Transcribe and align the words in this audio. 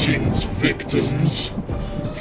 Greetings, 0.00 0.44
victims. 0.44 1.48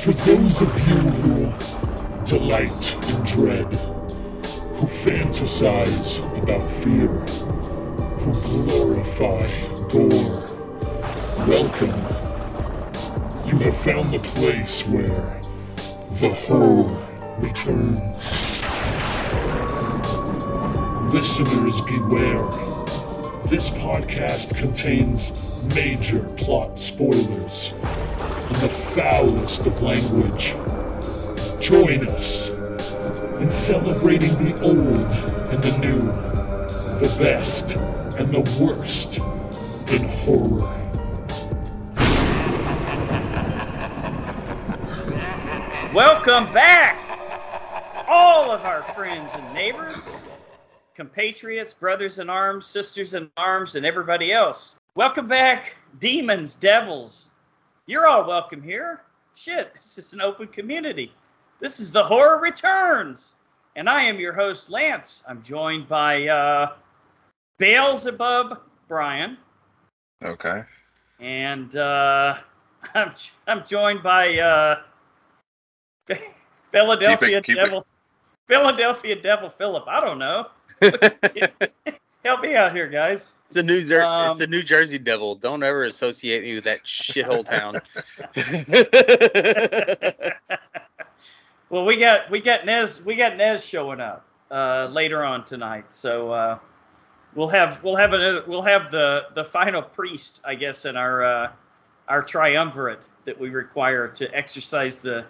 For 0.04 0.12
those 0.12 0.62
of 0.62 0.80
you 0.80 0.96
who 0.96 2.26
delight 2.26 2.94
in 3.08 3.24
dread, 3.38 3.74
who 4.76 4.86
fantasize 4.86 6.20
about 6.44 6.70
fear, 6.70 7.08
who 8.18 8.66
glorify 8.68 9.40
gore, 9.88 10.44
welcome. 11.48 11.96
You 13.48 13.58
have 13.60 13.78
found 13.78 14.12
the 14.12 14.20
place 14.36 14.86
where 14.86 15.40
the 16.20 16.34
horror 16.34 17.08
returns. 17.40 18.26
Listeners, 21.14 21.80
beware. 21.86 22.79
This 23.50 23.72
podcast 23.72 24.56
contains 24.56 25.66
major 25.74 26.20
plot 26.38 26.78
spoilers 26.78 27.72
and 27.72 28.56
the 28.58 28.70
foulest 28.70 29.66
of 29.66 29.82
language. 29.82 30.54
Join 31.60 32.08
us 32.10 32.50
in 33.40 33.50
celebrating 33.50 34.30
the 34.36 34.62
old 34.62 35.12
and 35.50 35.64
the 35.64 35.78
new, 35.80 35.98
the 35.98 37.16
best 37.18 37.72
and 38.20 38.32
the 38.32 38.42
worst 38.64 39.18
in 39.92 40.08
horror. 40.20 40.70
Welcome 45.92 46.54
back, 46.54 47.00
all 48.08 48.52
of 48.52 48.62
our 48.62 48.84
friends 48.94 49.32
and 49.34 49.54
neighbors, 49.56 50.12
compatriots, 51.00 51.74
brothers 51.74 52.20
in 52.20 52.30
arms, 52.30 52.66
sisters 52.66 53.14
in 53.14 53.32
arms, 53.38 53.78
and 53.78 53.86
everybody 53.86 54.34
else. 54.34 54.78
Welcome 54.96 55.30
back, 55.30 55.78
demons, 56.02 56.56
devils. 56.56 57.30
You're 57.86 58.06
all 58.06 58.28
welcome 58.28 58.62
here. 58.62 59.00
Shit, 59.34 59.76
this 59.76 59.98
is 59.98 60.12
an 60.12 60.20
open 60.20 60.48
community. 60.50 61.14
This 61.62 61.80
is 61.80 61.94
the 61.94 62.04
Horror 62.04 62.42
Returns. 62.42 63.36
And 63.78 63.90
I 63.90 64.02
am 64.04 64.20
your 64.20 64.34
host, 64.34 64.70
Lance. 64.70 65.24
I'm 65.26 65.42
joined 65.42 65.88
by 65.88 66.28
uh, 66.28 66.74
Beelzebub 67.60 68.60
Brian. 68.90 69.38
Okay. 70.22 70.64
And 71.22 71.74
uh, 71.78 72.40
I'm, 72.94 73.12
I'm 73.48 73.66
joined 73.66 74.04
by 74.04 74.38
uh, 74.38 74.82
Philadelphia 76.72 77.42
keep 77.42 77.56
it- 77.56 77.64
Devil. 77.64 77.86
Philadelphia 78.50 79.16
Devil 79.16 79.48
Philip. 79.50 79.86
I 79.88 80.02
don't 80.02 80.20
know. 80.20 80.48
Help 82.26 82.42
me 82.42 82.56
out 82.56 82.76
here, 82.76 82.88
guys. 82.88 83.34
It's 83.48 83.56
a 83.56 83.64
New 83.64 83.82
Jer- 83.82 84.04
Um, 84.04 84.32
it's 84.32 84.40
the 84.40 84.48
New 84.48 84.62
Jersey 84.62 85.00
Devil. 85.00 85.36
Don't 85.36 85.64
ever 85.64 85.86
associate 85.86 86.44
me 86.44 86.56
with 86.56 86.66
that 86.66 86.84
shithole 86.84 87.46
town. 87.46 87.80
Well, 91.70 91.86
we 91.86 91.98
got 91.98 92.32
we 92.32 92.42
got 92.42 92.66
Nez 92.66 93.04
we 93.06 93.16
got 93.16 93.38
Nez 93.38 93.64
showing 93.64 94.00
up 94.00 94.26
uh, 94.50 94.88
later 94.92 95.24
on 95.24 95.46
tonight, 95.46 95.94
so 95.94 96.32
uh, 96.32 96.58
we'll 97.36 97.50
have 97.50 97.84
we'll 97.84 97.96
have 97.96 98.14
another 98.14 98.44
we'll 98.48 98.64
have 98.64 98.90
the 98.90 99.26
the 99.36 99.46
final 99.46 99.84
priest, 99.84 100.42
I 100.44 100.56
guess, 100.56 100.86
in 100.86 100.98
our 100.98 101.24
uh, 101.24 101.52
our 102.08 102.24
triumvirate 102.24 103.08
that 103.26 103.40
we 103.40 103.50
require 103.50 104.08
to 104.08 104.36
exorcise 104.36 104.98
the 104.98 105.26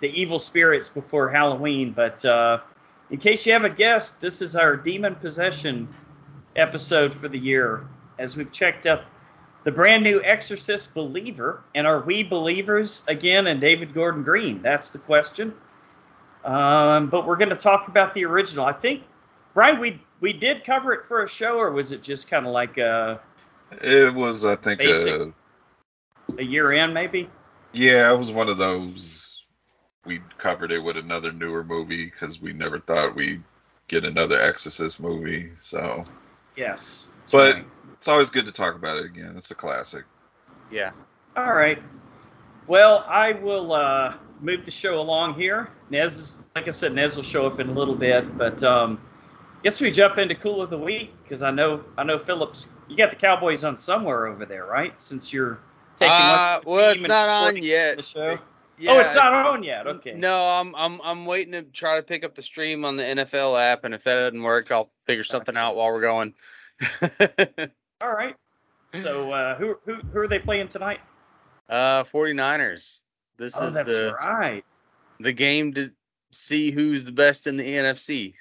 the 0.00 0.08
evil 0.18 0.38
spirits 0.38 0.88
before 0.88 1.28
Halloween. 1.28 1.92
But 1.92 2.24
uh, 2.24 2.60
in 3.12 3.18
case 3.18 3.46
you 3.46 3.52
haven't 3.52 3.76
guessed, 3.76 4.20
this 4.20 4.40
is 4.42 4.56
our 4.56 4.74
demon 4.74 5.14
possession 5.14 5.86
episode 6.56 7.12
for 7.12 7.28
the 7.28 7.38
year, 7.38 7.86
as 8.18 8.36
we've 8.36 8.50
checked 8.50 8.86
up 8.86 9.04
the 9.64 9.70
brand 9.70 10.02
new 10.02 10.20
Exorcist 10.22 10.94
Believer, 10.94 11.62
and 11.74 11.86
are 11.86 12.00
we 12.00 12.24
believers 12.24 13.04
again 13.06 13.46
in 13.46 13.60
David 13.60 13.94
Gordon 13.94 14.22
Green? 14.24 14.60
That's 14.60 14.90
the 14.90 14.98
question. 14.98 15.54
Um, 16.44 17.08
but 17.08 17.26
we're 17.26 17.36
going 17.36 17.50
to 17.50 17.54
talk 17.56 17.86
about 17.86 18.14
the 18.14 18.24
original. 18.24 18.64
I 18.64 18.72
think, 18.72 19.04
Brian, 19.54 19.78
we 19.78 20.00
we 20.20 20.32
did 20.32 20.64
cover 20.64 20.92
it 20.92 21.04
for 21.06 21.22
a 21.22 21.28
show, 21.28 21.58
or 21.58 21.70
was 21.70 21.92
it 21.92 22.02
just 22.02 22.28
kind 22.28 22.46
of 22.46 22.52
like 22.52 22.78
a, 22.78 23.20
It 23.80 24.12
was, 24.14 24.44
I 24.44 24.56
think, 24.56 24.78
Basic. 24.80 25.20
uh, 25.20 25.26
a 26.38 26.42
year 26.42 26.72
in, 26.72 26.92
maybe? 26.92 27.28
yeah, 27.72 28.12
it 28.12 28.18
was 28.18 28.32
one 28.32 28.48
of 28.48 28.58
those. 28.58 29.31
We 30.04 30.20
covered 30.38 30.72
it 30.72 30.82
with 30.82 30.96
another 30.96 31.30
newer 31.32 31.62
movie 31.62 32.06
because 32.06 32.40
we 32.40 32.52
never 32.52 32.80
thought 32.80 33.14
we'd 33.14 33.42
get 33.88 34.04
another 34.04 34.40
Exorcist 34.40 34.98
movie. 35.00 35.50
So 35.56 36.02
Yes. 36.56 37.08
that's 37.20 37.32
But- 37.32 37.54
right. 37.56 37.64
it's 37.94 38.08
always 38.08 38.28
good 38.30 38.46
to 38.46 38.52
talk 38.52 38.74
about 38.74 38.96
it 38.98 39.04
again. 39.04 39.34
It's 39.36 39.50
a 39.50 39.54
classic. 39.54 40.04
yeah. 40.70 40.90
All 41.36 41.52
right. 41.54 41.82
Well, 42.66 43.04
I 43.08 43.32
will 43.32 43.72
uh, 43.72 44.14
move 44.40 44.64
the 44.64 44.70
show 44.70 45.00
along 45.00 45.34
here. 45.34 45.68
Nez, 45.90 46.16
is, 46.16 46.36
like 46.54 46.68
I 46.68 46.70
said, 46.72 46.92
Nez 46.94 47.16
will 47.16 47.22
show 47.24 47.46
up 47.46 47.58
in 47.60 47.68
a 47.68 47.72
little 47.72 47.94
bit, 47.94 48.36
but 48.38 48.62
um, 48.62 49.00
guess 49.62 49.80
we 49.80 49.90
jump 49.90 50.18
into 50.18 50.34
cool 50.34 50.60
of 50.62 50.70
the 50.70 50.78
week 50.78 51.14
because 51.22 51.42
I 51.42 51.50
know 51.50 51.84
I 51.96 52.04
know 52.04 52.18
Phillips. 52.18 52.70
You 52.88 52.96
got 52.96 53.10
the 53.10 53.16
Cowboys 53.16 53.64
on 53.64 53.76
somewhere 53.78 54.26
over 54.26 54.44
there, 54.46 54.64
right? 54.66 54.98
Since 55.00 55.32
you're 55.32 55.58
taking 55.96 56.12
Uh, 56.14 56.60
the 56.62 56.68
well, 56.70 56.90
it's 56.90 56.94
team 57.00 57.04
and 57.06 57.08
not 57.10 57.28
on 57.28 57.56
yet. 57.56 57.96
The 57.96 58.02
show. 58.02 58.38
Yeah, 58.82 58.92
oh, 58.92 58.98
it's 58.98 59.14
not 59.14 59.46
on 59.46 59.62
yet. 59.62 59.86
Okay. 59.86 60.12
No, 60.14 60.44
I'm 60.44 60.74
I'm 60.74 61.00
I'm 61.04 61.24
waiting 61.24 61.52
to 61.52 61.62
try 61.62 61.96
to 61.98 62.02
pick 62.02 62.24
up 62.24 62.34
the 62.34 62.42
stream 62.42 62.84
on 62.84 62.96
the 62.96 63.04
NFL 63.04 63.56
app, 63.60 63.84
and 63.84 63.94
if 63.94 64.02
that 64.02 64.16
doesn't 64.16 64.42
work, 64.42 64.72
I'll 64.72 64.90
figure 65.06 65.22
something 65.22 65.56
out 65.56 65.76
while 65.76 65.86
we're 65.92 66.00
going. 66.00 66.34
All 68.00 68.10
right. 68.12 68.34
So 68.94 69.30
uh, 69.30 69.54
who 69.54 69.76
who 69.86 69.94
who 70.12 70.18
are 70.18 70.26
they 70.26 70.40
playing 70.40 70.66
tonight? 70.66 70.98
uh, 71.68 72.02
49ers. 72.02 73.02
This 73.36 73.54
Oh, 73.56 73.68
is 73.68 73.74
that's 73.74 73.88
the 73.94 74.14
right. 74.20 74.64
the 75.20 75.32
game 75.32 75.74
to 75.74 75.92
see 76.32 76.72
who's 76.72 77.04
the 77.04 77.12
best 77.12 77.46
in 77.46 77.56
the 77.56 77.64
NFC. 77.64 78.34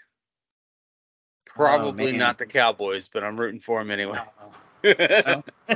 Probably 1.45 2.11
man. 2.13 2.19
not 2.19 2.37
the 2.39 2.47
Cowboys, 2.47 3.09
but 3.09 3.23
I'm 3.23 3.39
rooting 3.39 3.59
for 3.59 3.77
them 3.79 3.91
anyway. 3.91 4.19
Uh, 4.83 5.41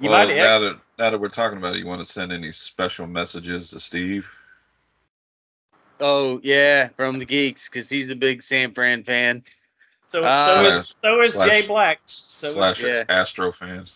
You 0.00 0.10
well, 0.10 0.26
might 0.26 0.36
have. 0.36 0.80
Now 0.98 1.10
that 1.10 1.20
we're 1.20 1.28
talking 1.28 1.58
about 1.58 1.74
it, 1.74 1.78
you 1.80 1.86
want 1.86 2.00
to 2.00 2.06
send 2.10 2.32
any 2.32 2.50
special 2.50 3.06
messages 3.06 3.68
to 3.70 3.80
Steve? 3.80 4.30
oh 6.00 6.40
yeah, 6.42 6.88
from 6.96 7.18
the 7.18 7.24
geeks, 7.24 7.68
because 7.68 7.88
he's 7.88 8.10
a 8.10 8.16
big 8.16 8.42
San 8.42 8.72
Fran 8.74 9.04
fan. 9.04 9.44
So 10.02 10.24
Uh, 10.24 10.46
so 10.64 10.70
is 10.70 10.94
so 11.00 11.20
is 11.20 11.34
slash- 11.34 11.48
Jay 11.50 11.66
Black. 11.66 12.00
So 12.06 12.48
slash 12.48 12.82
yeah. 12.82 13.04
Astro 13.08 13.52
fan. 13.52 13.86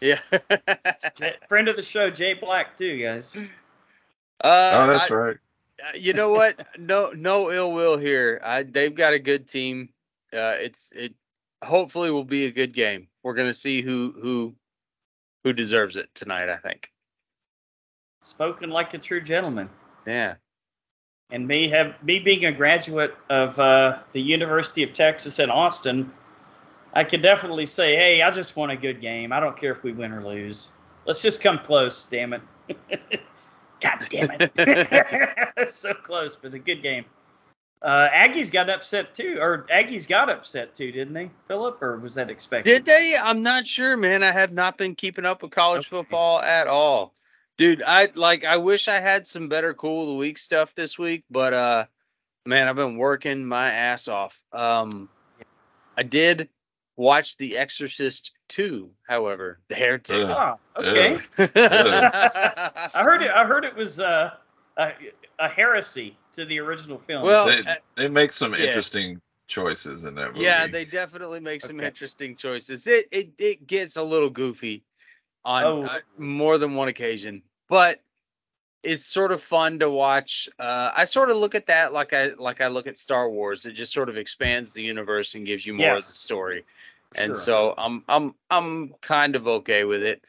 Yeah. 0.00 0.20
Friend 1.48 1.68
of 1.68 1.76
the 1.76 1.82
show, 1.82 2.10
Jay 2.10 2.34
Black 2.34 2.76
too, 2.76 3.02
guys. 3.02 3.36
Uh, 3.36 3.40
oh, 4.44 4.86
that's 4.86 5.10
I- 5.10 5.14
right. 5.14 5.36
uh, 5.82 5.96
you 5.96 6.12
know 6.12 6.30
what? 6.30 6.64
No, 6.78 7.10
no 7.10 7.50
ill 7.50 7.72
will 7.72 7.96
here. 7.96 8.40
I, 8.44 8.62
they've 8.62 8.94
got 8.94 9.14
a 9.14 9.18
good 9.18 9.48
team. 9.48 9.88
Uh, 10.32 10.54
it's 10.60 10.92
it. 10.94 11.14
Hopefully, 11.64 12.10
will 12.12 12.22
be 12.24 12.44
a 12.44 12.52
good 12.52 12.72
game. 12.72 13.08
We're 13.24 13.34
gonna 13.34 13.52
see 13.54 13.80
who 13.82 14.14
who 14.20 14.54
who 15.44 15.52
deserves 15.52 15.96
it 15.96 16.08
tonight. 16.14 16.48
I 16.48 16.56
think. 16.56 16.90
Spoken 18.20 18.70
like 18.70 18.94
a 18.94 18.98
true 18.98 19.20
gentleman. 19.20 19.68
Yeah. 20.06 20.36
And 21.30 21.46
me 21.46 21.68
have 21.68 22.02
me 22.02 22.18
being 22.18 22.46
a 22.46 22.52
graduate 22.52 23.14
of 23.28 23.58
uh, 23.58 23.98
the 24.12 24.20
University 24.20 24.82
of 24.82 24.92
Texas 24.94 25.38
at 25.38 25.50
Austin, 25.50 26.10
I 26.94 27.04
can 27.04 27.20
definitely 27.20 27.66
say, 27.66 27.96
hey, 27.96 28.22
I 28.22 28.30
just 28.30 28.56
want 28.56 28.72
a 28.72 28.76
good 28.76 29.00
game. 29.00 29.32
I 29.32 29.40
don't 29.40 29.56
care 29.56 29.70
if 29.70 29.82
we 29.82 29.92
win 29.92 30.12
or 30.12 30.24
lose. 30.24 30.72
Let's 31.04 31.22
just 31.22 31.42
come 31.42 31.58
close, 31.58 32.06
damn 32.06 32.32
it. 32.32 32.42
God 33.80 34.06
damn 34.08 34.30
it. 34.32 35.68
so 35.70 35.94
close, 35.94 36.34
but 36.36 36.54
a 36.54 36.58
good 36.58 36.82
game. 36.82 37.04
Uh, 37.80 38.08
Aggies 38.08 38.50
got 38.50 38.68
upset 38.68 39.14
too, 39.14 39.38
or 39.40 39.66
Aggies 39.72 40.08
got 40.08 40.28
upset 40.28 40.74
too, 40.74 40.90
didn't 40.90 41.14
they, 41.14 41.30
Philip? 41.46 41.80
Or 41.80 41.98
was 41.98 42.14
that 42.14 42.28
expected? 42.30 42.70
Did 42.70 42.84
they? 42.86 43.14
I'm 43.20 43.42
not 43.42 43.66
sure, 43.66 43.96
man. 43.96 44.22
I 44.24 44.32
have 44.32 44.52
not 44.52 44.76
been 44.76 44.96
keeping 44.96 45.24
up 45.24 45.42
with 45.42 45.52
college 45.52 45.86
Okay. 45.86 45.88
football 45.96 46.40
at 46.40 46.66
all. 46.66 47.14
Dude, 47.56 47.82
I 47.86 48.08
like 48.14 48.44
I 48.44 48.56
wish 48.56 48.88
I 48.88 48.98
had 49.00 49.26
some 49.26 49.48
better 49.48 49.74
cool 49.74 50.02
of 50.02 50.08
the 50.08 50.14
week 50.14 50.38
stuff 50.38 50.74
this 50.74 50.98
week, 50.98 51.24
but 51.30 51.52
uh 51.52 51.86
man, 52.46 52.68
I've 52.68 52.76
been 52.76 52.96
working 52.96 53.44
my 53.44 53.70
ass 53.70 54.08
off. 54.08 54.42
Um 54.52 55.08
I 55.96 56.02
did 56.04 56.48
watch 56.96 57.36
The 57.36 57.56
Exorcist 57.58 58.32
2, 58.48 58.90
however. 59.08 59.60
There 59.68 59.98
too. 59.98 60.26
Oh, 60.28 60.58
okay. 60.76 61.18
I 61.38 63.02
heard 63.02 63.22
it. 63.22 63.30
I 63.30 63.44
heard 63.44 63.64
it 63.64 63.74
was 63.76 63.98
uh, 64.00 64.32
a, 64.78 64.92
a 65.38 65.48
heresy 65.48 66.16
to 66.32 66.44
the 66.44 66.58
original 66.60 66.98
film. 66.98 67.24
Well, 67.24 67.46
they, 67.46 67.58
uh, 67.60 67.74
they 67.96 68.08
make 68.08 68.32
some 68.32 68.54
yeah. 68.54 68.60
interesting 68.60 69.20
choices 69.46 70.04
in 70.04 70.14
that 70.16 70.32
movie. 70.34 70.44
yeah, 70.44 70.66
they 70.66 70.84
definitely 70.84 71.40
make 71.40 71.60
some 71.60 71.76
Okay. 71.76 71.86
interesting 71.86 72.36
choices. 72.36 72.86
It 72.86 73.08
it 73.10 73.32
it 73.38 73.66
gets 73.66 73.96
a 73.96 74.02
little 74.02 74.30
goofy 74.30 74.84
on 75.44 75.64
Oh. 75.64 75.82
uh, 75.84 75.98
more 76.18 76.58
than 76.58 76.74
one 76.74 76.88
occasion, 76.88 77.42
but 77.68 78.00
it's 78.82 79.04
sort 79.04 79.32
of 79.32 79.42
fun 79.42 79.80
to 79.80 79.90
watch. 79.90 80.48
Uh, 80.58 80.92
I 80.96 81.04
sort 81.04 81.30
of 81.30 81.36
look 81.36 81.54
at 81.54 81.66
that 81.66 81.92
like 81.92 82.12
I 82.12 82.28
like 82.38 82.60
I 82.60 82.68
look 82.68 82.86
at 82.86 82.98
Star 82.98 83.28
Wars. 83.28 83.66
It 83.66 83.72
just 83.72 83.92
sort 83.92 84.08
of 84.08 84.16
expands 84.16 84.72
the 84.72 84.82
universe 84.82 85.34
and 85.34 85.46
gives 85.46 85.66
you 85.66 85.74
more 85.74 85.96
of 85.96 86.06
the 86.06 86.12
story. 86.12 86.64
And 87.14 87.30
Sure. 87.30 87.34
so 87.36 87.74
I'm 87.76 88.04
I'm 88.08 88.34
I'm 88.50 88.94
kind 89.00 89.34
of 89.36 89.48
okay 89.48 89.84
with 89.84 90.02
it. 90.02 90.22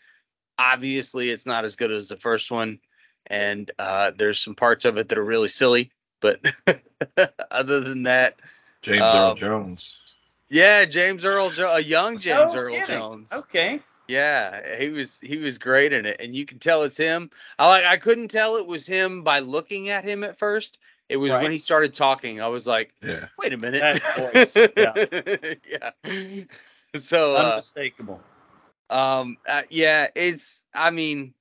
obviously 0.57 1.30
it's 1.30 1.45
not 1.45 1.66
as 1.66 1.75
good 1.75 1.92
as 1.92 2.07
the 2.10 2.18
first 2.18 2.52
one, 2.52 2.80
and 3.30 3.70
uh, 3.80 4.12
there's 4.18 4.40
some 4.40 4.56
parts 4.56 4.86
of 4.86 4.98
it 4.98 5.10
that 5.10 5.18
are 5.18 5.24
really 5.24 5.48
silly. 5.48 5.92
But 6.22 6.42
other 7.52 7.80
than 7.81 8.04
that, 8.04 8.40
James 8.81 9.00
Earl 9.02 9.30
Um, 9.31 9.36
Jones. 9.38 9.98
yeah, 10.50 10.86
James 10.86 11.24
Earl, 11.26 11.50
jo- 11.52 11.74
a 11.76 11.80
young 11.80 12.18
James 12.18 12.54
No 12.54 12.60
Earl 12.60 12.74
kidding. 12.74 12.86
Jones. 13.00 13.34
Okay. 13.34 13.80
Yeah, 14.08 14.76
he 14.78 14.90
was 14.90 15.20
he 15.20 15.38
was 15.38 15.60
great 15.60 15.94
in 15.94 16.08
it, 16.08 16.18
and 16.20 16.36
you 16.36 16.46
can 16.46 16.58
tell 16.58 16.81
it's 16.84 16.98
him. 16.98 17.30
I 17.60 17.68
like 17.68 17.86
I 17.86 17.98
couldn't 17.98 18.30
tell 18.30 18.56
it 18.58 18.66
was 18.66 18.88
him 18.88 19.24
by 19.24 19.40
looking 19.40 19.90
at 19.90 20.04
him 20.04 20.24
at 20.24 20.40
first. 20.40 20.80
It 21.08 21.18
was 21.18 21.31
Right. 21.31 21.44
when 21.44 21.52
he 21.52 21.60
started 21.60 21.94
talking. 21.94 22.42
I 22.42 22.48
was 22.48 22.66
like, 22.66 22.94
Yeah. 23.04 23.28
wait 23.38 23.54
a 23.54 23.58
minute. 23.58 23.81
That 23.81 24.34
voice, 24.34 24.58
yeah. 26.04 26.44
So 26.96 27.36
uh, 27.36 27.40
Unmistakable. 27.52 28.20
um 28.90 29.38
uh, 29.48 29.62
yeah, 29.70 30.08
it's 30.16 30.66
I 30.74 30.90
mean 30.90 31.36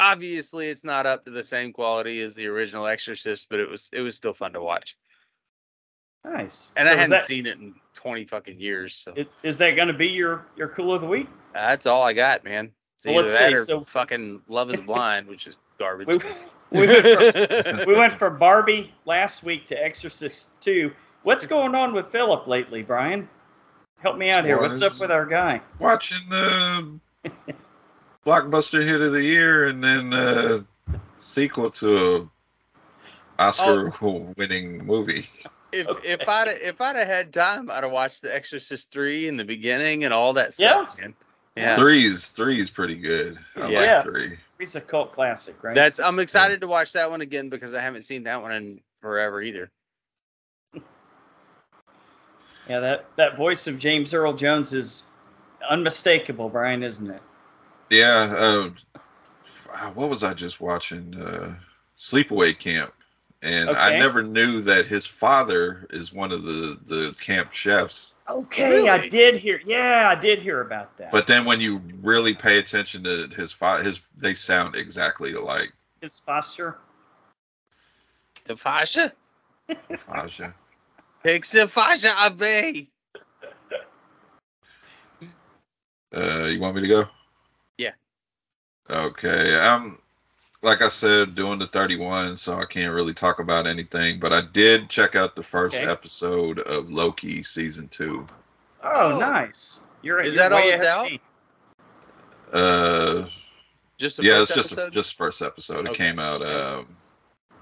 obviously 0.00 0.68
it's 0.68 0.84
not 0.84 1.06
up 1.06 1.24
to 1.24 1.30
the 1.30 1.42
same 1.42 1.72
quality 1.72 2.20
as 2.20 2.34
the 2.34 2.46
original 2.46 2.86
Exorcist, 2.86 3.46
but 3.50 3.60
it 3.60 3.68
was 3.68 3.90
it 3.92 4.00
was 4.00 4.14
still 4.16 4.34
fun 4.34 4.52
to 4.52 4.60
watch. 4.62 4.96
Nice. 6.24 6.72
And 6.76 6.86
So 6.86 6.90
I 6.90 6.94
is 6.94 6.98
hadn't 6.98 7.10
that, 7.10 7.22
seen 7.24 7.46
it 7.46 7.58
in 7.58 7.74
20 7.94 8.24
fucking 8.24 8.60
years, 8.60 8.94
so 8.94 9.12
is, 9.16 9.26
is 9.42 9.58
that 9.58 9.76
going 9.76 9.88
to 9.88 9.94
be 9.94 10.08
your 10.08 10.46
your 10.56 10.68
cool 10.68 10.92
of 10.94 11.00
the 11.00 11.06
week? 11.06 11.28
that's 11.54 11.86
all 11.86 12.02
I 12.02 12.12
got, 12.12 12.44
man. 12.44 12.70
It's 12.98 13.06
Well, 13.06 13.16
let's 13.16 13.38
that 13.38 13.48
see, 13.48 13.54
or 13.54 13.58
so- 13.58 13.84
fucking 13.84 14.42
Love 14.48 14.70
is 14.70 14.80
Blind, 14.80 15.26
which 15.28 15.46
is 15.46 15.56
garbage. 15.78 16.08
We, 16.08 16.18
we, 16.70 16.86
went 16.86 17.34
from, 17.34 17.78
we 17.86 17.94
went 17.96 18.12
from 18.12 18.38
Barbie 18.38 18.92
last 19.06 19.42
week 19.44 19.64
to 19.66 19.82
Exorcist 19.82 20.60
2. 20.60 20.92
What's 21.22 21.46
going 21.46 21.74
on 21.74 21.94
with 21.94 22.08
Philip 22.10 22.46
lately, 22.46 22.82
Brian? 22.82 23.28
Help 24.00 24.18
me 24.18 24.30
out 24.30 24.44
here. 24.44 24.60
What's 24.60 24.82
up 24.82 24.98
with 25.00 25.10
our 25.10 25.24
guy? 25.26 25.60
Watching 25.78 26.18
the 26.28 27.00
blockbuster 28.28 28.86
hit 28.86 29.00
of 29.00 29.12
the 29.12 29.22
year 29.22 29.68
and 29.68 29.82
then 29.82 30.12
uh 30.12 30.60
sequel 31.16 31.70
to 31.70 32.30
a 33.38 33.42
Oscar 33.42 33.90
winning 34.36 34.84
movie. 34.84 35.28
If 35.72 35.88
Okay. 35.88 36.12
if 36.12 36.28
I'd 36.28 36.48
if 36.48 36.80
I'd 36.80 36.96
have 36.96 37.06
had 37.06 37.32
time, 37.32 37.70
I'd 37.70 37.84
have 37.84 37.92
watched 37.92 38.22
The 38.22 38.34
Exorcist 38.34 38.90
three 38.92 39.28
in 39.28 39.36
the 39.36 39.44
beginning 39.44 40.04
and 40.04 40.12
all 40.12 40.34
that 40.34 40.58
Yeah. 40.58 40.84
stuff. 40.84 40.98
Man. 40.98 41.14
Yeah, 41.56 41.76
Three's 41.76 42.28
three's 42.28 42.70
pretty 42.70 42.96
good. 42.96 43.38
I 43.56 43.68
Yeah. 43.70 43.94
like 43.96 44.02
three. 44.04 44.38
He's 44.58 44.76
a 44.76 44.80
cult 44.80 45.12
classic, 45.12 45.62
right? 45.62 45.74
that's 45.74 45.98
I'm 45.98 46.18
excited 46.18 46.60
to 46.60 46.68
watch 46.68 46.92
that 46.92 47.10
one 47.10 47.20
again 47.20 47.48
because 47.48 47.74
I 47.74 47.80
haven't 47.80 48.02
seen 48.02 48.24
that 48.24 48.42
one 48.42 48.52
in 48.52 48.80
forever 49.00 49.40
either. 49.40 49.70
yeah, 52.68 52.80
that, 52.80 53.06
that 53.16 53.36
voice 53.36 53.66
of 53.66 53.78
James 53.78 54.12
Earl 54.12 54.34
Jones 54.34 54.74
is 54.74 55.04
unmistakable, 55.68 56.48
Brian, 56.50 56.82
isn't 56.82 57.10
it? 57.10 57.22
Yeah, 57.90 58.34
uh, 58.36 58.70
what 59.94 60.08
was 60.08 60.24
I 60.24 60.34
just 60.34 60.60
watching? 60.60 61.20
Uh, 61.20 61.54
Sleepaway 61.96 62.58
Camp, 62.58 62.92
and 63.42 63.70
I 63.70 63.98
never 63.98 64.22
knew 64.22 64.60
that 64.62 64.86
his 64.86 65.06
father 65.06 65.86
is 65.90 66.12
one 66.12 66.32
of 66.32 66.42
the 66.42 66.78
the 66.84 67.14
camp 67.20 67.52
chefs. 67.52 68.12
Okay, 68.28 68.88
I 68.88 69.08
did 69.08 69.36
hear. 69.36 69.60
Yeah, 69.64 70.06
I 70.08 70.14
did 70.14 70.40
hear 70.40 70.60
about 70.60 70.96
that. 70.98 71.10
But 71.10 71.26
then 71.26 71.44
when 71.44 71.60
you 71.60 71.80
really 72.02 72.34
pay 72.34 72.58
attention 72.58 73.04
to 73.04 73.28
his 73.34 73.52
father, 73.52 73.82
his 73.82 74.00
they 74.16 74.34
sound 74.34 74.76
exactly 74.76 75.32
alike. 75.32 75.72
his 76.00 76.20
Foster. 76.20 76.78
The 78.44 78.54
Fasha, 78.54 79.12
Aja. 80.08 80.54
Pix 81.22 81.52
the 81.52 81.66
Fasha 81.66 82.14
Abe. 82.30 82.86
Uh, 86.14 86.44
you 86.44 86.60
want 86.60 86.74
me 86.74 86.82
to 86.82 86.88
go? 86.88 87.08
Yeah. 88.88 88.96
Okay. 89.02 89.58
I'm 89.58 89.98
like 90.62 90.82
I 90.82 90.88
said, 90.88 91.34
doing 91.36 91.58
the 91.60 91.68
31, 91.68 92.36
so 92.36 92.58
I 92.58 92.64
can't 92.64 92.92
really 92.92 93.14
talk 93.14 93.38
about 93.38 93.66
anything. 93.66 94.18
But 94.18 94.32
I 94.32 94.40
did 94.40 94.88
check 94.90 95.14
out 95.14 95.36
the 95.36 95.42
first 95.42 95.76
Okay. 95.76 95.86
episode 95.86 96.58
of 96.58 96.90
Loki 96.90 97.42
season 97.44 97.86
two. 97.88 98.26
Oh, 98.82 99.12
Oh. 99.12 99.18
nice. 99.18 99.80
You're 100.02 100.20
Is 100.20 100.34
you're 100.36 100.48
that 100.48 100.52
all 100.52 100.68
it's 100.68 100.82
out? 100.82 101.10
Uh, 102.52 103.26
Just 103.98 104.16
the 104.16 104.24
yeah, 104.24 104.40
it's 104.40 104.54
just 104.54 104.72
episode? 104.72 104.92
just 104.92 105.10
the 105.10 105.16
first 105.16 105.42
episode. 105.42 105.86
It 105.86 105.94
came 105.94 106.18
out 106.18 106.44
um, 106.44 106.86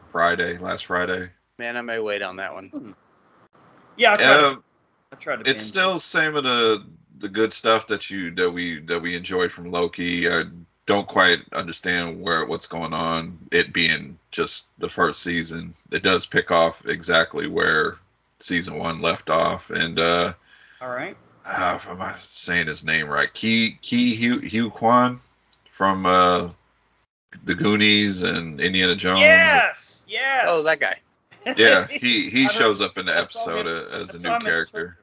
Friday, 0.08 0.58
last 0.58 0.86
Friday. 0.86 1.30
Man, 1.58 1.76
I 1.76 1.80
may 1.82 1.98
wait 1.98 2.22
on 2.22 2.36
that 2.36 2.52
one. 2.54 2.94
Yeah, 3.96 4.12
I 4.12 4.16
tried, 4.16 4.26
to, 4.26 4.46
Um, 4.48 4.64
I 5.12 5.16
tried 5.16 5.34
to. 5.36 5.40
it's 5.40 5.48
binge 5.50 5.60
still 5.60 5.98
same 5.98 6.36
of 6.36 6.44
the 6.44 6.84
the 7.18 7.28
good 7.30 7.50
stuff 7.52 7.86
that 7.86 8.10
you 8.10 8.30
that 8.34 8.50
we 8.50 8.80
that 8.80 9.00
we 9.00 9.16
enjoyed 9.16 9.50
from 9.50 9.70
Loki. 9.70 10.30
I 10.30 10.44
don't 10.86 11.06
quite 11.08 11.40
understand 11.52 12.20
where 12.20 12.44
what's 12.46 12.66
going 12.66 12.94
on. 12.94 13.38
It 13.50 13.72
being 13.72 14.18
just 14.30 14.66
the 14.78 14.88
first 14.88 15.22
season, 15.22 15.74
it 15.92 16.02
does 16.02 16.26
pick 16.26 16.50
off 16.50 16.86
exactly 16.86 17.46
where 17.48 17.96
season 18.38 18.78
one 18.78 19.00
left 19.00 19.28
off. 19.30 19.70
And 19.70 19.98
uh. 19.98 20.32
All 20.80 20.88
right. 20.90 21.16
uh 21.44 21.72
if 21.76 21.88
I'm 21.88 21.98
not 21.98 22.18
saying 22.18 22.66
his 22.68 22.84
name 22.84 23.08
right, 23.08 23.32
Key 23.32 23.78
Key 23.80 24.14
Hugh, 24.14 24.38
Hugh 24.40 24.70
Kwan 24.70 25.20
from 25.72 26.06
uh, 26.06 26.48
the 27.44 27.54
Goonies 27.54 28.22
and 28.22 28.60
Indiana 28.60 28.94
Jones. 28.94 29.20
Yes. 29.20 30.04
Yes. 30.08 30.44
Oh, 30.48 30.62
that 30.64 30.80
guy. 30.80 31.00
Yeah, 31.56 31.86
he 31.86 32.28
he 32.28 32.48
shows 32.48 32.80
up 32.82 32.98
in 32.98 33.06
the 33.06 33.12
I 33.12 33.18
episode 33.18 33.66
him- 33.68 33.86
uh, 33.92 34.02
as 34.02 34.24
a 34.24 34.26
new 34.26 34.30
him 34.30 34.36
in 34.36 34.38
the 34.42 34.44
character. 34.50 34.98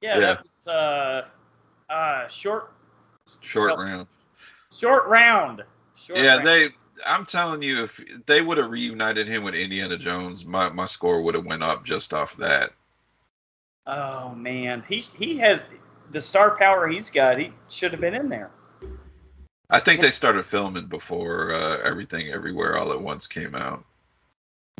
yeah, 0.00 0.14
yeah. 0.14 0.20
that 0.20 0.42
was 0.44 0.68
uh, 0.68 1.24
uh, 1.92 2.28
short, 2.28 2.70
Short 3.40 3.70
Help. 3.70 3.80
round. 3.80 4.06
Short 4.72 5.06
round. 5.06 5.62
Short 5.96 6.18
yeah, 6.18 6.36
round. 6.36 6.46
they. 6.46 6.68
I'm 7.06 7.24
telling 7.24 7.62
you, 7.62 7.84
if 7.84 8.00
they 8.26 8.42
would 8.42 8.58
have 8.58 8.70
reunited 8.70 9.26
him 9.26 9.42
with 9.42 9.54
Indiana 9.54 9.96
Jones, 9.96 10.44
my, 10.44 10.68
my 10.68 10.84
score 10.84 11.22
would 11.22 11.34
have 11.34 11.46
went 11.46 11.62
up 11.62 11.84
just 11.84 12.12
off 12.12 12.36
that. 12.36 12.72
Oh 13.86 14.34
man, 14.34 14.84
he 14.88 14.98
he 14.98 15.38
has 15.38 15.62
the 16.10 16.20
star 16.20 16.56
power 16.56 16.88
he's 16.88 17.10
got. 17.10 17.38
He 17.38 17.52
should 17.68 17.92
have 17.92 18.00
been 18.00 18.14
in 18.14 18.28
there. 18.28 18.50
I 19.70 19.78
think 19.78 20.00
they 20.00 20.10
started 20.10 20.44
filming 20.44 20.86
before 20.86 21.54
uh, 21.54 21.78
everything, 21.84 22.28
everywhere, 22.28 22.76
all 22.76 22.90
at 22.92 23.00
once 23.00 23.26
came 23.28 23.54
out. 23.54 23.84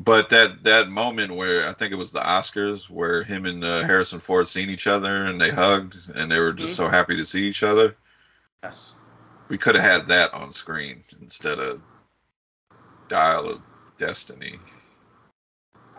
But 0.02 0.30
that 0.30 0.64
that 0.64 0.88
moment 0.88 1.34
where 1.34 1.68
I 1.68 1.72
think 1.72 1.92
it 1.92 1.96
was 1.96 2.10
the 2.10 2.20
Oscars, 2.20 2.90
where 2.90 3.22
him 3.22 3.46
and 3.46 3.64
uh, 3.64 3.82
Harrison 3.82 4.18
Ford 4.18 4.48
seen 4.48 4.70
each 4.70 4.86
other 4.86 5.24
and 5.24 5.40
they 5.40 5.50
hugged 5.50 5.96
and 6.14 6.30
they 6.30 6.40
were 6.40 6.52
just 6.52 6.74
so 6.74 6.88
happy 6.88 7.16
to 7.16 7.24
see 7.24 7.48
each 7.48 7.62
other. 7.62 7.96
Yes. 8.62 8.96
We 9.50 9.58
could 9.58 9.74
have 9.74 9.84
had 9.84 10.06
that 10.06 10.32
on 10.32 10.52
screen 10.52 11.02
instead 11.20 11.58
of 11.58 11.82
Dial 13.08 13.50
of 13.50 13.60
Destiny. 13.98 14.60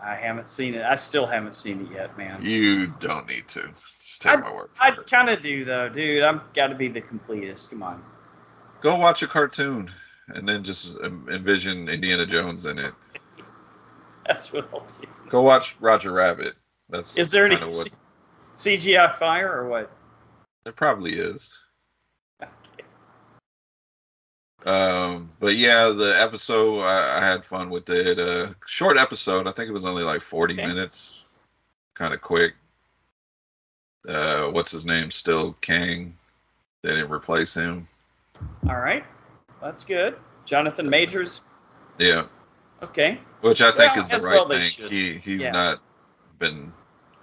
I 0.02 0.14
haven't 0.14 0.48
seen 0.48 0.74
it. 0.74 0.82
I 0.82 0.94
still 0.94 1.26
haven't 1.26 1.54
seen 1.54 1.82
it 1.86 1.92
yet, 1.92 2.16
man. 2.16 2.42
You 2.42 2.86
don't 2.98 3.28
need 3.28 3.46
to. 3.48 3.68
Just 4.00 4.22
take 4.22 4.32
I- 4.32 4.36
my 4.36 4.52
word 4.52 4.70
for 4.72 4.82
I 4.82 4.90
kind 4.92 5.28
of 5.28 5.42
do 5.42 5.66
though, 5.66 5.90
dude. 5.90 6.22
I'm 6.22 6.40
got 6.54 6.68
to 6.68 6.74
be 6.74 6.88
the 6.88 7.02
completist. 7.02 7.68
Come 7.68 7.82
on. 7.82 8.02
Go 8.80 8.96
watch 8.96 9.22
a 9.22 9.26
cartoon 9.26 9.92
and 10.28 10.48
then 10.48 10.64
just 10.64 10.96
envision 10.96 11.90
Indiana 11.90 12.24
Jones 12.24 12.64
in 12.64 12.78
it. 12.78 12.94
That's 14.26 14.50
what 14.50 14.66
I'll 14.72 14.80
do. 14.80 15.06
Go 15.28 15.42
watch 15.42 15.76
Roger 15.78 16.10
Rabbit. 16.10 16.54
That's 16.88 17.18
Is 17.18 17.30
there 17.30 17.44
any 17.44 17.56
what 17.56 17.90
CGI 18.56 19.14
fire 19.18 19.52
or 19.52 19.68
what? 19.68 19.90
there 20.64 20.72
probably 20.72 21.12
is. 21.12 21.54
Um, 24.64 25.28
but 25.40 25.56
yeah, 25.56 25.88
the 25.88 26.14
episode 26.20 26.80
I, 26.82 27.18
I 27.18 27.24
had 27.24 27.44
fun 27.44 27.68
with 27.70 27.88
it. 27.90 28.18
Uh, 28.18 28.50
short 28.66 28.96
episode. 28.96 29.46
I 29.48 29.52
think 29.52 29.68
it 29.68 29.72
was 29.72 29.84
only 29.84 30.02
like 30.04 30.20
40 30.20 30.54
Okay. 30.54 30.66
minutes. 30.66 31.24
Kind 31.94 32.14
of 32.14 32.20
quick. 32.20 32.54
Uh, 34.08 34.46
what's 34.50 34.70
his 34.70 34.84
name? 34.84 35.10
Still 35.10 35.52
Kang. 35.60 36.16
They 36.82 36.90
didn't 36.90 37.10
replace 37.10 37.54
him. 37.54 37.86
All 38.68 38.80
right, 38.80 39.04
that's 39.60 39.84
good. 39.84 40.16
Jonathan 40.44 40.88
Majors. 40.90 41.42
Yeah, 41.98 42.26
Okay. 42.82 43.20
which 43.42 43.60
I 43.62 43.70
think 43.70 43.94
Well, 43.94 44.02
is 44.02 44.08
the 44.08 44.18
right 44.28 44.34
well 44.34 44.48
thing. 44.48 44.62
He 44.88 45.14
he's 45.18 45.42
Yeah. 45.42 45.50
not 45.52 45.80
been 46.40 46.72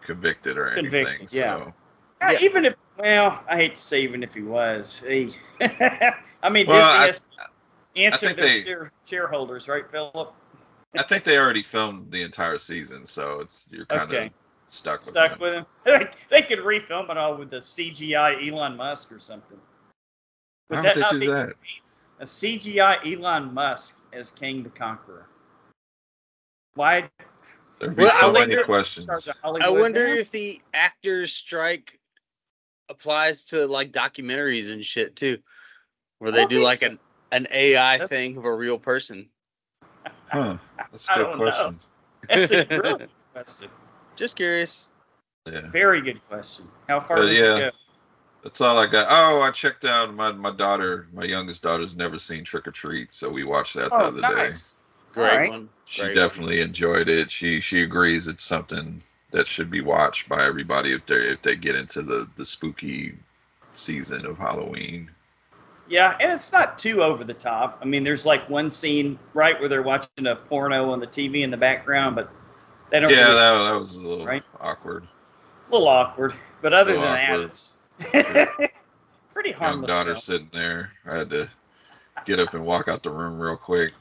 convicted 0.01 0.58
or 0.58 0.69
anything. 0.69 0.91
Convicted, 1.05 1.34
yeah. 1.34 1.58
So 1.58 1.74
Uh, 2.22 2.31
Yeah. 2.34 2.39
Even 2.41 2.65
if, 2.65 2.75
well, 3.00 3.44
I 3.50 3.56
hate 3.56 3.75
to 3.75 3.82
say 3.82 4.01
even 4.01 4.24
if 4.24 4.34
he 4.34 4.41
was. 4.41 5.01
He, 5.08 5.32
I 5.62 6.50
mean, 6.50 6.68
Well, 6.68 6.77
Disney 6.77 7.03
I- 7.03 7.06
has 7.08 7.25
answered 7.96 8.38
their 8.38 8.46
they- 8.46 8.62
share, 8.62 8.91
shareholders, 9.06 9.68
right, 9.68 9.89
Philip? 9.89 10.34
I 10.98 11.03
think 11.03 11.24
they 11.24 11.38
already 11.38 11.62
filmed 11.62 12.12
the 12.12 12.24
entire 12.24 12.58
season, 12.58 13.06
so 13.06 13.41
it's 13.41 13.68
you're 13.72 13.86
kind 13.86 14.12
of 14.12 14.32
stuck 14.68 15.00
with 15.00 15.10
Stuck 15.10 15.32
him. 15.34 15.39
with 15.39 15.53
him. 15.53 15.65
they 16.32 16.41
could 16.41 16.60
refilm 16.60 17.10
it 17.12 17.18
all 17.18 17.36
with 17.38 17.51
the 17.51 17.58
CGI 17.58 18.51
Elon 18.51 18.75
Musk 18.75 19.12
or 19.12 19.20
something. 19.20 19.60
Would 20.70 20.77
How 20.77 20.82
that 20.82 20.96
would 20.96 21.01
not 21.01 21.13
they 21.13 21.20
be 21.20 21.25
do 21.27 21.32
that? 21.34 21.53
a 22.20 22.24
CGI 22.25 23.15
Elon 23.15 23.53
Musk 23.53 24.00
as 24.13 24.32
Kang 24.32 24.63
the 24.63 24.70
Conqueror? 24.70 25.27
Why? 26.74 27.08
There'd 27.79 27.96
be 27.96 28.03
Well, 28.03 28.12
so 28.12 28.29
I 28.36 28.46
many 28.48 28.63
questions. 28.63 29.08
I 29.44 29.70
wonder 29.70 30.06
if 30.08 30.32
the 30.32 30.60
actors 30.74 31.32
strike 31.32 32.00
applies 32.89 33.43
to 33.46 33.67
like 33.67 33.91
documentaries 33.91 34.72
and 34.72 34.84
shit 34.84 35.15
too. 35.15 35.39
where 36.19 36.31
they 36.31 36.39
don't 36.41 36.50
do 36.50 36.55
think 36.58 36.63
like 36.65 36.77
so. 36.79 36.88
an 36.88 37.00
an 37.31 37.48
AI 37.51 37.98
That's- 37.98 38.10
thing 38.10 38.38
of 38.38 38.46
a 38.46 38.53
real 38.53 38.77
person. 38.79 39.29
Huh. 40.31 40.58
That's 40.91 41.08
a 41.08 41.12
I 41.12 41.15
good 41.15 41.24
don't 41.24 41.38
know. 41.39 41.43
question. 41.46 41.79
That's 42.27 42.51
a 42.51 42.65
really 42.69 42.98
good 43.00 43.10
question. 43.34 43.69
Just 44.15 44.36
curious. 44.36 44.89
Yeah. 45.46 45.62
Very 45.69 46.01
good 46.01 46.19
question. 46.27 46.67
How 46.88 47.00
far 47.00 47.17
But 47.17 47.27
does 47.27 47.39
yeah. 47.39 47.55
it 47.58 47.60
go? 47.60 47.69
That's 48.43 48.62
all 48.62 48.77
I 48.77 48.88
got. 48.88 49.08
Oh, 49.10 49.41
I 49.41 49.51
checked 49.51 49.86
out 49.86 50.13
my 50.13 50.31
my 50.31 50.51
daughter, 50.51 51.08
my 51.13 51.25
youngest 51.25 51.62
daughter's 51.63 51.96
never 51.96 52.17
seen 52.17 52.43
Trick 52.43 52.67
or 52.67 52.72
Treat, 52.72 53.12
so 53.12 53.29
we 53.29 53.43
watched 53.43 53.74
that 53.75 53.89
the 53.89 53.96
Oh, 53.96 54.08
other 54.08 54.22
day. 54.22 54.27
nice. 54.29 54.79
Great 55.13 55.31
All 55.31 55.38
right. 55.38 55.50
one. 55.50 55.69
She 55.86 56.01
Great 56.03 56.15
definitely 56.15 56.62
enjoyed 56.62 57.10
it. 57.10 57.31
She 57.31 57.60
she 57.62 57.81
agrees 57.84 58.27
it's 58.27 58.43
something 58.43 59.01
that 59.32 59.48
should 59.48 59.70
be 59.70 59.82
watched 59.82 60.28
by 60.30 60.46
everybody 60.46 60.94
if 60.94 61.06
they 61.06 61.16
if 61.16 61.42
they 61.42 61.56
get 61.56 61.76
into 61.76 62.02
the 62.02 62.28
the 62.36 62.46
spooky 62.46 63.18
season 63.72 64.26
of 64.26 64.38
Halloween. 64.38 65.12
Yeah, 65.88 66.16
and 66.20 66.32
it's 66.32 66.52
not 66.52 66.78
too 66.78 67.02
over 67.02 67.24
the 67.24 67.34
top. 67.34 67.80
I 67.82 67.86
mean, 67.86 68.04
there's 68.04 68.26
like 68.26 68.48
one 68.50 68.70
scene 68.70 69.18
right 69.34 69.60
where 69.60 69.70
they're 69.70 69.82
watching 69.82 70.28
a 70.28 70.36
porno 70.36 70.92
on 70.92 71.00
the 71.00 71.08
TV 71.08 71.42
in 71.42 71.50
the 71.50 71.58
background, 71.58 72.16
but 72.16 72.30
they 72.92 73.00
don't. 73.00 73.10
Yeah, 73.10 73.22
really, 73.22 73.34
that, 73.36 73.72
that 73.74 73.80
was 73.82 73.96
a 73.96 74.02
little 74.02 74.26
Right? 74.26 74.44
awkward. 74.62 75.08
a 75.68 75.72
little 75.72 75.88
awkward. 75.88 76.34
But 76.62 76.74
other 76.74 76.94
than 76.94 77.02
awkward. 77.04 77.40
that, 77.42 77.46
it's 77.46 77.78
pretty 79.34 79.50
Young 79.50 79.60
harmless. 79.60 79.88
daughter 79.90 80.10
film, 80.12 80.18
sitting 80.22 80.50
there. 80.52 80.92
I 81.08 81.16
had 81.18 81.30
to 81.32 81.50
get 82.26 82.40
up 82.40 82.54
and 82.54 82.64
walk 82.66 82.88
out 82.88 83.02
the 83.02 83.10
room 83.12 83.40
real 83.40 83.58
quick. 83.58 83.94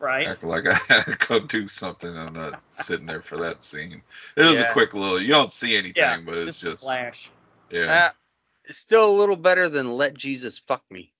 Right? 0.00 0.26
Act 0.28 0.44
like 0.44 0.66
I 0.68 0.74
had 0.88 1.04
to 1.04 1.16
go 1.26 1.40
do 1.40 1.68
something. 1.68 2.16
I'm 2.16 2.32
not 2.34 2.60
sitting 2.70 3.06
there 3.06 3.22
for 3.22 3.38
that 3.38 3.62
scene. 3.62 4.02
It 4.36 4.44
was 4.44 4.60
Yeah. 4.60 4.68
a 4.68 4.72
quick 4.72 4.94
little. 4.94 5.20
You 5.20 5.28
don't 5.28 5.52
see 5.52 5.76
anything, 5.76 5.94
Yeah, 5.96 6.20
but 6.24 6.34
it's 6.36 6.60
just 6.60 6.84
flash. 6.84 7.30
yeah. 7.70 8.10
Ah, 8.10 8.14
it's 8.64 8.78
still 8.78 9.10
a 9.10 9.16
little 9.16 9.36
better 9.36 9.68
than 9.68 9.92
let 9.92 10.14
Jesus 10.14 10.58
fuck 10.58 10.82
me. 10.90 11.12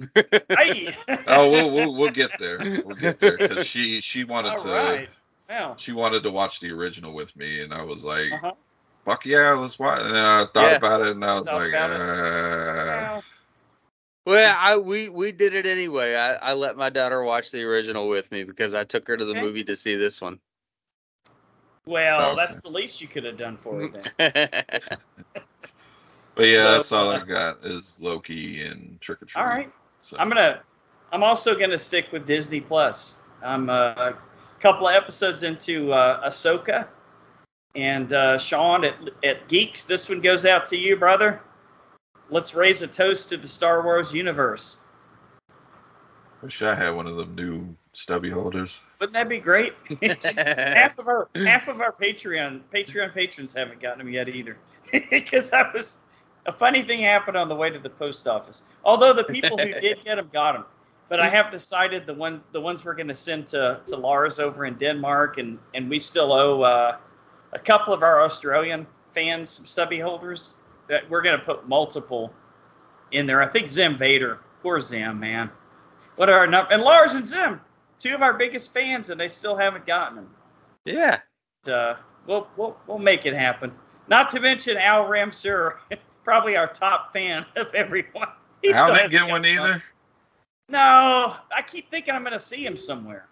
Aye. 0.56 0.94
oh, 1.26 1.50
we'll, 1.50 1.70
we'll 1.70 1.94
we'll 1.94 2.10
get 2.10 2.36
there. 2.38 2.58
We'll 2.84 2.96
get 2.96 3.20
there 3.20 3.38
because 3.38 3.64
she 3.66 4.00
she 4.00 4.24
wanted 4.24 4.58
All 4.58 4.64
to 4.64 4.70
right. 4.70 5.08
Well, 5.48 5.76
she 5.76 5.92
wanted 5.92 6.22
to 6.24 6.30
watch 6.30 6.60
the 6.60 6.72
original 6.72 7.12
with 7.14 7.34
me, 7.36 7.62
and 7.62 7.72
I 7.72 7.82
was 7.82 8.04
like, 8.04 8.32
uh-huh. 8.32 8.52
"Fuck 9.04 9.26
yeah, 9.26 9.52
let's 9.52 9.78
watch." 9.78 10.00
And 10.00 10.16
I 10.16 10.46
thought 10.52 10.70
Yeah. 10.70 10.76
about 10.76 11.00
it, 11.02 11.08
and 11.12 11.24
I 11.24 11.38
was 11.38 11.48
Thought 11.48 11.60
like, 11.60 11.68
about 11.74 11.90
it. 11.90 12.00
uh, 12.00 13.20
Well, 14.24 14.34
Well, 14.36 14.56
I 14.58 14.76
we 14.76 15.08
we 15.08 15.32
did 15.32 15.54
it 15.54 15.66
anyway. 15.66 16.14
I, 16.14 16.34
I 16.34 16.52
let 16.54 16.76
my 16.76 16.88
daughter 16.90 17.22
watch 17.22 17.50
the 17.50 17.62
original 17.64 18.08
with 18.08 18.32
me 18.32 18.44
because 18.44 18.72
I 18.74 18.84
took 18.84 19.06
her 19.08 19.16
to 19.16 19.24
the 19.24 19.32
Okay. 19.32 19.40
movie 19.42 19.64
to 19.64 19.76
see 19.76 19.96
this 19.96 20.20
one. 20.20 20.40
well, 21.86 22.30
Okay. 22.32 22.36
that's 22.36 22.62
the 22.62 22.70
least 22.70 23.00
you 23.00 23.08
could 23.08 23.24
have 23.24 23.36
done 23.36 23.58
for 23.58 23.80
her 23.82 23.88
then. 23.88 24.10
"But 26.34 26.46
yeah, 26.48 26.62
So, 26.62 26.72
that's 26.72 26.92
all 26.92 27.10
uh, 27.10 27.20
I 27.20 27.24
got 27.24 27.64
is 27.64 27.98
Loki 28.00 28.62
and 28.62 29.00
Trick 29.00 29.22
or 29.22 29.26
Treat." 29.26 29.42
All 29.42 29.46
right. 29.48 29.70
So 30.00 30.16
I'm 30.18 30.28
gonna. 30.28 30.60
I'm 31.12 31.22
also 31.22 31.54
gonna 31.58 31.78
stick 31.78 32.10
with 32.10 32.26
Disney 32.26 32.60
Plus. 32.60 33.14
I'm 33.42 33.68
uh, 33.68 33.92
a 33.96 34.14
couple 34.58 34.88
of 34.88 34.94
episodes 34.94 35.42
into 35.42 35.92
uh, 35.92 36.26
Ahsoka, 36.28 36.88
and 37.74 38.12
uh, 38.12 38.38
Sean 38.38 38.84
at, 38.84 38.94
at 39.22 39.48
Geekz. 39.48 39.86
This 39.86 40.08
one 40.08 40.22
goes 40.22 40.46
out 40.46 40.66
to 40.68 40.76
you, 40.76 40.96
brother. 40.96 41.40
Let's 42.30 42.54
raise 42.54 42.82
a 42.82 42.86
toast 42.86 43.28
to 43.30 43.36
the 43.36 43.48
Star 43.48 43.82
Wars 43.82 44.12
universe. 44.12 44.78
wish 46.42 46.62
I 46.62 46.74
had 46.74 46.90
one 46.90 47.06
of 47.06 47.16
them 47.16 47.34
new 47.34 47.76
stubby 47.92 48.30
holders. 48.30 48.80
Wouldn't 48.98 49.14
that 49.14 49.28
be 49.28 49.38
great? 49.38 49.74
half 50.02 50.98
of 50.98 51.08
our 51.08 51.28
half 51.34 51.68
of 51.68 51.80
our 51.80 51.92
Patreon 51.92 52.62
Patreon 52.72 53.12
patrons 53.14 53.52
haven't 53.52 53.80
gotten 53.80 53.98
them 53.98 54.08
yet 54.08 54.28
either, 54.28 54.56
because 55.10 55.52
I 55.52 55.70
was 55.72 55.98
a 56.46 56.52
funny 56.52 56.82
thing 56.82 57.00
happened 57.00 57.36
on 57.36 57.48
the 57.48 57.56
way 57.56 57.70
to 57.70 57.78
the 57.78 57.90
post 57.90 58.26
office. 58.26 58.64
Although 58.84 59.12
the 59.12 59.24
people 59.24 59.58
who 59.58 59.72
did 59.80 60.02
get 60.04 60.16
them 60.16 60.30
got 60.32 60.52
them, 60.52 60.64
but 61.08 61.20
I 61.20 61.28
have 61.28 61.50
decided 61.50 62.06
the 62.06 62.14
ones 62.14 62.42
the 62.52 62.60
ones 62.60 62.84
we're 62.84 62.94
going 62.94 63.08
to 63.08 63.14
send 63.14 63.48
to 63.48 63.80
to 63.86 63.96
Lars 63.96 64.38
over 64.38 64.64
in 64.64 64.74
Denmark, 64.74 65.36
and 65.36 65.58
and 65.74 65.90
we 65.90 65.98
still 65.98 66.32
owe 66.32 66.62
uh, 66.62 66.96
a 67.52 67.58
couple 67.58 67.92
of 67.92 68.02
our 68.02 68.22
Australian 68.22 68.86
fans 69.12 69.50
some 69.50 69.66
stubby 69.66 70.00
holders 70.00 70.54
that 70.88 71.08
we're 71.10 71.22
going 71.22 71.38
to 71.38 71.44
put 71.44 71.68
multiple 71.68 72.32
in 73.12 73.26
there. 73.26 73.42
I 73.42 73.48
think 73.48 73.68
Zim 73.68 73.96
Vader, 73.96 74.40
poor 74.62 74.80
Zim, 74.80 75.20
man. 75.20 75.50
What 76.16 76.28
are 76.28 76.38
our 76.38 76.46
num- 76.46 76.66
and 76.70 76.82
Lars 76.82 77.14
and 77.14 77.28
Zim, 77.28 77.60
two 77.98 78.14
of 78.14 78.22
our 78.22 78.34
biggest 78.34 78.72
fans, 78.72 79.10
and 79.10 79.20
they 79.20 79.28
still 79.28 79.56
haven't 79.56 79.86
gotten 79.86 80.16
them. 80.16 80.30
yeah. 80.84 81.20
Uh, 81.66 81.94
we'll, 82.26 82.46
we'll 82.58 82.76
we'll 82.86 82.98
make 82.98 83.24
it 83.24 83.34
happen. 83.34 83.72
Not 84.06 84.28
to 84.30 84.40
mention 84.40 84.76
Al 84.76 85.04
Ramsur, 85.06 85.76
probably 86.24 86.56
our 86.56 86.66
top 86.66 87.12
fan 87.12 87.46
of 87.56 87.74
everyone. 87.74 88.28
He 88.62 88.70
Al 88.72 88.84
still 88.86 88.96
didn't 88.96 89.10
get 89.10 89.30
one 89.30 89.42
gotten 89.42 89.58
either. 89.58 89.82
No, 90.68 91.36
I 91.54 91.62
keep 91.66 91.90
thinking 91.90 92.14
I'm 92.14 92.22
going 92.22 92.32
to 92.32 92.40
see 92.40 92.64
him 92.64 92.76
somewhere. 92.76 93.26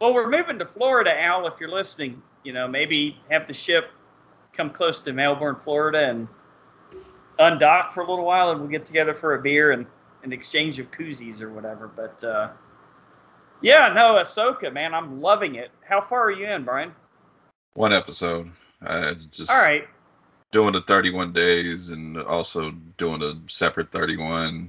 Well, 0.00 0.14
we're 0.14 0.30
moving 0.30 0.58
to 0.58 0.64
Florida, 0.66 1.18
Al. 1.22 1.46
If 1.46 1.60
you're 1.60 1.70
listening, 1.70 2.22
you 2.44 2.52
know 2.52 2.68
maybe 2.68 3.18
have 3.30 3.46
the 3.46 3.54
ship 3.54 3.90
come 4.52 4.70
close 4.70 5.00
to 5.02 5.12
Melbourne, 5.12 5.56
Florida, 5.56 6.08
and 6.08 6.28
undock 7.38 7.92
for 7.92 8.02
a 8.02 8.08
little 8.08 8.24
while, 8.24 8.50
and 8.50 8.60
we'll 8.60 8.68
get 8.70 8.84
together 8.84 9.14
for 9.14 9.34
a 9.34 9.42
beer 9.42 9.72
and 9.72 9.86
an 10.22 10.32
exchange 10.32 10.78
of 10.78 10.90
koozies 10.90 11.40
or 11.40 11.52
whatever. 11.52 11.88
But 11.88 12.22
uh, 12.24 12.50
yeah, 13.60 13.92
no, 13.94 14.14
Ahsoka, 14.14 14.72
man, 14.72 14.94
I'm 14.94 15.20
loving 15.20 15.54
it. 15.56 15.70
How 15.86 16.00
far 16.00 16.24
are 16.24 16.30
you 16.30 16.46
in, 16.46 16.64
Brian? 16.64 16.94
One 17.74 17.92
episode. 17.92 18.50
I 18.82 19.14
just 19.30 19.50
All 19.50 19.60
right. 19.60 19.86
doing 20.50 20.72
the 20.72 20.80
31 20.82 21.32
days 21.32 21.90
and 21.90 22.18
also 22.18 22.72
doing 22.96 23.22
a 23.22 23.34
separate 23.50 23.90
31 23.90 24.68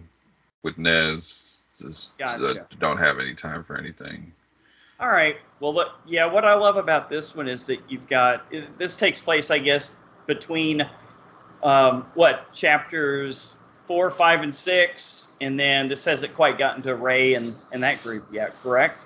with 0.64 0.78
Nez. 0.78 1.62
Just 1.78 2.18
Gotcha. 2.18 2.66
I 2.72 2.76
don't 2.80 2.98
have 2.98 3.20
any 3.20 3.34
time 3.34 3.64
for 3.64 3.78
anything. 3.78 4.34
All 5.00 5.08
right. 5.08 5.38
Well, 5.60 5.74
look, 5.74 5.94
yeah, 6.06 6.26
what 6.26 6.44
I 6.44 6.54
love 6.56 6.76
about 6.76 7.10
this 7.10 7.34
one 7.36 7.48
is 7.48 7.64
that 7.66 7.80
you've 7.88 8.08
got 8.08 8.46
it- 8.52 8.78
this 8.78 8.98
takes 8.98 9.22
place, 9.22 9.50
I 9.50 9.60
guess, 9.60 9.96
between 10.28 10.88
um, 11.64 12.06
what 12.14 12.52
chapters 12.54 13.56
four, 13.86 14.12
five, 14.12 14.42
and 14.42 14.54
six, 14.54 15.28
and 15.42 15.60
then 15.60 15.88
this 15.88 16.06
hasn't 16.06 16.36
quite 16.36 16.58
gotten 16.58 16.82
to 16.84 16.94
Rey 16.96 17.34
and, 17.34 17.56
and 17.74 17.82
that 17.84 18.04
group 18.04 18.24
yet, 18.32 18.54
correct? 18.62 19.04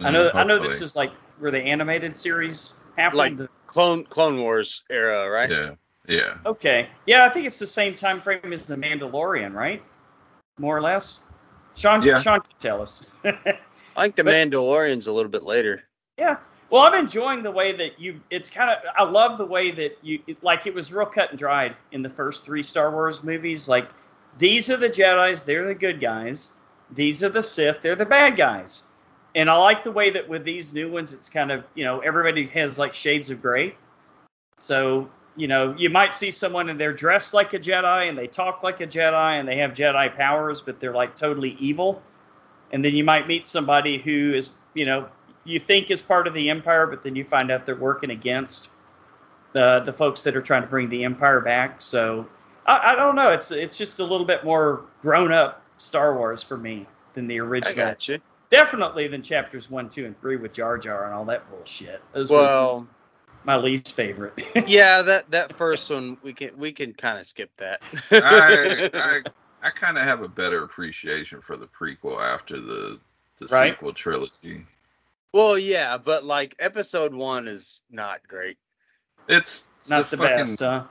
I 0.00 0.10
know, 0.10 0.30
Mm, 0.30 0.34
I 0.36 0.44
know 0.44 0.58
this 0.60 0.80
is 0.80 0.94
like 0.96 1.10
where 1.38 1.50
the 1.50 1.60
animated 1.60 2.14
series 2.16 2.74
happened. 2.96 3.18
Like- 3.40 3.50
Clone 3.66 4.04
Clone 4.04 4.38
Wars 4.38 4.84
era, 4.90 5.30
right? 5.30 5.50
Yeah, 5.50 5.70
yeah. 6.06 6.34
okay, 6.44 6.88
yeah, 7.06 7.24
I 7.24 7.30
think 7.30 7.46
it's 7.46 7.58
the 7.58 7.66
same 7.66 7.94
time 7.94 8.20
frame 8.20 8.52
as 8.52 8.66
the 8.66 8.76
Mandalorian, 8.76 9.54
right? 9.54 9.82
More 10.58 10.76
or 10.76 10.82
less. 10.82 11.20
Sean, 11.74 12.02
Yeah. 12.02 12.20
Sean 12.20 12.40
can 12.42 12.50
tell 12.58 12.82
us. 12.82 13.10
I 13.24 13.32
think 13.96 14.16
the 14.16 14.24
But- 14.24 14.34
Mandalorian's 14.34 15.06
a 15.06 15.12
little 15.12 15.30
bit 15.30 15.42
later. 15.42 15.84
Yeah. 16.18 16.36
Well, 16.72 16.84
I'm 16.84 16.94
enjoying 16.94 17.42
the 17.42 17.50
way 17.50 17.72
that 17.72 18.00
you. 18.00 18.22
It's 18.30 18.48
kind 18.48 18.70
of. 18.70 18.78
I 18.96 19.04
love 19.04 19.36
the 19.36 19.44
way 19.44 19.72
that 19.72 19.98
you. 20.00 20.20
Like 20.40 20.66
it 20.66 20.72
was 20.72 20.90
real 20.90 21.04
cut 21.04 21.28
and 21.28 21.38
dried 21.38 21.76
in 21.92 22.00
the 22.00 22.08
first 22.08 22.46
three 22.46 22.62
Star 22.62 22.90
Wars 22.90 23.22
movies. 23.22 23.68
Like 23.68 23.90
these 24.38 24.70
are 24.70 24.78
the 24.78 24.88
Jedi's. 24.88 25.44
They're 25.44 25.66
the 25.66 25.74
good 25.74 26.00
guys. 26.00 26.52
These 26.90 27.22
are 27.22 27.28
the 27.28 27.42
Sith. 27.42 27.82
They're 27.82 27.94
the 27.94 28.06
bad 28.06 28.38
guys. 28.38 28.84
And 29.34 29.50
I 29.50 29.56
like 29.56 29.84
the 29.84 29.92
way 29.92 30.12
that 30.12 30.30
with 30.30 30.44
these 30.44 30.72
new 30.72 30.90
ones, 30.90 31.12
it's 31.12 31.28
kind 31.28 31.52
of 31.52 31.62
you 31.74 31.84
know 31.84 32.00
everybody 32.00 32.46
has 32.46 32.78
like 32.78 32.94
shades 32.94 33.28
of 33.28 33.42
gray. 33.42 33.76
So 34.56 35.10
you 35.36 35.48
know 35.48 35.74
you 35.76 35.90
might 35.90 36.14
see 36.14 36.30
someone 36.30 36.70
and 36.70 36.80
they're 36.80 36.94
dressed 36.94 37.34
like 37.34 37.52
a 37.52 37.58
Jedi 37.58 38.08
and 38.08 38.16
they 38.16 38.28
talk 38.28 38.62
like 38.62 38.80
a 38.80 38.86
Jedi 38.86 39.38
and 39.38 39.46
they 39.46 39.58
have 39.58 39.72
Jedi 39.72 40.16
powers, 40.16 40.62
but 40.62 40.80
they're 40.80 40.94
like 40.94 41.16
totally 41.16 41.54
evil. 41.60 42.02
And 42.72 42.82
then 42.82 42.94
you 42.94 43.04
might 43.04 43.28
meet 43.28 43.46
somebody 43.46 43.98
who 43.98 44.32
is 44.32 44.48
you 44.72 44.86
know 44.86 45.10
you 45.44 45.58
think 45.60 45.90
is 45.90 46.02
part 46.02 46.26
of 46.26 46.34
the 46.34 46.50
empire, 46.50 46.86
but 46.86 47.02
then 47.02 47.16
you 47.16 47.24
find 47.24 47.50
out 47.50 47.66
they're 47.66 47.76
working 47.76 48.10
against 48.10 48.68
the 49.52 49.80
the 49.80 49.92
folks 49.92 50.22
that 50.22 50.36
are 50.36 50.42
trying 50.42 50.62
to 50.62 50.68
bring 50.68 50.88
the 50.88 51.04
empire 51.04 51.40
back. 51.40 51.80
So 51.80 52.26
I, 52.66 52.92
I 52.92 52.96
don't 52.96 53.16
know. 53.16 53.30
It's 53.30 53.50
it's 53.50 53.76
just 53.78 53.98
a 54.00 54.04
little 54.04 54.26
bit 54.26 54.44
more 54.44 54.82
grown 55.00 55.32
up 55.32 55.62
Star 55.78 56.16
Wars 56.16 56.42
for 56.42 56.56
me 56.56 56.86
than 57.14 57.26
the 57.26 57.38
I 57.38 57.40
original. 57.40 57.86
got 57.86 58.08
you. 58.08 58.18
Definitely 58.50 59.08
than 59.08 59.22
chapters 59.22 59.70
one, 59.70 59.88
two, 59.88 60.04
and 60.06 60.18
three 60.20 60.36
with 60.36 60.52
Jar 60.52 60.78
Jar 60.78 61.06
and 61.06 61.14
all 61.14 61.24
that 61.26 61.48
bullshit. 61.50 62.02
Those 62.12 62.30
Well, 62.30 62.86
my 63.44 63.56
least 63.56 63.94
favorite. 63.94 64.34
yeah, 64.68 65.02
that 65.02 65.30
that 65.30 65.56
first 65.56 65.90
one 65.90 66.16
we 66.22 66.32
can 66.32 66.56
we 66.56 66.72
can 66.72 66.92
kind 66.92 67.18
of 67.18 67.26
skip 67.26 67.50
that. 67.58 67.82
I 68.20 68.82
I, 68.94 69.20
I 69.62 69.70
kind 69.70 69.98
of 69.98 70.04
have 70.04 70.22
a 70.22 70.28
better 70.28 70.62
appreciation 70.64 71.40
for 71.40 71.56
the 71.56 71.66
prequel 71.66 72.20
after 72.20 72.60
the 72.60 73.00
the 73.38 73.48
Right. 73.48 73.76
sequel 73.76 73.92
trilogy. 73.92 74.66
Well, 75.32 75.58
yeah, 75.58 75.98
but 75.98 76.24
like 76.24 76.54
episode 76.58 77.14
one 77.14 77.48
is 77.48 77.82
not 77.90 78.26
great. 78.26 78.58
It's 79.28 79.64
Not 79.88 80.10
the 80.10 80.16
fucking, 80.16 80.36
best, 80.36 80.60
huh? 80.60 80.84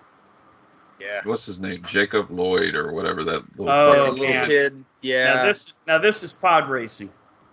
Yeah. 0.99 1.21
What's 1.25 1.45
his 1.45 1.59
name? 1.59 1.83
Jacob 1.85 2.29
Lloyd 2.31 2.75
or 2.75 2.91
whatever 2.93 3.23
that 3.23 3.43
little 3.59 3.73
Oh, 3.73 4.11
little 4.11 4.15
kid. 4.15 4.47
kid. 4.47 4.73
Now 4.77 4.83
Yeah. 5.01 5.45
this 5.45 5.73
now 5.87 5.97
this 5.97 6.23
is 6.23 6.31
pod 6.31 6.69
racing. 6.69 7.11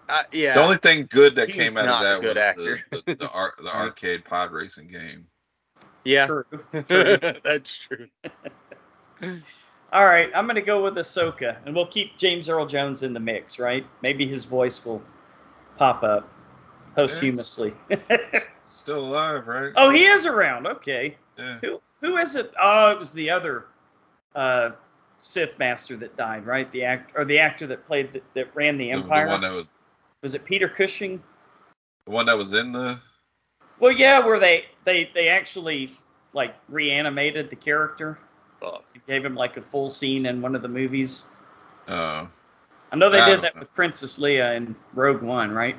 uh, 0.08 0.22
yeah. 0.32 0.54
The 0.54 0.62
only 0.62 0.76
thing 0.76 1.06
good 1.10 1.34
that 1.36 1.48
He's 1.50 1.68
came 1.70 1.76
out 1.78 1.88
of 1.88 2.02
that 2.02 2.28
was 2.28 2.36
actor. 2.36 2.80
the 2.90 3.02
the, 3.06 3.14
the, 3.16 3.28
ar- 3.30 3.54
the 3.58 3.74
arcade 3.74 4.24
pod 4.24 4.52
racing 4.52 4.88
game. 4.88 5.26
yeah. 6.04 6.26
True. 6.26 6.44
That's 6.72 7.76
true. 7.76 8.08
All 9.90 10.04
right, 10.04 10.30
I'm 10.34 10.46
gonna 10.46 10.60
go 10.60 10.82
with 10.84 10.94
Ahsoka, 10.96 11.56
and 11.64 11.74
we'll 11.74 11.86
keep 11.86 12.18
James 12.18 12.48
Earl 12.50 12.66
Jones 12.66 13.02
in 13.02 13.14
the 13.14 13.20
mix, 13.20 13.58
right? 13.58 13.86
Maybe 14.02 14.26
his 14.26 14.44
voice 14.44 14.84
will 14.84 15.02
pop 15.78 16.02
up 16.02 16.28
posthumously. 16.98 17.74
Still 18.64 19.00
alive, 19.00 19.46
right? 19.46 19.72
oh, 19.76 19.90
he 19.90 20.06
is 20.06 20.26
around. 20.26 20.66
Okay. 20.66 21.16
Yeah. 21.38 21.58
Who 21.62 21.80
who 22.00 22.16
is 22.16 22.36
it? 22.36 22.52
Oh, 22.60 22.90
it 22.90 22.98
was 22.98 23.12
the 23.12 23.30
other 23.30 23.66
uh, 24.34 24.70
Sith 25.20 25.58
master 25.58 25.96
that 25.96 26.16
died, 26.16 26.46
right? 26.46 26.70
The 26.72 26.84
act 26.84 27.12
or 27.14 27.24
the 27.24 27.38
actor 27.38 27.66
that 27.68 27.84
played 27.86 28.12
the, 28.12 28.22
that 28.34 28.54
ran 28.54 28.78
the 28.78 28.90
Empire. 28.90 29.26
The 29.26 29.32
one 29.32 29.40
that 29.42 29.52
was 29.52 29.64
was 30.22 30.34
it 30.34 30.44
Peter 30.44 30.68
Cushing? 30.68 31.22
the 32.06 32.12
one 32.12 32.26
that 32.26 32.36
was 32.36 32.52
in 32.52 32.72
the. 32.72 32.98
Well, 33.78 33.92
yeah, 33.92 34.18
where 34.18 34.40
they 34.40 34.64
they 34.84 35.10
they 35.14 35.28
actually 35.28 35.92
like 36.32 36.54
reanimated 36.68 37.48
the 37.50 37.56
character, 37.56 38.18
Oh, 38.60 38.80
gave 39.06 39.24
him 39.24 39.34
like 39.34 39.56
a 39.56 39.62
full 39.62 39.90
scene 39.90 40.26
in 40.26 40.42
one 40.42 40.54
of 40.56 40.62
the 40.62 40.68
movies. 40.68 41.24
Uh, 41.86 42.26
I 42.90 42.96
know 42.96 43.08
they 43.08 43.20
I 43.20 43.30
did 43.30 43.42
that 43.42 43.54
know. 43.54 43.60
with 43.60 43.74
Princess 43.74 44.18
Leia 44.18 44.56
in 44.56 44.74
Rogue 44.94 45.22
One, 45.22 45.52
right? 45.52 45.76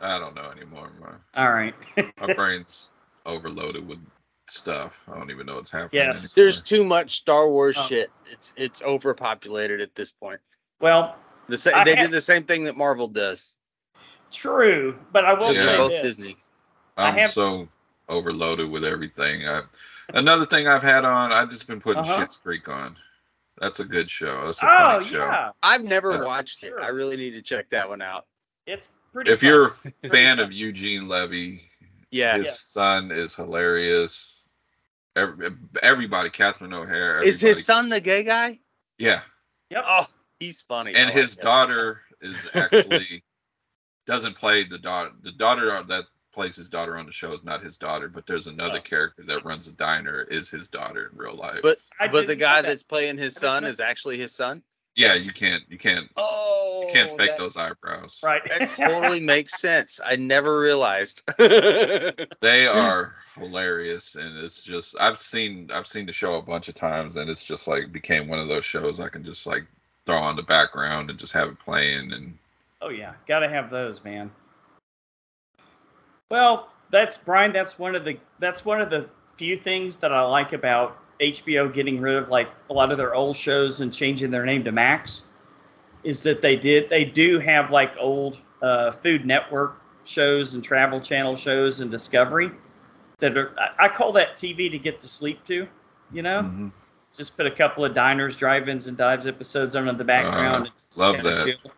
I 0.00 0.18
don't 0.18 0.34
know 0.34 0.50
anymore. 0.50 0.90
My 1.00 1.12
All 1.42 1.52
right. 1.52 1.74
my 2.20 2.32
brain's 2.34 2.88
overloaded 3.26 3.86
with 3.86 3.98
stuff. 4.46 5.02
I 5.10 5.16
don't 5.18 5.30
even 5.30 5.46
know 5.46 5.54
what's 5.56 5.70
happening. 5.70 6.02
Yes. 6.04 6.36
anymore. 6.36 6.44
there's 6.44 6.60
too 6.62 6.84
much 6.84 7.16
Star 7.18 7.48
Wars 7.48 7.76
Oh. 7.78 7.86
shit. 7.86 8.10
It's 8.30 8.52
it's 8.56 8.82
overpopulated 8.82 9.80
at 9.80 9.94
this 9.94 10.10
point. 10.12 10.40
well, 10.80 11.16
The 11.48 11.56
sa- 11.56 11.70
I 11.74 11.84
they 11.84 11.94
have- 11.94 12.04
did 12.06 12.10
the 12.10 12.20
same 12.20 12.44
thing 12.44 12.64
that 12.64 12.76
Marvel 12.76 13.08
does. 13.08 13.58
true, 14.32 14.98
but 15.12 15.24
I 15.24 15.34
will 15.34 15.54
Yeah. 15.54 15.64
say 15.64 15.76
Both 15.76 15.90
this. 16.02 16.16
Disney. 16.16 16.36
I 16.96 17.08
I'm 17.08 17.14
have- 17.14 17.30
so 17.30 17.68
overloaded 18.08 18.70
with 18.70 18.84
everything. 18.84 19.48
I, 19.48 19.62
another 20.12 20.44
thing 20.46 20.66
I've 20.68 20.82
had 20.82 21.04
on, 21.04 21.32
I've 21.32 21.50
just 21.50 21.66
been 21.66 21.80
putting 21.80 22.02
Uh-huh. 22.02 22.18
Schitt's 22.18 22.36
Creek 22.36 22.68
on. 22.68 22.96
That's 23.58 23.80
a 23.80 23.84
good 23.84 24.10
show. 24.10 24.46
That's 24.46 24.62
a 24.62 24.66
Oh 24.66 24.68
funny 24.98 25.04
show. 25.06 25.18
yeah, 25.24 25.50
I've 25.62 25.84
never 25.84 26.12
Uh, 26.22 26.26
watched 26.26 26.58
sure. 26.60 26.78
it. 26.78 26.82
I 26.82 26.88
really 26.88 27.16
need 27.16 27.32
to 27.34 27.42
check 27.42 27.70
that 27.70 27.88
one 27.88 28.02
out. 28.02 28.26
it's 28.66 28.88
pretty. 29.14 29.30
If 29.32 29.40
fun. 29.40 29.48
you're 29.48 29.64
a 29.66 29.70
fan 30.10 30.38
of 30.40 30.52
Eugene 30.52 31.08
Levy, 31.08 31.62
Yeah. 32.10 32.36
his 32.36 32.46
Yes. 32.46 32.60
son 32.60 33.10
is 33.10 33.34
hilarious. 33.34 34.44
Every, 35.16 35.50
everybody, 35.82 36.28
Catherine 36.30 36.74
O'Hara. 36.74 37.24
Is 37.24 37.40
his 37.40 37.64
son 37.64 37.88
the 37.88 38.00
gay 38.00 38.24
guy? 38.24 38.58
Yeah, 38.98 39.22
Yep. 39.70 39.84
Oh, 39.88 40.06
he's 40.40 40.60
funny. 40.62 40.94
and 40.94 41.08
oh, 41.08 41.12
I 41.12 41.16
his 41.16 41.32
like 41.32 41.36
that. 41.36 41.42
daughter 41.42 42.00
is 42.20 42.48
actually 42.54 43.22
doesn't 44.06 44.36
play 44.36 44.64
the 44.64 44.78
daughter. 44.78 45.12
The 45.22 45.32
daughter 45.32 45.82
that 45.82 46.04
plays 46.32 46.56
his 46.56 46.68
daughter 46.68 46.98
on 46.98 47.06
the 47.06 47.12
show 47.12 47.32
is 47.32 47.44
not 47.44 47.62
his 47.62 47.76
daughter, 47.76 48.08
but 48.08 48.26
there's 48.26 48.48
another 48.48 48.78
Oh. 48.78 48.82
character 48.82 49.22
that 49.28 49.44
runs 49.44 49.68
a 49.68 49.72
diner 49.72 50.22
is 50.22 50.50
his 50.50 50.68
daughter 50.68 51.08
in 51.12 51.16
real 51.16 51.36
life. 51.36 51.60
But 51.62 51.78
I 52.00 52.08
but 52.08 52.26
the 52.26 52.34
guy 52.36 52.60
that. 52.62 52.68
that's 52.68 52.82
playing 52.82 53.18
his 53.18 53.34
son 53.36 53.64
is 53.64 53.78
actually 53.80 54.18
his 54.18 54.34
son. 54.34 54.62
Yeah, 54.96 55.14
you 55.14 55.32
can't 55.32 55.62
you 55.68 55.78
can't 55.78 56.08
Oh, 56.16 56.80
you 56.82 56.92
can't 56.92 57.10
fake 57.10 57.30
that, 57.30 57.38
those 57.38 57.56
eyebrows. 57.56 58.20
right. 58.22 58.42
That 58.48 58.66
totally 58.76 59.20
makes 59.20 59.54
sense. 59.54 60.00
I 60.04 60.16
never 60.16 60.58
realized. 60.58 61.22
They 62.40 62.66
are 62.66 63.14
hilarious, 63.36 64.14
and 64.14 64.36
it's 64.38 64.62
just 64.62 64.96
I've 65.00 65.20
seen 65.20 65.70
I've 65.72 65.86
seen 65.86 66.06
the 66.06 66.12
show 66.12 66.36
a 66.36 66.42
bunch 66.42 66.68
of 66.68 66.74
times, 66.74 67.16
and 67.16 67.28
it's 67.30 67.42
just 67.42 67.66
like 67.66 67.92
became 67.92 68.28
one 68.28 68.38
of 68.38 68.48
those 68.48 68.64
shows 68.64 69.00
I 69.00 69.08
can 69.08 69.24
just 69.24 69.46
like 69.46 69.64
throw 70.06 70.18
on 70.18 70.36
the 70.36 70.42
background 70.42 71.10
and 71.10 71.18
just 71.18 71.32
have 71.32 71.48
it 71.48 71.58
playing. 71.58 72.12
And 72.12 72.38
Oh 72.82 72.90
yeah, 72.90 73.14
gotta 73.26 73.48
have 73.48 73.70
those, 73.70 74.04
man. 74.04 74.30
Well, 76.30 76.68
that's 76.90 77.16
Brian. 77.18 77.52
That's 77.52 77.78
one 77.78 77.94
of 77.94 78.04
the 78.04 78.18
that's 78.38 78.64
one 78.64 78.80
of 78.80 78.90
the 78.90 79.08
few 79.36 79.56
things 79.56 79.96
that 79.98 80.12
I 80.12 80.22
like 80.22 80.52
about 80.52 80.96
HBO 81.20 81.72
getting 81.72 82.00
rid 82.00 82.16
of 82.16 82.28
like 82.28 82.48
a 82.70 82.72
lot 82.72 82.90
of 82.92 82.98
their 82.98 83.14
old 83.14 83.36
shows 83.36 83.80
and 83.80 83.92
changing 83.92 84.30
their 84.30 84.44
name 84.44 84.64
to 84.64 84.72
Max, 84.72 85.24
is 86.02 86.22
that 86.22 86.42
they 86.42 86.56
did 86.56 86.90
they 86.90 87.04
do 87.04 87.38
have 87.38 87.70
like 87.70 87.94
old 87.98 88.38
uh, 88.62 88.90
Food 88.90 89.24
Network 89.26 89.80
shows 90.04 90.54
and 90.54 90.62
Travel 90.62 91.00
Channel 91.00 91.36
shows 91.36 91.80
and 91.80 91.90
Discovery 91.90 92.50
that 93.18 93.36
are 93.36 93.54
I, 93.58 93.86
I 93.86 93.88
call 93.88 94.12
that 94.12 94.36
TV 94.36 94.70
to 94.70 94.78
get 94.78 94.98
to 95.00 95.08
sleep 95.08 95.44
to, 95.46 95.66
you 96.12 96.22
know. 96.22 96.42
Mhm. 96.42 96.72
Just 97.14 97.36
put 97.36 97.46
a 97.46 97.50
couple 97.50 97.84
of 97.84 97.94
diners, 97.94 98.36
drive-ins, 98.36 98.88
and 98.88 98.96
dives 98.96 99.28
episodes 99.28 99.76
on 99.76 99.88
in 99.88 99.96
the 99.96 100.04
background. 100.04 100.66
Uh, 100.66 100.70
love 100.96 101.22
that. 101.22 101.46
chill. 101.46 101.72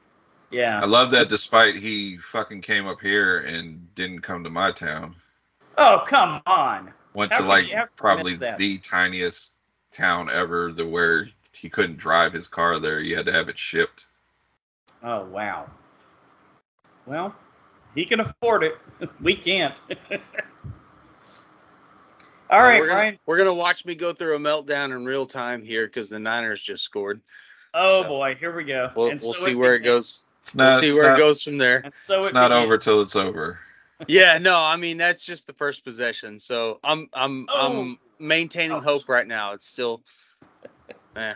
Yeah. 0.51 0.81
I 0.81 0.87
love 0.87 1.11
that 1.11 1.29
despite 1.29 1.77
he 1.77 2.16
fucking 2.16 2.62
came 2.62 2.87
up 2.87 3.01
here 3.03 3.40
and 3.40 3.94
didn't 3.94 4.20
come 4.20 4.44
to 4.44 4.51
my 4.51 4.70
town. 4.70 5.14
Oh, 5.77 6.03
come 6.07 6.40
on. 6.46 6.92
Went 7.16 7.33
How 7.33 7.38
to 7.38 7.46
like 7.46 7.72
probably 7.96 8.35
the 8.35 8.76
tiniest 8.76 9.55
town 9.90 10.29
ever, 10.31 10.70
to 10.70 10.85
where 10.85 11.31
he 11.52 11.70
couldn't 11.70 11.96
drive 11.96 12.35
his 12.35 12.46
car 12.46 12.79
there. 12.79 13.00
He 13.00 13.12
had 13.12 13.24
to 13.24 13.33
have 13.33 13.48
it 13.48 13.57
shipped. 13.57 14.05
Oh, 15.02 15.24
wow. 15.24 15.70
Well, 17.07 17.35
he 17.94 18.05
can 18.05 18.20
afford 18.20 18.64
it. 18.64 18.76
We 19.22 19.35
can't. 19.35 19.81
All 22.50 22.61
right, 22.61 22.81
we're 22.81 22.87
gonna, 22.87 22.98
Brian. 22.98 23.18
We're 23.24 23.38
gonna 23.38 23.55
watch 23.55 23.87
me 23.87 23.94
go 23.94 24.12
through 24.12 24.37
a 24.37 24.38
meltdown 24.38 24.94
in 24.94 25.07
real 25.07 25.24
time 25.24 25.62
here 25.62 25.87
because 25.87 26.11
the 26.11 26.18
Niners 26.18 26.61
just 26.61 26.85
scored. 26.85 27.22
Oh 27.72 28.02
so- 28.02 28.09
boy, 28.09 28.37
here 28.38 28.55
we 28.55 28.64
go. 28.64 28.90
We'll, 28.94 29.09
we'll 29.09 29.18
so 29.18 29.33
see 29.33 29.55
where 29.55 29.74
it 29.74 29.81
goes. 29.81 30.33
It's 30.40 30.55
We'll 30.55 30.81
see 30.81 30.92
where 30.92 31.11
not, 31.11 31.18
it 31.18 31.22
goes 31.22 31.42
from 31.42 31.57
there. 31.57 31.81
And 31.83 31.94
so 32.02 32.18
It's 32.18 32.29
it 32.29 32.35
not 32.35 32.52
over 32.52 32.76
begins. 32.76 32.85
till 32.85 33.00
it's 33.00 33.16
over. 33.16 33.59
Yeah, 34.09 34.38
no, 34.38 34.59
I 34.59 34.76
mean 34.76 34.98
that's 34.98 35.24
just 35.24 35.46
the 35.46 35.52
first 35.54 35.85
possession. 35.85 36.38
So 36.38 36.78
I'm 36.85 37.09
I'm 37.14 37.46
Oh. 37.50 37.80
I'm 37.80 37.98
maintaining 38.18 38.76
Ouch. 38.78 38.85
hope 38.85 39.09
right 39.09 39.26
now. 39.26 39.52
It's 39.52 39.66
still. 39.66 40.02
Eh, 41.16 41.32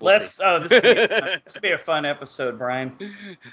we'll 0.00 0.08
Let's. 0.08 0.32
see. 0.36 0.44
Oh, 0.44 0.58
this 0.58 0.70
will 0.72 0.80
be, 0.82 1.00
a 1.00 1.08
fun- 1.08 1.40
this 1.44 1.54
will 1.54 1.60
be 1.62 1.70
a 1.72 1.78
fun 1.78 2.04
episode, 2.04 2.58
Brian. 2.58 2.92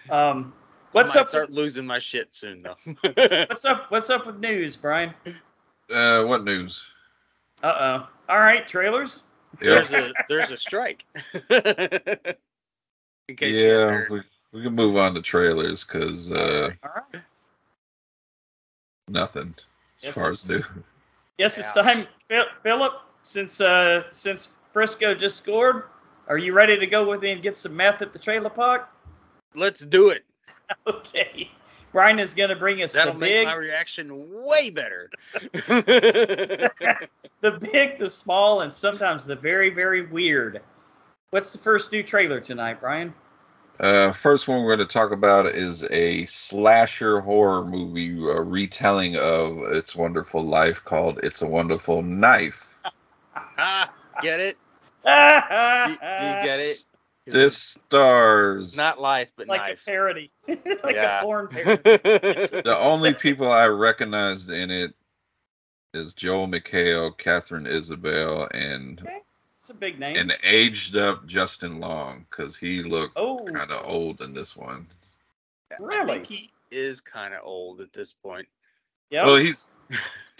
Um, 0.09 0.53
what's 0.91 1.15
I 1.15 1.19
might 1.19 1.21
up? 1.23 1.29
Start 1.29 1.51
losing 1.51 1.85
my 1.85 1.99
shit 1.99 2.27
soon 2.35 2.61
though. 2.61 2.75
What's 3.47 3.63
up? 3.65 3.89
What's 3.89 4.09
up 4.09 4.25
with 4.25 4.39
news, 4.39 4.75
Brian? 4.75 5.13
Uh, 5.89 6.25
what 6.25 6.43
news? 6.43 6.83
Uh 7.63 7.67
oh. 7.79 8.07
All 8.27 8.39
right, 8.39 8.67
trailers. 8.67 9.23
Yep. 9.61 9.87
there's 9.87 9.93
a 9.93 10.13
there's 10.29 10.51
a 10.51 10.57
strike. 10.57 11.05
In 11.49 13.35
case 13.35 13.55
Yeah, 13.55 13.85
heard. 13.85 14.09
we, 14.09 14.21
we 14.51 14.63
can 14.63 14.73
move 14.75 14.97
on 14.97 15.13
to 15.15 15.21
trailers 15.21 15.83
because 15.83 16.31
uh, 16.31 16.71
All 16.83 16.89
right. 17.13 17.23
Nothing 19.09 19.53
as 19.57 19.65
Yes, 20.03 20.15
far 20.15 20.31
as 20.31 20.49
new. 20.49 20.63
Yes, 21.37 21.57
it's 21.57 21.73
time, 21.73 22.07
Philip. 22.63 22.93
Since 23.23 23.61
uh, 23.61 24.03
since 24.11 24.53
Frisco 24.71 25.13
just 25.13 25.37
scored, 25.37 25.83
are 26.27 26.37
you 26.37 26.53
ready 26.53 26.77
to 26.77 26.87
go 26.87 27.09
with 27.09 27.21
me 27.21 27.31
and 27.31 27.41
get 27.41 27.57
some 27.57 27.75
meth 27.75 28.01
at 28.01 28.13
the 28.13 28.19
trailer 28.19 28.49
park? 28.49 28.89
Let's 29.55 29.85
do 29.85 30.09
it. 30.09 30.23
Okay. 30.85 31.49
Brian 31.91 32.19
is 32.19 32.35
going 32.35 32.51
to 32.51 32.55
bring 32.55 32.83
us 32.83 32.93
That'll 32.93 33.13
the 33.13 33.19
make 33.19 33.29
big, 33.29 33.47
my 33.47 33.55
reaction 33.55 34.27
way 34.45 34.69
better. 34.69 35.09
the 35.33 37.09
big, 37.71 37.97
the 37.97 38.07
small, 38.07 38.61
and 38.61 38.71
sometimes 38.71 39.25
the 39.25 39.35
very, 39.35 39.71
very 39.71 40.05
weird. 40.05 40.61
What's 41.31 41.51
the 41.53 41.57
first 41.57 41.91
new 41.91 42.03
trailer 42.03 42.39
tonight, 42.39 42.79
Brian? 42.79 43.15
Uh, 43.79 44.11
first 44.11 44.47
one 44.47 44.61
we're 44.63 44.75
going 44.75 44.85
to 44.87 44.93
talk 44.93 45.11
about 45.11 45.45
is 45.45 45.85
a 45.89 46.25
slasher 46.25 47.21
horror 47.21 47.63
movie 47.63 48.09
a 48.29 48.41
retelling 48.41 49.15
of 49.15 49.57
It's 49.71 49.95
Wonderful 49.95 50.43
Life 50.43 50.83
called 50.83 51.19
It's 51.23 51.41
a 51.41 51.47
Wonderful 51.47 52.01
Knife. 52.01 52.67
get 54.21 54.39
it? 54.41 54.57
do, 55.05 55.11
Do, 55.85 55.97
do 56.17 56.25
you 56.25 56.41
get 56.45 56.59
it? 56.59 56.85
This 57.25 57.55
stars 57.57 58.75
Not 58.75 58.99
life, 58.99 59.31
but 59.37 59.47
Like 59.47 59.61
knife. 59.61 59.81
a 59.87 59.89
parody, 59.89 60.31
like 60.47 60.95
Yeah. 60.95 61.19
a 61.19 61.23
porn 61.23 61.47
parody. 61.51 61.81
the 61.83 62.77
only 62.77 63.13
people 63.13 63.49
I 63.49 63.67
recognized 63.67 64.49
in 64.49 64.71
it 64.71 64.93
is 65.93 66.13
Joel 66.13 66.47
McHale, 66.47 67.17
Katharine 67.17 67.65
Isabelle, 67.67 68.47
and 68.51 68.99
It's 69.05 69.25
a 69.69 69.73
big 69.73 69.99
name. 69.99 70.17
an 70.17 70.31
aged 70.43 70.95
up 70.95 71.25
Justin 71.25 71.79
Long 71.79 72.25
because 72.29 72.55
he 72.55 72.81
looked 72.81 73.17
oh, 73.17 73.43
kind 73.45 73.71
of 73.71 73.85
old 73.85 74.21
in 74.21 74.33
this 74.33 74.55
one. 74.55 74.87
I 75.71 75.75
really? 75.79 76.13
think 76.13 76.27
he 76.27 76.49
is 76.71 77.01
kind 77.01 77.33
of 77.33 77.41
old 77.43 77.81
at 77.81 77.91
this 77.93 78.13
point. 78.13 78.47
Yeah. 79.09 79.25
Well, 79.25 79.37
he's 79.37 79.67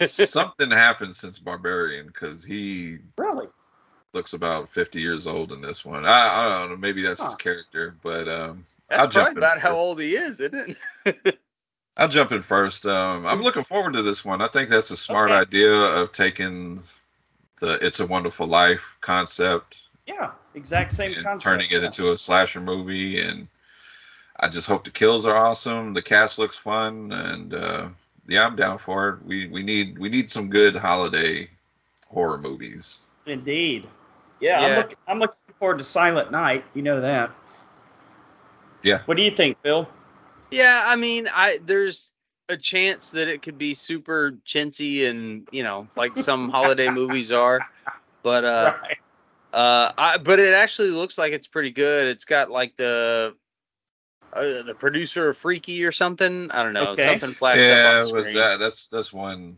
something 0.00 0.70
happened 0.70 1.14
since 1.14 1.38
Barbarian 1.38 2.06
because 2.06 2.44
he 2.44 2.98
really. 3.18 3.48
looks 4.12 4.32
about 4.32 4.70
50 4.70 5.00
years 5.00 5.26
old 5.26 5.52
in 5.52 5.60
this 5.60 5.84
one. 5.84 6.04
I, 6.06 6.10
I 6.10 6.58
don't 6.60 6.70
know, 6.70 6.76
maybe 6.76 7.02
that's 7.02 7.22
his 7.22 7.34
character, 7.34 7.94
but 8.02 8.28
um, 8.28 8.64
That's 8.88 9.00
I'll 9.02 9.08
jump 9.08 9.24
probably 9.26 9.32
in 9.32 9.38
about 9.38 9.58
how 9.60 9.74
old 9.74 10.00
he 10.00 10.14
is, 10.14 10.40
isn't 10.40 10.76
it? 11.04 11.38
I'll 11.96 12.08
jump 12.08 12.32
in 12.32 12.42
first. 12.42 12.86
Um, 12.86 13.26
I'm 13.26 13.42
looking 13.42 13.64
forward 13.64 13.94
to 13.94 14.02
this 14.02 14.24
one. 14.24 14.40
I 14.40 14.48
think 14.48 14.70
that's 14.70 14.90
a 14.90 14.96
smart 14.96 15.30
Okay. 15.30 15.40
idea 15.40 15.72
of 15.74 16.12
taking 16.12 16.80
the 17.60 17.74
"It's 17.84 18.00
a 18.00 18.06
Wonderful 18.06 18.46
Life" 18.46 18.96
concept 19.00 19.76
Yeah, 20.06 20.32
exact 20.54 20.92
same 20.92 21.14
and 21.14 21.24
concept. 21.24 21.44
turning 21.44 21.70
it 21.70 21.80
yeah. 21.80 21.86
into 21.86 22.10
a 22.12 22.16
slasher 22.18 22.60
movie. 22.60 23.20
And 23.20 23.46
I 24.38 24.48
just 24.48 24.66
hope 24.66 24.84
the 24.84 24.90
kills 24.90 25.26
are 25.26 25.36
awesome. 25.36 25.94
The 25.94 26.02
cast 26.02 26.38
looks 26.38 26.56
fun, 26.56 27.12
and 27.12 27.54
uh, 27.54 27.88
yeah, 28.26 28.44
I'm 28.46 28.56
down 28.56 28.78
for 28.78 29.10
it. 29.10 29.24
We 29.24 29.46
we 29.48 29.62
need 29.62 29.98
we 29.98 30.08
need 30.08 30.30
some 30.30 30.48
good 30.50 30.74
holiday 30.76 31.48
horror 32.08 32.38
movies. 32.38 33.00
Indeed. 33.26 33.86
Yeah, 34.40 34.60
Yeah. 34.60 34.66
I'm, 34.66 34.76
look, 34.76 34.94
I'm 35.06 35.18
looking 35.20 35.54
forward 35.58 35.78
to 35.78 35.84
Silent 35.84 36.32
Night. 36.32 36.64
You 36.74 36.82
know 36.82 37.00
that. 37.02 37.30
Yeah. 38.82 39.00
What 39.04 39.16
do 39.18 39.22
you 39.22 39.30
think, 39.30 39.58
Phil? 39.58 39.86
Yeah, 40.50 40.82
I 40.86 40.96
mean, 40.96 41.28
I 41.32 41.60
there's 41.64 42.12
a 42.50 42.56
chance 42.56 43.10
that 43.12 43.28
it 43.28 43.42
could 43.42 43.58
be 43.58 43.74
super 43.74 44.32
chintzy 44.46 45.08
and 45.08 45.46
you 45.50 45.62
know 45.62 45.86
like 45.96 46.16
some 46.18 46.48
holiday 46.48 46.88
movies 47.00 47.32
are, 47.32 47.60
but 48.22 48.44
uh, 48.44 48.74
right. 48.82 48.96
uh, 49.52 49.92
I 49.96 50.18
but 50.18 50.38
it 50.40 50.54
actually 50.54 50.90
looks 50.90 51.16
like 51.18 51.32
it's 51.32 51.46
pretty 51.46 51.70
good. 51.70 52.06
It's 52.06 52.24
got 52.24 52.50
like 52.50 52.76
the 52.76 53.34
uh, 54.32 54.62
the 54.62 54.74
producer 54.78 55.28
of 55.30 55.36
Freaky 55.36 55.84
or 55.84 55.92
something. 55.92 56.50
I 56.50 56.62
don't 56.62 56.72
know, 56.72 56.88
Okay. 56.90 57.04
something 57.06 57.30
flashed 57.32 57.60
up 57.60 57.94
on 57.94 58.08
the 58.08 58.12
with 58.14 58.22
screen. 58.24 58.36
that, 58.36 58.58
that's 58.60 58.88
that's 58.88 59.12
one 59.12 59.56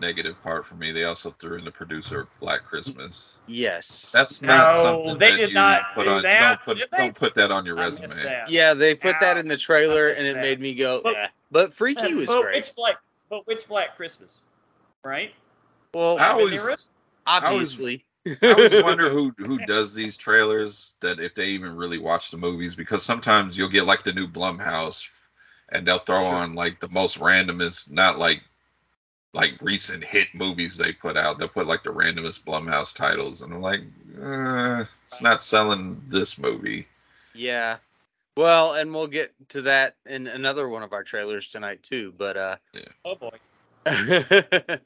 negative 0.00 0.40
part 0.44 0.64
for 0.64 0.76
me. 0.76 0.92
They 0.92 1.04
also 1.04 1.30
threw 1.40 1.58
in 1.58 1.64
the 1.64 1.72
producer 1.72 2.20
of 2.20 2.28
Black 2.38 2.62
Christmas. 2.64 3.34
Yes. 3.48 4.10
That's 4.12 4.40
No, 4.42 4.56
not 4.56 4.76
something 4.82 5.18
they 5.18 5.30
that 5.32 5.36
did 5.38 5.48
you 5.48 5.54
not 5.54 5.82
put 5.96 6.04
do 6.04 6.10
on. 6.10 6.22
that, 6.22 6.40
Don't 6.40 6.64
put 6.64 6.78
did 6.78 6.88
they? 6.92 6.98
don't 6.98 7.14
put 7.16 7.34
that 7.34 7.50
on 7.50 7.66
your 7.66 7.74
resume. 7.74 8.44
yeah, 8.48 8.74
they 8.74 8.94
put 8.94 9.16
that 9.20 9.36
in 9.38 9.48
the 9.48 9.56
trailer 9.56 10.08
and 10.10 10.24
it 10.26 10.34
that. 10.34 10.40
made 10.42 10.60
me 10.60 10.74
go. 10.76 11.00
But- 11.02 11.16
"Eh." 11.16 11.26
But 11.50 11.72
Freaky 11.74 12.14
was 12.14 12.26
but 12.26 12.42
great. 12.42 12.56
Which 12.56 12.74
black? 12.76 12.96
But 13.30 13.46
which 13.46 13.66
Black 13.68 13.96
Christmas? 13.96 14.42
Right. 15.04 15.32
Well, 15.94 16.18
I 16.18 16.28
I 16.28 16.30
always- 16.32 16.88
obviously. 17.26 18.04
I 18.26 18.36
always 18.52 18.82
wonder 18.82 19.08
who 19.10 19.32
who 19.38 19.58
does 19.66 19.94
these 19.94 20.16
trailers. 20.16 20.94
That 21.00 21.20
if 21.20 21.34
they 21.34 21.46
even 21.48 21.76
really 21.76 21.98
watch 21.98 22.30
the 22.30 22.36
movies, 22.36 22.74
because 22.74 23.02
sometimes 23.02 23.56
you'll 23.56 23.68
get 23.68 23.86
like 23.86 24.04
the 24.04 24.12
new 24.12 24.26
Blumhouse, 24.26 25.08
and 25.70 25.86
they'll 25.86 25.98
throw 25.98 26.22
Sure. 26.24 26.34
on 26.34 26.54
like 26.54 26.80
the 26.80 26.88
most 26.88 27.18
randomest, 27.18 27.90
not 27.90 28.18
like 28.18 28.42
like 29.34 29.54
recent 29.62 30.04
hit 30.04 30.28
movies 30.34 30.76
they 30.76 30.92
put 30.92 31.16
out. 31.16 31.38
They'll 31.38 31.48
put 31.48 31.66
like 31.66 31.84
the 31.84 31.90
randomest 31.92 32.44
Blumhouse 32.44 32.94
titles, 32.94 33.40
and 33.42 33.52
I'm 33.54 33.60
like, 33.62 33.80
uh, 34.22 34.84
it's 35.04 35.22
not 35.22 35.42
selling 35.42 36.02
this 36.08 36.36
movie. 36.38 36.86
Yeah. 37.34 37.76
Well, 38.38 38.74
and 38.74 38.94
we'll 38.94 39.08
get 39.08 39.34
to 39.48 39.62
that 39.62 39.96
in 40.06 40.28
another 40.28 40.68
one 40.68 40.84
of 40.84 40.92
our 40.92 41.02
trailers 41.02 41.48
tonight 41.48 41.82
too. 41.82 42.14
But 42.16 42.36
uh, 42.36 42.56
Oh 43.04 43.16
boy. 43.16 43.36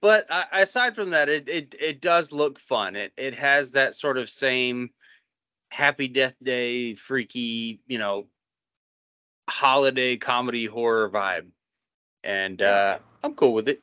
but 0.00 0.26
uh, 0.28 0.44
aside 0.50 0.96
from 0.96 1.10
that, 1.10 1.28
it, 1.28 1.48
it 1.48 1.76
it 1.78 2.00
does 2.00 2.32
look 2.32 2.58
fun. 2.58 2.96
It 2.96 3.12
it 3.16 3.34
has 3.34 3.70
that 3.70 3.94
sort 3.94 4.18
of 4.18 4.28
same 4.28 4.90
Happy 5.68 6.08
Death 6.08 6.34
Day, 6.42 6.94
freaky, 6.94 7.78
you 7.86 7.98
know, 7.98 8.26
holiday 9.48 10.16
comedy 10.16 10.66
horror 10.66 11.08
vibe, 11.08 11.46
and 12.24 12.60
uh, 12.60 12.98
I'm 13.22 13.34
cool 13.34 13.54
with 13.54 13.68
it. 13.68 13.80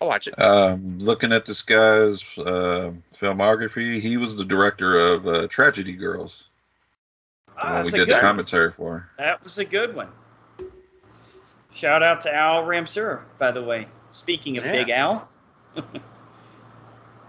I'll 0.00 0.08
watch 0.08 0.26
it. 0.26 0.40
Um, 0.40 0.98
looking 1.00 1.32
at 1.32 1.44
this 1.44 1.60
guy's 1.60 2.22
uh, 2.38 2.92
filmography, 3.14 4.00
he 4.00 4.16
was 4.16 4.36
the 4.36 4.44
director 4.46 4.98
of 4.98 5.26
uh, 5.28 5.48
Tragedy 5.48 5.92
Girls, 5.92 6.44
the 6.53 6.53
Ah, 7.56 7.74
one 7.74 7.84
we 7.84 7.90
that's 7.90 7.94
a 7.94 7.96
did 7.96 8.00
the 8.00 8.04
good 8.06 8.12
one. 8.12 8.20
commentary 8.20 8.70
for. 8.70 9.08
That 9.18 9.42
was 9.44 9.58
a 9.58 9.64
good 9.64 9.94
one. 9.94 10.08
Shout 11.72 12.02
out 12.02 12.20
to 12.22 12.34
Al 12.34 12.62
Ramsur, 12.64 13.20
by 13.38 13.50
the 13.50 13.62
way. 13.62 13.88
Speaking 14.10 14.58
of 14.58 14.64
Yeah. 14.64 14.72
Big 14.72 14.90
Al. 14.90 15.28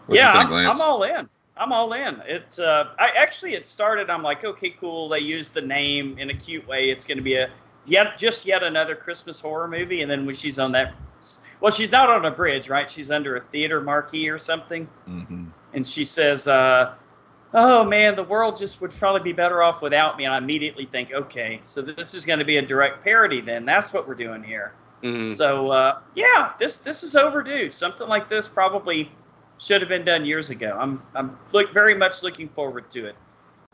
Yeah, 0.08 0.32
think, 0.34 0.52
I'm, 0.52 0.70
I'm 0.70 0.82
all 0.82 1.02
in. 1.04 1.28
I'm 1.58 1.72
all 1.72 1.94
in. 1.94 2.22
It's 2.28 2.60
uh, 2.60 2.90
I 3.00 3.10
actually 3.18 3.56
it 3.56 3.66
started. 3.66 4.10
I'm 4.10 4.22
like, 4.22 4.44
okay, 4.44 4.70
cool. 4.70 5.10
They 5.10 5.20
used 5.20 5.54
the 5.54 5.62
name 5.62 6.20
in 6.20 6.30
a 6.30 6.34
cute 6.36 6.68
way. 6.68 6.90
It's 6.92 7.04
going 7.06 7.18
to 7.18 7.24
be 7.24 7.36
a 7.36 7.50
yet 7.86 8.18
just 8.18 8.46
yet 8.46 8.62
another 8.62 8.94
Christmas 8.94 9.40
horror 9.40 9.68
movie. 9.68 10.02
And 10.04 10.12
then 10.12 10.26
when 10.28 10.36
she's 10.36 10.60
on 10.60 10.74
that, 10.74 10.94
well, 11.60 11.72
she's 11.72 11.92
not 11.92 12.10
on 12.10 12.24
a 12.26 12.30
bridge, 12.32 12.70
right? 12.70 12.90
She's 12.92 13.10
under 13.10 13.36
a 13.36 13.42
theater 13.42 13.82
marquee 13.82 14.30
or 14.30 14.38
something, 14.38 14.88
Mhm. 15.10 15.48
and 15.74 15.88
she 15.88 16.04
says, 16.06 16.48
uh, 16.48 16.94
"Oh 17.56 17.84
man, 17.84 18.16
the 18.16 18.24
world 18.24 18.58
just 18.58 18.82
would 18.82 18.92
probably 18.92 19.22
be 19.22 19.32
better 19.34 19.64
off 19.64 19.82
without 19.82 20.18
me." 20.18 20.26
And 20.26 20.34
I 20.34 20.38
immediately 20.38 20.86
think, 20.86 21.12
okay, 21.12 21.60
so 21.64 21.82
this 21.82 22.14
is 22.14 22.26
going 22.26 22.40
to 22.40 22.46
be 22.46 22.58
a 22.58 22.62
direct 22.62 23.04
parody. 23.04 23.42
Then 23.42 23.66
that's 23.66 23.92
what 23.94 24.08
we're 24.08 24.14
doing 24.16 24.44
here. 24.44 24.74
Mhm. 25.04 25.30
So 25.30 25.72
uh, 25.72 26.00
yeah, 26.16 26.52
this 26.60 26.78
this 26.78 27.02
is 27.04 27.16
overdue. 27.16 27.72
Something 27.72 28.08
like 28.08 28.30
this 28.30 28.48
probably 28.48 29.12
should 29.58 29.82
have 29.82 29.90
been 29.90 30.06
done 30.06 30.26
years 30.26 30.50
ago. 30.50 30.78
I'm 30.80 31.02
I'm 31.16 31.38
look 31.54 31.74
very 31.74 31.96
much 31.96 32.22
looking 32.24 32.50
forward 32.50 32.92
to 32.92 33.06
it. 33.08 33.16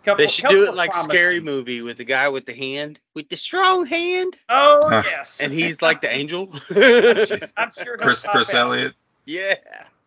Couple, 0.03 0.17
They 0.25 0.27
should 0.31 0.49
do 0.49 0.63
it 0.67 0.73
like 0.73 0.89
promising- 0.91 1.15
scary 1.15 1.39
movie 1.39 1.83
with 1.83 1.97
the 1.97 2.03
guy 2.03 2.27
with 2.29 2.47
the 2.47 2.55
hand, 2.55 2.99
with 3.13 3.29
the 3.29 3.37
strong 3.37 3.85
hand, 3.85 4.35
Oh 4.49 4.79
Huh. 4.83 5.03
yes, 5.05 5.41
and 5.41 5.51
he's 5.53 5.79
like 5.83 6.01
the 6.01 6.11
angel. 6.11 6.51
I'm 6.71 7.71
sure 7.71 7.97
he'll 7.97 7.97
Chris 7.99 8.23
pop 8.23 8.31
Chris 8.33 8.51
out. 8.53 8.67
Elliott. 8.67 8.93
yeah, 9.25 9.55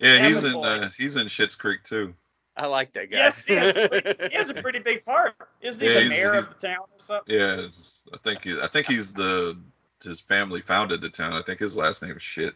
Yeah, 0.00 0.26
he's 0.26 0.42
in 0.44 0.56
uh, 0.56 0.90
he's 0.98 1.16
in 1.16 1.28
Schitt's 1.28 1.54
Creek 1.54 1.84
too. 1.84 2.12
I 2.56 2.66
like 2.66 2.92
that 2.92 3.10
guy. 3.10 3.18
Yes, 3.18 3.44
he 3.44 3.54
has, 3.54 3.74
a 3.76 3.88
pretty, 3.88 4.28
he 4.30 4.36
has 4.36 4.48
a 4.48 4.54
pretty 4.54 4.78
big 4.78 5.04
part. 5.04 5.34
Isn't 5.60 5.80
he 5.80 5.88
Yeah, 5.88 6.00
the 6.04 6.08
mayor 6.08 6.34
of 6.34 6.48
the 6.48 6.54
town 6.54 6.78
or 6.92 7.00
something? 7.00 7.34
Yeah, 7.36 7.66
I 8.12 8.18
think 8.18 8.44
he, 8.44 8.60
I 8.60 8.68
think 8.68 8.86
he's 8.86 9.12
the 9.12 9.58
his 10.02 10.20
family 10.20 10.60
founded 10.60 11.00
the 11.00 11.08
town. 11.08 11.32
I 11.32 11.42
think 11.42 11.58
his 11.60 11.76
last 11.76 12.02
name 12.02 12.12
is 12.16 12.22
Shit. 12.22 12.54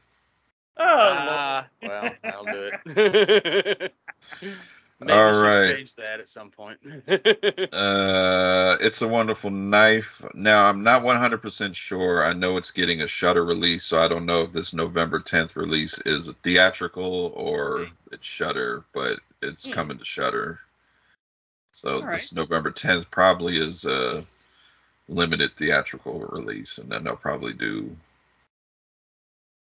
Oh, 0.78 0.84
Ah, 0.84 1.68
well, 1.82 2.14
that'll 2.22 2.44
do 2.44 2.70
it. 2.86 3.92
Maybe 5.00 5.12
All 5.12 5.26
we 5.26 5.32
should 5.32 5.42
right. 5.42 5.76
change 5.76 5.94
that 5.96 6.20
at 6.20 6.28
some 6.28 6.50
point. 6.50 6.78
Uh, 7.72 8.76
it's 8.80 9.02
a 9.02 9.08
wonderful 9.08 9.50
knife. 9.50 10.22
Now 10.34 10.64
I'm 10.68 10.82
not 10.82 11.02
100% 11.02 11.74
sure. 11.74 12.24
I 12.24 12.32
know 12.32 12.56
it's 12.56 12.70
getting 12.72 13.02
a 13.02 13.06
Shutter 13.06 13.44
release, 13.44 13.84
so 13.84 13.98
I 13.98 14.08
don't 14.08 14.26
know 14.26 14.42
if 14.42 14.52
this 14.52 14.72
November 14.72 15.20
10th 15.20 15.54
release 15.56 15.98
is 16.04 16.32
theatrical 16.42 17.32
or 17.36 17.86
it's 18.10 18.26
Shutter, 18.26 18.84
but 18.92 19.20
it's 19.42 19.66
Hmm. 19.66 19.72
coming 19.72 19.98
to 19.98 20.04
Shutter. 20.04 20.60
So 21.72 22.00
this 22.12 22.32
November 22.32 22.70
10th 22.70 23.10
probably 23.10 23.58
is 23.58 23.84
a 23.84 24.24
limited 25.08 25.56
theatrical 25.56 26.20
release, 26.20 26.78
and 26.78 26.90
then 26.90 27.04
they'll 27.04 27.16
probably 27.16 27.52
do 27.52 27.96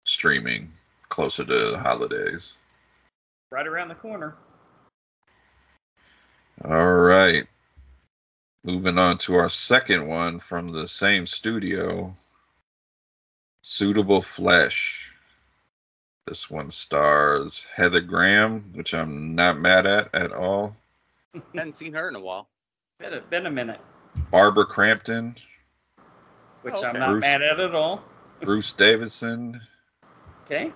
streaming 0.05 0.73
closer 1.09 1.45
to 1.45 1.71
the 1.73 1.79
holidays. 1.79 2.55
right 3.51 3.67
around 3.69 3.89
the 3.89 3.95
corner. 3.95 4.35
All 6.65 6.93
right. 6.95 7.47
Moving 8.65 8.99
on 8.99 9.19
to 9.19 9.37
our 9.37 9.49
second 9.49 10.09
one 10.09 10.41
from 10.41 10.69
the 10.69 10.89
same 10.89 11.27
studio. 11.27 12.17
Suitable 13.63 14.23
Flesh. 14.23 15.13
This 16.27 16.49
one 16.49 16.71
stars 16.71 17.67
Heather 17.75 18.01
Graham, 18.01 18.71
which 18.73 18.95
I'm 18.95 19.35
not 19.35 19.59
mad 19.61 19.87
at 19.87 20.09
at 20.15 20.33
all. 20.33 20.75
Hadn't 21.55 21.75
seen 21.75 21.93
her 21.93 22.09
in 22.09 22.15
a 22.17 22.21
while. 22.21 22.49
Been 22.99 23.13
a, 23.15 23.21
been 23.21 23.47
a 23.47 23.51
minute, 23.51 23.81
Barbara 24.31 24.65
Crampton, 24.65 25.35
which 26.63 26.75
Oh, 26.79 26.85
I'm 26.87 26.99
not 26.99 27.11
Bruce. 27.11 27.21
mad 27.21 27.43
at 27.43 27.61
at 27.61 27.75
all. 27.75 28.03
Bruce 28.41 28.73
Davison, 28.73 29.61
Okay. 30.45 30.73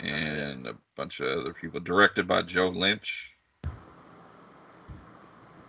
and 0.00 0.66
a 0.66 0.74
bunch 0.96 1.20
of 1.20 1.38
other 1.40 1.52
people. 1.52 1.80
Directed 1.80 2.26
by 2.28 2.42
Joe 2.42 2.68
Lynch. 2.68 3.32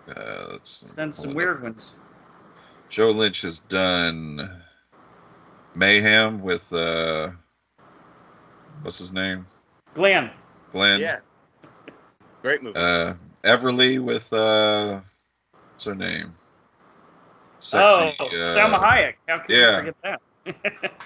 Uh, 0.07 0.47
let's 0.51 0.93
done 0.93 1.11
some 1.11 1.31
pull 1.31 1.31
it 1.31 1.33
up. 1.33 1.35
weird 1.35 1.63
ones. 1.63 1.95
Joe 2.89 3.11
Lynch 3.11 3.41
has 3.41 3.59
done 3.59 4.61
Mayhem 5.75 6.41
with 6.41 6.71
uh 6.71 7.31
what's 8.81 8.97
his 8.97 9.11
name? 9.11 9.45
Glenn. 9.93 10.31
Glenn. 10.71 10.99
Yeah. 10.99 11.19
Great 12.41 12.63
movie. 12.63 12.77
Uh 12.77 13.15
Everly 13.43 13.99
with 13.99 14.31
uh 14.33 15.01
what's 15.71 15.85
her 15.85 15.95
name? 15.95 16.33
oh, 16.33 17.59
Sexy 17.59 17.77
uh, 17.77 18.55
Salma 18.55 18.79
Hayek. 18.79 19.15
How 19.27 19.39
could 19.39 19.55
yeah. 19.55 19.71
you 19.71 19.93
forget 19.93 20.21
that? 20.43 20.93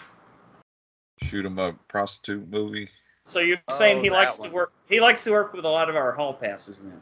shoot 1.21 1.45
'em 1.45 1.59
up 1.59 1.75
prostitute 1.87 2.49
movie. 2.49 2.89
so 3.25 3.39
you're 3.39 3.61
saying 3.69 3.99
Oh, 3.99 4.01
he 4.01 4.09
likes 4.09 4.39
one. 4.39 4.49
to 4.49 4.55
work? 4.55 4.73
He 4.87 4.99
likes 4.99 5.23
to 5.23 5.31
work 5.31 5.53
with 5.53 5.65
a 5.65 5.69
lot 5.69 5.89
of 5.89 5.95
our 5.95 6.11
hall 6.11 6.33
passes 6.33 6.79
then. 6.79 7.01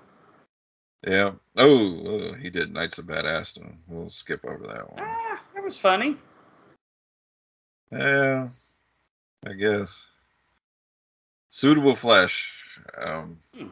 Yeah. 1.08 1.32
Oh, 1.56 2.02
oh, 2.06 2.34
he 2.34 2.50
did 2.50 2.74
Knights 2.74 2.98
of 2.98 3.08
Bad 3.08 3.26
Badass. 3.26 3.58
We'll 3.88 4.10
skip 4.10 4.44
over 4.46 4.68
that 4.68 4.92
one. 4.92 5.04
Ah, 5.04 5.42
that 5.56 5.64
was 5.64 5.80
funny. 5.80 6.18
Yeah, 7.92 8.50
I 9.46 9.54
guess. 9.54 10.06
Suitable 11.50 11.96
flesh. 11.96 12.54
Um, 12.98 13.40
Hmm. 13.56 13.68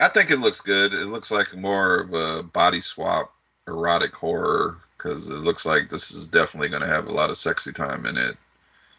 I 0.00 0.08
think 0.08 0.30
it 0.30 0.38
looks 0.38 0.60
good. 0.62 0.94
It 0.94 1.06
looks 1.06 1.30
like 1.30 1.54
more 1.54 1.96
of 2.00 2.14
a 2.14 2.42
body 2.42 2.80
swap 2.80 3.34
erotic 3.66 4.14
horror 4.14 4.78
because 4.96 5.28
it 5.28 5.34
looks 5.34 5.66
like 5.66 5.90
this 5.90 6.10
is 6.10 6.26
definitely 6.26 6.70
going 6.70 6.80
to 6.82 6.88
have 6.88 7.06
a 7.06 7.12
lot 7.12 7.28
of 7.30 7.36
sexy 7.36 7.72
time 7.72 8.06
in 8.06 8.16
it. 8.16 8.36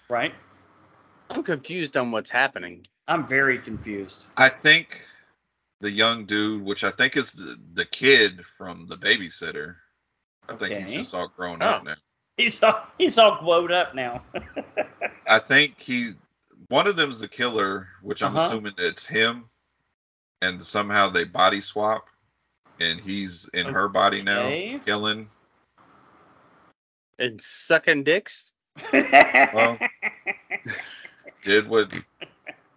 Right? 0.10 0.34
I'm 1.32 1.42
confused 1.44 1.98
on 1.98 2.12
what's 2.12 2.30
happening. 2.30 2.86
I'm 3.08 3.26
very 3.26 3.58
confused. 3.58 4.28
I 4.38 4.50
think 4.50 5.02
the 5.80 5.90
young 5.90 6.26
dude, 6.26 6.64
which 6.64 6.84
I 6.84 6.92
think 6.92 7.18
is 7.18 7.32
the, 7.32 7.58
the 7.74 7.86
kid 7.86 8.46
from 8.46 8.86
the 8.88 8.96
babysitter, 8.98 9.76
I 10.48 10.56
think 10.56 10.76
he's 10.86 10.96
just 10.98 11.16
all 11.16 11.28
grown 11.30 11.62
Oh. 11.64 11.66
up 11.68 11.84
now. 11.84 11.96
He's 12.38 12.62
all 12.62 12.86
he's 12.98 13.18
all 13.18 13.40
glowed 13.42 13.72
up 13.72 13.96
now. 13.96 14.22
I 15.28 15.40
think 15.40 15.80
he 15.80 16.12
one 16.72 16.88
of 16.88 16.96
them's 16.96 17.20
the 17.20 17.28
killer, 17.28 17.88
which 18.02 18.24
I'm 18.24 18.36
Uh-huh. 18.36 18.46
assuming 18.48 18.74
it's 18.78 19.06
him, 19.06 19.50
and 20.42 20.62
somehow 20.62 21.10
they 21.10 21.26
body 21.26 21.62
swap. 21.62 22.08
and 22.80 23.00
he's 23.00 23.48
in 23.54 23.68
her 23.68 23.88
body 23.88 24.24
now, 24.24 24.50
killing. 24.86 25.30
And 27.20 27.40
sucking 27.40 28.04
dicks. 28.06 28.54
Well, 29.54 29.78
did 31.44 31.68
what 31.68 31.94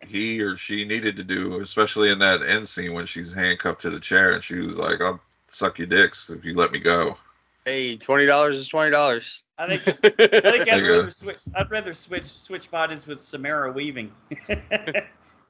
he 0.07 0.43
or 0.43 0.59
she 0.59 0.85
needed 0.85 1.17
to 1.17 1.25
do, 1.25 1.61
especially 1.61 2.11
in 2.11 2.19
that 2.19 2.43
end 2.43 2.69
scene 2.69 2.93
when 2.93 3.07
she's 3.07 3.33
handcuffed 3.33 3.81
to 3.83 3.91
the 3.91 4.01
chair 4.01 4.33
and 4.33 4.43
she 4.43 4.57
was 4.57 4.77
like, 4.77 5.01
"I'll 5.01 5.21
suck 5.47 5.79
your 5.79 5.87
dicks 5.87 6.29
if 6.29 6.45
you 6.45 6.53
let 6.53 6.71
me 6.73 6.81
go." 6.81 7.17
Hey, 7.65 7.97
twenty 7.97 8.27
dollars 8.27 8.59
is 8.61 8.69
twenty 8.69 8.91
dollars. 8.91 9.43
I 9.59 9.77
think 9.77 9.89
I 10.05 10.11
think 10.11 10.21
I'd 10.21 10.67
There 10.67 10.79
you 10.79 10.87
go. 10.87 10.97
rather 10.99 11.11
switch. 11.11 11.39
I'd 11.55 11.71
rather 11.71 11.95
switch 11.95 12.27
switch 12.27 12.71
bodies 12.71 13.07
with 13.07 13.21
Samara 13.23 13.73
Weaving. 13.73 14.13
Do 14.49 14.55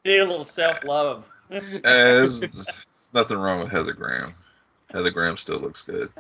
a 0.07 0.27
little 0.27 0.45
self 0.45 0.85
love. 0.85 1.29
Uh, 1.51 1.61
there's 1.83 2.43
nothing 3.13 3.39
wrong 3.39 3.61
with 3.61 3.69
Heather 3.71 3.93
Graham. 3.93 4.33
Heather 4.93 5.11
Graham 5.11 5.37
still 5.37 5.59
looks 5.59 5.83
good. 5.83 6.11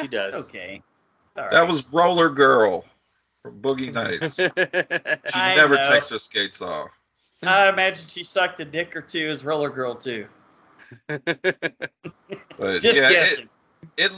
She 0.00 0.06
does. 0.08 0.46
Okay. 0.48 0.82
All 1.36 1.48
That 1.50 1.60
right. 1.60 1.68
was 1.68 1.84
Roller 1.92 2.28
Girl 2.30 2.84
from 3.42 3.60
Boogie 3.62 3.92
Nights. 3.92 4.36
She 5.32 5.38
I 5.40 5.54
never 5.54 5.76
know. 5.76 5.88
takes 5.88 6.10
her 6.10 6.18
skates 6.18 6.60
off. 6.60 6.90
I 7.42 7.68
imagine 7.68 8.06
she 8.08 8.24
sucked 8.24 8.58
a 8.60 8.64
dick 8.64 8.94
or 8.96 9.00
two 9.00 9.28
as 9.28 9.44
Roller 9.44 9.70
Girl 9.70 9.94
too. 9.94 10.26
But 11.06 12.80
Just 12.80 13.00
yeah, 13.00 13.10
guessing. 13.10 13.44
it 13.44 13.50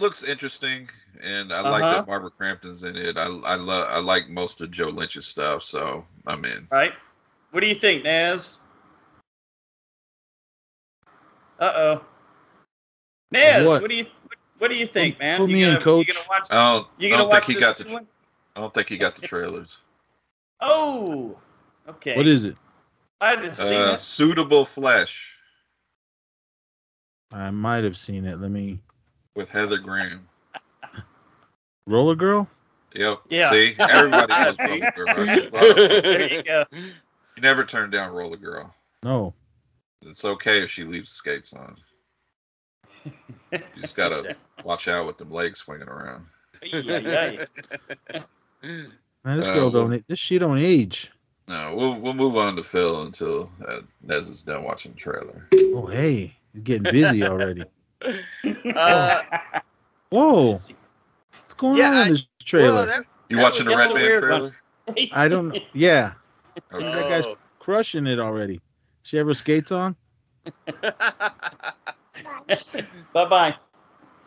looks 0.00 0.22
interesting, 0.22 0.88
and 1.22 1.52
I 1.52 1.60
like 1.60 1.82
Uh-huh. 1.82 1.96
that 1.96 2.06
Barbara 2.06 2.30
Crampton's 2.30 2.82
in 2.84 2.96
it. 2.96 3.16
I 3.18 3.24
I 3.24 3.56
love 3.56 3.88
I 3.90 3.98
like 3.98 4.28
most 4.28 4.60
of 4.60 4.70
Joe 4.70 4.88
Lynch's 4.88 5.26
stuff, 5.26 5.62
so 5.62 6.06
I'm 6.26 6.44
in. 6.44 6.66
right? 6.70 6.92
What 7.50 7.60
do 7.60 7.66
you 7.68 7.74
think, 7.74 8.04
Nez? 8.04 8.58
Uh 11.58 11.64
oh. 11.74 12.04
Nez, 13.32 13.66
What? 13.66 13.82
what? 13.82 13.90
do 13.90 13.96
you 13.96 14.06
what 14.58 14.70
do 14.70 14.76
you 14.76 14.86
think, 14.86 15.18
man? 15.18 15.38
put 15.40 15.50
you 15.50 15.56
me 15.56 15.64
gonna, 15.64 15.80
coach. 15.80 16.08
You 16.08 16.14
gonna 16.14 16.26
watch? 16.28 16.46
I 16.50 16.72
don't, 16.72 16.86
You 16.98 17.08
I 17.08 17.10
gonna 17.10 17.22
don't 17.24 17.32
think 17.32 17.44
he 17.44 17.54
got 17.60 17.76
the 17.76 17.84
new 17.84 17.92
one? 17.94 18.06
I 18.56 18.60
don't 18.60 18.74
think 18.74 18.88
he 18.88 18.96
got 18.98 19.16
the 19.16 19.22
trailers. 19.22 19.78
Oh, 20.60 21.38
okay. 21.88 22.16
What 22.16 22.26
is 22.26 22.44
it? 22.44 22.56
I 23.20 23.36
just 23.36 23.66
seen 23.66 23.80
Uh, 23.80 23.92
it. 23.94 23.98
suitable 23.98 24.64
flesh 24.64 25.36
I 27.32 27.50
might 27.50 27.84
have 27.84 27.96
seen 27.96 28.24
it. 28.24 28.38
Let 28.38 28.50
me. 28.50 28.80
With 29.36 29.48
Heather 29.48 29.78
Graham. 29.78 30.26
Roller 31.86 32.14
Girl. 32.14 32.48
Yep. 32.94 33.20
Yeah. 33.28 33.50
See, 33.50 33.74
everybody 33.78 34.32
knows 34.32 34.56
See? 34.60 34.82
Roller 34.96 35.26
Girl. 35.26 35.26
right? 35.26 35.52
There 35.52 36.32
you 36.32 36.42
go. 36.42 36.64
you 36.72 37.42
never 37.42 37.64
turn 37.64 37.90
down 37.90 38.12
Roller 38.12 38.36
Girl. 38.36 38.72
No. 39.02 39.34
It's 40.02 40.24
okay 40.24 40.62
if 40.62 40.70
she 40.70 40.84
leaves 40.84 41.10
skates 41.10 41.52
on. 41.52 41.76
You 43.52 43.58
just 43.76 43.96
gotta 43.96 44.36
watch 44.64 44.88
out 44.88 45.06
with 45.06 45.18
them 45.18 45.30
legs 45.30 45.58
swinging 45.60 45.88
around. 45.88 46.26
Yeah, 46.62 46.90
yeah. 46.90 48.22
Man, 48.62 49.36
this 49.38 49.46
Uh, 49.46 49.54
girl 49.54 49.70
well- 49.70 49.88
don't. 49.88 50.08
This 50.08 50.18
she 50.18 50.38
don't 50.38 50.58
age. 50.58 51.10
No, 51.48 51.74
we'll 51.74 51.98
we'll 52.00 52.14
move 52.14 52.36
on 52.36 52.54
to 52.56 52.62
Phil 52.62 53.02
until 53.02 53.50
uh, 53.66 53.80
Nez 54.02 54.28
is 54.28 54.42
done 54.42 54.62
watching 54.62 54.92
the 54.92 54.98
trailer. 54.98 55.48
Oh 55.74 55.86
hey, 55.86 56.36
he's 56.52 56.62
getting 56.62 56.84
busy 56.92 57.24
already. 57.24 57.64
Uh, 58.02 59.20
Whoa, 60.10 60.50
what's 60.52 60.68
going 61.56 61.76
Yeah, 61.78 61.90
on 61.90 62.06
in 62.08 62.12
this 62.14 62.26
trailer? 62.44 62.72
well, 62.72 62.86
that- 62.86 63.04
You 63.28 63.36
That 63.36 63.42
watching 63.44 63.66
the 63.66 63.72
was- 63.76 63.92
Red 63.92 63.96
that's 63.96 64.08
Band 64.08 64.22
trailer? 64.24 64.56
I 65.12 65.28
don't. 65.28 65.56
Yeah, 65.72 66.12
Okay. 66.72 66.84
that 66.84 67.08
guy's 67.08 67.26
Oh. 67.26 67.36
crushing 67.60 68.06
it 68.06 68.18
already. 68.18 68.60
She 69.02 69.18
ever 69.18 69.34
skates 69.34 69.70
on? 69.72 69.94
bye 73.12 73.24
bye. 73.26 73.54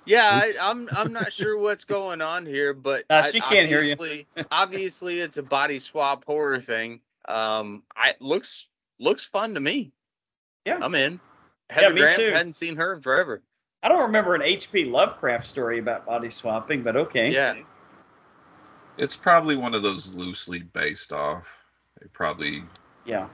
yeah, 0.05 0.29
I, 0.31 0.53
I'm 0.61 0.87
I'm 0.91 1.11
not 1.11 1.33
sure 1.33 1.57
what's 1.57 1.85
going 1.85 2.21
on 2.21 2.45
here, 2.45 2.73
but 2.73 3.03
Uh, 3.09 3.23
she 3.23 3.41
I- 3.41 3.45
can't 3.45 3.67
hear 3.67 3.81
you. 3.81 3.93
obviously- 3.93 4.27
obviously, 4.51 5.19
it's 5.19 5.37
a 5.37 5.43
body 5.43 5.79
swap 5.79 6.23
horror 6.25 6.59
thing. 6.59 7.01
Um, 7.27 7.83
I 7.95 8.13
looks 8.19 8.67
looks 8.99 9.25
fun 9.25 9.53
to 9.55 9.59
me. 9.59 9.91
Yeah. 10.65 10.79
I'm 10.81 10.95
in. 10.95 11.19
Heather 11.69 11.93
me 11.93 12.01
Graham 12.01 12.15
too. 12.15 12.31
hadn't 12.31 12.53
seen 12.53 12.75
her 12.77 12.93
in 12.93 13.01
forever. 13.01 13.41
I 13.83 13.89
don't 13.89 14.01
remember 14.03 14.33
an 14.33 14.41
H.P. 14.41 14.85
Lovecraft 14.85 15.45
story 15.45 15.77
about 15.79 16.05
body 16.05 16.29
swapping, 16.29 16.83
but 16.83 16.95
okay. 16.95 17.31
Yeah. 17.31 17.55
It's 18.97 19.15
probably 19.15 19.55
one 19.57 19.73
of 19.75 19.83
those 19.83 20.15
loosely 20.15 20.59
based 20.59 21.11
off. 21.11 21.57
They 21.99 22.07
probably 22.13 22.63
Yeah. 23.05 23.27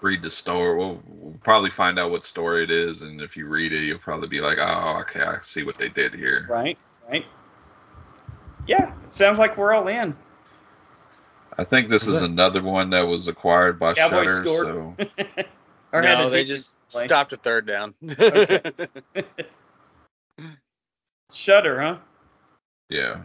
read 0.00 0.22
the 0.22 0.30
story. 0.30 0.76
We'll, 0.76 1.00
we'll 1.06 1.38
probably 1.44 1.70
find 1.70 1.98
out 1.98 2.10
what 2.10 2.24
story 2.24 2.64
it 2.64 2.70
is, 2.70 3.02
and 3.02 3.20
if 3.20 3.36
you 3.36 3.46
read 3.46 3.72
it, 3.72 3.84
you'll 3.84 3.98
probably 3.98 4.28
be 4.28 4.40
like, 4.40 4.58
"Oh, 4.60 4.98
okay, 5.02 5.22
I 5.22 5.38
see 5.40 5.62
what 5.62 5.76
they 5.78 5.88
did 5.88 6.14
here." 6.14 6.46
Right. 6.50 6.76
Right. 7.08 7.24
Yeah. 8.66 8.92
It 9.04 9.12
sounds 9.12 9.38
like 9.38 9.56
we're 9.56 9.72
all 9.74 9.86
in. 9.88 10.16
I 11.56 11.62
think 11.64 11.88
this 11.88 12.08
is 12.08 12.20
another 12.22 12.62
one 12.62 12.90
that 12.90 13.06
was 13.06 13.28
acquired 13.28 13.78
by 13.78 13.94
Cowboy 13.94 14.22
Shutter. 14.26 14.32
scored. 14.32 14.66
So 14.66 14.96
Or 15.92 16.02
no, 16.02 16.28
they 16.28 16.42
just 16.44 16.80
play. 16.88 17.04
stopped 17.04 17.32
a 17.32 17.36
third 17.36 17.66
down. 17.66 17.94
Okay. 18.18 18.60
Shutter, 21.34 21.80
huh? 21.80 21.98
yeah, 22.88 23.22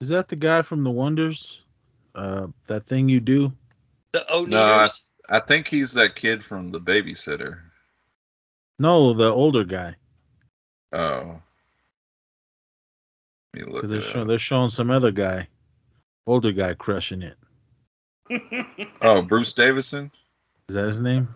Is 0.00 0.08
that 0.08 0.28
the 0.28 0.36
guy 0.36 0.62
from 0.62 0.82
The 0.82 0.90
Wonders? 0.90 1.60
Uh, 2.14 2.48
that 2.66 2.86
thing 2.86 3.08
you 3.08 3.20
do? 3.20 3.52
the 4.12 4.28
O 4.28 4.44
No, 4.44 4.62
I- 4.62 4.88
I 5.28 5.38
think 5.40 5.68
he's 5.68 5.92
that 5.92 6.16
kid 6.16 6.44
from 6.44 6.70
The 6.70 6.80
Babysitter. 6.80 7.60
No, 8.78 9.14
the 9.14 9.30
older 9.30 9.64
guy. 9.64 9.96
Oh, 10.92 11.40
look 13.54 13.72
Because 13.74 13.90
they're 13.90 14.00
it 14.00 14.04
showing 14.04 14.26
they're 14.26 14.38
showing 14.38 14.70
some 14.70 14.90
other 14.90 15.12
guy, 15.12 15.48
older 16.26 16.52
guy 16.52 16.74
crushing 16.74 17.22
it. 17.22 17.38
Oh, 19.00 19.22
Bruce 19.22 19.52
Davison. 19.52 20.10
Is 20.68 20.74
that 20.74 20.86
his 20.86 21.00
name? 21.00 21.34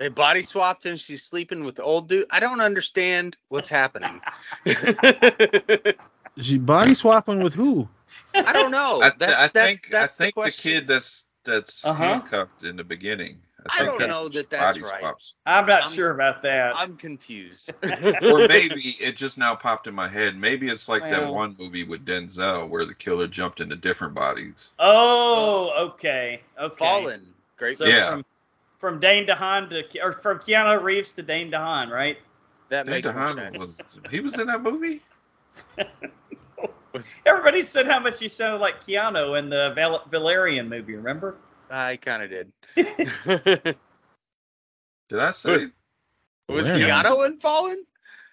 They 0.00 0.08
body 0.08 0.40
swapped 0.40 0.86
and 0.86 0.98
she's 0.98 1.22
sleeping 1.22 1.62
with 1.62 1.76
the 1.76 1.82
old 1.82 2.08
dude. 2.08 2.24
I 2.30 2.40
don't 2.40 2.62
understand 2.62 3.36
what's 3.50 3.68
happening. 3.68 4.18
Is 4.64 5.94
she 6.40 6.56
body 6.56 6.94
swapping 6.94 7.42
with 7.42 7.52
who? 7.52 7.86
I 8.34 8.50
don't 8.54 8.70
know. 8.70 9.02
I, 9.02 9.10
th- 9.10 9.18
that's, 9.18 9.32
I 9.34 9.48
that's, 9.48 9.80
think 9.82 9.92
that's 9.92 10.18
I 10.18 10.24
think 10.24 10.34
the, 10.36 10.42
the, 10.42 10.50
kid 10.52 10.88
that's 10.88 11.24
that's 11.44 11.84
Uh-huh. 11.84 12.02
handcuffed 12.02 12.64
in 12.64 12.76
the 12.76 12.84
beginning. 12.84 13.40
I 13.68 13.84
think 13.84 13.98
don't 13.98 14.08
know 14.08 14.28
that 14.30 14.48
that's 14.48 14.80
right. 14.80 15.00
swaps. 15.00 15.34
I'm 15.44 15.66
not 15.66 15.82
I'm- 15.82 15.92
sure 15.92 16.12
about 16.12 16.42
that. 16.44 16.74
I'm 16.74 16.96
confused. 16.96 17.70
or 17.82 18.48
maybe 18.48 18.94
it 19.00 19.16
just 19.18 19.36
now 19.36 19.54
popped 19.54 19.86
in 19.86 19.94
my 19.94 20.08
head. 20.08 20.34
Maybe 20.34 20.70
it's 20.70 20.88
like 20.88 21.02
that 21.10 21.30
one 21.30 21.56
movie 21.58 21.84
with 21.84 22.06
Denzel 22.06 22.70
where 22.70 22.86
the 22.86 22.94
killer 22.94 23.26
jumped 23.26 23.60
into 23.60 23.76
different 23.76 24.14
bodies. 24.14 24.70
oh, 24.78 25.74
okay. 25.90 26.40
Okay. 26.58 26.76
Fallen. 26.78 27.34
Great. 27.58 27.76
So 27.76 27.84
Yeah. 27.84 28.12
from 28.12 28.24
from 28.80 28.98
Dane 28.98 29.26
DeHaan 29.26 29.70
to 29.70 30.00
or 30.02 30.12
from 30.12 30.38
Keanu 30.38 30.82
Reeves 30.82 31.12
to 31.14 31.22
Dane 31.22 31.50
DeHaan, 31.50 31.90
right? 31.90 32.18
that 32.70 32.86
Dan 32.86 32.94
makes 32.94 33.06
more 33.12 33.14
DeHaan 33.26 33.34
sense. 33.34 33.58
was 33.58 33.80
he 34.10 34.20
was 34.20 34.38
in 34.38 34.46
that 34.48 34.62
movie? 34.62 35.02
Was- 36.92 37.14
Everybody 37.26 37.62
said 37.62 37.86
how 37.86 38.00
much 38.00 38.18
he 38.18 38.28
sounded 38.28 38.58
like 38.58 38.84
Keanu 38.84 39.38
in 39.38 39.50
the 39.50 39.72
Val- 39.74 40.04
Valerian 40.10 40.68
movie. 40.68 40.94
Remember? 40.96 41.36
Uh, 41.70 41.74
I 41.74 41.96
kind 41.96 42.22
of 42.22 42.30
did. 42.30 42.52
Did 45.08 45.18
I 45.18 45.30
say? 45.32 45.66
was 46.48 46.68
Keanu 46.68 47.26
in 47.26 47.38
Fallen? 47.38 47.84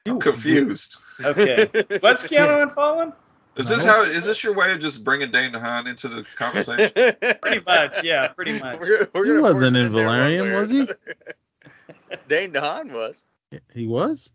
I'm 0.07 0.19
confused. 0.19 0.95
Okay. 1.23 1.67
What's 1.99 2.23
Keanu 2.29 2.63
in 2.63 2.69
Fallen? 2.69 3.13
Is 3.57 3.67
this 3.69 3.83
how? 3.83 4.03
Is 4.03 4.25
this 4.25 4.43
your 4.43 4.53
way 4.53 4.71
of 4.71 4.79
just 4.79 5.03
bringing 5.03 5.31
Dane 5.31 5.51
DeHaan 5.51 5.87
into 5.87 6.07
the 6.07 6.25
conversation? 6.35 6.91
Pretty 7.41 7.61
much. 7.65 8.03
Yeah. 8.03 8.27
Pretty 8.29 8.59
much. 8.59 8.79
We're, 8.81 9.09
we're 9.13 9.35
he 9.35 9.41
wasn't 9.41 9.77
it 9.77 9.85
in 9.85 9.91
Valerian, 9.91 10.53
was 10.53 10.69
he? 10.69 10.87
Dane 12.29 12.51
DeHaan 12.53 12.91
was 12.91 13.25
He 13.73 13.87
was. 13.87 14.31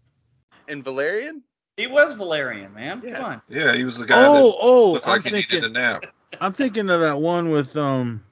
in 0.69 0.83
Valerian. 0.83 1.43
He 1.77 1.87
was 1.87 2.13
Valerian, 2.13 2.75
man. 2.75 3.01
Yeah. 3.05 3.17
Come 3.17 3.25
on. 3.25 3.43
yeah, 3.49 3.75
he 3.75 3.85
was 3.85 3.99
the 3.99 4.05
guy 4.07 4.27
Oh, 4.27 4.35
that 4.35 4.57
oh, 4.61 4.93
looked 4.93 5.07
I'm 5.07 5.13
like 5.13 5.25
he 5.25 5.31
thinking. 5.31 5.57
needed 5.61 5.71
a 5.71 5.73
nap. 5.73 6.05
I'm 6.41 6.53
thinking 6.53 6.91
of 6.91 7.01
that 7.01 7.19
one 7.21 7.51
with 7.51 7.77
um, 7.77 8.23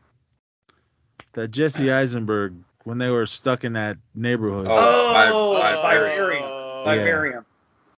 that 1.33 1.49
Jesse 1.49 1.91
Eisenberg 1.91 2.55
when 2.85 2.99
they 2.99 3.11
were 3.11 3.27
stuck 3.27 3.65
in 3.65 3.75
that 3.75 3.97
neighborhood. 4.15 4.67
Oh, 4.69 5.13
by- 5.13 5.31
Oh, 5.33 5.55
by 5.55 5.95
Vivarium. 5.95 6.43
Oh, 6.45 6.85
By 6.85 6.97
Yeah. 6.97 7.41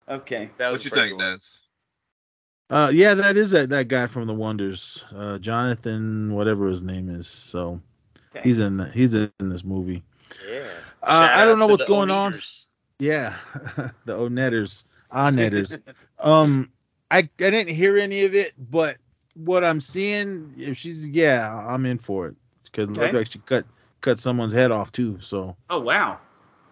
Okay. 0.09 0.49
That 0.57 0.71
was 0.71 0.79
What 0.79 0.85
you 0.85 0.91
think, 0.91 1.09
cool. 1.11 1.19
Nez? 1.19 1.59
Uh, 2.71 2.91
yeah, 2.93 3.15
that 3.15 3.37
is 3.37 3.51
that 3.51 3.69
that 3.69 3.89
guy 3.89 4.07
from 4.07 4.27
The 4.27 4.35
Wonders, 4.35 5.05
uh, 5.15 5.39
Jonathan, 5.39 6.33
whatever 6.35 6.69
his 6.69 6.81
name 6.81 7.09
is. 7.09 7.27
So 7.27 7.81
Okay. 8.35 8.49
he's 8.49 8.59
in 8.59 8.79
he's 8.93 9.15
in 9.15 9.31
this 9.31 9.47
movie. 9.49 9.87
Yeah. 10.39 10.81
Uh, 11.03 11.29
I 11.33 11.45
don't 11.45 11.45
know 11.45 11.55
what's 11.67 11.83
going 11.83 12.11
on. 12.11 12.33
Yeah, 12.99 13.35
the 14.05 14.13
Oneders, 14.15 14.83
Oneders. 15.11 15.77
um, 16.19 16.71
I 17.11 17.19
I 17.19 17.21
didn't 17.51 17.69
hear 17.69 17.97
any 17.97 18.23
of 18.25 18.35
it, 18.35 18.53
but 18.57 18.97
what 19.35 19.63
I'm 19.63 19.81
seeing, 19.81 20.53
if 20.57 20.77
she's 20.77 21.07
yeah, 21.07 21.53
I'm 21.55 21.85
in 21.85 21.99
for 21.99 22.27
it 22.27 22.35
because 22.65 22.89
Okay. 22.89 23.11
like 23.11 23.31
she 23.31 23.39
cut 23.39 23.65
cut 24.01 24.19
someone's 24.19 24.53
head 24.53 24.71
off 24.71 24.91
too. 24.91 25.19
So 25.21 25.55
Oh 25.69 25.79
wow. 25.79 26.19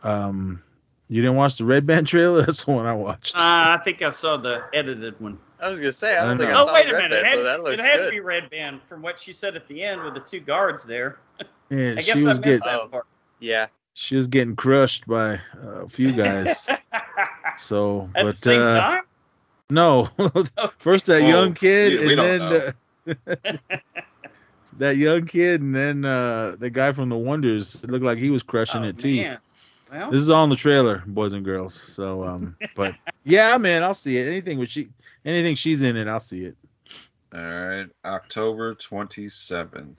Um, 0.03 0.63
you 1.09 1.21
didn't 1.21 1.35
watch 1.37 1.57
the 1.57 1.65
Red 1.65 1.85
Band 1.85 2.07
trailer? 2.07 2.41
That's 2.45 2.63
the 2.63 2.71
one 2.71 2.85
I 2.85 2.93
watched. 2.93 3.35
Uh, 3.35 3.39
I 3.41 3.81
think 3.83 4.01
I 4.01 4.11
saw 4.11 4.37
the 4.37 4.63
edited 4.73 5.19
one. 5.19 5.37
I 5.61 5.69
was 5.69 5.79
gonna 5.79 5.91
say 5.91 6.15
I 6.15 6.19
I 6.21 6.25
don't 6.25 6.37
don't 6.37 6.39
think 6.39 6.51
know. 6.51 6.57
I 6.57 6.61
Oh 6.61 6.65
saw 6.67 6.73
wait 6.73 6.89
a 6.89 6.93
Red 6.93 7.03
minute! 7.09 7.23
Band, 7.23 7.39
It 7.39 7.45
had, 7.45 7.59
looks 7.59 7.73
it 7.73 7.79
had 7.81 7.97
to 8.05 8.09
be 8.09 8.19
red 8.21 8.49
band 8.49 8.81
from 8.87 9.01
what 9.01 9.19
she 9.19 9.33
said 9.33 9.55
at 9.57 9.67
the 9.67 9.83
end 9.83 10.01
with 10.03 10.13
the 10.13 10.21
two 10.21 10.39
guards 10.39 10.85
there. 10.85 11.17
Yeah, 11.69 11.93
I 11.97 12.01
she 12.01 12.05
guess 12.05 12.25
I 12.25 12.29
was 12.29 12.39
missed 12.39 12.63
getting 12.63 12.79
Oh. 12.79 12.83
that 12.83 12.91
part. 12.91 13.05
Yeah. 13.41 13.67
she 13.93 14.15
was 14.15 14.27
getting 14.27 14.55
crushed 14.55 15.05
by 15.07 15.41
uh, 15.61 15.83
a 15.83 15.89
few 15.89 16.13
guys. 16.13 16.65
so, 17.57 18.09
At 18.15 18.23
but 18.23 18.31
the 18.31 18.37
same 18.37 18.61
uh, 18.61 18.79
time, 18.79 19.03
no, 19.69 20.09
first 20.77 21.07
that 21.07 21.21
Well, 21.23 21.29
young 21.29 21.53
kid, 21.53 21.99
we- 21.99 22.05
we 22.07 22.13
and 22.13 22.21
then 22.21 22.73
uh, 23.07 23.57
that 24.77 24.95
young 24.97 25.25
kid, 25.25 25.61
and 25.61 25.75
then 25.75 26.05
uh, 26.05 26.55
the 26.57 26.69
guy 26.69 26.93
from 26.93 27.09
the 27.09 27.15
Oneders. 27.15 27.83
It 27.83 27.89
looked 27.89 28.05
like 28.05 28.17
he 28.17 28.29
was 28.29 28.43
crushing 28.43 28.83
oh, 28.85 28.87
it 28.89 28.97
too. 28.97 29.15
man. 29.15 29.37
Well, 29.91 30.11
This 30.11 30.21
is 30.21 30.29
all 30.29 30.43
in 30.43 30.49
the 30.49 30.55
trailer, 30.55 31.03
boys 31.07 31.33
and 31.33 31.43
girls. 31.43 31.73
So, 31.73 32.23
um, 32.23 32.55
but 32.75 32.95
yeah, 33.23 33.57
man, 33.57 33.83
I'll 33.83 33.95
see 33.95 34.17
it. 34.17 34.27
Anything 34.27 34.59
with 34.59 34.69
she, 34.69 34.89
anything 35.25 35.55
she's 35.55 35.81
in 35.81 35.97
it, 35.97 36.07
I'll 36.07 36.19
see 36.19 36.45
it. 36.45 36.55
All 37.33 37.41
right, 37.41 37.87
October 38.05 38.75
27th. 38.75 39.97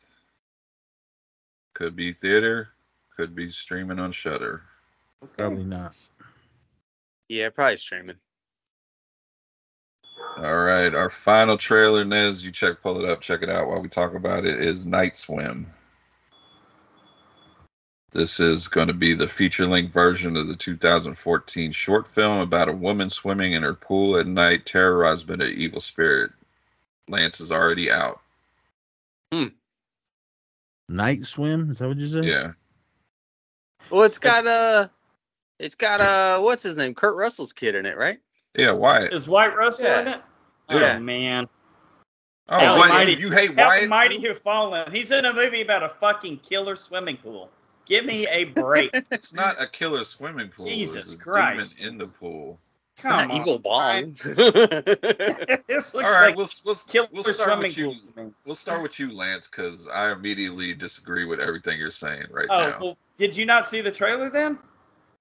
Could 1.75 1.97
be 1.97 2.13
theater, 2.13 2.71
could 3.17 3.35
be 3.35 3.51
streaming 3.51 3.99
on 3.99 4.13
Shudder. 4.13 4.63
Probably 5.37 5.65
not. 5.65 5.95
Yeah, 7.29 7.51
probably 7.51 7.77
streaming. 7.77 8.17
All 10.39 10.59
right, 10.59 10.95
our 10.95 11.11
final 11.11 11.57
trailer, 11.57 12.05
Nez, 12.05 12.45
you 12.45 12.51
check, 12.51 12.83
pull 12.83 13.03
it 13.03 13.09
up, 13.09 13.21
check 13.21 13.43
it 13.43 13.51
out 13.51 13.69
while 13.69 13.81
we 13.81 13.89
talk 13.89 14.15
about 14.15 14.45
it, 14.45 14.61
is 14.61 14.87
Night 14.87 15.15
Swim. 15.17 15.67
This 18.13 18.41
is 18.41 18.67
going 18.69 18.89
to 18.89 18.95
be 18.95 19.15
the 19.15 19.29
feature 19.29 19.67
length 19.67 19.93
version 19.93 20.37
of 20.37 20.49
the 20.49 20.57
2014 20.57 21.71
short 21.73 22.09
film 22.09 22.39
about 22.39 22.69
a 22.69 22.73
woman 22.73 23.09
swimming 23.09 23.53
in 23.53 23.63
her 23.63 23.75
pool 23.75 24.17
at 24.17 24.27
night, 24.27 24.67
terrorized 24.67 25.29
by 25.29 25.35
an 25.35 25.43
evil 25.43 25.79
spirit. 25.81 26.33
Lance 27.09 27.41
is 27.41 27.53
already 27.53 27.91
out. 27.91 28.21
Hmm. 29.33 29.47
Night 30.89 31.25
swim? 31.25 31.71
Is 31.71 31.79
that 31.79 31.89
what 31.89 31.99
you 31.99 32.07
said? 32.07 32.25
Yeah. 32.25 32.53
Well, 33.91 34.03
it's 34.03 34.19
got 34.19 34.47
uh, 34.47 34.89
it's 35.61 35.77
got 35.77 36.01
uh, 36.01 36.41
what's 36.43 36.65
his 36.65 36.75
name? 36.77 36.95
Kurt 36.95 37.15
Russell's 37.17 37.53
kid 37.53 37.75
in 37.77 37.87
it, 37.87 37.97
right? 37.97 38.19
Yeah, 38.57 38.73
Wyatt. 38.73 39.13
is 39.13 39.29
Wyatt 39.29 39.57
Russell 39.57 39.87
Yeah. 39.87 40.01
in 40.01 40.09
it? 40.09 40.21
Yeah. 40.71 40.95
Oh 40.97 41.01
man, 41.01 41.49
Oh, 42.49 42.59
Hell, 42.59 42.79
what? 42.79 42.89
Mighty- 42.89 43.15
you 43.21 43.31
hate 43.31 43.57
How 43.59 43.69
Wyatt? 43.69 43.89
mighty 43.89 44.21
have 44.27 44.39
fallen. 44.41 44.91
He's 44.93 45.13
in 45.13 45.25
a 45.25 45.33
movie 45.33 45.63
about 45.63 45.85
a 45.85 45.89
fucking 45.89 46.39
killer 46.39 46.75
swimming 46.75 47.17
pool. 47.17 47.49
Give 47.91 48.05
me 48.05 48.29
a 48.29 48.45
break. 48.45 48.95
It's 49.11 49.35
not 49.35 49.61
a 49.61 49.67
killer 49.67 50.05
swimming 50.05 50.49
pool. 50.57 50.65
Jesus 50.67 51.13
it's 51.13 51.15
Christ. 51.15 51.77
demon 51.77 51.93
in 51.93 51.99
the 51.99 52.07
pool. 52.07 52.61
It's 52.95 53.03
Come 53.03 53.11
not 53.19 53.31
on, 53.33 53.37
Eagle 53.37 53.59
Bong. 53.59 54.17
this 54.23 55.93
looks 55.93 55.95
All 55.97 56.03
right, 56.03 56.27
like 56.29 56.37
we'll 56.37 56.49
we'll, 56.65 56.75
killer 56.77 57.09
we'll 57.13 57.25
start 57.25 57.37
swimming 57.37 57.63
with 57.65 57.77
you. 57.77 57.95
pool. 58.15 58.35
We'll 58.45 58.55
start 58.55 58.83
with 58.83 59.01
you, 59.01 59.13
Lance, 59.13 59.49
because 59.49 59.89
I 59.89 60.13
immediately 60.13 60.73
disagree 60.75 61.25
with 61.25 61.41
everything 61.41 61.79
you're 61.81 61.91
saying 61.91 62.27
right 62.31 62.47
Oh, 62.49 62.71
now. 62.71 62.79
well, 62.81 62.97
did 63.19 63.37
you 63.37 63.45
not 63.45 63.67
see 63.67 63.81
the 63.81 63.91
trailer 63.91 64.31
then? 64.31 64.57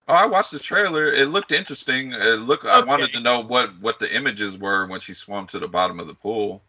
Oh, 0.07 0.13
I 0.13 0.27
watched 0.27 0.51
the 0.51 0.59
trailer. 0.59 1.11
It 1.11 1.29
looked 1.29 1.51
interesting. 1.51 2.11
It 2.11 2.39
looked. 2.39 2.65
I 2.65 2.81
wanted 2.81 3.13
to 3.13 3.19
know 3.19 3.39
what 3.41 3.79
what 3.79 3.97
the 3.97 4.15
images 4.15 4.59
were 4.59 4.85
when 4.85 4.99
she 4.99 5.13
swam 5.15 5.47
to 5.47 5.57
the 5.59 5.67
bottom 5.67 5.99
of 5.99 6.05
the 6.05 6.13
pool. 6.15 6.61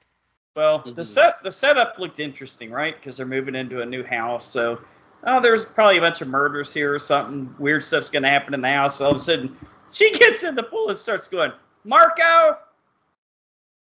Well, 0.56 0.80
Mhm. 0.80 0.94
the 0.94 1.04
set 1.04 1.42
the 1.42 1.52
setup 1.52 1.98
looked 1.98 2.20
interesting, 2.20 2.70
right? 2.70 2.96
Because 2.96 3.18
they're 3.18 3.26
moving 3.26 3.54
into 3.54 3.82
a 3.82 3.86
new 3.86 4.02
house, 4.02 4.46
so 4.46 4.80
oh, 5.24 5.40
there's 5.40 5.64
probably 5.64 5.98
a 5.98 6.00
bunch 6.00 6.20
of 6.20 6.28
murders 6.28 6.72
here 6.72 6.92
or 6.94 6.98
something. 6.98 7.54
Weird 7.58 7.84
stuff's 7.84 8.10
gonna 8.10 8.28
happen 8.30 8.54
in 8.54 8.60
the 8.60 8.68
house. 8.68 9.00
All 9.00 9.10
of 9.10 9.16
a 9.16 9.20
sudden, 9.20 9.56
she 9.92 10.12
gets 10.12 10.42
in 10.44 10.54
the 10.54 10.62
pool 10.62 10.88
and 10.88 10.98
starts 10.98 11.28
going, 11.28 11.52
Marco, 11.84 12.58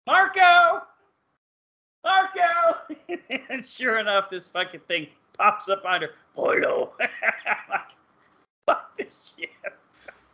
Marco, 0.07 0.83
Marco, 2.05 2.94
and 3.51 3.64
sure 3.66 3.98
enough, 3.98 4.31
this 4.31 4.48
fucking 4.48 4.81
thing 4.88 5.07
pops 5.37 5.68
up 5.68 5.85
on 5.85 6.03
her. 6.03 6.11
Hello. 6.37 6.92
Fuck 8.66 8.96
this 8.96 9.35
shit. 9.38 9.51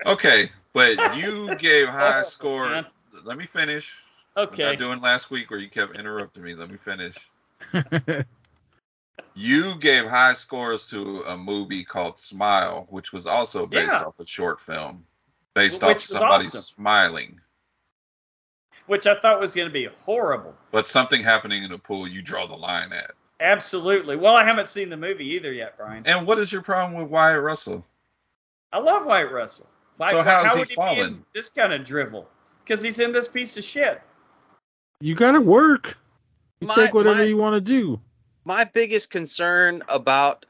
Okay, 0.07 0.51
but 0.73 1.17
you 1.17 1.55
gave 1.59 1.89
high 1.89 2.21
Oh, 2.21 2.23
score. 2.23 2.69
man. 2.71 2.87
Let 3.25 3.39
me 3.39 3.47
finish. 3.47 3.95
Okay. 4.37 4.43
I'm 4.43 4.49
Okay. 4.49 4.63
not 4.65 4.79
doing 4.79 5.01
last 5.01 5.31
week 5.31 5.51
where 5.51 5.61
you 5.61 5.69
kept 5.71 5.97
interrupting 5.97 6.43
me. 6.43 6.55
Let 6.55 6.71
me 6.71 6.77
finish. 6.77 7.17
You 9.35 9.77
gave 9.79 10.05
high 10.07 10.35
scores 10.35 10.87
to 10.87 11.23
a 11.23 11.37
movie 11.37 11.85
called 11.85 12.19
Smile, 12.19 12.87
which 12.91 13.13
was 13.13 13.27
also 13.27 13.67
based 13.67 13.93
Yeah. 13.93 14.05
off 14.05 14.19
a 14.21 14.27
short 14.27 14.61
film, 14.61 15.05
based 15.55 15.83
Which 15.83 15.97
off 15.97 16.01
somebody 16.03 16.47
awesome. 16.47 16.61
smiling. 16.61 17.41
Which 18.87 19.07
I 19.07 19.15
thought 19.19 19.41
was 19.41 19.55
going 19.55 19.67
to 19.69 19.73
be 19.73 19.89
horrible. 20.05 20.55
But 20.71 20.87
something 20.87 21.23
happening 21.23 21.63
in 21.65 21.73
a 21.73 21.79
pool, 21.79 22.07
you 22.07 22.23
draw 22.23 22.47
the 22.47 22.55
line 22.57 22.93
at. 22.93 23.13
Absolutely. 23.41 24.17
Well, 24.17 24.37
I 24.37 24.45
haven't 24.45 24.69
seen 24.69 24.89
the 24.91 24.97
movie 24.97 25.27
either 25.35 25.53
yet, 25.53 25.77
Brian. 25.77 26.07
And 26.07 26.27
what 26.27 26.39
is 26.39 26.53
your 26.53 26.63
problem 26.63 26.95
with 27.01 27.11
Wyatt 27.11 27.43
Russell? 27.43 27.85
I 28.73 28.79
love 28.79 29.05
Wyatt 29.07 29.33
Russell. 29.33 29.69
Why, 29.97 30.11
So 30.11 30.23
how's 30.23 30.45
how 30.47 30.55
he 30.55 30.61
would 30.61 30.69
he 30.69 30.77
be 30.77 31.01
in 31.01 31.25
this 31.35 31.51
kind 31.51 31.73
of 31.73 31.85
drivel? 31.85 32.29
Because 32.65 32.83
he's 32.83 32.99
in 32.99 33.13
this 33.13 33.29
piece 33.29 33.57
of 33.57 33.65
shit. 33.65 34.01
you 35.01 35.15
gotta 35.15 35.41
work. 35.41 35.99
You 36.61 36.69
My- 36.69 36.75
take 36.75 36.95
whatever 36.95 37.19
my- 37.19 37.25
you 37.25 37.37
want 37.37 37.55
to 37.55 37.61
do. 37.61 38.01
My 38.45 38.65
biggest 38.65 39.11
concern 39.11 39.83
about 39.89 40.47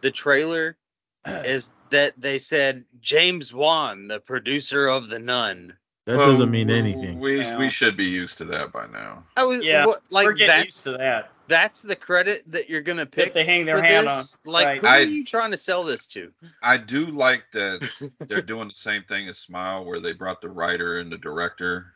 the 0.00 0.10
trailer 0.10 0.76
is 1.26 1.72
that 1.90 2.20
they 2.20 2.38
said 2.38 2.84
James 3.00 3.52
Wan, 3.52 4.08
the 4.08 4.20
producer 4.20 4.86
of 4.86 5.08
The 5.08 5.18
Nun. 5.18 5.76
That 6.06 6.18
Well, 6.18 6.32
doesn't 6.32 6.50
mean 6.50 6.70
anything. 6.70 7.18
We 7.18 7.38
Yeah. 7.40 7.58
we 7.58 7.70
should 7.70 7.96
be 7.96 8.04
used 8.04 8.38
to 8.38 8.44
that 8.46 8.72
by 8.72 8.86
now. 8.86 9.24
I 9.36 9.44
was 9.44 9.64
Yeah, 9.64 9.86
what, 9.86 10.00
like 10.10 10.26
We're 10.26 10.32
getting 10.34 10.48
that's 10.48 10.64
used 10.66 10.84
to 10.84 10.92
that. 10.98 11.30
that's 11.48 11.80
the 11.82 11.96
credit 11.96 12.42
that 12.52 12.68
you're 12.68 12.82
gonna 12.82 13.06
That 13.06 13.10
pick 13.12 13.32
they 13.32 13.44
hang 13.44 13.64
their 13.64 13.78
for 13.78 13.84
hand 13.84 14.06
this. 14.06 14.38
on. 14.44 14.52
Like 14.52 14.66
right. 14.66 14.80
who 14.80 14.86
I- 14.86 14.98
are 14.98 15.02
you 15.02 15.24
trying 15.24 15.50
to 15.52 15.56
sell 15.56 15.82
this 15.82 16.06
to? 16.08 16.30
I 16.62 16.76
do 16.76 17.06
like 17.06 17.50
that 17.52 17.88
they're 18.28 18.42
doing 18.42 18.68
the 18.68 18.74
same 18.74 19.02
thing 19.04 19.28
as 19.28 19.38
Smile, 19.38 19.84
where 19.86 19.98
they 20.00 20.12
brought 20.12 20.40
the 20.42 20.50
writer 20.50 20.98
and 20.98 21.10
the 21.10 21.18
director 21.18 21.86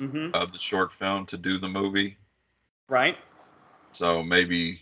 hmm 0.00 0.30
of 0.32 0.52
the 0.52 0.58
short 0.58 0.90
film 0.92 1.26
to 1.26 1.36
do 1.36 1.58
the 1.58 1.68
movie. 1.68 2.16
Right. 2.88 3.18
So 3.92 4.22
maybe 4.22 4.80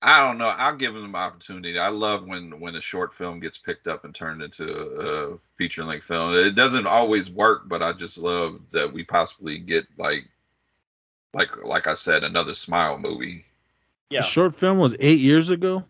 I 0.00 0.24
don't 0.24 0.38
know. 0.38 0.46
I'll 0.46 0.76
give 0.76 0.94
them 0.94 1.10
the 1.10 1.18
opportunity. 1.18 1.78
I 1.78 1.88
love 1.88 2.24
when 2.26 2.60
when 2.60 2.76
a 2.76 2.80
short 2.80 3.12
film 3.12 3.40
gets 3.40 3.58
picked 3.58 3.88
up 3.88 4.04
and 4.04 4.14
turned 4.14 4.42
into 4.42 4.64
a, 4.72 5.32
a 5.34 5.38
feature 5.56 5.84
length 5.84 6.04
film. 6.04 6.34
It 6.34 6.54
doesn't 6.54 6.86
always 6.86 7.30
work, 7.30 7.68
but 7.68 7.82
I 7.82 7.92
just 7.92 8.16
love 8.18 8.60
that 8.70 8.92
we 8.92 9.02
possibly 9.02 9.58
get 9.58 9.86
like 9.98 10.28
like 11.34 11.48
like 11.64 11.86
I 11.88 11.94
said, 11.94 12.22
another 12.22 12.54
Smile 12.54 12.98
movie. 12.98 13.44
Yeah. 14.10 14.20
The 14.20 14.26
short 14.26 14.54
film 14.54 14.78
was 14.78 14.94
eight 15.00 15.18
years 15.18 15.50
ago. 15.50 15.84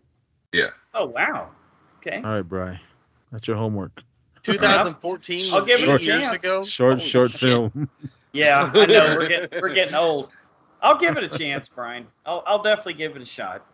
Yeah. 0.53 0.69
Oh 0.95 1.05
wow. 1.05 1.49
Okay. 1.99 2.17
All 2.17 2.33
right, 2.33 2.41
Bry. 2.41 2.79
That's 3.31 3.47
your 3.47 3.57
homework. 3.57 4.01
2014 4.41 5.49
I'll 5.51 5.55
was 5.57 5.65
give 5.65 5.81
it 5.81 5.83
a 5.87 6.03
years 6.03 6.23
chance. 6.23 6.43
ago. 6.43 6.65
Short, 6.65 6.95
Holy 6.95 7.05
short 7.05 7.31
shit. 7.31 7.39
film. 7.41 7.89
Yeah, 8.31 8.71
I 8.73 8.85
know 8.85 9.15
we're 9.17 9.27
getting 9.27 9.61
we're 9.61 9.73
getting 9.73 9.95
old. 9.95 10.31
I'll 10.81 10.97
give 10.97 11.17
it 11.17 11.23
a 11.23 11.37
chance, 11.37 11.69
Brian. 11.69 12.07
I'll 12.25 12.43
I'll 12.47 12.61
definitely 12.63 12.93
give 12.93 13.15
it 13.15 13.21
a 13.21 13.25
shot. 13.25 13.65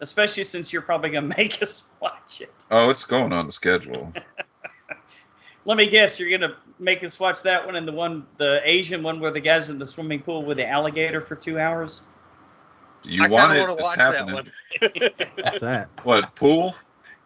Especially 0.00 0.44
since 0.44 0.72
you're 0.72 0.82
probably 0.82 1.10
gonna 1.10 1.34
make 1.36 1.62
us 1.62 1.82
watch 2.00 2.40
it. 2.40 2.52
Oh, 2.70 2.90
it's 2.90 3.04
going 3.04 3.32
on 3.32 3.46
the 3.46 3.52
schedule. 3.52 4.12
Let 5.64 5.76
me 5.76 5.86
guess, 5.86 6.18
you're 6.18 6.30
gonna 6.30 6.56
make 6.78 7.04
us 7.04 7.18
watch 7.20 7.42
that 7.42 7.66
one 7.66 7.76
and 7.76 7.86
the 7.86 7.92
one 7.92 8.26
the 8.36 8.60
Asian 8.64 9.02
one 9.02 9.20
where 9.20 9.30
the 9.30 9.40
guy's 9.40 9.70
in 9.70 9.78
the 9.78 9.86
swimming 9.86 10.20
pool 10.20 10.42
with 10.44 10.56
the 10.56 10.66
alligator 10.66 11.20
for 11.20 11.36
two 11.36 11.58
hours. 11.58 12.02
You 13.04 13.22
I 13.22 13.28
want 13.28 13.50
kind 13.50 13.58
it? 13.58 13.62
of 13.62 13.68
want 13.68 13.78
to 13.78 13.82
watch 13.82 13.96
happening. 13.96 14.34
that 14.80 15.02
one. 15.04 15.32
What's 15.42 15.60
that? 15.60 15.88
What 16.04 16.34
pool? 16.34 16.74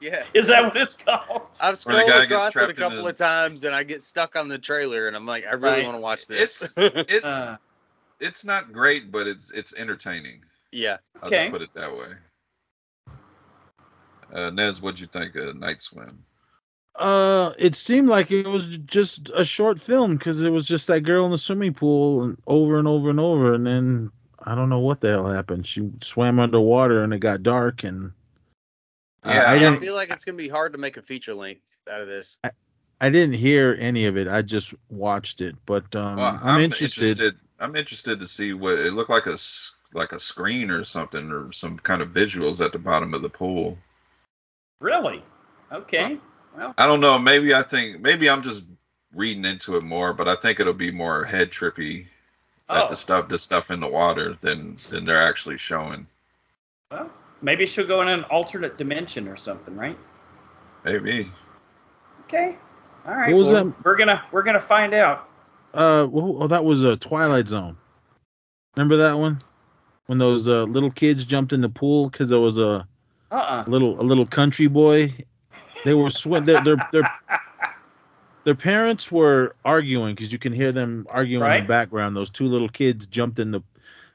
yeah. 0.01 0.25
Is 0.35 0.49
that 0.49 0.65
what 0.65 0.77
it's 0.77 0.95
called? 0.95 1.43
I've 1.61 1.79
Where 1.85 2.03
scrolled 2.03 2.09
across 2.25 2.57
it 2.57 2.71
a 2.71 2.75
couple 2.75 3.07
of 3.07 3.17
times 3.17 3.65
and 3.65 3.75
I 3.75 3.83
get 3.85 4.03
stuck 4.03 4.37
on 4.37 4.49
the 4.49 4.59
trailer 4.59 5.07
and 5.07 5.17
I'm 5.17 5.27
like, 5.27 5.47
I 5.47 5.53
really 5.53 5.75
Right. 5.75 5.85
want 5.85 5.97
to 5.97 6.01
watch 6.01 6.27
this. 6.27 6.77
It's 6.77 7.13
it's 7.13 7.29
Uh, 7.29 7.57
it's 8.21 8.45
not 8.45 8.73
great, 8.73 9.11
but 9.13 9.27
it's 9.27 9.51
it's 9.53 9.75
entertaining. 9.75 10.43
yeah. 10.73 10.99
I'll 11.23 11.29
Okay. 11.29 11.45
just 11.45 11.53
put 11.53 11.63
it 11.63 11.71
that 11.75 11.93
way. 11.97 12.09
Uh, 14.33 14.51
Nez, 14.51 14.81
what'd 14.81 14.99
you 15.01 15.07
think 15.07 15.35
of 15.37 15.57
Night 15.57 15.83
Swim? 15.83 16.25
Uh, 16.95 17.53
it 17.59 17.75
seemed 17.75 18.09
like 18.09 18.31
it 18.31 18.47
was 18.47 18.67
just 18.79 19.31
a 19.35 19.45
short 19.45 19.81
film 19.81 20.17
because 20.17 20.41
it 20.41 20.51
was 20.51 20.67
just 20.67 20.87
that 20.89 21.01
girl 21.03 21.25
in 21.25 21.31
the 21.31 21.39
swimming 21.39 21.75
pool 21.75 22.23
and 22.23 22.39
over 22.47 22.79
and 22.79 22.87
over 22.89 23.11
and 23.11 23.21
over, 23.21 23.55
and 23.55 23.67
then 23.67 24.11
I 24.43 24.55
don't 24.55 24.69
know 24.69 24.79
what 24.79 25.01
the 25.01 25.09
hell 25.11 25.27
happened. 25.31 25.67
She 25.67 25.91
swam 26.03 26.39
underwater 26.39 27.03
and 27.03 27.15
it 27.15 27.19
got 27.21 27.43
dark, 27.43 27.85
and 27.85 28.13
I- 29.23 29.35
Yeah, 29.35 29.43
I, 29.43 29.53
I, 29.55 29.59
didn't. 29.59 29.79
feel 29.81 29.95
like 29.95 30.11
it's 30.11 30.25
gonna 30.25 30.37
be 30.37 30.49
hard 30.49 30.73
to 30.73 30.79
make 30.79 30.97
a 30.97 31.03
feature 31.03 31.35
length 31.35 31.63
out 31.91 32.01
of 32.03 32.09
this. 32.09 32.39
I 33.01 33.09
didn't 33.11 33.35
hear 33.35 33.77
any 33.81 34.05
of 34.07 34.17
it. 34.17 34.29
I 34.29 34.43
just 34.43 34.75
watched 34.89 35.41
it, 35.41 35.57
but 35.67 35.95
um, 35.97 36.17
Well, 36.19 36.39
I'm, 36.43 36.61
interested. 36.61 37.37
I'm 37.59 37.75
interested 37.75 38.21
to 38.21 38.27
see 38.27 38.53
what 38.55 38.79
it 38.79 38.93
looked 38.93 39.11
like 39.11 39.27
a 39.27 39.33
s- 39.33 39.73
like 39.95 40.13
a 40.13 40.21
screen 40.21 40.71
or 40.71 40.85
something 40.85 41.31
or 41.33 41.51
some 41.53 41.79
kind 41.79 42.01
of 42.01 42.11
visuals 42.11 42.65
at 42.65 42.73
the 42.73 42.79
bottom 42.79 43.13
of 43.13 43.23
the 43.23 43.29
pool. 43.29 43.77
Really? 44.83 45.23
Okay. 45.71 46.19
Well, 46.57 46.75
I 46.77 46.87
don't 46.87 47.01
know. 47.01 47.19
Maybe 47.19 47.55
I 47.55 47.63
think 47.63 48.01
maybe 48.01 48.29
I'm 48.29 48.43
just 48.43 48.65
reading 49.15 49.45
into 49.45 49.77
it 49.77 49.83
more, 49.83 50.13
but 50.13 50.29
I 50.29 50.35
think 50.35 50.61
it'll 50.61 50.75
be 50.75 50.91
more 50.91 51.25
head 51.25 51.51
trippy 51.51 52.07
at 52.69 52.85
oh, 52.85 52.89
the 52.89 52.97
stuff 52.97 53.29
the 53.29 53.39
stuff 53.39 53.71
in 53.71 53.81
the 53.81 53.89
water 53.89 54.35
than 54.41 54.77
than 54.91 55.05
they're 55.05 55.23
actually 55.23 55.57
showing. 55.57 56.07
well, 56.91 57.11
maybe 57.41 57.65
she'll 57.65 57.87
go 57.87 58.03
in 58.03 58.09
an 58.09 58.25
alternate 58.25 58.77
dimension 58.77 59.29
or 59.29 59.37
something, 59.37 59.75
right? 59.77 59.99
Maybe. 60.85 61.31
Okay. 62.25 62.57
All 63.07 63.15
right. 63.15 63.33
What 63.33 63.39
was 63.39 63.53
well, 63.53 63.65
that? 63.67 63.85
We're 63.85 63.97
gonna 63.97 64.23
we're 64.31 64.43
gonna 64.43 64.61
find 64.61 64.93
out. 64.93 65.29
Uh, 65.73 66.07
well, 66.11 66.43
oh, 66.43 66.47
that 66.49 66.65
was 66.65 66.83
a 66.83 66.97
Twilight 66.97 67.49
Zone. 67.49 67.79
Remember 68.77 68.99
that 68.99 69.19
one? 69.19 69.43
When 70.07 70.19
those 70.19 70.47
uh, 70.49 70.65
little 70.65 70.91
kids 70.91 71.25
jumped 71.25 71.55
in 71.55 71.63
the 71.63 71.71
pool 71.71 72.11
because 72.11 72.29
there 72.29 72.41
was 72.41 72.59
a 72.59 72.87
Uh-uh. 73.33 73.65
little 73.67 74.01
a 74.01 74.03
little 74.03 74.27
country 74.27 74.67
boy. 74.67 75.15
They 75.85 75.95
were 75.95 76.11
swim. 76.11 76.45
Their 76.45 76.61
their 76.61 76.77
their, 76.93 77.03
their 78.45 78.55
parents 78.55 79.11
were 79.11 79.57
arguing 79.65 80.15
because 80.15 80.33
you 80.33 80.39
can 80.39 80.53
hear 80.53 80.71
them 80.73 81.07
arguing 81.11 81.43
in 81.45 81.63
the 81.63 81.69
background. 81.69 82.17
Those 82.17 82.31
two 82.31 82.47
little 82.47 82.69
kids 82.69 83.07
jumped 83.07 83.39
in 83.39 83.51
the. 83.51 83.63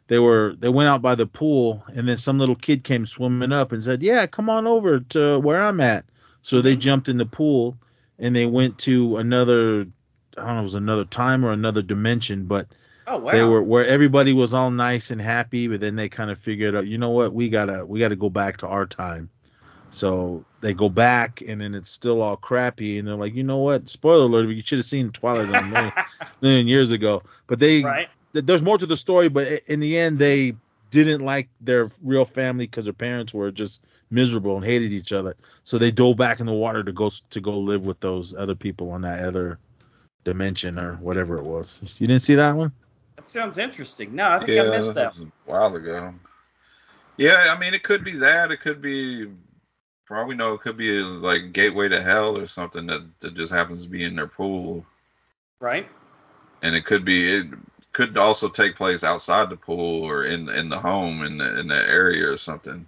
They 0.07 0.19
were 0.19 0.55
they 0.57 0.69
went 0.69 0.87
out 0.87 1.01
by 1.01 1.15
the 1.15 1.25
pool 1.25 1.83
and 1.93 2.07
then 2.07 2.17
some 2.17 2.39
little 2.39 2.55
kid 2.55 2.83
came 2.83 3.05
swimming 3.05 3.51
up 3.51 3.71
and 3.71 3.83
said, 3.83 4.01
"Yeah, 4.03 4.25
come 4.27 4.49
on 4.49 4.65
over 4.67 4.99
to 4.99 5.39
where 5.39 5.61
I'm 5.61 5.81
at." 5.81 6.05
So 6.43 6.61
they 6.61 6.77
Mhm. 6.77 6.79
jumped 6.79 7.09
in 7.09 7.17
the 7.17 7.25
pool 7.25 7.77
and 8.19 8.35
they 8.35 8.45
went 8.45 8.77
to 8.79 9.17
another. 9.17 9.87
I 10.37 10.45
don't 10.45 10.53
know, 10.55 10.59
it 10.59 10.63
was 10.63 10.75
another 10.75 11.05
time 11.05 11.43
or 11.43 11.51
another 11.51 11.81
dimension, 11.81 12.45
but 12.45 12.67
Oh 13.09 13.17
wow. 13.17 13.31
they 13.31 13.43
were 13.43 13.63
where 13.63 13.85
everybody 13.85 14.33
was 14.33 14.53
all 14.53 14.69
nice 14.69 15.11
and 15.11 15.21
happy, 15.21 15.67
but 15.67 15.79
then 15.79 15.95
they 15.95 16.09
kind 16.09 16.29
of 16.29 16.37
figured 16.37 16.75
out, 16.75 16.87
you 16.87 16.97
know 16.97 17.11
what, 17.11 17.33
we 17.33 17.49
gotta 17.49 17.85
we 17.85 17.99
gotta 17.99 18.17
go 18.17 18.29
back 18.29 18.57
to 18.57 18.67
our 18.67 18.85
time. 18.85 19.29
So 19.89 20.43
they 20.59 20.73
go 20.73 20.89
back, 20.89 21.41
and 21.47 21.61
then 21.61 21.73
it's 21.73 21.89
still 21.89 22.21
all 22.21 22.35
crappy, 22.35 22.99
and 22.99 23.07
they're 23.07 23.15
like, 23.15 23.33
you 23.33 23.43
know 23.43 23.59
what? 23.59 23.87
Spoiler 23.87 24.25
alert! 24.25 24.49
You 24.49 24.61
should 24.61 24.79
have 24.79 24.85
seen 24.85 25.11
Twilight 25.11 25.47
Zone 25.47 25.55
a 25.55 25.67
million, 25.67 25.93
million 26.41 26.67
years 26.67 26.91
ago. 26.91 27.23
But 27.47 27.59
they, 27.59 27.83
right. 27.83 28.09
th- 28.33 28.45
there's 28.45 28.61
more 28.61 28.77
to 28.77 28.85
the 28.85 28.97
story. 28.97 29.29
But 29.29 29.63
in 29.67 29.79
the 29.79 29.97
end, 29.97 30.19
they 30.19 30.55
didn't 30.91 31.21
like 31.21 31.47
their 31.61 31.89
real 32.03 32.25
family 32.25 32.67
because 32.67 32.83
their 32.83 32.93
parents 32.93 33.33
were 33.33 33.51
just 33.51 33.81
miserable 34.09 34.55
and 34.55 34.65
hated 34.65 34.91
each 34.91 35.13
other. 35.13 35.35
So 35.63 35.77
they 35.77 35.91
dove 35.91 36.17
back 36.17 36.39
in 36.39 36.45
the 36.45 36.53
water 36.53 36.83
to 36.83 36.91
go 36.91 37.09
to 37.29 37.41
go 37.41 37.57
live 37.57 37.85
with 37.85 37.99
those 37.99 38.33
other 38.33 38.55
people 38.55 38.91
on 38.91 39.01
that 39.01 39.25
other 39.25 39.59
dimension 40.23 40.77
or 40.77 40.95
whatever 40.95 41.37
it 41.37 41.43
was. 41.43 41.81
You 41.97 42.07
didn't 42.07 42.23
see 42.23 42.35
that 42.35 42.55
one? 42.55 42.73
That 43.17 43.27
sounds 43.27 43.57
interesting. 43.57 44.15
No, 44.15 44.29
I 44.29 44.37
think 44.37 44.51
yeah, 44.51 44.63
I 44.63 44.69
missed 44.69 44.93
that. 44.95 45.17
was 45.17 45.27
a 45.27 45.31
while 45.51 45.75
ago. 45.75 46.13
Yeah, 47.17 47.53
I 47.53 47.59
mean, 47.59 47.73
it 47.73 47.81
could 47.83 48.03
be 48.03 48.11
that. 48.17 48.51
It 48.51 48.59
could 48.61 48.79
be, 48.79 49.27
for 50.05 50.17
all 50.17 50.27
we 50.27 50.35
know, 50.35 50.53
it 50.53 50.61
could 50.61 50.77
be 50.77 50.99
like 50.99 51.51
Gateway 51.51 51.89
to 51.89 52.01
Hell 52.01 52.37
or 52.37 52.45
something 52.45 52.85
that, 52.87 53.01
that 53.21 53.33
just 53.33 53.51
happens 53.51 53.83
to 53.83 53.89
be 53.89 54.03
in 54.03 54.15
their 54.15 54.27
pool, 54.27 54.85
Right. 55.59 55.87
and 56.61 56.75
it 56.75 56.85
could 56.85 57.03
be 57.03 57.33
it 57.33 57.47
could 57.91 58.15
also 58.19 58.47
take 58.47 58.75
place 58.75 59.03
outside 59.03 59.49
the 59.49 59.57
pool 59.57 60.03
or 60.03 60.25
in 60.25 60.47
in 60.49 60.69
the 60.69 60.77
home 60.77 61.23
in 61.23 61.39
the, 61.39 61.59
in 61.59 61.67
that 61.69 61.89
area 61.89 62.29
or 62.31 62.37
something. 62.37 62.85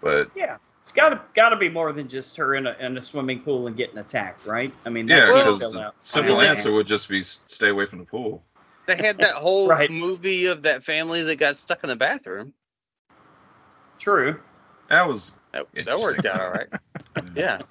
But 0.00 0.30
Yeah. 0.34 0.56
It's 0.80 0.92
gotta 0.94 1.20
gotta 1.34 1.56
be 1.56 1.68
more 1.68 1.92
than 1.92 2.08
just 2.08 2.36
her 2.38 2.54
in 2.54 2.66
a 2.66 2.74
in 2.80 2.96
a 2.96 3.02
swimming 3.02 3.40
pool 3.40 3.66
and 3.66 3.76
getting 3.76 3.98
attacked, 3.98 4.46
right? 4.46 4.72
I 4.86 4.88
mean, 4.88 5.06
that 5.08 5.28
yeah, 5.28 5.34
because 5.34 5.58
the 5.58 5.92
simple 6.00 6.40
answer 6.40 6.72
would 6.72 6.86
just 6.86 7.10
be 7.10 7.22
stay 7.22 7.68
away 7.68 7.84
from 7.84 7.98
the 7.98 8.06
pool. 8.06 8.42
They 8.88 8.96
had 8.96 9.18
that 9.18 9.34
whole 9.36 9.68
Right. 9.68 9.90
movie 9.90 10.46
of 10.46 10.62
that 10.64 10.82
family 10.82 11.22
that 11.22 11.36
got 11.36 11.56
stuck 11.56 11.84
in 11.84 11.88
the 11.90 11.96
bathroom. 11.96 12.52
True. 14.00 14.40
That 14.88 15.06
was 15.06 15.32
That, 15.52 15.66
that 15.84 16.00
worked 16.00 16.24
out 16.26 16.40
all 16.40 16.50
right. 16.50 16.68
Yeah. 17.36 17.62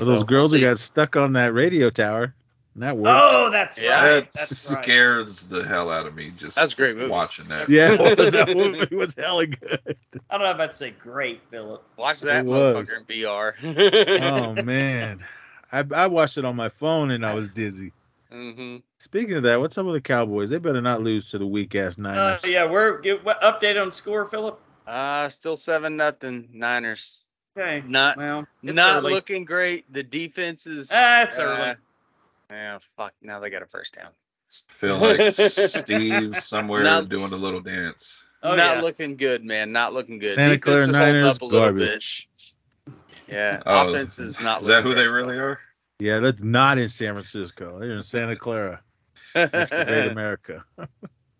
Or 0.00 0.04
those 0.04 0.20
So, 0.20 0.26
girls 0.26 0.50
we'll 0.50 0.60
that 0.60 0.66
got 0.66 0.78
stuck 0.78 1.16
on 1.16 1.34
that 1.34 1.52
radio 1.54 1.90
tower. 1.90 2.34
That 2.76 2.96
worked. 2.96 3.24
Oh, 3.24 3.50
that's 3.50 3.78
Yeah. 3.78 3.90
right. 4.02 4.02
that 4.24 4.32
That's 4.32 4.74
right. 4.74 4.84
scares 4.84 5.46
the 5.46 5.64
hell 5.64 5.90
out 5.90 6.06
of 6.06 6.14
me 6.14 6.30
just 6.36 6.56
That's 6.56 6.72
a 6.72 6.76
great 6.76 6.96
movie. 6.96 7.10
watching 7.10 7.48
that. 7.48 7.68
yeah, 7.68 7.88
that 7.96 8.52
movie 8.56 8.94
was 8.94 9.14
hella 9.14 9.46
good. 9.46 9.80
I 10.30 10.38
don't 10.38 10.46
know 10.46 10.52
if 10.52 10.60
I'd 10.60 10.74
say 10.74 10.90
great, 10.90 11.40
Philip. 11.50 11.82
Watch 11.96 12.20
that 12.22 12.44
It 12.44 12.48
was. 12.48 12.88
motherfucker 12.88 12.98
in 12.98 13.04
VR. 13.04 14.22
Oh 14.22 14.62
man, 14.62 15.24
I, 15.72 15.84
I 15.94 16.06
watched 16.06 16.36
it 16.38 16.44
on 16.44 16.56
my 16.56 16.68
phone 16.68 17.10
and 17.10 17.24
I 17.24 17.34
was 17.34 17.48
dizzy. 17.50 17.92
Hmm 18.36 18.76
Speaking 18.98 19.34
of 19.36 19.42
that, 19.44 19.58
what's 19.60 19.78
up 19.78 19.86
with 19.86 19.94
the 19.94 20.00
Cowboys? 20.00 20.50
They 20.50 20.58
better 20.58 20.82
not 20.82 21.02
lose 21.02 21.30
to 21.30 21.38
the 21.38 21.46
weak 21.46 21.74
ass 21.74 21.98
Uh, 21.98 22.02
Niners. 22.02 22.40
yeah, 22.44 22.64
we're 22.64 23.00
give 23.00 23.24
what 23.24 23.40
update 23.42 23.80
on 23.80 23.90
score, 23.90 24.24
Philip. 24.26 24.60
Uh, 24.86 25.28
still 25.28 25.56
seven 25.56 25.96
nothing 25.96 26.48
Niners. 26.52 27.28
Okay. 27.58 27.82
Not 27.86 28.16
Well, 28.18 28.46
not 28.62 28.98
early. 28.98 29.12
looking 29.14 29.44
great. 29.44 29.90
The 29.92 30.02
defense 30.02 30.66
is. 30.66 30.90
Ah, 30.94 31.22
it's 31.22 31.38
uh, 31.38 31.42
early. 31.42 31.74
Yeah, 32.50 32.78
fuck. 32.96 33.12
Now 33.22 33.40
they 33.40 33.48
got 33.50 33.62
a 33.62 33.66
first 33.66 33.94
down. 33.94 34.10
Feel 34.68 34.98
like 35.00 35.32
Steve's 35.32 36.44
somewhere 36.44 36.84
Now- 36.84 37.00
doing 37.00 37.32
a 37.32 37.36
little 37.36 37.60
dance. 37.60 38.26
Oh, 38.42 38.54
not 38.54 38.76
yeah. 38.76 38.82
looking 38.82 39.16
good, 39.16 39.44
man. 39.44 39.72
Not 39.72 39.92
looking 39.94 40.18
good. 40.18 40.34
Santa 40.34 40.58
Clara 40.58 40.82
Defense 40.86 40.96
is 40.96 41.00
Niners 41.00 41.36
up 41.36 41.42
a 41.42 41.44
little 41.46 41.60
garbage. 41.60 42.28
bit. 42.86 42.94
Yeah, 43.28 43.60
Oh, 43.66 43.90
offense 43.90 44.18
is 44.20 44.40
not. 44.40 44.60
Is 44.60 44.66
that 44.68 44.84
looking 44.84 44.90
who 44.92 44.94
they 44.94 45.08
really 45.08 45.36
are? 45.38 45.58
Yeah, 45.98 46.20
that's 46.20 46.42
not 46.42 46.78
in 46.78 46.88
San 46.88 47.14
Francisco. 47.14 47.78
They're 47.78 47.96
in 47.96 48.02
Santa 48.02 48.36
Clara, 48.36 48.82
next 49.34 49.70
to 49.70 49.84
Great 49.86 50.06
America. 50.12 50.64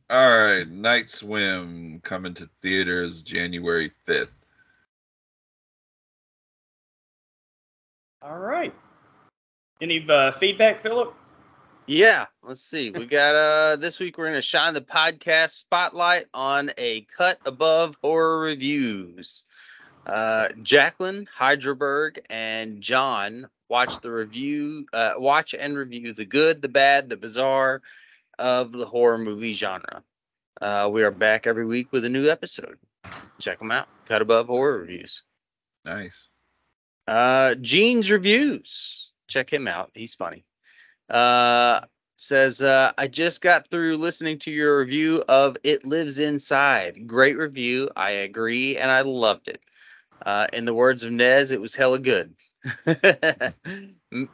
All 0.08 0.44
right, 0.44 0.66
Night 0.68 1.10
Swim 1.10 2.00
coming 2.02 2.32
to 2.34 2.48
theaters 2.62 3.22
January 3.22 3.90
5th. 4.08 4.28
All 8.22 8.38
right. 8.38 8.74
Any 9.80 10.04
uh, 10.08 10.32
feedback, 10.32 10.80
Philip? 10.80 11.14
Yeah, 11.86 12.26
let's 12.42 12.62
see. 12.62 12.90
We 12.90 13.06
got 13.06 13.34
uh 13.34 13.76
this 13.76 13.98
week 14.00 14.18
we're 14.18 14.26
gonna 14.26 14.42
shine 14.42 14.74
the 14.74 14.80
podcast 14.80 15.50
spotlight 15.50 16.26
on 16.34 16.70
a 16.78 17.02
cut 17.16 17.38
above 17.46 17.96
horror 18.02 18.40
reviews. 18.40 19.44
Uh 20.06 20.48
Jacqueline, 20.62 21.28
Hydraberg, 21.36 22.18
and 22.28 22.80
John 22.80 23.48
watch 23.68 24.00
the 24.00 24.10
review 24.10 24.86
uh 24.92 25.14
watch 25.16 25.54
and 25.54 25.76
review 25.76 26.12
the 26.12 26.24
good, 26.24 26.62
the 26.62 26.68
bad, 26.68 27.08
the 27.08 27.16
bizarre 27.16 27.82
of 28.38 28.72
the 28.72 28.86
horror 28.86 29.18
movie 29.18 29.52
genre. 29.52 30.02
Uh 30.60 30.88
we 30.92 31.02
are 31.02 31.10
back 31.10 31.46
every 31.46 31.66
week 31.66 31.92
with 31.92 32.04
a 32.04 32.08
new 32.08 32.28
episode. 32.28 32.78
Check 33.38 33.58
them 33.58 33.70
out. 33.70 33.88
Cut 34.06 34.22
above 34.22 34.46
horror 34.46 34.78
reviews. 34.78 35.22
Nice. 35.84 36.28
Uh, 37.06 37.54
Gene's 37.54 38.10
reviews. 38.10 39.10
Check 39.28 39.52
him 39.52 39.68
out. 39.68 39.90
He's 39.94 40.14
funny. 40.14 40.44
Uh, 41.08 41.82
says, 42.16 42.62
uh, 42.62 42.92
I 42.98 43.06
just 43.06 43.40
got 43.40 43.70
through 43.70 43.98
listening 43.98 44.38
to 44.40 44.50
your 44.50 44.80
review 44.80 45.22
of 45.28 45.56
It 45.62 45.84
Lives 45.84 46.18
Inside. 46.18 47.06
Great 47.06 47.36
review. 47.36 47.90
I 47.94 48.10
agree, 48.10 48.76
and 48.76 48.90
I 48.90 49.02
loved 49.02 49.48
it. 49.48 49.60
Uh, 50.24 50.46
in 50.52 50.64
the 50.64 50.74
words 50.74 51.04
of 51.04 51.12
Nez, 51.12 51.52
it 51.52 51.60
was 51.60 51.74
hella 51.74 51.98
good. 51.98 52.34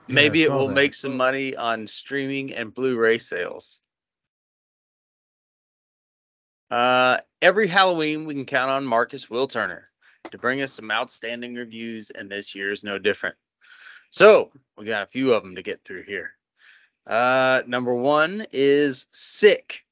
Maybe 0.09 0.43
I 0.43 0.47
it 0.47 0.53
will 0.53 0.69
that. 0.69 0.75
make 0.75 0.95
some 0.95 1.17
money 1.17 1.57
on 1.57 1.87
streaming 1.87 2.53
and 2.55 2.73
Blu-ray 2.73 3.19
sales. 3.19 3.81
Uh, 6.71 7.19
every 7.43 7.67
Halloween, 7.69 8.25
we 8.25 8.35
can 8.35 8.47
count 8.47 8.71
on 8.71 8.87
Marcus 8.87 9.27
Wilturner 9.27 9.83
to 10.31 10.39
bring 10.39 10.63
us 10.63 10.73
some 10.73 10.91
outstanding 10.91 11.55
reviews, 11.55 12.11
and 12.11 12.31
this 12.31 12.55
year 12.55 12.71
is 12.71 12.83
no 12.83 12.99
different. 12.99 13.37
So 14.11 14.51
we 14.79 14.87
got 14.87 15.03
a 15.03 15.11
few 15.11 15.33
of 15.33 15.43
them 15.43 15.57
to 15.57 15.63
get 15.63 15.85
through 15.85 16.05
here. 16.05 16.31
Uh, 17.07 17.63
number 17.67 17.95
one 17.95 18.47
is 18.53 19.07
Sick. 19.13 19.85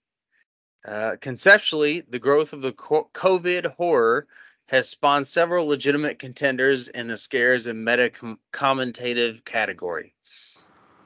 Uh, 0.87 1.17
conceptually, 1.21 2.03
the 2.09 2.19
growth 2.19 2.53
of 2.53 2.63
the 2.63 2.73
COVID 2.73 3.75
horror 3.75 4.27
has 4.71 4.89
spawned 4.89 5.27
several 5.27 5.67
legitimate 5.67 6.21
contenders 6.21 6.87
in 6.87 7.09
the 7.09 7.17
scares 7.17 7.67
and 7.67 7.85
meta 7.85 8.09
commentative 8.53 9.45
category. 9.45 10.15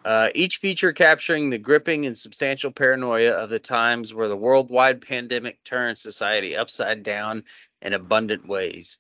Uh, 0.05 0.29
each 0.35 0.59
feature 0.59 0.93
capturing 0.93 1.49
the 1.49 1.57
gripping 1.57 2.05
and 2.05 2.19
substantial 2.19 2.71
paranoia 2.71 3.31
of 3.31 3.49
the 3.49 3.59
times 3.59 4.13
where 4.13 4.29
the 4.29 4.37
worldwide 4.37 5.01
pandemic 5.01 5.65
turned 5.65 5.99
society 5.99 6.55
upside 6.55 7.03
down 7.03 7.43
in 7.81 7.95
abundant 7.95 8.47
ways. 8.47 8.99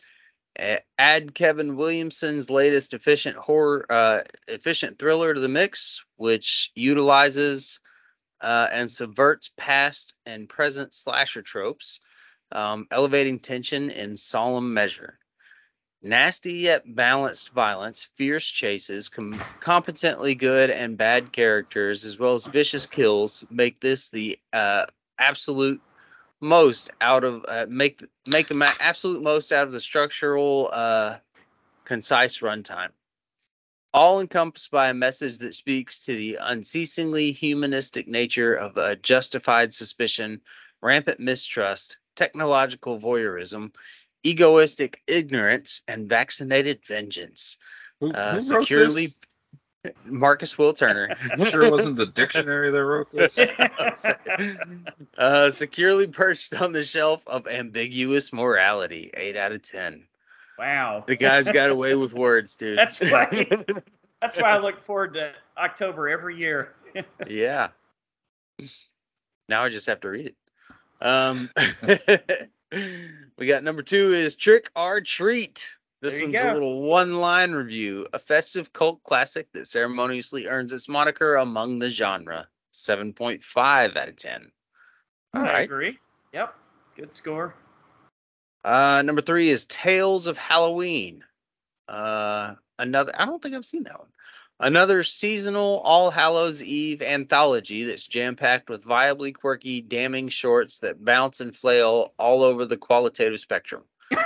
Add 0.98 1.34
Kevin 1.34 1.76
Williamson's 1.76 2.48
latest 2.48 2.94
efficient 2.94 3.36
horror, 3.36 3.84
uh, 3.90 4.20
efficient 4.48 4.98
thriller 4.98 5.34
to 5.34 5.40
the 5.40 5.48
mix, 5.48 6.02
which 6.16 6.72
utilizes 6.74 7.80
uh, 8.40 8.68
and 8.72 8.90
subverts 8.90 9.50
past 9.58 10.14
and 10.24 10.48
present 10.48 10.94
slasher 10.94 11.42
tropes, 11.42 12.00
um, 12.54 12.86
elevating 12.90 13.38
tension 13.38 13.90
in 13.90 14.16
solemn 14.16 14.72
measure. 14.72 15.18
Nasty 16.02 16.54
yet 16.54 16.82
balanced 16.94 17.50
violence, 17.50 18.08
fierce 18.16 18.46
chases, 18.46 19.08
com- 19.08 19.40
competently 19.60 20.34
good 20.34 20.70
and 20.70 20.98
bad 20.98 21.32
characters, 21.32 22.04
as 22.04 22.18
well 22.18 22.34
as 22.34 22.44
vicious 22.44 22.84
kills, 22.84 23.44
make 23.50 23.80
this 23.80 24.10
the 24.10 24.38
uh, 24.52 24.84
absolute 25.18 25.80
most 26.40 26.90
out 27.00 27.24
of 27.24 27.44
uh, 27.48 27.64
make 27.70 28.04
make 28.28 28.48
the 28.48 28.76
absolute 28.80 29.22
most 29.22 29.50
out 29.50 29.66
of 29.66 29.72
the 29.72 29.80
structural 29.80 30.68
uh, 30.70 31.16
concise 31.84 32.40
runtime. 32.40 32.90
All 33.94 34.20
encompassed 34.20 34.70
by 34.70 34.88
a 34.88 34.94
message 34.94 35.38
that 35.38 35.54
speaks 35.54 36.00
to 36.00 36.14
the 36.14 36.38
unceasingly 36.40 37.32
humanistic 37.32 38.08
nature 38.08 38.54
of 38.54 38.76
a 38.76 38.96
justified 38.96 39.72
suspicion, 39.72 40.42
rampant 40.84 41.18
mistrust, 41.18 41.96
technological 42.14 43.00
voyeurism, 43.00 43.72
egoistic 44.22 45.02
ignorance, 45.06 45.82
and 45.88 46.08
vaccinated 46.08 46.80
vengeance. 46.86 47.56
Who, 48.00 48.12
Uh, 48.12 48.38
who 48.38 48.54
wrote 48.54 48.62
securely, 48.62 49.06
this? 49.06 49.94
Marcus 50.04 50.54
Wilturner. 50.56 51.16
I'm 51.32 51.44
sure 51.44 51.62
it 51.62 51.70
wasn't 51.70 51.96
the 51.96 52.06
dictionary 52.06 52.70
that 52.70 52.84
wrote 52.84 53.12
this. 53.12 53.38
uh, 55.18 55.50
securely 55.50 56.06
perched 56.06 56.54
on 56.60 56.72
the 56.72 56.84
shelf 56.84 57.26
of 57.26 57.46
ambiguous 57.48 58.32
morality. 58.32 59.10
Eight 59.14 59.36
out 59.36 59.52
of 59.52 59.62
ten. 59.62 60.04
wow. 60.58 61.04
The 61.06 61.16
guy's 61.16 61.50
got 61.50 61.70
away 61.70 61.94
with 61.94 62.14
words, 62.14 62.56
dude. 62.56 62.78
That's 62.78 63.00
right. 63.00 63.48
That's 64.22 64.38
why 64.38 64.50
I 64.50 64.58
look 64.58 64.82
forward 64.84 65.14
to 65.14 65.32
October 65.58 66.08
every 66.08 66.36
year. 66.38 66.72
yeah. 67.26 67.68
Now 69.50 69.64
I 69.64 69.68
just 69.68 69.86
have 69.86 70.00
to 70.00 70.08
read 70.08 70.26
it. 70.26 70.34
Um, 71.04 71.50
we 73.38 73.46
got 73.46 73.62
number 73.62 73.82
two 73.82 74.12
is 74.12 74.34
Trick 74.34 74.70
or 74.74 75.00
Treat. 75.00 75.76
This 76.00 76.20
one's 76.20 76.36
a 76.36 76.52
little 76.52 76.82
one-line 76.82 77.52
review, 77.52 78.06
a 78.12 78.18
festive 78.18 78.72
cult 78.74 79.02
classic 79.04 79.50
that 79.52 79.66
ceremoniously 79.66 80.48
earns 80.48 80.72
its 80.72 80.86
moniker 80.86 81.36
among 81.36 81.78
the 81.78 81.88
genre. 81.88 82.46
7.5 82.74 83.96
out 83.96 84.08
of 84.08 84.16
10. 84.16 84.50
All 85.32 85.42
I 85.42 85.44
right. 85.44 85.64
agree. 85.64 85.98
Yep. 86.34 86.54
Good 86.96 87.14
score. 87.14 87.54
Uh, 88.64 89.02
number 89.02 89.22
three 89.22 89.48
is 89.48 89.64
Tales 89.64 90.26
of 90.26 90.36
Halloween. 90.36 91.24
Uh, 91.88 92.54
another. 92.78 93.12
I 93.18 93.24
don't 93.24 93.42
think 93.42 93.54
I've 93.54 93.64
seen 93.64 93.84
that 93.84 93.98
one. 93.98 94.08
Another 94.60 95.02
seasonal 95.02 95.80
All 95.80 96.10
Hallows 96.10 96.62
Eve 96.62 97.02
anthology 97.02 97.84
that's 97.84 98.06
jam 98.06 98.36
packed 98.36 98.70
with 98.70 98.84
viably 98.84 99.34
quirky, 99.34 99.80
damning 99.80 100.28
shorts 100.28 100.78
that 100.78 101.04
bounce 101.04 101.40
and 101.40 101.56
flail 101.56 102.12
all 102.18 102.42
over 102.42 102.64
the 102.64 102.76
qualitative 102.76 103.40
spectrum. 103.40 103.82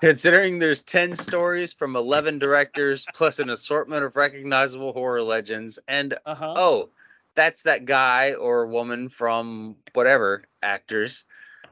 Considering 0.00 0.58
there's 0.58 0.82
10 0.82 1.14
stories 1.14 1.72
from 1.72 1.94
11 1.94 2.40
directors, 2.40 3.06
plus 3.14 3.38
an 3.38 3.48
assortment 3.48 4.04
of 4.04 4.16
recognizable 4.16 4.92
horror 4.92 5.22
legends, 5.22 5.78
and 5.86 6.14
uh-huh. 6.26 6.54
oh, 6.56 6.88
that's 7.36 7.62
that 7.62 7.84
guy 7.84 8.32
or 8.32 8.66
woman 8.66 9.08
from 9.08 9.76
whatever 9.92 10.42
actors. 10.60 11.24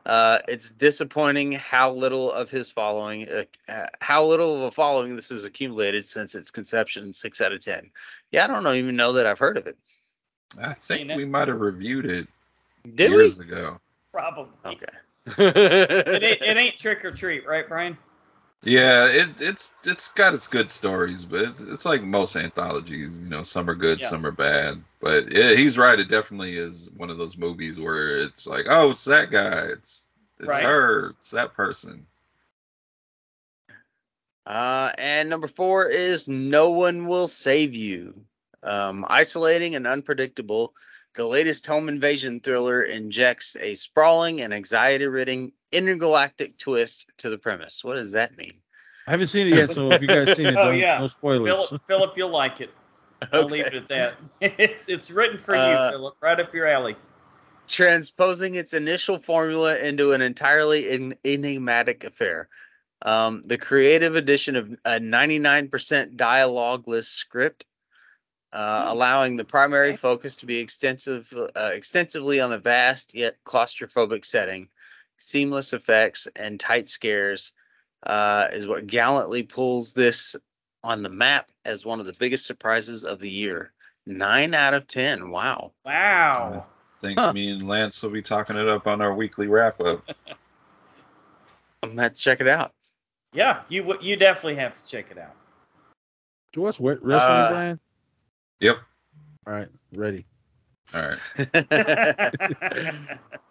Uh, 0.06 0.38
it's 0.48 0.70
disappointing 0.70 1.52
how 1.52 1.92
little 1.92 2.32
of 2.32 2.50
his 2.50 2.70
following, 2.70 3.28
uh, 3.28 3.44
uh, 3.68 3.86
how 4.00 4.24
little 4.24 4.56
of 4.56 4.62
a 4.62 4.70
following 4.70 5.14
this 5.14 5.28
has 5.28 5.44
accumulated 5.44 6.06
since 6.06 6.34
its 6.34 6.50
conception. 6.50 7.12
Six 7.12 7.40
out 7.40 7.52
of 7.52 7.60
ten. 7.60 7.90
Yeah, 8.30 8.44
I 8.44 8.46
don't 8.46 8.64
know, 8.64 8.72
even 8.72 8.96
know 8.96 9.12
that 9.14 9.26
I've 9.26 9.38
heard 9.38 9.56
of 9.58 9.66
it. 9.66 9.76
I 10.58 10.74
Seen 10.74 10.98
think 10.98 11.10
it. 11.10 11.16
we 11.16 11.24
might 11.24 11.48
have 11.48 11.60
reviewed 11.60 12.06
it 12.06 12.26
Did 12.94 13.10
years 13.10 13.38
ago. 13.40 13.78
Probably. 14.12 14.52
we? 14.64 14.70
It, 14.72 14.82
Okay. 15.36 16.32
ain't, 16.32 16.42
it 16.42 16.56
ain't 16.56 16.76
trick 16.78 17.04
or 17.04 17.12
treat, 17.12 17.46
right, 17.46 17.68
Brian? 17.68 17.96
Yeah, 18.62 19.06
it, 19.06 19.40
it's 19.40 19.72
it's 19.84 20.08
got 20.08 20.34
its 20.34 20.46
good 20.46 20.70
stories, 20.70 21.24
but 21.24 21.42
it's, 21.42 21.60
it's 21.60 21.86
like 21.86 22.02
most 22.02 22.36
anthologies. 22.36 23.18
You 23.18 23.28
know, 23.28 23.42
some 23.42 23.70
are 23.70 23.74
good, 23.74 24.00
Yeah. 24.00 24.08
some 24.08 24.26
are 24.26 24.32
bad. 24.32 24.82
But 25.00 25.32
yeah, 25.32 25.54
he's 25.54 25.78
right. 25.78 25.98
It 25.98 26.08
definitely 26.08 26.56
is 26.58 26.88
one 26.94 27.08
of 27.08 27.16
those 27.16 27.38
movies 27.38 27.80
where 27.80 28.18
it's 28.18 28.46
like, 28.46 28.66
oh, 28.68 28.90
it's 28.90 29.04
that 29.06 29.30
guy. 29.30 29.60
It's 29.72 30.06
it's 30.38 30.48
Right. 30.48 30.62
her. 30.62 31.10
It's 31.10 31.30
that 31.30 31.54
person. 31.54 32.06
Uh, 34.44 34.92
and 34.98 35.30
number 35.30 35.46
four 35.46 35.86
is 35.86 36.28
No 36.28 36.70
One 36.70 37.06
Will 37.06 37.28
Save 37.28 37.74
You. 37.74 38.26
Um, 38.62 39.06
isolating 39.08 39.74
and 39.74 39.86
unpredictable, 39.86 40.74
the 41.14 41.26
latest 41.26 41.66
home 41.66 41.88
invasion 41.88 42.40
thriller 42.40 42.82
injects 42.82 43.56
a 43.56 43.74
sprawling 43.74 44.42
and 44.42 44.52
anxiety 44.52 45.06
ridden 45.06 45.52
intergalactic 45.72 46.58
twist 46.58 47.06
to 47.18 47.30
the 47.30 47.38
premise. 47.38 47.82
What 47.84 47.94
does 47.96 48.12
that 48.12 48.36
mean? 48.36 48.52
I 49.06 49.12
haven't 49.12 49.28
seen 49.28 49.46
it 49.48 49.54
yet, 49.56 49.72
so 49.72 49.90
if 49.92 50.02
you 50.02 50.08
guys 50.08 50.34
seen 50.36 50.48
it, 50.48 50.56
Oh, 50.60 50.70
yeah. 50.70 51.00
no 51.00 51.06
spoilers. 51.06 51.68
Philip, 51.68 51.82
Philip, 51.86 52.16
you'll 52.16 52.30
like 52.30 52.60
it. 52.60 52.70
I'll 53.32 53.44
leave 53.44 53.66
it 53.66 53.74
at 53.74 53.88
that. 53.88 54.14
It's 54.40 54.88
it's 54.88 55.10
written 55.10 55.38
for 55.38 55.54
you, 55.54 55.60
Uh, 55.60 55.90
Philip. 55.90 56.14
Right 56.20 56.40
up 56.40 56.52
your 56.54 56.66
alley. 56.66 56.96
transposing 57.68 58.54
its 58.56 58.72
initial 58.74 59.18
formula 59.18 59.76
into 59.76 60.12
an 60.12 60.22
entirely 60.22 60.88
en- 60.90 61.14
enigmatic 61.24 62.04
affair. 62.04 62.48
Um, 63.02 63.42
the 63.42 63.58
creative 63.58 64.16
addition 64.16 64.56
of 64.56 64.70
a 64.84 64.98
99% 65.00 66.16
dialogueless 66.16 67.04
script, 67.04 67.64
uh, 68.52 68.84
allowing 68.88 69.36
the 69.36 69.44
primary 69.44 69.90
Okay. 69.90 69.96
focus 69.96 70.36
to 70.36 70.46
be 70.46 70.58
extensive, 70.58 71.32
uh, 71.32 71.70
extensively 71.72 72.40
on 72.40 72.50
the 72.50 72.58
vast 72.58 73.14
yet 73.14 73.36
claustrophobic 73.44 74.24
setting, 74.24 74.68
seamless 75.20 75.72
effects, 75.72 76.26
and 76.34 76.58
tight 76.58 76.88
scares, 76.88 77.52
uh, 78.02 78.48
is 78.52 78.66
what 78.66 78.86
gallantly 78.86 79.42
pulls 79.44 79.94
this 79.94 80.34
on 80.82 81.02
the 81.02 81.08
map 81.10 81.50
as 81.64 81.84
one 81.84 82.00
of 82.00 82.06
the 82.06 82.16
biggest 82.18 82.46
surprises 82.46 83.04
of 83.04 83.20
the 83.20 83.30
year. 83.30 83.72
Nine 84.06 84.54
out 84.54 84.74
of 84.74 84.86
ten. 84.86 85.30
Wow. 85.30 85.72
Wow. 85.84 86.54
I 86.56 86.60
think 87.00 87.18
Huh. 87.18 87.32
me 87.32 87.50
and 87.52 87.68
Lance 87.68 88.02
will 88.02 88.10
be 88.10 88.22
talking 88.22 88.56
it 88.56 88.66
up 88.68 88.86
on 88.86 89.00
our 89.02 89.14
weekly 89.14 89.46
wrap 89.46 89.80
up. 89.80 90.02
I'm 91.82 91.90
gonna 91.90 92.02
have 92.04 92.14
to 92.14 92.20
check 92.20 92.40
it 92.40 92.48
out. 92.48 92.72
Yeah, 93.32 93.62
you 93.68 93.96
you 94.00 94.16
definitely 94.16 94.56
have 94.56 94.76
to 94.76 94.84
check 94.84 95.10
it 95.10 95.18
out. 95.18 95.36
Did 96.52 96.58
you 96.58 96.62
watch 96.62 96.80
Wrestling, 96.80 97.12
Uh, 97.12 97.48
Brian? 97.50 97.80
Yep. 98.60 98.78
All 99.46 99.52
right, 99.52 99.68
ready. 99.94 100.26
All 100.94 101.02
right. 101.02 101.20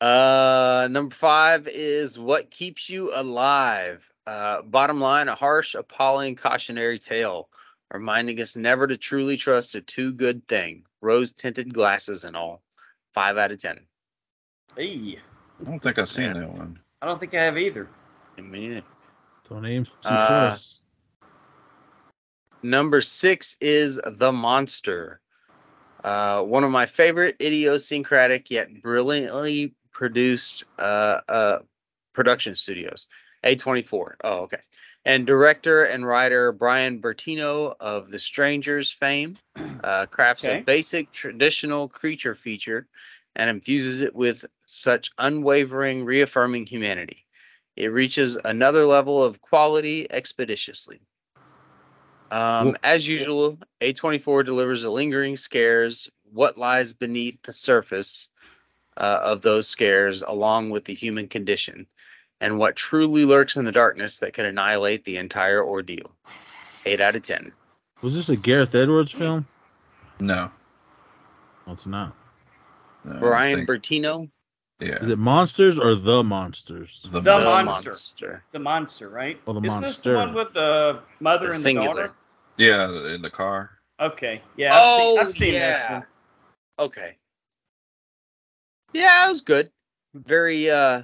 uh, 0.00 0.88
number 0.90 1.14
five 1.14 1.68
is 1.68 2.18
what 2.18 2.50
keeps 2.50 2.88
you 2.88 3.12
alive. 3.14 4.10
Uh, 4.26 4.62
bottom 4.62 5.00
line, 5.00 5.28
a 5.28 5.34
harsh, 5.34 5.74
appalling 5.74 6.34
cautionary 6.34 6.98
tale, 6.98 7.48
reminding 7.92 8.40
us 8.40 8.56
never 8.56 8.86
to 8.86 8.96
truly 8.96 9.36
trust 9.36 9.74
a 9.74 9.80
too 9.80 10.12
good 10.12 10.46
thing. 10.48 10.84
Rose 11.00 11.32
tinted 11.32 11.72
glasses 11.72 12.24
and 12.24 12.36
all. 12.36 12.62
Five 13.14 13.38
out 13.38 13.52
of 13.52 13.60
ten. 13.62 13.80
hey, 14.76 15.18
I 15.60 15.64
don't 15.64 15.82
think 15.82 15.98
I've 15.98 16.08
seen 16.08 16.24
Yeah. 16.24 16.32
that 16.34 16.50
one. 16.52 16.78
I 17.00 17.06
don't 17.06 17.18
think 17.20 17.34
I 17.34 17.44
have 17.44 17.56
either. 17.56 17.88
Me 18.36 18.68
neither. 18.68 18.82
Don't 19.48 19.64
aim 19.64 19.84
too 19.84 19.90
Uh, 20.04 20.48
close. 20.50 20.80
Number 22.62 23.00
six 23.00 23.56
is 23.60 24.00
The 24.04 24.32
Monster. 24.32 25.20
Uh, 26.02 26.42
one 26.42 26.64
of 26.64 26.70
my 26.70 26.86
favorite 26.86 27.36
idiosyncratic 27.40 28.50
yet 28.50 28.82
brilliantly 28.82 29.74
produced 29.96 30.64
uh, 30.78 31.20
uh, 31.26 31.58
production 32.12 32.54
studios. 32.54 33.06
A24. 33.44 34.16
Oh, 34.22 34.38
okay. 34.40 34.60
And 35.06 35.26
director 35.26 35.84
and 35.84 36.06
writer 36.06 36.52
Bryan 36.52 37.00
Bertino 37.00 37.74
of 37.80 38.10
The 38.10 38.18
Strangers 38.18 38.90
fame 38.90 39.38
uh, 39.82 40.04
crafts 40.06 40.44
Okay. 40.44 40.60
a 40.60 40.64
basic 40.64 41.12
traditional 41.12 41.88
creature 41.88 42.34
feature 42.34 42.86
and 43.36 43.48
infuses 43.48 44.02
it 44.02 44.14
with 44.14 44.44
such 44.66 45.12
unwavering, 45.16 46.04
reaffirming 46.04 46.66
humanity. 46.66 47.24
It 47.74 47.86
reaches 47.86 48.36
another 48.36 48.84
level 48.84 49.24
of 49.24 49.40
quality 49.40 50.06
expeditiously. 50.10 51.00
Um, 52.30 52.76
as 52.82 53.08
usual, 53.08 53.58
A24 53.80 54.44
delivers 54.44 54.82
a 54.82 54.90
lingering 54.90 55.38
scares, 55.38 56.10
what 56.32 56.58
lies 56.58 56.92
beneath 56.92 57.40
the 57.42 57.52
surface 57.52 58.28
uh, 58.96 59.20
of 59.22 59.42
those 59.42 59.68
scares, 59.68 60.22
along 60.22 60.70
with 60.70 60.84
the 60.84 60.94
human 60.94 61.28
condition, 61.28 61.86
and 62.40 62.58
what 62.58 62.76
truly 62.76 63.24
lurks 63.24 63.56
in 63.56 63.64
the 63.64 63.72
darkness 63.72 64.18
that 64.18 64.32
could 64.34 64.44
annihilate 64.46 65.04
the 65.04 65.16
entire 65.18 65.62
ordeal. 65.64 66.10
8 66.84 67.00
out 67.00 67.16
of 67.16 67.22
10. 67.22 67.52
Was 68.02 68.14
this 68.14 68.28
a 68.28 68.36
Gareth 68.36 68.74
Edwards 68.74 69.10
film? 69.12 69.46
No. 70.20 70.50
No, 71.66 71.72
it's 71.72 71.86
not. 71.86 72.14
no 73.04 73.18
Brian 73.18 73.66
think- 73.66 73.68
Bertino, 73.68 74.30
Yeah. 74.78 74.96
Is 74.96 75.08
it 75.08 75.18
Monsters 75.18 75.78
or 75.78 75.94
The 75.94 76.22
Monsters? 76.22 77.00
The, 77.04 77.08
The 77.08 77.20
the 77.22 77.30
Monster. 77.44 77.90
monster. 77.90 78.44
The 78.52 78.58
monster, 78.58 79.08
right? 79.08 79.40
Oh, 79.46 79.52
the 79.54 79.66
Isn't 79.66 79.82
this 79.82 80.00
the 80.02 80.14
one 80.14 80.34
with 80.34 80.52
the 80.52 81.00
mother 81.20 81.46
The 81.46 81.52
and 81.54 81.60
singular. 81.62 81.94
the 81.94 82.00
daughter? 82.02 82.14
Yeah, 82.58 83.14
in 83.14 83.22
the 83.22 83.30
car. 83.30 83.70
Okay. 83.98 84.42
Yeah, 84.56 84.74
I've 84.74 84.82
Oh, 84.84 84.96
seen, 84.98 85.18
I've 85.18 85.32
seen 85.32 85.54
this 85.54 85.82
yeah. 85.82 85.92
one. 85.94 86.06
Okay. 86.78 87.16
Yeah, 88.96 89.26
it 89.26 89.28
was 89.28 89.42
good. 89.42 89.70
Very 90.14 90.70
uh 90.70 91.02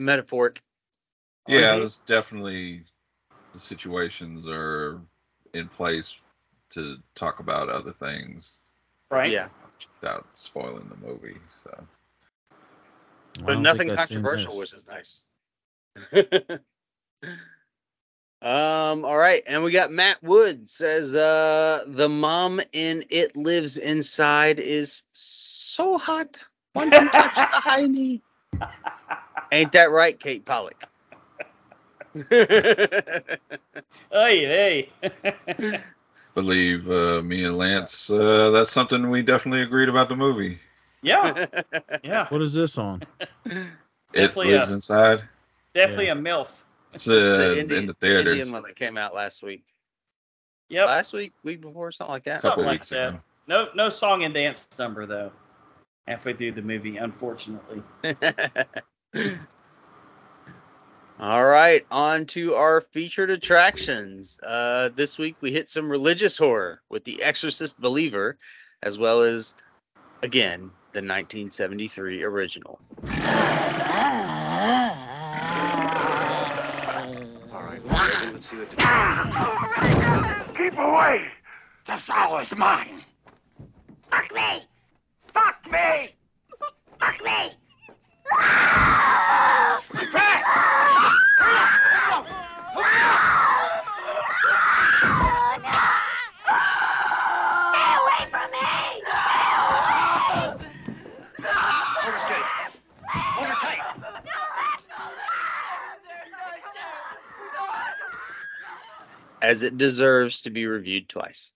metaphoric. 0.00 0.62
Yeah, 1.46 1.76
Mhm. 1.76 1.78
there's 1.78 1.98
definitely 1.98 2.84
the 3.52 3.60
situations 3.60 4.48
are 4.48 5.00
in 5.54 5.68
place 5.68 6.16
to 6.70 6.96
talk 7.14 7.38
about 7.38 7.68
other 7.68 7.92
things 7.92 8.62
Right? 9.10 9.30
Yeah. 9.32 9.48
without 10.00 10.26
spoiling 10.34 10.88
the 10.88 11.06
movie. 11.06 11.38
So 11.50 11.70
I 13.38 13.44
But 13.44 13.58
nothing 13.60 13.88
think 13.88 13.92
I've 13.92 14.00
seen 14.00 14.22
controversial, 14.22 14.54
this. 14.54 14.58
which 14.58 14.72
is 14.72 14.86
nice. 14.88 15.22
um. 18.42 19.04
All 19.04 19.16
right, 19.16 19.42
and 19.46 19.62
we 19.64 19.72
got 19.72 19.90
Matt 19.92 20.22
Wood 20.22 20.68
says, 20.68 21.14
uh, 21.14 21.84
the 21.86 22.08
mom 22.08 22.60
in 22.72 23.04
It 23.10 23.36
Lives 23.36 23.76
Inside 23.76 24.58
is 24.60 25.02
so 25.12 25.98
hot. 25.98 26.44
One 26.72 26.90
can 26.90 27.10
touch 27.10 27.34
the 27.34 27.40
hiney. 27.52 28.20
Ain't 29.52 29.72
that 29.72 29.90
right, 29.90 30.18
Kate 30.18 30.44
Pollock? 30.44 30.84
Hey, 34.10 34.88
hey. 35.02 35.82
Believe 36.34 36.88
uh, 36.90 37.22
me 37.22 37.44
and 37.44 37.56
Lance, 37.56 38.10
uh, 38.10 38.50
that's 38.50 38.70
something 38.70 39.08
we 39.10 39.22
definitely 39.22 39.62
agreed 39.62 39.88
about 39.88 40.08
the 40.08 40.16
movie. 40.16 40.58
yeah, 41.02 41.46
yeah. 42.04 42.26
What 42.28 42.42
is 42.42 42.52
this 42.52 42.78
on? 42.78 43.02
It 43.46 43.72
Definitely 44.12 44.52
lives 44.52 44.70
a 44.70 44.74
inside. 44.74 45.22
definitely 45.74 46.08
a 46.08 46.14
milf. 46.14 46.48
It's 46.96 47.06
It's 47.06 47.14
uh, 47.14 47.64
the 47.68 47.76
in 47.76 47.86
the 47.86 47.94
theater. 47.94 48.30
Indian 48.30 48.52
one 48.52 48.62
that 48.62 48.74
came 48.74 48.96
out 48.96 49.14
last 49.14 49.42
week. 49.42 49.64
Yep. 50.70 50.86
Last 50.86 51.12
week, 51.12 51.32
week 51.44 51.60
before, 51.60 51.92
something 51.92 52.12
like 52.12 52.24
that. 52.24 52.40
something 52.40 52.64
like 52.64 52.86
that. 52.86 53.08
ago. 53.10 53.20
No, 53.46 53.68
no 53.74 53.90
song 53.90 54.24
and 54.24 54.32
dance 54.32 54.66
number 54.78 55.04
though. 55.04 55.30
Halfway 56.08 56.32
through 56.32 56.52
the 56.52 56.62
movie, 56.62 56.96
unfortunately. 56.96 57.82
All 61.20 61.44
right, 61.44 61.84
on 61.90 62.26
to 62.26 62.54
our 62.54 62.80
featured 62.80 63.30
attractions. 63.30 64.38
Uh, 64.42 64.88
this 64.94 65.18
week 65.18 65.36
we 65.40 65.52
hit 65.52 65.68
some 65.68 65.90
religious 65.90 66.38
horror 66.38 66.80
with 66.88 67.04
The 67.04 67.22
Exorcist 67.22 67.80
Believer, 67.80 68.36
as 68.82 68.98
well 68.98 69.22
as, 69.22 69.54
again, 70.22 70.70
the 70.92 71.00
1973 71.00 72.22
original. 72.22 72.80
Keep 78.48 78.60
away! 80.78 81.26
The 81.88 81.98
sow 81.98 82.38
is 82.38 82.54
mine! 82.54 83.02
Fuck 84.08 84.32
me! 84.32 84.62
Fuck 85.34 85.66
me! 85.68 86.14
Fuck 87.00 87.24
me! 87.24 87.50
Stay 87.50 88.38
away 97.98 98.22
from 98.30 98.50
me! 98.52 98.70
Hold 101.98 102.14
her 102.14 102.18
steady. 102.18 102.44
Hold 103.10 103.48
her 103.48 103.54
tight. 103.60 103.82
As 109.46 109.62
it 109.62 109.78
deserves 109.78 110.42
to 110.42 110.50
be 110.50 110.66
reviewed 110.66 111.08
twice. 111.08 111.52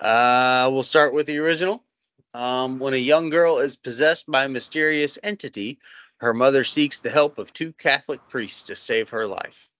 Uh, 0.00 0.68
we'll 0.70 0.82
start 0.82 1.14
with 1.14 1.26
the 1.26 1.38
original. 1.38 1.82
Um, 2.34 2.78
when 2.78 2.92
a 2.92 2.98
young 2.98 3.30
girl 3.30 3.58
is 3.58 3.74
possessed 3.76 4.30
by 4.30 4.44
a 4.44 4.48
mysterious 4.50 5.18
entity, 5.22 5.78
her 6.18 6.34
mother 6.34 6.64
seeks 6.64 7.00
the 7.00 7.08
help 7.08 7.38
of 7.38 7.54
two 7.54 7.72
Catholic 7.72 8.20
priests 8.28 8.64
to 8.64 8.76
save 8.76 9.08
her 9.08 9.26
life. 9.26 9.70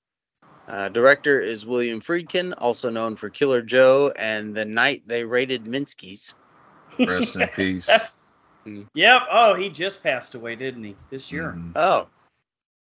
Uh, 0.66 0.88
director 0.88 1.40
is 1.40 1.66
William 1.66 2.00
Friedkin, 2.00 2.54
also 2.56 2.88
known 2.88 3.16
for 3.16 3.28
Killer 3.28 3.60
Joe 3.60 4.10
and 4.16 4.54
The 4.54 4.64
Night 4.64 5.02
They 5.06 5.24
Raided 5.24 5.64
Minsky's. 5.64 6.34
Rest 6.98 7.36
in 7.36 7.48
peace. 7.54 7.88
Mm. 8.66 8.86
Yep. 8.94 9.22
Oh, 9.30 9.54
he 9.54 9.68
just 9.68 10.02
passed 10.02 10.34
away, 10.34 10.56
didn't 10.56 10.84
he? 10.84 10.96
This 11.10 11.30
year. 11.30 11.54
Mhm. 11.56 11.72
Oh, 11.76 12.08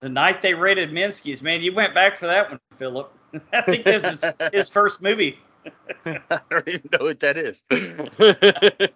The 0.03 0.09
night 0.09 0.41
they 0.41 0.53
raided 0.53 0.91
Minsky's. 0.91 1.41
Man, 1.41 1.61
you 1.61 1.73
went 1.73 1.93
back 1.93 2.17
for 2.17 2.27
that 2.27 2.49
one, 2.49 2.59
Philip. 2.75 3.09
I 3.53 3.61
think 3.61 3.85
this 3.85 4.03
is 4.03 4.25
his 4.51 4.67
first 4.67 5.01
movie. 5.01 5.39
I 6.05 6.41
don't 6.49 6.67
even 6.67 6.89
know 6.91 7.05
what 7.05 7.21
that 7.21 7.37
is. 7.37 7.63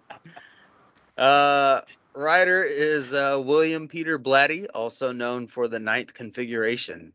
uh, 1.16 1.80
writer 2.12 2.62
is 2.62 3.14
uh, 3.14 3.40
William 3.42 3.88
Peter 3.88 4.18
Blatty, 4.18 4.66
also 4.74 5.10
known 5.10 5.46
for 5.46 5.66
the 5.66 5.78
Ninth 5.78 6.12
Configuration. 6.12 7.14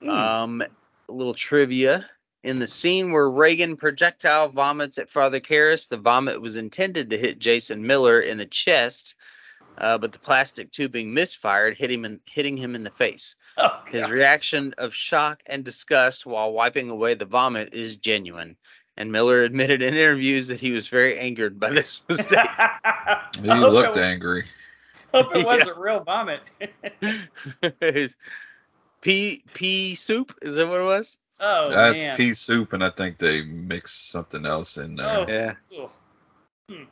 Hmm. 0.00 0.08
Um, 0.08 0.62
a 1.08 1.12
little 1.12 1.34
trivia. 1.34 2.08
In 2.44 2.60
the 2.60 2.68
scene 2.68 3.10
where 3.10 3.28
Regan 3.28 3.74
projectile 3.74 4.50
vomits 4.50 4.98
at 4.98 5.10
Father 5.10 5.40
Karras, 5.40 5.88
the 5.88 5.96
vomit 5.96 6.40
was 6.40 6.56
intended 6.56 7.10
to 7.10 7.18
hit 7.18 7.40
Jason 7.40 7.84
Miller 7.84 8.20
in 8.20 8.38
the 8.38 8.46
chest, 8.46 9.16
uh, 9.78 9.98
but 9.98 10.12
the 10.12 10.18
plastic 10.18 10.70
tubing 10.70 11.12
misfired, 11.14 11.76
hitting 11.76 12.00
him, 12.00 12.04
in, 12.04 12.20
hitting 12.30 12.56
him 12.56 12.74
in 12.74 12.84
the 12.84 12.90
face. 12.90 13.36
Oh, 13.56 13.82
His 13.86 14.08
reaction 14.08 14.74
of 14.78 14.94
shock 14.94 15.42
and 15.46 15.64
disgust 15.64 16.24
while 16.26 16.52
wiping 16.52 16.90
away 16.90 17.14
the 17.14 17.24
vomit 17.24 17.74
is 17.74 17.96
genuine. 17.96 18.56
And 18.96 19.10
Miller 19.12 19.42
admitted 19.44 19.82
in 19.82 19.94
interviews 19.94 20.48
that 20.48 20.60
he 20.60 20.72
was 20.72 20.88
very 20.88 21.18
angered 21.18 21.58
by 21.58 21.70
this 21.70 22.02
mistake. 22.08 22.38
He 23.40 23.48
looked 23.48 23.96
it, 23.96 24.02
angry. 24.02 24.44
hope 25.12 25.34
it 25.34 25.46
wasn't 25.46 25.76
real 25.78 26.00
vomit. 26.00 26.40
His 27.80 28.16
pea 29.00 29.42
pea 29.54 29.94
soup 29.94 30.34
is 30.42 30.54
that 30.56 30.68
what 30.68 30.80
it 30.80 30.84
was? 30.84 31.18
oh 31.40 31.70
I 31.72 31.92
man. 31.92 32.16
pea 32.16 32.34
soup, 32.34 32.72
and 32.72 32.84
I 32.84 32.90
think 32.90 33.18
they 33.18 33.42
mixed 33.42 34.10
something 34.10 34.46
else 34.46 34.76
in 34.76 34.94
there. 34.96 35.08
Oh. 35.18 35.26
Yeah. 35.28 35.54
Ugh. 36.70 36.86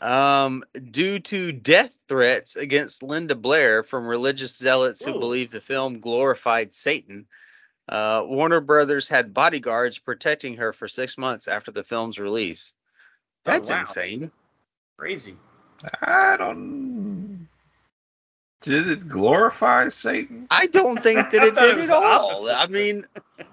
Um, 0.00 0.64
due 0.90 1.18
to 1.18 1.52
death 1.52 1.94
threats 2.08 2.56
against 2.56 3.02
Linda 3.02 3.34
Blair 3.34 3.82
from 3.82 4.06
religious 4.06 4.56
zealots 4.56 5.04
who 5.04 5.18
believe 5.18 5.50
the 5.50 5.60
film 5.60 6.00
glorified 6.00 6.74
Satan, 6.74 7.26
uh, 7.88 8.22
Warner 8.24 8.60
Brothers 8.60 9.08
had 9.08 9.34
bodyguards 9.34 9.98
protecting 9.98 10.56
her 10.56 10.72
for 10.72 10.88
six 10.88 11.18
months 11.18 11.48
after 11.48 11.70
the 11.70 11.84
film's 11.84 12.18
release. 12.18 12.72
Oh, 13.46 13.52
That's 13.52 13.70
wow. 13.70 13.80
insane. 13.80 14.30
Crazy. 14.98 15.36
I 16.02 16.36
don't. 16.38 17.48
Did 18.62 18.88
it 18.88 19.08
glorify 19.08 19.88
Satan? 19.88 20.46
I 20.50 20.66
don't 20.66 21.02
think 21.02 21.30
that 21.30 21.42
it 21.42 21.54
thought 21.54 21.64
it 21.64 21.76
did 21.76 21.84
at 21.86 21.90
all. 21.90 22.30
opposite. 22.30 22.58
I 22.60 22.66
mean, 22.66 23.06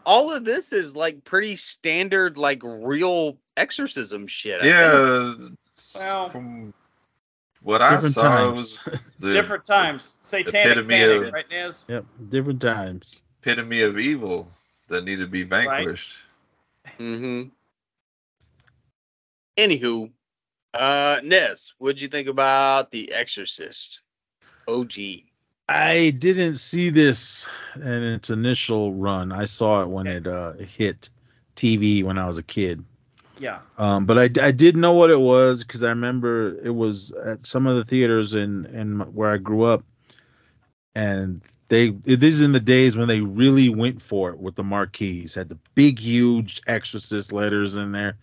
all 0.05 0.33
of 0.33 0.43
this 0.45 0.73
is 0.73 0.95
like 0.95 1.23
pretty 1.23 1.55
standard, 1.55 2.37
like 2.37 2.61
real 2.63 3.37
exorcism 3.55 4.27
shit. 4.27 4.61
I. 4.61 4.65
Yeah. 4.67 5.33
s- 5.39 5.51
Well- 5.95 6.29
from 6.29 6.73
what 7.61 7.81
I 7.81 7.97
saw, 7.99 8.21
times. 8.23 8.47
it 8.85 8.91
was 8.91 9.15
the 9.19 9.33
Different 9.33 9.65
times. 9.65 10.15
Satanic 10.19 10.53
epitome 10.53 10.87
panic, 10.95 11.27
of- 11.27 11.33
right, 11.33 11.49
Nez? 11.49 11.85
Yep, 11.89 12.05
different 12.29 12.61
times. 12.61 13.23
epitome 13.41 13.81
of 13.81 13.97
evil 13.99 14.47
that 14.87 15.03
needed 15.03 15.23
to 15.23 15.27
be 15.27 15.43
vanquished. 15.43 16.15
Mm-hmm. 16.99 17.49
Anywho, 19.57 20.11
uh, 20.73 21.19
Nez, 21.23 21.73
what'd 21.79 21.99
you 21.99 22.07
think 22.07 22.27
about 22.27 22.91
The 22.91 23.11
Exorcist? 23.11 24.01
OG. 24.67 24.93
I 25.67 26.11
didn't 26.11 26.57
see 26.57 26.89
this 26.91 27.47
in 27.75 28.03
its 28.03 28.29
initial 28.29 28.93
run. 28.93 29.31
I 29.31 29.45
saw 29.45 29.81
it 29.81 29.89
when 29.89 30.07
it 30.07 30.27
uh, 30.27 30.53
hit 30.53 31.09
TV 31.55 32.03
when 32.03 32.17
I 32.17 32.27
was 32.27 32.37
a 32.37 32.43
kid. 32.43 32.85
Yeah. 33.39 33.59
Um, 33.77 34.05
but 34.05 34.17
I, 34.17 34.47
I 34.47 34.51
did 34.51 34.75
know 34.75 34.93
what 34.93 35.09
it 35.09 35.19
was 35.19 35.63
because 35.63 35.83
I 35.83 35.89
remember 35.89 36.57
it 36.63 36.73
was 36.73 37.11
at 37.11 37.45
some 37.45 37.67
of 37.67 37.75
the 37.75 37.85
theaters 37.85 38.33
in, 38.33 38.65
in 38.67 38.99
where 39.13 39.31
I 39.31 39.37
grew 39.37 39.63
up, 39.63 39.83
and 40.95 41.41
they 41.69 41.89
this 41.89 42.33
is 42.35 42.41
in 42.41 42.53
the 42.53 42.59
days 42.59 42.95
when 42.95 43.07
they 43.07 43.21
really 43.21 43.69
went 43.69 44.01
for 44.01 44.31
it 44.31 44.39
with 44.39 44.55
the 44.55 44.63
marquees, 44.63 45.35
had 45.35 45.49
the 45.49 45.59
big 45.75 45.99
huge 45.99 46.61
Exorcist 46.67 47.31
letters 47.31 47.75
in 47.75 47.91
there. 47.91 48.17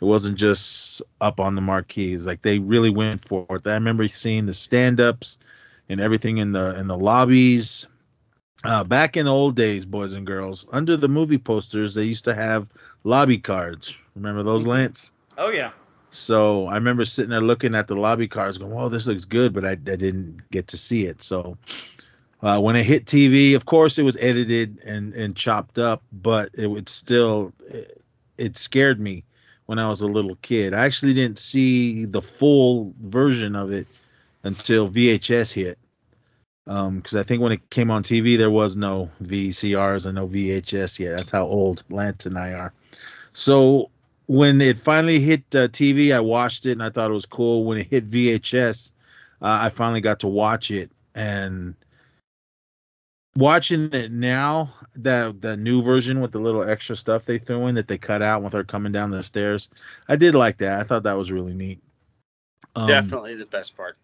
It 0.00 0.04
wasn't 0.04 0.38
just 0.38 1.02
up 1.20 1.40
on 1.40 1.54
the 1.54 1.60
marquees, 1.60 2.24
like 2.24 2.42
they 2.42 2.58
really 2.58 2.90
went 2.90 3.24
for 3.24 3.46
it. 3.50 3.66
I 3.66 3.74
remember 3.74 4.08
seeing 4.08 4.46
the 4.46 4.54
stand-ups 4.54 5.38
and 5.88 6.00
everything 6.00 6.38
in 6.38 6.52
the 6.52 6.78
in 6.78 6.86
the 6.86 6.96
lobbies. 6.96 7.86
Uh, 8.62 8.84
back 8.84 9.16
in 9.16 9.24
the 9.24 9.32
old 9.32 9.56
days, 9.56 9.86
boys 9.86 10.12
and 10.12 10.26
girls, 10.26 10.66
under 10.70 10.94
the 10.94 11.08
movie 11.08 11.38
posters, 11.38 11.94
they 11.94 12.04
used 12.04 12.24
to 12.24 12.34
have 12.34 12.68
lobby 13.04 13.38
cards. 13.38 13.96
Remember 14.14 14.42
those, 14.42 14.66
Lance? 14.66 15.12
Oh 15.38 15.50
yeah. 15.50 15.72
So 16.10 16.66
I 16.66 16.74
remember 16.74 17.04
sitting 17.04 17.30
there 17.30 17.40
looking 17.40 17.74
at 17.74 17.86
the 17.86 17.94
lobby 17.94 18.28
cards, 18.28 18.58
going, 18.58 18.72
"Whoa, 18.72 18.88
this 18.88 19.06
looks 19.06 19.24
good," 19.24 19.52
but 19.52 19.64
I, 19.64 19.72
I 19.72 19.74
didn't 19.74 20.42
get 20.50 20.68
to 20.68 20.76
see 20.76 21.06
it. 21.06 21.22
So 21.22 21.56
uh, 22.42 22.60
when 22.60 22.76
it 22.76 22.84
hit 22.84 23.04
TV, 23.06 23.54
of 23.54 23.64
course, 23.64 23.98
it 23.98 24.02
was 24.02 24.16
edited 24.20 24.80
and 24.84 25.14
and 25.14 25.36
chopped 25.36 25.78
up, 25.78 26.02
but 26.12 26.50
it 26.54 26.66
would 26.66 26.88
still 26.88 27.52
it, 27.68 28.02
it 28.36 28.56
scared 28.56 29.00
me 29.00 29.24
when 29.66 29.78
I 29.78 29.88
was 29.88 30.00
a 30.00 30.08
little 30.08 30.36
kid. 30.36 30.74
I 30.74 30.84
actually 30.84 31.14
didn't 31.14 31.38
see 31.38 32.04
the 32.04 32.22
full 32.22 32.92
version 33.00 33.54
of 33.54 33.70
it 33.70 33.86
until 34.42 34.90
VHS 34.90 35.52
hit. 35.52 35.78
Because 36.70 37.16
I 37.16 37.24
think 37.24 37.42
when 37.42 37.50
it 37.50 37.68
came 37.70 37.90
on 37.90 38.04
TV, 38.04 38.38
there 38.38 38.50
was 38.50 38.76
no 38.76 39.10
VCRs 39.24 40.06
and 40.06 40.14
no 40.14 40.28
VHS 40.28 41.00
yet. 41.00 41.16
That's 41.16 41.30
how 41.32 41.44
old 41.44 41.82
Lance 41.90 42.26
and 42.26 42.38
I 42.38 42.52
are. 42.52 42.72
So 43.32 43.90
when 44.26 44.60
it 44.60 44.78
finally 44.78 45.18
hit 45.18 45.42
uh, 45.52 45.66
TV, 45.66 46.14
I 46.14 46.20
watched 46.20 46.66
it 46.66 46.72
and 46.72 46.82
I 46.82 46.90
thought 46.90 47.10
it 47.10 47.14
was 47.14 47.26
cool. 47.26 47.64
When 47.64 47.78
it 47.78 47.88
hit 47.88 48.08
VHS, 48.08 48.92
uh, 49.42 49.58
I 49.62 49.70
finally 49.70 50.00
got 50.00 50.20
to 50.20 50.28
watch 50.28 50.70
it, 50.70 50.92
and 51.16 51.74
watching 53.34 53.92
it 53.92 54.12
now, 54.12 54.72
the 54.94 55.34
the 55.40 55.56
new 55.56 55.82
version 55.82 56.20
with 56.20 56.30
the 56.30 56.38
little 56.38 56.62
extra 56.62 56.94
stuff 56.94 57.24
they 57.24 57.38
threw 57.38 57.66
in 57.66 57.74
that 57.74 57.88
they 57.88 57.98
cut 57.98 58.22
out 58.22 58.44
with 58.44 58.52
her 58.52 58.62
coming 58.62 58.92
down 58.92 59.10
the 59.10 59.24
stairs, 59.24 59.68
I 60.08 60.14
did 60.14 60.36
like 60.36 60.58
that. 60.58 60.78
I 60.78 60.84
thought 60.84 61.02
that 61.02 61.18
was 61.18 61.32
really 61.32 61.54
neat. 61.54 61.80
Um, 62.76 62.86
Definitely 62.86 63.34
the 63.34 63.46
best 63.46 63.76
part. 63.76 63.96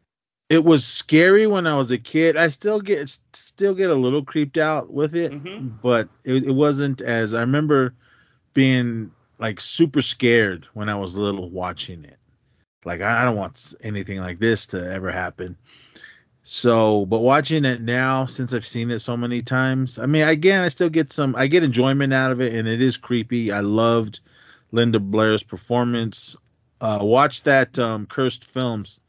It 0.49 0.63
was 0.65 0.85
scary 0.85 1.47
when 1.47 1.67
I 1.67 1.77
was 1.77 1.91
a 1.91 1.99
kid. 1.99 2.37
I 2.37 2.49
still 2.49 2.81
get 2.81 3.09
still 3.33 3.75
get 3.75 3.91
a 3.91 3.95
little 3.95 4.25
creeped 4.25 4.59
out 4.59 4.93
with 4.93 5.17
it, 5.17 5.33
Mhm. 5.33 5.81
but 5.83 6.09
it, 6.25 6.45
it 6.45 6.53
wasn't 6.53 7.01
as 7.01 7.35
I 7.35 7.41
remember 7.41 7.95
being 8.55 9.11
like 9.39 9.61
super 9.61 10.01
scared 10.03 10.67
when 10.73 10.89
I 10.89 10.95
was 10.95 11.17
little 11.17 11.51
watching 11.51 12.05
it. 12.05 12.19
Like 12.85 13.01
I, 13.01 13.23
I 13.23 13.25
don't 13.25 13.37
want 13.37 13.75
anything 13.83 14.21
like 14.21 14.39
this 14.39 14.69
to 14.69 14.93
ever 14.93 15.11
happen. 15.11 15.57
So, 16.45 17.05
but 17.07 17.23
watching 17.23 17.65
it 17.65 17.81
now, 17.81 18.27
since 18.27 18.55
I've 18.55 18.65
seen 18.67 18.93
it 18.93 19.01
so 19.01 19.17
many 19.17 19.43
times, 19.43 19.99
I 19.99 20.07
mean, 20.07 20.23
again, 20.23 20.63
I 20.63 20.69
still 20.69 20.89
get 20.89 21.13
some, 21.13 21.35
I 21.35 21.49
get 21.49 21.65
enjoyment 21.65 22.15
out 22.15 22.31
of 22.31 22.41
it, 22.41 22.55
and 22.55 22.69
it 22.69 22.81
is 22.81 22.97
creepy. 22.97 23.51
I 23.51 23.61
loved 23.61 24.21
Linda 24.71 25.01
Blair's 25.01 25.43
performance. 25.43 26.37
Uh, 26.81 27.01
watch 27.03 27.43
that 27.43 27.77
um, 27.81 28.07
Cursed 28.07 28.45
Films 28.45 29.01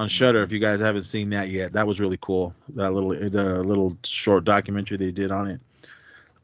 on 0.00 0.08
Shudder 0.08 0.42
if 0.42 0.50
you 0.50 0.58
guys 0.58 0.80
haven't 0.80 1.02
seen 1.02 1.30
that 1.30 1.48
yet. 1.50 1.74
That 1.74 1.86
was 1.86 2.00
really 2.00 2.18
cool. 2.20 2.54
That 2.70 2.92
little, 2.92 3.10
the 3.10 3.62
little 3.62 3.96
short 4.02 4.44
documentary 4.44 4.96
they 4.96 5.10
did 5.10 5.30
on 5.30 5.48
it. 5.48 5.60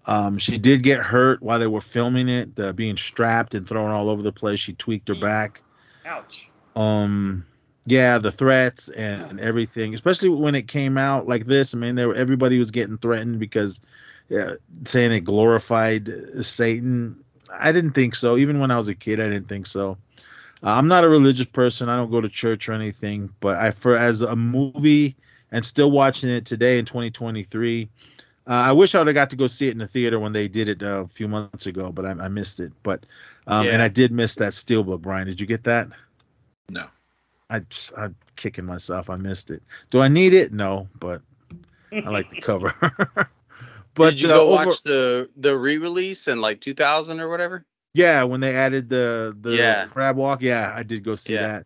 Um, 0.07 0.39
she 0.39 0.59
did 0.59 0.83
get 0.83 1.01
hurt 1.01 1.43
while 1.43 1.59
they 1.59 1.67
were 1.67 1.81
filming 1.81 2.29
it, 2.29 2.51
uh, 2.59 2.73
being 2.73 2.97
strapped 2.97 3.55
and 3.55 3.67
thrown 3.67 3.91
all 3.91 4.09
over 4.09 4.23
the 4.23 4.31
place. 4.31 4.61
She 4.61 4.75
tweaked 4.75 5.09
her 5.09 5.17
back 5.17 5.63
Ouch. 6.07 6.49
um 6.77 7.45
yeah 7.87 8.19
the 8.19 8.31
threats 8.31 8.89
and 8.89 9.41
everything 9.41 9.95
especially 9.95 10.29
when 10.29 10.55
it 10.55 10.69
came 10.69 10.99
out 10.99 11.27
like 11.27 11.47
this 11.47 11.75
i 11.75 11.79
mean 11.79 11.95
there 11.95 12.15
everybody 12.15 12.59
was 12.59 12.71
getting 12.71 12.99
threatened 12.99 13.39
because 13.39 13.81
yeah, 14.29 14.55
saying 14.85 15.13
it 15.13 15.21
glorified 15.21 16.13
satan 16.43 17.25
i 17.53 17.73
didn't 17.73 17.93
think 17.93 18.15
so 18.15 18.37
even 18.37 18.61
when 18.61 18.71
i 18.71 18.79
was 18.79 18.89
a 18.89 18.95
kid 18.95 19.21
i 19.21 19.25
didn't 19.29 19.49
think 19.49 19.67
so 19.67 19.97
i'm 20.63 20.89
not 20.89 21.05
a 21.05 21.09
religious 21.09 21.47
person 21.47 21.89
i 21.89 21.97
don't 21.97 22.11
go 22.11 22.21
to 22.21 22.29
church 22.29 22.69
or 22.69 22.73
anything 22.73 23.31
but 23.41 23.57
i 23.57 23.71
for 23.71 23.97
as 23.97 24.23
a 24.23 24.37
movie 24.37 25.17
and 25.53 25.65
still 25.65 25.91
watching 25.91 26.29
it 26.29 26.45
today 26.45 26.79
in 26.79 26.85
2023 26.85 27.89
uh, 28.49 28.53
I 28.53 28.73
wish 28.73 28.95
I 28.95 28.99
would 28.99 29.09
have 29.09 29.15
got 29.15 29.31
to 29.31 29.37
go 29.37 29.49
see 29.49 29.67
it 29.67 29.73
in 29.73 29.79
the 29.79 29.89
theater 29.89 30.21
when 30.21 30.33
they 30.33 30.47
did 30.47 30.69
it 30.69 30.81
uh, 30.81 31.01
a 31.01 31.09
few 31.09 31.27
months 31.27 31.67
ago, 31.67 31.91
but 31.91 32.07
I, 32.07 32.11
I 32.11 32.29
missed 32.29 32.61
it. 32.61 32.73
But 32.85 33.05
um, 33.47 33.67
and 33.67 33.83
I 33.83 33.89
did 33.89 34.13
miss 34.13 34.37
that 34.37 34.53
steelbook. 34.53 35.03
Brian, 35.03 35.27
did 35.27 35.41
you 35.41 35.49
get 35.49 35.65
that? 35.65 35.89
No. 36.69 36.87
I 37.51 37.61
just, 37.61 37.93
I'm 37.97 38.15
kicking 38.37 38.65
myself. 38.65 39.11
I 39.11 39.17
missed 39.17 39.51
it. 39.51 39.63
Do 39.91 40.01
I 40.01 40.09
need 40.09 40.33
it? 40.33 40.53
No, 40.53 40.89
but 40.99 41.23
I 41.93 42.09
like 42.09 42.31
the 42.31 42.41
cover. 42.41 42.75
but 43.95 44.11
Did 44.11 44.21
you 44.23 44.29
uh, 44.29 44.35
go 44.35 44.53
over- 44.53 44.67
watch 44.67 44.83
the 44.83 45.29
the 45.37 45.57
re-release 45.57 46.29
in 46.29 46.41
like 46.41 46.61
2000 46.61 47.21
or 47.21 47.29
whatever? 47.29 47.65
Yeah, 47.97 48.23
when 48.25 48.41
they 48.41 48.55
added 48.55 48.89
the 48.89 49.37
the 49.41 49.57
Yeah. 49.57 49.87
crab 49.87 50.17
walk, 50.17 50.43
yeah, 50.43 50.73
I 50.75 50.83
did 50.83 51.03
go 51.03 51.15
see 51.15 51.33
Yeah. 51.35 51.63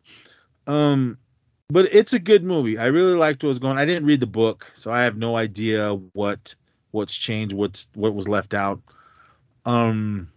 that. 0.67 0.73
Um, 0.73 1.19
but 1.69 1.93
it's 1.93 2.13
a 2.13 2.19
good 2.19 2.45
movie. 2.45 2.79
I 2.79 2.87
really 2.87 3.15
liked 3.15 3.43
what 3.43 3.49
was 3.49 3.59
going. 3.59 3.79
I 3.79 3.85
didn't 3.85 4.07
read 4.07 4.21
the 4.21 4.27
book, 4.27 4.71
so 4.75 4.91
I 4.91 5.03
have 5.03 5.17
no 5.17 5.37
idea 5.37 5.95
what 6.13 6.55
what's 6.93 7.15
changed, 7.15 7.55
what's 7.55 7.89
what 7.95 8.15
was 8.15 8.29
left 8.29 8.55
out. 8.55 8.81
Um, 9.65 10.29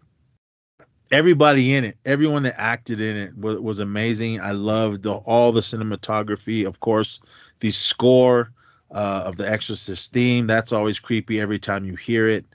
everybody 1.11 1.73
in 1.75 1.83
it, 1.85 1.97
everyone 2.05 2.43
that 2.43 2.59
acted 2.59 2.99
in 2.99 3.15
it 3.15 3.37
was, 3.37 3.59
was 3.59 3.79
amazing. 3.79 4.41
I 4.41 4.51
loved 4.51 5.03
the, 5.03 5.13
all 5.13 5.51
the 5.51 5.61
cinematography, 5.61 6.65
of 6.65 6.79
course, 6.79 7.19
the 7.59 7.71
score 7.71 8.51
uh, 8.91 9.23
of 9.25 9.37
the 9.37 9.49
Exorcist 9.49 10.11
theme. 10.11 10.47
That's 10.47 10.71
always 10.71 10.99
creepy 10.99 11.39
every 11.39 11.59
time 11.59 11.85
you 11.85 11.95
hear 11.95 12.27
it. 12.27 12.45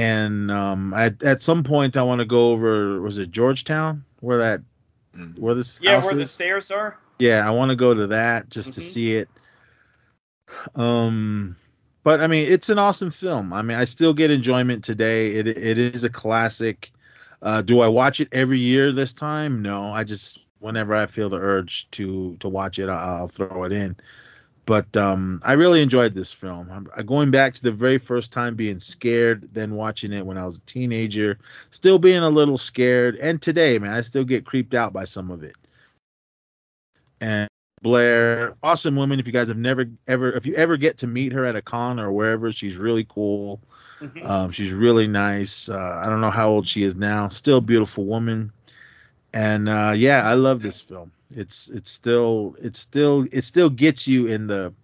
And 0.00 0.50
um, 0.50 0.94
I, 0.94 1.14
at 1.22 1.42
some 1.42 1.62
point, 1.64 1.96
I 1.96 2.02
want 2.02 2.20
to 2.20 2.24
go 2.24 2.50
over. 2.50 3.00
Was 3.00 3.18
it 3.18 3.30
Georgetown? 3.30 4.04
Where 4.20 4.38
that? 4.38 4.60
Mm. 5.16 5.38
Where 5.38 5.54
this? 5.54 5.78
Yeah, 5.82 5.96
house 5.96 6.04
where 6.04 6.14
the 6.14 6.26
stairs 6.26 6.70
are. 6.70 6.96
Yeah, 7.18 7.46
I 7.46 7.50
want 7.50 7.70
to 7.70 7.76
go 7.76 7.92
to 7.94 8.06
that 8.08 8.48
just 8.48 8.74
to 8.74 8.80
Mhm. 8.80 8.84
see 8.84 9.14
it. 9.14 9.28
Um, 10.74 11.56
but 12.02 12.20
I 12.20 12.26
mean, 12.26 12.50
it's 12.50 12.68
an 12.70 12.78
awesome 12.78 13.10
film. 13.10 13.52
I 13.52 13.62
mean, 13.62 13.76
I 13.76 13.84
still 13.84 14.14
get 14.14 14.30
enjoyment 14.30 14.84
today. 14.84 15.34
It 15.34 15.46
it 15.46 15.78
is 15.78 16.04
a 16.04 16.10
classic. 16.10 16.90
Uh, 17.42 17.62
do 17.62 17.80
I 17.80 17.88
watch 17.88 18.20
it 18.20 18.28
every 18.32 18.58
year 18.58 18.92
this 18.92 19.12
time? 19.12 19.62
No, 19.62 19.92
I 19.92 20.04
just 20.04 20.38
whenever 20.58 20.94
I 20.94 21.06
feel 21.06 21.28
the 21.28 21.38
urge 21.38 21.90
to 21.92 22.36
to 22.40 22.48
watch 22.48 22.78
it, 22.78 22.88
I'll, 22.88 23.16
I'll 23.16 23.28
throw 23.28 23.64
it 23.64 23.72
in. 23.72 23.96
But 24.70 24.96
um, 24.96 25.42
I 25.44 25.54
really 25.54 25.82
enjoyed 25.82 26.14
this 26.14 26.32
film. 26.32 26.70
I'm, 26.70 26.88
I'm 26.96 27.04
going 27.04 27.32
back 27.32 27.54
to 27.54 27.62
the 27.62 27.72
very 27.72 27.98
first 27.98 28.32
time 28.32 28.54
being 28.54 28.78
scared, 28.78 29.52
then 29.52 29.74
watching 29.74 30.12
it 30.12 30.24
when 30.24 30.38
I 30.38 30.46
was 30.46 30.58
a 30.58 30.60
teenager, 30.60 31.38
still 31.70 31.98
being 31.98 32.22
a 32.22 32.30
little 32.30 32.56
scared, 32.56 33.16
and 33.16 33.42
today, 33.42 33.80
man, 33.80 33.92
I 33.92 34.02
still 34.02 34.22
get 34.22 34.46
creeped 34.46 34.74
out 34.74 34.92
by 34.92 35.06
some 35.06 35.32
of 35.32 35.42
it 35.42 35.56
and 37.20 37.48
Blair, 37.82 38.54
awesome 38.62 38.94
woman. 38.94 39.18
If 39.18 39.26
you 39.26 39.32
guys 39.32 39.48
have 39.48 39.56
never 39.56 39.86
ever, 40.06 40.32
if 40.32 40.44
you 40.44 40.54
ever 40.54 40.76
get 40.76 40.98
to 40.98 41.06
meet 41.06 41.32
her 41.32 41.46
at 41.46 41.56
a 41.56 41.62
con 41.62 41.98
or 41.98 42.12
wherever, 42.12 42.52
she's 42.52 42.76
really 42.76 43.06
cool. 43.08 43.60
Mhm. 44.00 44.24
Um, 44.24 44.50
she's 44.50 44.72
really 44.72 45.08
nice. 45.08 45.68
Uh, 45.68 46.02
I 46.04 46.08
don't 46.08 46.20
know 46.20 46.30
how 46.30 46.50
old 46.50 46.68
she 46.68 46.82
is 46.82 46.94
now. 46.94 47.28
Still 47.28 47.58
a 47.58 47.62
beautiful 47.62 48.04
woman. 48.04 48.52
And 49.32 49.68
uh, 49.68 49.92
yeah, 49.96 50.22
I 50.28 50.34
love 50.34 50.62
this 50.62 50.80
film. 50.80 51.12
It's 51.34 51.68
it's 51.68 51.90
still 51.90 52.56
it's 52.60 52.78
still 52.78 53.26
it 53.30 53.44
still 53.44 53.70
gets 53.70 54.08
you 54.08 54.26
in 54.26 54.46
the 54.46 54.74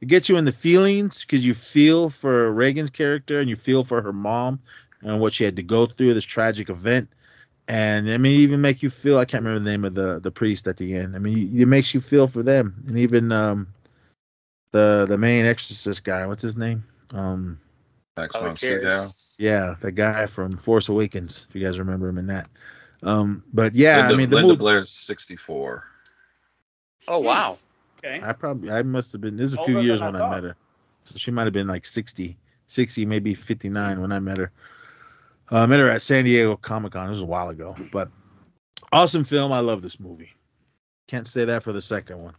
it 0.00 0.08
gets 0.08 0.28
you 0.28 0.36
in 0.36 0.44
the 0.44 0.52
feelings 0.52 1.20
because 1.20 1.44
you 1.44 1.54
feel 1.54 2.08
for 2.08 2.50
Regan's 2.50 2.90
character 2.90 3.40
and 3.40 3.48
you 3.48 3.56
feel 3.56 3.84
for 3.84 4.00
her 4.00 4.12
mom 4.12 4.60
and 5.02 5.20
what 5.20 5.34
she 5.34 5.44
had 5.44 5.56
to 5.56 5.62
go 5.62 5.86
through 5.86 6.14
this 6.14 6.24
tragic 6.24 6.70
event 6.70 7.08
and 7.68 8.10
I 8.10 8.18
mean, 8.18 8.40
even 8.40 8.60
make 8.60 8.82
you 8.82 8.90
feel. 8.90 9.18
I 9.18 9.24
can't 9.24 9.44
remember 9.44 9.64
the 9.64 9.70
name 9.70 9.84
of 9.84 9.94
the 9.94 10.20
the 10.20 10.30
priest 10.30 10.66
at 10.66 10.76
the 10.76 10.94
end. 10.94 11.14
I 11.14 11.18
mean, 11.18 11.58
it 11.58 11.66
makes 11.66 11.94
you 11.94 12.00
feel 12.00 12.26
for 12.26 12.42
them, 12.42 12.84
and 12.86 12.98
even 12.98 13.30
um, 13.30 13.68
the 14.72 15.06
the 15.08 15.18
main 15.18 15.46
exorcist 15.46 16.04
guy. 16.04 16.26
What's 16.26 16.42
his 16.42 16.56
name? 16.56 16.84
Um, 17.12 17.60
Max 18.16 18.34
Tyler 18.34 18.48
von 18.48 18.56
Sydow. 18.56 18.88
Karras. 18.88 19.36
yeah, 19.38 19.76
the 19.80 19.92
guy 19.92 20.26
from 20.26 20.52
Force 20.52 20.88
Awakens. 20.88 21.46
If 21.48 21.54
you 21.54 21.64
guys 21.64 21.78
remember 21.78 22.08
him 22.08 22.18
in 22.18 22.26
that. 22.26 22.48
Um, 23.02 23.42
but 23.52 23.74
yeah, 23.74 23.98
Linda, 23.98 24.14
I 24.14 24.16
mean, 24.16 24.30
the 24.30 24.36
Linda 24.36 24.48
movie. 24.48 24.58
Blair's 24.58 24.90
64. 24.90 25.84
Oh 27.08 27.18
wow. 27.18 27.58
Okay. 27.98 28.20
I 28.22 28.32
probably 28.32 28.70
I 28.70 28.82
must 28.82 29.12
have 29.12 29.20
been. 29.20 29.36
This 29.36 29.52
is 29.52 29.54
a 29.54 29.60
Older 29.60 29.72
few 29.72 29.80
years 29.80 30.00
than 30.00 30.16
I 30.16 30.20
when 30.20 30.22
I, 30.22 30.34
met 30.34 30.44
her, 30.44 30.56
so 31.04 31.14
she 31.16 31.30
might 31.30 31.44
have 31.44 31.52
been 31.52 31.66
like 31.66 31.86
60, 31.86 32.36
60, 32.68 33.06
maybe 33.06 33.34
59 33.34 34.00
when 34.00 34.12
I 34.12 34.18
met 34.18 34.38
her. 34.38 34.52
Uh, 35.50 35.60
I 35.60 35.66
met 35.66 35.80
her 35.80 35.90
at 35.90 36.02
San 36.02 36.24
Diego 36.24 36.56
Comic 36.56 36.92
Con. 36.92 37.06
It 37.06 37.10
was 37.10 37.20
a 37.20 37.26
while 37.26 37.48
ago, 37.48 37.76
but 37.92 38.10
awesome 38.92 39.24
film. 39.24 39.52
I 39.52 39.60
love 39.60 39.82
this 39.82 40.00
movie. 40.00 40.32
Can't 41.08 41.26
say 41.26 41.44
that 41.44 41.62
for 41.62 41.72
the 41.72 41.82
second 41.82 42.22
one. 42.22 42.34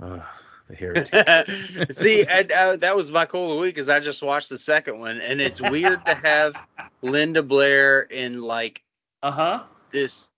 Uh, 0.00 0.20
the 0.68 0.74
heretic. 0.74 1.92
See, 1.92 2.24
and, 2.24 2.50
uh, 2.50 2.76
that 2.76 2.96
was 2.96 3.10
my 3.10 3.26
cool 3.26 3.50
of 3.52 3.56
the 3.56 3.62
week 3.62 3.74
because 3.74 3.88
I 3.88 4.00
just 4.00 4.22
watched 4.22 4.48
the 4.48 4.58
second 4.58 4.98
one, 4.98 5.20
and 5.20 5.40
it's 5.40 5.60
weird 5.60 6.04
to 6.06 6.14
have 6.14 6.60
Linda 7.02 7.42
Blair 7.42 8.00
in 8.00 8.42
like 8.42 8.82
Uh 9.22 9.30
huh. 9.32 9.62
this 9.90 10.28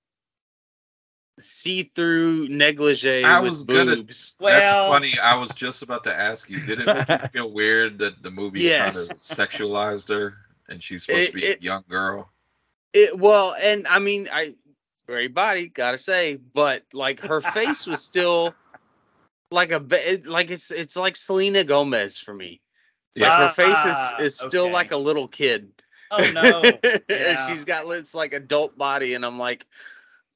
see-through 1.38 2.48
negligee 2.48 3.24
I 3.24 3.40
with 3.40 3.50
was 3.52 3.64
gonna- 3.64 3.96
boobs. 3.96 4.36
Well- 4.38 4.52
That's 4.60 4.70
funny. 4.92 5.18
I 5.18 5.36
was 5.36 5.50
just 5.52 5.82
about 5.82 6.04
to 6.04 6.14
ask 6.14 6.50
you. 6.50 6.60
Did 6.60 6.80
it 6.80 6.86
make 6.86 7.08
you 7.08 7.18
feel 7.32 7.52
weird 7.52 7.98
that 7.98 8.22
the 8.22 8.30
movie 8.30 8.60
Yes. 8.60 9.08
kind 9.08 9.12
of 9.12 9.16
sexualized 9.18 10.08
her 10.08 10.36
and 10.68 10.82
she's 10.82 11.04
supposed 11.04 11.28
It- 11.28 11.30
to 11.30 11.32
be 11.36 11.44
it- 11.46 11.60
a 11.60 11.62
young 11.62 11.84
girl? 11.88 12.30
It 12.92 13.16
well, 13.16 13.54
and 13.60 13.86
I 13.86 14.00
mean, 14.00 14.28
I 14.32 14.54
great 15.06 15.32
body, 15.32 15.68
gotta 15.68 15.96
say, 15.98 16.36
but 16.36 16.82
like 16.92 17.20
her 17.20 17.40
face 17.40 17.86
was 17.86 18.02
still 18.02 18.52
like 19.52 19.70
a 19.72 19.78
ba- 19.80 20.20
like 20.24 20.50
it's 20.50 20.70
it's 20.72 20.96
like 20.96 21.16
Selena 21.16 21.62
Gomez 21.64 22.18
for 22.18 22.34
me. 22.34 22.60
Like 23.16 23.26
Yeah. 23.28 23.48
her 23.48 23.54
face 23.54 23.74
Ah, 23.76 24.16
is 24.18 24.26
is 24.26 24.38
still 24.38 24.64
okay. 24.64 24.72
like 24.72 24.90
a 24.92 24.96
little 24.96 25.28
kid. 25.28 25.70
Oh 26.10 26.30
no. 26.32 26.62
Yeah. 27.08 27.46
she's 27.48 27.64
got 27.64 27.88
this 27.88 28.14
like 28.14 28.32
adult 28.34 28.76
body, 28.78 29.14
and 29.14 29.24
I'm 29.24 29.38
like, 29.38 29.66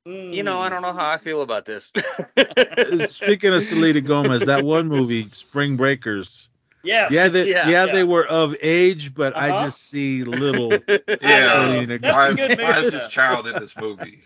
you 0.07 0.43
know, 0.43 0.59
I 0.59 0.69
don't 0.69 0.83
know 0.83 0.93
how 0.93 1.11
I 1.13 1.17
feel 1.19 1.41
about 1.43 1.65
this. 1.65 1.93
Speaking 3.09 3.53
of 3.55 3.63
Selena 3.63 4.01
Gomez, 4.03 4.45
that 4.47 4.65
one 4.65 4.89
movie, 4.89 5.29
Spring 5.33 5.77
Breakers. 5.77 6.49
Yes. 6.83 7.13
Yeah, 7.13 7.29
they, 7.29 7.49
Yeah. 7.49 7.69
yeah, 7.69 7.87
Yeah. 7.87 7.93
they 7.93 8.05
were 8.05 8.27
of 8.27 8.55
age, 8.61 9.15
but 9.15 9.35
I 9.35 9.51
Uh-huh. 9.51 9.65
just 9.65 9.89
see 9.89 10.23
little. 10.25 10.71
Yeah. 11.23 11.71
Selena 11.71 11.99
That's 11.99 12.15
Why 12.15 12.29
is, 12.29 12.59
why 12.59 12.79
is 12.81 12.93
this 12.93 13.09
child 13.09 13.47
in 13.49 13.59
this 13.59 13.75
movie? 13.77 14.21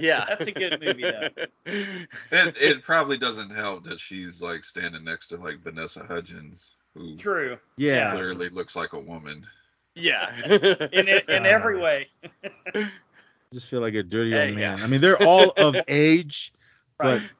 yeah, 0.00 0.26
That's 0.28 0.46
a 0.46 0.52
good 0.52 0.80
movie, 0.82 1.02
though. 1.04 1.28
It, 1.66 2.56
it 2.60 2.82
probably 2.82 3.16
doesn't 3.16 3.50
help 3.50 3.84
that 3.84 4.00
she's 4.00 4.42
like 4.42 4.64
standing 4.64 5.04
next 5.04 5.28
to 5.28 5.36
like 5.38 5.60
Vanessa 5.60 6.04
Hudgens, 6.04 6.74
who 6.94 7.16
True. 7.16 7.56
Yeah, 7.78 8.10
clearly 8.12 8.50
looks 8.50 8.76
like 8.76 8.92
a 8.92 8.98
woman. 9.00 9.46
Yeah. 9.94 10.34
In 10.92 11.08
it, 11.08 11.28
in 11.28 11.46
every 11.46 11.78
way. 11.78 12.08
just 13.52 13.68
feel 13.68 13.80
like 13.80 13.94
a 13.94 14.02
dirty 14.02 14.30
Hey, 14.32 14.48
old 14.48 14.56
man. 14.58 14.78
yeah. 14.78 14.84
I 14.84 14.86
mean, 14.88 15.00
they're 15.00 15.22
all 15.22 15.50
of 15.56 15.76
age, 15.88 16.52
Right. 16.98 17.20
but 17.20 17.30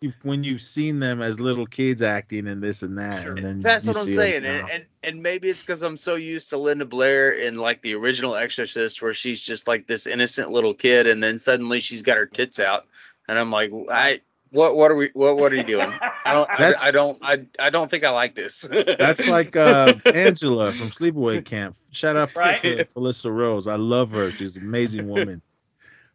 you've, 0.00 0.16
when 0.22 0.42
you've 0.44 0.60
seen 0.60 0.98
them 1.00 1.20
as 1.22 1.38
little 1.40 1.66
kids 1.66 2.02
acting 2.02 2.46
and 2.48 2.62
this 2.62 2.82
and 2.82 2.98
that, 2.98 3.22
Sure. 3.22 3.34
and 3.36 3.44
then 3.44 3.60
That's 3.60 3.86
what 3.86 3.96
I'm 3.96 4.10
saying, 4.10 4.42
now. 4.42 4.60
and, 4.60 4.70
and 4.70 4.86
and 5.02 5.22
maybe 5.22 5.48
it's 5.48 5.62
because 5.62 5.82
I'm 5.82 5.96
so 5.96 6.14
used 6.16 6.50
to 6.50 6.58
Linda 6.58 6.84
Blair 6.84 7.30
in 7.32 7.56
like 7.56 7.82
the 7.82 7.94
original 7.94 8.34
Exorcist, 8.36 9.00
where 9.02 9.14
she's 9.14 9.40
just 9.40 9.66
like 9.68 9.86
this 9.86 10.06
innocent 10.06 10.50
little 10.50 10.74
kid, 10.74 11.06
and 11.06 11.22
then 11.22 11.38
suddenly 11.38 11.80
she's 11.80 12.02
got 12.02 12.16
her 12.18 12.26
tits 12.26 12.58
out, 12.60 12.86
and 13.28 13.38
I'm 13.38 13.50
like, 13.50 13.72
I 13.90 14.20
what 14.50 14.76
what 14.76 14.90
are 14.90 14.94
we 14.96 15.10
what 15.14 15.36
what 15.36 15.52
are 15.52 15.56
you 15.56 15.64
doing? 15.64 15.92
I 16.24 16.34
don't 16.34 16.50
I, 16.50 16.74
I 16.88 16.90
don't 16.90 17.18
I 17.22 17.46
I 17.58 17.70
don't 17.70 17.90
think 17.90 18.04
I 18.04 18.10
like 18.10 18.34
this. 18.34 18.68
That's 18.68 19.26
like 19.26 19.56
uh, 19.56 19.94
Angela 20.12 20.72
from 20.72 20.90
Sleepaway 20.90 21.44
Camp. 21.44 21.76
Shout 21.92 22.16
out 22.16 22.34
Right. 22.34 22.60
to 22.60 22.84
Felissa 22.84 23.30
Rose. 23.34 23.66
I 23.66 23.76
love 23.76 24.10
her. 24.10 24.30
She's 24.32 24.56
an 24.56 24.64
amazing 24.64 25.08
woman. 25.08 25.42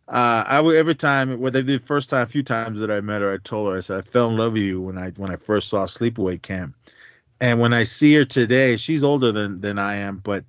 Uh, 0.08 0.44
I 0.48 0.62
would 0.62 0.76
every 0.76 0.94
time, 0.94 1.40
well, 1.40 1.52
the 1.52 1.80
first 1.80 2.12
time, 2.12 2.22
a 2.24 2.28
few 2.28 2.44
times 2.44 2.80
that 2.80 2.92
I 2.92 3.02
met 3.02 3.22
her, 3.24 3.34
I 3.34 3.38
told 3.38 3.72
her, 3.72 3.78
I 3.78 3.80
said, 3.80 3.98
I 3.98 4.02
fell 4.02 4.30
in 4.30 4.38
love 4.38 4.54
with 4.54 4.62
you 4.62 4.80
when 4.82 4.98
I 5.00 5.10
when 5.12 5.32
I 5.32 5.38
first 5.38 5.68
saw 5.70 5.86
Sleepaway 5.88 6.42
Camp, 6.42 6.76
and 7.42 7.60
when 7.60 7.74
I 7.74 7.84
see 7.84 8.14
her 8.16 8.26
today, 8.26 8.78
she's 8.78 9.04
older 9.04 9.32
than 9.32 9.62
than 9.62 9.80
I 9.80 9.98
am, 9.98 10.18
but 10.18 10.46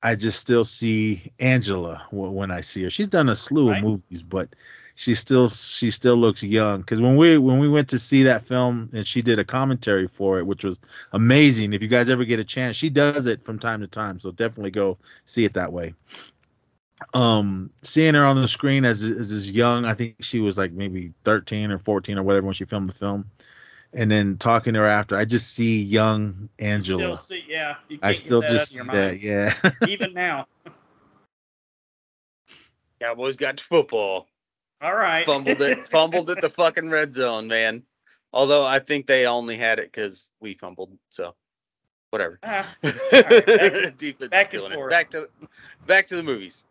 I 0.00 0.14
just 0.14 0.38
still 0.38 0.64
see 0.64 1.32
Angela 1.40 2.06
when 2.12 2.52
I 2.52 2.60
see 2.60 2.84
her. 2.84 2.90
She's 2.90 3.08
done 3.08 3.28
a 3.28 3.34
slew 3.34 3.70
Right. 3.70 3.78
of 3.78 3.82
movies, 3.82 4.22
but 4.22 4.50
she 4.98 5.14
still 5.14 5.48
she 5.48 5.92
still 5.92 6.16
looks 6.16 6.42
young. 6.42 6.80
Because 6.80 7.00
when 7.00 7.16
we 7.16 7.38
when 7.38 7.60
we 7.60 7.68
went 7.68 7.90
to 7.90 8.00
see 8.00 8.24
that 8.24 8.48
film 8.48 8.90
and 8.92 9.06
she 9.06 9.22
did 9.22 9.38
a 9.38 9.44
commentary 9.44 10.08
for 10.08 10.40
it, 10.40 10.44
which 10.44 10.64
was 10.64 10.76
amazing. 11.12 11.72
If 11.72 11.82
you 11.82 11.88
guys 11.88 12.10
ever 12.10 12.24
get 12.24 12.40
a 12.40 12.44
chance, 12.44 12.74
she 12.74 12.90
does 12.90 13.26
it 13.26 13.44
from 13.44 13.60
time 13.60 13.80
to 13.82 13.86
time, 13.86 14.18
so 14.18 14.32
definitely 14.32 14.72
go 14.72 14.98
see 15.24 15.44
it 15.44 15.54
that 15.54 15.72
way. 15.72 15.94
Um, 17.14 17.70
seeing 17.82 18.14
her 18.14 18.24
on 18.24 18.42
the 18.42 18.48
screen 18.48 18.84
as 18.84 19.04
as 19.04 19.30
as 19.30 19.48
young, 19.48 19.84
I 19.84 19.94
think 19.94 20.16
she 20.18 20.40
was 20.40 20.58
like 20.58 20.72
maybe 20.72 21.12
13 21.22 21.70
or 21.70 21.78
14 21.78 22.18
or 22.18 22.24
whatever 22.24 22.46
when 22.46 22.54
she 22.54 22.64
filmed 22.64 22.88
the 22.88 22.94
film, 22.94 23.30
and 23.92 24.10
then 24.10 24.36
talking 24.36 24.74
to 24.74 24.80
her 24.80 24.86
after, 24.86 25.14
I 25.14 25.26
just 25.26 25.54
see 25.54 25.80
young 25.80 26.48
You 26.58 26.66
Angela. 26.66 27.16
Still 27.16 27.16
see, 27.16 27.44
yeah. 27.48 27.76
You 27.88 28.00
I 28.02 28.10
still 28.10 28.42
just 28.42 28.72
see 28.72 28.80
out 28.80 28.90
that, 28.90 29.20
yeah. 29.20 29.54
Even 29.86 30.12
now. 30.12 30.48
Cowboys 33.00 33.36
got 33.36 33.58
to 33.58 33.62
football. 33.62 34.26
All 34.80 34.94
right. 34.94 35.26
Fumbled 35.26 35.60
it. 35.60 35.88
fumbled 35.88 36.30
at 36.30 36.40
the 36.40 36.50
fucking 36.50 36.88
red 36.90 37.12
zone, 37.12 37.48
man. 37.48 37.82
Although 38.32 38.64
I 38.64 38.78
think 38.78 39.06
they 39.06 39.26
only 39.26 39.56
had 39.56 39.78
it 39.78 39.90
because 39.90 40.30
we 40.40 40.54
fumbled. 40.54 40.96
So 41.10 41.34
whatever. 42.10 42.38
Ah, 42.42 42.74
right, 42.82 43.10
back- 43.10 43.96
Defense 43.98 44.30
back 44.30 44.50
killing 44.50 44.72
it. 44.72 44.90
Back 44.90 45.10
to 45.10 45.28
back 45.86 46.06
to 46.08 46.16
the 46.16 46.22
movies. 46.22 46.64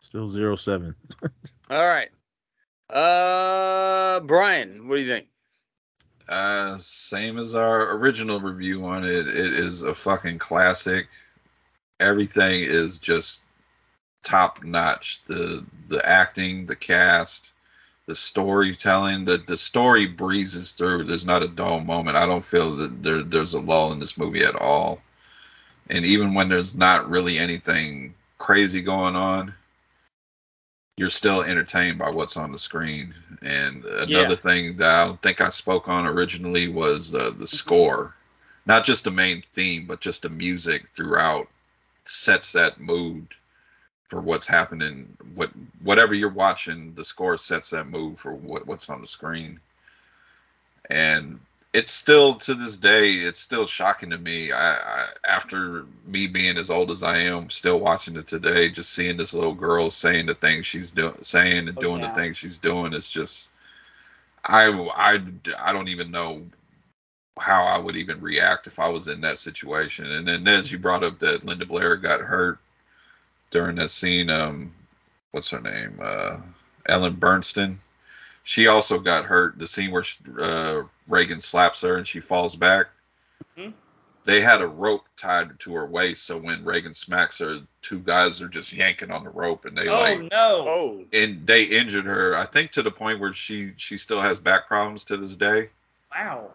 Still 0.00 0.28
zero 0.28 0.56
seven. 0.56 0.94
All 1.70 1.86
right. 1.86 2.10
Uh, 2.90 4.20
Brian, 4.20 4.86
what 4.86 4.96
do 4.96 5.02
you 5.02 5.08
think? 5.08 5.26
Uh, 6.28 6.76
same 6.78 7.38
as 7.38 7.54
our 7.54 7.96
original 7.96 8.40
review 8.40 8.84
on 8.86 9.04
it. 9.04 9.28
It 9.28 9.52
is 9.54 9.82
a 9.82 9.94
fucking 9.94 10.38
classic. 10.38 11.08
Everything 12.00 12.62
is 12.62 12.98
just 12.98 13.42
top 14.24 14.64
notch. 14.64 15.22
The 15.26 15.64
the 15.88 16.06
acting, 16.08 16.66
the 16.66 16.76
cast, 16.76 17.52
the 18.06 18.16
storytelling. 18.16 19.24
The 19.26 19.38
the 19.38 19.58
story 19.58 20.06
breezes 20.06 20.72
through. 20.72 21.04
There's 21.04 21.26
not 21.26 21.44
a 21.44 21.48
dull 21.48 21.80
moment. 21.80 22.16
I 22.16 22.26
don't 22.26 22.44
feel 22.44 22.76
that 22.78 23.02
there 23.04 23.22
there's 23.22 23.54
a 23.54 23.60
lull 23.60 23.92
in 23.92 24.00
this 24.00 24.18
movie 24.18 24.44
at 24.44 24.56
all. 24.56 25.02
And 25.90 26.06
even 26.06 26.34
when 26.34 26.48
there's 26.48 26.74
not 26.74 27.10
really 27.10 27.38
anything 27.38 28.14
crazy 28.38 28.82
going 28.82 29.16
on, 29.16 29.54
you're 30.96 31.10
still 31.10 31.42
entertained 31.42 31.98
by 31.98 32.10
what's 32.10 32.36
on 32.36 32.52
the 32.52 32.58
screen. 32.58 33.14
And 33.42 33.84
another 33.84 34.36
Yeah. 34.36 34.36
thing 34.36 34.76
that 34.78 35.00
I 35.02 35.04
don't 35.06 35.20
think 35.22 35.40
I 35.40 35.50
spoke 35.50 35.88
on 35.88 36.06
originally 36.06 36.68
was 36.68 37.14
uh, 37.14 37.30
the 37.36 37.46
score, 37.46 38.14
not 38.66 38.84
just 38.84 39.04
the 39.04 39.10
main 39.10 39.42
theme, 39.54 39.86
but 39.86 40.00
just 40.00 40.22
the 40.22 40.30
music 40.30 40.88
throughout 40.94 41.48
sets 42.04 42.52
that 42.52 42.80
mood 42.80 43.28
for 44.08 44.20
what's 44.20 44.46
happening. 44.46 45.16
What 45.34 45.50
whatever 45.82 46.14
you're 46.14 46.30
watching, 46.30 46.94
the 46.94 47.04
score 47.04 47.36
sets 47.38 47.70
that 47.70 47.88
move 47.88 48.18
for 48.18 48.34
what, 48.34 48.66
what's 48.66 48.88
on 48.90 49.00
the 49.00 49.06
screen. 49.06 49.60
And 50.90 51.40
it's 51.72 51.92
still 51.92 52.36
to 52.36 52.54
this 52.54 52.76
day, 52.76 53.10
it's 53.12 53.40
still 53.40 53.66
shocking 53.66 54.10
to 54.10 54.18
me. 54.18 54.52
I, 54.52 54.74
I 54.76 55.08
after 55.26 55.86
me 56.06 56.26
being 56.28 56.58
as 56.58 56.70
old 56.70 56.90
as 56.90 57.02
I 57.02 57.18
am, 57.18 57.50
still 57.50 57.80
watching 57.80 58.16
it 58.16 58.26
today, 58.28 58.68
just 58.70 58.92
seeing 58.92 59.16
this 59.16 59.34
little 59.34 59.54
girl 59.54 59.90
saying 59.90 60.26
the 60.26 60.34
things 60.34 60.66
she's 60.66 60.90
doing, 60.92 61.16
saying 61.22 61.68
and 61.68 61.78
Oh, 61.78 61.80
doing 61.80 62.00
yeah. 62.00 62.08
the 62.08 62.08
things 62.10 62.36
she's 62.38 62.58
doing 62.58 62.92
is 62.94 63.08
just. 63.08 63.50
I, 64.44 64.68
I, 64.96 65.20
I 65.58 65.72
don't 65.72 65.88
even 65.88 66.10
know 66.10 66.42
how 67.38 67.64
I 67.64 67.78
would 67.78 67.96
even 67.96 68.20
react 68.20 68.66
if 68.66 68.78
I 68.78 68.88
was 68.88 69.08
in 69.08 69.20
that 69.22 69.38
situation. 69.38 70.06
And 70.06 70.26
then 70.28 70.46
as 70.48 70.70
you 70.72 70.78
brought 70.78 71.04
up 71.04 71.18
that 71.20 71.44
Linda 71.46 71.66
Blair 71.66 71.96
got 71.96 72.20
hurt 72.20 72.60
during 73.54 73.76
that 73.76 73.88
scene, 73.90 74.28
um, 74.30 74.74
what's 75.30 75.48
her 75.50 75.60
name? 75.60 76.00
Uh, 76.02 76.38
Ellen 76.86 77.14
Burstyn. 77.16 77.76
She 78.42 78.66
also 78.66 78.98
got 78.98 79.24
hurt. 79.24 79.58
The 79.60 79.66
scene 79.68 79.92
where 79.92 80.02
she, 80.02 80.18
uh, 80.38 80.82
Regan 81.06 81.40
slaps 81.40 81.80
her 81.82 81.96
and 81.96 82.06
she 82.06 82.18
falls 82.18 82.56
back. 82.56 82.86
Mhm. 83.56 83.72
They 84.24 84.40
had 84.40 84.60
a 84.60 84.66
rope 84.66 85.04
tied 85.16 85.58
to 85.60 85.74
her 85.76 85.86
waist, 85.86 86.24
so 86.24 86.36
when 86.36 86.64
Regan 86.64 86.94
smacks 86.94 87.38
her, 87.38 87.60
two 87.80 88.00
guys 88.00 88.42
are 88.42 88.48
just 88.48 88.72
yanking 88.72 89.12
on 89.12 89.22
the 89.22 89.30
rope, 89.30 89.66
and 89.66 89.76
they 89.78 89.86
oh 89.88 90.00
like 90.00 90.18
no. 90.20 90.64
Oh, 90.68 91.04
and 91.12 91.46
they 91.46 91.62
injured 91.64 92.06
her. 92.06 92.34
I 92.34 92.46
think 92.46 92.72
to 92.72 92.82
the 92.82 92.90
point 92.90 93.20
where 93.20 93.32
she 93.32 93.72
she 93.76 93.96
still 93.98 94.20
has 94.20 94.40
back 94.40 94.66
problems 94.66 95.04
to 95.04 95.16
this 95.16 95.36
day. 95.36 95.70
Wow. 96.12 96.50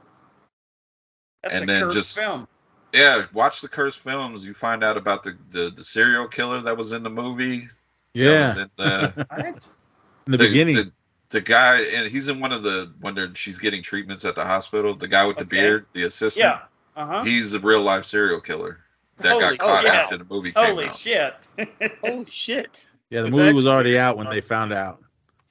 That's 1.43 1.61
And 1.61 1.69
a 1.69 1.73
then 1.73 1.81
cursed 1.83 1.95
just- 1.97 2.17
film. 2.19 2.47
Yeah, 2.93 3.25
watch 3.33 3.61
the 3.61 3.67
cursed 3.67 3.99
films. 3.99 4.43
You 4.43 4.53
find 4.53 4.83
out 4.83 4.97
about 4.97 5.23
the 5.23 5.37
the, 5.51 5.69
the 5.75 5.83
serial 5.83 6.27
killer 6.27 6.59
that 6.61 6.75
was 6.77 6.91
in 6.91 7.03
the 7.03 7.09
movie. 7.09 7.67
Yeah, 8.13 8.47
was 8.47 8.57
in 8.57 8.69
the, 8.77 9.27
in 10.25 10.31
the, 10.31 10.37
beginning. 10.37 10.75
The, 10.75 10.91
the 11.29 11.41
guy, 11.41 11.81
and 11.81 12.07
he's 12.07 12.27
in 12.29 12.39
one 12.39 12.51
of 12.51 12.63
the 12.63 12.91
when 13.01 13.33
she's 13.35 13.59
getting 13.59 13.83
treatments 13.83 14.25
at 14.25 14.35
the 14.35 14.43
hospital. 14.43 14.95
The 14.95 15.07
guy 15.07 15.27
with 15.27 15.37
the 15.37 15.43
Okay. 15.43 15.57
beard, 15.57 15.85
the 15.93 16.03
assistant. 16.05 16.43
Yeah. 16.45 16.59
Uh 17.01 17.05
huh. 17.05 17.23
He's 17.23 17.53
a 17.53 17.59
real 17.59 17.81
life 17.81 18.05
serial 18.05 18.41
killer 18.41 18.79
that 19.17 19.33
Holy 19.33 19.39
got 19.41 19.57
caught 19.59 19.83
shit. 19.83 19.93
after 19.93 20.17
the 20.17 20.25
movie 20.25 20.51
came 20.51 20.65
Holy 20.65 20.87
out. 20.87 20.95
shit. 20.97 21.47
oh 22.03 22.25
shit. 22.27 22.85
yeah, 23.11 23.21
the 23.21 23.29
movie 23.29 23.53
was 23.53 23.67
already 23.67 23.97
out 23.97 24.17
when 24.17 24.27
they 24.29 24.41
found 24.41 24.73
out. 24.73 25.01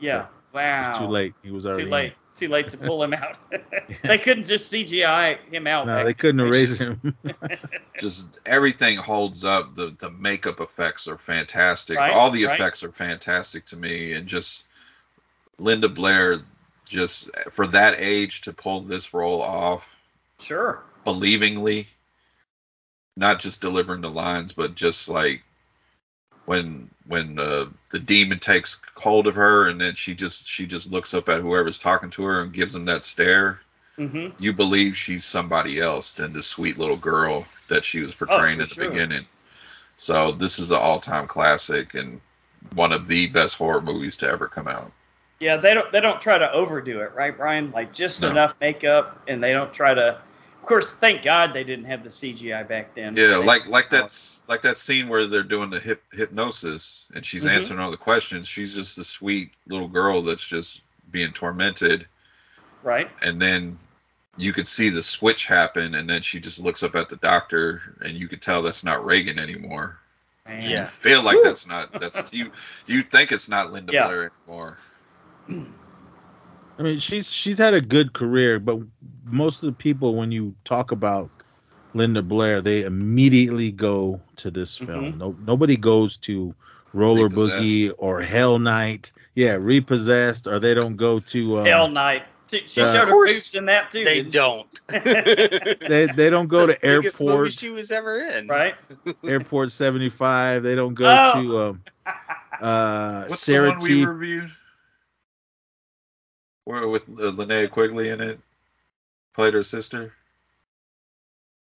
yeah. 0.00 0.26
Wow. 0.52 0.82
It 0.84 0.88
was 0.88 0.98
too 0.98 1.04
late. 1.06 1.34
He 1.42 1.50
was 1.50 1.66
already 1.66 1.82
Too 1.82 1.86
in. 1.86 1.92
late. 1.92 2.12
Too 2.38 2.46
late 2.48 2.68
to 2.68 2.78
pull 2.78 3.02
him 3.02 3.12
out. 3.12 3.36
they 4.04 4.16
couldn't 4.16 4.44
just 4.44 4.72
CGI 4.72 5.38
him 5.50 5.66
out. 5.66 5.88
No, 5.88 5.96
back 5.96 6.06
they 6.06 6.14
couldn't 6.14 6.38
erase 6.38 6.78
him. 6.78 7.16
just 7.98 8.38
everything 8.46 8.96
holds 8.96 9.44
up. 9.44 9.74
The 9.74 9.92
the 9.98 10.08
makeup 10.10 10.60
effects 10.60 11.08
are 11.08 11.18
fantastic. 11.18 11.96
Right, 11.96 12.12
All 12.12 12.30
the 12.30 12.46
right. 12.46 12.54
effects 12.54 12.84
are 12.84 12.92
fantastic 12.92 13.64
to 13.66 13.76
me, 13.76 14.12
and 14.12 14.28
just 14.28 14.66
Linda 15.58 15.88
Blair, 15.88 16.42
just 16.88 17.28
for 17.50 17.66
that 17.66 17.96
age 17.98 18.42
to 18.42 18.52
pull 18.52 18.82
this 18.82 19.12
role 19.12 19.42
off 19.42 19.92
Sure. 20.38 20.80
believingly, 21.04 21.88
not 23.16 23.40
just 23.40 23.60
delivering 23.60 24.02
the 24.02 24.10
lines, 24.10 24.52
but 24.52 24.76
just 24.76 25.08
like 25.08 25.42
when 26.48 26.88
when 27.06 27.38
uh, 27.38 27.66
the 27.90 27.98
demon 27.98 28.38
takes 28.38 28.78
hold 28.96 29.26
of 29.26 29.34
her, 29.34 29.68
and 29.68 29.78
then 29.78 29.94
she 29.94 30.14
just 30.14 30.48
she 30.48 30.66
just 30.66 30.90
looks 30.90 31.12
up 31.12 31.28
at 31.28 31.40
whoever's 31.40 31.76
talking 31.76 32.08
to 32.10 32.24
her 32.24 32.40
and 32.40 32.52
gives 32.54 32.72
them 32.72 32.86
that 32.86 33.04
stare. 33.04 33.60
Mm-hmm. 33.98 34.42
You 34.42 34.52
believe 34.54 34.96
she's 34.96 35.24
somebody 35.24 35.78
else 35.78 36.12
than 36.12 36.32
the 36.32 36.42
sweet 36.42 36.78
little 36.78 36.96
girl 36.96 37.44
that 37.68 37.84
she 37.84 38.00
was 38.00 38.14
portraying 38.14 38.60
Oh, 38.60 38.62
at 38.62 38.68
the 38.70 38.74
sure. 38.76 38.88
beginning. 38.88 39.26
So 39.98 40.32
this 40.32 40.58
is 40.58 40.70
an 40.70 40.78
all-time 40.78 41.26
classic 41.26 41.94
and 41.94 42.20
one 42.74 42.92
of 42.92 43.08
the 43.08 43.26
best 43.26 43.56
horror 43.56 43.82
movies 43.82 44.16
to 44.18 44.28
ever 44.28 44.46
come 44.48 44.68
out. 44.68 44.90
Yeah, 45.40 45.56
they 45.58 45.74
don't 45.74 45.90
they 45.92 46.00
don't 46.00 46.20
try 46.20 46.38
to 46.38 46.50
overdo 46.50 47.00
it, 47.02 47.12
right, 47.14 47.36
Brian? 47.36 47.72
Like 47.72 47.92
just 47.92 48.22
No. 48.22 48.30
enough 48.30 48.56
makeup, 48.60 49.22
and 49.28 49.44
they 49.44 49.52
don't 49.52 49.72
try 49.72 49.92
to. 49.92 50.18
Of 50.68 50.70
course, 50.70 50.92
thank 50.92 51.22
God 51.22 51.54
they 51.54 51.64
didn't 51.64 51.86
have 51.86 52.04
the 52.04 52.10
CGI 52.10 52.68
back 52.68 52.94
then. 52.94 53.16
Yeah, 53.16 53.36
like 53.38 53.66
like 53.68 53.88
that's 53.88 54.42
like 54.48 54.60
that 54.60 54.76
scene 54.76 55.08
where 55.08 55.26
they're 55.26 55.42
doing 55.42 55.70
the 55.70 55.80
hip 55.80 56.02
hypnosis 56.12 57.06
and 57.14 57.24
she's 57.24 57.44
Mhm. 57.46 57.52
answering 57.52 57.80
all 57.80 57.90
the 57.90 57.96
questions. 57.96 58.46
She's 58.46 58.74
just 58.74 58.98
a 58.98 59.04
sweet 59.04 59.50
little 59.66 59.88
girl 59.88 60.20
that's 60.20 60.46
just 60.46 60.82
being 61.10 61.32
tormented, 61.32 62.06
right. 62.82 63.10
and 63.22 63.40
then 63.40 63.78
you 64.36 64.52
could 64.52 64.68
see 64.68 64.90
the 64.90 65.02
switch 65.02 65.46
happen, 65.46 65.94
and 65.94 66.08
then 66.10 66.20
she 66.20 66.38
just 66.38 66.60
looks 66.60 66.82
up 66.82 66.94
at 66.96 67.08
the 67.08 67.16
doctor, 67.16 67.80
and 68.02 68.14
you 68.14 68.28
could 68.28 68.42
tell 68.42 68.60
that's 68.60 68.84
not 68.84 69.02
Regan 69.06 69.38
anymore. 69.38 69.98
Man. 70.46 70.68
You 70.68 70.84
feel 70.84 71.22
like 71.22 71.36
Whew. 71.36 71.44
that's 71.44 71.66
not 71.66 71.98
that's 71.98 72.30
you 72.30 72.52
you 72.86 73.00
think 73.00 73.32
it's 73.32 73.48
not 73.48 73.72
Linda 73.72 73.94
Yeah. 73.94 74.06
Blair 74.06 74.32
anymore. 74.46 74.76
I 76.78 76.82
mean, 76.82 76.98
she's 77.00 77.28
she's 77.30 77.58
had 77.58 77.74
a 77.74 77.80
good 77.80 78.12
career, 78.12 78.60
but 78.60 78.78
most 79.24 79.62
of 79.62 79.66
the 79.66 79.72
people, 79.72 80.14
when 80.14 80.30
you 80.30 80.54
talk 80.64 80.92
about 80.92 81.28
Linda 81.94 82.22
Blair, 82.22 82.60
they 82.62 82.82
immediately 82.84 83.72
go 83.72 84.20
to 84.36 84.50
this 84.50 84.76
film. 84.76 85.14
Mhm. 85.14 85.18
No, 85.18 85.36
nobody 85.44 85.76
goes 85.76 86.16
to 86.18 86.54
Roller 86.92 87.28
Boogie 87.28 87.92
or 87.98 88.20
Hell 88.20 88.58
Night. 88.58 89.10
Yeah, 89.34 89.56
Repossessed, 89.60 90.46
or 90.46 90.58
they 90.60 90.74
don't 90.74 90.96
go 90.96 91.18
to. 91.20 91.60
Um, 91.60 91.66
Hell 91.66 91.88
Night. 91.88 92.22
She, 92.50 92.62
she 92.66 92.80
uh, 92.80 92.92
showed 92.92 93.00
Of 93.02 93.06
her 93.08 93.12
course 93.12 93.32
boobs 93.32 93.54
in 93.56 93.66
that 93.66 93.90
too. 93.90 94.04
They 94.04 94.22
don't. 94.22 94.68
They 94.88 96.06
they 96.14 96.30
don't 96.30 96.46
go 96.46 96.66
to 96.66 96.78
Biggest 96.80 97.20
movie 97.20 97.32
airport 97.32 97.52
she 97.52 97.68
was 97.70 97.90
ever 97.90 98.18
in. 98.20 98.46
right? 98.46 98.74
airport 99.24 99.70
75. 99.72 100.62
They 100.62 100.74
don't 100.74 100.94
go 100.94 101.04
Oh. 101.34 101.42
to 101.42 101.58
um 101.58 101.82
uh 102.60 103.24
What's 103.26 103.42
Sarah 103.42 103.66
the 103.66 103.72
one 103.72 103.80
T. 103.80 103.94
we 103.96 104.04
reviewed? 104.06 104.50
Where 106.68 106.86
with 106.86 107.08
uh, 107.08 107.32
Linnea 107.32 107.70
Quigley 107.70 108.10
in 108.10 108.20
it, 108.20 108.38
played 109.32 109.54
her 109.54 109.62
sister. 109.62 110.12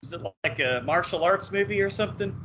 Is 0.03 0.13
it 0.13 0.21
like 0.43 0.59
a 0.59 0.83
martial 0.85 1.23
arts 1.23 1.51
movie 1.51 1.81
or 1.81 1.89
something? 1.89 2.39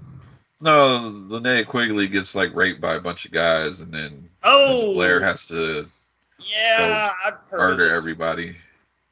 No, 0.58 1.12
Linnea 1.28 1.66
Quigley 1.66 2.08
gets 2.08 2.34
like 2.34 2.54
raped 2.54 2.80
by 2.80 2.94
a 2.94 3.00
bunch 3.00 3.26
of 3.26 3.32
guys, 3.32 3.80
and 3.80 3.92
then 3.92 4.30
Oh, 4.42 4.94
Blair 4.94 5.20
has 5.20 5.44
to 5.48 5.90
yeah, 6.38 7.12
I've 7.22 7.34
heard 7.50 7.58
murder 7.58 7.88
this. 7.90 7.98
everybody. 7.98 8.56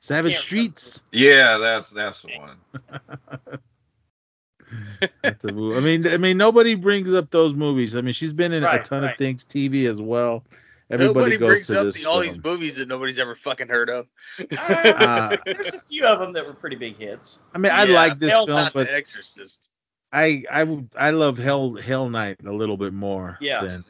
Savage 0.01 0.39
Streets. 0.39 1.03
Yeah, 1.13 1.59
that's 1.59 1.91
that's 1.91 2.23
the 2.23 2.31
one. 2.39 2.57
That's 5.23 5.45
a. 5.45 5.49
I 5.49 5.81
mean, 5.81 6.09
I 6.09 6.17
mean, 6.17 6.39
nobody 6.39 6.75
brings 6.75 7.13
up 7.13 7.31
those 7.31 7.53
movies. 7.53 7.95
I 7.95 8.01
mean, 8.01 8.15
she's 8.15 8.33
been 8.33 8.53
in 8.55 8.65
a 8.65 8.83
ton 8.83 9.03
right. 9.03 9.13
of 9.13 9.19
things, 9.19 9.45
TV 9.45 9.89
as 9.89 10.01
well. 10.01 10.43
Everybody 10.89 11.15
Nobody 11.15 11.37
goes 11.39 11.49
brings 11.49 11.67
to 11.69 11.79
up 11.81 11.85
this 11.87 12.03
the, 12.03 12.07
all 12.09 12.21
these 12.21 12.43
movies 12.43 12.77
that 12.77 12.87
nobody's 12.87 13.19
ever 13.19 13.35
fucking 13.35 13.67
heard 13.69 13.91
of. 13.91 14.07
Uh, 14.57 15.37
there's 15.45 15.75
a 15.75 15.81
few 15.81 16.05
of 16.05 16.21
them 16.21 16.33
that 16.35 16.47
were 16.47 16.55
pretty 16.55 16.77
big 16.77 16.97
hits. 16.97 17.41
I 17.55 17.59
mean, 17.59 17.73
I 17.73 17.85
like 17.85 18.19
this 18.21 18.31
Hell 18.31 18.47
film, 18.47 18.57
Not 18.57 18.73
but 18.73 18.87
The 18.87 18.95
Exorcist. 18.95 19.69
I 20.13 20.45
I 20.51 20.63
would- 20.63 20.89
I 20.97 21.11
love 21.11 21.39
Hell 21.39 21.75
Hell 21.75 22.09
Night 22.09 22.37
a 22.47 22.53
little 22.53 22.77
bit 22.77 22.93
more 22.93 23.37
Yeah. 23.41 23.65
than 23.65 23.85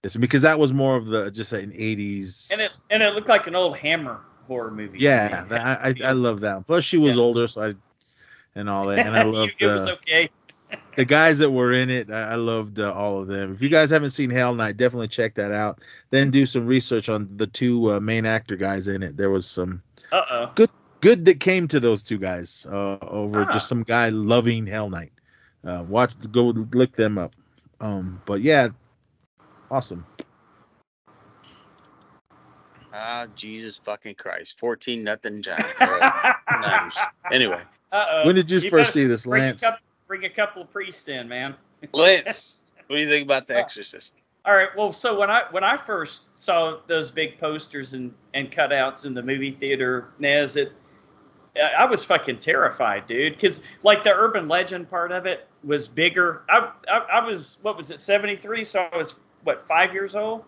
this 0.00 0.16
because 0.16 0.42
that 0.42 0.58
was 0.58 0.72
more 0.72 0.96
of 0.96 1.06
the 1.06 1.30
just 1.30 1.52
an 1.52 1.70
80s. 1.70 2.50
And 2.50 2.60
it 2.62 2.72
and 2.90 3.02
it 3.02 3.14
looked 3.14 3.28
like 3.28 3.46
an 3.46 3.54
old 3.54 3.76
Hammer 3.76 4.20
horror 4.46 4.70
movie. 4.70 4.98
yeah, 5.00 5.42
me. 5.42 5.48
that- 5.50 5.66
I, 5.84 5.88
I 6.06 6.08
I 6.08 6.12
love 6.12 6.40
that. 6.40 6.66
Plus, 6.66 6.82
she 6.82 6.96
was 6.96 7.16
Yeah. 7.16 7.22
older, 7.22 7.46
so 7.46 7.62
I 7.62 7.74
and 8.54 8.70
all 8.70 8.86
that, 8.86 8.98
and 9.06 9.14
I 9.14 9.24
You- 9.24 9.32
loved 9.32 9.52
it 9.58 9.66
was 9.66 9.86
uh, 9.86 9.92
okay. 9.92 10.30
The 10.96 11.04
guys 11.04 11.38
that 11.38 11.50
were 11.50 11.72
in 11.72 11.90
it. 11.90 12.10
I, 12.10 12.32
I 12.32 12.34
loved 12.36 12.78
uh, 12.80 12.92
all 12.92 13.20
of 13.20 13.28
them. 13.28 13.54
If 13.54 13.62
you 13.62 13.68
guys 13.68 13.90
haven't 13.90 14.10
seen 14.10 14.30
Hell 14.30 14.54
Night, 14.54 14.76
definitely 14.76 15.08
check 15.08 15.34
that 15.36 15.52
out. 15.52 15.80
Then 16.10 16.30
do 16.30 16.46
some 16.46 16.66
research 16.66 17.08
on 17.08 17.36
the 17.36 17.46
two 17.46 17.92
uh, 17.92 18.00
main 18.00 18.26
actor 18.26 18.56
guys 18.56 18.88
in 18.88 19.02
it. 19.02 19.16
There 19.16 19.30
was 19.30 19.46
some 19.46 19.82
Uh 20.10 20.22
oh. 20.30 20.66
good 21.00 21.24
that 21.26 21.40
came 21.40 21.66
to 21.68 21.80
those 21.80 22.02
two 22.02 22.18
guys 22.18 22.66
uh, 22.70 22.98
over 23.02 23.42
Ah. 23.48 23.52
just 23.52 23.68
some 23.68 23.82
guy 23.82 24.10
loving 24.10 24.66
Hell 24.66 24.90
Night. 24.90 25.12
Uh, 25.64 25.84
watch, 25.86 26.12
go 26.30 26.46
look 26.46 26.96
them 26.96 27.18
up. 27.18 27.34
Um, 27.80 28.20
but 28.26 28.40
yeah, 28.42 28.68
awesome. 29.70 30.04
Ah, 32.94 33.26
Jesus 33.34 33.78
fucking 33.78 34.16
Christ. 34.16 34.58
14 34.58 35.02
nothing 35.02 35.42
Giants. 35.42 35.80
Right. 35.80 36.32
Anyway, 37.32 37.60
Uh 37.90 38.06
oh. 38.10 38.26
when 38.26 38.34
did 38.34 38.50
you, 38.50 38.60
first 38.68 38.92
see 38.92 39.06
this, 39.06 39.26
Lance? 39.26 39.62
A 39.62 39.66
couple, 39.66 39.80
bring 40.12 40.24
a 40.26 40.30
couple 40.30 40.60
of 40.60 40.70
priests 40.70 41.08
in, 41.08 41.26
man. 41.26 41.54
Lance, 41.94 42.64
what 42.86 42.96
do 42.96 43.02
you 43.02 43.08
think 43.08 43.24
about 43.24 43.48
The 43.48 43.56
uh, 43.56 43.60
Exorcist? 43.60 44.14
All 44.44 44.52
right. 44.52 44.68
Well, 44.76 44.92
so 44.92 45.18
when 45.18 45.30
I 45.30 45.44
when 45.52 45.64
I 45.64 45.78
first 45.78 46.38
saw 46.38 46.80
those 46.86 47.10
big 47.10 47.38
posters 47.38 47.94
and 47.94 48.12
and 48.34 48.50
cutouts 48.50 49.06
in 49.06 49.14
the 49.14 49.22
movie 49.22 49.52
theater, 49.52 50.10
Nez, 50.18 50.56
it 50.56 50.72
I 51.56 51.60
I 51.78 51.84
was 51.86 52.04
fucking 52.04 52.40
terrified, 52.40 53.06
dude. 53.06 53.32
Because 53.32 53.62
like 53.82 54.02
the 54.02 54.12
urban 54.12 54.48
legend 54.48 54.90
part 54.90 55.12
of 55.12 55.24
it 55.24 55.48
was 55.64 55.88
bigger. 55.88 56.42
I 56.50 56.70
I, 56.86 56.98
I 56.98 57.24
was 57.24 57.58
what 57.62 57.78
was 57.78 57.90
it 57.90 57.98
seventy 57.98 58.36
three? 58.36 58.64
So 58.64 58.86
I 58.92 58.94
was 58.94 59.14
what 59.44 59.66
five 59.66 59.94
years 59.94 60.14
old, 60.14 60.44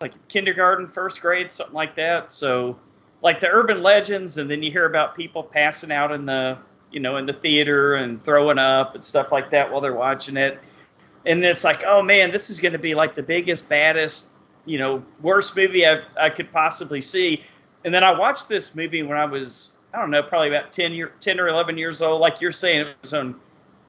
like 0.00 0.26
kindergarten, 0.26 0.88
first 0.88 1.20
grade, 1.20 1.52
something 1.52 1.74
like 1.74 1.94
that. 1.96 2.32
So 2.32 2.80
like 3.20 3.38
the 3.38 3.48
urban 3.48 3.80
legends, 3.80 4.38
and 4.38 4.50
then 4.50 4.60
you 4.60 4.72
hear 4.72 4.86
about 4.86 5.14
people 5.14 5.44
passing 5.44 5.92
out 5.92 6.10
in 6.10 6.26
the 6.26 6.58
you 6.92 7.00
know 7.00 7.16
in 7.16 7.26
the 7.26 7.32
theater 7.32 7.94
and 7.94 8.22
throwing 8.24 8.58
up 8.58 8.94
and 8.94 9.04
stuff 9.04 9.32
like 9.32 9.50
that 9.50 9.70
while 9.72 9.80
they're 9.80 9.94
watching 9.94 10.36
it 10.36 10.60
and 11.24 11.44
it's 11.44 11.64
like, 11.64 11.84
oh 11.84 12.02
man, 12.02 12.30
this 12.30 12.50
is 12.50 12.60
going 12.60 12.72
to 12.72 12.78
be 12.78 12.94
like 12.94 13.14
the 13.14 13.22
biggest, 13.22 13.68
baddest, 13.68 14.30
you 14.64 14.78
know, 14.78 15.02
worst 15.20 15.56
movie 15.56 15.86
I, 15.86 16.02
I 16.18 16.30
could 16.30 16.50
possibly 16.50 17.00
see. 17.00 17.44
And 17.84 17.92
then 17.94 18.04
I 18.04 18.16
watched 18.16 18.48
this 18.48 18.74
movie 18.74 19.02
when 19.02 19.18
I 19.18 19.24
was, 19.24 19.70
I 19.94 19.98
don't 19.98 20.10
know, 20.10 20.22
probably 20.22 20.48
about 20.48 20.72
10, 20.72 20.92
year, 20.92 21.12
10 21.20 21.40
or 21.40 21.48
11 21.48 21.78
years 21.78 22.02
old. 22.02 22.20
Like 22.20 22.40
you're 22.40 22.52
saying, 22.52 22.88
it 22.88 22.96
was 23.00 23.14
on 23.14 23.36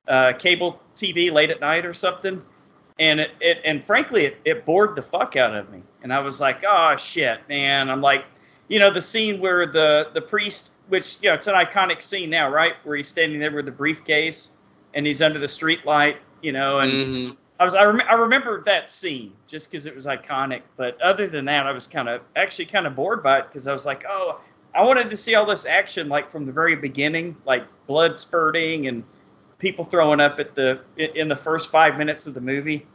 uh, 0.08 0.34
cable 0.34 0.80
TV 0.96 1.32
late 1.32 1.50
at 1.50 1.60
night 1.60 1.86
or 1.86 1.94
something. 1.94 2.42
And 3.00 3.20
it, 3.20 3.32
it 3.40 3.62
and 3.66 3.84
frankly, 3.84 4.26
it, 4.26 4.38
it 4.46 4.66
bored 4.66 4.96
the 4.96 5.02
fuck 5.02 5.36
out 5.36 5.56
of 5.56 5.72
me. 5.72 5.82
And 6.04 6.14
I 6.14 6.20
was 6.20 6.40
like, 6.40 6.64
oh 6.68 6.96
shit, 6.98 7.40
man. 7.50 7.90
I'm 7.90 8.02
like, 8.02 8.26
you 8.74 8.80
know, 8.80 8.90
the 8.90 9.04
scene 9.04 9.40
where 9.40 9.68
the 9.68 10.10
the 10.16 10.22
priest, 10.22 10.72
which 10.88 11.18
you 11.22 11.30
know, 11.30 11.36
it's 11.36 11.46
an 11.46 11.54
iconic 11.54 12.02
scene 12.02 12.32
now, 12.32 12.50
right? 12.50 12.74
Where 12.84 12.96
he's 12.96 13.08
standing 13.08 13.40
there 13.40 13.52
with 13.52 13.66
the 13.66 13.72
briefcase 13.72 14.50
and 14.96 15.06
he's 15.06 15.22
under 15.22 15.38
the 15.38 15.48
street 15.48 15.86
light, 15.86 16.18
you 16.42 16.54
know, 16.54 16.80
and 16.80 16.92
Mhm. 16.92 17.38
I 17.60 17.66
was 17.66 17.76
I, 17.76 17.84
rem- 17.86 18.02
I 18.10 18.16
remember 18.16 18.64
that 18.64 18.90
scene 18.90 19.34
just 19.46 19.70
because 19.70 19.86
it 19.86 19.94
was 19.94 20.08
iconic. 20.08 20.64
But 20.76 21.00
other 21.04 21.28
than 21.28 21.46
that, 21.46 21.68
I 21.68 21.72
was 21.72 21.86
kind 21.86 22.10
of 22.10 22.22
actually 22.36 22.66
kind 22.66 22.88
of 22.88 22.96
bored 22.96 23.22
by 23.22 23.42
it 23.42 23.46
because 23.48 23.68
I 23.68 23.72
was 23.74 23.86
like, 23.86 24.06
oh, 24.10 24.42
I 24.74 24.82
wanted 24.82 25.12
to 25.12 25.18
see 25.18 25.36
all 25.36 25.46
this 25.46 25.68
action 25.68 26.10
like 26.10 26.32
from 26.32 26.48
the 26.48 26.52
very 26.52 26.76
beginning, 26.76 27.38
like 27.46 27.66
blood 27.86 28.18
spurting 28.18 28.88
and 28.88 29.04
people 29.60 29.86
throwing 29.86 30.20
up 30.20 30.40
at 30.40 30.56
the 30.56 30.80
in 30.98 31.10
in 31.16 31.28
the 31.28 31.36
first 31.36 31.70
five 31.70 32.00
minutes 32.00 32.26
of 32.26 32.34
the 32.34 32.42
movie, 32.42 32.88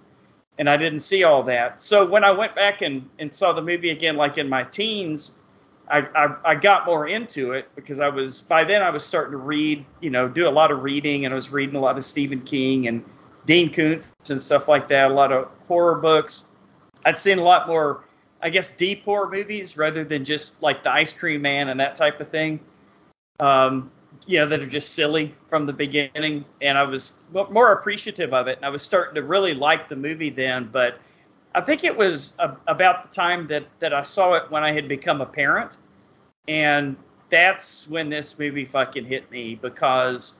and 0.59 0.69
I 0.69 0.77
didn't 0.77 1.01
see 1.03 1.23
all 1.23 1.45
that. 1.45 1.81
So 1.81 2.05
when 2.05 2.25
I 2.25 2.33
went 2.33 2.57
back 2.57 2.83
and, 2.83 3.09
and 3.21 3.33
saw 3.33 3.53
the 3.53 3.63
movie 3.63 3.91
again, 3.91 4.17
like 4.17 4.39
in 4.39 4.49
my 4.49 4.65
teens, 4.65 5.38
I, 5.91 6.07
I 6.15 6.35
I 6.45 6.55
got 6.55 6.87
more 6.87 7.07
into 7.07 7.53
it 7.53 7.69
because 7.75 8.01
I 8.01 8.09
was 8.09 8.41
by 8.41 8.65
then 8.65 8.83
I 8.83 8.91
was 8.91 9.05
starting 9.05 9.33
to 9.33 9.39
read, 9.39 9.85
you 10.01 10.11
know, 10.11 10.29
do 10.29 10.49
a 10.49 10.51
lot 10.51 10.71
of 10.71 10.83
reading, 10.83 11.25
and 11.25 11.33
I 11.33 11.37
was 11.37 11.51
reading 11.51 11.77
a 11.77 11.81
lot 11.81 11.97
of 11.97 12.05
Stephen 12.05 12.43
King 12.43 12.89
and 12.89 13.05
Dean 13.47 13.73
Koontz 13.73 14.31
and 14.31 14.43
stuff 14.43 14.69
like 14.69 14.89
that, 14.89 15.11
a 15.11 15.15
lot 15.15 15.33
of 15.33 15.49
horror 15.67 15.95
books. 15.97 16.45
I'd 17.05 17.19
seen 17.19 17.39
a 17.39 17.43
lot 17.43 17.67
more, 17.67 18.05
I 18.43 18.51
guess, 18.51 18.71
deep 18.71 19.05
horror 19.05 19.31
movies 19.31 19.77
rather 19.77 20.05
than 20.05 20.25
just 20.25 20.63
like 20.63 20.83
the 20.83 20.93
Ice 20.93 21.13
Cream 21.13 21.43
Man 21.43 21.69
and 21.69 21.81
that 21.81 21.95
type 21.95 22.21
of 22.21 22.29
thing. 22.29 22.61
Um, 23.41 23.91
you 24.27 24.41
know, 24.41 24.47
that 24.47 24.61
are 24.61 24.67
just 24.67 24.95
silly 24.95 25.35
from 25.49 25.65
the 25.65 25.73
beginning. 25.73 26.45
And 26.61 26.77
I 26.77 26.83
was 26.83 27.21
more 27.31 27.73
appreciative 27.73 28.35
of 28.35 28.49
it. 28.49 28.57
And 28.57 28.67
I 28.67 28.69
was 28.69 28.83
starting 28.83 29.15
to 29.15 29.23
really 29.23 29.55
like 29.55 29.89
the 29.89 29.97
movie 29.97 30.31
then. 30.31 30.69
But 30.71 30.99
I 31.55 31.61
think 31.61 31.85
it 31.85 31.97
was 31.97 32.37
a, 32.39 32.57
about 32.67 33.11
the 33.11 33.15
time 33.15 33.49
that, 33.49 33.65
that 33.79 33.93
I 33.93 34.03
saw 34.03 34.35
it 34.35 34.51
when 34.51 34.63
I 34.63 34.73
had 34.73 34.89
become 34.89 35.21
a 35.21 35.27
parent. 35.27 35.77
And 36.47 36.97
that's 37.31 37.89
when 37.89 38.09
this 38.09 38.39
movie 38.39 38.65
fucking 38.65 39.05
hit 39.05 39.31
me 39.31 39.55
because 39.55 40.35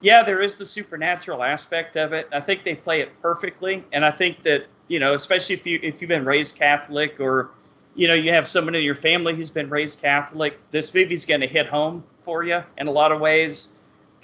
yeah, 0.00 0.22
there 0.22 0.42
is 0.42 0.56
the 0.56 0.66
supernatural 0.66 1.42
aspect 1.42 1.96
of 1.96 2.12
it. 2.12 2.28
I 2.32 2.40
think 2.40 2.62
they 2.62 2.74
play 2.74 3.00
it 3.00 3.10
perfectly, 3.22 3.84
and 3.92 4.04
I 4.04 4.10
think 4.10 4.42
that 4.42 4.66
you 4.88 4.98
know, 4.98 5.14
especially 5.14 5.54
if 5.54 5.66
you 5.66 5.80
if 5.82 6.00
you've 6.00 6.08
been 6.08 6.26
raised 6.26 6.56
Catholic 6.56 7.18
or 7.20 7.50
you 7.94 8.06
know 8.06 8.14
you 8.14 8.30
have 8.30 8.46
someone 8.46 8.74
in 8.74 8.82
your 8.82 8.94
family 8.94 9.34
who's 9.34 9.50
been 9.50 9.70
raised 9.70 10.02
Catholic, 10.02 10.58
this 10.70 10.94
movie's 10.94 11.24
going 11.24 11.40
to 11.40 11.46
hit 11.46 11.66
home 11.66 12.04
for 12.22 12.44
you 12.44 12.62
in 12.76 12.86
a 12.86 12.90
lot 12.90 13.12
of 13.12 13.20
ways 13.20 13.68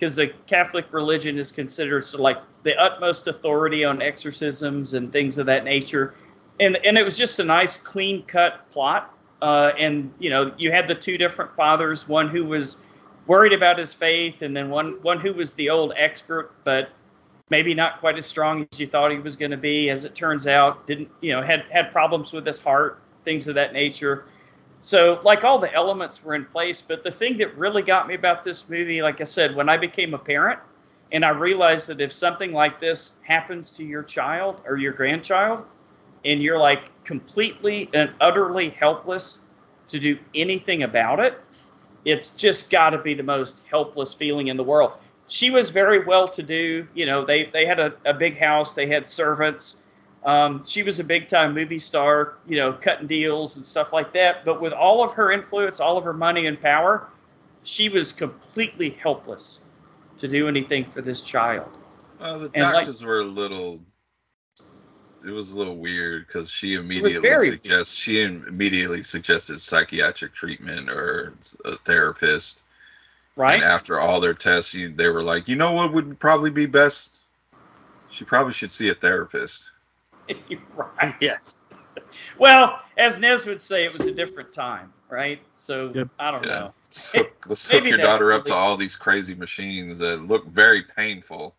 because 0.01 0.17
the 0.17 0.29
Catholic 0.47 0.87
religion 0.93 1.39
is 1.39 1.53
considered 1.53 2.07
like 2.15 2.39
the 2.63 2.75
utmost 2.79 3.29
authority 3.29 3.85
on 3.85 4.01
exorcisms 4.01 4.95
and 4.95 5.13
things 5.13 5.37
of 5.37 5.45
that 5.47 5.63
nature, 5.63 6.15
and 6.59 6.79
and 6.79 6.97
it 6.97 7.05
was 7.05 7.19
just 7.19 7.39
a 7.39 7.45
nice 7.45 7.77
clean 7.77 8.23
cut 8.23 8.69
plot. 8.71 9.15
Uh, 9.43 9.73
and 9.79 10.11
you 10.19 10.31
know, 10.31 10.53
you 10.57 10.73
had 10.73 10.89
the 10.89 10.95
two 10.95 11.19
different 11.19 11.55
fathers, 11.55 12.09
one 12.09 12.31
who 12.31 12.47
was 12.47 12.83
worried 13.27 13.53
about 13.53 13.79
his 13.79 13.93
faith, 13.93 14.41
and 14.41 14.57
then 14.57 14.71
one 14.71 14.93
one 15.03 15.21
who 15.21 15.35
was 15.35 15.53
the 15.53 15.69
old 15.69 15.93
expert, 15.97 16.51
but 16.65 16.89
maybe 17.51 17.75
not 17.75 18.01
quite 18.01 18.17
as 18.17 18.25
strong 18.25 18.67
as 18.73 18.81
you 18.81 18.87
thought 18.87 19.11
he 19.11 19.19
was 19.19 19.37
going 19.37 19.51
to 19.51 19.59
be. 19.59 19.91
As 19.91 20.07
it 20.07 20.15
turns 20.15 20.47
out, 20.47 20.87
didn't 20.87 21.11
you 21.21 21.33
know 21.33 21.43
had 21.43 21.65
had 21.71 21.93
problems 21.93 22.33
with 22.33 22.47
his 22.47 22.59
heart, 22.59 23.03
things 23.27 23.49
of 23.49 23.55
that 23.57 23.75
nature. 23.75 24.25
So 24.81 25.21
like 25.25 25.45
all 25.45 25.59
the 25.59 25.73
elements 25.73 26.25
were 26.25 26.35
in 26.35 26.47
place, 26.47 26.81
but 26.81 27.05
the 27.05 27.11
thing 27.11 27.39
that 27.39 27.57
really 27.57 27.83
got 27.83 28.09
me 28.09 28.15
about 28.15 28.45
this 28.45 28.69
movie, 28.69 29.03
like 29.03 29.21
I 29.21 29.25
said, 29.25 29.55
when 29.55 29.69
I 29.69 29.77
became 29.77 30.15
a 30.15 30.19
parent, 30.19 30.59
and 31.13 31.25
I 31.25 31.31
realized 31.31 31.89
that 31.89 32.01
if 32.01 32.13
something 32.13 32.53
like 32.53 32.81
this 32.81 33.13
happens 33.23 33.73
to 33.73 33.85
your 33.85 34.03
child 34.03 34.61
or 34.67 34.77
your 34.77 34.93
grandchild, 34.93 35.65
and 36.25 36.43
you're 36.43 36.59
like 36.59 36.91
completely 37.05 37.91
and 37.93 38.11
utterly 38.21 38.71
helpless 38.71 39.41
to 39.89 39.99
do 39.99 40.19
anything 40.35 40.83
about 40.83 41.21
it, 41.21 41.39
it's 42.05 42.31
just 42.31 42.71
got 42.71 42.91
to 42.91 42.99
be 42.99 43.15
the 43.15 43.23
most 43.23 43.61
helpless 43.71 44.15
feeling 44.15 44.49
in 44.49 44.57
the 44.57 44.65
world. 44.65 44.93
She 45.29 45.51
was 45.51 45.69
very 45.71 46.05
well 46.05 46.29
to 46.29 46.43
do. 46.43 46.87
You 46.95 47.07
know, 47.07 47.25
they, 47.25 47.47
they 47.47 47.67
had 47.67 47.79
a, 47.79 47.95
a 48.05 48.15
big 48.15 48.39
house, 48.39 48.75
they 48.75 48.87
had 48.87 49.09
servants. 49.09 49.77
Um, 50.25 50.65
she 50.67 50.83
was 50.83 51.01
a 51.01 51.05
big 51.05 51.29
time 51.29 51.55
movie 51.55 51.79
star, 51.79 52.35
you 52.47 52.57
know, 52.57 52.73
cutting 52.75 53.07
deals 53.07 53.57
and 53.57 53.65
stuff 53.65 53.93
like 53.93 54.13
that. 54.13 54.45
But 54.45 54.61
with 54.61 54.73
all 54.73 55.03
of 55.03 55.13
her 55.15 55.33
influence, 55.33 55.81
all 55.81 55.97
of 55.97 56.05
her 56.05 56.13
money 56.13 56.47
and 56.47 56.61
power, 56.61 57.09
she 57.63 57.89
was 57.89 58.13
completely 58.13 58.91
helpless 58.91 59.63
to 60.19 60.29
do 60.29 60.47
anything 60.49 60.85
for 60.85 61.01
this 61.01 61.23
child. 61.23 61.69
Uh, 62.21 62.39
the 62.39 62.51
And, 62.55 62.65
like- 62.65 62.75
doctors 62.85 63.03
were 63.03 63.21
a 63.21 63.25
little 63.25 63.81
it 65.25 65.31
was 65.31 65.53
a 65.53 65.59
little 65.59 65.77
weird 65.77 66.27
because 66.27 66.51
she 66.51 66.75
immediately 66.75 67.51
suggests 67.51 67.95
she 67.95 68.23
immediately 68.23 69.03
suggested 69.03 69.61
psychiatric 69.61 70.33
treatment 70.35 70.89
or 70.89 71.35
a 71.65 71.77
therapist. 71.77 72.63
right? 73.37 73.57
And 73.57 73.65
after 73.65 74.01
all 74.01 74.21
their 74.21 74.35
tests, 74.35 74.73
you, 74.73 74.91
they 74.91 75.09
were 75.09 75.23
like, 75.23 75.47
you 75.49 75.57
know 75.57 75.73
what 75.73 75.93
would 75.93 76.19
probably 76.19 76.51
be 76.51 76.67
best? 76.67 77.19
She 78.11 78.25
probably 78.25 78.53
should 78.55 78.73
see 78.73 78.89
a 78.89 78.95
therapist. 78.95 79.70
right. 80.77 81.15
Yes. 81.21 81.61
Well, 82.39 82.81
as 82.97 83.19
Nez 83.19 83.47
would 83.47 83.61
say, 83.61 83.85
it 83.85 83.93
was 83.93 84.07
a 84.07 84.13
different 84.13 84.53
time, 84.53 84.93
right? 85.11 85.41
So 85.53 85.95
Yep. 85.95 86.09
I 86.19 86.31
don't 86.31 86.47
Yeah. 86.47 86.49
know. 86.49 86.73
Let's 86.85 87.09
hook, 87.13 87.47
let's 87.49 87.67
hook 87.67 87.91
your 87.91 87.99
daughter 87.99 88.33
up 88.33 88.47
to 88.47 88.55
all 88.55 88.77
these 88.77 88.97
crazy 88.97 89.35
machines 89.35 89.99
that 89.99 90.21
look 90.21 90.47
very 90.47 90.83
painful. 90.83 91.57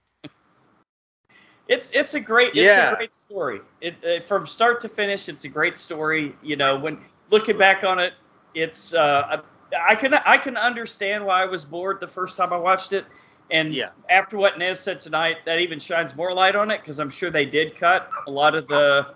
It's 1.68 1.92
it's 1.92 2.14
a 2.16 2.20
great 2.20 2.54
it's 2.58 2.78
Yeah. 2.78 2.86
a 2.86 2.96
great 2.96 3.16
story. 3.16 3.62
It 3.82 3.96
uh, 4.06 4.22
from 4.22 4.46
start 4.48 4.82
to 4.82 4.90
finish, 4.90 5.30
it's 5.30 5.46
a 5.46 5.50
great 5.50 5.78
story. 5.78 6.36
You 6.44 6.58
know, 6.58 6.78
when 6.80 7.00
looking 7.30 7.58
back 7.58 7.84
on 7.84 8.00
it, 8.00 8.14
it's 8.54 8.94
uh, 8.94 9.42
I 9.88 9.96
can 9.96 10.14
I 10.14 10.38
can 10.38 10.58
understand 10.58 11.26
why 11.26 11.44
I 11.44 11.46
was 11.46 11.64
bored 11.64 12.00
the 12.02 12.08
first 12.08 12.38
time 12.38 12.52
I 12.54 12.58
watched 12.58 12.94
it, 12.94 13.06
and 13.52 13.74
Yeah. 13.74 13.90
after 14.10 14.38
what 14.38 14.58
Nez 14.58 14.80
said 14.80 15.02
tonight, 15.02 15.38
that 15.46 15.60
even 15.60 15.80
shines 15.80 16.16
more 16.16 16.34
light 16.34 16.56
on 16.56 16.72
it 16.72 16.80
because 16.82 17.00
I'm 17.00 17.10
sure 17.10 17.30
they 17.30 17.46
did 17.46 17.76
cut 17.76 18.10
a 18.28 18.32
lot 18.32 18.56
of 18.56 18.68
the 18.68 19.08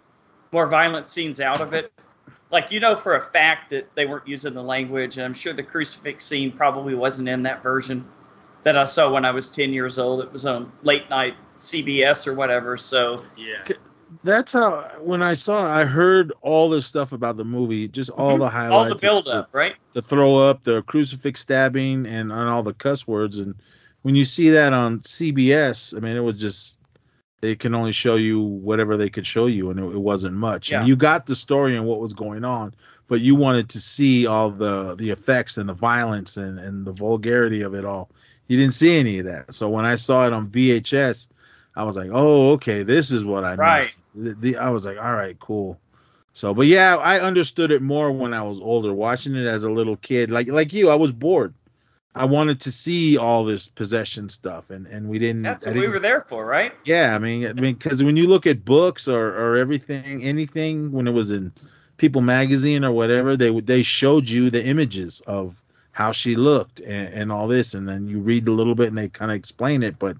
more 0.51 0.67
violent 0.67 1.07
scenes 1.09 1.39
out 1.41 1.61
of 1.61 1.73
it. 1.73 1.91
Like 2.51 2.71
you 2.71 2.79
know 2.79 2.95
for 2.95 3.15
a 3.15 3.21
fact 3.21 3.71
that 3.71 3.93
they 3.95 4.05
weren't 4.05 4.27
using 4.27 4.53
the 4.53 4.63
language, 4.63 5.17
and 5.17 5.25
I'm 5.25 5.33
sure 5.33 5.51
the 5.53 5.63
crucifix 5.63 6.23
scene 6.25 6.51
probably 6.51 6.95
wasn't 6.95 7.27
in 7.29 7.43
that 7.43 7.63
version 7.63 8.07
that 8.63 8.77
I 8.77 8.85
saw 8.85 9.11
when 9.11 9.25
I 9.25 9.31
was 9.31 9.49
10 9.49 9.73
years 9.73 9.97
old. 9.99 10.21
It 10.21 10.31
was 10.31 10.45
on 10.45 10.71
late 10.83 11.09
night 11.09 11.35
CBS 11.57 12.27
or 12.27 12.33
whatever. 12.33 12.77
So 12.77 13.23
Yeah. 13.37 13.67
That's 14.23 14.53
how 14.53 14.89
when 15.01 15.21
I 15.21 15.33
saw, 15.33 15.65
it, 15.65 15.81
I 15.81 15.85
heard 15.85 16.31
all 16.41 16.69
this 16.69 16.85
stuff 16.85 17.11
about 17.11 17.35
the 17.37 17.43
movie, 17.43 17.87
just 17.87 18.09
all 18.11 18.37
the 18.37 18.49
highlights, 18.49 18.71
Mm-hmm. 18.71 18.73
all 18.73 18.89
the 18.89 18.95
build 18.95 19.27
up, 19.27 19.49
right? 19.51 19.75
the, 19.93 20.01
the 20.01 20.07
throw 20.07 20.37
up, 20.37 20.63
the 20.63 20.83
crucifix 20.83 21.41
stabbing, 21.41 22.05
and 22.05 22.31
on 22.31 22.47
all 22.47 22.63
the 22.63 22.73
cuss 22.73 23.05
words. 23.07 23.39
And 23.39 23.55
when 24.05 24.13
you 24.13 24.23
see 24.23 24.51
that 24.51 24.71
on 24.71 24.99
CBS, 24.99 25.97
I 25.97 25.99
mean, 25.99 26.15
it 26.15 26.19
was 26.19 26.39
just 26.39 26.77
they 27.41 27.55
can 27.55 27.73
only 27.73 27.91
show 27.91 28.17
you 28.17 28.39
whatever 28.39 28.97
they 28.97 29.09
could 29.09 29.25
show 29.25 29.47
you, 29.47 29.71
and 29.71 29.79
it, 29.79 29.83
it 29.83 29.97
wasn't 29.99 30.35
much. 30.35 30.69
Yeah. 30.69 30.77
And 30.81 30.87
you 30.87 30.95
got 30.95 31.25
the 31.25 31.33
story 31.33 31.75
and 31.75 31.87
what 31.87 31.99
was 31.99 32.13
going 32.13 32.45
on, 32.45 32.75
but 33.07 33.19
you 33.19 33.33
wanted 33.33 33.69
to 33.69 33.81
see 33.81 34.27
all 34.27 34.51
the 34.51 34.93
the 34.93 35.09
effects 35.09 35.57
and 35.57 35.67
the 35.67 35.73
violence 35.73 36.37
and 36.37 36.59
and 36.59 36.85
the 36.85 36.91
vulgarity 36.91 37.63
of 37.63 37.73
it 37.73 37.83
all. 37.83 38.11
You 38.47 38.57
didn't 38.57 38.75
see 38.75 38.95
any 38.95 39.17
of 39.17 39.25
that. 39.25 39.55
So 39.55 39.69
when 39.69 39.85
I 39.85 39.95
saw 39.95 40.27
it 40.27 40.33
on 40.33 40.49
VHS, 40.49 41.27
I 41.75 41.83
was 41.83 41.95
like, 41.95 42.11
oh, 42.13 42.51
okay, 42.51 42.83
this 42.83 43.09
is 43.09 43.25
what 43.25 43.43
I 43.43 43.55
Right. 43.55 43.85
missed. 43.85 44.03
The, 44.13 44.33
the, 44.35 44.57
I 44.57 44.69
was 44.69 44.85
like, 44.85 44.99
all 44.99 45.15
right, 45.15 45.35
cool. 45.39 45.79
So, 46.33 46.53
but 46.53 46.67
yeah, 46.67 46.95
I 46.97 47.21
understood 47.21 47.71
it 47.71 47.81
more 47.81 48.11
when 48.11 48.35
I 48.35 48.43
was 48.43 48.59
older. 48.59 48.93
Watching 48.93 49.33
it 49.35 49.47
as 49.47 49.63
a 49.63 49.71
little 49.71 49.95
kid, 49.97 50.29
like 50.29 50.47
like 50.47 50.73
you, 50.73 50.91
I 50.91 50.95
was 50.95 51.11
bored. 51.11 51.55
I 52.15 52.25
wanted 52.25 52.61
to 52.61 52.71
see 52.71 53.17
all 53.17 53.43
this 53.43 53.67
possession 53.67 54.29
stuff, 54.29 54.69
and 54.69 54.87
and 54.87 55.09
we 55.09 55.19
didn't. 55.19 55.41
That's 55.43 55.65
what 55.65 55.75
we 55.75 55.81
didn't- 55.81 55.93
were 55.93 55.99
there 55.99 56.21
for, 56.29 56.45
right? 56.45 56.73
Yeah, 56.85 57.13
I 57.13 57.19
mean, 57.19 57.45
I 57.45 57.53
mean, 57.53 57.75
because 57.75 58.03
when 58.03 58.15
you 58.15 58.27
look 58.27 58.47
at 58.47 58.63
books 58.63 59.07
or 59.07 59.27
or 59.27 59.57
everything, 59.57 60.23
anything 60.23 60.91
when 60.91 61.07
it 61.07 61.11
was 61.13 61.31
in 61.31 61.51
People 61.97 62.21
Magazine 62.21 62.85
or 62.85 62.91
whatever, 62.91 63.35
they 63.35 63.51
would 63.51 63.67
they 63.67 63.83
showed 63.83 64.29
you 64.29 64.49
the 64.49 64.63
images 64.63 65.21
of 65.27 65.55
how 65.91 66.11
she 66.13 66.35
looked 66.35 66.79
and, 66.81 67.13
and 67.13 67.31
all 67.31 67.47
this, 67.47 67.73
and 67.73 67.87
then 67.87 68.07
you 68.07 68.19
read 68.19 68.47
a 68.47 68.51
little 68.51 68.75
bit 68.75 68.87
and 68.89 68.97
they 68.97 69.09
kind 69.09 69.31
of 69.31 69.35
explain 69.35 69.83
it. 69.83 69.99
But 69.99 70.15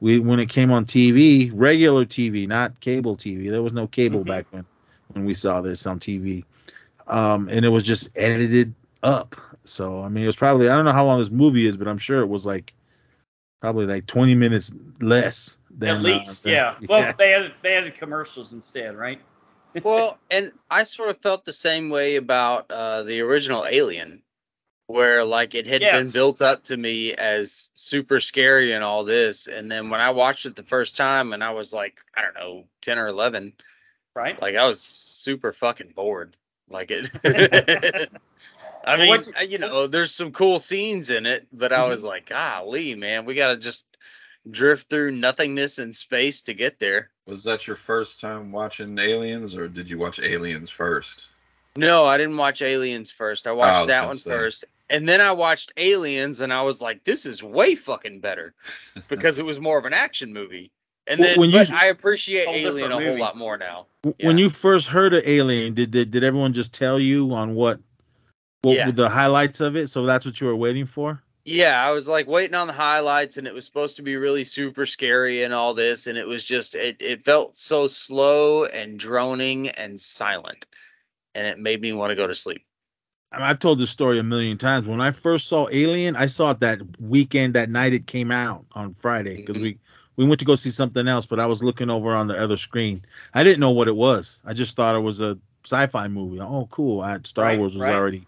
we 0.00 0.18
when 0.18 0.40
it 0.40 0.48
came 0.48 0.70
on 0.72 0.86
TV, 0.86 1.50
regular 1.54 2.06
TV, 2.06 2.46
not 2.48 2.80
cable 2.80 3.16
TV, 3.16 3.50
there 3.50 3.62
was 3.62 3.72
no 3.74 3.86
cable 3.86 4.24
Mhm. 4.24 4.28
back 4.28 4.46
when 4.50 4.64
when 5.12 5.24
we 5.26 5.34
saw 5.34 5.60
this 5.60 5.86
on 5.86 6.00
TV, 6.00 6.44
um, 7.06 7.48
and 7.50 7.64
it 7.64 7.68
was 7.68 7.82
just 7.82 8.08
edited 8.16 8.74
up. 9.02 9.36
So 9.68 10.02
I 10.02 10.08
mean, 10.08 10.24
it 10.24 10.28
was 10.28 10.36
probably 10.36 10.68
I 10.68 10.76
don't 10.76 10.84
know 10.84 10.92
how 10.92 11.04
long 11.04 11.18
this 11.18 11.30
movie 11.30 11.66
is, 11.66 11.76
but 11.76 11.88
I'm 11.88 11.98
sure 11.98 12.20
it 12.20 12.28
was 12.28 12.46
like 12.46 12.72
probably 13.60 13.86
like 13.86 14.06
20 14.06 14.34
minutes 14.34 14.72
less 15.00 15.56
than 15.70 15.88
At 15.90 15.96
uh, 15.96 16.00
least, 16.00 16.42
than- 16.44 16.52
yeah. 16.52 16.74
Well, 16.88 17.14
they 17.18 17.34
added 17.34 17.52
they 17.62 17.76
added 17.76 17.94
commercials 17.96 18.52
instead, 18.52 18.96
right? 18.96 19.20
well, 19.82 20.18
and 20.30 20.52
I 20.70 20.84
sort 20.84 21.10
of 21.10 21.18
felt 21.18 21.44
the 21.44 21.52
same 21.52 21.90
way 21.90 22.16
about 22.16 22.70
uh, 22.70 23.02
the 23.02 23.20
original 23.20 23.66
Alien, 23.68 24.22
where 24.86 25.24
like 25.24 25.54
it 25.54 25.66
had 25.66 25.82
Yes. 25.82 26.06
been 26.12 26.18
built 26.20 26.40
up 26.40 26.64
to 26.64 26.76
me 26.76 27.12
as 27.12 27.70
super 27.74 28.20
scary 28.20 28.72
and 28.72 28.82
all 28.82 29.04
this, 29.04 29.48
and 29.48 29.70
then 29.70 29.90
when 29.90 30.00
I 30.00 30.10
watched 30.10 30.46
it 30.46 30.56
the 30.56 30.62
first 30.62 30.96
time, 30.96 31.32
and 31.32 31.42
I 31.44 31.50
was 31.50 31.72
like, 31.72 31.98
I 32.16 32.22
don't 32.22 32.34
know, 32.34 32.64
ten 32.80 32.98
or 32.98 33.08
eleven, 33.08 33.52
Right. 34.14 34.40
like 34.40 34.54
I 34.54 34.66
was 34.68 34.80
super 34.80 35.52
fucking 35.52 35.92
bored. 35.94 36.36
Like 36.68 36.90
it. 36.90 37.10
I 38.86 38.96
mean, 38.96 39.22
you- 39.40 39.46
you 39.48 39.58
know, 39.58 39.86
there's 39.88 40.14
some 40.14 40.32
cool 40.32 40.58
scenes 40.60 41.10
in 41.10 41.26
it, 41.26 41.46
but 41.52 41.72
I 41.72 41.80
Mm-hmm. 41.80 41.90
was 41.90 42.04
like, 42.04 42.26
golly, 42.26 42.94
man, 42.94 43.24
we 43.24 43.34
gotta 43.34 43.56
just 43.56 43.84
drift 44.48 44.88
through 44.88 45.10
nothingness 45.10 45.78
and 45.78 45.94
space 45.94 46.42
to 46.42 46.54
get 46.54 46.78
there. 46.78 47.10
Was 47.26 47.42
that 47.44 47.66
your 47.66 47.74
first 47.76 48.20
time 48.20 48.52
watching 48.52 48.96
Aliens, 48.98 49.56
or 49.56 49.66
did 49.68 49.90
you 49.90 49.98
watch 49.98 50.20
Aliens 50.20 50.70
first? 50.70 51.26
No, 51.74 52.04
I 52.06 52.16
didn't 52.16 52.36
watch 52.36 52.62
Aliens 52.62 53.10
first. 53.10 53.46
I 53.46 53.50
Oh, 53.50 53.54
I 53.54 53.56
watched 53.56 53.86
that 53.88 53.96
gonna 53.98 54.06
one 54.06 54.16
say. 54.16 54.30
first, 54.30 54.64
and 54.88 55.08
then 55.08 55.20
I 55.20 55.32
watched 55.32 55.72
Aliens, 55.76 56.40
and 56.40 56.52
I 56.52 56.62
was 56.62 56.80
like, 56.80 57.02
"This 57.04 57.26
is 57.26 57.42
way 57.42 57.74
fucking 57.74 58.20
better," 58.20 58.54
because 59.08 59.38
it 59.40 59.44
was 59.44 59.58
more 59.60 59.78
of 59.78 59.84
an 59.84 59.92
action 59.92 60.32
movie. 60.32 60.70
And 61.08 61.22
then, 61.22 61.38
when 61.38 61.50
you- 61.50 61.58
but 61.58 61.70
I 61.72 61.86
appreciate 61.86 62.46
Whole 62.46 62.54
Alien 62.54 62.68
a 62.68 62.72
different 62.78 62.92
whole 62.94 63.02
movie. 63.10 63.20
lot 63.20 63.36
more 63.36 63.58
now. 63.58 63.86
when 64.20 64.38
Yeah. 64.38 64.44
you 64.44 64.50
first 64.50 64.86
heard 64.86 65.12
of 65.14 65.26
Alien, 65.26 65.74
did 65.74 65.90
did, 65.90 66.12
did 66.12 66.22
everyone 66.24 66.52
just 66.52 66.72
tell 66.72 66.98
you 67.00 67.32
on 67.32 67.54
what 67.56 67.80
what 68.62 68.76
Yeah. 68.76 68.86
were 68.86 68.92
the 68.92 69.08
highlights 69.08 69.60
of 69.60 69.76
it? 69.76 69.88
So 69.88 70.04
that's 70.06 70.26
what 70.26 70.40
you 70.40 70.46
were 70.46 70.56
waiting 70.56 70.86
for? 70.86 71.22
Yeah, 71.44 71.80
I 71.80 71.92
was 71.92 72.08
like 72.08 72.26
waiting 72.26 72.56
on 72.56 72.66
the 72.66 72.72
highlights, 72.72 73.36
and 73.36 73.46
it 73.46 73.54
was 73.54 73.64
supposed 73.64 73.96
to 73.96 74.02
be 74.02 74.16
really 74.16 74.42
super 74.42 74.84
scary 74.84 75.44
and 75.44 75.54
all 75.54 75.74
this, 75.74 76.08
and 76.08 76.18
it 76.18 76.26
was 76.26 76.42
just 76.42 76.74
it 76.74 76.96
it 77.00 77.22
felt 77.22 77.56
so 77.56 77.86
slow 77.86 78.64
and 78.64 78.98
droning 78.98 79.68
and 79.68 80.00
silent, 80.00 80.66
and 81.36 81.46
it 81.46 81.58
made 81.58 81.80
me 81.80 81.92
want 81.92 82.10
to 82.10 82.16
go 82.16 82.26
to 82.26 82.34
sleep. 82.34 82.64
I've 83.30 83.58
told 83.60 83.78
this 83.78 83.90
story 83.90 84.18
a 84.18 84.22
million 84.24 84.58
times. 84.58 84.88
When 84.88 85.00
I 85.00 85.10
first 85.12 85.46
saw 85.46 85.68
Alien, 85.70 86.16
I 86.16 86.26
saw 86.26 86.52
it 86.52 86.60
that 86.60 86.80
weekend, 87.00 87.54
that 87.54 87.70
night 87.70 87.92
it 87.92 88.06
came 88.06 88.30
out 88.32 88.64
on 88.72 88.94
Friday, 88.94 89.36
because 89.36 89.56
Mhm. 89.56 89.62
we 89.62 89.78
we 90.16 90.24
went 90.24 90.38
to 90.40 90.46
go 90.46 90.54
see 90.56 90.70
something 90.70 91.06
else, 91.06 91.26
but 91.26 91.38
I 91.38 91.46
was 91.46 91.62
looking 91.62 91.90
over 91.90 92.14
on 92.14 92.26
the 92.26 92.36
other 92.36 92.56
screen. 92.56 93.04
I 93.34 93.44
didn't 93.44 93.60
know 93.60 93.70
what 93.70 93.86
it 93.86 93.94
was. 93.94 94.40
I 94.44 94.52
just 94.54 94.74
thought 94.74 94.96
it 94.96 95.00
was 95.00 95.20
a 95.20 95.38
sci-fi 95.64 96.08
movie. 96.08 96.40
Oh, 96.40 96.66
cool! 96.72 97.02
I, 97.02 97.20
Star 97.24 97.44
Right, 97.44 97.58
Wars 97.58 97.76
was 97.76 97.82
right. 97.82 97.94
already. 97.94 98.26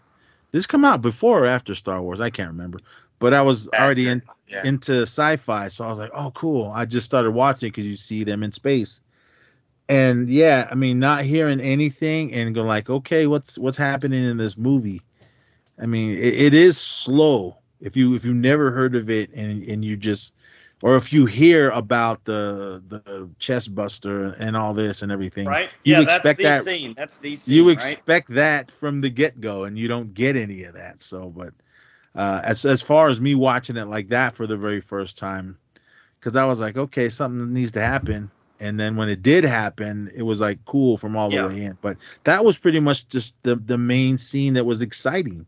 This 0.51 0.65
come 0.65 0.83
out 0.85 1.01
before 1.01 1.43
or 1.43 1.47
after 1.47 1.75
Star 1.75 2.01
Wars? 2.01 2.19
I 2.19 2.29
can't 2.29 2.49
remember. 2.49 2.79
But 3.19 3.33
I 3.33 3.41
was 3.41 3.67
already 3.67 4.07
in, 4.07 4.21
Yeah. 4.47 4.65
into 4.65 5.01
sci-fi, 5.01 5.67
so 5.67 5.85
I 5.85 5.89
was 5.89 5.99
like, 5.99 6.11
"Oh, 6.13 6.31
cool!" 6.31 6.71
I 6.73 6.85
just 6.85 7.05
started 7.05 7.31
watching 7.31 7.69
because 7.69 7.85
you 7.85 7.95
see 7.95 8.23
them 8.23 8.43
in 8.43 8.51
space, 8.51 9.01
and 9.87 10.29
yeah, 10.29 10.67
I 10.71 10.75
mean, 10.75 10.99
not 10.99 11.23
hearing 11.23 11.59
anything 11.59 12.33
and 12.33 12.55
go 12.55 12.63
like, 12.63 12.89
"Okay, 12.89 13.27
what's 13.27 13.57
what's 13.57 13.77
happening 13.77 14.23
in 14.23 14.37
this 14.37 14.57
movie?" 14.57 15.01
I 15.81 15.85
mean, 15.85 16.11
it, 16.17 16.33
it 16.33 16.53
is 16.53 16.77
slow. 16.77 17.57
If 17.81 17.95
you 17.95 18.15
if 18.15 18.25
you 18.25 18.33
never 18.33 18.71
heard 18.71 18.95
of 18.95 19.09
it 19.09 19.31
and 19.33 19.63
and 19.63 19.83
you 19.85 19.97
just, 19.97 20.33
or 20.81 20.95
if 20.95 21.11
you 21.11 21.25
hear 21.25 21.69
about 21.71 22.23
the 22.25 22.81
the 22.87 23.29
chest 23.39 23.73
buster 23.75 24.33
and 24.39 24.55
all 24.55 24.73
this 24.73 25.01
and 25.01 25.11
everything, 25.11 25.45
Right. 25.47 25.69
You 25.83 25.95
yeah, 25.95 26.01
that's 26.03 26.15
expect 26.17 26.37
the 26.37 26.43
that- 26.43 26.63
scene. 26.63 26.93
That's 26.97 27.17
the 27.17 27.35
scene. 27.35 27.55
you 27.55 27.67
right? 27.67 27.73
expect 27.73 28.29
that 28.35 28.71
from 28.71 29.01
the 29.01 29.09
get 29.09 29.39
go, 29.41 29.65
and 29.65 29.77
you 29.77 29.87
don't 29.87 30.13
get 30.13 30.35
any 30.35 30.63
of 30.63 30.75
that. 30.75 31.03
So, 31.03 31.29
but 31.29 31.53
uh, 32.15 32.41
as 32.43 32.65
as 32.65 32.81
far 32.81 33.09
as 33.09 33.19
me 33.19 33.35
watching 33.35 33.77
it 33.77 33.87
like 33.87 34.09
that 34.09 34.35
for 34.35 34.47
the 34.47 34.57
very 34.57 34.81
first 34.81 35.17
time, 35.17 35.57
because 36.19 36.35
I 36.35 36.45
was 36.45 36.59
like, 36.59 36.77
okay, 36.77 37.09
something 37.09 37.53
needs 37.53 37.71
to 37.73 37.81
happen. 37.81 38.31
And 38.61 38.77
then 38.77 38.97
when 38.97 39.07
it 39.07 39.21
did 39.21 39.45
happen, 39.45 40.11
it 40.13 40.21
was 40.23 40.41
like 40.41 40.65
cool 40.65 40.97
from 40.97 41.15
all 41.15 41.29
the 41.29 41.35
Yeah. 41.37 41.47
way 41.47 41.63
in. 41.63 41.77
But 41.81 41.95
that 42.25 42.43
was 42.43 42.57
pretty 42.57 42.79
much 42.81 43.07
just 43.07 43.41
the 43.43 43.55
the 43.55 43.77
main 43.77 44.17
scene 44.17 44.53
that 44.55 44.65
was 44.65 44.81
exciting. 44.81 45.45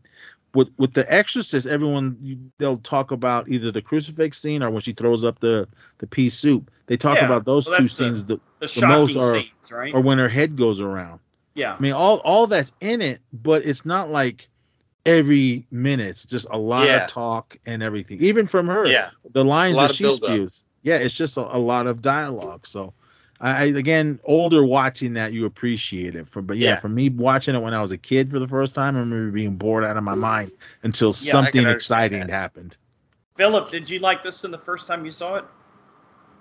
With 0.54 0.68
with 0.76 0.92
the 0.92 1.10
Exorcist, 1.10 1.66
everyone 1.66 2.52
they'll 2.58 2.76
talk 2.76 3.10
about 3.10 3.48
either 3.48 3.70
the 3.72 3.80
crucifix 3.80 4.38
scene 4.38 4.62
or 4.62 4.70
when 4.70 4.82
she 4.82 4.92
throws 4.92 5.24
up 5.24 5.40
the 5.40 5.66
the 5.98 6.06
pea 6.06 6.28
soup. 6.28 6.70
They 6.86 6.96
talk 6.98 7.16
Yeah, 7.16 7.24
about 7.24 7.44
those 7.46 7.66
well, 7.68 7.78
two 7.78 7.84
the- 7.84 7.88
scenes, 7.88 8.24
the, 8.26 8.38
the 8.58 8.66
the 8.66 8.86
most 8.86 9.16
are- 9.16 9.32
scenes, 9.40 9.72
right? 9.72 9.94
or 9.94 10.00
when 10.02 10.18
her 10.18 10.28
head 10.28 10.56
goes 10.56 10.80
around. 10.82 11.20
yeah. 11.54 11.74
I 11.74 11.80
mean, 11.80 11.92
all 11.92 12.18
all 12.18 12.46
that's 12.46 12.72
in 12.80 13.00
it, 13.00 13.20
but 13.32 13.64
it's 13.64 13.86
not 13.86 14.10
like 14.10 14.48
every 15.06 15.66
minute. 15.70 16.08
It's 16.10 16.26
just 16.26 16.46
a 16.50 16.58
lot 16.58 16.86
Yeah. 16.86 17.04
of 17.04 17.10
talk 17.10 17.56
and 17.66 17.82
everything, 17.82 18.18
even 18.22 18.46
from 18.46 18.66
her. 18.66 18.86
Yeah. 18.86 19.10
the 19.30 19.44
lines 19.44 19.76
that 19.78 19.94
she 19.94 20.08
spews. 20.14 20.64
Yeah, 20.82 20.96
it's 20.96 21.14
just 21.14 21.36
a, 21.36 21.56
a 21.56 21.58
lot 21.58 21.86
of 21.86 22.02
dialogue. 22.02 22.66
So, 22.66 22.92
I 23.42 23.62
I- 23.64 23.64
again, 23.64 24.20
older 24.24 24.64
watching 24.64 25.14
that, 25.14 25.32
you 25.32 25.44
appreciate 25.44 26.14
it. 26.14 26.28
For 26.28 26.40
but 26.40 26.56
yeah, 26.56 26.70
Yeah. 26.70 26.76
for 26.76 26.88
me 26.88 27.10
watching 27.10 27.54
it 27.54 27.60
when 27.60 27.74
I 27.74 27.82
was 27.82 27.90
a 27.90 27.98
kid 27.98 28.30
for 28.30 28.38
the 28.38 28.48
first 28.48 28.74
time, 28.74 28.96
I 28.96 29.00
remember 29.00 29.32
being 29.32 29.56
bored 29.56 29.84
out 29.84 29.96
of 29.98 30.04
my 30.04 30.14
mind 30.14 30.52
until 30.82 31.08
Yeah, 31.08 31.12
something 31.32 31.66
exciting 31.66 32.20
that. 32.20 32.30
happened. 32.30 32.76
Philip, 33.36 33.70
did 33.70 33.90
you 33.90 33.98
like 33.98 34.22
this 34.22 34.44
in 34.44 34.50
the 34.50 34.58
first 34.58 34.86
time 34.86 35.04
you 35.04 35.10
saw 35.10 35.36
it? 35.36 35.44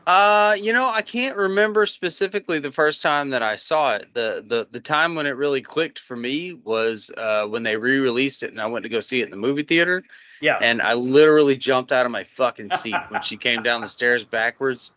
Uh, 0.06 0.58
you 0.60 0.74
know, 0.74 0.90
I 0.90 1.04
can't 1.04 1.38
remember 1.38 1.86
specifically 1.86 2.58
the 2.60 2.72
first 2.72 3.02
time 3.04 3.30
that 3.30 3.44
I 3.44 3.56
saw 3.56 3.96
it. 3.96 4.14
The 4.14 4.44
the 4.46 4.68
the 4.72 4.80
time 4.80 5.14
when 5.16 5.26
it 5.28 5.32
really 5.38 5.62
clicked 5.62 6.00
for 6.00 6.16
me 6.16 6.54
was 6.54 7.12
uh 7.16 7.46
when 7.46 7.64
they 7.64 7.78
re-released 7.78 8.42
it 8.44 8.50
and 8.52 8.60
I 8.60 8.66
went 8.66 8.84
to 8.84 8.90
go 8.90 9.00
see 9.00 9.22
it 9.22 9.26
in 9.26 9.32
the 9.32 9.38
movie 9.38 9.62
theater 9.64 10.04
Yeah. 10.42 10.58
and 10.60 10.82
I 10.82 10.96
literally 10.96 11.56
jumped 11.56 11.92
out 11.92 12.06
of 12.08 12.12
my 12.12 12.24
fucking 12.24 12.72
seat 12.72 12.96
when 13.10 13.22
she 13.22 13.38
came 13.38 13.62
down 13.62 13.82
the 13.82 13.88
stairs 14.00 14.24
backwards. 14.24 14.92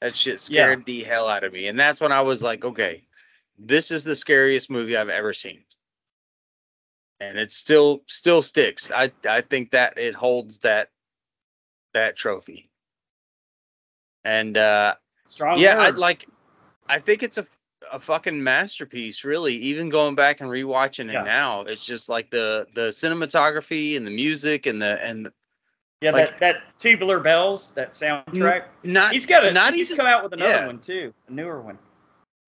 That 0.00 0.16
shit 0.16 0.40
scared 0.40 0.86
the 0.86 1.02
hell 1.02 1.28
out 1.28 1.44
of 1.44 1.52
me. 1.52 1.68
And 1.68 1.78
that's 1.78 2.00
when 2.00 2.12
I 2.12 2.22
was 2.22 2.42
like, 2.42 2.64
okay, 2.64 3.04
this 3.58 3.90
is 3.90 4.04
the 4.04 4.14
scariest 4.16 4.70
movie 4.70 4.96
I've 4.96 5.10
ever 5.10 5.34
seen. 5.34 5.64
And 7.20 7.38
it 7.38 7.52
still 7.52 8.02
still 8.06 8.40
sticks. 8.40 8.90
I 8.90 9.12
I 9.28 9.42
think 9.42 9.72
that 9.72 9.98
it 9.98 10.14
holds 10.14 10.60
that 10.60 10.90
that 11.92 12.16
trophy. 12.16 12.70
And 14.24 14.56
uh 14.56 14.94
Strong 15.24 15.58
yeah, 15.58 15.78
I 15.78 15.90
like. 15.90 16.26
I 16.88 16.98
think 16.98 17.22
it's 17.22 17.36
a 17.38 17.46
a 17.92 18.00
fucking 18.00 18.42
masterpiece, 18.42 19.24
really. 19.24 19.56
Even 19.56 19.88
going 19.88 20.14
back 20.14 20.40
and 20.40 20.50
rewatching 20.50 21.08
it 21.08 21.14
Yeah. 21.14 21.24
now, 21.24 21.62
it's 21.62 21.84
just 21.84 22.08
like 22.08 22.30
the 22.30 22.66
the 22.74 22.88
cinematography 22.88 23.96
and 23.96 24.06
the 24.06 24.10
music 24.10 24.66
and 24.66 24.80
the 24.80 25.02
and 25.04 25.30
yeah, 26.00 26.10
like- 26.12 26.30
that, 26.30 26.40
that 26.40 26.56
tubular 26.78 27.20
bells, 27.20 27.72
that 27.74 27.90
soundtrack. 27.90 28.64
not 28.82 29.12
He's 29.12 29.26
got 29.26 29.44
a. 29.44 29.52
not 29.52 29.74
he's 29.74 29.90
even 29.90 29.98
come 30.04 30.06
out 30.12 30.22
with 30.22 30.32
another 30.32 30.52
yeah. 30.54 30.66
one 30.66 30.78
too, 30.78 31.12
a 31.28 31.32
newer 31.32 31.60
one. 31.60 31.78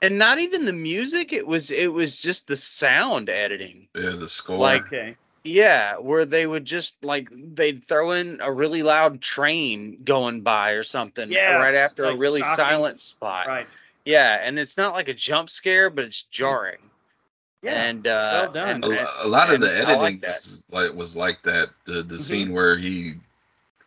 and 0.01 0.19
not 0.19 0.39
even 0.39 0.65
the 0.65 0.73
music. 0.73 1.33
It 1.33 1.47
was 1.47 1.71
it 1.71 1.93
was 1.93 2.17
just 2.21 2.47
the 2.47 2.57
sound 2.57 3.29
editing. 3.29 3.89
Yeah, 3.95 4.11
the 4.17 4.29
score. 4.29 4.57
Like- 4.59 4.87
Okay. 4.87 5.17
Yeah, 5.45 5.97
where 5.97 6.25
they 6.25 6.47
would 6.47 6.65
just 6.65 7.05
like 7.05 7.29
they'd 7.33 7.83
throw 7.83 8.13
in 8.13 8.39
a 8.41 8.53
really 8.53 8.85
loud 8.85 9.21
train 9.21 9.99
going 10.05 10.43
by 10.43 10.71
or 10.73 10.85
something 10.85 11.33
Yes, 11.33 11.61
right 11.61 11.75
after 11.75 12.05
a 12.05 12.15
really 12.17 12.43
shocking. 12.43 12.57
silent 12.65 13.01
spot. 13.01 13.49
Right. 13.49 13.67
Yeah, 14.05 14.39
and 14.41 14.57
it's 14.57 14.77
not 14.77 14.93
like 14.93 15.09
a 15.09 15.15
jump 15.15 15.51
scare, 15.51 15.91
but 15.91 16.05
it's 16.05 16.23
jarring. 16.23 16.79
Yeah. 17.61 17.73
And 17.83 18.07
uh 18.07 18.31
Well 18.45 18.53
done. 18.53 18.69
and- 18.71 18.85
a, 18.85 19.25
a 19.25 19.29
lot 19.29 19.53
of 19.53 19.61
the 19.61 19.77
editing 19.77 19.99
like 20.01 20.23
was 20.23 20.63
like 20.71 20.95
was 20.95 21.17
like 21.17 21.43
that. 21.43 21.71
The 21.87 22.05
the 22.05 22.15
Mhm. 22.17 22.21
scene 22.21 22.53
where 22.53 22.77
he 22.77 23.15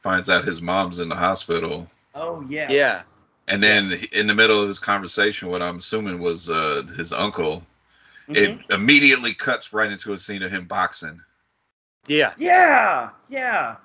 finds 0.05 0.29
out 0.29 0.45
his 0.45 0.61
mom's 0.61 0.99
in 0.99 1.09
the 1.09 1.15
hospital, 1.15 1.89
oh 2.13 2.45
yes. 2.47 2.69
Yeah. 2.71 3.01
and 3.47 3.61
then 3.61 3.87
Yes. 3.89 4.03
in 4.13 4.27
the 4.27 4.35
middle 4.35 4.61
of 4.61 4.67
his 4.67 4.77
conversation, 4.77 5.49
what 5.49 5.63
I'm 5.63 5.77
assuming 5.77 6.19
was 6.19 6.47
uh, 6.47 6.83
his 6.95 7.11
uncle, 7.11 7.63
Mhm. 8.29 8.37
it 8.37 8.59
immediately 8.71 9.33
cuts 9.33 9.73
right 9.73 9.91
into 9.91 10.13
a 10.13 10.17
scene 10.19 10.43
of 10.43 10.51
him 10.51 10.65
boxing. 10.65 11.19
Yeah. 12.07 12.33
Yeah. 12.37 13.09
Yeah. 13.29 13.77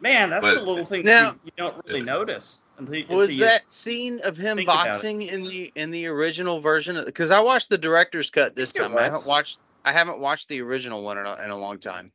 Man, 0.00 0.30
that's 0.30 0.44
But- 0.44 0.54
the 0.54 0.60
little 0.62 0.84
thing 0.84 1.04
Now- 1.04 1.30
you, 1.32 1.40
you 1.46 1.52
don't 1.56 1.84
really 1.86 2.02
notice 2.02 2.62
until, 2.78 2.94
until 2.94 3.16
Was 3.16 3.36
you- 3.36 3.44
that 3.44 3.62
scene 3.72 4.20
of 4.22 4.36
him 4.36 4.56
think 4.58 4.68
about 4.68 4.86
it. 4.86 4.90
boxing 4.92 5.22
in 5.22 5.42
the 5.42 5.72
in 5.74 5.90
the 5.90 6.06
original 6.06 6.60
version? 6.60 7.02
Because 7.04 7.32
I 7.32 7.40
watched 7.40 7.68
the 7.68 7.78
director's 7.78 8.30
cut 8.30 8.54
this 8.54 8.72
time. 8.72 8.96
I 8.96 9.02
haven't 9.02 9.26
watched 9.26 9.58
I 9.84 9.92
haven't 9.92 10.18
watched 10.20 10.48
the 10.48 10.60
original 10.62 11.02
one 11.02 11.18
in 11.18 11.26
a, 11.26 11.34
in 11.44 11.50
a 11.50 11.56
long 11.58 11.78
time. 11.78 12.12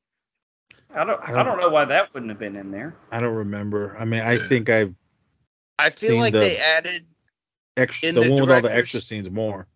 I 0.95 1.03
don't. 1.05 1.29
I 1.29 1.43
don't 1.43 1.59
know 1.59 1.69
why 1.69 1.85
that 1.85 2.13
wouldn't 2.13 2.29
have 2.31 2.39
been 2.39 2.55
in 2.55 2.71
there. 2.71 2.95
I 3.11 3.19
don't 3.19 3.35
remember. 3.35 3.95
I 3.97 4.05
mean, 4.05 4.21
I 4.21 4.47
think 4.47 4.69
I've 4.69 4.95
I 5.77 5.91
feel 5.91 6.11
Seen 6.11 6.19
like 6.19 6.33
the- 6.33 6.39
they 6.39 6.57
added 6.57 7.05
extra 7.77 8.09
In 8.09 8.15
the, 8.15 8.21
the 8.21 8.31
one 8.31 8.41
with 8.41 8.51
all 8.51 8.61
the 8.61 8.75
extra 8.75 8.99
scenes 9.01 9.29
more. 9.29 9.67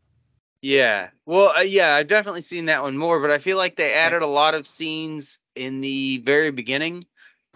Yeah. 0.62 1.10
Well, 1.26 1.50
uh, 1.56 1.62
yeah, 1.62 1.94
I've 1.96 2.08
definitely 2.08 2.42
seen 2.42 2.66
that 2.66 2.82
one 2.84 2.98
more, 2.98 3.20
but 3.20 3.32
I 3.32 3.38
feel 3.38 3.58
like 3.58 3.76
they 3.76 3.94
added 3.94 4.22
a 4.22 4.28
lot 4.28 4.56
of 4.56 4.66
scenes 4.66 5.40
in 5.56 5.82
the 5.82 6.20
very 6.20 6.52
beginning 6.52 7.06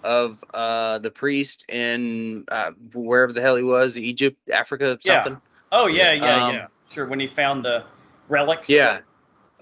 of 0.03 0.43
uh 0.53 0.99
the 0.99 1.09
priest 1.09 1.65
in 1.69 2.43
uh, 2.49 2.71
wherever 2.93 3.33
the 3.33 3.41
hell 3.41 3.55
he 3.55 3.63
was, 3.63 3.97
Egypt, 3.97 4.37
Africa, 4.49 4.99
Yeah. 5.03 5.23
something. 5.23 5.41
Oh 5.71 5.87
yeah, 5.87 6.13
yeah, 6.13 6.45
Um, 6.47 6.53
yeah. 6.55 6.67
Sure. 6.89 7.05
When 7.05 7.19
he 7.19 7.27
found 7.27 7.65
the 7.65 7.83
relics. 8.29 8.69
Yeah. 8.69 8.99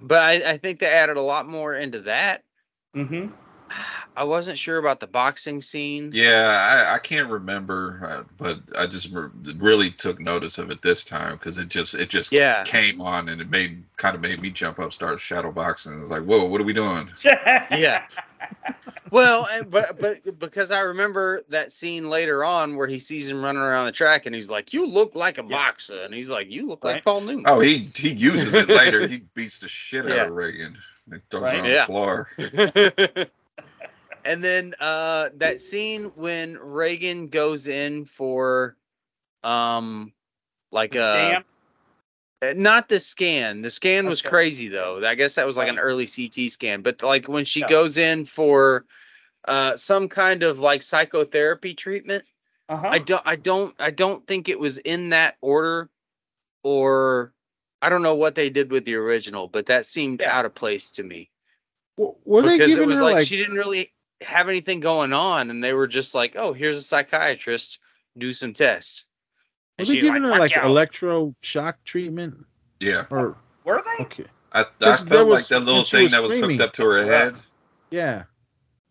But 0.02 0.22
I, 0.22 0.52
I 0.54 0.58
think 0.58 0.80
they 0.80 0.88
added 0.88 1.16
a 1.18 1.22
lot 1.22 1.48
more 1.48 1.74
into 1.74 2.02
that. 2.02 2.44
Mm-hmm. 2.96 3.28
I 4.18 4.24
wasn't 4.24 4.58
sure 4.58 4.78
about 4.78 5.00
the 5.00 5.08
boxing 5.08 5.62
scene. 5.62 6.12
Yeah, 6.14 6.86
I, 6.90 6.96
I 6.96 7.00
can't 7.00 7.30
remember, 7.30 8.00
uh, 8.08 8.24
but 8.38 8.60
I 8.78 8.86
just 8.86 9.10
re- 9.12 9.30
really 9.58 9.90
took 9.92 10.20
notice 10.20 10.58
of 10.58 10.72
it 10.72 10.82
this 10.82 11.04
time 11.04 11.34
because 11.34 11.58
it 11.58 11.68
just 11.68 11.94
it 11.96 12.10
just 12.10 12.32
Yeah. 12.32 12.64
came 12.64 13.02
on 13.02 13.28
and 13.30 13.42
it 13.42 13.50
made 13.50 13.84
kind 13.98 14.16
of 14.16 14.22
made 14.22 14.40
me 14.42 14.50
jump 14.52 14.80
up, 14.80 14.94
start 14.94 15.20
shadow 15.20 15.52
boxing. 15.52 15.94
It 15.94 16.00
was 16.00 16.10
like, 16.10 16.24
whoa, 16.24 16.46
what 16.46 16.62
are 16.62 16.64
we 16.66 16.74
doing? 16.74 17.10
Yeah. 17.26 18.04
Well, 19.12 19.48
and, 19.52 19.70
but 19.70 20.00
but 20.00 20.40
because 20.40 20.72
I 20.72 20.80
remember 20.80 21.44
that 21.50 21.72
scene 21.72 22.10
later 22.10 22.44
on 22.44 22.76
where 22.76 22.88
he 22.88 23.00
sees 23.00 23.28
him 23.30 23.44
running 23.44 23.62
around 23.62 23.86
the 23.86 23.92
track 23.92 24.26
and 24.26 24.34
he's 24.36 24.50
like, 24.50 24.74
"You 24.74 24.86
look 24.88 25.14
like 25.16 25.38
a 25.38 25.42
Yeah. 25.44 25.50
boxer," 25.50 26.02
and 26.04 26.14
he's 26.14 26.30
like, 26.30 26.50
"You 26.50 26.68
look 26.68 26.84
Right. 26.84 26.96
like 26.96 27.06
Paul 27.06 27.22
Newman." 27.22 27.44
Oh, 27.48 27.60
he 27.60 27.92
he 27.96 28.14
uses 28.14 28.54
it 28.54 28.68
later. 28.68 29.08
He 29.08 29.18
beats 29.36 29.60
the 29.60 29.68
shit 29.68 30.06
out 30.06 30.12
Yeah. 30.18 30.24
of 30.26 30.32
Regan. 30.32 30.78
He 31.12 31.18
throws 31.30 31.44
Right. 31.44 31.56
her 31.56 31.62
on 31.62 31.70
Yeah. 31.70 31.86
the 31.86 33.16
floor. 33.16 33.28
and 34.26 34.44
then 34.44 34.76
uh 34.80 35.30
that 35.38 35.62
scene 35.62 36.06
when 36.16 36.58
Regan 36.58 37.28
goes 37.28 37.68
in 37.68 38.06
for 38.06 38.76
um 39.44 40.14
like 40.72 40.92
The 40.92 40.98
a 40.98 41.00
scam. 41.00 41.44
Uh, 42.42 42.54
not 42.56 42.90
the 42.90 43.00
scan. 43.00 43.62
The 43.62 43.70
scan 43.70 44.08
was 44.08 44.22
Okay. 44.22 44.30
crazy 44.30 44.68
though. 44.68 45.06
I 45.06 45.16
guess 45.16 45.36
that 45.36 45.46
was 45.48 45.58
like 45.58 45.70
an 45.70 45.80
early 45.80 46.08
CT 46.08 46.50
scan. 46.50 46.82
But 46.82 47.02
like 47.04 47.28
when 47.28 47.46
she 47.46 47.62
Yeah. 47.62 47.68
goes 47.68 47.98
in 47.98 48.26
for 48.26 48.86
uh 49.48 49.78
some 49.78 50.10
kind 50.10 50.44
of 50.44 50.60
like 50.60 50.82
psychotherapy 50.82 51.74
treatment, 51.76 52.26
Uh-huh. 52.70 52.90
I 52.92 53.00
don't 53.00 53.22
I 53.26 53.36
don't 53.36 53.76
I 53.80 53.92
don't 53.92 54.26
think 54.28 54.50
it 54.50 54.60
was 54.60 54.78
in 54.78 55.10
that 55.10 55.38
order 55.42 55.90
or 56.64 57.34
I 57.82 57.90
don't 57.90 58.04
know 58.04 58.16
what 58.16 58.36
they 58.36 58.50
did 58.50 58.72
with 58.72 58.86
the 58.86 58.96
original, 58.96 59.48
but 59.48 59.68
that 59.68 59.86
seemed 59.86 60.22
Yeah. 60.22 60.38
out 60.38 60.46
of 60.46 60.56
place 60.56 60.92
to 60.92 61.04
me. 61.04 61.30
W- 61.98 62.16
Were 62.26 62.42
they 62.42 62.58
because 62.58 62.72
it 62.72 62.80
giving 62.80 62.90
was 62.90 63.00
her 63.00 63.04
like, 63.04 63.14
like, 63.14 63.28
she 63.28 63.38
didn't 63.38 63.56
really 63.58 63.92
have 64.22 64.48
anything 64.50 64.80
going 64.80 65.14
on 65.14 65.50
and 65.50 65.64
they 65.64 65.74
were 65.74 65.88
just 65.88 66.16
like, 66.16 66.36
"Oh, 66.36 66.54
here's 66.54 66.78
a 66.78 66.82
psychiatrist, 66.82 67.80
do 68.18 68.32
some 68.34 68.54
tests." 68.54 69.06
were 69.78 69.86
they 69.86 69.94
she's 69.96 70.04
giving 70.04 70.24
her 70.24 70.30
like 70.38 70.56
you." 70.56 70.62
electroshock 70.62 71.76
treatment? 71.84 72.46
Yeah, 72.80 73.06
Or 73.10 73.38
Were 73.64 73.84
they? 73.98 74.04
okay, 74.06 74.26
I, 74.52 74.62
I 74.62 74.64
'Cause 74.64 74.98
felt 75.00 75.10
there 75.10 75.26
was- 75.26 75.42
like 75.42 75.48
that 75.50 75.60
little 75.66 75.84
thing 75.84 76.04
was 76.04 76.12
that 76.14 76.22
was 76.22 76.32
screaming. 76.32 76.58
hooked 76.58 76.70
up 76.70 76.74
to 76.76 76.84
her 76.86 77.04
That's 77.04 77.10
head. 77.10 77.34
rough. 77.34 77.46
yeah, 77.92 78.24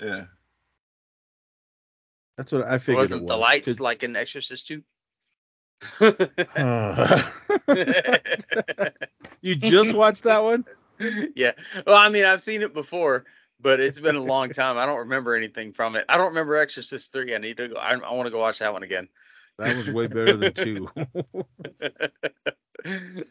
Yeah, 0.01 0.25
that's 2.37 2.53
what 2.53 2.67
I 2.69 2.79
figured. 2.79 2.97
wasn't 2.99 3.23
it 3.23 3.27
the 3.29 3.37
lights 3.37 3.67
lights 3.67 3.67
'cause- 3.67 3.81
like 3.81 4.03
an 4.03 4.17
Exorcist 4.17 4.67
too? 4.67 4.83
Uh, 6.01 7.23
you 9.43 9.55
just 9.57 9.95
watched 9.95 10.23
that 10.25 10.43
one? 10.43 10.65
yeah. 11.35 11.53
Well, 11.87 11.97
I 11.97 12.09
mean, 12.09 12.25
I've 12.25 12.41
seen 12.41 12.63
it 12.63 12.73
before, 12.73 13.25
but 13.65 13.81
it's 13.81 13.99
been 13.99 14.15
a 14.15 14.23
long 14.23 14.51
time. 14.51 14.79
I 14.79 14.85
don't 14.87 14.99
remember 14.99 15.35
anything 15.35 15.73
from 15.73 15.97
it. 15.97 16.05
I 16.09 16.19
don't 16.19 16.29
remember 16.29 16.55
Exorcist 16.55 17.13
three. 17.13 17.35
I 17.35 17.39
need 17.39 17.57
to 17.57 17.69
go. 17.69 17.77
I, 17.77 17.95
I 17.95 18.13
want 18.13 18.27
to 18.27 18.31
go 18.31 18.39
watch 18.39 18.61
that 18.61 18.73
one 18.73 18.85
again. 18.85 19.09
That 19.59 19.75
was 19.75 19.89
way 19.91 20.07
better 20.07 20.37
than 20.37 20.53
two. 20.53 20.89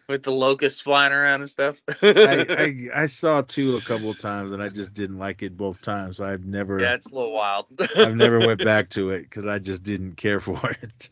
With 0.10 0.24
the 0.24 0.32
locusts 0.32 0.82
flying 0.82 1.14
around 1.14 1.42
and 1.42 1.50
stuff. 1.50 1.80
I, 2.02 2.46
I 2.96 3.04
I 3.04 3.06
saw 3.06 3.44
two 3.44 3.76
a 3.78 3.82
couple 3.82 4.10
of 4.10 4.18
times 4.18 4.52
and 4.52 4.64
I 4.64 4.70
just 4.70 4.94
didn't 4.94 5.20
like 5.20 5.44
it 5.44 5.56
both 5.56 5.80
times. 5.82 6.20
I've 6.20 6.46
never 6.46 6.80
yeah, 6.80 6.96
it's 6.96 7.12
a 7.12 7.14
little 7.14 7.34
wild. 7.34 7.68
I've 7.96 8.16
never 8.16 8.40
went 8.40 8.64
back 8.66 8.90
to 8.92 9.12
it 9.12 9.22
because 9.22 9.46
I 9.46 9.60
just 9.60 9.84
didn't 9.84 10.16
care 10.16 10.40
for 10.40 10.76
it. 10.82 11.10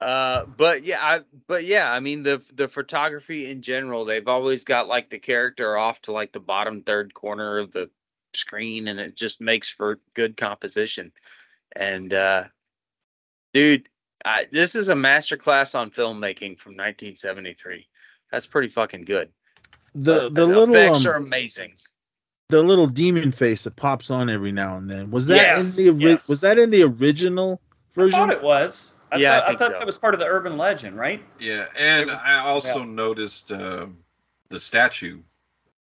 Uh, 0.00 0.44
but 0.46 0.84
yeah, 0.84 0.98
I 1.00 1.20
but 1.48 1.64
yeah, 1.64 1.90
I 1.90 1.98
mean 2.00 2.22
the 2.22 2.40
the 2.54 2.68
photography 2.68 3.50
in 3.50 3.62
general, 3.62 4.04
they've 4.04 4.28
always 4.28 4.64
got 4.64 4.86
like 4.86 5.10
the 5.10 5.18
character 5.18 5.76
off 5.76 6.00
to 6.02 6.12
like 6.12 6.32
the 6.32 6.40
bottom 6.40 6.82
third 6.82 7.12
corner 7.14 7.58
of 7.58 7.72
the 7.72 7.90
screen, 8.34 8.86
and 8.88 9.00
it 9.00 9.16
just 9.16 9.40
makes 9.40 9.68
for 9.68 9.98
good 10.14 10.36
composition. 10.36 11.10
And 11.74 12.14
uh, 12.14 12.44
dude, 13.52 13.88
I, 14.24 14.46
this 14.52 14.76
is 14.76 14.88
a 14.88 14.94
masterclass 14.94 15.76
on 15.76 15.90
filmmaking 15.90 16.58
from 16.58 16.72
1973. 16.76 17.88
That's 18.30 18.46
pretty 18.46 18.68
fucking 18.68 19.04
good. 19.04 19.30
The 19.96 20.28
The 20.28 20.30
the 20.30 20.62
effects 20.62 20.98
little 21.00 21.08
are 21.08 21.16
um, 21.16 21.24
amazing. 21.24 21.74
the 22.50 22.62
little 22.62 22.86
demon 22.86 23.32
face 23.32 23.64
that 23.64 23.74
pops 23.74 24.10
on 24.12 24.30
every 24.30 24.52
now 24.52 24.76
and 24.76 24.88
then 24.88 25.10
was 25.10 25.26
that 25.26 25.36
Yes, 25.36 25.76
in 25.78 25.84
the 25.98 26.04
ori- 26.04 26.12
yes. 26.12 26.28
was 26.28 26.42
that 26.42 26.58
in 26.58 26.70
the 26.70 26.84
original 26.84 27.60
I 27.96 28.00
version? 28.00 28.18
thought 28.20 28.30
it 28.30 28.42
was. 28.42 28.92
I 29.10 29.16
Yeah, 29.16 29.32
I 29.32 29.38
thought, 29.38 29.42
I 29.42 29.46
think 29.48 29.58
thought 29.60 29.72
so. 29.72 29.78
that 29.78 29.86
was 29.86 29.96
part 29.98 30.14
of 30.14 30.20
the 30.20 30.26
urban 30.26 30.56
legend, 30.56 30.96
right? 30.96 31.22
yeah, 31.38 31.66
and 31.78 32.10
I 32.10 32.38
also 32.40 32.80
Yeah. 32.80 32.84
noticed 32.86 33.52
um 33.52 33.98
the 34.50 34.60
statue 34.60 35.20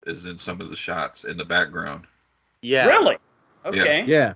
is 0.07 0.27
in 0.27 0.39
some 0.39 0.61
of 0.61 0.71
the 0.71 0.77
shots 0.77 1.25
in 1.25 1.37
the 1.37 1.45
background. 1.45 2.07
Yeah, 2.63 2.87
Really? 2.87 3.19
Okay. 3.65 4.05
Yeah. 4.07 4.35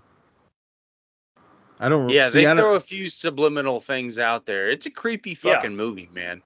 I 1.78 1.88
don't. 1.88 2.08
yeah. 2.10 2.26
see, 2.28 2.38
They 2.38 2.44
don't- 2.44 2.56
throw 2.58 2.74
a 2.74 2.80
few 2.80 3.08
subliminal 3.08 3.80
things 3.80 4.18
out 4.18 4.44
there. 4.46 4.68
It's 4.68 4.86
a 4.86 4.90
creepy 4.90 5.30
Yeah. 5.30 5.54
fucking 5.54 5.76
movie, 5.76 6.08
man. 6.12 6.42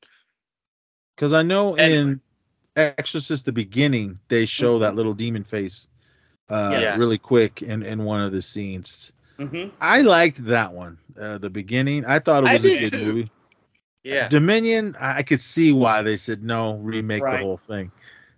Because 1.17 1.33
I 1.33 1.43
know 1.43 1.75
Anyway. 1.75 1.99
in 1.99 2.21
Exorcist 2.77 3.45
the 3.45 3.53
beginning 3.53 4.19
they 4.29 4.47
show 4.47 4.81
that 4.81 4.95
little 4.97 5.15
demon 5.15 5.45
face 5.45 5.89
uh 6.51 6.77
Yes. 6.79 6.99
really 6.99 7.19
quick 7.19 7.63
in, 7.63 7.83
in 7.83 8.05
one 8.05 8.21
of 8.21 8.33
the 8.33 8.43
scenes. 8.43 9.13
hmm 9.39 9.69
I 9.81 10.03
liked 10.03 10.45
that 10.47 10.73
one. 10.73 10.99
Uh, 11.19 11.39
the 11.39 11.51
beginning, 11.51 12.05
I 12.05 12.19
thought 12.19 12.45
it 12.45 12.53
was 12.53 12.75
a 12.75 12.79
good 12.79 12.93
too. 12.93 13.05
movie. 13.05 13.31
Yeah. 14.03 14.29
Dominion, 14.29 14.97
I 14.99 15.19
I 15.19 15.23
could 15.23 15.41
see 15.41 15.73
why 15.73 16.03
they 16.03 16.17
said 16.17 16.43
no, 16.43 16.75
remake 16.75 17.23
Right. 17.23 17.39
the 17.41 17.45
whole 17.45 17.61
thing. 17.69 17.93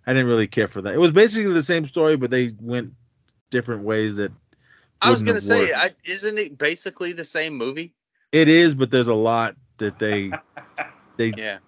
I 0.05 0.13
didn't 0.13 0.27
really 0.27 0.47
care 0.47 0.67
for 0.67 0.81
that. 0.83 0.93
It 0.93 0.99
was 0.99 1.11
basically 1.11 1.53
the 1.53 1.63
same 1.63 1.85
story, 1.85 2.15
but 2.17 2.31
they 2.31 2.53
went 2.61 2.93
different 3.51 3.83
ways 3.83 4.17
that. 4.17 4.31
I 5.01 5.11
was 5.11 5.23
gonna 5.23 5.41
say. 5.41 5.73
I, 5.73 5.93
isn't 6.05 6.37
it 6.37 6.57
basically 6.57 7.13
the 7.13 7.25
same 7.25 7.55
movie? 7.55 7.93
It 8.31 8.47
is, 8.47 8.75
but 8.75 8.91
there's 8.91 9.07
a 9.07 9.13
lot 9.15 9.55
that 9.77 9.99
they 9.99 10.31
they 11.17 11.33
Yeah. 11.37 11.59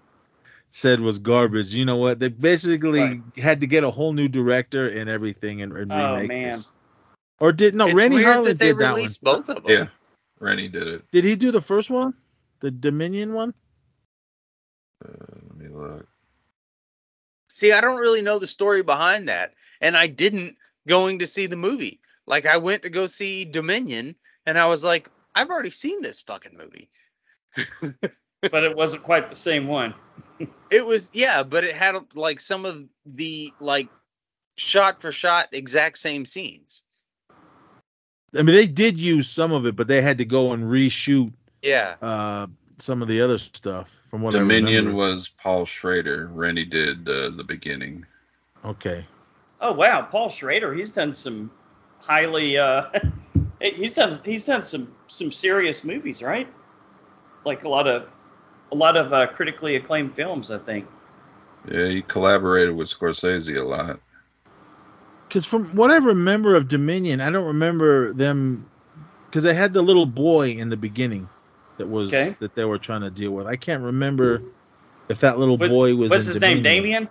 said 0.72 1.02
was 1.02 1.20
garbage. 1.20 1.74
You 1.74 1.86
know 1.86 1.98
what? 1.98 2.20
They 2.20 2.30
basically 2.30 3.00
Right. 3.00 3.22
had 3.38 3.62
to 3.62 3.68
get 3.68 3.84
a 3.84 3.90
whole 3.92 4.14
new 4.14 4.28
director 4.28 4.88
and 4.88 5.10
everything 5.10 5.62
and, 5.62 5.76
and 5.76 5.92
Oh, 5.92 6.16
remake 6.16 6.30
man. 6.30 6.54
this. 6.54 6.72
Or 7.40 7.52
did 7.52 7.76
no? 7.76 7.88
it's 7.88 7.96
Renny 7.96 8.16
weird 8.16 8.28
Harlin 8.28 8.46
that 8.46 8.60
they 8.60 8.68
did 8.68 8.80
that 8.80 8.92
one. 8.92 9.00
released 9.00 9.24
both 9.24 9.50
of 9.50 9.64
them. 9.64 9.72
Yeah, 9.72 9.88
Renny 10.40 10.68
did 10.68 10.88
it. 10.88 11.12
Did 11.12 11.26
he 11.26 11.36
do 11.36 11.52
the 11.52 11.62
first 11.62 11.90
one? 11.90 12.14
The 12.62 12.72
Dominion 12.72 13.34
one? 13.34 13.54
Uh, 15.04 15.12
let 15.48 15.58
me 15.58 15.68
look. 15.70 16.08
See, 17.50 17.72
I 17.72 17.82
don't 17.82 18.00
really 18.00 18.22
know 18.22 18.40
the 18.40 18.48
story 18.48 18.84
behind 18.84 19.30
that, 19.30 19.54
and 19.82 19.96
I 19.96 20.08
didn't 20.08 20.58
going 20.88 21.20
to 21.20 21.28
see 21.28 21.46
the 21.46 21.56
movie. 21.56 22.00
Like 22.26 22.46
I 22.46 22.58
went 22.58 22.84
to 22.84 22.90
go 22.90 23.08
see 23.08 23.46
Dominion, 23.46 24.16
and 24.46 24.58
I 24.58 24.68
was 24.68 24.84
like, 24.84 25.10
I've 25.36 25.50
already 25.50 25.72
seen 25.72 26.02
this 26.02 26.22
fucking 26.22 26.58
movie. 26.58 26.90
But 28.42 28.64
it 28.64 28.76
wasn't 28.76 29.04
quite 29.04 29.30
the 29.30 29.36
same 29.36 29.68
one. 29.68 29.94
It 30.72 30.86
was 30.86 31.10
yeah, 31.14 31.44
but 31.44 31.66
it 31.66 31.76
had 31.76 31.96
like 32.16 32.40
some 32.40 32.66
of 32.66 32.86
the 33.06 33.52
like 33.60 33.90
shot 34.56 35.02
for 35.02 35.12
shot 35.12 35.50
exact 35.52 35.98
same 35.98 36.26
scenes. 36.26 36.84
I 38.36 38.44
mean, 38.44 38.56
they 38.56 38.68
did 38.68 39.00
use 39.00 39.30
some 39.30 39.52
of 39.52 39.66
it, 39.66 39.76
but 39.76 39.88
they 39.88 40.02
had 40.02 40.20
to 40.20 40.26
go 40.26 40.54
and 40.54 40.64
reshoot 40.66 41.32
Yeah. 41.62 41.96
uh, 42.02 42.48
some 42.78 43.02
of 43.02 43.08
the 43.08 43.22
other 43.22 43.38
stuff 43.38 43.90
from 44.10 44.22
what 44.22 44.36
I 44.36 44.40
Dominion 44.40 44.86
remember. 44.86 44.98
was 44.98 45.30
Paul 45.30 45.66
Schrader. 45.66 46.28
Renny 46.34 46.66
did 46.66 47.08
uh, 47.10 47.30
the 47.32 47.44
beginning. 47.44 48.06
Okay. 48.64 49.04
Oh 49.62 49.74
wow, 49.74 50.02
Paul 50.04 50.30
Schrader, 50.30 50.74
he's 50.74 50.92
done 50.92 51.12
some 51.12 51.52
highly 52.00 52.58
uh 52.58 52.86
he's 53.62 53.96
done 53.96 54.18
he's 54.24 54.46
done 54.46 54.64
some 54.64 54.94
some 55.08 55.32
serious 55.32 55.84
movies, 55.84 56.22
right? 56.22 56.48
Like 57.46 57.64
a 57.64 57.70
lot 57.70 57.88
of 57.88 58.08
a 58.72 58.76
lot 58.76 58.96
of 58.96 59.12
uh, 59.12 59.28
critically 59.28 59.76
acclaimed 59.76 60.16
films, 60.16 60.52
I 60.52 60.60
think. 60.60 60.86
Yeah, 61.70 61.88
he 61.88 62.02
collaborated 62.02 62.76
with 62.76 62.88
Scorsese 62.88 63.58
a 63.60 63.64
lot. 63.64 64.00
Because 65.30 65.46
from 65.46 65.66
what 65.76 65.92
I 65.92 65.98
remember 65.98 66.56
of 66.56 66.68
Dominion, 66.68 67.22
I 67.22 67.30
don't 67.30 67.46
remember 67.46 68.12
them 68.14 68.68
because 69.28 69.44
they 69.44 69.54
had 69.54 69.74
the 69.74 69.82
little 69.84 70.08
boy 70.08 70.50
in 70.52 70.70
the 70.70 70.76
beginning 70.78 71.30
that 71.78 71.88
was 71.88 72.08
Okay. 72.10 72.36
that 72.40 72.56
they 72.56 72.66
were 72.66 72.80
trying 72.80 73.02
to 73.02 73.12
deal 73.12 73.32
with. 73.32 73.46
I 73.46 73.56
can't 73.56 73.84
remember 73.84 74.42
if 75.08 75.20
that 75.22 75.38
little 75.40 75.58
What- 75.58 75.70
boy 75.70 75.96
was. 75.96 76.10
What's 76.10 76.26
in 76.26 76.30
his 76.30 76.42
name? 76.42 76.58
Dominion. 76.64 76.84
Damien? 76.84 77.10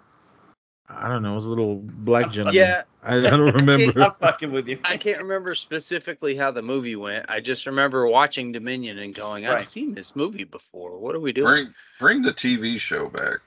I 0.90 1.09
don't 1.09 1.23
know. 1.23 1.32
It 1.32 1.36
was 1.36 1.47
a 1.47 1.51
little 1.51 1.77
black 1.77 2.31
gentleman. 2.32 2.55
Yeah. 2.55 2.82
I, 3.05 3.19
I 3.19 3.20
don't 3.31 3.55
remember. 3.55 4.03
I'm 4.03 4.11
fucking 4.12 4.51
with 4.51 4.66
you. 4.69 4.78
I 4.85 4.97
can't 4.97 5.19
remember 5.19 5.55
specifically 5.55 6.35
how 6.35 6.51
the 6.51 6.62
movie 6.62 6.97
went. 6.97 7.27
I 7.28 7.39
just 7.40 7.66
remember 7.66 8.07
watching 8.09 8.51
Dominion 8.53 8.99
and 8.99 9.15
going, 9.15 9.47
I've 9.47 9.55
Right. 9.55 9.66
seen 9.66 9.95
this 9.95 10.16
movie 10.16 10.45
before. 10.45 10.99
What 10.99 11.15
are 11.15 11.20
we 11.20 11.32
doing? 11.32 11.47
Bring 11.47 11.74
bring 12.01 12.23
the 12.23 12.32
TV 12.32 12.81
show 12.81 13.09
back. 13.09 13.39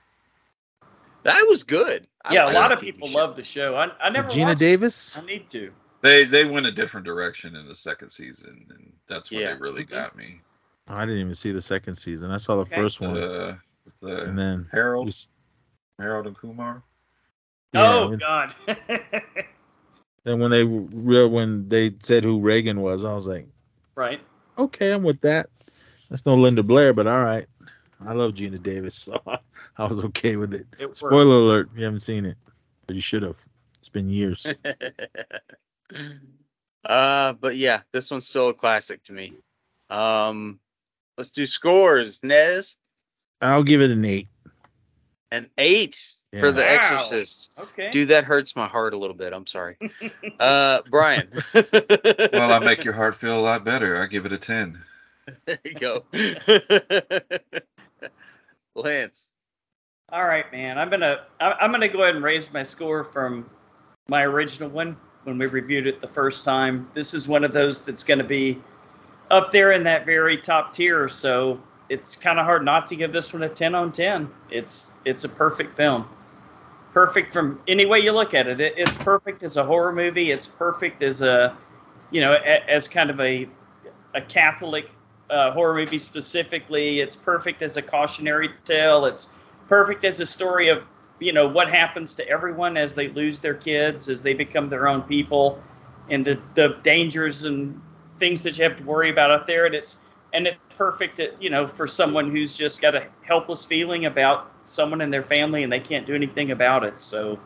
That 1.23 1.45
was 1.49 1.63
good. 1.63 2.07
I 2.25 2.33
yeah, 2.33 2.51
a 2.51 2.53
lot 2.53 2.71
of 2.71 2.79
people 2.81 3.07
show. 3.07 3.17
love 3.19 3.35
the 3.35 3.43
show. 3.43 3.75
I, 3.75 3.89
I 4.01 4.09
never 4.09 4.29
Gina 4.29 4.47
watched 4.47 4.59
Davis. 4.59 5.15
it. 5.17 5.21
I 5.23 5.25
need 5.25 5.49
to. 5.51 5.71
They 6.01 6.23
they 6.25 6.45
went 6.45 6.65
a 6.65 6.71
different 6.71 7.05
direction 7.05 7.55
in 7.55 7.67
the 7.67 7.75
second 7.75 8.09
season, 8.09 8.65
and 8.69 8.91
that's 9.07 9.29
when 9.31 9.41
Yeah. 9.41 9.53
they 9.53 9.59
really 9.59 9.83
got 9.83 10.15
me. 10.15 10.41
I 10.87 11.05
didn't 11.05 11.21
even 11.21 11.35
see 11.35 11.51
the 11.51 11.61
second 11.61 11.95
season. 11.95 12.31
I 12.31 12.37
saw 12.37 12.55
the 12.55 12.61
Okay. 12.61 12.75
first 12.75 12.99
one, 13.01 13.17
Uh, 13.17 13.57
with 13.85 14.01
and 14.01 14.37
the 14.37 14.41
then 14.41 14.67
Harold, 14.71 15.05
was- 15.07 15.29
Harold 15.99 16.25
and 16.27 16.35
Kumar. 16.35 16.83
yeah, 17.73 17.93
oh 17.93 18.09
when- 18.09 18.19
God. 18.19 18.55
then 20.23 20.39
when 20.39 20.51
they 20.51 20.63
re- 20.63 21.27
when 21.27 21.67
they 21.69 21.93
said 22.01 22.23
who 22.23 22.39
Regan 22.39 22.81
was, 22.81 23.05
I 23.05 23.13
was 23.13 23.27
like, 23.27 23.47
right. 23.95 24.19
okay, 24.57 24.91
I'm 24.91 25.03
with 25.03 25.21
that. 25.21 25.49
That's 26.09 26.25
no 26.25 26.35
Linda 26.35 26.63
Blair, 26.63 26.93
but 26.93 27.07
all 27.07 27.23
right. 27.23 27.45
I 28.05 28.13
love 28.13 28.33
Geena 28.33 28.61
Davis, 28.61 28.95
so 28.95 29.21
I 29.77 29.85
was 29.85 30.03
okay 30.05 30.35
with 30.35 30.53
it. 30.53 30.67
It. 30.79 30.97
Spoiler 30.97 31.35
alert: 31.35 31.69
if 31.71 31.77
you 31.77 31.85
haven't 31.85 31.99
seen 32.01 32.25
it, 32.25 32.37
but 32.87 32.95
you 32.95 33.01
should 33.01 33.23
have. 33.23 33.37
It's 33.79 33.89
been 33.89 34.09
years. 34.09 34.45
uh, 36.85 37.33
but 37.33 37.55
yeah, 37.55 37.81
this 37.91 38.11
one's 38.11 38.27
still 38.27 38.49
a 38.49 38.53
classic 38.53 39.03
to 39.03 39.13
me. 39.13 39.33
Um, 39.89 40.59
let's 41.17 41.31
do 41.31 41.45
scores. 41.45 42.23
Nez, 42.23 42.77
I'll 43.41 43.63
give 43.63 43.81
it 43.81 43.91
an 43.91 44.05
eight. 44.05 44.27
an 45.31 45.49
eight 45.57 46.13
for 46.39 46.51
The 46.51 46.61
Wow. 46.61 46.67
Exorcist. 46.67 47.51
Okay. 47.57 47.89
Dude, 47.91 48.09
that 48.09 48.23
hurts 48.23 48.55
my 48.55 48.67
heart 48.67 48.93
a 48.93 48.97
little 48.97 49.15
bit. 49.15 49.33
I'm 49.33 49.47
sorry. 49.47 49.77
Uh, 50.39 50.81
Brian. 50.89 51.29
Well, 51.53 52.51
I 52.51 52.57
make 52.59 52.83
your 52.83 52.95
heart 52.95 53.15
feel 53.15 53.37
a 53.37 53.39
lot 53.39 53.63
better. 53.63 54.01
I 54.01 54.07
give 54.07 54.25
it 54.25 54.33
a 54.33 54.39
ten. 54.39 54.81
There 55.45 55.59
you 55.63 55.75
go. 55.75 56.03
Lance. 58.75 59.31
All 60.11 60.25
right, 60.25 60.51
man. 60.51 60.77
I'm 60.77 60.89
gonna 60.89 61.21
I'm 61.39 61.71
gonna 61.71 61.87
go 61.87 62.03
ahead 62.03 62.15
and 62.15 62.23
raise 62.23 62.51
my 62.51 62.63
score 62.63 63.03
from 63.03 63.49
my 64.09 64.23
original 64.23 64.69
one 64.69 64.97
when 65.23 65.37
we 65.37 65.45
reviewed 65.45 65.87
it 65.87 66.01
the 66.01 66.07
first 66.07 66.43
time. 66.43 66.89
This 66.93 67.13
is 67.13 67.27
one 67.27 67.43
of 67.43 67.53
those 67.53 67.81
that's 67.81 68.03
gonna 68.03 68.23
be 68.23 68.61
up 69.29 69.51
there 69.51 69.71
in 69.71 69.83
that 69.83 70.05
very 70.05 70.37
top 70.37 70.73
tier. 70.73 71.07
So 71.07 71.61
it's 71.87 72.15
kind 72.15 72.39
of 72.39 72.45
hard 72.45 72.65
not 72.65 72.87
to 72.87 72.95
give 72.95 73.13
this 73.13 73.33
one 73.33 73.43
a 73.43 73.49
10 73.49 73.73
on 73.73 73.91
10. 73.91 74.29
It's 74.49 74.91
it's 75.05 75.23
a 75.23 75.29
perfect 75.29 75.75
film. 75.75 76.07
Perfect 76.93 77.31
from 77.31 77.61
any 77.67 77.85
way 77.85 77.99
you 77.99 78.11
look 78.11 78.33
at 78.33 78.47
it. 78.47 78.59
it 78.59 78.73
it's 78.77 78.97
perfect 78.97 79.43
as 79.43 79.55
a 79.55 79.63
horror 79.63 79.93
movie. 79.93 80.31
It's 80.31 80.47
perfect 80.47 81.01
as 81.03 81.21
a 81.21 81.55
you 82.11 82.19
know 82.19 82.33
a, 82.33 82.69
as 82.69 82.89
kind 82.89 83.09
of 83.09 83.19
a 83.21 83.47
a 84.13 84.21
Catholic 84.21 84.89
uh, 85.31 85.51
horror 85.51 85.75
movie 85.75 85.97
specifically. 85.97 86.99
It's 86.99 87.15
perfect 87.15 87.61
as 87.61 87.77
a 87.77 87.81
cautionary 87.81 88.49
tale. 88.65 89.05
It's 89.05 89.33
perfect 89.67 90.03
as 90.05 90.19
a 90.19 90.25
story 90.25 90.69
of 90.69 90.83
you 91.19 91.33
know 91.33 91.47
what 91.47 91.69
happens 91.69 92.15
to 92.15 92.27
everyone 92.27 92.77
as 92.77 92.95
they 92.95 93.07
lose 93.07 93.39
their 93.39 93.53
kids, 93.53 94.09
as 94.09 94.21
they 94.21 94.33
become 94.33 94.69
their 94.69 94.87
own 94.87 95.03
people, 95.03 95.59
and 96.09 96.25
the 96.25 96.39
the 96.55 96.79
dangers 96.83 97.45
and 97.45 97.81
things 98.17 98.43
that 98.43 98.57
you 98.57 98.63
have 98.65 98.77
to 98.77 98.83
worry 98.83 99.09
about 99.09 99.31
out 99.31 99.47
there. 99.47 99.65
And 99.65 99.75
it's 99.75 99.97
and 100.33 100.47
it's 100.47 100.57
perfect, 100.77 101.19
at, 101.19 101.41
you 101.41 101.49
know, 101.49 101.67
for 101.67 101.87
someone 101.87 102.31
who's 102.31 102.53
just 102.53 102.81
got 102.81 102.95
a 102.95 103.07
helpless 103.21 103.65
feeling 103.65 104.05
about 104.05 104.51
someone 104.65 105.01
in 105.01 105.09
their 105.09 105.23
family 105.23 105.63
and 105.63 105.71
they 105.71 105.79
can't 105.79 106.07
do 106.07 106.15
anything 106.15 106.51
about 106.51 106.83
it. 106.83 106.99
So, 106.99 107.39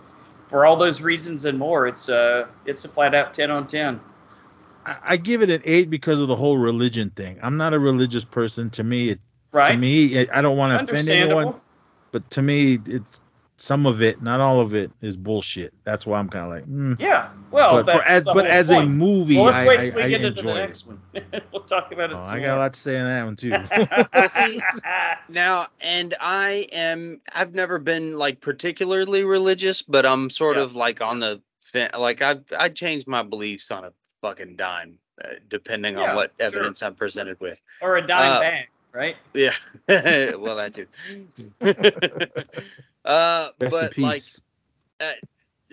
for 0.48 0.66
all 0.66 0.76
those 0.76 1.02
reasons 1.02 1.46
and 1.46 1.58
more, 1.58 1.88
it's 1.88 2.10
a 2.10 2.48
it's 2.66 2.86
a 2.86 2.90
flat 2.90 3.16
out 3.16 3.34
ten 3.34 3.52
on 3.52 3.68
ten. 3.68 4.00
I, 4.86 4.98
I 5.04 5.18
give 5.18 5.42
it 5.42 5.50
an 5.50 5.62
eight 5.66 5.90
because 5.90 6.20
of 6.22 6.28
the 6.28 6.36
whole 6.36 6.58
religion 6.58 7.10
thing. 7.12 7.40
I'm 7.42 7.58
not 7.58 7.74
a 7.74 7.80
religious 7.80 8.26
person. 8.26 8.70
To 8.72 8.84
me, 8.84 9.10
it, 9.12 9.20
Right? 9.52 9.72
to 9.72 9.78
me, 9.78 10.20
I 10.20 10.28
I 10.34 10.42
don't 10.42 10.58
want 10.58 10.72
to 10.72 10.76
offend 10.76 10.90
Understandable. 10.90 11.38
anyone, 11.40 11.62
but 12.12 12.30
to 12.32 12.42
me, 12.42 12.80
it's 12.86 13.22
some 13.58 13.86
of 13.86 14.02
it, 14.02 14.22
not 14.22 14.42
all 14.42 14.60
of 14.60 14.76
it, 14.76 14.92
is 15.02 15.16
bullshit. 15.16 15.74
That's 15.86 16.06
why 16.06 16.20
I'm 16.20 16.30
kind 16.30 16.46
of 16.46 16.52
like, 16.52 16.66
mm. 16.70 17.00
Yeah. 17.00 17.30
Well, 17.52 17.84
but 17.84 17.86
for, 17.86 18.04
as 18.04 18.26
the 18.26 18.34
but 18.34 18.44
whole 18.46 18.54
as 18.54 18.70
a 18.70 18.86
movie, 18.86 19.36
well, 19.36 19.46
let's 19.46 19.58
I, 19.58 19.68
wait 19.68 19.80
I, 19.80 19.86
till 19.86 19.96
we 19.96 20.02
I 20.04 20.10
get 20.10 20.22
into 20.22 20.42
the 20.42 20.48
enjoyed 20.48 20.58
it. 20.58 20.68
next 20.68 20.88
one. 20.88 21.02
we'll 21.54 21.64
talk 21.64 21.92
about 21.92 22.12
it. 22.12 22.18
Oh, 22.18 22.22
some 22.22 22.38
I 22.38 22.42
got 22.42 22.58
a 22.58 22.60
lot 22.60 22.74
to 22.74 22.80
say 22.80 23.00
on 23.00 23.06
that 23.06 23.24
one 23.26 23.36
too. 23.38 24.08
Well, 24.14 24.28
see, 24.28 24.62
Now, 25.30 25.68
and 25.82 26.16
I 26.20 26.68
am, 26.72 27.22
I've 27.34 27.54
never 27.56 27.80
been 27.80 28.18
like 28.18 28.42
particularly 28.42 29.24
religious, 29.24 29.82
but 29.82 30.06
I'm 30.06 30.30
sort 30.30 30.58
Yeah. 30.58 30.64
of 30.64 30.76
like 30.76 31.02
on 31.02 31.20
the, 31.20 31.42
fin- 31.64 31.92
like 31.98 32.22
I've, 32.22 32.44
I 32.58 32.70
changed 32.70 33.08
my 33.08 33.24
beliefs 33.24 33.72
on 33.72 33.86
a 33.86 33.94
fucking 34.26 34.56
dime, 34.56 34.98
uh, 35.24 35.28
depending 35.50 35.96
Yeah, 35.98 36.10
on 36.12 36.16
what 36.16 36.32
sure. 36.40 36.48
evidence 36.48 36.82
I'm 36.82 36.96
presented 36.96 37.40
with. 37.40 37.62
or 37.80 37.98
a 37.98 38.02
dime 38.06 38.32
Uh, 38.34 38.40
bag, 38.40 38.68
right? 38.92 39.16
Yeah. 39.36 39.54
well, 39.88 40.56
that 40.56 40.74
too. 40.74 40.88
uh, 43.06 43.50
but 43.60 43.98
like, 44.00 44.22
peace. 44.22 44.42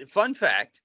fun 0.09 0.35
fact 0.35 0.81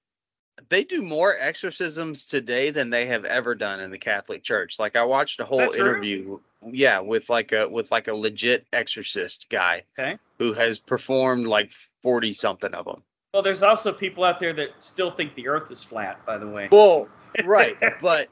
they 0.70 0.82
do 0.82 1.02
more 1.02 1.36
exorcisms 1.38 2.24
today 2.24 2.70
than 2.70 2.90
they 2.90 3.06
have 3.06 3.24
ever 3.24 3.54
done 3.54 3.80
in 3.80 3.90
the 3.90 3.98
catholic 3.98 4.42
church 4.42 4.78
like 4.78 4.96
i 4.96 5.04
watched 5.04 5.40
a 5.40 5.44
whole 5.44 5.58
that 5.58 5.72
true? 5.72 5.90
interview 5.90 6.38
yeah 6.66 7.00
with 7.00 7.28
like 7.28 7.52
a 7.52 7.68
with 7.68 7.90
like 7.90 8.08
a 8.08 8.14
legit 8.14 8.66
exorcist 8.72 9.46
guy 9.50 9.82
Okay. 9.98 10.16
who 10.38 10.52
has 10.54 10.78
performed 10.78 11.46
like 11.46 11.70
40 12.02 12.32
something 12.32 12.72
of 12.74 12.84
them 12.86 13.02
Well, 13.34 13.42
there's 13.42 13.62
also 13.62 13.92
people 13.92 14.24
out 14.24 14.40
there 14.40 14.52
that 14.54 14.70
still 14.80 15.10
think 15.10 15.34
the 15.34 15.48
Earth 15.48 15.70
is 15.70 15.84
flat. 15.84 16.24
By 16.24 16.38
the 16.38 16.48
way. 16.48 16.68
well 16.72 17.08
right 17.44 17.76
but 18.00 18.28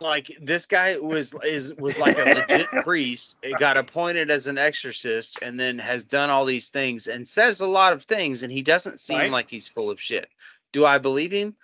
like 0.00 0.36
this 0.40 0.66
guy 0.66 0.98
was 0.98 1.34
is 1.44 1.74
was 1.74 1.96
like 1.98 2.18
a 2.18 2.24
legit 2.24 2.68
priest 2.82 3.36
got 3.56 3.76
appointed 3.76 4.30
as 4.30 4.46
an 4.48 4.58
exorcist 4.58 5.38
and 5.42 5.58
then 5.58 5.78
has 5.78 6.04
done 6.04 6.28
all 6.30 6.44
these 6.44 6.70
things 6.70 7.06
and 7.06 7.26
says 7.26 7.60
a 7.60 7.66
lot 7.66 7.92
of 7.92 8.02
things 8.02 8.42
and 8.42 8.52
he 8.52 8.62
doesn't 8.62 8.98
seem 9.00 9.18
Right. 9.18 9.30
like 9.30 9.50
he's 9.50 9.68
full 9.68 9.90
of 9.90 10.00
shit 10.00 10.28
do 10.72 10.84
i 10.84 10.98
believe 10.98 11.32
him 11.32 11.56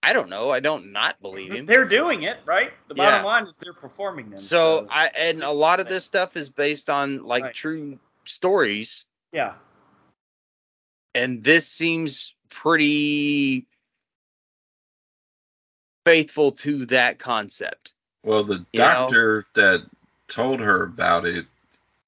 I 0.00 0.12
don't 0.12 0.30
know. 0.30 0.50
I 0.50 0.60
don't 0.60 0.92
not 0.92 1.20
believe 1.20 1.52
him. 1.52 1.66
They're 1.66 1.84
doing 1.84 2.22
it, 2.22 2.38
right? 2.46 2.72
The 2.86 2.94
bottom 2.94 3.22
Yeah. 3.22 3.26
line 3.26 3.46
is 3.46 3.56
they're 3.56 3.72
performing 3.72 4.30
them. 4.30 4.38
So 4.38 4.86
I 4.88 5.08
and 5.08 5.42
a 5.42 5.50
lot 5.50 5.80
of 5.80 5.88
this 5.88 6.04
stuff 6.04 6.36
is 6.36 6.48
based 6.48 6.88
on 6.88 7.24
like 7.24 7.42
Right. 7.42 7.54
true 7.54 7.98
stories, 8.24 9.06
yeah, 9.32 9.54
and 11.14 11.42
this 11.42 11.66
seems 11.66 12.34
pretty 12.48 13.66
faithful 16.08 16.52
to 16.52 16.86
that 16.86 17.18
concept. 17.18 17.92
Well, 18.24 18.42
the 18.44 18.64
You 18.72 18.80
know? 18.80 19.06
doctor 19.08 19.46
that 19.54 19.84
told 20.28 20.60
her 20.60 20.84
about 20.84 21.26
it, 21.26 21.46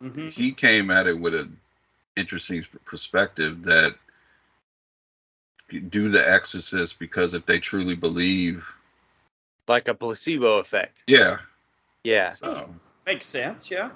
hmm 0.01 0.29
he 0.31 0.53
came 0.53 0.91
at 0.91 1.07
it 1.07 1.19
with 1.19 1.35
an 1.35 1.59
interesting 2.17 2.65
perspective 2.87 3.65
that 3.65 3.95
do 5.91 6.09
the 6.09 6.27
exorcist 6.29 6.99
because 6.99 7.35
if 7.35 7.45
they 7.47 7.59
truly 7.59 7.95
believe, 7.95 8.67
Like 9.69 9.89
a 9.89 9.95
placebo 9.95 10.59
effect. 10.59 11.05
yeah. 11.07 11.39
Yeah. 12.05 12.31
So 12.31 12.71
makes 13.07 13.27
sense. 13.27 13.71
Yeah, 13.71 13.91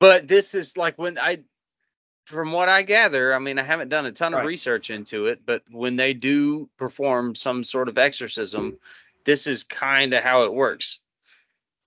But 0.00 0.28
this 0.28 0.54
is 0.54 0.76
like 0.76 0.98
when 0.98 1.18
I, 1.18 1.44
from 2.26 2.50
what 2.50 2.68
I 2.68 2.82
gather, 2.82 3.32
I 3.32 3.38
mean, 3.38 3.58
I 3.58 3.62
haven't 3.62 3.88
done 3.88 4.04
a 4.04 4.12
ton 4.12 4.34
of 4.34 4.44
research 4.44 4.90
into 4.90 5.26
it, 5.26 5.40
but 5.46 5.62
when 5.70 5.94
they 5.94 6.12
do 6.12 6.68
perform 6.76 7.36
some 7.36 7.62
sort 7.62 7.88
of 7.88 7.98
exorcism, 7.98 8.78
this 9.24 9.46
is 9.46 9.62
kind 9.62 10.12
of 10.12 10.24
how 10.24 10.44
it 10.44 10.52
works. 10.52 10.98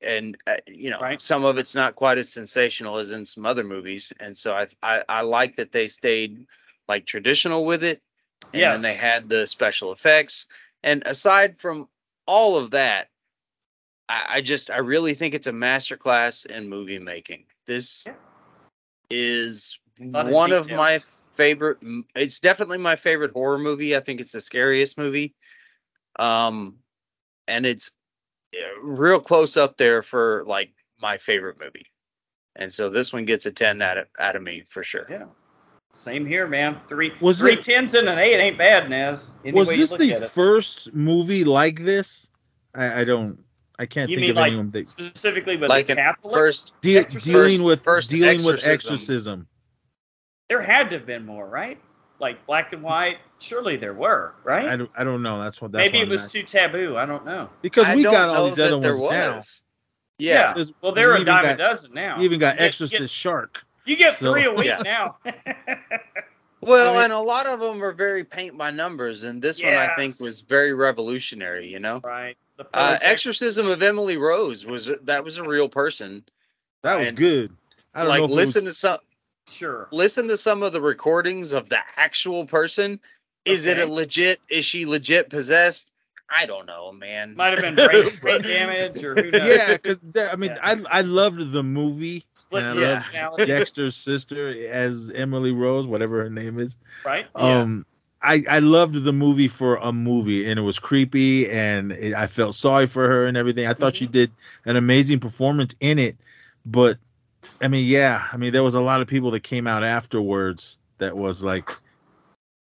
And 0.01 0.37
uh, 0.47 0.55
you 0.65 0.91
know, 0.91 0.99
Right. 1.01 1.21
some 1.21 1.43
of 1.43 1.57
it's 1.57 1.75
not 1.75 1.95
quite 1.95 2.17
as 2.17 2.31
sensational 2.31 2.97
as 2.99 3.11
in 3.11 3.25
some 3.25 3.45
other 3.45 3.65
movies, 3.65 4.13
and 4.17 4.35
so 4.37 4.53
I 4.53 4.67
I, 4.81 5.03
I 5.09 5.21
like 5.21 5.57
that 5.57 5.73
they 5.73 5.89
stayed 5.89 6.47
like 6.87 7.05
traditional 7.05 7.65
with 7.65 7.83
it, 7.83 8.01
and 8.53 8.61
Yes. 8.61 8.81
they 8.81 8.93
had 8.93 9.27
the 9.27 9.45
special 9.45 9.91
effects. 9.91 10.45
And 10.83 11.03
aside 11.05 11.59
from 11.59 11.89
all 12.25 12.55
of 12.55 12.71
that, 12.71 13.09
I, 14.07 14.25
I 14.29 14.41
just 14.41 14.69
I 14.71 14.77
really 14.77 15.15
think 15.15 15.33
it's 15.33 15.47
a 15.47 15.51
masterclass 15.51 16.45
in 16.45 16.69
movie 16.69 16.99
making. 16.99 17.43
This 17.65 18.05
Yeah. 18.07 18.13
is 19.09 19.77
Lot 19.99 20.27
of 20.27 20.33
one 20.33 20.51
of 20.53 20.69
my 20.69 20.99
favorite. 21.35 21.77
It's 22.15 22.39
definitely 22.39 22.77
my 22.77 22.95
favorite 22.95 23.31
horror 23.31 23.57
movie. 23.59 23.95
I 23.95 23.99
think 23.99 24.21
it's 24.21 24.31
the 24.31 24.41
scariest 24.41 24.97
movie. 24.97 25.35
Um, 26.17 26.75
and 27.47 27.65
it's 27.65 27.91
uh, 28.55 28.81
real 28.81 29.19
close 29.19 29.57
up 29.57 29.77
there 29.77 30.01
for 30.01 30.43
like 30.47 30.71
my 31.01 31.17
favorite 31.17 31.57
movie. 31.59 31.85
And 32.55 32.73
so 32.73 32.89
this 32.89 33.13
one 33.13 33.25
gets 33.25 33.45
a 33.45 33.51
ten 33.51 33.81
out 33.81 33.97
of 33.97 34.07
out 34.19 34.35
of 34.35 34.41
me 34.41 34.63
for 34.67 34.83
sure. 34.83 35.05
yeah. 35.09 35.25
Same 35.95 36.25
here, 36.25 36.47
man. 36.47 36.77
Three 36.87 37.11
Was 37.19 37.39
three 37.39 37.53
it- 37.53 37.63
tens 37.63 37.93
and 37.95 38.07
an 38.07 38.19
eight 38.19 38.37
ain't 38.39 38.57
bad, 38.57 38.89
Nez. 38.89 39.31
Any 39.43 39.53
was 39.57 39.67
this 39.69 39.89
the 39.89 40.29
first 40.33 40.93
movie 40.93 41.43
like 41.43 41.83
this? 41.83 42.29
I, 42.75 43.01
I 43.01 43.03
don't. 43.03 43.39
I 43.79 43.85
can't 43.85 44.09
You 44.09 44.17
think 44.17 44.21
mean 44.21 44.29
of 44.31 44.35
like 44.37 44.47
anyone 44.47 44.69
that 44.69 44.85
specifically 44.87 45.55
with 45.57 45.69
Like 45.69 45.87
the 45.87 45.93
an 45.93 45.97
Catholic? 45.99 46.33
first, 46.33 46.73
de- 46.81 46.97
Exorcism? 46.97 47.33
dealing 47.33 47.63
with 47.63 47.83
First 47.83 48.11
dealing 48.11 48.43
with 48.43 48.67
exorcism. 48.67 49.47
Exorcism. 50.49 50.67
There 50.67 50.75
had 50.75 50.89
to 50.91 50.97
have 50.97 51.05
been 51.05 51.25
more, 51.25 51.47
right? 51.47 51.79
Like 52.19 52.45
black 52.45 52.73
and 52.73 52.83
white. 52.83 53.17
Surely 53.39 53.77
there 53.77 53.93
were, 53.93 54.33
right? 54.43 54.67
I 54.67 54.75
don't, 54.75 54.91
I 54.95 55.03
don't 55.05 55.21
know. 55.23 55.41
That's 55.41 55.61
what. 55.61 55.71
That's 55.71 55.85
Maybe 55.85 55.99
what 55.99 56.07
it 56.07 56.11
was 56.11 56.25
asking. 56.25 56.41
too 56.41 56.47
taboo. 56.47 56.97
I 56.97 57.05
don't 57.05 57.25
know. 57.25 57.49
because 57.61 57.95
we 57.95 58.03
got 58.03 58.29
all 58.29 58.47
these 58.49 58.59
other 58.59 58.79
there 58.79 58.97
ones 58.97 59.11
now. 59.13 59.35
was. 59.37 59.61
Yeah. 60.17 60.63
Well, 60.81 60.91
there 60.93 61.11
are 61.11 61.13
a 61.13 61.21
even 61.21 61.27
dime 61.27 61.45
a 61.45 61.57
dozen 61.57 61.93
now. 61.93 62.17
You 62.17 62.23
even 62.25 62.39
got 62.39 62.59
You 62.59 62.65
Exorcist 62.65 62.99
get- 62.99 63.09
Shark. 63.09 63.63
You 63.85 63.95
get 63.95 64.17
So- 64.17 64.33
three 64.33 64.45
a 64.45 64.51
week 64.53 64.65
Yeah. 64.67 64.81
now. 64.83 65.17
Well, 66.61 66.89
I 66.89 66.93
mean- 66.95 67.03
and 67.05 67.13
a 67.13 67.19
lot 67.19 67.45
of 67.47 67.61
them 67.61 67.81
are 67.81 67.93
very 67.93 68.25
paint 68.25 68.57
by 68.57 68.71
numbers, 68.71 69.23
and 69.23 69.41
this 69.41 69.63
one 69.63 69.73
I 69.73 69.95
think 69.95 70.19
was 70.19 70.41
very 70.41 70.73
revolutionary. 70.73 71.67
You 71.67 71.79
know, 71.79 72.01
right. 72.03 72.35
The 72.57 72.67
uh, 72.73 72.97
Exorcism 73.01 73.67
of 73.71 73.81
Emily 73.81 74.17
Rose 74.17 74.65
was 74.65 74.91
that 75.03 75.23
was 75.23 75.37
a 75.37 75.43
real 75.43 75.69
person. 75.69 76.25
That 76.81 76.99
was 76.99 77.07
And, 77.09 77.17
good. 77.17 77.55
I 77.95 77.99
don't 78.01 78.09
like 78.09 78.19
know 78.19 78.25
if 78.25 78.31
listen 78.31 78.65
was, 78.65 78.73
to 78.73 78.79
some 78.79 78.99
Sure. 79.49 79.87
listen 79.91 80.27
to 80.29 80.37
some 80.37 80.63
of 80.63 80.71
the 80.73 80.81
recordings 80.81 81.51
of 81.53 81.69
the 81.69 81.79
actual 81.95 82.45
person. 82.45 82.99
Is 83.45 83.65
it 83.65 83.79
a 83.79 83.85
legit? 83.87 84.39
Is 84.49 84.65
she 84.65 84.85
legit 84.85 85.29
possessed? 85.29 85.91
I 86.31 86.45
don't 86.45 86.67
know, 86.67 86.91
man. 86.91 87.35
Might 87.35 87.57
have 87.57 87.61
been 87.61 87.75
brain, 87.87 88.15
brain 88.21 88.41
damage 88.43 89.03
or 89.03 89.15
who 89.15 89.31
knows. 89.31 89.47
yeah, 89.49 89.75
because 89.77 89.99
I 90.15 90.35
mean, 90.35 90.51
Yeah. 90.51 90.59
I 90.61 90.99
I 90.99 91.01
loved 91.01 91.51
the 91.51 91.63
movie. 91.63 92.25
Split 92.35 92.63
and 92.63 92.79
I 92.79 93.27
loved 93.29 93.47
Dexter's 93.47 93.95
sister 93.95 94.49
as 94.69 95.09
Emily 95.09 95.51
Rose, 95.51 95.87
whatever 95.87 96.21
her 96.23 96.29
name 96.29 96.59
is. 96.59 96.77
right? 97.03 97.25
Yeah. 97.35 97.61
Um, 97.61 97.85
I 98.21 98.43
I 98.47 98.59
loved 98.59 99.01
the 99.03 99.13
movie 99.13 99.47
for 99.47 99.77
a 99.77 99.91
movie, 99.91 100.47
and 100.49 100.59
it 100.59 100.63
was 100.63 100.77
creepy, 100.77 101.49
and 101.49 101.91
it, 101.93 102.13
I 102.13 102.27
felt 102.27 102.53
sorry 102.55 102.85
for 102.85 103.07
her 103.07 103.25
and 103.25 103.35
everything. 103.37 103.65
I 103.65 103.73
thought 103.73 103.95
she 103.95 104.05
Mm-hmm. 104.05 104.11
did 104.11 104.31
an 104.65 104.75
amazing 104.75 105.21
performance 105.21 105.73
in 105.79 105.97
it, 105.97 106.17
but 106.65 106.97
I 107.61 107.67
mean, 107.67 107.87
yeah, 107.87 108.27
I 108.31 108.37
mean, 108.37 108.53
there 108.53 108.63
was 108.63 108.75
a 108.75 108.81
lot 108.81 109.01
of 109.01 109.07
people 109.07 109.31
that 109.31 109.43
came 109.43 109.67
out 109.67 109.83
afterwards 109.83 110.77
that 110.99 111.17
was 111.17 111.43
like, 111.43 111.69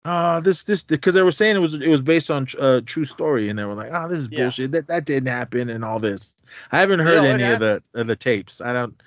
oh, 0.06 0.40
this 0.42 0.64
this 0.64 0.84
because 0.84 1.14
they 1.16 1.22
were 1.22 1.32
saying 1.32 1.56
it 1.56 1.60
was 1.60 1.76
it 1.76 1.88
was 1.88 2.02
based 2.02 2.32
on 2.32 2.48
a 2.60 2.82
true 2.82 3.06
story, 3.06 3.50
and 3.50 3.60
they 3.60 3.66
were 3.66 3.76
like, 3.76 3.92
oh, 3.94 4.08
this 4.08 4.20
is 4.20 4.28
Yeah. 4.30 4.46
bullshit. 4.46 4.72
That 4.72 4.88
that 4.88 5.06
didn't 5.06 5.30
happen, 5.30 5.70
and 5.70 5.86
all 5.86 6.00
this. 6.00 6.34
I 6.72 6.80
haven't 6.80 7.00
heard 7.00 7.18
No, 7.18 7.24
it 7.24 7.42
any 7.42 7.44
of 7.52 7.60
the 7.60 7.84
of 7.94 8.08
the 8.08 8.16
tapes. 8.16 8.62
I 8.62 8.74
don't. 8.74 9.02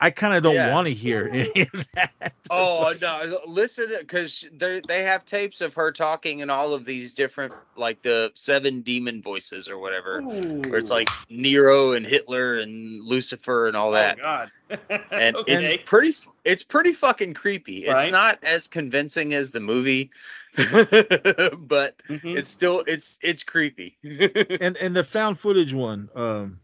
I 0.00 0.10
kind 0.10 0.34
of 0.34 0.42
don't 0.42 0.54
Yeah. 0.54 0.72
want 0.72 0.86
to 0.88 0.94
hear 0.94 1.28
any 1.32 1.68
of 1.72 1.86
that. 1.94 2.34
Oh 2.50 2.94
no! 3.00 3.40
Listen, 3.46 3.92
because 3.98 4.48
they 4.52 4.80
they 4.80 5.02
have 5.02 5.24
tapes 5.24 5.60
of 5.60 5.74
her 5.74 5.92
talking 5.92 6.38
in 6.38 6.50
all 6.50 6.72
of 6.72 6.84
these 6.84 7.14
different, 7.14 7.52
like 7.76 8.00
the 8.02 8.32
seven 8.34 8.80
demon 8.82 9.20
voices 9.22 9.68
or 9.68 9.78
whatever, 9.78 10.22
where 10.22 10.78
it's 10.78 10.90
like 10.90 11.08
Nero 11.28 11.92
and 11.92 12.06
Hitler 12.06 12.58
and 12.58 13.04
Lucifer 13.04 13.66
and 13.66 13.76
all 13.76 13.92
that. 13.92 14.18
Oh 14.18 14.22
God. 14.22 14.50
and 15.10 15.36
okay. 15.36 15.54
it's 15.54 15.82
pretty 15.84 16.14
it's 16.44 16.62
pretty 16.62 16.92
fucking 16.92 17.34
creepy. 17.34 17.84
It's 17.86 18.10
not 18.10 18.38
as 18.44 18.68
convincing 18.68 19.34
as 19.34 19.50
the 19.50 19.60
movie, 19.60 20.10
but 20.56 21.96
Mhm. 22.08 22.36
it's 22.36 22.50
still 22.50 22.82
it's 22.86 23.18
it's 23.22 23.44
creepy. 23.44 23.98
and 24.02 24.76
and 24.76 24.96
the 24.96 25.04
found 25.04 25.38
footage 25.38 25.72
one, 25.74 26.08
um, 26.14 26.60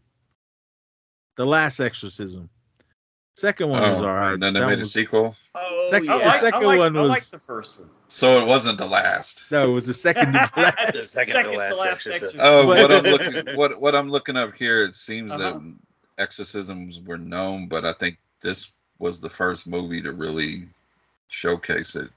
the 1.37 1.45
last 1.45 1.79
exorcism, 1.79 2.49
second 3.35 3.69
one 3.69 3.81
was 3.91 4.01
Oh, 4.01 4.05
all 4.07 4.13
right. 4.13 4.33
And 4.33 4.41
then 4.43 4.53
they 4.53 4.59
That 4.61 4.67
made 4.67 4.79
a 4.79 4.85
sequel. 4.85 5.35
oh 5.53 5.87
Second- 5.89 6.09
I 6.09 6.17
the 6.19 6.25
like, 6.25 6.39
second 6.39 6.63
I 6.63 6.65
like, 6.65 6.79
one 6.79 6.97
I 6.97 7.01
like 7.01 7.17
was- 7.19 7.31
the 7.31 7.39
first 7.39 7.79
one. 7.79 7.89
So 8.07 8.39
it 8.39 8.47
wasn't 8.47 8.77
the 8.77 8.85
last. 8.85 9.45
No, 9.51 9.69
it 9.69 9.71
was 9.73 9.85
the 9.87 9.93
second 9.93 10.33
to 10.33 10.49
last. 10.57 10.93
The 10.93 11.01
second 11.03 11.43
to 11.51 11.57
last 11.57 11.79
exorcism. 11.85 12.39
Oh, 12.41 12.67
what 12.67 12.91
I'm 12.91 13.03
looking 13.03 13.55
what 13.55 13.79
what 13.79 13.95
I'm 13.95 14.09
looking 14.09 14.35
up 14.37 14.53
here, 14.55 14.83
it 14.83 14.95
seems 14.95 15.31
Uh-huh. 15.31 15.53
that 15.59 15.73
exorcisms 16.17 16.99
were 17.01 17.17
known, 17.17 17.67
but 17.67 17.85
I 17.85 17.93
think 17.93 18.17
this 18.41 18.69
was 18.99 19.19
the 19.19 19.29
first 19.29 19.67
movie 19.67 20.01
to 20.01 20.11
really 20.13 20.67
showcase 21.27 21.95
it. 21.95 22.09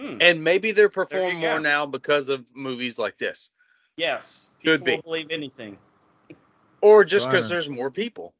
Hmm. 0.00 0.18
and 0.20 0.44
maybe 0.44 0.70
they're 0.70 0.84
you 0.84 0.90
performed 0.90 1.38
more 1.38 1.58
now 1.58 1.84
because 1.84 2.28
of 2.28 2.44
movies 2.54 3.00
like 3.00 3.18
this, 3.18 3.50
Yes. 3.96 4.46
Could 4.62 4.84
People 4.84 4.84
be. 4.84 4.94
will 4.96 5.02
believe 5.02 5.30
anything. 5.32 5.76
or 6.80 7.04
just 7.04 7.26
because 7.28 7.48
there's 7.48 7.68
more 7.68 7.90
people, 7.90 8.32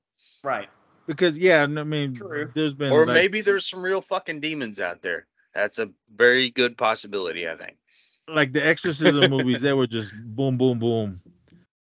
Right. 0.45 0.69
Because 1.09 1.37
yeah, 1.37 1.63
I 1.63 1.67
mean, 1.67 2.15
True. 2.15 2.53
there's 2.55 2.75
been 2.75 2.93
or 2.93 3.05
like- 3.07 3.15
maybe 3.15 3.41
there's 3.41 3.67
some 3.69 3.83
real 3.83 4.01
fucking 4.01 4.39
demons 4.41 4.79
out 4.79 5.03
there. 5.03 5.27
That's 5.55 5.81
a 5.81 5.91
very 6.15 6.51
good 6.51 6.77
possibility, 6.79 7.49
I 7.49 7.57
think. 7.57 7.77
like 8.29 8.53
the 8.53 8.65
exorcism 8.65 9.29
movies. 9.37 9.61
They 9.63 9.73
were 9.73 9.87
just 9.89 10.13
boom, 10.15 10.57
boom, 10.59 10.79
boom. 10.79 11.21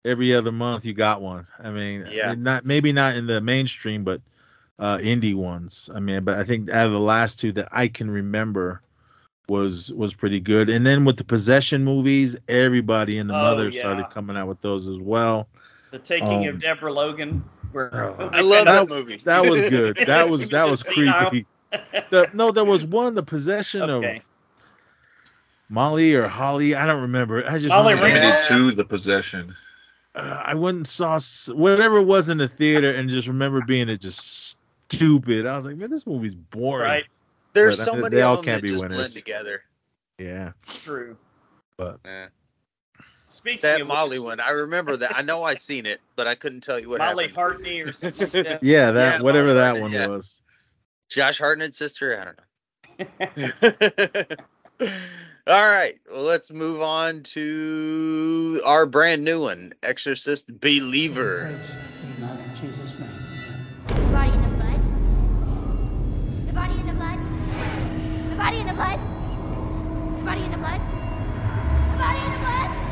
Every 0.05 0.35
other 0.35 0.51
month 0.51 0.85
you 0.85 0.93
got 0.93 1.21
one. 1.21 1.47
I 1.57 1.71
mean, 1.71 2.05
Yeah. 2.11 2.35
not 2.37 2.63
maybe 2.65 2.91
not 2.93 3.15
in 3.15 3.25
the 3.25 3.41
mainstream, 3.41 4.03
but 4.03 4.21
uh 4.77 4.97
indie 4.97 5.33
ones. 5.33 5.89
I 5.95 5.99
mean, 5.99 6.23
but 6.25 6.37
I 6.37 6.43
think 6.43 6.69
out 6.69 6.85
of 6.85 6.91
the 6.91 6.99
last 6.99 7.39
two 7.39 7.53
that 7.53 7.69
I 7.71 7.87
can 7.87 8.11
remember 8.11 8.81
was 9.47 9.91
was 9.93 10.13
pretty 10.13 10.39
good. 10.41 10.69
And 10.69 10.85
then 10.85 11.05
with 11.05 11.17
the 11.17 11.23
possession 11.23 11.83
movies, 11.85 12.37
everybody 12.47 13.17
and 13.17 13.29
the 13.29 13.35
Oh, 13.35 13.41
mother 13.41 13.69
yeah. 13.69 13.81
started 13.81 14.07
coming 14.13 14.35
out 14.37 14.47
with 14.47 14.61
those 14.61 14.87
as 14.87 14.97
well. 14.99 15.47
The 15.91 15.99
taking 15.99 16.47
Um, 16.49 16.55
of 16.55 16.59
Deborah 16.59 16.91
Logan. 16.93 17.43
Where 17.75 17.93
Oh. 17.93 18.29
I 18.31 18.39
love 18.39 18.63
That- 18.65 18.87
that 18.87 18.89
movie. 18.89 19.17
That 19.25 19.49
was 19.49 19.61
good. 19.69 19.97
That 20.07 20.29
was 20.29 20.39
was 20.39 20.49
that 20.51 20.65
was 20.65 20.77
just 20.81 20.91
creepy. 20.93 21.45
The, 22.09 22.29
no, 22.33 22.51
there 22.53 22.63
was 22.63 22.85
one, 22.85 23.15
the 23.15 23.23
possession 23.23 23.81
okay. 23.89 24.17
of 24.17 24.23
Molly 25.67 26.13
or 26.13 26.27
Holly. 26.27 26.73
I 26.73 26.85
don't 26.85 27.01
remember. 27.01 27.45
I 27.45 27.57
just 27.57 27.67
Molly 27.69 27.95
remember- 27.95 28.17
Ringwald? 28.19 28.49
Limited 28.49 28.71
to 28.71 28.71
the 28.77 28.85
possession. 28.85 29.55
uh, 30.15 30.41
I 30.45 30.53
went 30.53 30.77
and 30.77 30.87
saw 30.87 31.19
whatever 31.53 31.97
it 31.97 32.05
was 32.05 32.29
in 32.29 32.37
the 32.37 32.47
theater 32.47 32.93
and 32.93 33.09
just 33.09 33.27
remember 33.27 33.61
being 33.67 33.89
it 33.89 33.99
just 33.99 34.57
stupid. 34.89 35.45
I 35.45 35.57
was 35.57 35.65
like, 35.65 35.75
man, 35.75 35.89
this 35.89 36.07
movie's 36.07 36.35
boring. 36.35 36.83
Right. 36.89 37.03
There's 37.51 37.77
but 37.77 37.83
so 37.83 37.91
they- 37.95 38.01
many 38.03 38.15
they 38.15 38.21
all 38.21 38.37
them 38.37 38.45
can't 38.45 38.57
that 38.57 38.61
be 38.63 38.69
just 38.69 38.81
winners. 38.81 38.97
blend 38.97 39.11
together. 39.13 39.63
Yeah. 40.17 40.51
True. 40.65 41.17
But 41.75 41.99
Yeah. 42.05 42.27
Speaking 43.27 43.61
That 43.63 43.81
of 43.81 43.87
Molly 43.87 44.19
one, 44.19 44.39
I 44.39 44.51
remember 44.51 44.97
that. 44.97 45.15
I 45.17 45.21
know 45.23 45.43
I 45.43 45.55
seen 45.55 45.85
it, 45.85 45.99
but 46.15 46.27
I 46.27 46.35
couldn't 46.35 46.61
tell 46.61 46.79
you 46.79 46.89
what 46.89 46.99
Molly 46.99 47.25
happened. 47.25 47.35
Hartney 47.35 47.81
or 47.81 47.91
something 47.93 48.29
like 48.33 48.43
that. 48.43 48.63
yeah, 48.63 48.91
that 48.91 49.17
Yeah, 49.17 49.21
whatever 49.21 49.47
Molly 49.47 49.53
that 49.55 49.63
Hartnett, 49.63 49.81
one 49.81 49.91
yeah. 49.93 50.07
was. 50.07 50.41
Josh 51.09 51.39
Hartnett's 51.39 51.77
sister. 51.77 52.19
I 52.19 52.25
don't 52.25 52.37
know. 52.37 54.35
All 55.47 55.67
right, 55.67 55.99
well, 56.11 56.23
let's 56.23 56.51
move 56.51 56.81
on 56.81 57.21
to 57.23 58.61
our 58.65 58.85
brand 58.87 59.23
new 59.23 59.41
one, 59.41 59.73
Exorcist 59.83 60.59
Believer. 60.59 61.49
Praise 61.51 61.77
you 62.17 62.25
not 62.25 62.39
in 62.39 62.55
Jesus' 62.55 62.99
name. 62.99 63.09
The 63.87 63.93
body 64.11 64.31
in 64.33 64.41
the 64.41 64.47
blood. 64.57 64.79
The 66.47 66.53
body 66.53 66.73
in 66.79 66.87
the 66.87 66.93
blood. 66.93 67.19
The 68.31 68.35
body 68.35 68.57
in 68.59 68.67
the 68.67 68.73
blood. 68.73 68.99
The 70.19 70.25
body 70.25 70.43
in 70.43 70.51
the 70.51 70.57
blood. 70.57 70.81
The 71.91 71.97
body 71.97 72.19
in 72.19 72.31
the 72.31 72.37
blood. 72.39 72.84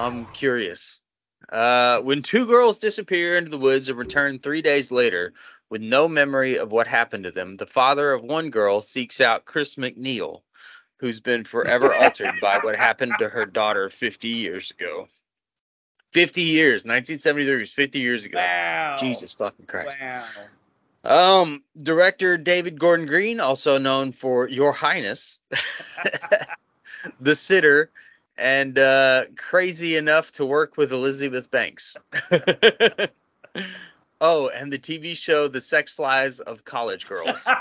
I'm 0.00 0.26
curious. 0.32 1.02
Uh, 1.52 2.00
when 2.00 2.22
two 2.22 2.46
girls 2.46 2.78
disappear 2.78 3.36
into 3.36 3.50
the 3.50 3.58
woods 3.58 3.88
and 3.88 3.98
return 3.98 4.38
three 4.38 4.62
days 4.62 4.90
later 4.90 5.34
with 5.68 5.82
no 5.82 6.08
memory 6.08 6.58
of 6.58 6.72
what 6.72 6.86
happened 6.86 7.24
to 7.24 7.30
them, 7.30 7.56
the 7.56 7.66
father 7.66 8.12
of 8.12 8.22
one 8.22 8.50
girl 8.50 8.80
seeks 8.80 9.20
out 9.20 9.44
Chris 9.44 9.74
MacNeil, 9.76 10.42
who's 10.98 11.20
been 11.20 11.44
forever 11.44 11.94
altered 12.02 12.34
by 12.40 12.58
what 12.58 12.76
happened 12.76 13.12
to 13.18 13.28
her 13.28 13.46
daughter 13.46 13.88
50 13.88 14.28
years 14.28 14.70
ago. 14.70 15.06
50 16.12 16.42
years, 16.42 16.80
1973 16.84 17.58
was 17.58 17.72
50 17.72 17.98
years 18.00 18.24
ago. 18.24 18.38
Wow. 18.38 18.96
Jesus 18.98 19.32
fucking 19.34 19.66
Christ. 19.66 19.96
Wow. 20.00 20.24
Um, 21.02 21.62
director 21.80 22.36
David 22.36 22.78
Gordon 22.78 23.06
Green, 23.06 23.40
also 23.40 23.78
known 23.78 24.12
for 24.12 24.48
Your 24.48 24.72
Highness, 24.72 25.38
The 27.20 27.34
Sitter, 27.34 27.90
and 28.36 28.78
uh, 28.78 29.24
crazy 29.36 29.96
enough 29.96 30.32
to 30.32 30.44
work 30.44 30.76
with 30.76 30.92
Elizabeth 30.92 31.50
Banks. 31.50 31.96
oh, 34.20 34.48
and 34.48 34.70
the 34.72 34.78
TV 34.78 35.16
show 35.16 35.48
The 35.48 35.60
Sex 35.62 35.98
Lives 35.98 36.40
of 36.40 36.64
College 36.64 37.06
Girls. 37.08 37.46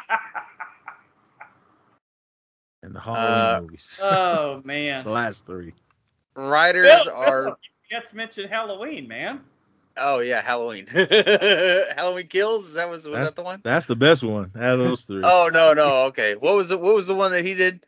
And 2.81 2.95
the 2.95 3.01
Halloween 3.01 3.25
Uh, 3.25 3.59
movies. 3.61 3.99
oh 4.01 4.61
man. 4.63 5.03
the 5.03 5.09
last 5.11 5.45
three. 5.45 5.73
Writers 6.33 6.89
Bill, 7.03 7.13
are 7.13 7.57
Bill, 7.89 7.97
you 7.97 8.01
forgot 8.01 8.09
to 8.09 8.15
mention 8.15 8.47
Halloween, 8.49 9.07
man. 9.07 9.41
oh 9.97 10.19
yeah, 10.19 10.41
Halloween. 10.41 10.87
Halloween 11.95 12.27
Kills. 12.27 12.67
Is 12.69 12.73
that 12.75 12.89
was 12.89 13.07
was 13.07 13.17
Huh? 13.17 13.25
that 13.25 13.35
the 13.35 13.41
one? 13.43 13.61
That's 13.63 13.85
the 13.85 13.95
best 13.95 14.23
one 14.23 14.51
out 14.55 14.79
of 14.79 14.85
those 14.85 15.03
three. 15.03 15.21
Oh 15.23 15.49
no 15.51 15.73
no 15.73 16.05
okay. 16.05 16.35
What 16.35 16.55
was 16.55 16.69
the 16.69 16.77
what 16.77 16.93
was 16.93 17.07
the 17.07 17.15
one 17.15 17.31
that 17.31 17.45
he 17.45 17.53
did? 17.55 17.85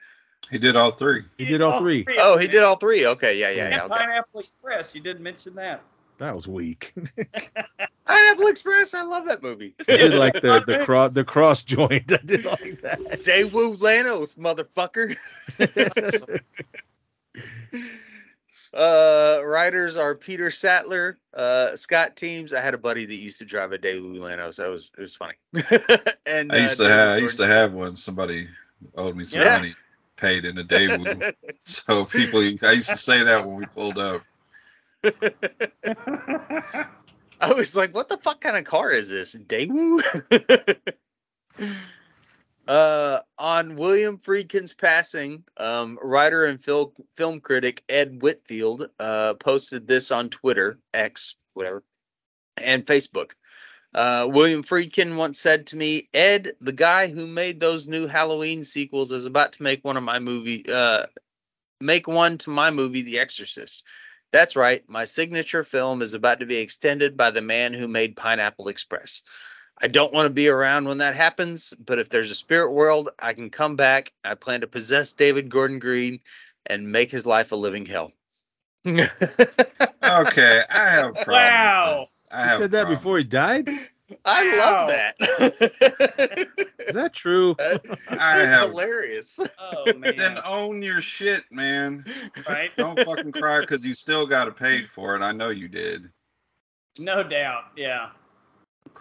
He 0.50 0.58
did 0.58 0.76
all 0.76 0.92
three. 0.92 1.24
he 1.38 1.46
did 1.46 1.62
all 1.62 1.80
three. 1.80 2.02
of 2.02 2.08
Oh, 2.18 2.38
he 2.38 2.48
did 2.48 2.64
all 2.64 2.76
three. 2.76 3.06
Okay 3.08 3.40
yeah 3.40 3.50
yeah 3.52 3.64
And 3.66 3.74
yeah. 3.74 3.84
Okay. 3.86 3.96
Pineapple 3.98 4.40
Express. 4.42 4.94
You 4.96 5.02
didn't 5.02 5.24
mention 5.24 5.56
that. 5.56 5.82
That 6.18 6.36
was 6.36 6.48
weak. 6.48 6.94
Pineapple 8.06 8.48
Express. 8.48 8.94
I 8.94 9.04
love 9.04 9.26
that 9.28 9.42
movie. 9.42 9.74
I 9.88 9.98
did 9.98 10.14
like 10.16 10.34
the 10.34 10.62
the 10.68 10.80
cross 10.86 11.14
the 11.14 11.24
cross 11.24 11.64
joint. 11.64 12.12
I 12.12 12.18
did 12.26 12.44
like 12.46 12.82
that. 12.82 13.00
Daewoo 13.24 13.78
Lanos, 13.80 14.38
motherfucker. 14.38 15.16
Uh, 18.74 19.40
writers 19.44 19.98
are 19.98 20.16
Peter 20.16 20.50
Sattler, 20.50 21.18
uh, 21.34 21.76
Scott 21.76 22.16
Teems. 22.16 22.54
I 22.54 22.62
had 22.62 22.74
a 22.74 22.78
buddy 22.78 23.06
that 23.06 23.16
used 23.16 23.40
to 23.40 23.46
drive 23.46 23.72
a 23.72 23.78
Daewoo 23.78 24.20
Lanos. 24.20 24.58
That 24.58 24.70
was 24.70 24.92
it 24.98 25.02
was 25.02 25.16
funny. 25.16 25.36
and 26.26 26.52
I 26.52 26.58
used 26.58 26.80
uh, 26.80 26.86
to 26.86 26.90
have 26.90 27.10
I 27.10 27.18
used 27.18 27.38
to 27.38 27.48
have 27.48 27.74
one. 27.74 27.96
Somebody 27.96 28.48
owed 28.96 29.16
me 29.16 29.24
some 29.26 29.42
Yeah. 29.42 29.58
money, 29.58 29.74
paid 30.18 30.46
in 30.46 30.58
a 30.58 30.64
Daewoo. 30.64 31.34
so 31.62 32.06
people, 32.06 32.40
I 32.40 32.72
used 32.72 32.90
to 32.90 32.98
say 32.98 33.24
that 33.24 33.46
when 33.46 33.56
we 33.56 33.66
pulled 33.66 33.98
up. 33.98 34.24
I 37.42 37.54
was 37.54 37.76
like, 37.76 37.96
what 37.96 38.08
the 38.08 38.18
fuck 38.18 38.40
kind 38.40 38.56
of 38.56 38.66
car 38.66 38.92
is 38.92 39.10
this? 39.10 39.36
Daewoo? 39.36 40.02
Uh, 42.72 43.20
on 43.38 43.76
William 43.76 44.18
Friedkin's 44.18 44.74
passing, 44.74 45.44
um, 45.58 46.00
writer 46.02 46.46
and 46.46 46.64
fil- 46.64 46.94
film 47.18 47.42
critic 47.42 47.84
Ed 47.90 48.22
Whitfield 48.22 48.88
uh, 48.98 49.34
posted 49.34 49.88
this 49.88 50.10
on 50.10 50.30
Twitter, 50.30 50.80
X, 50.94 51.36
whatever, 51.54 51.84
and 52.56 52.86
Facebook. 52.86 53.32
Uh, 53.94 54.26
William 54.32 54.64
Friedkin 54.64 55.18
once 55.18 55.38
said 55.38 55.68
to 55.68 55.76
me, 55.76 56.08
Ed, 56.14 56.54
the 56.62 56.72
guy 56.72 57.10
who 57.10 57.28
made 57.28 57.60
those 57.60 57.90
new 57.90 58.08
Halloween 58.08 58.64
sequels 58.64 59.12
is 59.12 59.26
about 59.26 59.52
to 59.54 59.64
make 59.64 59.84
one 59.84 59.98
of 59.98 60.04
my 60.04 60.20
movie, 60.20 60.64
uh, 60.72 61.08
make 61.82 62.08
one 62.08 62.38
to 62.38 62.52
my 62.52 62.72
movie, 62.72 63.02
The 63.02 63.20
Exorcist. 63.20 63.84
That's 64.32 64.56
right. 64.56 64.82
My 64.88 65.04
signature 65.04 65.66
film 65.66 66.02
is 66.02 66.14
about 66.14 66.40
to 66.40 66.46
be 66.46 66.56
extended 66.56 67.18
by 67.18 67.32
the 67.32 67.42
man 67.42 67.74
who 67.74 67.90
made 67.90 68.16
Pineapple 68.16 68.70
Express. 68.70 69.24
I 69.82 69.88
don't 69.88 70.14
want 70.14 70.28
to 70.28 70.34
be 70.34 70.48
around 70.48 70.88
when 70.88 71.00
that 71.00 71.16
happens, 71.16 71.74
but 71.84 71.98
if 72.00 72.10
there's 72.10 72.30
a 72.32 72.36
spirit 72.36 72.72
world, 72.72 73.10
I 73.20 73.34
can 73.34 73.50
come 73.50 73.76
back. 73.76 74.12
I 74.24 74.36
plan 74.36 74.62
to 74.62 74.68
possess 74.68 75.12
David 75.14 75.50
Gordon 75.50 75.80
Green 75.80 76.20
and 76.68 76.92
make 76.92 77.10
his 77.10 77.26
life 77.26 77.52
a 77.52 77.56
living 77.56 77.86
hell. 77.86 78.12
Okay, 80.04 80.62
I 80.70 80.90
have 80.90 81.12
a 81.12 81.24
problem. 81.24 81.28
Wow. 81.30 82.06
I 82.32 82.42
He 82.42 82.48
have 82.50 82.60
said 82.60 82.72
that 82.72 82.82
problem. 82.82 82.98
before 82.98 83.18
he 83.20 83.24
died. 83.24 83.70
I 84.26 84.44
Wow. 84.58 84.58
love 84.58 84.88
that. 84.90 86.48
Is 86.88 86.96
that 86.96 87.14
true? 87.14 87.56
That- 87.60 87.82
I 88.10 88.18
That's 88.40 88.48
have- 88.48 88.70
hilarious. 88.72 89.40
Oh 89.60 89.94
man. 89.94 90.16
Then 90.18 90.38
own 90.46 90.82
your 90.82 91.00
shit, 91.02 91.44
man. 91.52 92.04
right? 92.50 92.72
Don't 92.76 93.00
fucking 93.00 93.32
cry 93.32 93.62
because 93.62 93.86
you 93.86 93.94
still 93.94 94.26
got 94.26 94.46
to 94.46 94.52
pay 94.52 94.86
for 94.88 95.16
it. 95.16 95.22
I 95.22 95.32
know 95.32 95.50
you 95.50 95.68
did. 95.70 96.10
No 96.98 97.24
doubt. 97.24 97.66
Yeah. 97.78 98.10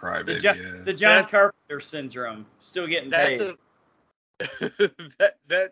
Cry, 0.01 0.23
The. 0.23 0.39
Jo- 0.39 0.53
yeah. 0.53 0.81
the 0.83 0.93
John 0.93 1.15
That's- 1.17 1.31
Carpenter 1.31 1.79
syndrome. 1.79 2.45
Still 2.57 2.87
getting 2.87 3.11
That's 3.11 3.39
paid. 3.39 3.49
a 3.49 3.55
that 5.19 5.33
that 5.47 5.69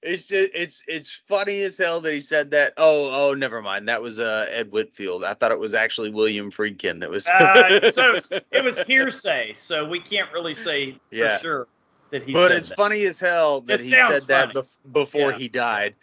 it's 0.00 0.28
just 0.28 0.50
it's 0.54 0.84
it's 0.86 1.12
funny 1.26 1.60
as 1.62 1.76
hell 1.76 2.00
that 2.02 2.14
he 2.14 2.20
said 2.20 2.52
that. 2.52 2.74
Oh 2.76 3.30
oh, 3.30 3.34
never 3.34 3.60
mind. 3.60 3.88
That 3.88 4.00
was 4.00 4.20
uh 4.20 4.46
Ed 4.48 4.70
Whitfield. 4.70 5.24
I 5.24 5.34
thought 5.34 5.50
it 5.50 5.58
was 5.58 5.74
actually 5.74 6.10
William 6.10 6.52
Friedkin. 6.52 7.00
That 7.00 7.10
was. 7.10 7.26
Uh, 7.28 7.90
so 7.90 8.14
it 8.52 8.62
was 8.62 8.80
hearsay, 8.82 9.54
so 9.54 9.88
we 9.88 9.98
can't 9.98 10.32
really 10.32 10.54
say 10.54 10.96
Yeah. 11.10 11.38
for 11.38 11.42
sure 11.42 11.66
that 12.10 12.22
he 12.22 12.32
but 12.32 12.48
said 12.50 12.56
it's 12.58 12.68
that. 12.68 12.76
funny 12.78 13.02
as 13.02 13.18
hell 13.18 13.62
that 13.62 13.80
It 13.80 13.84
he 13.84 13.90
sounds 13.90 14.20
said 14.20 14.28
that 14.28 14.54
bef- 14.54 14.78
before 14.92 15.32
Yeah. 15.32 15.38
he 15.38 15.48
died. 15.48 15.94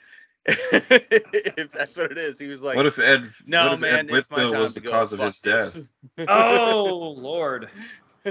if 0.47 1.71
that's 1.71 1.97
what 1.97 2.11
it 2.11 2.17
is, 2.17 2.39
he 2.39 2.47
was 2.47 2.61
like, 2.61 2.75
what 2.75 2.85
if 2.85 2.99
Ed? 2.99 3.27
"No, 3.47 3.65
what 3.65 3.73
if 3.73 3.79
man, 3.79 3.99
Ed 3.99 4.11
Whitfield 4.11 4.57
was 4.57 4.75
the 4.75 4.81
cause 4.81 5.11
of 5.11 5.19
his 5.19 5.39
death? 5.39 5.77
Oh 6.27 7.15
Lord! 7.17 7.69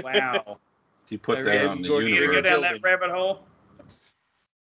Wow. 0.01 0.59
He 1.07 1.17
put 1.17 1.43
that 1.43 1.61
Ed 1.61 1.67
out 1.67 1.81
the 1.83 1.87
Gordon, 1.87 2.09
You 2.09 2.15
gonna 2.15 2.31
go 2.31 2.41
down 2.41 2.61
that 2.61 2.81
rabbit 2.81 3.11
hole? 3.11 3.45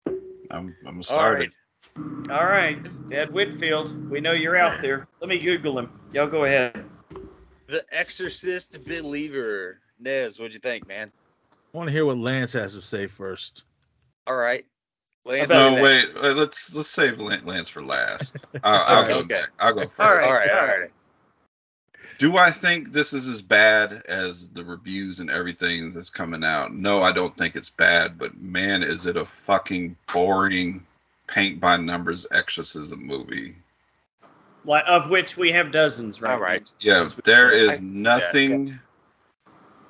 I'm, 0.05 0.17
I'm 0.49 0.75
gonna 0.83 0.97
All 0.97 1.03
start 1.03 1.39
right. 1.39 1.49
it. 1.49 2.31
All 2.31 2.45
right, 2.45 2.77
Ed 3.11 3.33
Whitfield. 3.33 4.09
We 4.09 4.21
know 4.21 4.31
you're 4.31 4.55
out 4.55 4.81
there. 4.81 5.09
Let 5.19 5.29
me 5.29 5.39
Google 5.39 5.77
him. 5.77 5.91
Y'all 6.13 6.27
go 6.27 6.45
ahead. 6.45 6.85
The 7.67 7.83
Exorcist 7.91 8.85
Believer. 8.85 9.81
Nez, 9.99 10.39
what'd 10.39 10.53
you 10.53 10.59
think, 10.61 10.87
man? 10.87 11.11
I 11.73 11.77
want 11.77 11.87
to 11.87 11.91
hear 11.91 12.05
what 12.05 12.17
Lance 12.17 12.53
has 12.53 12.75
to 12.75 12.81
say 12.81 13.07
first. 13.07 13.63
All 14.25 14.35
right. 14.35 14.65
Lance, 15.25 15.49
No, 15.49 15.73
what 15.73 15.81
do 15.81 15.87
you 15.89 16.01
think? 16.01 16.15
wait. 16.15 16.23
uh, 16.31 16.33
Let's 16.33 16.73
let's 16.73 16.89
save 16.89 17.19
Lance 17.19 17.69
for 17.69 17.81
last. 17.83 18.37
I'll, 18.63 18.97
I'll 18.97 19.07
go. 19.07 19.17
Okay. 19.19 19.27
Back. 19.27 19.49
I'll 19.59 19.73
go 19.73 19.81
first. 19.87 19.99
All 19.99 20.13
right. 20.15 20.25
All 20.25 20.33
right, 20.33 20.51
all 20.51 20.65
right. 20.79 20.91
Do 22.17 22.37
I 22.37 22.51
think 22.51 22.91
this 22.91 23.13
is 23.13 23.27
as 23.27 23.41
bad 23.41 24.03
as 24.07 24.47
the 24.49 24.63
reviews 24.63 25.19
and 25.19 25.29
everything 25.31 25.89
that's 25.91 26.09
coming 26.11 26.43
out? 26.43 26.73
No, 26.73 27.01
I 27.01 27.11
don't 27.11 27.35
think 27.35 27.55
it's 27.55 27.69
bad, 27.71 28.17
but 28.19 28.39
man, 28.39 28.83
is 28.83 29.05
it 29.07 29.17
a 29.17 29.25
fucking 29.25 29.95
boring 30.13 30.85
paint 31.27 31.59
by 31.59 31.77
numbers 31.77 32.27
exorcism 32.31 33.05
movie. 33.05 33.55
Like, 34.65 34.83
of 34.85 35.09
which 35.09 35.37
we 35.37 35.51
have 35.51 35.71
dozens, 35.71 36.21
right? 36.21 36.33
All 36.33 36.39
right. 36.39 36.69
Yeah, 36.79 36.99
Yes, 36.99 37.15
we- 37.15 37.21
there 37.25 37.51
I 37.51 37.55
is 37.55 37.77
can 37.79 37.97
see 37.97 38.03
that, 38.03 38.19
nothing 38.21 38.79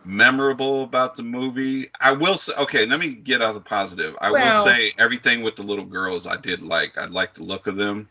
memorable 0.03 0.84
about 0.84 1.15
the 1.15 1.23
movie. 1.23 1.90
I 1.99 2.11
will 2.14 2.36
say, 2.36 2.53
okay, 2.57 2.86
let 2.86 2.99
me 2.99 3.10
get 3.10 3.41
out 3.41 3.53
the 3.53 3.61
positive. 3.61 4.15
I 4.22 4.32
Well- 4.32 4.65
will 4.65 4.72
say 4.72 4.91
everything 4.98 5.41
with 5.44 5.56
the 5.56 5.64
little 5.64 5.86
girls 5.86 6.26
I 6.28 6.38
did 6.38 6.61
like. 6.61 6.98
I 6.98 7.06
liked 7.06 7.36
the 7.36 7.44
look 7.44 7.68
of 7.68 7.76
them. 7.76 8.10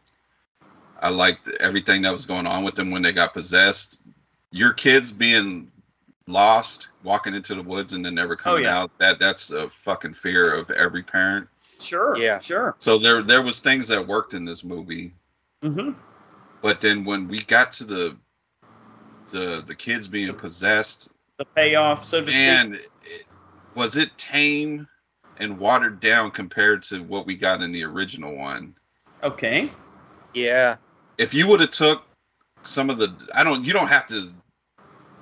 I 1.02 1.08
liked 1.08 1.48
everything 1.60 2.02
that 2.02 2.12
was 2.12 2.26
going 2.26 2.46
on 2.46 2.62
with 2.62 2.74
them 2.74 2.90
when 2.90 3.02
they 3.02 3.12
got 3.12 3.32
possessed. 3.32 3.98
Your 4.52 4.72
kids 4.72 5.10
being 5.10 5.70
lost, 6.26 6.88
walking 7.02 7.34
into 7.34 7.54
the 7.54 7.62
woods 7.62 7.92
and 7.94 8.04
then 8.04 8.14
never 8.14 8.36
coming 8.36 8.66
Oh, 8.66 8.68
yeah. 8.68 8.78
out. 8.80 8.98
That 8.98 9.18
that's 9.18 9.50
a 9.50 9.68
fucking 9.70 10.14
fear 10.14 10.52
of 10.54 10.70
every 10.70 11.02
parent. 11.02 11.48
Sure. 11.80 12.16
Yeah. 12.16 12.38
Sure. 12.38 12.76
So 12.78 12.98
there 12.98 13.22
there 13.22 13.42
was 13.42 13.60
things 13.60 13.88
that 13.88 14.06
worked 14.06 14.34
in 14.34 14.44
this 14.44 14.62
movie. 14.62 15.12
Mm-hmm. 15.64 15.92
But 16.60 16.80
then 16.82 17.04
when 17.04 17.26
we 17.26 17.42
got 17.42 17.72
to 17.72 17.84
the 17.84 18.16
the 19.28 19.64
the 19.66 19.74
kids 19.74 20.06
being 20.06 20.34
possessed, 20.34 21.08
The 21.40 21.46
payoff, 21.46 22.04
so 22.04 22.20
to 22.20 22.30
speak. 22.30 22.38
and 22.38 22.78
was 23.74 23.96
it 23.96 24.10
tame 24.18 24.86
and 25.38 25.58
watered 25.58 25.98
down 25.98 26.32
compared 26.32 26.82
to 26.82 27.02
what 27.02 27.24
we 27.24 27.34
got 27.34 27.62
in 27.62 27.72
the 27.72 27.82
original 27.82 28.36
one? 28.36 28.74
Okay. 29.22 29.72
Yeah. 30.34 30.76
if 31.16 31.32
you 31.32 31.48
would 31.48 31.60
have 31.60 31.70
took 31.70 32.02
some 32.62 32.90
of 32.90 32.98
the 32.98 33.14
I 33.34 33.42
don't 33.42 33.64
you 33.64 33.72
don't 33.72 33.88
have 33.88 34.06
to 34.08 34.22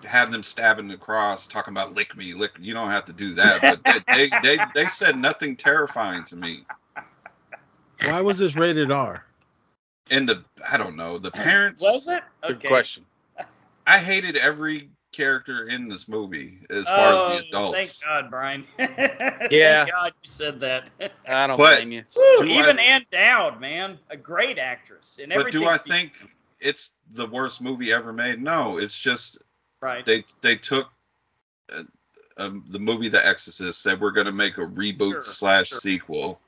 have 0.03 0.33
them 0.33 0.43
stabbing 0.43 0.89
the 0.89 0.97
cross 0.97 1.47
talking 1.47 1.73
about 1.73 1.95
lick 1.95 2.17
me 2.17 2.35
lick 2.35 2.51
you 2.59 2.75
don't 2.75 2.91
have 2.91 3.05
to 3.05 3.13
do 3.13 3.35
that 3.35 3.61
but 3.61 4.05
they 4.09 4.29
they, 4.29 4.57
they 4.57 4.65
they 4.75 4.87
said 4.87 5.17
nothing 5.17 5.55
terrifying 5.55 6.25
to 6.25 6.35
me 6.35 6.65
Why 8.07 8.21
was 8.23 8.39
this 8.39 8.57
rated 8.57 8.91
R? 8.91 9.25
and 10.11 10.29
the 10.29 10.43
I 10.69 10.79
don't 10.79 10.97
know 10.97 11.17
the 11.19 11.31
parents 11.31 11.81
Was 11.81 12.09
it? 12.09 12.25
Good 12.45 12.65
question. 12.65 13.05
I 13.87 13.99
hated 13.99 14.37
every 14.37 14.91
character 15.13 15.69
in 15.69 15.89
this 15.89 16.07
movie 16.09 16.59
as 16.71 16.87
far 16.87 16.99
as 16.99 17.15
Oh, 17.21 17.39
the 17.39 17.47
adults 17.49 17.77
Thank 17.77 18.05
God, 18.05 18.31
Brian. 18.31 18.65
Yeah. 18.79 19.85
Thank 19.85 19.91
God 19.93 20.13
you 20.23 20.29
said 20.29 20.61
that. 20.61 20.89
I 21.29 21.47
don't 21.47 21.57
But- 21.57 21.77
blame 21.79 21.93
you. 21.93 22.05
Woo, 22.15 22.37
Do 22.39 22.45
even 22.45 22.79
I- 22.79 22.83
Ann 22.83 23.07
Dowd, 23.11 23.61
man, 23.61 23.99
a 24.11 24.17
great 24.17 24.59
actress. 24.59 25.19
And 25.23 25.31
but 25.31 25.41
everything. 25.41 25.63
do 25.63 25.67
I 25.69 25.79
she- 25.79 25.91
think 25.91 26.13
it's 26.61 26.93
the 27.13 27.27
worst 27.27 27.61
movie 27.61 27.93
ever 27.93 28.13
made 28.13 28.43
no 28.43 28.79
it's 28.79 28.97
just 28.99 29.39
Right. 29.81 30.05
they 30.05 30.25
they 30.41 30.57
took 30.57 30.89
uh, 31.73 31.85
um, 32.37 32.65
the 32.69 32.79
movie 32.81 33.09
The 33.09 33.25
Exorcist 33.25 33.81
said 33.83 34.01
we're 34.01 34.11
going 34.11 34.27
to 34.27 34.33
make 34.33 34.59
a 34.59 34.63
reboot 34.63 35.11
Sure, 35.13 35.23
slash 35.23 35.69
sure. 35.69 35.79
sequel. 35.79 36.41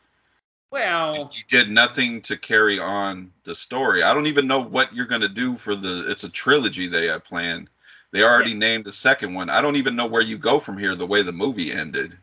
well, 0.70 1.30
You 1.34 1.42
did 1.48 1.70
nothing 1.70 2.20
to 2.22 2.36
carry 2.36 2.78
on 2.78 3.32
the 3.44 3.54
story. 3.54 4.02
I 4.02 4.12
don't 4.14 4.26
even 4.26 4.46
know 4.46 4.60
what 4.60 4.94
you're 4.94 5.06
going 5.06 5.20
to 5.22 5.28
do 5.28 5.56
for 5.56 5.74
the. 5.74 6.08
It's 6.10 6.22
a 6.24 6.28
trilogy 6.28 6.86
they 6.88 7.06
have 7.06 7.24
planned. 7.24 7.70
They 8.12 8.22
already 8.24 8.54
named 8.54 8.84
the 8.84 8.92
second 8.92 9.34
one. 9.34 9.50
I 9.50 9.60
don't 9.60 9.76
even 9.76 9.94
know 9.96 10.06
where 10.06 10.22
you 10.22 10.36
go 10.38 10.58
from 10.58 10.78
here. 10.78 10.94
The 10.94 11.06
way 11.06 11.22
the 11.22 11.32
movie 11.32 11.72
ended. 11.72 12.16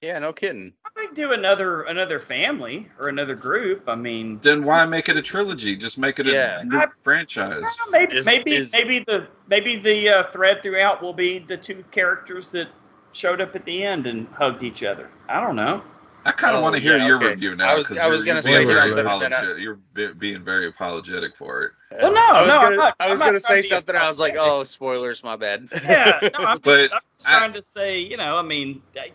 Yeah, 0.00 0.18
no 0.18 0.32
kidding. 0.32 0.72
I 0.84 0.88
think 0.98 1.14
do 1.14 1.32
another 1.32 1.82
another 1.82 2.18
family 2.18 2.88
or 2.98 3.08
another 3.08 3.36
group. 3.36 3.88
I 3.88 3.94
mean, 3.94 4.38
Then 4.40 4.64
why 4.64 4.84
make 4.86 5.08
it 5.08 5.16
a 5.16 5.22
trilogy? 5.22 5.76
Just 5.76 5.96
make 5.96 6.18
it 6.18 6.26
a 6.26 6.64
new 6.64 6.76
I- 6.78 6.86
franchise. 6.88 7.62
well, 7.62 7.90
maybe 7.90 8.16
Is- 8.16 8.26
maybe 8.26 8.54
is- 8.54 8.72
maybe 8.72 8.98
the 9.00 9.28
maybe 9.46 9.76
the 9.76 10.08
uh, 10.08 10.22
thread 10.32 10.62
throughout 10.62 11.02
will 11.02 11.12
be 11.12 11.38
the 11.38 11.56
two 11.56 11.84
characters 11.92 12.48
that 12.48 12.68
showed 13.12 13.40
up 13.40 13.54
at 13.54 13.64
the 13.64 13.84
end 13.84 14.06
and 14.08 14.26
hugged 14.28 14.62
each 14.64 14.82
other. 14.82 15.08
I 15.28 15.40
don't 15.40 15.54
know. 15.56 15.82
I 16.24 16.32
kind 16.32 16.54
of 16.54 16.60
Oh, 16.60 16.62
want 16.62 16.76
to 16.76 16.80
hear 16.82 16.96
yeah, 16.96 17.06
your 17.06 17.16
okay. 17.16 17.28
review 17.30 17.56
now. 17.56 17.70
I 17.70 17.74
was- 17.74 17.86
'cause 17.86 17.98
I 17.98 18.06
was 18.06 18.20
you're- 18.20 18.26
gonna 18.30 18.42
say 18.42 18.56
being 18.64 18.66
very 18.68 18.78
something, 18.90 18.94
but 19.04 19.06
I- 19.06 19.16
apologetic- 19.16 19.58
You're 19.62 19.74
be- 19.94 20.12
being 20.14 20.44
very 20.44 20.66
apologetic 20.68 21.36
for 21.36 21.62
it. 21.64 21.72
Well, 22.00 22.12
no, 22.12 22.20
I 22.20 22.40
was 22.42 22.48
no, 22.48 22.54
I'm 22.56 22.62
gonna, 22.62 22.76
not- 22.76 22.96
I 23.00 23.10
was 23.10 23.20
I'm 23.20 23.28
gonna 23.28 23.40
say 23.40 23.46
trying 23.48 23.62
to 23.62 23.62
be 23.62 23.68
something. 23.68 23.96
I 23.96 24.06
was 24.08 24.18
like, 24.20 24.36
oh, 24.38 24.64
spoilers, 24.64 25.22
my 25.24 25.36
bad. 25.36 25.68
Yeah, 25.84 26.18
no, 26.22 26.44
I'm 26.46 26.58
But 26.62 26.90
just, 26.90 26.92
I'm 26.94 27.00
just 27.16 27.28
I- 27.28 27.38
trying 27.38 27.52
to 27.54 27.62
say, 27.62 27.98
you 28.00 28.16
know, 28.16 28.36
I 28.38 28.42
mean, 28.42 28.82
I- 28.96 29.12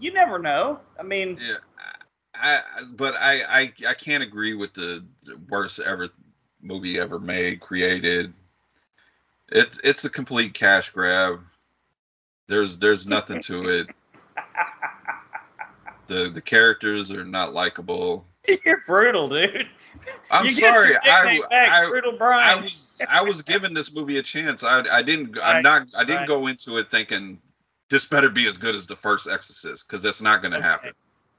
you 0.00 0.12
never 0.12 0.38
know. 0.38 0.80
I 0.98 1.02
mean, 1.04 1.38
Yeah, 1.40 1.56
I, 2.34 2.56
I 2.56 2.82
but 2.90 3.14
I, 3.14 3.42
I 3.48 3.72
I 3.88 3.94
can't 3.94 4.22
agree 4.22 4.54
with 4.54 4.74
the 4.74 5.04
worst 5.48 5.78
ever 5.78 6.08
movie 6.60 6.98
ever 6.98 7.18
made 7.20 7.60
created. 7.60 8.34
It's 9.50 9.78
it's 9.84 10.04
a 10.04 10.10
complete 10.10 10.52
cash 10.54 10.90
grab. 10.90 11.40
There's 12.48 12.76
there's 12.78 13.06
nothing 13.06 13.40
to 13.42 13.68
it. 13.68 13.86
The 16.06 16.28
the 16.28 16.40
characters 16.40 17.10
are 17.12 17.24
not 17.24 17.54
likable. 17.54 18.26
you're 18.64 18.82
brutal, 18.86 19.28
dude. 19.28 19.68
I'm 20.30 20.46
you 20.46 20.50
sorry. 20.52 20.96
I, 20.96 21.38
back, 21.48 21.70
I 21.72 21.88
brutal 21.88 22.18
I 22.20 22.56
was 22.56 23.00
I 23.08 23.22
was 23.22 23.42
giving 23.42 23.74
this 23.74 23.92
movie 23.92 24.18
a 24.18 24.22
chance. 24.22 24.62
I 24.62 24.82
I 24.92 25.02
didn't 25.02 25.38
I'm 25.42 25.56
Right, 25.56 25.62
not 25.62 25.88
I 25.96 26.04
didn't 26.04 26.20
right. 26.20 26.28
go 26.28 26.46
into 26.46 26.78
it 26.78 26.90
thinking 26.90 27.40
this 27.88 28.04
better 28.06 28.28
be 28.28 28.46
as 28.46 28.58
good 28.58 28.74
as 28.74 28.86
the 28.86 28.96
first 28.96 29.28
Exorcist 29.28 29.86
because 29.86 30.02
that's 30.02 30.20
not 30.22 30.42
going 30.42 30.52
to 30.52 30.58
Okay. 30.58 30.66
happen. 30.66 30.92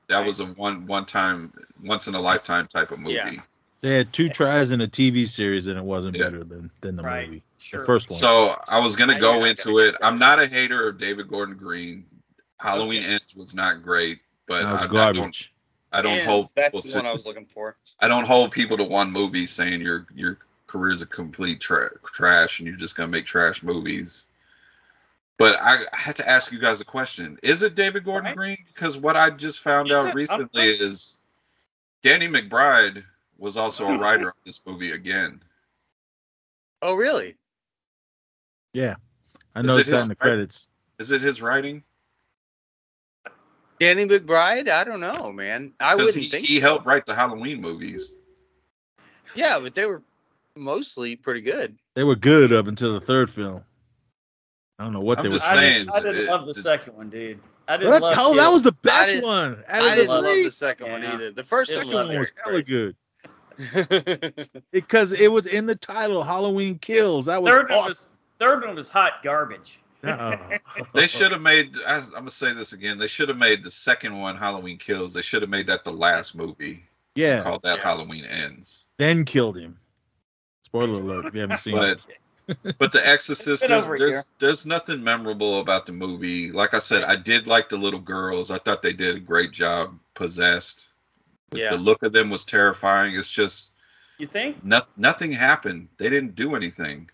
That 0.08 0.18
Right. 0.20 0.28
was 0.28 0.40
a 0.40 0.46
one 0.46 0.86
one 0.88 1.06
time 1.06 1.54
once 1.84 2.08
in 2.08 2.16
a 2.16 2.22
lifetime 2.22 2.68
type 2.68 2.92
of 2.92 3.00
movie. 3.00 3.16
Yeah. 3.16 3.42
They 3.82 3.96
had 3.98 4.14
two 4.14 4.30
tries 4.30 4.72
in 4.72 4.82
a 4.82 4.88
TV 4.88 5.28
series 5.28 5.68
and 5.68 5.78
it 5.78 5.84
wasn't 5.84 6.16
Yeah. 6.16 6.26
better 6.26 6.44
than 6.44 6.72
than 6.82 6.96
the 6.96 7.04
Right. 7.04 7.28
movie. 7.28 7.44
Sure. 7.60 7.80
The 7.82 7.86
first 7.86 8.10
one. 8.10 8.20
So 8.20 8.60
I 8.68 8.80
was 8.80 8.96
gonna 8.96 9.20
go 9.20 9.46
into 9.46 9.80
it. 9.80 9.96
I'm 10.02 10.18
not 10.18 10.40
a 10.40 10.48
hater 10.48 10.88
of 10.88 10.98
David 10.98 11.28
Gordon 11.28 11.56
Green. 11.56 12.06
Halloween 12.60 13.04
Okay. 13.04 13.14
Ends 13.14 13.36
was 13.36 13.54
not 13.54 13.84
great, 13.84 14.20
but 14.48 14.64
that 14.64 14.72
was 14.72 14.82
I, 14.82 15.10
I 15.10 15.12
don't. 15.12 15.50
I 15.92 16.02
don't 16.02 16.12
And 16.12 16.28
hold 16.28 16.50
That's 16.56 16.82
people 16.82 16.92
the 16.92 16.98
one 16.98 17.06
I 17.06 17.10
to, 17.10 17.14
was 17.14 17.26
looking 17.26 17.46
for. 17.46 17.78
I 18.00 18.08
don't 18.08 18.26
hold 18.26 18.52
people 18.52 18.78
to 18.78 18.84
one 18.84 19.12
movie 19.12 19.46
saying 19.46 19.82
your 19.82 20.06
your 20.14 20.40
career 20.68 20.92
is 20.92 21.02
a 21.02 21.06
complete 21.06 21.62
tra- 21.62 21.98
trash 22.04 22.60
and 22.60 22.68
you're 22.68 22.78
just 22.78 22.96
gonna 22.96 23.12
make 23.12 23.26
trash 23.26 23.64
movies. 23.64 24.26
But 25.38 25.60
I, 25.62 25.80
I 25.92 25.98
had 25.98 26.16
to 26.18 26.30
ask 26.30 26.52
you 26.52 26.60
guys 26.60 26.82
a 26.82 26.86
question: 26.86 27.40
Is 27.44 27.64
it 27.64 27.76
David 27.76 28.04
Gordon 28.04 28.26
Right. 28.28 28.36
Green? 28.36 28.58
Because 28.68 28.98
what 28.98 29.16
I 29.16 29.30
just 29.30 29.60
found 29.60 29.90
Is 29.90 29.94
out 29.98 30.14
recently 30.14 30.62
Okay. 30.62 30.70
is 30.70 31.18
Danny 32.02 32.28
McBride 32.28 33.04
was 33.38 33.58
also 33.58 33.88
a 33.88 33.98
writer 34.00 34.28
on 34.28 34.34
this 34.46 34.62
movie 34.66 34.92
again. 34.92 35.42
Oh, 36.82 36.96
really? 36.96 37.36
Yeah. 38.74 38.96
I 39.56 39.62
Is 39.62 39.66
it 39.66 39.70
noticed 39.70 39.92
that 39.92 40.02
in 40.04 40.08
the 40.10 40.16
credits. 40.16 40.70
Is 41.00 41.12
it 41.12 41.22
his 41.22 41.42
writing? 41.42 41.84
Danny 43.80 44.06
McBride? 44.06 44.70
I 44.70 44.84
don't 44.84 45.00
know, 45.00 45.32
man. 45.32 45.74
I 45.80 45.96
wouldn't 45.96 46.16
he, 46.16 46.30
think. 46.30 46.46
he 46.46 46.56
so. 46.58 46.62
helped 46.62 46.86
write 46.86 47.06
the 47.06 47.16
Halloween 47.16 47.62
movies. 47.62 48.16
Yeah, 49.36 49.60
but 49.60 49.76
they 49.76 49.86
were 49.86 50.02
mostly 50.56 51.16
pretty 51.16 51.42
good. 51.42 51.78
They 51.96 52.04
were 52.04 52.16
good 52.16 52.54
up 52.54 52.68
until 52.68 52.94
the 52.94 53.02
third 53.02 53.30
film. 53.30 53.62
I 54.80 54.84
don't 54.84 54.94
know 54.94 55.02
what 55.02 55.18
I'm 55.20 55.24
they 55.24 55.30
were 55.30 55.36
just 55.36 55.48
I 55.48 55.54
saying. 55.56 55.62
saying, 55.74 55.86
didn't, 55.86 55.94
I 55.96 56.00
didn't 56.02 56.22
it- 56.28 56.30
love 56.30 56.46
the 56.46 56.52
it- 56.52 56.56
second 56.56 56.96
one, 56.96 57.10
dude. 57.10 57.40
I 57.68 57.78
didn't 57.78 57.90
What? 57.94 58.02
love 58.04 58.14
Oh, 58.20 58.36
that 58.36 58.48
was 58.54 58.62
the 58.64 58.72
best 58.74 59.10
didn't- 59.12 59.26
one. 59.26 59.64
Out 59.68 59.82
I 59.82 59.86
of 59.86 59.90
the 59.90 59.96
didn't 59.96 60.10
love 60.24 60.24
the 60.44 60.52
second 60.52 60.92
one 60.92 61.04
either. 61.04 61.32
The 61.32 61.44
first 61.44 61.72
The 61.72 61.78
one 61.78 61.86
second 61.88 61.96
was 61.98 62.08
one 62.08 62.20
was 62.20 62.32
hella 62.44 62.62
good 62.62 62.96
because 64.72 65.12
it 65.14 65.32
was 65.32 65.48
in 65.48 65.66
the 65.66 65.76
title, 65.76 66.24
Halloween 66.24 66.78
Kills. 66.78 67.26
That 67.26 67.42
was 67.42 67.52
third 67.54 67.70
one 67.70 67.86
was 67.86 68.08
third 68.38 68.66
one 68.66 68.76
was 68.76 68.90
hot 68.90 69.24
garbage. 69.24 69.80
They 70.94 71.08
should 71.08 71.32
have 71.32 71.42
made. 71.42 71.78
I, 71.86 71.98
I'm 71.98 72.10
gonna 72.12 72.30
say 72.30 72.54
this 72.54 72.74
again. 72.74 72.98
They 72.98 73.08
should 73.08 73.30
have 73.30 73.38
made 73.38 73.64
the 73.64 73.72
second 73.72 74.18
one 74.20 74.38
Halloween 74.38 74.78
Kills. 74.78 75.14
They 75.14 75.22
should 75.22 75.42
have 75.42 75.50
made 75.50 75.68
that 75.68 75.84
the 75.84 75.92
last 75.92 76.36
movie. 76.36 76.84
Yeah. 77.16 77.44
Called 77.44 77.64
that 77.64 77.78
Yeah. 77.78 77.84
Halloween 77.84 78.26
Ends. 78.26 78.86
Then 78.98 79.26
killed 79.26 79.58
him. 79.58 79.78
Spoiler 80.64 81.00
alert 81.02 81.26
if 81.28 81.34
you 81.34 81.42
haven't 81.42 81.60
seen 81.60 81.78
it. 81.78 82.06
But 82.48 82.78
but 82.78 82.92
the 82.92 83.06
Exorcist, 83.08 83.68
there's 83.68 83.88
there's, 83.88 84.24
there's 84.40 84.66
nothing 84.66 85.04
memorable 85.04 85.60
about 85.60 85.86
the 85.88 85.92
movie. 85.92 86.52
Like 86.52 86.74
I 86.74 86.80
said, 86.80 87.04
I 87.04 87.16
did 87.16 87.48
like 87.48 87.70
the 87.70 87.78
little 87.78 88.00
girls. 88.00 88.52
I 88.52 88.58
thought 88.60 88.82
they 88.84 88.94
did 88.94 89.16
a 89.16 89.20
great 89.20 89.52
job. 89.52 89.98
Possessed. 90.14 90.86
The- 91.50 91.60
Yeah. 91.60 91.70
The 91.72 91.78
look 91.78 92.04
of 92.04 92.12
them 92.14 92.30
was 92.30 92.44
terrifying. 92.46 93.16
It's 93.16 93.30
just 93.30 93.72
You 94.20 94.28
think? 94.28 94.64
no, 94.64 94.82
nothing 94.98 95.32
happened. 95.32 95.88
They 95.98 96.10
didn't 96.10 96.36
do 96.36 96.56
anything. 96.56 97.10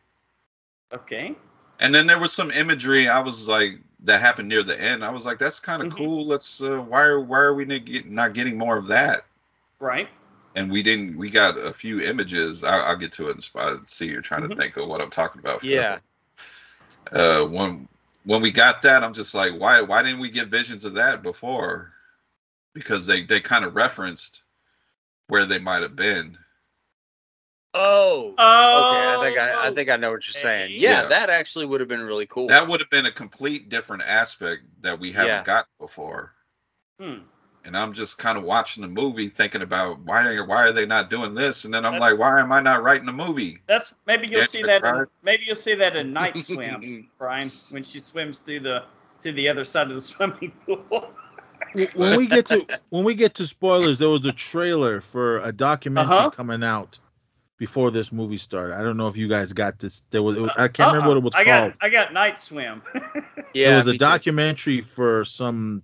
Okay. 0.94 1.36
And 1.82 1.94
then 1.94 2.06
there 2.06 2.20
was 2.20 2.32
some 2.32 2.52
imagery. 2.52 3.10
I 3.10 3.20
was 3.20 3.48
like, 3.48 3.80
that 4.04 4.22
happened 4.22 4.48
near 4.48 4.64
the 4.64 4.80
end. 4.80 5.04
I 5.04 5.10
was 5.10 5.26
like, 5.26 5.40
that's 5.40 5.60
kind 5.60 5.82
of 5.82 5.90
Mhm. 5.90 5.98
cool. 5.98 6.26
Let's. 6.26 6.62
Uh, 6.62 6.80
why 6.80 7.02
are 7.02 7.20
why 7.20 7.40
are 7.40 7.54
we 7.56 7.66
not, 8.06 8.34
getting 8.34 8.58
more 8.58 8.78
of 8.78 8.88
that? 8.88 9.26
Right. 9.80 10.08
And 10.56 10.72
we 10.72 10.84
didn't. 10.84 11.18
We 11.18 11.32
got 11.32 11.58
a 11.58 11.74
few 11.74 12.00
images. 12.02 12.64
I, 12.64 12.78
I'll 12.82 12.96
get 12.96 13.12
to 13.14 13.30
it 13.30 13.36
in 13.36 13.42
spot. 13.42 13.90
See, 13.90 14.08
you're 14.08 14.22
trying 14.22 14.48
to 14.48 14.56
Mhm. 14.56 14.58
think 14.58 14.78
of 14.78 14.88
what 14.88 15.02
I'm 15.02 15.10
talking 15.10 15.40
about. 15.40 15.64
Yeah. 15.64 16.00
Uh, 17.12 17.46
when 17.46 17.88
when 18.26 18.42
we 18.44 18.52
got 18.52 18.84
that, 18.84 19.04
I'm 19.04 19.14
just 19.14 19.34
like, 19.34 19.54
why 19.60 19.82
why 19.82 20.04
didn't 20.04 20.20
we 20.20 20.30
get 20.30 20.50
visions 20.50 20.86
of 20.86 20.94
that 20.94 21.24
before? 21.24 21.94
Because 22.74 23.08
they 23.08 23.24
they 23.24 23.40
kind 23.40 23.66
of 23.66 23.76
referenced 23.76 24.44
where 25.28 25.46
they 25.46 25.60
might 25.60 25.82
have 25.82 25.96
been. 25.96 26.38
Oh. 27.74 28.34
Oh. 28.38 28.88
Okay, 28.90 29.08
I 29.08 29.24
think 29.24 29.40
I, 29.40 29.68
I 29.68 29.74
think 29.74 29.90
I 29.90 29.96
know 29.96 30.12
what 30.12 30.28
you're 30.28 30.34
saying. 30.42 30.72
Yeah, 30.74 31.04
Yeah. 31.04 31.08
that 31.08 31.30
actually 31.30 31.66
would 31.66 31.80
have 31.80 31.88
been 31.90 32.04
really 32.06 32.26
cool. 32.26 32.48
That 32.48 32.68
would 32.68 32.82
have 32.82 32.90
been 32.90 33.06
a 33.06 33.12
complete 33.12 33.70
different 33.70 34.04
aspect 34.04 34.64
that 34.82 35.00
we 35.00 35.12
haven't 35.12 35.28
Yeah. 35.30 35.44
got 35.44 35.68
before. 35.80 36.34
Hmm. 37.00 37.20
and 37.64 37.78
I'm 37.78 37.94
just 37.94 38.18
kind 38.18 38.38
of 38.40 38.44
watching 38.44 38.82
the 38.82 38.88
movie, 38.88 39.28
thinking 39.30 39.62
about 39.62 40.00
why 40.00 40.28
are 40.34 40.46
why 40.46 40.64
are 40.64 40.72
they 40.72 40.86
not 40.88 41.10
doing 41.12 41.34
this, 41.36 41.64
and 41.66 41.74
then 41.74 41.86
I'm 41.86 41.94
That- 41.94 42.02
like, 42.02 42.18
why 42.18 42.40
am 42.40 42.52
I 42.52 42.60
not 42.60 42.82
writing 42.84 43.08
a 43.08 43.14
movie? 43.14 43.60
That's 43.68 43.94
maybe 44.08 44.28
you'll 44.28 44.40
Yeah, 44.42 44.46
see 44.48 44.64
that. 44.64 44.84
In, 44.84 44.92
right. 44.92 45.08
maybe 45.24 45.44
you'll 45.46 45.56
see 45.56 45.76
that 45.76 45.96
in 45.96 46.12
Night 46.22 46.38
Swim, 46.40 47.08
Brian, 47.20 47.52
when 47.70 47.84
she 47.84 48.00
swims 48.00 48.40
through 48.40 48.62
the 48.62 48.84
to 49.22 49.32
the 49.32 49.48
other 49.48 49.64
side 49.64 49.88
of 49.90 49.94
the 49.96 50.02
swimming 50.12 50.52
pool. 50.66 51.12
when 51.96 52.18
we 52.18 52.26
get 52.28 52.48
to 52.48 52.66
when 52.90 53.04
we 53.04 53.14
get 53.16 53.36
to 53.36 53.46
spoilers, 53.48 54.00
there 54.00 54.10
was 54.10 54.26
a 54.26 54.34
trailer 54.34 55.00
for 55.02 55.40
a 55.40 55.52
documentary 55.52 56.16
Uh-huh. 56.18 56.30
coming 56.32 56.64
out 56.64 57.00
before 57.62 57.92
this 57.92 58.12
movie 58.12 58.40
started. 58.40 58.76
I 58.76 58.82
don't 58.82 58.98
know 58.98 59.08
if 59.08 59.16
you 59.18 59.28
guys 59.28 59.54
got 59.54 59.78
this. 59.78 60.02
There 60.10 60.24
was 60.24 60.36
it 60.36 60.42
was- 60.42 60.50
I 60.58 60.68
can't 60.68 60.88
remember 60.94 61.10
what 61.10 61.18
it 61.18 61.24
was. 61.24 61.36
I 61.36 61.44
called. 61.44 61.74
got 61.74 61.78
I 61.80 61.90
got 61.90 62.12
Night 62.12 62.40
Swim. 62.40 62.82
yeah, 63.54 63.68
there 63.70 63.78
was 63.78 63.86
a 63.86 63.92
me 63.92 63.94
too. 63.94 63.98
documentary 64.00 64.82
for 64.82 65.24
some. 65.26 65.84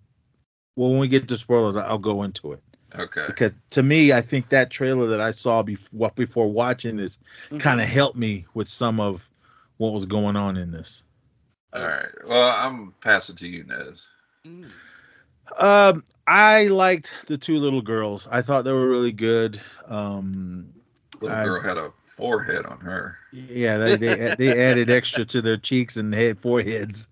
Well, 0.76 0.90
when 0.90 1.00
we 1.00 1.08
get 1.08 1.28
to 1.28 1.38
spoilers, 1.38 1.76
I'll 1.76 2.00
go 2.00 2.24
into 2.24 2.54
it 2.54 2.64
Okay, 2.96 3.26
because 3.28 3.52
to 3.72 3.84
me, 3.84 4.12
I 4.12 4.22
think 4.22 4.50
that 4.50 4.72
trailer 4.72 5.06
that 5.10 5.22
I 5.22 5.30
saw 5.30 5.62
before 5.62 6.12
before 6.16 6.52
watching 6.52 6.98
this 6.98 7.20
Mm-hmm. 7.46 7.60
kind 7.60 7.80
of 7.80 7.88
helped 7.88 8.18
me 8.18 8.48
with 8.56 8.68
some 8.70 9.00
of 9.00 9.30
what 9.78 9.94
was 9.94 10.06
going 10.06 10.36
on 10.36 10.58
in 10.58 10.72
this. 10.72 11.04
all 11.74 11.84
right. 11.86 12.08
Well, 12.28 12.56
I'm 12.58 12.96
passing 13.02 13.36
to 13.36 13.48
you, 13.48 13.66
Nez. 13.66 14.04
Mm. 14.48 14.72
Um, 15.60 16.04
I 16.26 16.68
liked 16.70 17.14
the 17.28 17.38
two 17.38 17.60
little 17.60 17.84
girls. 17.84 18.28
I 18.30 18.42
thought 18.42 18.64
they 18.66 18.72
were 18.74 18.90
really 18.90 19.12
good. 19.12 19.62
Um, 19.86 20.74
Little 21.22 21.38
I- 21.38 21.44
girl 21.46 21.62
had 21.62 21.78
a 21.78 21.92
forehead 22.08 22.66
on 22.66 22.80
her. 22.80 23.18
Yeah, 23.32 23.78
they 23.78 23.96
they, 23.98 24.36
they 24.38 24.64
added 24.66 24.90
extra 24.90 25.24
to 25.26 25.42
their 25.42 25.58
cheeks 25.58 25.98
and 25.98 26.14
head 26.14 26.40
foreheads. 26.40 27.08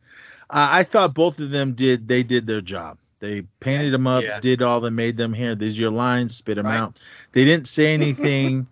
Uh, 0.49 0.67
I 0.71 0.83
thought 0.83 1.13
both 1.13 1.39
of 1.39 1.49
them 1.51 1.73
did. 1.73 2.07
They 2.07 2.23
did 2.23 2.47
their 2.47 2.61
job. 2.61 2.97
They 3.19 3.41
painted 3.59 3.93
them 3.93 4.07
up, 4.07 4.23
Yeah. 4.23 4.39
did 4.39 4.61
all 4.61 4.81
that 4.81 4.91
made 4.91 5.17
them 5.17 5.33
here. 5.33 5.55
These 5.55 5.77
are 5.77 5.81
your 5.81 5.91
lines, 5.91 6.35
spit 6.35 6.55
them 6.57 6.65
Right. 6.65 6.77
out. 6.77 6.97
They 7.31 7.45
didn't 7.45 7.67
say 7.67 7.93
anything 7.93 8.67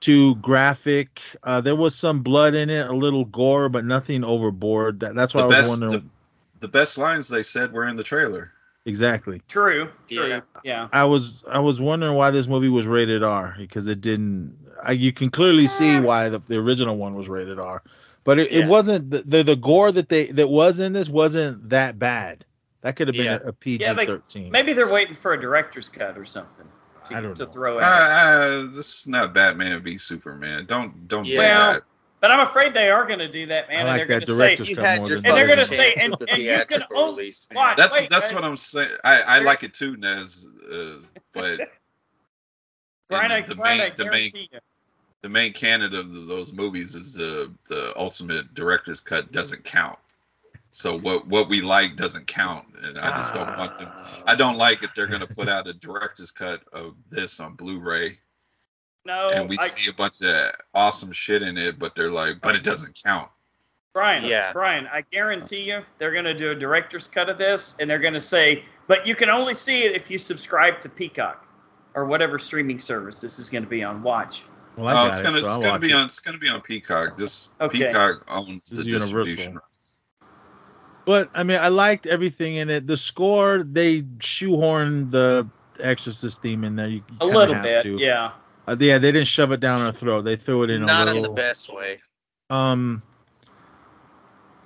too 0.00 0.34
graphic. 0.36 1.20
Uh, 1.42 1.60
there 1.60 1.74
was 1.76 1.94
some 1.94 2.22
blood 2.22 2.54
in 2.54 2.68
it, 2.70 2.86
a 2.88 2.92
little 2.92 3.24
gore, 3.24 3.68
but 3.68 3.84
nothing 3.84 4.22
overboard. 4.24 5.00
That, 5.00 5.14
that's 5.14 5.34
why 5.34 5.40
The 5.42 5.44
I 5.44 5.46
was 5.48 5.56
best, 5.56 5.68
wondering 5.70 5.92
the, 5.92 6.04
the 6.60 6.68
best 6.68 6.98
lines 6.98 7.28
they 7.28 7.42
said 7.42 7.72
were 7.72 7.86
in 7.86 7.96
the 7.96 8.02
trailer. 8.04 8.52
Exactly. 8.86 9.42
True. 9.48 9.90
True. 10.08 10.26
Yeah. 10.28 10.40
Yeah. 10.64 10.88
I 10.92 11.04
was 11.04 11.44
I 11.48 11.58
was 11.58 11.80
wondering 11.80 12.14
why 12.14 12.30
this 12.30 12.46
movie 12.46 12.68
was 12.70 12.86
rated 12.86 13.22
R 13.22 13.54
because 13.58 13.86
it 13.86 14.00
didn't. 14.00 14.56
I, 14.82 14.92
you 14.92 15.12
can 15.12 15.30
clearly 15.30 15.66
see 15.66 15.98
why 16.00 16.28
the, 16.30 16.38
the 16.38 16.56
original 16.56 16.96
one 16.96 17.14
was 17.14 17.28
rated 17.28 17.58
R, 17.58 17.82
but 18.24 18.38
it, 18.38 18.50
Yeah. 18.52 18.64
it 18.64 18.68
wasn't 18.68 19.10
the, 19.10 19.18
the 19.22 19.42
the 19.42 19.56
gore 19.56 19.92
that 19.92 20.08
they 20.08 20.26
that 20.26 20.48
was 20.48 20.78
in 20.80 20.92
this 20.94 21.08
wasn't 21.08 21.68
that 21.70 21.98
bad. 21.98 22.44
That 22.82 22.94
could 22.96 23.08
have 23.08 23.16
been 23.16 23.24
Yeah. 23.26 23.38
a, 23.44 23.48
a 23.48 23.52
PG 23.52 23.82
Yeah, 23.82 23.92
they- 23.94 24.06
thirteen. 24.06 24.50
Maybe 24.52 24.72
they're 24.72 24.88
waiting 24.92 25.14
for 25.14 25.32
a 25.32 25.40
director's 25.40 25.88
cut 25.88 26.16
or 26.16 26.24
something 26.24 26.66
to, 27.06 27.16
I 27.16 27.20
don't 27.20 27.34
to 27.36 27.44
know. 27.46 27.50
throw 27.50 27.78
in. 27.78 27.84
Uh, 27.84 27.86
uh, 27.86 28.66
this 28.74 29.00
is 29.00 29.06
not 29.06 29.32
Batman 29.34 29.82
v 29.82 29.96
Superman. 29.98 30.66
Don't 30.66 31.08
don't 31.08 31.24
Yeah. 31.24 31.32
do 31.32 31.38
Well, 31.38 31.72
that. 31.74 31.82
But 32.20 32.30
I'm 32.30 32.40
afraid 32.40 32.72
they 32.74 32.90
are 32.90 33.06
going 33.06 33.18
to 33.18 33.28
do 33.30 33.46
that, 33.46 33.68
man. 33.68 33.86
I 33.86 33.90
and 33.90 33.98
they're 33.98 34.06
going 34.06 34.20
to 34.22 34.34
say, 34.34 34.56
You 34.64 34.76
had 34.76 35.06
your 35.06 35.18
And 35.18 35.24
they're 35.26 35.46
gonna 35.46 35.64
say- 35.64 35.94
and- 35.94 36.12
with 36.18 36.20
the 36.28 36.32
and 36.32 36.42
you 36.42 36.64
can 36.66 36.82
only 36.94 37.22
release, 37.24 37.46
watch, 37.54 37.76
That's 37.76 38.00
wait, 38.00 38.08
that's 38.08 38.26
guys. 38.28 38.34
what 38.34 38.44
I'm 38.44 38.56
saying. 38.56 38.90
I, 39.04 39.20
I 39.20 39.38
like 39.40 39.62
it 39.62 39.74
too, 39.74 39.96
Nez. 39.98 40.46
Uh, 40.72 40.94
but 41.32 41.60
Brian, 43.08 43.30
I, 43.32 43.42
the 43.42 43.54
Brian, 43.54 43.78
main, 43.78 43.92
the 43.96 44.10
main 44.10 44.30
you. 44.34 44.58
the 45.22 45.28
main 45.28 45.52
canon 45.52 45.94
of 45.94 46.12
the, 46.12 46.20
those 46.22 46.52
movies 46.52 46.94
is 46.94 47.12
the 47.12 47.52
the 47.68 47.92
ultimate 47.96 48.52
director's 48.54 49.00
cut 49.00 49.30
doesn't 49.30 49.62
count. 49.64 49.98
So 50.70 50.98
what 50.98 51.26
what 51.28 51.48
we 51.48 51.60
like 51.60 51.96
doesn't 51.96 52.26
count, 52.26 52.64
and 52.82 52.98
I 52.98 53.10
just 53.16 53.32
don't 53.34 53.56
want 53.56 53.78
them. 53.78 53.88
I 54.26 54.34
don't 54.34 54.56
like 54.58 54.82
if 54.82 54.90
they're 54.96 55.06
gonna 55.06 55.26
put 55.26 55.48
out 55.48 55.68
a 55.68 55.74
director's 55.74 56.30
cut 56.30 56.62
of 56.72 56.94
this 57.10 57.38
on 57.40 57.54
Blu-ray, 57.54 58.18
No, 59.06 59.30
and 59.30 59.48
we 59.48 59.56
I, 59.58 59.66
see 59.66 59.88
a 59.88 59.94
bunch 59.94 60.20
of 60.22 60.52
awesome 60.74 61.12
shit 61.12 61.42
in 61.42 61.56
it, 61.56 61.78
but 61.78 61.94
they're 61.94 62.10
like, 62.10 62.40
but 62.42 62.56
it 62.56 62.62
doesn't 62.64 63.00
count. 63.04 63.30
Brian, 63.94 64.24
Yeah. 64.24 64.52
Brian, 64.52 64.86
I 64.92 65.02
guarantee 65.10 65.62
you 65.70 65.80
they're 65.98 66.12
going 66.12 66.24
to 66.26 66.34
do 66.34 66.50
a 66.50 66.54
director's 66.54 67.06
cut 67.08 67.28
of 67.30 67.38
this, 67.38 67.74
and 67.80 67.88
they're 67.88 67.98
going 68.00 68.14
to 68.14 68.20
say, 68.20 68.64
but 68.88 69.06
you 69.06 69.14
can 69.14 69.30
only 69.30 69.54
see 69.54 69.84
it 69.84 69.94
if 69.96 70.10
you 70.10 70.18
subscribe 70.18 70.80
to 70.82 70.88
Peacock 70.90 71.46
or 71.94 72.04
whatever 72.04 72.38
streaming 72.38 72.78
service 72.78 73.20
this 73.22 73.38
is 73.38 73.48
going 73.48 73.62
to 73.64 73.70
be 73.70 73.82
on. 73.82 74.02
Watch. 74.02 74.42
well, 74.76 74.94
Oh, 75.06 75.08
it's 75.08 75.20
gonna 75.22 75.40
so 75.40 75.46
it's 75.46 75.56
gonna 75.56 75.78
be 75.78 75.90
it. 75.92 75.94
on 75.94 76.04
it's 76.04 76.20
gonna 76.20 76.36
be 76.36 76.50
on 76.50 76.60
Peacock. 76.60 77.16
This 77.16 77.50
Okay. 77.58 77.86
Peacock 77.86 78.22
owns 78.28 78.68
This 78.68 78.80
the 78.80 78.86
is 78.86 78.92
Universal. 78.92 79.24
distribution. 79.24 79.60
But 81.06 81.30
I 81.34 81.44
mean, 81.44 81.58
I 81.58 81.68
liked 81.68 82.04
everything 82.06 82.56
in 82.56 82.68
it. 82.68 82.86
The 82.86 82.96
score 82.98 83.62
they 83.62 84.02
shoehorned 84.02 85.10
the 85.12 85.48
Exorcist 85.80 86.42
theme 86.42 86.64
in 86.64 86.76
there. 86.76 86.88
You 86.88 87.02
A 87.20 87.26
little 87.26 87.54
have 87.54 87.62
bit, 87.62 87.82
to. 87.84 87.96
yeah. 87.98 88.32
Uh, 88.66 88.76
yeah, 88.78 88.98
they 88.98 89.12
didn't 89.12 89.28
shove 89.28 89.52
it 89.52 89.60
down 89.60 89.80
our 89.80 89.92
throat. 89.92 90.22
They 90.22 90.36
threw 90.36 90.64
it 90.64 90.70
in 90.70 90.84
Not 90.84 91.08
a 91.08 91.14
in 91.14 91.22
the 91.22 91.28
best 91.28 91.72
way. 91.72 92.00
Um, 92.50 93.02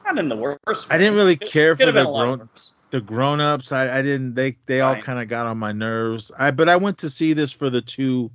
Not 0.05 0.19
in 0.19 0.29
the 0.29 0.37
worst. 0.37 0.89
I 0.91 0.99
didn't 0.99 1.15
really 1.17 1.37
care 1.37 1.77
for 1.77 1.93
the 1.93 2.03
a 2.03 2.05
grown 2.05 2.49
the 2.91 3.01
grown 3.01 3.41
ups. 3.41 3.73
I, 3.73 3.99
I 3.99 4.03
didn't. 4.03 4.35
They 4.35 4.57
they 4.67 4.81
all 4.81 4.97
kind 4.97 5.21
of 5.21 5.29
got 5.29 5.47
on 5.47 5.59
my 5.59 5.73
nerves. 5.73 6.33
I 6.37 6.51
but 6.51 6.69
I 6.69 6.77
went 6.77 6.99
to 6.99 7.11
see 7.11 7.35
this 7.35 7.51
for 7.51 7.71
the 7.71 7.83
two 7.83 8.31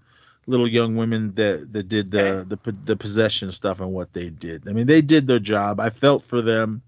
little 0.48 0.68
young 0.68 0.96
women 0.96 1.34
that 1.36 1.74
that 1.74 1.90
did 1.90 2.12
the 2.12 2.22
Okay. 2.22 2.50
the 2.50 2.58
po- 2.58 2.78
the 2.86 2.96
possession 2.96 3.52
stuff 3.52 3.80
and 3.80 3.92
what 3.92 4.14
they 4.14 4.30
did. 4.30 4.68
I 4.68 4.74
mean, 4.74 4.88
they 4.88 5.02
did 5.02 5.28
their 5.28 5.40
job. 5.40 5.80
I 5.80 5.90
felt 5.90 6.24
for 6.24 6.42
them. 6.42 6.82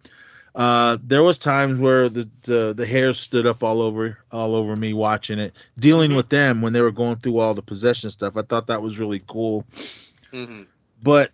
Uh, 0.58 0.98
there 1.04 1.22
was 1.22 1.38
times 1.38 1.78
where 1.80 2.10
the, 2.10 2.28
the 2.42 2.74
the 2.74 2.86
hair 2.86 3.14
stood 3.14 3.46
up 3.46 3.62
all 3.64 3.80
over 3.80 4.18
all 4.32 4.56
over 4.56 4.76
me 4.76 4.92
watching 4.92 5.38
it, 5.38 5.54
dealing 5.78 6.12
Mhm. 6.12 6.16
with 6.16 6.30
them 6.30 6.64
when 6.64 6.74
they 6.74 6.82
were 6.82 6.92
going 6.92 7.18
through 7.18 7.38
all 7.38 7.54
the 7.54 7.62
possession 7.62 8.10
stuff. 8.10 8.36
I 8.36 8.42
thought 8.42 8.66
that 8.68 8.82
was 8.82 8.98
really 8.98 9.22
cool. 9.28 9.66
hmm 10.32 10.64
But 11.04 11.30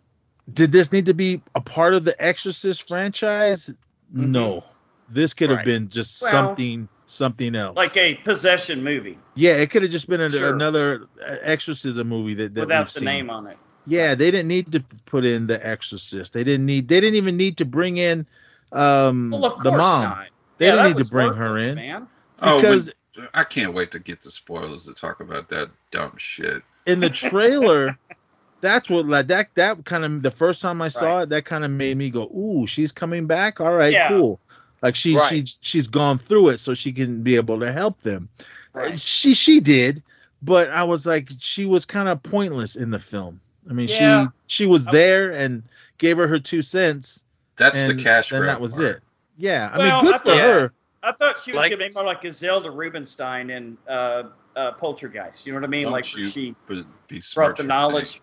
did 0.54 0.74
this 0.74 0.92
need 0.92 1.06
to 1.06 1.14
be 1.14 1.42
a 1.56 1.62
part 1.62 1.94
of 1.94 2.04
the 2.04 2.22
Exorcist 2.22 2.86
franchise? 2.86 3.74
No. 4.12 4.66
This 5.08 5.34
could 5.34 5.52
have 5.52 5.64
been 5.64 5.88
just 5.88 6.22
Well, 6.22 6.32
something 6.32 6.90
something 7.06 7.56
else. 7.56 7.78
Like 7.78 7.96
a 7.96 8.16
possession 8.16 8.84
movie 8.84 9.18
yeah, 9.36 9.54
it 9.54 9.70
could 9.70 9.84
have 9.84 9.92
just 9.92 10.10
been 10.10 10.20
a, 10.20 10.30
Sure. 10.30 10.54
another 10.54 11.08
uh, 11.26 11.38
exorcism 11.44 12.10
movie 12.10 12.34
that, 12.34 12.56
that 12.56 12.62
without 12.62 12.88
we've 12.88 12.94
the 12.94 13.00
seen. 13.00 13.06
name 13.06 13.30
on 13.30 13.48
it. 13.48 13.58
Yeah, 13.88 14.16
they 14.16 14.32
didn't 14.32 14.48
need 14.50 14.72
to 14.74 14.84
put 15.06 15.24
in 15.24 15.48
the 15.48 15.66
Exorcist. 15.66 16.34
They 16.34 16.44
didn't 16.44 16.66
need. 16.66 16.90
They 16.90 17.00
didn't 17.00 17.16
even 17.16 17.38
need 17.38 17.58
to 17.58 17.66
bring 17.66 17.96
in 17.98 18.26
um 18.74 19.32
Well, 19.32 19.46
of 19.46 19.64
the 19.64 19.72
mom. 19.72 20.02
not. 20.04 20.28
They 20.58 20.66
Yeah, 20.68 20.72
didn't 20.74 20.86
need 20.88 20.92
to 20.94 20.98
was 20.98 21.10
bring 21.10 21.34
her 21.34 21.58
in 21.58 21.76
Man. 21.76 22.08
Oh, 22.42 22.58
because 22.62 22.86
when- 23.16 23.28
I 23.34 23.44
can't 23.44 23.74
wait 23.74 23.92
to 23.92 24.00
get 24.00 24.22
the 24.22 24.32
spoilers 24.32 24.86
to 24.86 24.94
talk 24.94 25.20
about 25.20 25.50
that 25.50 25.70
dumb 25.92 26.14
shit. 26.18 26.64
in 26.88 27.00
the 27.00 27.10
trailer, 27.12 27.98
that's 28.62 28.90
what 28.90 29.06
like 29.08 29.28
that 29.28 29.50
that 29.56 29.86
kind 29.86 30.04
of 30.04 30.22
the 30.24 30.32
first 30.32 30.62
time 30.62 30.82
I 30.82 30.88
saw 30.88 31.18
Right. 31.18 31.24
it, 31.24 31.30
that 31.30 31.46
kind 31.46 31.64
of 31.64 31.72
made 31.72 31.96
me 31.98 32.10
go, 32.10 32.24
"Ooh, 32.24 32.66
she's 32.68 32.92
coming 32.92 33.28
back. 33.28 33.62
All 33.62 33.74
right, 33.74 33.94
Yeah. 33.94 34.08
cool." 34.10 34.40
Like 34.82 34.96
she 34.96 35.16
Right. 35.16 35.30
she 35.48 35.56
she's 35.62 35.88
gone 35.88 36.18
through 36.18 36.50
it, 36.50 36.58
so 36.60 36.74
she 36.74 36.92
can 36.92 37.22
be 37.24 37.36
able 37.36 37.60
to 37.60 37.72
help 37.72 38.02
them. 38.02 38.30
Right. 38.74 39.00
She 39.00 39.34
she 39.36 39.60
did, 39.60 40.02
but 40.42 40.70
I 40.72 40.84
was 40.84 41.06
like, 41.06 41.30
she 41.40 41.66
was 41.66 41.86
kind 41.86 42.10
of 42.10 42.22
pointless 42.24 42.76
in 42.76 42.90
the 42.90 43.00
film. 43.00 43.40
I 43.70 43.74
mean, 43.74 43.88
Yeah. 43.90 44.26
she 44.48 44.64
she 44.64 44.66
was 44.66 44.86
there 44.86 45.32
and 45.32 45.64
gave 46.00 46.18
her 46.18 46.28
her 46.28 46.40
two 46.40 46.62
cents, 46.64 47.24
That's 47.58 47.82
and 47.84 47.98
the 47.98 48.04
cash 48.04 48.30
then 48.30 48.42
grab. 48.42 48.56
that 48.56 48.62
was 48.62 48.74
part. 48.76 48.86
it. 48.98 49.04
Yeah, 49.38 49.70
I 49.74 49.78
Well, 49.78 49.92
mean, 49.92 50.02
good 50.06 50.16
I 50.16 50.18
for 50.20 50.24
thought- 50.26 50.38
her. 50.40 50.74
I 51.06 51.12
thought 51.12 51.40
she 51.40 51.52
was 51.52 51.58
Like- 51.58 51.72
gonna 51.72 51.88
be 51.88 51.94
more 51.94 52.06
like 52.06 52.24
a 52.24 52.32
Zelda 52.32 52.72
Rubinstein 52.72 53.50
in 53.50 53.78
uh, 53.88 54.24
uh, 54.56 54.72
Poltergeist. 54.74 55.46
You 55.46 55.54
know 55.54 55.60
what 55.60 55.66
I 55.66 55.68
mean? 55.68 55.90
Like 55.92 56.06
she 56.06 56.56
But 56.68 56.86
be 57.08 57.22
brought 57.36 57.58
the 57.58 57.64
knowledge. 57.64 58.22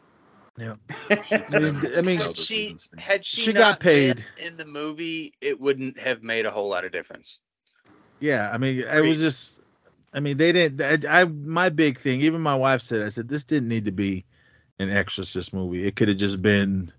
Yeah. 0.59 0.75
I 1.11 1.59
mean, 1.59 1.83
I 1.97 2.01
mean, 2.03 2.19
Had 2.21 2.37
she 2.37 2.77
had 2.99 3.25
she, 3.25 3.41
She 3.43 3.53
not 3.53 3.59
got 3.61 3.81
paid. 3.81 4.25
in 4.39 4.57
the 4.57 4.65
movie, 4.65 5.33
it 5.41 5.61
wouldn't 5.61 5.99
have 5.99 6.23
made 6.23 6.45
a 6.47 6.51
whole 6.51 6.69
lot 6.69 6.85
of 6.85 6.93
difference. 6.93 7.41
Yeah, 8.19 8.51
I 8.53 8.59
mean, 8.59 8.85
I 8.87 9.01
was 9.01 9.19
just, 9.19 9.61
I 10.13 10.21
mean, 10.21 10.37
they 10.37 10.53
didn't. 10.53 11.07
I, 11.07 11.21
I 11.21 11.25
my 11.25 11.69
big 11.71 12.01
thing. 12.01 12.21
Even 12.23 12.41
my 12.41 12.55
wife 12.57 12.83
said, 12.83 13.03
I 13.03 13.09
said 13.11 13.29
this 13.29 13.45
didn't 13.45 13.69
need 13.69 13.87
to 13.87 13.93
be 13.93 14.25
an 14.79 14.91
Exorcist 14.91 15.53
movie. 15.55 15.87
It 15.87 15.97
could 15.97 16.09
have 16.09 16.19
just 16.19 16.43
been 16.43 16.93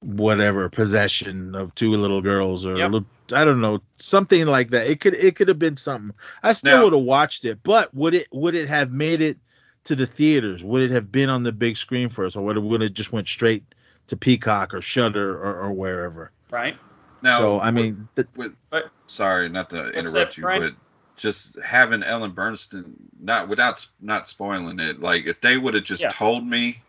whatever 0.00 0.68
possession 0.68 1.54
of 1.54 1.74
two 1.74 1.90
little 1.92 2.20
girls 2.22 2.64
or 2.64 2.74
a 2.74 2.78
Yep. 2.78 2.90
little, 2.90 3.08
I 3.34 3.44
don't 3.44 3.60
know 3.60 3.82
something 3.98 4.46
like 4.46 4.70
that. 4.70 4.86
It 4.88 5.00
could 5.00 5.14
it 5.14 5.36
could 5.36 5.48
have 5.48 5.58
been 5.58 5.76
something. 5.76 6.14
I 6.42 6.52
still 6.54 6.78
Now- 6.78 6.84
would 6.84 6.92
have 6.94 7.02
watched 7.02 7.44
it, 7.44 7.60
but 7.62 7.94
would 7.94 8.14
it 8.14 8.28
would 8.32 8.54
it 8.54 8.68
have 8.68 8.90
made 8.90 9.20
it 9.20 9.38
to 9.84 9.94
the 9.94 10.06
theaters? 10.06 10.64
Would 10.64 10.82
it 10.82 10.90
have 10.90 11.12
been 11.12 11.28
on 11.28 11.42
the 11.42 11.52
big 11.52 11.76
screen 11.76 12.08
first, 12.08 12.36
or 12.36 12.42
would 12.44 12.56
it 12.56 12.60
would 12.60 12.82
it 12.82 12.94
just 12.94 13.12
went 13.12 13.28
straight 13.28 13.64
to 14.08 14.16
Peacock 14.16 14.72
or 14.74 14.80
Shudder 14.80 15.36
or, 15.36 15.60
or 15.64 15.72
wherever? 15.72 16.30
Right? 16.50 16.76
Now, 17.22 17.38
so 17.38 17.60
I 17.60 17.70
mean, 17.70 18.08
th- 18.16 18.28
with, 18.36 18.54
But- 18.70 18.90
sorry, 19.06 19.48
not 19.50 19.70
to 19.70 19.88
interrupt 19.90 20.12
that, 20.14 20.36
you, 20.38 20.42
Brian? 20.42 20.60
but 20.62 20.74
just 21.16 21.58
having 21.62 22.02
Ellen 22.02 22.32
Burstyn, 22.32 22.92
not 23.20 23.48
without 23.48 23.86
not 24.00 24.26
spoiling 24.26 24.80
it, 24.80 25.00
like 25.02 25.26
if 25.26 25.42
they 25.42 25.58
would 25.58 25.74
have 25.74 25.84
just 25.84 26.00
Yeah. 26.02 26.08
told 26.08 26.46
me 26.46 26.80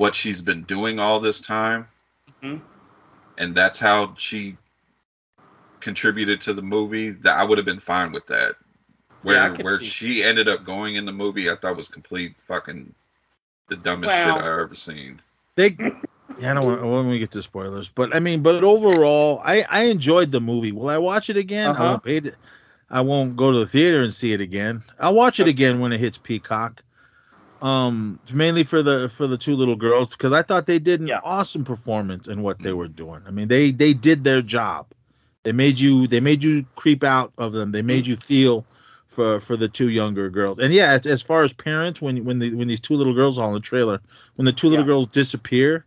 what 0.00 0.14
she's 0.14 0.40
been 0.40 0.62
doing 0.62 0.98
all 0.98 1.20
this 1.20 1.40
time, 1.40 1.86
Mhm. 2.42 2.62
and 3.36 3.54
that's 3.54 3.78
how 3.78 4.14
she 4.16 4.56
contributed 5.80 6.40
to 6.40 6.54
the 6.54 6.62
movie, 6.62 7.10
that 7.10 7.38
I 7.38 7.44
would 7.44 7.58
have 7.58 7.66
been 7.66 7.80
fine 7.80 8.10
with 8.10 8.26
that. 8.28 8.56
Where 9.22 9.36
Yeah, 9.54 9.62
where 9.62 9.76
see. 9.78 9.84
she 9.84 10.24
ended 10.24 10.48
up 10.48 10.64
going 10.64 10.94
in 10.96 11.04
the 11.04 11.12
movie, 11.12 11.50
I 11.50 11.54
thought 11.54 11.76
was 11.76 11.88
complete 11.88 12.34
fucking 12.48 12.94
the 13.68 13.76
dumbest 13.76 14.08
Well- 14.08 14.36
shit 14.36 14.42
I've 14.42 14.58
ever 14.60 14.74
seen. 14.74 15.20
they 15.56 15.76
yeah, 16.38 16.52
I 16.52 16.54
don't 16.54 16.64
want 16.64 16.80
when 16.82 17.08
we 17.08 17.18
get 17.18 17.32
to 17.32 17.42
spoilers, 17.42 17.90
but 17.90 18.14
I 18.16 18.20
mean, 18.20 18.42
but 18.42 18.64
overall, 18.64 19.42
I 19.44 19.66
I 19.68 19.82
enjoyed 19.84 20.32
the 20.32 20.40
movie. 20.40 20.72
Will 20.72 20.88
I 20.88 20.96
watch 20.96 21.28
it 21.28 21.36
again? 21.36 21.66
I 21.68 21.70
Uh-huh. 21.72 21.84
won't 21.84 22.04
pay 22.04 22.16
it. 22.16 22.36
I 22.88 23.02
won't 23.02 23.36
go 23.36 23.52
to 23.52 23.58
the 23.58 23.66
theater 23.66 24.00
and 24.00 24.14
see 24.14 24.32
it 24.32 24.40
again. 24.40 24.82
I'll 24.98 25.14
watch 25.14 25.40
it 25.40 25.46
again 25.46 25.78
when 25.78 25.92
it 25.92 26.00
hits 26.00 26.16
Peacock. 26.16 26.82
Um, 27.62 28.18
mainly 28.32 28.64
for 28.64 28.82
the 28.82 29.08
for 29.08 29.26
the 29.26 29.36
two 29.36 29.54
little 29.54 29.76
girls 29.76 30.08
because 30.08 30.32
I 30.32 30.42
thought 30.42 30.66
they 30.66 30.78
did 30.78 31.00
an 31.00 31.08
Yeah. 31.08 31.20
awesome 31.22 31.64
performance 31.64 32.26
in 32.28 32.42
what 32.42 32.58
they 32.58 32.72
were 32.72 32.88
doing. 32.88 33.22
I 33.26 33.30
mean, 33.30 33.48
they 33.48 33.70
they 33.70 33.92
did 33.92 34.24
their 34.24 34.40
job. 34.42 34.86
They 35.42 35.52
made 35.52 35.78
you 35.78 36.06
they 36.06 36.20
made 36.20 36.42
you 36.42 36.64
creep 36.76 37.04
out 37.04 37.32
of 37.38 37.52
them. 37.52 37.72
They 37.72 37.82
made 37.82 38.06
you 38.06 38.16
feel 38.16 38.64
for 39.08 39.40
for 39.40 39.56
the 39.56 39.68
two 39.68 39.88
younger 39.88 40.30
girls. 40.30 40.58
And 40.58 40.72
yeah, 40.72 40.92
as, 40.92 41.06
as 41.06 41.20
far 41.22 41.42
as 41.44 41.52
parents, 41.52 42.00
when 42.00 42.24
when 42.24 42.38
the 42.38 42.54
when 42.54 42.68
these 42.68 42.80
two 42.80 42.94
little 42.94 43.14
girls 43.14 43.38
in 43.38 43.52
the 43.52 43.60
trailer, 43.60 44.00
when 44.36 44.46
the 44.46 44.52
two 44.52 44.68
little 44.68 44.84
Yeah. 44.84 44.88
girls 44.92 45.06
disappear, 45.08 45.84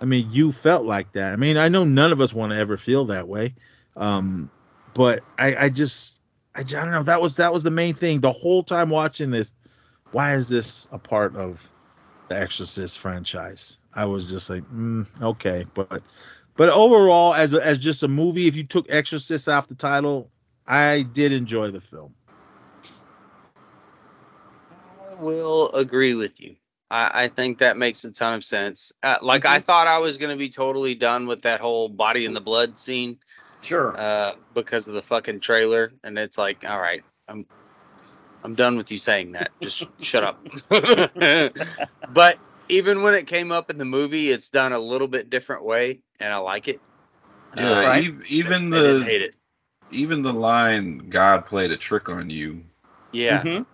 I 0.00 0.06
mean, 0.06 0.28
you 0.30 0.52
felt 0.52 0.84
like 0.86 1.12
that. 1.12 1.32
I 1.32 1.36
mean, 1.36 1.58
I 1.58 1.68
know 1.68 1.84
none 1.84 2.12
of 2.12 2.20
us 2.20 2.32
want 2.32 2.52
to 2.52 2.58
ever 2.58 2.76
feel 2.78 3.06
that 3.06 3.28
way, 3.28 3.54
um, 3.96 4.50
but 4.94 5.22
I 5.38 5.54
I 5.66 5.68
just 5.68 6.18
I, 6.54 6.60
I 6.60 6.62
don't 6.62 6.92
know. 6.92 7.02
That 7.02 7.20
was 7.20 7.36
that 7.36 7.52
was 7.52 7.62
the 7.62 7.70
main 7.70 7.94
thing 7.94 8.20
the 8.20 8.32
whole 8.32 8.62
time 8.62 8.88
watching 8.88 9.30
this. 9.30 9.52
Why 10.12 10.34
is 10.34 10.48
this 10.48 10.88
a 10.92 10.98
part 10.98 11.36
of 11.36 11.66
the 12.28 12.38
Exorcist 12.38 12.98
franchise? 12.98 13.78
I 13.94 14.04
was 14.06 14.28
just 14.28 14.50
like, 14.50 14.62
mm, 14.64 15.06
okay, 15.22 15.66
but 15.74 16.02
but 16.56 16.68
overall, 16.68 17.34
as 17.34 17.54
a, 17.54 17.64
as 17.64 17.78
just 17.78 18.02
a 18.02 18.08
movie, 18.08 18.46
if 18.46 18.56
you 18.56 18.64
took 18.64 18.90
Exorcist 18.90 19.48
off 19.48 19.68
the 19.68 19.74
title, 19.74 20.30
I 20.66 21.02
did 21.02 21.32
enjoy 21.32 21.70
the 21.70 21.80
film. 21.80 22.14
I 25.10 25.22
will 25.22 25.70
agree 25.72 26.14
with 26.14 26.40
you. 26.40 26.56
I, 26.90 27.24
I 27.24 27.28
think 27.28 27.58
that 27.58 27.76
makes 27.76 28.04
a 28.04 28.12
ton 28.12 28.34
of 28.34 28.44
sense. 28.44 28.92
Uh, 29.02 29.16
like 29.22 29.46
I 29.46 29.60
thought 29.60 29.86
I 29.86 29.98
was 29.98 30.18
gonna 30.18 30.36
be 30.36 30.48
totally 30.48 30.94
done 30.94 31.26
with 31.26 31.42
that 31.42 31.60
whole 31.60 31.88
body 31.88 32.24
in 32.24 32.34
the 32.34 32.40
blood 32.40 32.76
scene 32.76 33.18
Sure. 33.62 33.94
uh, 33.96 34.34
because 34.54 34.88
of 34.88 34.94
the 34.94 35.02
fucking 35.02 35.40
trailer, 35.40 35.92
and 36.02 36.18
it's 36.18 36.38
like, 36.38 36.64
all 36.68 36.80
right, 36.80 37.02
I'm 37.28 37.46
I'm 38.42 38.54
done 38.54 38.76
with 38.76 38.90
you 38.90 38.98
saying 38.98 39.32
that. 39.32 39.50
Just 39.60 39.84
shut 40.00 40.24
up. 40.24 40.44
but 42.14 42.38
even 42.68 43.02
when 43.02 43.14
it 43.14 43.26
came 43.26 43.52
up 43.52 43.70
in 43.70 43.78
the 43.78 43.84
movie, 43.84 44.30
it's 44.30 44.48
done 44.48 44.72
a 44.72 44.78
little 44.78 45.08
bit 45.08 45.28
different 45.30 45.64
way, 45.64 46.00
and 46.20 46.32
I 46.32 46.38
like 46.38 46.68
it. 46.68 46.80
Yeah, 47.56 47.70
Uh, 47.70 47.82
Right. 47.82 48.06
ev- 48.06 48.22
even 48.28 48.70
the 48.70 49.02
hate 49.04 49.22
it. 49.22 49.34
even 49.90 50.22
the 50.22 50.32
line 50.32 51.08
"God 51.10 51.46
played 51.46 51.70
a 51.72 51.76
trick 51.76 52.08
on 52.08 52.30
you" 52.30 52.62
Yeah. 53.12 53.42
Mhm. 53.42 53.66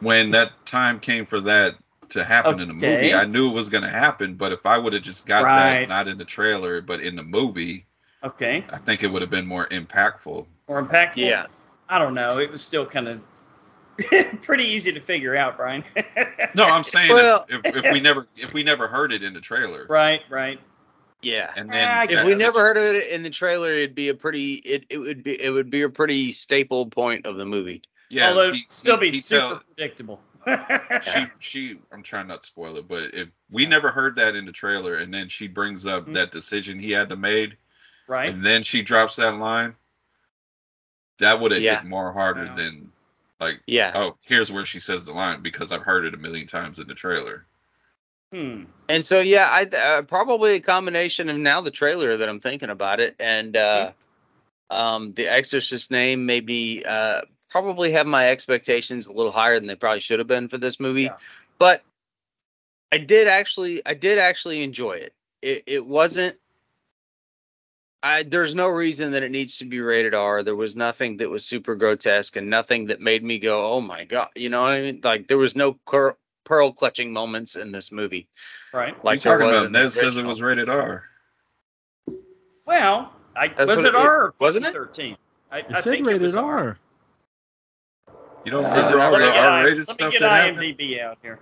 when 0.00 0.30
that 0.30 0.52
time 0.66 1.00
came 1.00 1.26
for 1.26 1.40
that 1.40 1.74
to 2.10 2.22
happen 2.24 2.60
in 2.60 2.68
the 2.68 2.74
movie, 2.74 3.14
I 3.14 3.24
knew 3.24 3.50
it 3.50 3.54
was 3.54 3.68
going 3.68 3.84
to 3.84 3.88
happen. 3.90 4.34
But 4.34 4.52
if 4.52 4.66
I 4.66 4.76
would 4.78 4.92
have 4.92 5.02
just 5.02 5.26
got 5.26 5.44
Right. 5.44 5.80
that 5.80 5.88
not 5.88 6.08
in 6.08 6.18
the 6.18 6.24
trailer 6.24 6.80
but 6.80 7.00
in 7.00 7.16
the 7.16 7.22
movie, 7.22 7.86
Okay. 8.24 8.64
I 8.70 8.78
think 8.78 9.02
it 9.02 9.08
would 9.08 9.22
have 9.22 9.30
been 9.30 9.46
more 9.46 9.66
impactful. 9.68 10.46
Or 10.68 10.82
impactful. 10.82 11.16
Yeah. 11.16 11.46
I 11.88 11.98
don't 11.98 12.14
know. 12.14 12.38
It 12.38 12.50
was 12.52 12.62
still 12.62 12.86
kind 12.86 13.08
of 13.08 13.20
pretty 14.42 14.64
easy 14.64 14.92
to 14.92 15.00
figure 15.00 15.36
out, 15.36 15.56
Brian. 15.56 15.84
No, 16.54 16.64
I'm 16.64 16.84
saying 16.84 17.10
Well- 17.12 17.46
if, 17.48 17.60
if, 17.64 17.84
if 17.84 17.92
we 17.92 18.00
never 18.00 18.26
if 18.36 18.52
we 18.52 18.62
never 18.62 18.86
heard 18.88 19.12
it 19.12 19.22
in 19.22 19.32
the 19.32 19.40
trailer, 19.40 19.86
right, 19.88 20.20
right. 20.28 20.60
Yeah. 21.22 21.50
and 21.56 21.70
Ah, 21.70 21.72
then 21.72 21.88
I 21.88 22.04
If 22.04 22.26
we 22.26 22.34
never 22.34 22.58
heard 22.60 22.76
of 22.76 22.82
it 22.82 23.08
in 23.10 23.22
the 23.22 23.30
trailer, 23.30 23.70
it'd 23.70 23.94
be 23.94 24.08
a 24.10 24.14
pretty 24.14 24.54
it, 24.54 24.84
it 24.90 24.98
would 24.98 25.22
be 25.22 25.40
it 25.42 25.50
would 25.50 25.70
be 25.70 25.82
a 25.82 25.88
pretty 25.88 26.32
staple 26.32 26.86
point 26.86 27.24
of 27.26 27.36
the 27.36 27.46
movie. 27.46 27.82
yeah, 28.10 28.28
Although 28.28 28.52
he- 28.52 28.66
still 28.68 28.96
he- 28.96 29.00
be 29.00 29.10
he 29.12 29.20
super 29.22 29.40
tell- 29.40 29.60
predictable. 29.74 30.20
she 31.02 31.24
she 31.38 31.78
I'm 31.92 32.02
trying 32.02 32.26
not 32.26 32.42
to 32.42 32.46
spoil 32.46 32.76
it, 32.76 32.88
but 32.88 33.14
if 33.14 33.28
we 33.50 33.64
never 33.64 33.90
heard 33.90 34.16
that 34.16 34.34
in 34.36 34.44
the 34.44 34.52
trailer, 34.52 34.96
and 34.96 35.12
then 35.14 35.28
she 35.28 35.48
brings 35.48 35.86
up 35.86 36.06
Mhm. 36.06 36.12
that 36.14 36.32
decision 36.32 36.78
he 36.78 36.90
had 36.90 37.08
to 37.10 37.16
made, 37.16 37.56
right. 38.08 38.28
and 38.28 38.44
then 38.44 38.62
she 38.62 38.82
drops 38.82 39.16
that 39.16 39.36
line, 39.38 39.74
that 41.18 41.40
would 41.40 41.52
have 41.52 41.62
Yeah. 41.62 41.80
hit 41.80 41.88
more 41.88 42.12
harder 42.12 42.52
than 42.56 42.91
like, 43.42 43.60
Yeah. 43.66 43.92
oh, 43.94 44.16
here's 44.24 44.50
where 44.52 44.64
she 44.64 44.78
says 44.80 45.04
the 45.04 45.12
line 45.12 45.42
because 45.42 45.72
I've 45.72 45.82
heard 45.82 46.04
it 46.04 46.14
a 46.14 46.18
million 46.18 46.46
times 46.46 46.78
in 46.78 46.86
the 46.86 46.94
trailer. 46.94 47.46
Hmm. 48.32 48.64
And 48.88 49.04
so 49.04 49.20
yeah, 49.20 49.48
I 49.50 49.64
uh, 49.64 50.02
probably 50.02 50.54
a 50.54 50.60
combination 50.60 51.28
of 51.28 51.36
now 51.36 51.60
the 51.60 51.70
trailer 51.70 52.16
that 52.16 52.28
I'm 52.28 52.40
thinking 52.40 52.70
about 52.70 52.98
it 52.98 53.14
and 53.20 53.54
uh 53.56 53.92
um 54.70 55.12
the 55.12 55.28
Exorcist 55.28 55.90
name 55.90 56.24
made 56.24 56.46
me 56.46 56.82
uh 56.82 57.22
probably 57.50 57.92
have 57.92 58.06
my 58.06 58.30
expectations 58.30 59.06
a 59.06 59.12
little 59.12 59.32
higher 59.32 59.58
than 59.58 59.66
they 59.66 59.76
probably 59.76 60.00
should 60.00 60.18
have 60.18 60.28
been 60.28 60.48
for 60.48 60.56
this 60.56 60.80
movie. 60.80 61.02
Yeah. 61.02 61.16
But 61.58 61.82
I 62.90 62.98
did 62.98 63.28
actually 63.28 63.84
I 63.84 63.92
did 63.94 64.18
actually 64.18 64.62
enjoy 64.62 64.92
it. 64.92 65.12
It 65.42 65.64
it 65.66 65.86
wasn't 65.86 66.38
I 68.02 68.24
there's 68.24 68.54
no 68.54 68.68
reason 68.68 69.12
that 69.12 69.22
it 69.22 69.30
needs 69.30 69.58
to 69.58 69.64
be 69.64 69.80
rated 69.80 70.14
R. 70.14 70.42
There 70.42 70.56
was 70.56 70.74
nothing 70.76 71.18
that 71.18 71.30
was 71.30 71.44
super 71.44 71.76
grotesque 71.76 72.36
and 72.36 72.50
nothing 72.50 72.86
that 72.86 73.00
made 73.00 73.22
me 73.22 73.38
go, 73.38 73.72
"Oh 73.74 73.80
my 73.80 74.04
god." 74.04 74.28
You 74.34 74.48
know 74.50 74.62
what 74.62 74.72
I 74.74 74.82
mean? 74.82 75.00
Like 75.04 75.28
there 75.28 75.38
was 75.38 75.54
no 75.54 75.78
cur- 75.86 76.16
pearl 76.44 76.72
clutching 76.72 77.12
moments 77.12 77.54
in 77.54 77.70
this 77.70 77.92
movie. 77.92 78.28
Right. 78.72 78.96
Like 79.04 79.24
you 79.24 79.30
there 79.30 79.38
talking 79.38 79.50
about 79.54 79.66
in 79.66 79.72
the 79.72 79.78
Ned 79.82 79.92
says 79.92 80.16
it 80.16 80.24
was 80.24 80.42
rated 80.42 80.68
R. 80.68 81.04
Well, 82.66 83.12
I, 83.36 83.48
That's 83.48 83.70
was 83.70 83.80
it 83.84 83.86
it- 83.88 83.94
R 83.94 84.34
wasn't 84.38 84.66
it? 84.66 84.72
Thirteen. 84.72 85.16
I, 85.50 85.58
It 85.58 85.66
I 85.70 85.74
said 85.74 85.84
think 85.84 86.06
it 86.06 86.08
rated 86.08 86.22
was 86.22 86.36
R. 86.36 86.78
You 88.44 88.50
don't 88.50 88.64
uh, 88.64 88.74
Is 88.78 88.90
it 88.90 88.94
remember 88.94 89.02
all 89.04 89.12
Let 89.12 89.20
me 89.20 89.26
the 89.26 89.32
get, 89.32 89.44
I- 89.44 89.58
R-rated 89.58 89.78
let 89.78 89.88
me 89.88 89.92
stuff 89.92 90.12
get 90.12 90.20
that 90.22 90.32
happened? 90.32 90.58
IMDb 90.58 91.00
out 91.00 91.18
here. 91.22 91.38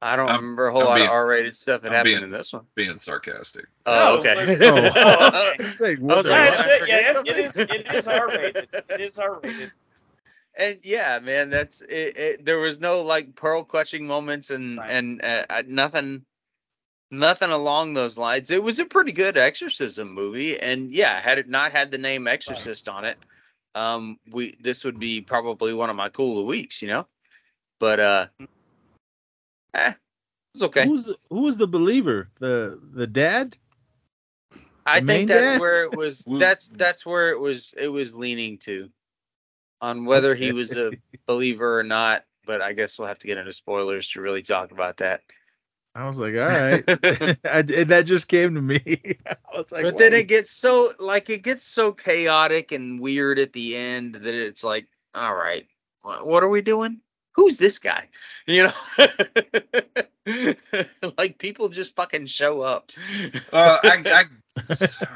I 0.00 0.14
don't 0.16 0.28
I'm- 0.28 0.40
remember 0.40 0.66
a 0.68 0.72
whole 0.72 0.82
I'm 0.82 0.86
lot 0.88 0.94
being- 0.96 1.06
of 1.08 1.12
R-rated 1.12 1.56
stuff 1.56 1.82
that 1.82 1.88
I'm 1.88 1.94
happened 1.94 2.14
being- 2.14 2.24
in 2.24 2.30
this 2.30 2.52
one. 2.52 2.64
Being 2.74 2.98
sarcastic. 2.98 3.66
Oh, 3.86 4.18
okay. 4.18 4.34
Oh. 4.62 4.86
okay. 4.86 4.90
I 5.00 5.54
was 5.58 5.80
like, 5.80 5.98
That's 6.00 6.26
what, 6.28 6.82
it. 6.82 6.88
Yeah, 6.88 7.20
it, 7.20 7.28
it 7.28 7.38
is. 7.38 7.54
something? 7.54 7.80
It 7.80 7.94
is 7.94 8.06
R-rated. 8.08 8.68
It 8.90 9.00
is 9.00 9.18
R-rated. 9.18 9.72
and 10.56 10.78
yeah, 10.82 11.18
man, 11.20 11.50
that's 11.50 11.80
it, 11.82 12.16
it. 12.16 12.44
There 12.44 12.58
was 12.58 12.78
no 12.80 13.02
like 13.02 13.34
pearl 13.34 13.64
clutching 13.64 14.06
moments 14.06 14.50
and 14.50 14.78
Right. 14.78 14.90
and 14.90 15.20
uh, 15.24 15.44
uh, 15.50 15.62
nothing, 15.66 16.24
nothing 17.10 17.50
along 17.50 17.94
those 17.94 18.16
lines. 18.18 18.50
It 18.52 18.62
was 18.62 18.78
a 18.78 18.84
pretty 18.84 19.12
good 19.12 19.36
exorcism 19.36 20.12
movie, 20.12 20.60
and 20.60 20.90
yeah, 20.92 21.18
had 21.20 21.38
it 21.38 21.48
not 21.48 21.72
had 21.72 21.90
the 21.90 21.98
name 21.98 22.26
Exorcist 22.28 22.88
on 22.88 23.04
it, 23.04 23.18
um, 23.74 24.18
we 24.30 24.56
this 24.60 24.84
would 24.84 24.98
be 25.00 25.20
probably 25.20 25.74
one 25.74 25.90
of 25.90 25.96
my 25.96 26.08
cooler 26.08 26.44
weeks, 26.44 26.82
you 26.82 26.88
know. 26.88 27.06
But 27.80 28.00
uh, 28.00 28.26
eh, 29.74 29.90
it 29.90 29.96
was 30.54 30.62
okay. 30.64 30.86
Who's 30.86 31.04
the, 31.04 31.16
who 31.30 31.40
was 31.42 31.56
the 31.56 31.66
believer? 31.66 32.30
The 32.40 32.80
the 32.92 33.06
dad? 33.06 33.56
I 34.86 35.00
the 35.00 35.06
main 35.06 35.18
think 35.18 35.28
that's 35.28 35.42
dad? 35.42 35.60
where 35.60 35.84
it 35.84 35.94
was. 35.94 36.24
That's 36.38 36.68
that's 36.68 37.04
where 37.04 37.30
it 37.30 37.38
was. 37.38 37.74
It 37.76 37.88
was 37.88 38.14
leaning 38.14 38.58
to, 38.58 38.88
on 39.82 40.06
whether 40.06 40.34
he 40.34 40.52
was 40.52 40.76
a 40.76 40.92
believer 41.26 41.78
or 41.78 41.82
not. 41.82 42.24
But 42.46 42.62
I 42.62 42.72
guess 42.72 42.98
we'll 42.98 43.08
have 43.08 43.18
to 43.18 43.26
get 43.26 43.36
into 43.36 43.52
spoilers 43.52 44.08
to 44.10 44.22
really 44.22 44.42
talk 44.42 44.72
about 44.72 44.98
that. 44.98 45.20
I 45.94 46.08
was 46.08 46.16
like, 46.16 46.34
all 46.34 46.46
right. 46.46 46.84
I, 47.44 47.58
and 47.58 47.90
that 47.90 48.04
just 48.06 48.28
came 48.28 48.54
to 48.54 48.62
me. 48.62 48.80
I 49.26 49.36
was 49.56 49.72
like, 49.72 49.82
but 49.82 49.96
then 49.98 50.12
wait. 50.12 50.20
it 50.20 50.28
gets 50.28 50.52
so 50.52 50.92
like 50.98 51.28
it 51.28 51.42
gets 51.42 51.64
so 51.64 51.92
chaotic 51.92 52.72
and 52.72 53.00
weird 53.00 53.38
at 53.38 53.52
the 53.52 53.76
end 53.76 54.14
that 54.14 54.34
it's 54.34 54.62
like, 54.62 54.86
all 55.14 55.34
right, 55.34 55.66
wha- 56.04 56.22
what 56.22 56.42
are 56.42 56.48
we 56.48 56.62
doing? 56.62 57.00
Who's 57.38 57.56
this 57.56 57.78
guy? 57.78 58.08
You 58.48 58.62
know, 58.64 58.72
like 61.18 61.36
people 61.36 61.68
just 61.68 61.94
fucking 61.94 62.24
show 62.24 62.62
up. 62.62 62.90
Uh, 63.52 63.78
I, 63.82 64.02
I 64.06 64.24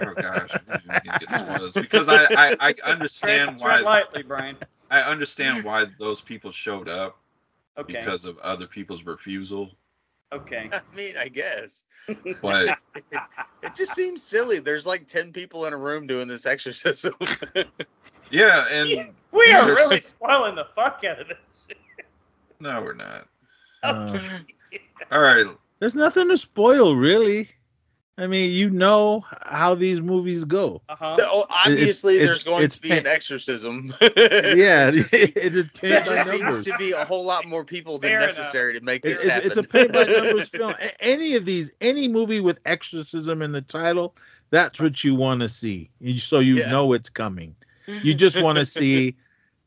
oh 0.05 0.15
gosh, 0.21 0.51
I 0.69 0.99
didn't 1.01 1.21
get 1.21 1.33
spoilers 1.33 1.73
because 1.73 2.11
I, 2.11 2.27
I, 2.31 2.57
I 2.61 2.75
understand 2.85 3.59
Tread, 3.59 3.61
tread 3.61 3.85
why 3.85 3.91
lightly, 4.01 4.23
Brian. 4.23 4.59
I 4.91 5.01
understand 5.01 5.65
why 5.65 5.87
those 5.99 6.21
people 6.21 6.53
showed 6.53 6.91
up 6.91 7.17
Okay. 7.79 8.01
because 8.01 8.27
of 8.27 8.37
other 8.41 8.67
people's 8.67 9.03
refusal, 9.07 9.71
okay. 10.31 10.69
I 10.71 10.83
mean, 10.95 11.17
I 11.17 11.29
guess. 11.29 11.85
but 12.43 12.77
It 13.63 13.75
just 13.75 13.95
seems 13.95 14.23
silly. 14.23 14.59
There's 14.59 14.87
like 14.87 15.07
10 15.07 15.33
people 15.33 15.65
in 15.65 15.73
a 15.73 15.79
room 15.79 16.07
doing 16.07 16.29
this 16.29 16.45
exorcism. 16.45 17.15
yeah, 18.31 18.67
and 18.71 19.15
We 19.31 19.53
are 19.55 19.67
really 19.69 20.03
spoiling 20.03 20.55
the 20.55 20.67
fuck 20.77 21.03
out 21.09 21.19
of 21.21 21.29
this. 21.29 21.67
No, 22.63 22.83
we're 22.83 22.95
not. 22.95 23.27
Uh, 23.83 24.39
All 25.11 25.21
right, 25.21 25.47
there's 25.81 25.95
nothing 25.95 26.29
to 26.29 26.39
spoil, 26.39 26.97
really. 26.97 27.49
I 28.19 28.27
mean, 28.27 28.53
you 28.53 28.69
know 28.71 29.25
how 29.43 29.75
these 29.75 30.01
movies 30.01 30.45
go. 30.45 30.83
Uh-huh. 30.89 31.17
oh, 31.21 31.47
obviously, 31.49 32.17
it's- 32.17 32.29
there's 32.29 32.45
going 32.45 32.65
it's 32.65 32.77
to 32.77 32.83
be 32.83 32.91
an 32.93 33.07
exorcism. 33.07 33.93
Yeah, 34.01 34.09
it 34.89 34.93
just, 34.93 35.15
it, 35.15 35.37
it 35.37 35.57
it 35.57 35.73
just 36.05 36.31
seems 36.31 36.65
to 36.65 36.77
be 36.79 36.93
a 36.93 37.05
whole 37.07 37.25
lot 37.25 37.47
more 37.47 37.65
people 37.65 37.99
than 37.99 38.11
Fair 38.11 38.19
enough. 38.19 38.37
necessary 38.37 38.79
to 38.79 38.85
make 38.85 39.03
this 39.03 39.23
it's, 39.23 39.25
happen. 39.25 39.47
it's 39.49 39.57
a 39.57 39.63
paint 39.63 39.93
by 39.93 40.05
numbers 40.05 40.49
film. 40.51 40.75
Any 41.01 41.35
of 41.37 41.45
these, 41.47 41.71
any 41.81 42.07
movie 42.07 42.41
with 42.41 42.59
exorcism 42.67 43.41
in 43.43 43.51
the 43.53 43.63
title, 43.63 44.15
that's 44.51 44.79
what 44.79 45.03
you 45.03 45.15
want 45.15 45.41
to 45.41 45.49
see. 45.49 45.91
So 46.19 46.39
you 46.39 46.57
Yeah. 46.59 46.71
know 46.71 46.93
it's 46.93 47.09
coming. 47.09 47.57
You 47.87 48.15
just 48.15 48.41
want 48.41 48.59
to 48.59 48.65
see 48.67 49.17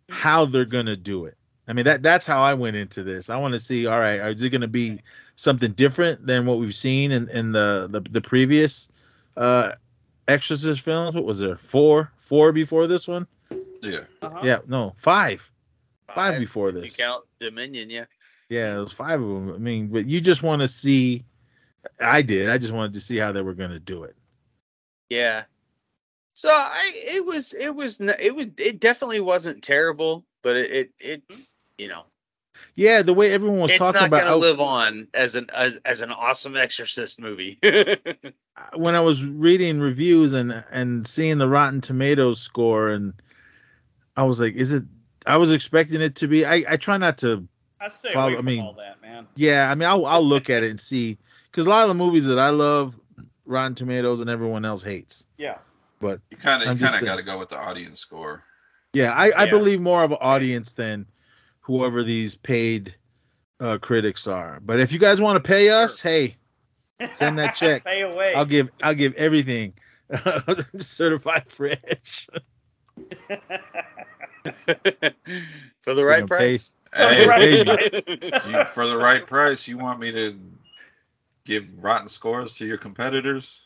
how 0.07 0.45
they're 0.45 0.65
gonna 0.65 0.95
do 0.95 1.25
it. 1.25 1.35
I 1.67 1.73
mean 1.73 1.85
that 1.85 2.03
that's 2.03 2.25
how 2.25 2.41
I 2.41 2.53
went 2.53 2.75
into 2.75 3.03
this. 3.03 3.29
I 3.29 3.37
want 3.37 3.53
to 3.53 3.59
see, 3.59 3.87
all 3.87 3.99
right, 3.99 4.19
is 4.31 4.43
it 4.43 4.49
gonna 4.49 4.67
be 4.67 4.99
something 5.35 5.71
different 5.71 6.25
than 6.25 6.45
what 6.45 6.59
we've 6.59 6.75
seen 6.75 7.11
in, 7.11 7.29
in 7.29 7.51
the, 7.51 7.87
the 7.89 8.01
the 8.01 8.21
previous 8.21 8.89
uh 9.35 9.73
Exorcist 10.27 10.81
films? 10.81 11.15
What 11.15 11.25
was 11.25 11.39
there? 11.39 11.57
Four, 11.57 12.11
four 12.17 12.51
before 12.51 12.87
this 12.87 13.07
one? 13.07 13.27
yeah, 13.81 14.01
Uh-huh. 14.21 14.41
Yeah, 14.43 14.59
no, 14.67 14.93
five, 14.97 15.49
five 16.13 16.39
before 16.39 16.69
if 16.69 16.75
You 16.75 16.81
this. 16.81 16.95
count 16.95 17.25
Dominion, 17.39 17.89
yeah. 17.89 18.05
Yeah, 18.49 18.77
it 18.77 18.79
was 18.79 18.91
five 18.91 19.21
of 19.21 19.27
them. 19.27 19.53
I 19.53 19.57
mean, 19.57 19.87
but 19.87 20.05
you 20.05 20.21
just 20.21 20.43
want 20.43 20.61
to 20.61 20.67
see. 20.67 21.23
I 21.99 22.21
did. 22.23 22.49
I 22.49 22.57
just 22.57 22.73
wanted 22.73 22.93
to 22.95 22.99
see 23.01 23.17
how 23.17 23.31
they 23.31 23.41
were 23.41 23.53
gonna 23.53 23.79
do 23.79 24.03
it. 24.03 24.15
Yeah. 25.09 25.43
So 26.33 26.49
I, 26.49 26.91
it 26.93 27.25
was, 27.25 27.53
it 27.53 27.73
was, 27.73 28.01
n- 28.01 28.15
it 28.19 28.35
was, 28.35 28.47
it 28.57 28.79
definitely 28.79 29.21
wasn't 29.21 29.63
terrible, 29.63 30.25
but 30.41 30.57
it, 30.57 30.91
it, 30.99 31.23
it 31.29 31.39
you 31.77 31.87
know, 31.87 32.03
Yeah, 32.75 33.01
the 33.01 33.13
way 33.13 33.31
everyone 33.31 33.59
was 33.59 33.71
it's 33.71 33.79
talking 33.79 34.01
not 34.01 34.07
about 34.07 34.23
gonna 34.23 34.35
oh, 34.35 34.39
live 34.39 34.59
on 34.61 35.07
as 35.13 35.35
an 35.35 35.47
as, 35.53 35.77
as 35.85 36.01
an 36.01 36.11
awesome 36.11 36.55
Exorcist 36.55 37.19
movie. 37.19 37.59
when 38.75 38.95
I 38.95 39.01
was 39.01 39.23
reading 39.23 39.79
reviews 39.79 40.33
and 40.33 40.51
and 40.71 41.07
seeing 41.07 41.37
the 41.37 41.47
Rotten 41.49 41.81
Tomatoes 41.81 42.41
score, 42.41 42.89
and 42.89 43.13
I 44.15 44.23
was 44.23 44.39
like, 44.39 44.55
is 44.55 44.71
it? 44.73 44.83
I 45.25 45.37
was 45.37 45.51
expecting 45.51 46.01
it 46.01 46.15
to 46.17 46.27
be. 46.27 46.45
I 46.45 46.63
I 46.69 46.77
try 46.77 46.97
not 46.97 47.17
to 47.19 47.47
I 47.79 47.87
stay 47.89 48.13
Follow- 48.13 48.29
away 48.29 48.37
I 48.37 48.41
mean- 48.41 48.61
all 48.61 48.73
that, 48.73 49.01
man. 49.01 49.27
Yeah, 49.35 49.69
I 49.69 49.75
mean, 49.75 49.87
I'll 49.89 50.05
I'll 50.05 50.23
look 50.25 50.49
at 50.49 50.63
it 50.63 50.69
and 50.71 50.79
see 50.79 51.17
because 51.51 51.65
a 51.67 51.69
lot 51.69 51.83
of 51.83 51.89
the 51.89 51.95
movies 51.95 52.25
that 52.27 52.39
I 52.39 52.49
love, 52.49 52.99
Rotten 53.45 53.75
Tomatoes 53.75 54.21
and 54.21 54.29
everyone 54.29 54.65
else 54.65 54.83
hates. 54.83 55.25
Yeah. 55.37 55.57
But 55.99 56.19
You 56.29 56.37
kind 56.37 56.61
of 56.61 56.79
you 56.79 56.85
kind 56.85 56.99
of 57.01 57.05
got 57.05 57.17
to 57.17 57.23
go 57.23 57.39
with 57.39 57.49
the 57.49 57.57
audience 57.57 57.99
score. 57.99 58.43
yeah, 58.93 59.11
I, 59.13 59.29
I 59.31 59.43
Yeah. 59.45 59.49
believe 59.51 59.79
more 59.81 60.03
of 60.03 60.11
an 60.11 60.17
audience 60.21 60.73
than 60.73 61.05
whoever 61.65 62.03
these 62.03 62.35
paid 62.35 62.95
uh, 63.59 63.77
critics 63.79 64.27
are. 64.27 64.59
But 64.63 64.79
if 64.79 64.91
you 64.91 64.99
guys 64.99 65.19
want 65.19 65.41
to 65.43 65.47
pay 65.47 65.69
us, 65.69 66.01
hey, 66.01 66.35
Send 67.15 67.37
that 67.39 67.55
check. 67.55 67.83
Pay 67.85 68.03
away. 68.03 68.33
I'll 68.33 68.45
give 68.45 68.69
I'll 68.81 68.93
give 68.95 69.13
everything 69.15 69.73
certified 70.79 71.43
fresh. 71.51 72.27
For 75.81 75.93
the 75.93 76.05
right 76.05 76.25
Gonna 76.25 76.39
pay- 76.41 76.57
price. 76.57 76.75
Hey, 76.95 77.27
Right. 77.27 77.67
you, 78.47 78.63
for 78.65 78.87
the 78.87 78.95
right 78.97 79.27
price, 79.27 79.67
you 79.67 79.77
want 79.77 79.99
me 79.99 80.11
to 80.13 80.39
give 81.43 81.83
rotten 81.83 82.07
scores 82.07 82.55
to 82.55 82.65
your 82.65 82.77
competitors? 82.77 83.59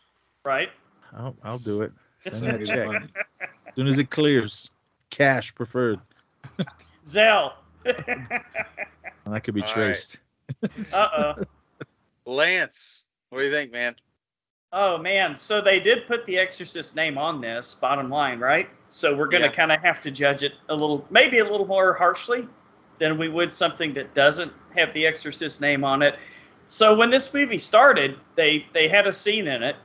right? 0.43 0.69
I'll, 1.15 1.35
I'll 1.43 1.59
do 1.59 1.83
it. 1.83 1.91
Send 2.23 2.35
Send 2.37 2.53
that 2.61 2.65
check. 2.65 2.87
As 3.67 3.75
soon 3.75 3.85
as 3.87 3.99
it 3.99 4.09
clears, 4.09 4.71
cash 5.11 5.53
preferred. 5.53 5.99
Zelle. 7.05 7.53
And 9.25 9.35
that 9.35 9.41
could 9.43 9.53
be 9.53 9.61
All 9.61 9.67
right. 9.67 9.73
traced. 9.75 10.19
uh 10.93 11.07
oh. 11.17 11.33
Lance, 12.25 13.05
what 13.29 13.39
do 13.39 13.45
you 13.45 13.51
think, 13.51 13.71
man? 13.71 13.95
Oh 14.71 14.97
man, 14.97 15.35
so 15.35 15.61
they 15.61 15.79
did 15.79 16.07
put 16.07 16.25
the 16.25 16.37
Exorcist 16.37 16.95
name 16.95 17.17
on 17.17 17.41
this, 17.41 17.73
bottom 17.73 18.09
line, 18.09 18.39
right? 18.39 18.69
So 18.87 19.15
we're 19.15 19.27
gonna 19.27 19.45
Yeah. 19.45 19.51
kind 19.51 19.71
of 19.71 19.81
have 19.81 19.99
to 20.01 20.11
judge 20.11 20.43
it 20.43 20.53
a 20.69 20.75
little, 20.75 21.05
maybe 21.09 21.39
a 21.39 21.43
little 21.43 21.65
more 21.67 21.93
harshly 21.93 22.47
than 22.99 23.17
we 23.17 23.29
would 23.29 23.53
something 23.53 23.93
that 23.95 24.13
doesn't 24.13 24.51
have 24.75 24.93
the 24.93 25.05
Exorcist 25.07 25.61
name 25.61 25.83
on 25.83 26.01
it. 26.01 26.15
So 26.65 26.95
when 26.95 27.09
this 27.09 27.33
movie 27.33 27.57
started, 27.57 28.19
they 28.35 28.65
they 28.73 28.87
had 28.87 29.07
a 29.07 29.13
scene 29.13 29.47
in 29.47 29.63
it, 29.63 29.75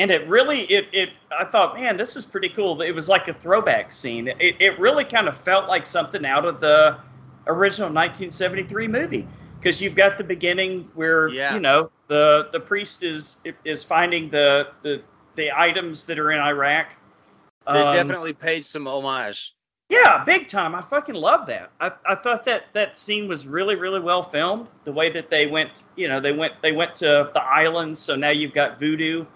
and 0.00 0.10
it 0.10 0.26
really 0.28 0.62
it 0.62 0.86
it 0.92 1.10
I 1.38 1.44
thought, 1.44 1.74
man, 1.76 1.96
this 1.98 2.16
is 2.16 2.24
pretty 2.24 2.48
cool. 2.48 2.80
It 2.82 2.92
was 2.94 3.08
like 3.08 3.28
a 3.28 3.34
throwback 3.34 3.92
scene. 3.92 4.28
It 4.28 4.56
it 4.58 4.78
really 4.80 5.04
kind 5.04 5.28
of 5.28 5.36
felt 5.36 5.68
like 5.68 5.84
something 5.86 6.24
out 6.24 6.44
of 6.46 6.58
the 6.58 6.96
original 7.46 7.88
1973 7.88 8.88
movie 8.88 9.26
because 9.58 9.80
you've 9.82 9.94
got 9.94 10.16
the 10.18 10.24
beginning 10.24 10.88
where 10.94 11.28
Yeah. 11.28 11.54
you 11.54 11.60
know 11.60 11.90
the 12.08 12.48
the 12.50 12.60
priest 12.60 13.02
is 13.02 13.42
is 13.64 13.84
finding 13.84 14.30
the 14.30 14.68
the 14.82 15.02
the 15.36 15.52
items 15.56 16.04
that 16.06 16.18
are 16.18 16.32
in 16.32 16.40
Iraq. 16.40 16.94
They 17.66 17.78
Um, 17.80 17.94
definitely 17.94 18.32
paid 18.32 18.64
some 18.64 18.86
homage. 18.86 19.54
yeah, 19.90 20.24
big 20.24 20.48
time. 20.48 20.74
I 20.74 20.80
fucking 20.80 21.14
love 21.14 21.46
that. 21.46 21.70
I, 21.80 21.92
I 22.08 22.14
thought 22.14 22.46
that 22.46 22.64
that 22.72 22.96
scene 22.96 23.28
was 23.28 23.46
really 23.46 23.76
really 23.76 24.00
well 24.00 24.22
filmed. 24.22 24.66
The 24.84 24.92
way 24.92 25.10
that 25.10 25.28
they 25.28 25.46
went, 25.46 25.82
you 25.94 26.08
know, 26.08 26.20
they 26.20 26.32
went 26.32 26.54
they 26.62 26.72
went 26.72 26.94
to 26.96 27.30
the 27.34 27.42
islands, 27.42 28.00
so 28.00 28.16
now 28.16 28.30
you've 28.30 28.54
got 28.54 28.78
voodoo, 28.80 29.26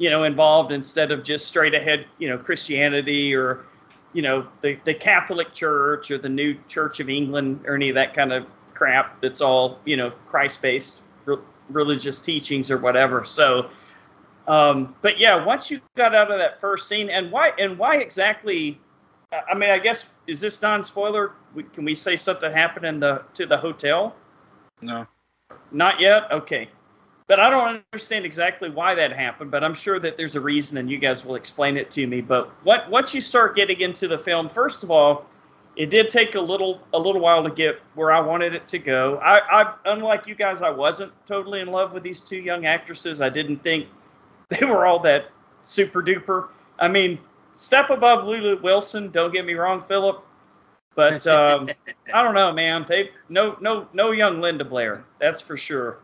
you 0.00 0.08
know, 0.08 0.24
involved 0.24 0.72
instead 0.72 1.12
of 1.12 1.22
just 1.22 1.46
straight 1.46 1.74
ahead, 1.74 2.06
you 2.18 2.26
know, 2.26 2.38
Christianity 2.38 3.36
or 3.36 3.66
you 4.14 4.22
know 4.22 4.48
the 4.62 4.78
the 4.84 4.94
Catholic 4.94 5.52
Church 5.52 6.10
or 6.10 6.16
the 6.16 6.28
New 6.28 6.56
Church 6.68 7.00
of 7.00 7.10
England 7.10 7.60
or 7.66 7.74
any 7.74 7.90
of 7.90 7.94
that 7.96 8.14
kind 8.14 8.32
of 8.32 8.46
crap. 8.72 9.20
That's 9.20 9.42
all 9.42 9.78
you 9.84 9.98
know 9.98 10.10
Christ 10.26 10.62
based 10.62 11.02
re- 11.26 11.36
religious 11.68 12.18
teachings 12.18 12.70
or 12.70 12.78
whatever. 12.78 13.24
So. 13.24 13.70
Um, 14.48 14.96
but 15.02 15.20
yeah, 15.20 15.44
once 15.44 15.70
you 15.70 15.80
got 15.96 16.12
out 16.12 16.32
of 16.32 16.38
that 16.38 16.60
first 16.60 16.88
scene, 16.88 17.08
and 17.08 17.30
why 17.30 17.52
and 17.58 17.78
why 17.78 17.98
exactly 17.98 18.80
I 19.32 19.54
mean, 19.54 19.70
I 19.70 19.78
guess 19.78 20.08
is 20.26 20.40
this 20.40 20.60
non-spoiler? 20.60 21.32
Can 21.72 21.84
we 21.84 21.94
say 21.94 22.16
something 22.16 22.50
happened 22.50 22.86
in 22.86 23.00
the 23.00 23.22
to 23.34 23.46
the 23.46 23.58
hotel? 23.58 24.16
No. 24.80 25.06
Not 25.70 26.00
yet. 26.00 26.32
Okay, 26.32 26.68
but 27.30 27.38
I 27.38 27.48
don't 27.48 27.80
understand 27.92 28.24
exactly 28.24 28.70
why 28.70 28.96
that 28.96 29.12
happened. 29.12 29.52
But 29.52 29.62
I'm 29.62 29.72
sure 29.72 30.00
that 30.00 30.16
there's 30.16 30.34
a 30.34 30.40
reason, 30.40 30.78
and 30.78 30.90
you 30.90 30.98
guys 30.98 31.24
will 31.24 31.36
explain 31.36 31.76
it 31.76 31.88
to 31.92 32.04
me. 32.04 32.20
But 32.20 32.50
what 32.64 32.90
once 32.90 33.14
you 33.14 33.20
start 33.20 33.54
getting 33.54 33.80
into 33.80 34.08
the 34.08 34.18
film, 34.18 34.48
first 34.48 34.82
of 34.82 34.90
all, 34.90 35.26
it 35.76 35.90
did 35.90 36.08
take 36.08 36.34
a 36.34 36.40
little 36.40 36.80
a 36.92 36.98
little 36.98 37.20
while 37.20 37.44
to 37.44 37.50
get 37.50 37.78
where 37.94 38.10
I 38.10 38.18
wanted 38.18 38.56
it 38.56 38.66
to 38.66 38.80
go. 38.80 39.18
I, 39.18 39.62
I 39.62 39.74
unlike 39.84 40.26
you 40.26 40.34
guys, 40.34 40.60
I 40.60 40.70
wasn't 40.70 41.12
totally 41.24 41.60
in 41.60 41.68
love 41.68 41.92
with 41.92 42.02
these 42.02 42.20
two 42.20 42.38
young 42.38 42.66
actresses. 42.66 43.20
I 43.20 43.28
didn't 43.28 43.62
think 43.62 43.86
they 44.48 44.66
were 44.66 44.84
all 44.84 44.98
that 44.98 45.26
super 45.62 46.02
duper. 46.02 46.48
I 46.80 46.88
mean, 46.88 47.16
step 47.54 47.90
above 47.90 48.26
Lulu 48.26 48.60
Wilson. 48.60 49.12
Don't 49.12 49.32
get 49.32 49.46
me 49.46 49.54
wrong, 49.54 49.84
Philip. 49.84 50.20
But 50.96 51.24
um, 51.28 51.68
I 52.12 52.24
don't 52.24 52.34
know, 52.34 52.52
man. 52.52 52.86
They 52.88 53.10
no 53.28 53.56
no 53.60 53.86
no 53.92 54.10
young 54.10 54.40
Linda 54.40 54.64
Blair. 54.64 55.04
That's 55.20 55.40
for 55.40 55.56
sure. 55.56 56.00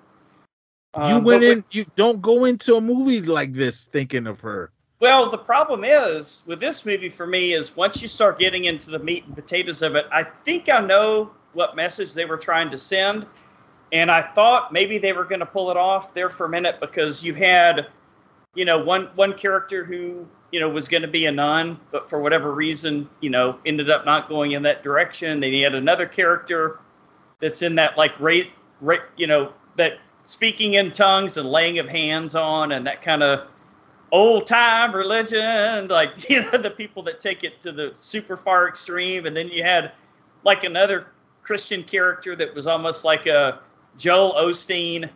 You 0.97 1.03
Um, 1.17 1.25
went 1.25 1.43
in. 1.45 1.65
You 1.71 1.85
don't 1.97 2.21
go 2.23 2.45
into 2.45 2.77
a 2.77 2.81
movie 2.81 3.21
like 3.21 3.53
this 3.53 3.85
thinking 3.85 4.27
of 4.27 4.41
her. 4.41 4.71
well, 5.01 5.29
the 5.31 5.39
problem 5.39 5.85
is 5.85 6.43
with 6.47 6.59
this 6.61 6.87
movie 6.87 7.11
for 7.11 7.27
me 7.27 7.53
is 7.53 7.77
once 7.77 8.01
you 8.01 8.09
start 8.09 8.39
getting 8.39 8.65
into 8.65 8.91
the 8.91 8.99
meat 8.99 9.25
and 9.27 9.35
potatoes 9.35 9.83
of 9.83 9.95
it, 9.95 10.07
I 10.11 10.25
think 10.45 10.69
I 10.71 10.81
know 10.81 11.31
what 11.53 11.77
message 11.77 12.15
they 12.15 12.25
were 12.25 12.39
trying 12.39 12.71
to 12.71 12.79
send, 12.79 13.27
and 13.93 14.11
I 14.11 14.23
thought 14.23 14.73
maybe 14.73 14.99
they 14.99 15.13
were 15.13 15.25
going 15.25 15.41
to 15.41 15.47
pull 15.47 15.71
it 15.71 15.77
off 15.77 16.15
there 16.15 16.31
for 16.31 16.47
a 16.47 16.49
minute 16.49 16.81
because 16.81 17.23
you 17.23 17.35
had, 17.35 17.87
you 18.55 18.65
know, 18.65 18.79
one 18.83 19.07
one 19.17 19.35
character 19.35 19.85
who 19.85 20.27
you 20.53 20.61
know 20.61 20.69
was 20.71 20.89
going 20.89 21.03
to 21.03 21.09
be 21.09 21.27
a 21.27 21.33
nun, 21.33 21.79
but 21.91 22.09
for 22.09 22.21
whatever 22.21 22.53
reason, 22.55 23.09
you 23.21 23.29
know, 23.31 23.59
ended 23.67 23.91
up 23.91 24.07
not 24.07 24.29
going 24.31 24.53
in 24.53 24.63
that 24.63 24.83
direction. 24.83 25.41
Then 25.41 25.53
you 25.53 25.65
had 25.65 25.75
another 25.75 26.07
character 26.07 26.81
that's 27.39 27.61
in 27.61 27.75
that 27.75 27.99
like 27.99 28.19
rate, 28.19 28.51
rate, 28.81 29.03
you 29.19 29.27
know, 29.27 29.53
that 29.77 29.99
speaking 30.27 30.75
in 30.75 30.93
tongues 30.93 31.39
and 31.39 31.49
laying 31.49 31.79
of 31.79 31.89
hands 31.89 32.35
on 32.35 32.73
and 32.73 32.87
that 32.87 33.01
kind 33.01 33.23
of 33.23 33.49
old 34.13 34.47
time 34.47 34.95
religion, 34.95 35.89
like 35.89 36.29
you 36.29 36.43
know 36.43 36.59
the 36.59 36.71
people 36.71 37.03
that 37.05 37.21
take 37.21 37.45
it 37.45 37.61
to 37.63 37.73
the 37.73 37.93
super 37.95 38.37
far 38.37 38.69
extreme, 38.69 39.25
and 39.25 39.35
then 39.35 39.49
you 39.49 39.63
had 39.63 39.93
like 40.45 40.65
another 40.65 41.07
Christian 41.43 41.83
character 41.83 42.37
that 42.37 42.55
was 42.55 42.67
almost 42.67 43.05
like 43.05 43.27
a 43.27 43.61
Joel 43.97 44.33
Osteen 44.35 45.09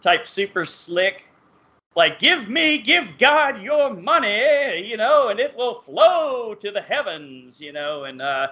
type 0.00 0.26
super 0.26 0.64
slick, 0.64 1.26
like 1.94 2.18
give 2.18 2.48
me, 2.48 2.78
give 2.78 3.18
God 3.18 3.62
your 3.62 3.92
money, 3.94 4.84
you 4.84 4.96
know, 4.96 5.28
and 5.28 5.38
it 5.38 5.54
will 5.56 5.74
flow 5.82 6.54
to 6.54 6.70
the 6.70 6.80
heavens, 6.80 7.60
you 7.60 7.72
know, 7.72 8.04
and 8.04 8.22
uh, 8.22 8.48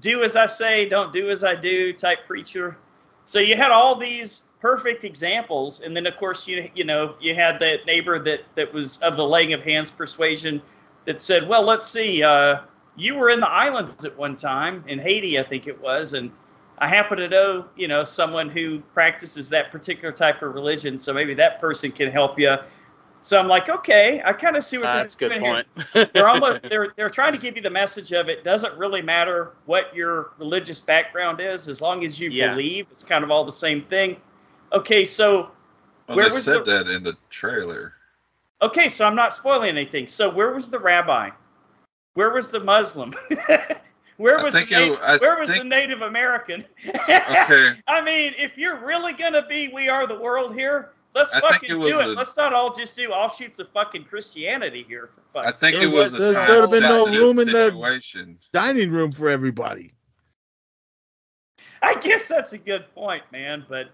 do 0.00 0.22
as 0.22 0.36
I 0.36 0.46
say, 0.46 0.88
don't 0.88 1.12
do 1.12 1.30
as 1.30 1.44
I 1.44 1.54
do 1.54 1.92
type 1.92 2.26
preacher. 2.26 2.76
So 3.24 3.38
you 3.38 3.56
had 3.56 3.70
all 3.70 3.94
these 3.96 4.44
perfect 4.60 5.04
examples, 5.04 5.80
and 5.80 5.96
then 5.96 6.06
of 6.06 6.16
course 6.16 6.46
you 6.46 6.70
you 6.74 6.84
know 6.84 7.14
you 7.20 7.34
had 7.34 7.60
that 7.60 7.86
neighbor 7.86 8.18
that 8.18 8.40
that 8.56 8.72
was 8.72 8.98
of 8.98 9.16
the 9.16 9.26
laying 9.26 9.52
of 9.52 9.62
hands 9.62 9.90
persuasion 9.90 10.62
that 11.06 11.20
said, 11.20 11.48
well, 11.48 11.62
let's 11.62 11.88
see, 11.88 12.22
uh, 12.22 12.60
you 12.96 13.14
were 13.14 13.30
in 13.30 13.40
the 13.40 13.48
islands 13.48 14.04
at 14.04 14.16
one 14.18 14.36
time 14.36 14.84
in 14.86 14.98
Haiti, 14.98 15.38
I 15.38 15.42
think 15.42 15.66
it 15.66 15.80
was, 15.80 16.14
and 16.14 16.30
I 16.78 16.88
happen 16.88 17.18
to 17.18 17.28
know 17.28 17.66
you 17.76 17.88
know 17.88 18.04
someone 18.04 18.48
who 18.50 18.80
practices 18.94 19.50
that 19.50 19.70
particular 19.72 20.12
type 20.12 20.42
of 20.42 20.54
religion, 20.54 20.98
so 20.98 21.12
maybe 21.12 21.34
that 21.34 21.60
person 21.60 21.92
can 21.92 22.10
help 22.10 22.38
you. 22.38 22.56
So 23.22 23.38
I'm 23.38 23.48
like, 23.48 23.68
okay, 23.68 24.22
I 24.24 24.32
kind 24.32 24.56
of 24.56 24.64
see 24.64 24.78
what 24.78 24.86
Ah, 24.86 24.92
they're 24.92 25.02
that's 25.02 25.14
a 25.14 25.18
good 25.18 25.32
doing 25.34 25.44
here 25.44 25.64
they're 26.12 26.28
almost 26.28 26.60
they're 26.68 26.92
they're 26.96 27.10
trying 27.10 27.32
to 27.32 27.38
give 27.38 27.56
you 27.56 27.62
the 27.62 27.70
message 27.70 28.12
of 28.12 28.28
it 28.28 28.42
doesn't 28.44 28.76
really 28.76 29.02
matter 29.02 29.52
what 29.66 29.94
your 29.94 30.32
religious 30.38 30.80
background 30.80 31.40
is 31.40 31.68
as 31.68 31.80
long 31.80 32.04
as 32.04 32.18
you 32.18 32.30
Yeah. 32.30 32.54
believe 32.54 32.86
it's 32.90 33.04
kind 33.04 33.22
of 33.24 33.30
all 33.30 33.44
the 33.44 33.52
same 33.52 33.82
thing 33.84 34.16
okay 34.72 35.04
so 35.04 35.50
Well, 36.08 36.16
Where 36.16 36.28
they 36.28 36.34
was 36.34 36.44
said 36.44 36.64
the- 36.64 36.84
that 36.84 36.88
in 36.88 37.02
the 37.02 37.16
trailer. 37.30 37.94
okay 38.62 38.88
so 38.88 39.06
i'm 39.06 39.14
not 39.16 39.32
spoiling 39.32 39.68
anything 39.70 40.06
so 40.06 40.30
where 40.30 40.52
was 40.52 40.70
the 40.70 40.78
rabbi 40.78 41.30
where 42.14 42.32
was 42.32 42.50
the 42.50 42.60
muslim 42.60 43.14
where 44.16 44.42
was 44.42 44.52
the 44.54 44.60
think 44.66 44.70
it- 44.72 45.20
where 45.20 45.38
was 45.38 45.48
the 45.48 45.64
native 45.64 46.02
american 46.02 46.64
Okay. 46.86 47.80
i 47.88 48.00
mean 48.02 48.34
if 48.38 48.56
you're 48.58 48.76
really 48.84 49.12
gonna 49.12 49.46
be 49.46 49.68
we 49.68 49.88
are 49.88 50.06
the 50.06 50.18
world 50.18 50.54
here 50.54 50.90
let's 51.14 51.32
I 51.34 51.40
fucking 51.40 51.70
it 51.70 51.80
do 51.80 51.98
it 52.00 52.06
a- 52.06 52.08
let's 52.10 52.36
not 52.36 52.52
all 52.52 52.72
just 52.72 52.96
do 52.96 53.10
offshoots 53.10 53.58
of 53.58 53.68
fucking 53.70 54.04
christianity 54.04 54.84
here 54.86 55.10
for 55.32 55.40
I 55.40 55.52
think 55.52 55.56
sake. 55.56 55.74
it 55.74 55.78
There 55.80 55.88
was 55.90 56.12
was- 56.12 56.20
a 56.20 56.24
there- 56.24 56.32
time 56.34 56.48
there'd 56.48 56.60
have 56.60 56.70
been 56.70 56.82
no 56.82 57.04
sensitive 57.04 57.20
room 57.22 57.38
in 57.38 57.46
the- 57.48 58.36
Dining 58.52 58.90
room 58.90 59.10
for 59.12 59.28
everybody. 59.28 59.92
I 61.82 61.94
guess 61.94 62.28
that's 62.28 62.52
a 62.52 62.58
good 62.58 62.92
point, 62.94 63.22
man. 63.32 63.64
But 63.68 63.90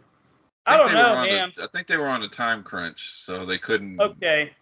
I, 0.66 0.76
think 0.78 0.88
don't 0.90 0.94
they 0.94 0.98
were 0.98 1.02
know, 1.02 1.14
on 1.20 1.28
a- 1.28 1.32
man. 1.32 1.52
I 1.62 1.66
think 1.68 1.86
they 1.86 1.96
were 1.96 2.08
on 2.08 2.22
a 2.22 2.28
time 2.28 2.62
crunch, 2.62 3.14
so 3.16 3.44
they 3.46 3.58
couldn't. 3.58 4.00
Okay. 4.00 4.52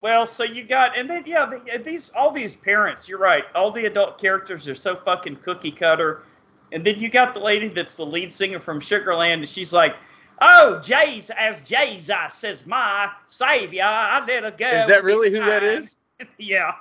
Well, 0.00 0.26
so 0.26 0.44
you 0.44 0.64
got, 0.64 0.98
and 0.98 1.08
then 1.08 1.22
yeah, 1.26 1.46
the, 1.46 1.78
these 1.78 2.10
all 2.10 2.30
these 2.30 2.54
parents. 2.54 3.08
You're 3.08 3.18
right. 3.18 3.44
All 3.54 3.70
the 3.70 3.86
adult 3.86 4.20
characters 4.20 4.68
are 4.68 4.74
so 4.74 4.96
fucking 4.96 5.36
cookie 5.36 5.70
cutter, 5.70 6.24
and 6.72 6.84
then 6.84 6.98
you 6.98 7.08
got 7.08 7.32
the 7.32 7.40
lady 7.40 7.68
that's 7.68 7.96
the 7.96 8.04
lead 8.04 8.30
singer 8.32 8.60
from 8.60 8.80
Sugarland, 8.80 9.32
and 9.34 9.48
she's 9.48 9.72
like, 9.72 9.96
"Oh, 10.42 10.78
Jesus, 10.80 11.30
as 11.38 11.62
Jesus 11.62 12.10
uh, 12.10 12.28
says, 12.28 12.66
my 12.66 13.10
savior, 13.28 13.82
I 13.84 14.22
let 14.26 14.44
a 14.44 14.50
go." 14.50 14.68
Is 14.68 14.88
that 14.88 15.04
really 15.04 15.30
who 15.30 15.38
that 15.38 15.60
time." 15.60 15.68
is? 15.70 15.96
yeah. 16.38 16.72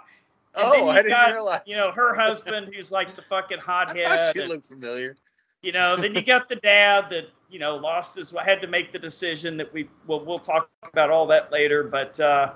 And 0.55 0.65
Oh, 0.65 0.71
then 0.71 0.83
you 0.83 0.89
I 0.89 0.95
didn't 0.97 1.09
got, 1.11 1.31
realize. 1.31 1.61
You 1.65 1.77
know, 1.77 1.91
her 1.91 2.13
husband, 2.13 2.71
who's 2.75 2.91
like 2.91 3.15
the 3.15 3.21
fucking 3.23 3.57
I 3.67 3.85
hothead. 3.85 4.05
thought 4.07 4.33
she 4.35 4.41
and- 4.41 4.49
looked 4.49 4.67
familiar. 4.67 5.15
You 5.63 5.71
know, 5.71 5.95
then 5.95 6.13
you 6.13 6.21
got 6.21 6.49
the 6.49 6.57
dad 6.57 7.09
that 7.09 7.29
you 7.49 7.57
know 7.57 7.77
lost 7.77 8.15
his 8.15 8.31
had 8.31 8.61
to 8.61 8.67
make 8.67 8.91
the 8.91 8.99
decision 8.99 9.57
that 9.57 9.73
we 9.73 9.89
well 10.05 10.23
we'll 10.23 10.37
talk 10.37 10.69
about 10.91 11.09
all 11.09 11.25
that 11.27 11.51
later, 11.51 11.83
but 11.83 12.19
uh, 12.19 12.51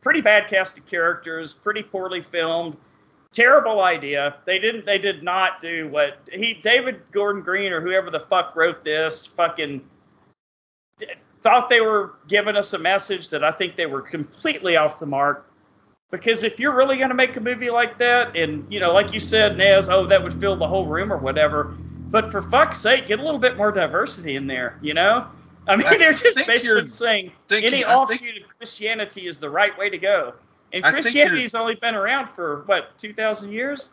pretty 0.00 0.22
bad 0.22 0.48
cast 0.48 0.78
of 0.78 0.86
characters, 0.86 1.52
pretty 1.52 1.82
poorly 1.82 2.22
filmed, 2.22 2.76
terrible 3.30 3.82
idea. 3.82 4.36
They 4.46 4.58
didn't 4.58 4.86
they 4.86 4.96
did 4.96 5.22
not 5.22 5.60
do 5.60 5.88
what 5.88 6.18
he 6.32 6.54
David 6.54 7.02
Gordon 7.12 7.42
Green 7.42 7.72
or 7.72 7.82
whoever 7.82 8.10
the 8.10 8.20
fuck 8.20 8.56
wrote 8.56 8.82
this 8.82 9.26
fucking 9.26 9.82
thought 11.42 11.68
they 11.68 11.82
were 11.82 12.14
giving 12.26 12.56
us 12.56 12.72
a 12.72 12.78
message 12.78 13.28
that 13.30 13.44
I 13.44 13.52
think 13.52 13.76
they 13.76 13.86
were 13.86 14.00
completely 14.00 14.76
off 14.76 14.98
the 14.98 15.06
mark. 15.06 15.52
Because 16.10 16.42
if 16.42 16.58
you're 16.58 16.74
really 16.74 16.96
going 16.96 17.10
to 17.10 17.14
make 17.14 17.36
a 17.36 17.40
movie 17.40 17.68
like 17.68 17.98
that, 17.98 18.36
and 18.36 18.66
you 18.72 18.80
know, 18.80 18.92
like 18.92 19.12
you 19.12 19.20
said, 19.20 19.58
Nez, 19.58 19.88
oh, 19.88 20.06
that 20.06 20.22
would 20.22 20.32
fill 20.40 20.56
the 20.56 20.66
whole 20.66 20.86
room 20.86 21.12
or 21.12 21.18
whatever. 21.18 21.76
But 22.06 22.30
for 22.30 22.40
fuck's 22.42 22.78
sake, 22.80 23.06
get 23.06 23.18
a 23.18 23.22
little 23.22 23.40
bit 23.40 23.56
more 23.56 23.72
diversity 23.72 24.36
in 24.36 24.46
there. 24.46 24.78
You 24.80 24.94
know, 24.94 25.26
I 25.66 25.76
mean, 25.76 25.86
I 25.86 25.96
they're 25.98 26.12
just 26.12 26.46
basically 26.46 26.88
saying 26.88 27.32
thinking- 27.48 27.72
any 27.72 27.84
offshoot 27.84 28.20
think- 28.20 28.44
of 28.44 28.56
Christianity 28.58 29.26
is 29.26 29.38
the 29.40 29.50
right 29.50 29.76
way 29.78 29.90
to 29.90 29.98
go. 29.98 30.34
And 30.72 30.82
Christianity's 30.84 31.54
only 31.54 31.76
been 31.76 31.94
around 31.94 32.26
for 32.28 32.62
what, 32.66 32.98
two 32.98 33.12
thousand 33.14 33.52
years? 33.52 33.90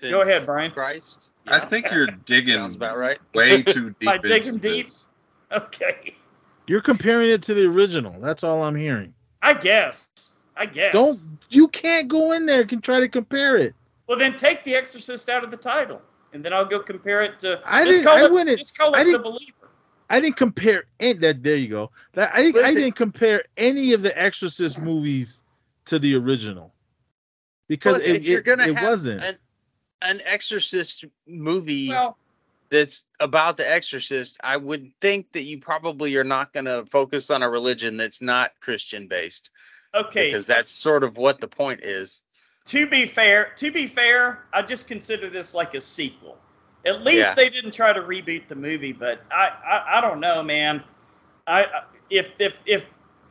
Go 0.00 0.22
ahead, 0.22 0.44
Brian. 0.44 0.70
Christ. 0.72 1.32
I 1.46 1.60
think 1.60 1.90
you're 1.92 2.06
digging 2.26 2.56
Sounds 2.56 2.74
about 2.74 2.98
right. 2.98 3.18
way 3.34 3.62
too 3.62 3.90
deep. 4.00 4.06
By 4.06 4.18
digging 4.18 4.54
into 4.54 4.68
deep? 4.68 4.86
this. 4.86 5.06
Okay, 5.52 6.16
You're 6.66 6.80
comparing 6.80 7.30
it 7.30 7.42
to 7.42 7.54
the 7.54 7.66
original. 7.66 8.18
That's 8.20 8.42
all 8.42 8.62
I'm 8.64 8.74
hearing. 8.74 9.14
I 9.42 9.54
guess. 9.54 10.08
I 10.56 10.66
guess. 10.66 10.92
Don't 10.92 11.16
you 11.50 11.68
can't 11.68 12.08
go 12.08 12.32
in 12.32 12.44
there 12.46 12.62
and 12.68 12.82
try 12.82 12.98
to 12.98 13.08
compare 13.08 13.56
it. 13.56 13.74
Well, 14.08 14.18
then 14.18 14.34
take 14.34 14.64
The 14.64 14.74
Exorcist 14.74 15.28
out 15.28 15.44
of 15.44 15.50
the 15.50 15.56
title, 15.56 16.02
and 16.34 16.44
then 16.44 16.52
I'll 16.52 16.64
go 16.66 16.80
compare 16.80 17.22
it 17.22 17.38
to. 17.40 17.60
I 17.64 17.84
just 17.84 17.98
didn't- 17.98 18.04
call 18.04 18.16
I 18.18 18.24
it, 18.24 18.32
wouldn't- 18.32 18.58
Just 18.58 18.76
call 18.76 18.92
it 18.94 18.98
I 18.98 19.04
The 19.04 19.10
didn't- 19.12 19.22
Believer. 19.22 19.52
I 20.10 20.20
didn't 20.20 20.36
compare 20.36 20.84
any, 21.00 21.14
that. 21.20 21.42
There 21.42 21.56
you 21.56 21.68
go. 21.68 21.90
That 22.12 22.34
I 22.34 22.42
didn't. 22.42 22.62
I 22.64 22.74
didn't 22.74 22.92
compare 22.92 23.44
any 23.56 23.92
of 23.94 24.02
the 24.02 24.16
Exorcist 24.20 24.78
movies 24.78 25.42
to 25.86 25.98
the 25.98 26.14
original 26.16 26.74
because 27.68 27.98
Plus, 27.98 28.08
it, 28.08 28.16
if 28.16 28.24
you're 28.26 28.40
it- 28.40 28.44
gonna 28.44 28.66
it 28.68 28.76
have 28.76 28.90
wasn't. 28.90 29.22
an 29.24 29.38
an 30.02 30.20
Exorcist 30.26 31.06
movie 31.26 31.88
Well, 31.88 32.18
that's 32.68 33.06
about 33.20 33.56
the 33.56 33.68
Exorcist, 33.70 34.36
I 34.42 34.56
would 34.58 34.92
think 35.00 35.32
that 35.32 35.42
you 35.42 35.60
probably 35.60 36.16
are 36.16 36.24
not 36.24 36.52
going 36.52 36.66
to 36.66 36.84
focus 36.90 37.30
on 37.30 37.42
a 37.42 37.48
religion 37.48 37.96
that's 37.96 38.20
not 38.20 38.50
Christian 38.60 39.06
based 39.08 39.50
okay. 39.94 40.26
because 40.28 40.46
that's 40.46 40.70
sort 40.70 41.04
of 41.04 41.16
what 41.16 41.38
the 41.40 41.48
point 41.48 41.80
is. 41.82 42.22
To 42.66 42.86
be 42.86 43.06
fair, 43.06 43.52
to 43.56 43.70
be 43.70 43.86
fair, 43.86 44.44
I 44.52 44.62
just 44.62 44.88
consider 44.88 45.28
this 45.28 45.54
like 45.54 45.74
a 45.74 45.80
sequel. 45.80 46.38
At 46.86 47.02
least 47.02 47.30
Yeah. 47.30 47.44
they 47.44 47.50
didn't 47.50 47.72
try 47.72 47.92
to 47.92 48.00
reboot 48.00 48.48
the 48.48 48.54
movie, 48.54 48.92
but 48.92 49.22
I, 49.30 49.48
I, 49.66 49.98
I 49.98 50.00
don't 50.00 50.20
know, 50.20 50.42
man. 50.42 50.82
I 51.46 51.64
I- 51.64 51.82
if 52.10 52.30
if 52.38 52.54
if 52.66 52.84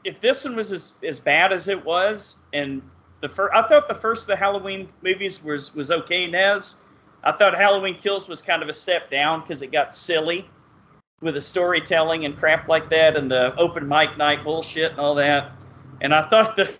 if 0.03 0.19
this 0.19 0.43
one 0.43 0.55
was 0.55 0.71
as, 0.71 0.93
as 1.03 1.19
bad 1.19 1.53
as 1.53 1.67
it 1.67 1.83
was, 1.85 2.37
and 2.51 2.81
the 3.21 3.29
first, 3.29 3.53
I 3.55 3.61
thought 3.67 3.87
the 3.87 3.95
first 3.95 4.23
of 4.23 4.27
the 4.27 4.35
Halloween 4.35 4.89
movies 5.01 5.43
was 5.43 5.73
was 5.75 5.91
okay. 5.91 6.25
Nez, 6.27 6.75
I 7.23 7.31
thought 7.31 7.53
Halloween 7.55 7.95
Kills 7.95 8.27
was 8.27 8.41
kind 8.41 8.61
of 8.63 8.69
a 8.69 8.73
step 8.73 9.09
down 9.11 9.41
because 9.41 9.61
it 9.61 9.71
got 9.71 9.95
silly 9.95 10.49
with 11.21 11.35
the 11.35 11.41
storytelling 11.41 12.25
and 12.25 12.35
crap 12.37 12.67
like 12.67 12.89
that, 12.89 13.15
and 13.15 13.29
the 13.31 13.55
open 13.55 13.87
mic 13.87 14.17
night 14.17 14.43
bullshit 14.43 14.91
and 14.91 14.99
all 14.99 15.15
that. 15.15 15.51
And 16.01 16.13
I 16.13 16.23
thought 16.23 16.55
the 16.55 16.75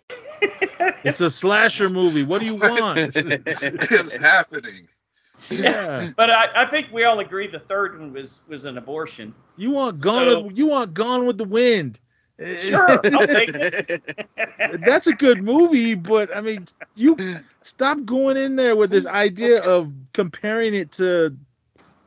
It's 1.04 1.22
a 1.22 1.30
slasher 1.30 1.90
movie. 1.90 2.24
What 2.24 2.40
do 2.40 2.46
you 2.46 2.56
want? 2.56 2.98
it's 3.16 4.16
happening. 4.16 4.88
yeah, 5.50 6.12
But 6.16 6.30
I, 6.30 6.48
I 6.56 6.66
think 6.66 6.88
we 6.92 7.04
all 7.04 7.20
agree 7.20 7.48
the 7.48 7.60
third 7.60 8.00
one 8.00 8.14
was 8.14 8.42
was 8.48 8.66
an 8.66 8.78
abortion. 8.78 9.34
you 9.58 9.72
want 9.72 10.02
gone. 10.02 10.32
So- 10.32 10.42
with, 10.44 10.58
you 10.58 10.68
want 10.68 10.94
Gone 10.94 11.26
with 11.28 11.38
the 11.38 11.46
Wind. 11.46 12.00
Sure, 12.58 12.90
I'll 12.90 13.28
take 13.28 13.52
it. 13.54 14.28
That's 14.86 15.06
a 15.06 15.14
good 15.14 15.44
movie, 15.44 15.94
but 15.94 16.36
I 16.36 16.42
mean, 16.42 16.66
you 16.96 17.40
stop 17.62 18.04
going 18.06 18.38
in 18.38 18.56
there 18.56 18.76
with 18.76 18.90
this 18.90 19.06
idea 19.06 19.62
of 19.64 19.94
comparing 20.14 20.74
it 20.74 20.92
to 20.94 21.38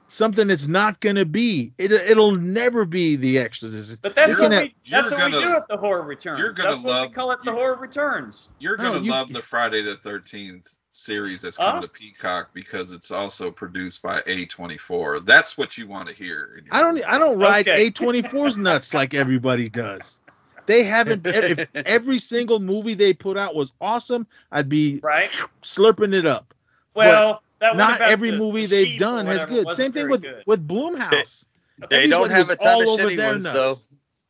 something 0.08 0.48
that's 0.48 0.68
not 0.68 1.00
gonna 1.00 1.24
be. 1.24 1.72
It 1.78 1.92
it'll 1.92 2.36
never 2.36 2.84
be 2.84 3.16
The 3.16 3.38
Exorcist. 3.38 4.00
But 4.02 4.14
that's 4.14 4.32
It's 4.32 4.40
what 4.40 4.50
gonna- 4.50 4.62
we 4.62 4.74
that's 4.90 5.10
what 5.10 5.20
gonna- 5.20 5.40
do 5.40 5.56
at 5.56 5.68
the 5.68 5.76
horror 5.76 6.02
returns. 6.02 6.38
you're 6.38 6.52
gonna 6.52 6.70
that's 6.70 6.82
what 6.82 7.08
we 7.08 7.14
call 7.14 7.32
it 7.32 7.40
the 7.44 7.50
you- 7.50 7.56
horror 7.56 7.76
returns. 7.76 8.48
You're 8.58 8.76
gonna 8.76 9.00
you- 9.00 9.10
love 9.10 9.32
the 9.32 9.42
Friday 9.42 9.82
the 9.82 9.96
Thirteenth 9.96 10.68
series 10.90 11.42
that's 11.42 11.56
Huh? 11.58 11.66
coming 11.66 11.82
to 11.82 11.88
Peacock 11.88 12.50
because 12.54 12.92
it's 12.92 13.10
also 13.10 13.50
produced 13.50 14.00
by 14.00 14.22
A24. 14.22 15.20
That's 15.26 15.58
what 15.58 15.76
you 15.76 15.86
want 15.86 16.08
to 16.08 16.14
hear. 16.14 16.62
I 16.70 16.80
don't. 16.80 17.02
I 17.06 17.18
don't 17.18 17.38
ride 17.38 17.68
Okay. 17.68 17.90
A24's 17.90 18.56
nuts 18.56 18.94
like 18.94 19.12
everybody 19.12 19.68
does. 19.68 20.20
They 20.64 20.82
haven't 20.84 21.26
if 21.26 21.68
every 21.74 22.18
single 22.18 22.60
movie 22.60 22.94
they 22.94 23.12
put 23.12 23.36
out 23.36 23.54
was 23.54 23.72
awesome, 23.80 24.26
I'd 24.50 24.68
be 24.68 25.00
Right? 25.02 25.30
slurping 25.62 26.14
it 26.14 26.26
up. 26.26 26.54
Well, 26.94 27.42
that 27.58 27.76
Not 27.76 28.00
every 28.00 28.30
the- 28.32 28.38
movie 28.38 28.66
the 28.66 28.84
they've 28.84 28.98
done 28.98 29.26
has 29.26 29.44
good. 29.46 29.68
Same 29.70 29.92
thing 29.92 30.08
with 30.10 30.22
good. 30.22 30.42
with 30.46 30.66
Blumhouse. 30.66 31.46
They 31.90 32.06
don't 32.08 32.30
have 32.30 32.48
a 32.50 32.56
ton 32.56 32.66
all 32.68 32.82
of 32.82 32.88
over 33.00 33.02
shitty 33.10 33.16
their 33.16 33.32
ones 33.32 33.44
nuts. 33.44 33.56
though. 33.56 33.76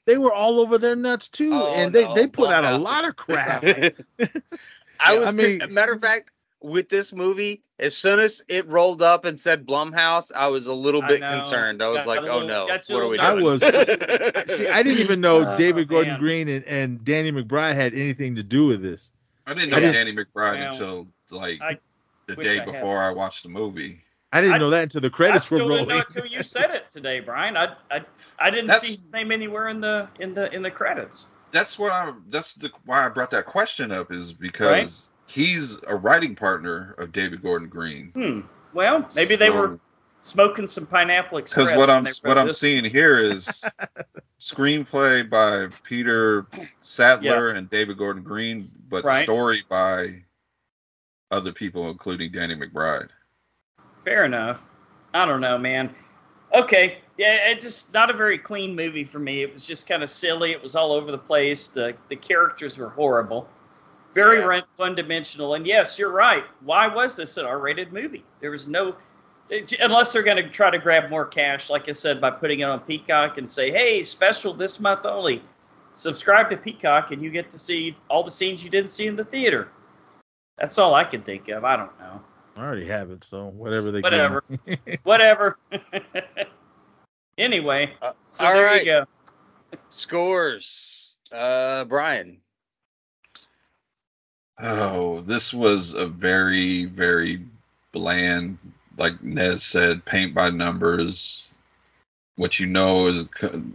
They 0.07 0.19
were 0.19 0.32
all 0.32 0.61
over 0.61 0.78
their 0.78 0.94
nuts 0.97 1.28
too, 1.28 1.51
Oh, 1.53 1.74
and 1.74 1.93
they, 1.93 2.05
no, 2.05 2.15
they 2.15 2.27
put 2.28 2.51
out 2.51 2.65
a 2.65 2.77
lot 2.78 3.09
of 3.09 3.16
crap. 3.16 3.65
I 5.01 5.19
was, 5.19 5.28
I 5.31 5.32
mean- 5.36 5.61
con- 5.61 5.74
matter 5.74 5.93
of 5.93 6.01
fact, 6.01 6.31
with 6.61 6.89
this 6.89 7.12
movie, 7.12 7.62
as 7.78 7.94
soon 7.97 8.19
as 8.19 8.43
it 8.48 8.66
rolled 8.66 9.03
up 9.03 9.24
and 9.27 9.39
said 9.39 9.66
Blumhouse, 9.66 10.32
I 10.35 10.47
was 10.48 10.66
a 10.66 10.73
little 10.73 11.03
bit 11.03 11.20
know. 11.20 11.32
concerned. 11.32 11.82
I 11.82 11.89
was 11.89 12.05
Got 12.05 12.07
like, 12.07 12.20
a 12.23 12.28
oh 12.31 12.47
no, 12.47 12.66
got 12.66 12.86
what 12.89 13.03
are 13.03 13.09
we 13.09 13.16
doing? 13.19 13.20
I 13.20 13.32
was- 13.35 13.61
See, 14.57 14.66
I 14.69 14.82
didn't 14.82 15.01
even 15.01 15.20
know 15.20 15.44
Oh, 15.55 15.57
David 15.59 15.86
Gordon 15.89 16.15
man. 16.15 16.20
Green 16.20 16.48
and, 16.48 16.65
and 16.65 17.05
Danny 17.05 17.31
McBride 17.31 17.74
had 17.74 17.93
anything 17.93 18.36
to 18.36 18.43
do 18.43 18.66
with 18.66 18.82
this. 18.82 19.11
I 19.47 19.55
didn't 19.55 19.74
I 19.74 19.77
know 19.77 19.93
didn't- 19.93 20.07
Danny 20.07 20.12
McBride 20.24 20.57
Well, 20.57 20.66
until 20.66 21.09
like 21.31 21.61
I 21.61 21.78
the 22.27 22.35
wish 22.36 22.47
day 22.47 22.53
I 22.61 22.65
had. 22.65 22.66
before 22.66 23.03
I 23.03 23.11
watched 23.11 23.43
the 23.43 23.48
movie. 23.48 24.01
I 24.32 24.40
didn't 24.40 24.55
I- 24.55 24.59
know 24.59 24.70
that 24.70 24.82
until 24.85 25.01
the 25.01 25.07
I 25.07 25.11
credits 25.11 25.51
were 25.51 25.59
still 25.59 25.69
didn't 25.69 25.89
know 25.89 25.94
rolling. 25.94 26.07
it 26.09 26.12
till 26.12 26.27
you 26.27 26.43
said 26.43 26.70
it 26.70 26.90
today, 26.90 27.20
Brian. 27.20 27.57
I 27.57 27.74
I, 27.90 28.03
I 28.39 28.51
didn't 28.51 28.66
That's- 28.66 28.86
see 28.86 28.97
his 28.97 29.12
name 29.12 29.31
anywhere 29.32 29.69
in 29.69 29.81
the 29.81 30.09
in 30.20 30.35
the 30.35 30.53
in 30.55 30.62
the 30.62 30.70
credits. 30.70 31.27
That's 31.53 31.78
what 31.78 31.93
I. 31.93 32.12
That's 32.28 32.55
the 32.55 32.70
why 32.85 33.07
I 33.07 33.09
brought 33.09 33.31
that 33.31 33.47
question 33.47 33.93
up 33.93 34.12
is 34.12 34.32
because 34.32 35.11
he's 35.28 35.78
a 35.86 35.94
writing 35.94 36.35
partner 36.35 36.94
of 36.98 37.12
David 37.12 37.40
Gordon 37.43 37.69
Green. 37.69 38.11
Hmm. 38.15 38.40
Well, 38.74 39.07
maybe 39.15 39.36
they 39.36 39.48
were 39.51 39.78
smoking 40.23 40.66
some 40.66 40.86
pineapple 40.86 41.39
express. 41.39 41.69
because 41.69 41.78
what 41.78 41.89
I'm 41.89 42.05
what 42.24 42.36
I'm 42.36 42.48
this. 42.48 42.59
seeing 42.59 42.85
here 42.85 43.16
is 43.16 43.62
screenplay 44.40 45.28
by 45.31 45.69
Peter 45.85 46.47
Sattler 46.78 47.51
and 47.51 47.70
David 47.70 47.97
Gordon 47.97 48.23
Green, 48.23 48.70
but 48.89 49.05
Right. 49.05 49.23
story 49.23 49.62
by 49.69 50.23
other 51.31 51.53
people, 51.53 51.90
including 51.90 52.32
Danny 52.32 52.55
McBride. 52.55 53.09
Fair 54.05 54.24
enough. 54.24 54.62
I 55.15 55.27
don't 55.27 55.40
know, 55.40 55.59
man. 55.59 55.94
Okay, 56.55 56.98
yeah, 57.19 57.51
it's 57.51 57.65
just 57.65 57.93
not 57.93 58.11
a 58.11 58.12
very 58.12 58.39
clean 58.39 58.77
movie 58.77 59.05
for 59.05 59.19
me. 59.19 59.43
It 59.43 59.53
was 59.53 59.66
just 59.66 59.89
kind 59.89 60.03
of 60.03 60.11
silly. 60.11 60.53
It 60.53 60.62
was 60.62 60.77
all 60.77 60.93
over 60.93 61.11
the 61.11 61.19
place. 61.19 61.69
The 61.69 61.94
the 62.09 62.16
characters 62.16 62.78
were 62.78 62.90
horrible, 62.90 63.48
very 64.15 64.39
Yeah. 64.40 64.62
one 64.77 64.94
dimensional. 64.94 65.55
And 65.55 65.66
yes, 65.66 65.98
you're 65.98 66.12
right. 66.12 66.44
Why 66.61 66.86
was 66.86 67.16
this 67.16 67.36
an 67.36 67.47
R-rated 67.47 67.93
movie? 67.93 68.24
There 68.40 68.51
was 68.53 68.69
no, 68.69 68.94
unless 69.81 70.12
they're 70.12 70.23
going 70.23 70.43
to 70.43 70.48
try 70.48 70.70
to 70.70 70.78
grab 70.78 71.11
more 71.11 71.24
cash, 71.27 71.69
like 71.69 71.89
I 71.89 71.93
said, 71.93 72.20
by 72.20 72.31
putting 72.31 72.61
it 72.61 72.65
on 72.65 72.81
Peacock 72.81 73.39
and 73.39 73.51
say, 73.51 73.70
hey, 73.70 74.03
special 74.05 74.55
this 74.55 74.78
month 74.78 75.05
only. 75.05 75.43
Subscribe 75.93 76.51
to 76.51 76.57
Peacock 76.57 77.11
and 77.11 77.23
you 77.23 77.31
get 77.31 77.51
to 77.51 77.59
see 77.59 77.97
all 78.09 78.23
the 78.23 78.31
scenes 78.31 78.62
you 78.62 78.70
didn't 78.70 78.90
see 78.90 79.07
in 79.07 79.16
the 79.16 79.24
theater. 79.24 79.69
That's 80.59 80.78
all 80.78 80.95
I 80.95 81.05
can 81.05 81.23
think 81.23 81.49
of. 81.49 81.65
I 81.65 81.77
don't 81.77 81.99
know. 81.99 82.20
I 82.57 82.61
already 82.65 82.87
have 82.87 83.11
it, 83.11 83.23
so 83.24 83.49
whatever 83.49 83.91
they 83.91 84.01
give 84.01 84.05
Whatever. 84.05 84.45
Whatever. 85.03 85.59
anyway, 87.39 87.93
Uh, 88.01 88.12
so 88.24 88.47
all 88.47 88.55
there 88.55 88.65
right. 88.65 88.81
you 88.81 88.85
go. 88.87 89.07
Scores. 89.91 91.16
Uh, 91.31 91.85
Brian. 91.85 92.39
Oh, 94.59 95.20
this 95.20 95.53
was 95.53 95.93
a 95.93 96.07
very, 96.07 96.87
very 96.87 97.45
bland, 97.93 98.57
like 98.97 99.23
Nez 99.23 99.62
said, 99.62 100.05
paint 100.07 100.35
by 100.35 100.49
numbers. 100.49 101.49
What 102.37 102.59
you 102.59 102.66
know 102.66 103.07
is 103.07 103.27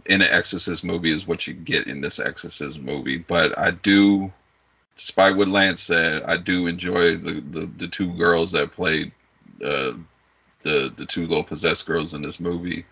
in 0.06 0.22
an 0.22 0.28
Exorcist 0.30 0.82
movie 0.82 1.12
is 1.12 1.26
what 1.26 1.46
you 1.46 1.54
get 1.54 1.86
in 1.86 2.00
this 2.00 2.18
Exorcist 2.18 2.80
movie. 2.80 3.18
But 3.18 3.56
I 3.56 3.70
do, 3.72 4.32
despite 4.96 5.36
what 5.36 5.48
Lance 5.48 5.80
said, 5.82 6.22
I 6.24 6.36
do 6.36 6.66
enjoy 6.66 7.16
the, 7.16 7.40
the, 7.40 7.66
the 7.78 7.88
two 7.88 8.12
girls 8.14 8.52
that 8.52 8.72
played 8.72 9.12
uh, 9.64 9.92
the 10.60 10.92
the 10.96 11.06
two 11.06 11.26
little 11.26 11.44
possessed 11.44 11.86
girls 11.86 12.14
in 12.14 12.22
this 12.22 12.38
movie. 12.40 12.84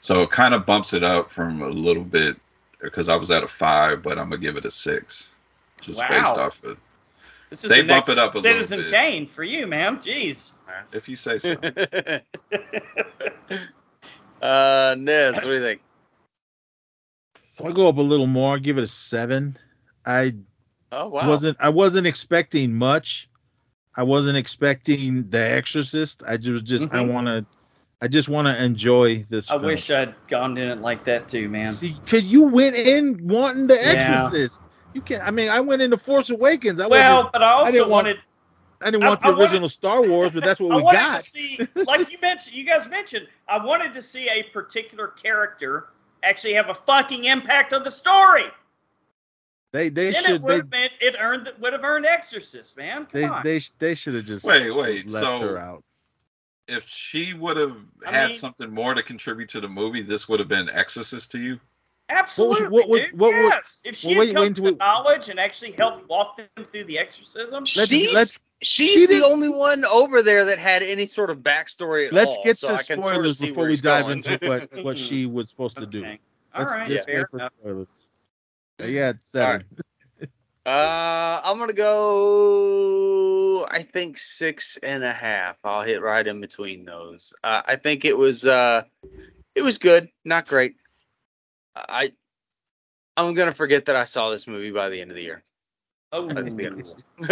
So 0.00 0.22
it 0.22 0.30
kind 0.30 0.54
of 0.54 0.66
bumps 0.66 0.92
it 0.92 1.02
up 1.02 1.30
from 1.30 1.62
a 1.62 1.68
little 1.68 2.04
bit 2.04 2.36
because 2.80 3.08
I 3.08 3.16
was 3.16 3.30
at 3.30 3.42
a 3.42 3.48
five, 3.48 4.02
but 4.02 4.18
I'm 4.18 4.28
gonna 4.30 4.40
give 4.40 4.56
it 4.56 4.64
a 4.64 4.70
six, 4.70 5.30
just 5.80 6.00
Wow. 6.00 6.08
based 6.08 6.34
off 6.36 6.62
of 6.64 6.78
This 7.50 7.64
is 7.64 7.70
They 7.70 7.80
the 7.82 7.88
bump 7.88 8.08
next 8.08 8.10
it 8.10 8.18
up 8.18 8.34
a 8.34 8.38
little 8.38 8.52
Citizen 8.52 8.80
bit. 8.80 8.92
Kane 8.92 9.26
for 9.26 9.44
you, 9.44 9.66
man. 9.66 9.96
Jeez. 9.98 10.52
If 10.92 11.08
you 11.08 11.16
say 11.16 11.38
so. 11.38 11.52
uh, 14.42 14.94
Nez, 14.98 15.34
what 15.36 15.42
do 15.44 15.52
you 15.52 15.60
think? 15.60 15.80
So 17.54 17.66
I 17.66 17.72
go 17.72 17.88
up 17.88 17.96
a 17.98 18.02
little 18.02 18.26
more. 18.26 18.58
Give 18.58 18.76
it 18.78 18.84
a 18.84 18.88
seven. 18.88 19.56
I 20.04 20.34
Oh 20.92 21.08
wow. 21.08 21.28
wasn't. 21.28 21.56
I 21.60 21.68
wasn't 21.70 22.06
expecting 22.06 22.72
much. 22.74 23.28
I 23.96 24.02
wasn't 24.02 24.36
expecting 24.36 25.28
The 25.30 25.38
Exorcist. 25.40 26.22
I 26.26 26.36
just 26.36 26.64
just 26.64 26.84
I 26.92 26.98
Mhm. 26.98 27.12
want 27.12 27.26
to. 27.26 27.46
I 28.02 28.08
just 28.08 28.28
want 28.28 28.46
to 28.48 28.62
enjoy 28.62 29.24
this. 29.30 29.50
I 29.50 29.54
film. 29.54 29.66
wish 29.66 29.90
I'd 29.90 30.14
gone 30.28 30.58
in 30.58 30.68
it 30.68 30.80
like 30.80 31.04
that 31.04 31.26
too, 31.28 31.48
man. 31.48 31.72
See, 31.72 31.96
cause 32.06 32.22
you 32.24 32.42
went 32.48 32.76
in 32.76 33.26
wanting 33.26 33.66
The 33.66 33.74
Yeah. 33.76 34.24
Exorcist. 34.24 34.60
You 34.92 35.00
can't. 35.00 35.22
I 35.26 35.30
mean, 35.30 35.48
I 35.48 35.60
went 35.60 35.80
into 35.82 35.96
Force 35.96 36.30
Awakens. 36.30 36.80
I 36.80 36.86
Well, 36.86 37.30
but 37.32 37.42
I 37.42 37.50
also 37.52 37.72
didn't 37.72 37.88
want- 37.88 38.06
wanted 38.06 38.20
I 38.82 38.90
didn't 38.90 39.04
want 39.04 39.20
I 39.24 39.28
the 39.30 39.32
wanted- 39.36 39.44
original 39.44 39.68
Star 39.70 40.02
Wars, 40.02 40.32
but 40.32 40.44
that's 40.44 40.60
what 40.60 40.70
I 40.72 40.76
we 40.76 40.82
wanted 40.82 40.98
got. 40.98 41.20
to 41.20 41.24
see, 41.26 41.58
like 41.74 42.12
you 42.12 42.18
mentioned, 42.20 42.54
you 42.54 42.64
guys 42.66 42.86
mentioned, 42.88 43.26
I 43.48 43.64
wanted 43.64 43.94
to 43.94 44.02
see 44.02 44.28
a 44.28 44.42
particular 44.42 45.08
character 45.08 45.86
actually 46.22 46.54
have 46.54 46.68
a 46.68 46.74
fucking 46.74 47.24
impact 47.24 47.72
on 47.72 47.82
the 47.84 47.90
story. 47.90 48.44
They 49.74 49.88
they 49.88 50.12
then 50.12 50.14
it 50.14 50.24
should 50.24 50.42
would 50.44 50.50
they 50.50 50.56
have 50.58 50.70
been, 50.70 50.88
it 51.00 51.16
earned 51.18 51.52
would 51.58 51.72
have 51.72 51.82
earned 51.82 52.06
Exorcist, 52.06 52.76
man. 52.76 53.06
Come 53.06 53.20
they 53.20 53.24
on. 53.24 53.42
they, 53.42 53.60
they 53.80 53.96
should 53.96 54.14
have 54.14 54.24
just 54.24 54.44
Wait, 54.44 54.70
wait, 54.72 55.10
left 55.10 55.24
so- 55.26 55.40
her 55.40 55.58
out. 55.58 55.82
if 56.68 56.86
she 56.88 57.34
would 57.34 57.56
have 57.56 57.76
I 58.06 58.12
had 58.12 58.28
mean- 58.30 58.38
something 58.38 58.70
more 58.72 58.94
to 58.94 59.02
contribute 59.02 59.48
to 59.48 59.60
the 59.60 59.66
movie, 59.68 60.00
this 60.02 60.28
would 60.28 60.38
have 60.38 60.48
been 60.48 60.70
Exorcist 60.70 61.32
to 61.32 61.40
you. 61.40 61.58
Absolutely, 62.08 62.68
what 62.68 62.88
would- 62.88 63.02
dude. 63.10 63.18
what 63.18 63.32
would- 63.34 63.48
yes. 63.52 63.82
if 63.84 63.96
she 63.96 64.16
well, 64.16 64.24
had 64.24 64.34
come 64.36 64.42
wait 64.42 64.54
to 64.54 64.60
until 64.60 64.64
we- 64.66 64.76
knowledge 64.76 65.28
and 65.28 65.40
actually 65.40 65.72
helped 65.72 66.08
walk 66.08 66.36
them 66.36 66.46
through 66.66 66.84
the 66.84 67.00
exorcism, 67.00 67.64
Let's- 67.64 67.88
she's 67.88 68.12
let's- 68.14 68.38
she's 68.62 68.90
she 68.92 69.06
the 69.06 69.24
only 69.26 69.48
one 69.48 69.84
over 69.86 70.22
there 70.22 70.44
that 70.44 70.58
had 70.60 70.84
any 70.84 71.06
sort 71.06 71.30
of 71.30 71.38
backstory 71.38 72.06
at 72.06 72.12
Let's 72.12 72.36
all. 72.36 72.44
get 72.44 72.58
so 72.58 72.68
to 72.68 72.74
I 72.74 72.82
can 72.84 73.02
sort 73.02 73.16
of 73.26 73.34
spoilers 73.34 73.40
before 73.40 73.66
we 73.66 73.76
dive 73.76 74.04
going. 74.04 74.22
into 74.24 74.46
what 74.48 74.84
what 74.84 74.98
she 75.08 75.26
was 75.26 75.48
supposed 75.48 75.78
to 75.78 75.86
do. 75.86 75.98
Okay. 75.98 76.20
All 76.54 76.60
Let's, 76.60 76.72
right, 76.72 76.88
let's 76.90 77.04
fair 77.06 77.26
yeah, 78.78 79.10
it's 79.10 79.28
seven. 79.30 79.64
Uh, 80.66 81.42
I'm 81.44 81.58
gonna 81.58 81.74
go. 81.74 83.66
I 83.70 83.82
think 83.82 84.16
six 84.16 84.78
and 84.82 85.04
a 85.04 85.12
half. 85.12 85.58
I'll 85.62 85.82
hit 85.82 86.00
right 86.00 86.26
in 86.26 86.40
between 86.40 86.86
those. 86.86 87.34
Uh, 87.44 87.60
I 87.66 87.76
think 87.76 88.06
it 88.06 88.16
was. 88.16 88.46
Uh, 88.46 88.84
it 89.54 89.60
was 89.60 89.76
good, 89.76 90.08
not 90.24 90.46
great. 90.46 90.76
I. 91.76 92.12
I'm 93.14 93.34
gonna 93.34 93.52
forget 93.52 93.84
that 93.86 93.96
I 93.96 94.06
saw 94.06 94.30
this 94.30 94.46
movie 94.46 94.70
by 94.70 94.88
the 94.88 95.02
end 95.02 95.10
of 95.10 95.16
the 95.16 95.22
year. 95.22 95.42
Oh, 96.12 96.22
Let's 96.22 96.54
be 96.54 96.66
honest. 96.66 97.04
you're 97.18 97.28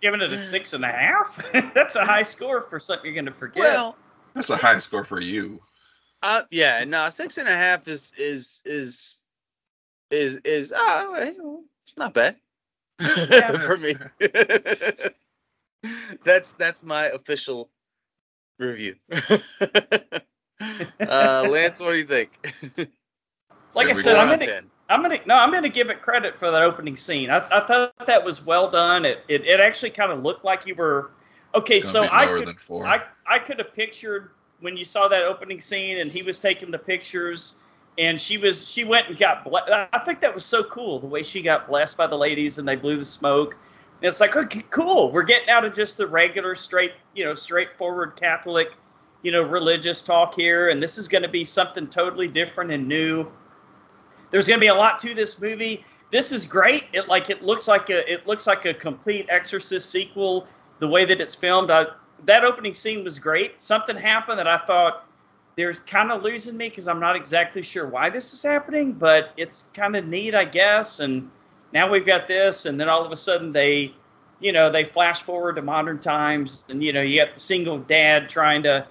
giving 0.00 0.22
it 0.22 0.32
a 0.32 0.38
six 0.38 0.72
and 0.72 0.84
a 0.84 0.88
half? 0.88 1.40
That's 1.74 1.94
a 1.94 2.04
high 2.04 2.24
score 2.24 2.62
for 2.62 2.80
something 2.80 3.04
you're 3.04 3.14
going 3.22 3.32
to 3.32 3.38
forget. 3.38 3.60
well, 3.60 3.96
That's 4.34 4.50
a 4.50 4.56
high 4.56 4.78
score 4.78 5.04
for 5.04 5.20
you. 5.20 5.60
uh, 6.22 6.42
yeah, 6.50 6.82
no, 6.84 7.10
six 7.10 7.38
and 7.38 7.46
a 7.46 7.52
half 7.54 7.86
is 7.86 8.12
is 8.18 8.60
is 8.64 9.21
is 10.12 10.36
is 10.44 10.72
uh, 10.72 10.76
well, 10.78 11.64
it's 11.84 11.96
not 11.96 12.14
bad 12.14 12.36
Yeah. 13.00 13.58
for 13.66 13.76
me. 13.76 13.96
that's 16.24 16.52
that's 16.52 16.84
my 16.84 17.06
official 17.06 17.68
review. 18.58 18.96
uh, 19.10 19.40
Lance, 21.48 21.80
what 21.80 21.92
do 21.92 21.96
you 21.96 22.06
think? 22.06 22.30
like 23.74 23.88
I 23.88 23.94
said. 23.94 24.16
I'm 24.16 24.28
gonna 24.28 24.46
10. 24.46 24.70
I'm 24.88 25.02
gonna 25.02 25.18
no, 25.26 25.34
I'm 25.34 25.50
gonna 25.50 25.68
give 25.68 25.88
it 25.88 26.02
credit 26.02 26.38
for 26.38 26.50
that 26.50 26.62
opening 26.62 26.96
scene. 26.96 27.30
I, 27.30 27.38
I 27.50 27.66
thought 27.66 27.94
that 28.06 28.24
was 28.24 28.44
well 28.44 28.70
done. 28.70 29.04
It 29.04 29.24
it, 29.28 29.46
it 29.46 29.60
actually 29.60 29.90
kind 29.90 30.12
of 30.12 30.22
looked 30.22 30.44
like 30.44 30.66
you 30.66 30.74
were 30.74 31.10
okay. 31.54 31.80
So 31.80 32.08
I 32.10 32.26
could 32.26 32.46
than. 32.46 32.56
I 32.82 33.02
I 33.26 33.38
could 33.38 33.58
have 33.58 33.74
pictured 33.74 34.30
when 34.60 34.76
you 34.76 34.84
saw 34.84 35.08
that 35.08 35.24
opening 35.24 35.60
scene 35.60 35.98
and 35.98 36.12
he 36.12 36.22
was 36.22 36.40
taking 36.40 36.70
the 36.70 36.78
pictures 36.78 37.56
and 37.98 38.20
she 38.20 38.38
was 38.38 38.68
she 38.68 38.84
went 38.84 39.08
and 39.08 39.18
got 39.18 39.44
ble- 39.44 39.60
I 39.92 39.98
think 40.04 40.20
that 40.20 40.34
was 40.34 40.44
so 40.44 40.64
cool 40.64 40.98
the 40.98 41.06
way 41.06 41.22
she 41.22 41.42
got 41.42 41.68
blessed 41.68 41.96
by 41.96 42.06
the 42.06 42.16
ladies 42.16 42.58
and 42.58 42.66
they 42.66 42.76
blew 42.76 42.96
the 42.96 43.04
smoke. 43.04 43.56
And 44.00 44.08
it's 44.08 44.20
like 44.20 44.34
okay, 44.34 44.64
cool. 44.70 45.12
We're 45.12 45.22
getting 45.22 45.48
out 45.48 45.64
of 45.64 45.74
just 45.74 45.96
the 45.96 46.06
regular 46.06 46.54
straight 46.54 46.92
you 47.14 47.24
know 47.24 47.34
straightforward 47.34 48.16
Catholic 48.16 48.74
you 49.22 49.30
know 49.30 49.42
religious 49.42 50.02
talk 50.02 50.34
here, 50.34 50.70
and 50.70 50.82
this 50.82 50.98
is 50.98 51.08
going 51.08 51.22
to 51.22 51.28
be 51.28 51.44
something 51.44 51.86
totally 51.86 52.28
different 52.28 52.70
and 52.70 52.88
new. 52.88 53.30
There's 54.30 54.48
going 54.48 54.58
to 54.58 54.64
be 54.64 54.68
a 54.68 54.74
lot 54.74 54.98
to 55.00 55.14
this 55.14 55.40
movie. 55.40 55.84
This 56.10 56.32
is 56.32 56.46
great. 56.46 56.84
It 56.92 57.08
like 57.08 57.30
it 57.30 57.42
looks 57.42 57.68
like 57.68 57.90
a 57.90 58.10
it 58.10 58.26
looks 58.26 58.46
like 58.46 58.64
a 58.64 58.74
complete 58.74 59.26
Exorcist 59.28 59.90
sequel. 59.90 60.46
The 60.78 60.88
way 60.88 61.04
that 61.04 61.20
it's 61.20 61.34
filmed, 61.34 61.70
I, 61.70 61.86
that 62.24 62.42
opening 62.44 62.74
scene 62.74 63.04
was 63.04 63.18
great. 63.18 63.60
Something 63.60 63.96
happened 63.96 64.38
that 64.38 64.48
I 64.48 64.58
thought 64.58 65.06
they're 65.56 65.74
kind 65.74 66.10
of 66.10 66.22
losing 66.22 66.56
me 66.56 66.68
because 66.68 66.88
I'm 66.88 67.00
not 67.00 67.16
exactly 67.16 67.62
sure 67.62 67.86
why 67.86 68.10
this 68.10 68.32
is 68.32 68.42
happening, 68.42 68.92
but 68.92 69.32
it's 69.36 69.64
kind 69.74 69.96
of 69.96 70.06
neat, 70.06 70.34
I 70.34 70.44
guess. 70.44 71.00
And 71.00 71.30
now 71.72 71.90
we've 71.90 72.06
got 72.06 72.26
this, 72.26 72.66
and 72.66 72.80
then 72.80 72.88
all 72.88 73.04
of 73.04 73.12
a 73.12 73.16
sudden 73.16 73.52
they, 73.52 73.94
you 74.40 74.52
know, 74.52 74.70
they 74.70 74.84
flash 74.84 75.22
forward 75.22 75.56
to 75.56 75.62
modern 75.62 75.98
times, 75.98 76.64
and 76.68 76.82
you 76.82 76.92
know, 76.92 77.02
you 77.02 77.24
got 77.24 77.34
the 77.34 77.40
single 77.40 77.78
dad 77.78 78.28
trying 78.28 78.62
to 78.64 78.86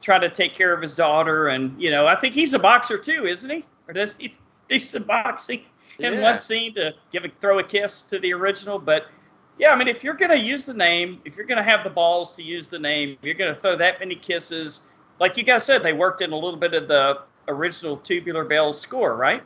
try 0.00 0.18
to 0.18 0.28
take 0.28 0.54
care 0.54 0.72
of 0.72 0.82
his 0.82 0.94
daughter, 0.94 1.48
and 1.48 1.80
you 1.80 1.90
know, 1.90 2.06
I 2.06 2.16
think 2.16 2.34
he's 2.34 2.54
a 2.54 2.58
boxer 2.58 2.98
too, 2.98 3.26
isn't 3.26 3.50
he? 3.50 3.64
Or 3.88 3.94
does 3.94 4.16
he 4.16 4.32
do 4.68 4.78
some 4.78 5.04
boxing 5.04 5.62
in 5.98 6.14
Yeah. 6.14 6.22
one 6.22 6.40
scene 6.40 6.74
to 6.74 6.94
give 7.12 7.24
a 7.24 7.28
throw 7.40 7.58
a 7.58 7.64
kiss 7.64 8.02
to 8.04 8.18
the 8.18 8.32
original? 8.32 8.78
But 8.78 9.06
yeah, 9.58 9.72
I 9.72 9.76
mean, 9.76 9.88
if 9.88 10.02
you're 10.02 10.14
gonna 10.14 10.34
use 10.36 10.64
the 10.64 10.74
name, 10.74 11.20
if 11.24 11.36
you're 11.36 11.46
gonna 11.46 11.62
have 11.62 11.84
the 11.84 11.90
balls 11.90 12.34
to 12.36 12.42
use 12.42 12.66
the 12.66 12.78
name, 12.78 13.16
you're 13.22 13.34
gonna 13.34 13.54
throw 13.54 13.76
that 13.76 14.00
many 14.00 14.14
kisses. 14.14 14.88
Like 15.20 15.36
you 15.36 15.42
guys 15.44 15.64
said, 15.64 15.82
they 15.82 15.92
worked 15.92 16.22
in 16.22 16.32
a 16.32 16.36
little 16.36 16.58
bit 16.58 16.72
of 16.74 16.88
the 16.88 17.20
original 17.46 17.98
Tubular 17.98 18.44
Bells 18.44 18.80
score, 18.80 19.14
right? 19.16 19.44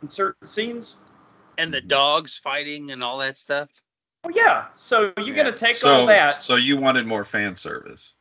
In 0.00 0.08
certain 0.08 0.46
scenes. 0.46 0.96
and 1.58 1.72
the 1.72 1.82
dogs 1.82 2.38
fighting 2.38 2.90
and 2.92 3.04
all 3.04 3.18
that 3.18 3.36
stuff. 3.36 3.68
Oh 4.24 4.30
yeah. 4.34 4.68
So 4.72 5.12
you're 5.18 5.36
Yeah. 5.36 5.44
gonna 5.44 5.52
take 5.52 5.74
so, 5.74 5.90
all 5.90 6.06
that. 6.06 6.40
so 6.40 6.56
you 6.56 6.78
wanted 6.78 7.06
more 7.06 7.24
fan 7.24 7.54
service. 7.54 8.14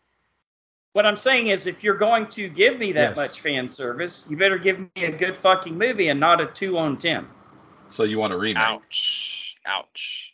What 0.92 1.06
I'm 1.06 1.16
saying 1.16 1.48
is, 1.48 1.68
if 1.68 1.82
you're 1.82 1.96
going 1.96 2.28
to 2.32 2.50
give 2.50 2.78
me 2.78 2.92
that 2.92 3.12
Yes. 3.12 3.16
much 3.16 3.40
fan 3.40 3.70
service, 3.70 4.26
you 4.30 4.36
better 4.36 4.58
give 4.58 4.80
me 4.80 5.06
a 5.06 5.12
good 5.12 5.38
fucking 5.38 5.78
movie 5.78 6.10
and 6.10 6.20
not 6.20 6.42
a 6.42 6.46
two 6.48 6.78
on 6.78 6.98
ten. 6.98 7.26
So 7.88 8.04
you 8.04 8.20
want 8.20 8.34
a 8.34 8.38
remake. 8.38 8.62
Ouch! 8.62 9.56
Ouch! 9.66 10.34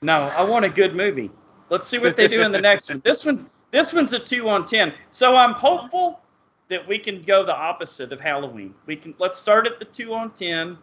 No, 0.00 0.22
I 0.22 0.44
want 0.44 0.64
a 0.64 0.68
good 0.68 0.94
movie. 0.94 1.32
Let's 1.70 1.88
see 1.88 1.98
what 1.98 2.14
they 2.14 2.28
do 2.28 2.42
in 2.42 2.52
the 2.52 2.60
next 2.60 2.88
one. 2.88 3.00
This 3.04 3.24
one, 3.24 3.50
this 3.72 3.92
one's 3.92 4.12
a 4.12 4.18
two 4.20 4.48
on 4.48 4.64
ten. 4.66 4.94
So 5.10 5.36
I'm 5.36 5.52
hopeful 5.54 6.20
that 6.68 6.86
we 6.86 6.98
can 6.98 7.20
go 7.22 7.44
the 7.44 7.54
opposite 7.56 8.12
of 8.12 8.20
Halloween. 8.20 8.74
We 8.86 8.94
can 8.96 9.14
let's 9.18 9.36
start 9.38 9.66
at 9.66 9.78
the 9.80 9.84
two 9.84 10.14
on 10.14 10.30
ten. 10.30 10.78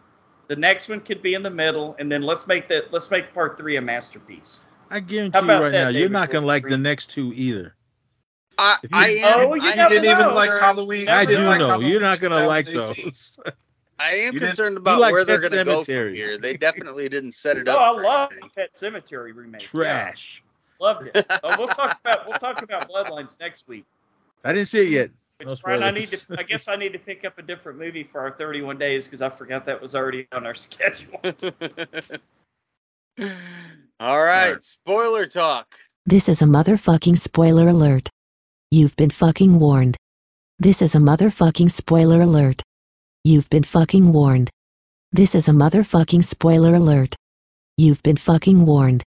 The 0.48 0.56
next 0.56 0.88
one 0.88 1.00
could 1.00 1.22
be 1.22 1.34
in 1.34 1.42
the 1.42 1.50
middle, 1.50 1.96
and 1.98 2.10
then 2.12 2.22
let's 2.22 2.46
make 2.46 2.68
that 2.68 2.92
let's 2.92 3.10
make 3.10 3.32
part 3.32 3.56
three 3.56 3.76
a 3.76 3.80
masterpiece. 3.80 4.62
I 4.90 5.00
guarantee 5.00 5.38
you 5.38 5.46
right 5.46 5.70
that, 5.70 5.82
now, 5.84 5.88
you're 5.88 6.08
not 6.08 6.30
gonna 6.30 6.46
like 6.46 6.66
the 6.66 6.76
next 6.76 7.10
two 7.10 7.32
either. 7.34 7.74
I, 8.58 8.76
you- 8.82 8.88
I 8.92 9.08
am. 9.08 9.40
Oh, 9.40 9.54
you 9.54 9.62
I 9.62 9.74
never 9.74 9.94
You 9.94 10.00
am 10.00 10.02
didn't 10.02 10.20
even 10.20 10.34
like 10.34 10.50
Halloween. 10.50 11.08
I 11.08 11.22
You 11.22 11.28
do 11.28 11.38
like 11.44 11.60
know 11.60 11.68
Halloween 11.68 11.90
you're 11.90 12.00
not 12.00 12.20
gonna 12.20 12.46
like 12.46 12.66
those. 12.66 13.38
I 14.00 14.12
am 14.12 14.34
You 14.34 14.40
concerned 14.40 14.78
about 14.78 14.98
like 14.98 15.12
where 15.12 15.24
they're 15.26 15.38
going 15.38 15.52
to 15.52 15.62
go 15.62 15.84
from 15.84 15.94
Sematary. 15.94 16.14
here. 16.14 16.38
They 16.38 16.56
definitely 16.56 17.08
didn't 17.10 17.32
set 17.32 17.58
it 17.58 17.68
up. 17.68 17.78
Oh, 17.78 17.84
up. 17.84 17.98
I 17.98 18.02
love 18.02 18.32
anything. 18.32 18.50
Pet 18.56 18.72
Sematary 18.74 19.34
remake. 19.36 19.60
Trash. 19.60 20.42
Yeah, 20.80 20.86
loved 20.86 21.10
it. 21.14 21.26
Oh, 21.42 21.56
we'll 21.58 21.68
talk 21.68 21.98
about 22.00 22.26
we'll 22.26 22.38
talk 22.38 22.62
about 22.62 22.88
Bloodlines 22.88 23.38
next 23.40 23.68
week. 23.68 23.84
I 24.44 24.52
didn't 24.52 24.68
see 24.68 24.86
it 24.86 24.90
yet. 24.90 25.10
No 25.42 25.50
Which, 25.50 25.62
Brian, 25.62 25.82
I 25.82 25.90
need 25.90 26.08
to. 26.08 26.38
I 26.38 26.42
guess 26.42 26.68
I 26.68 26.76
need 26.76 26.92
to 26.92 26.98
pick 26.98 27.24
up 27.24 27.38
a 27.38 27.42
different 27.42 27.78
movie 27.78 28.04
for 28.04 28.20
our 28.20 28.30
31 28.30 28.78
days 28.78 29.06
because 29.06 29.22
I 29.22 29.30
forgot 29.30 29.66
that 29.66 29.80
was 29.80 29.94
already 29.94 30.26
on 30.32 30.46
our 30.46 30.54
schedule. 30.66 31.20
All 34.00 34.22
right, 34.22 34.62
spoiler 34.62 35.26
talk. 35.26 35.74
This 36.06 36.28
is 36.28 36.42
a 36.42 36.46
motherfucking 36.46 37.18
spoiler 37.18 37.68
alert. 37.68 38.08
You've 38.70 38.96
been 38.96 39.10
fucking 39.10 39.58
warned. 39.58 39.96
This 40.58 40.82
is 40.82 40.94
a 40.94 40.98
motherfucking 40.98 41.70
spoiler 41.70 42.22
alert. 42.22 42.62
You've 43.24 43.50
been 43.50 43.62
fucking 43.62 44.12
warned. 44.12 44.50
This 45.12 45.34
is 45.34 45.48
a 45.48 45.52
motherfucking 45.52 46.24
spoiler 46.24 46.74
alert. 46.74 47.16
You've 47.76 48.02
been 48.02 48.16
fucking 48.16 48.64
warned. 48.64 49.02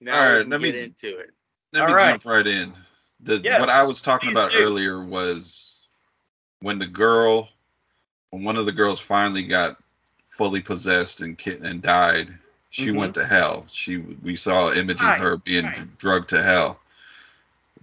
Now 0.00 0.18
All 0.20 0.36
right, 0.38 0.48
let 0.48 0.60
me- 0.60 0.70
get 0.72 0.82
into 0.82 1.18
it. 1.18 1.30
Let 1.72 1.82
All 1.82 1.88
me 1.88 1.94
right. 1.94 2.10
jump 2.12 2.24
right 2.24 2.46
in. 2.46 2.72
The, 3.20 3.38
Yes, 3.38 3.60
what 3.60 3.68
I 3.68 3.84
was 3.84 4.00
talking 4.00 4.30
about 4.30 4.52
do. 4.52 4.58
earlier 4.58 5.04
was 5.04 5.80
when 6.60 6.78
the 6.78 6.86
girl, 6.86 7.48
when 8.30 8.44
one 8.44 8.56
of 8.56 8.66
the 8.66 8.72
girls 8.72 9.00
finally 9.00 9.42
got 9.42 9.76
fully 10.28 10.60
possessed 10.60 11.20
and 11.20 11.40
and 11.46 11.82
died, 11.82 12.38
she 12.70 12.86
Mhm. 12.90 12.96
went 12.96 13.14
to 13.14 13.24
hell. 13.26 13.66
She 13.70 13.96
we 13.98 14.36
saw 14.36 14.72
images 14.72 15.02
Right, 15.02 15.16
of 15.16 15.22
her 15.22 15.36
being 15.38 15.64
right. 15.66 15.98
drugged 15.98 16.28
to 16.30 16.42
hell. 16.42 16.80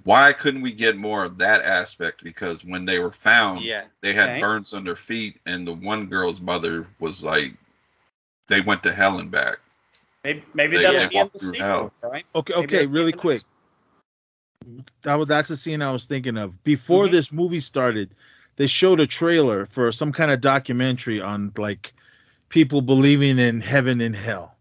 Why 0.03 0.33
couldn't 0.33 0.61
we 0.61 0.71
get 0.71 0.97
more 0.97 1.25
of 1.25 1.37
that 1.39 1.63
aspect? 1.63 2.23
Because 2.23 2.63
when 2.63 2.85
they 2.85 2.99
were 2.99 3.11
found, 3.11 3.61
Yeah. 3.63 3.85
they 4.01 4.13
had 4.13 4.29
Okay. 4.29 4.39
burns 4.39 4.73
on 4.73 4.83
their 4.83 4.95
feet, 4.95 5.39
and 5.45 5.67
the 5.67 5.73
one 5.73 6.05
girl's 6.05 6.39
mother 6.39 6.87
was 6.99 7.23
like, 7.23 7.55
they 8.47 8.61
went 8.61 8.83
to 8.83 8.93
hell 8.93 9.19
and 9.19 9.31
back. 9.31 9.57
Maybe, 10.25 10.43
maybe 10.55 10.77
that'll 10.77 11.01
get 11.01 11.09
be 11.11 11.17
in 11.19 11.29
the 11.31 11.39
through 11.39 11.53
sequel, 11.53 11.91
right? 12.01 12.25
Okay, 12.33 12.53
Maybe 12.53 12.65
okay, 12.65 12.75
that'll 12.77 12.91
really 12.91 13.11
quick. 13.11 13.41
That 15.03 15.15
was 15.15 15.27
that's 15.27 15.49
the 15.49 15.55
scene 15.55 15.83
I 15.83 15.91
was 15.91 16.05
thinking 16.05 16.37
of. 16.37 16.63
Before 16.63 17.05
Mhm. 17.05 17.11
this 17.11 17.31
movie 17.31 17.59
started, 17.61 18.09
they 18.55 18.65
showed 18.65 18.99
a 18.99 19.05
trailer 19.07 19.67
for 19.67 19.91
some 19.91 20.11
kind 20.11 20.31
of 20.31 20.41
documentary 20.41 21.21
on 21.21 21.51
like 21.57 21.93
people 22.49 22.81
believing 22.81 23.37
in 23.37 23.61
heaven 23.61 24.01
and 24.01 24.15
hell. 24.15 24.55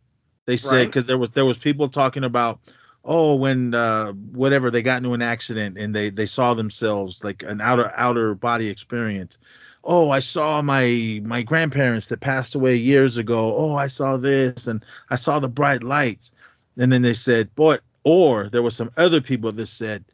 They 0.45 0.59
said 0.59 0.71
Right. 0.73 0.87
because 0.87 1.07
there 1.07 1.17
was 1.17 1.31
there 1.31 1.47
was 1.47 1.57
people 1.57 1.89
talking 1.89 2.25
about 2.25 2.61
oh 3.03 3.37
when 3.37 3.75
uh 3.75 4.13
whatever 4.13 4.71
they 4.71 4.83
got 4.83 4.99
into 4.99 5.15
an 5.15 5.23
accident 5.23 5.79
and 5.79 5.95
they 5.95 6.11
they 6.11 6.27
saw 6.27 6.53
themselves 6.53 7.25
like 7.25 7.43
an 7.43 7.63
outer 7.63 7.91
outer 7.97 8.35
body 8.35 8.69
experience. 8.69 9.39
Oh, 9.85 10.11
I 10.11 10.21
saw 10.21 10.63
my 10.63 11.21
my 11.25 11.43
grandparents 11.43 12.07
that 12.07 12.21
passed 12.21 12.55
away 12.55 12.77
years 12.77 13.19
ago. 13.19 13.55
Oh, 13.57 13.75
I 13.75 13.89
saw 13.89 14.17
this 14.17 14.67
and 14.67 14.85
I 15.11 15.17
saw 15.17 15.39
the 15.39 15.49
bright 15.49 15.83
lights. 15.83 16.33
And 16.77 16.91
then 16.93 17.03
they 17.03 17.15
said, 17.15 17.55
boy, 17.55 17.79
or 18.03 18.49
there 18.49 18.63
was 18.63 18.75
some 18.75 18.91
other 18.97 19.21
people 19.21 19.53
that 19.53 19.67
said, 19.67 20.05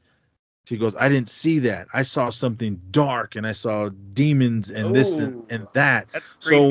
she 0.66 0.76
goes, 0.76 0.94
I 0.94 1.08
didn't 1.08 1.30
see 1.30 1.60
that. 1.60 1.88
I 1.92 2.02
saw 2.02 2.30
something 2.30 2.80
dark 2.90 3.36
and 3.36 3.46
I 3.46 3.52
saw 3.52 3.88
demons 3.88 4.70
and 4.70 4.94
this 4.94 5.16
and, 5.18 5.44
and 5.50 5.66
that. 5.74 6.08
So-. 6.40 6.70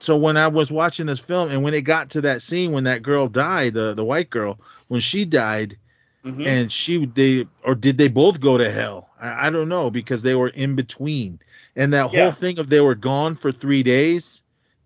So 0.00 0.16
when 0.16 0.36
I 0.36 0.48
was 0.48 0.68
watching 0.68 1.06
this 1.06 1.20
film 1.20 1.48
and 1.48 1.62
when 1.62 1.74
it 1.74 1.82
got 1.82 2.10
to 2.10 2.22
that 2.22 2.42
scene 2.42 2.72
when 2.72 2.84
that 2.84 3.04
girl 3.04 3.28
died, 3.28 3.74
the 3.74 3.94
the 3.94 4.04
white 4.04 4.30
girl, 4.30 4.58
when 4.88 5.00
she 5.00 5.24
died 5.24 5.78
Mhm. 6.24 6.46
and 6.46 6.72
she 6.72 7.06
they 7.06 7.46
or 7.64 7.74
did 7.76 7.98
they 7.98 8.08
both 8.08 8.40
go 8.40 8.58
to 8.58 8.70
hell? 8.70 9.10
I, 9.20 9.46
I 9.46 9.50
don't 9.50 9.68
know 9.68 9.90
because 9.90 10.22
they 10.22 10.34
were 10.34 10.48
in 10.48 10.74
between. 10.74 11.38
And 11.76 11.94
that 11.94 12.10
Yeah. 12.10 12.24
whole 12.24 12.32
thing 12.32 12.58
of 12.58 12.68
they 12.68 12.80
were 12.80 12.94
gone 12.94 13.36
for 13.36 13.52
three 13.52 13.82
days, 13.82 14.42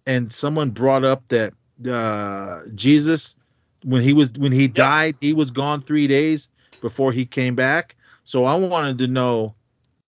and 0.07 0.33
someone 0.33 0.71
brought 0.71 1.05
up 1.05 1.27
that 1.29 1.55
uh, 1.89 2.63
Jesus 2.75 3.35
when 3.87 4.03
he 4.03 4.13
was 4.13 4.33
when 4.33 4.53
he 4.53 4.69
died, 4.69 5.17
he 5.21 5.33
was 5.33 5.51
gone 5.51 5.81
three 5.83 6.07
days 6.09 6.51
before 6.81 7.13
he 7.13 7.25
came 7.25 7.55
back. 7.55 7.95
So 8.25 8.45
I 8.45 8.55
wanted 8.57 8.99
to 8.99 9.07
know, 9.07 9.55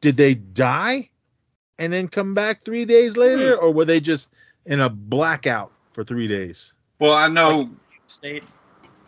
did 0.01 0.17
they 0.17 0.33
die 0.33 1.09
and 1.79 1.93
then 1.93 2.09
come 2.09 2.33
back 2.33 2.65
three 2.65 2.85
days 2.85 3.15
later, 3.15 3.55
or 3.55 3.71
were 3.73 3.85
they 3.85 3.99
just 4.01 4.29
in 4.65 4.81
a 4.81 4.89
blackout 4.89 5.71
for 5.93 6.03
three 6.03 6.27
days? 6.27 6.73
Well, 6.99 7.13
I 7.13 7.29
know 7.29 7.69
State. 8.07 8.43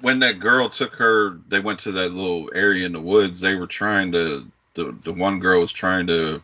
when 0.01 0.19
that 0.19 0.39
girl 0.39 0.69
took 0.69 0.95
her, 0.95 1.39
they 1.49 1.59
went 1.59 1.79
to 1.79 1.91
that 1.91 2.13
little 2.13 2.49
area 2.55 2.85
in 2.85 2.93
the 2.93 3.01
woods. 3.01 3.39
They 3.41 3.55
were 3.55 3.67
trying 3.67 4.11
to. 4.13 4.47
The 4.75 4.95
the 5.03 5.13
one 5.13 5.39
girl 5.39 5.61
was 5.61 5.71
trying 5.71 6.07
to 6.07 6.41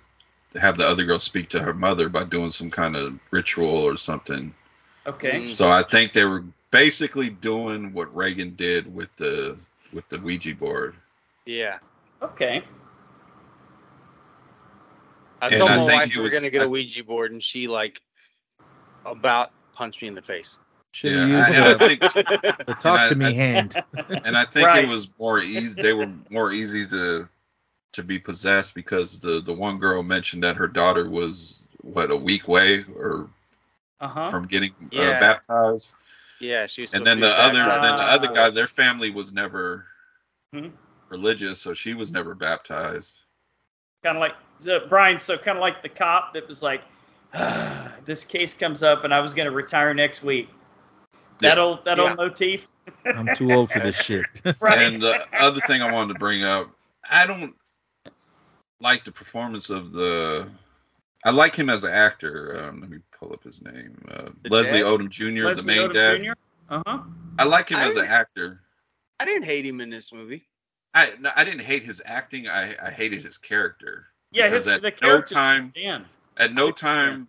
have 0.55 0.77
the 0.77 0.87
other 0.87 1.05
girl 1.05 1.19
speak 1.19 1.49
to 1.49 1.59
her 1.59 1.73
mother 1.73 2.09
by 2.09 2.23
doing 2.23 2.49
some 2.51 2.69
kind 2.71 2.95
of 2.95 3.19
ritual 3.31 3.69
or 3.69 3.95
something. 3.97 4.53
Okay. 5.05 5.41
Mm. 5.47 5.53
So 5.53 5.69
I 5.69 5.83
think 5.83 6.11
they 6.13 6.25
were 6.25 6.43
basically 6.71 7.29
doing 7.29 7.93
what 7.93 8.13
Regan 8.15 8.55
did 8.55 8.93
with 8.93 9.15
the 9.17 9.57
with 9.93 10.07
the 10.09 10.19
Ouija 10.19 10.55
board. 10.55 10.95
Yeah. 11.45 11.79
Okay. 12.21 12.63
I 15.41 15.47
And 15.47 15.57
told 15.57 15.69
I 15.71 15.77
my 15.77 15.85
think 15.87 16.01
wife 16.01 16.09
we 16.11 16.17
were 16.17 16.23
was- 16.23 16.33
gonna 16.33 16.49
get 16.49 16.61
I- 16.61 16.65
a 16.65 16.69
Ouija 16.69 17.03
board, 17.03 17.31
and 17.31 17.41
she 17.41 17.67
like 17.67 18.01
about 19.05 19.51
punched 19.73 20.01
me 20.01 20.07
in 20.09 20.15
the 20.15 20.21
face. 20.21 20.59
Should 20.91 21.11
Yeah, 21.13 21.27
have 21.27 21.53
I- 21.53 21.55
and 21.55 21.63
I 21.65 21.73
the, 21.73 21.79
think 21.87 21.99
the 22.67 22.73
talk 22.81 22.99
and 23.11 23.21
to 23.21 23.25
I- 23.25 23.29
me 23.29 23.35
hand. 23.35 23.83
and 24.25 24.35
I 24.37 24.43
think 24.43 24.67
Right. 24.67 24.83
it 24.83 24.87
was 24.87 25.07
more 25.19 25.39
easy. 25.39 25.79
They 25.81 25.93
were 25.93 26.11
more 26.29 26.51
easy 26.51 26.85
to 26.87 27.27
to 27.93 28.03
be 28.03 28.19
possessed 28.19 28.75
because 28.75 29.19
the 29.19 29.41
the 29.41 29.53
one 29.53 29.77
girl 29.79 30.03
mentioned 30.03 30.43
that 30.43 30.55
her 30.55 30.67
daughter 30.67 31.09
was 31.09 31.63
what 31.81 32.11
a 32.11 32.15
week 32.15 32.47
away 32.47 32.85
or 32.95 33.29
Uh 33.99 34.07
huh. 34.07 34.29
from 34.31 34.47
getting 34.47 34.73
Yeah. 34.91 35.09
uh, 35.09 35.19
baptized, 35.19 35.93
Yeah, 36.39 36.67
she 36.67 36.87
and 36.93 37.05
then 37.05 37.19
the 37.19 37.27
other 37.27 37.63
baptized. 37.63 37.83
then 37.83 37.95
the 37.97 38.03
other 38.03 38.27
Ah. 38.29 38.33
guy, 38.33 38.49
their 38.49 38.67
family 38.67 39.09
was 39.09 39.33
never 39.33 39.85
Mhm. 40.53 40.71
religious, 41.09 41.59
so 41.61 41.73
she 41.73 41.93
was 41.93 42.11
never 42.11 42.35
baptized. 42.35 43.19
Kind 44.03 44.17
of 44.17 44.21
like 44.21 44.35
so, 44.61 44.87
Brian. 44.87 45.17
So 45.17 45.37
kind 45.37 45.57
of 45.57 45.61
like 45.61 45.81
the 45.81 45.89
cop 45.89 46.33
that 46.33 46.47
was 46.47 46.63
like, 46.63 46.81
"This 48.05 48.23
case 48.23 48.53
comes 48.53 48.83
up, 48.83 49.03
and 49.03 49.13
I 49.13 49.19
was 49.19 49.33
going 49.33 49.45
to 49.47 49.51
retire 49.51 49.93
next 49.93 50.23
week." 50.23 50.49
That 51.41 51.57
Yeah. 51.57 51.63
old 51.63 51.85
that 51.85 51.97
Yeah. 51.97 52.03
old 52.05 52.17
motif. 52.17 52.69
I'm 53.05 53.33
too 53.35 53.51
old 53.53 53.71
for 53.71 53.79
this 53.79 53.95
shit. 54.01 54.25
Right. 54.59 54.77
And 54.79 55.01
the 55.01 55.25
other 55.33 55.59
thing 55.61 55.81
I 55.81 55.91
wanted 55.91 56.13
to 56.13 56.19
bring 56.19 56.43
up, 56.43 56.69
I 57.09 57.25
don't 57.25 57.55
like 58.81 59.03
the 59.03 59.11
performance 59.11 59.69
of 59.69 59.91
the. 59.91 60.49
I 61.25 61.31
like 61.31 61.55
him 61.55 61.69
as 61.69 61.83
an 61.83 61.91
actor. 61.91 62.63
Um, 62.63 62.81
let 62.81 62.89
me 62.89 62.99
pull 63.17 63.33
up 63.33 63.43
his 63.43 63.61
name. 63.61 64.01
Uh, 64.09 64.29
Leslie 64.49 64.79
dad? 64.79 64.85
Odom 64.87 65.09
Jr., 65.09 65.25
the 65.25 65.43
Leslie 65.47 65.75
main 65.75 65.89
Odom 65.89 65.93
dad. 65.93 66.23
Jr.? 66.23 66.31
Uh-huh. 66.69 66.99
I 67.37 67.43
like 67.43 67.69
him 67.69 67.77
I 67.79 67.87
as 67.87 67.95
an 67.97 68.05
actor. 68.05 68.61
I 69.19 69.25
didn't 69.25 69.43
hate 69.43 69.65
him 69.65 69.81
in 69.81 69.89
this 69.89 70.13
movie. 70.13 70.45
I 70.93 71.13
no, 71.19 71.29
I 71.35 71.43
didn't 71.43 71.61
hate 71.61 71.83
his 71.83 72.01
acting. 72.05 72.47
I, 72.47 72.75
I 72.81 72.89
hated 72.91 73.21
his 73.21 73.37
character. 73.37 74.07
Yeah, 74.31 74.47
Because 74.47 74.65
his 74.65 74.75
at 74.75 74.81
the 74.81 74.93
no 75.01 75.21
time 75.21 75.73
Dan. 75.75 76.05
at 76.37 76.53
no 76.53 76.67
Six 76.67 76.81
time 76.81 77.27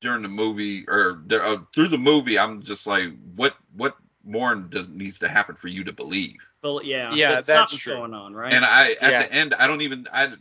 during 0.00 0.22
the 0.22 0.28
movie 0.28 0.84
or 0.88 1.22
there- 1.26 1.42
uh, 1.44 1.58
through 1.74 1.88
the 1.88 1.98
movie, 1.98 2.38
I'm 2.38 2.62
just 2.62 2.86
like, 2.86 3.10
what 3.36 3.54
what 3.76 3.96
more 4.24 4.54
does 4.54 4.88
needs 4.88 5.18
to 5.20 5.28
happen 5.28 5.54
for 5.54 5.68
you 5.68 5.84
to 5.84 5.92
believe? 5.92 6.36
Well, 6.62 6.80
yeah. 6.82 7.14
Yeah, 7.14 7.34
that 7.36 7.46
that's 7.46 7.76
true. 7.76 7.94
going 7.94 8.14
on, 8.14 8.34
right? 8.34 8.52
And 8.52 8.64
I 8.64 8.92
at 9.00 9.12
Yeah. 9.12 9.22
the 9.22 9.32
end, 9.32 9.54
I 9.54 9.66
don't 9.66 9.82
even 9.82 10.08
I 10.12 10.32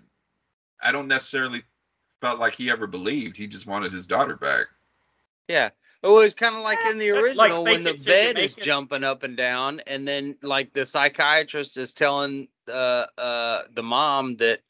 I 0.82 0.92
don't 0.92 1.08
necessarily 1.08 1.64
felt 2.22 2.40
like 2.40 2.56
he 2.56 2.72
ever 2.72 2.88
believed. 2.88 3.38
He 3.38 3.48
just 3.48 3.68
wanted 3.68 3.92
his 3.92 4.08
daughter 4.08 4.36
back. 4.36 4.68
Yeah. 5.48 5.70
Well, 6.02 6.20
it's 6.20 6.36
kind 6.36 6.56
of 6.56 6.64
like 6.64 6.80
in 6.90 6.98
the 6.98 7.12
original 7.12 7.66
fake 7.66 7.74
when 7.74 7.84
the 7.84 7.92
it 7.92 8.02
till 8.02 8.14
you 8.14 8.34
bed 8.34 8.38
is 8.38 8.58
it. 8.58 8.64
jumping 8.64 9.06
up 9.06 9.24
and 9.24 9.38
down, 9.38 9.82
and 9.88 10.06
then 10.06 10.38
like 10.42 10.74
the 10.74 10.86
psychiatrist 10.86 11.78
is 11.78 11.94
telling 11.94 12.50
uh 12.70 13.06
uh 13.18 13.64
the 13.74 13.84
mom 13.84 14.36
that 14.38 14.62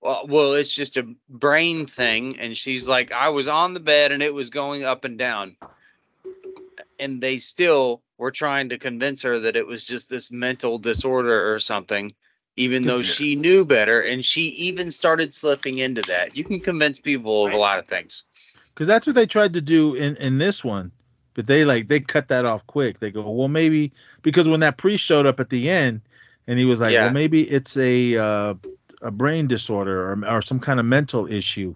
well, 0.00 0.26
well 0.28 0.54
it's 0.54 0.72
just 0.72 0.96
a 0.96 1.14
brain 1.28 1.86
thing, 1.86 2.40
and 2.40 2.56
she's 2.56 2.88
like, 2.88 3.12
I 3.12 3.28
was 3.28 3.46
on 3.46 3.74
the 3.74 3.80
bed 3.80 4.10
and 4.10 4.22
it 4.22 4.34
was 4.34 4.50
going 4.50 4.82
up 4.84 5.04
and 5.04 5.16
down, 5.16 5.56
and 6.98 7.20
they 7.20 7.38
still 7.38 8.02
were 8.18 8.32
trying 8.32 8.70
to 8.70 8.78
convince 8.78 9.22
her 9.22 9.40
that 9.40 9.56
it 9.56 9.66
was 9.66 9.84
just 9.84 10.10
this 10.10 10.32
mental 10.32 10.78
disorder 10.78 11.54
or 11.54 11.60
something. 11.60 12.12
Even 12.56 12.84
though 12.84 13.02
she 13.02 13.34
knew 13.34 13.64
better, 13.64 14.00
and 14.00 14.24
she 14.24 14.42
even 14.48 14.90
started 14.90 15.32
slipping 15.32 15.78
into 15.78 16.02
that. 16.02 16.36
You 16.36 16.44
can 16.44 16.60
convince 16.60 16.98
people 17.00 17.46
of 17.46 17.52
a 17.52 17.56
lot 17.56 17.78
of 17.78 17.86
things. 17.88 18.24
because 18.74 18.86
that's 18.86 19.06
what 19.06 19.14
they 19.16 19.26
tried 19.26 19.54
to 19.54 19.60
do 19.62 19.94
in 19.94 20.16
in 20.16 20.38
this 20.38 20.62
one 20.64 20.92
but 21.34 21.46
they 21.46 21.64
like 21.64 21.88
they 21.88 21.98
cut 22.00 22.28
that 22.28 22.44
off 22.44 22.66
quick 22.66 22.98
they 23.00 23.10
go 23.10 23.28
well 23.30 23.48
maybe 23.48 23.92
because 24.22 24.46
when 24.46 24.60
that 24.60 24.76
priest 24.76 25.02
showed 25.04 25.24
up 25.26 25.40
at 25.40 25.48
the 25.48 25.70
end 25.70 26.02
and 26.46 26.58
he 26.58 26.64
was 26.66 26.78
like 26.80 26.92
Yeah. 26.92 27.04
well 27.04 27.12
maybe 27.14 27.42
it's 27.42 27.76
a 27.78 28.16
uh, 28.16 28.54
a 29.00 29.10
brain 29.10 29.46
disorder 29.46 30.12
or, 30.12 30.36
or 30.36 30.42
some 30.42 30.60
kind 30.60 30.78
of 30.78 30.84
mental 30.86 31.26
issue 31.26 31.74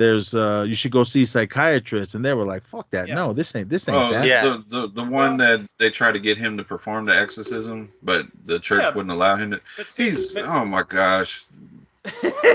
there's 0.00 0.34
uh 0.34 0.64
you 0.66 0.74
should 0.74 0.90
go 0.92 1.02
see 1.04 1.26
psychiatrists 1.26 2.14
and 2.14 2.24
they 2.24 2.32
were 2.32 2.46
like 2.46 2.64
fuck 2.64 2.88
that 2.90 3.06
Yeah. 3.06 3.16
no 3.16 3.32
this 3.34 3.54
ain't 3.54 3.68
this 3.68 3.86
ain't 3.86 3.98
Oh, 3.98 4.10
that 4.12 4.26
Yeah. 4.26 4.44
the, 4.44 4.64
the 4.68 4.88
the 4.88 5.04
one 5.04 5.36
that 5.36 5.60
they 5.76 5.90
tried 5.90 6.12
to 6.12 6.18
get 6.18 6.38
him 6.38 6.56
to 6.56 6.64
perform 6.64 7.04
the 7.04 7.14
exorcism, 7.14 7.92
but 8.02 8.26
the 8.46 8.58
church 8.58 8.82
Yeah. 8.84 8.94
wouldn't 8.94 9.12
allow 9.12 9.36
him 9.36 9.50
to. 9.50 9.60
But 9.76 9.86
see, 9.92 10.04
He's 10.04 10.32
but- 10.32 10.44
oh 10.48 10.64
my 10.64 10.82
gosh, 10.82 11.44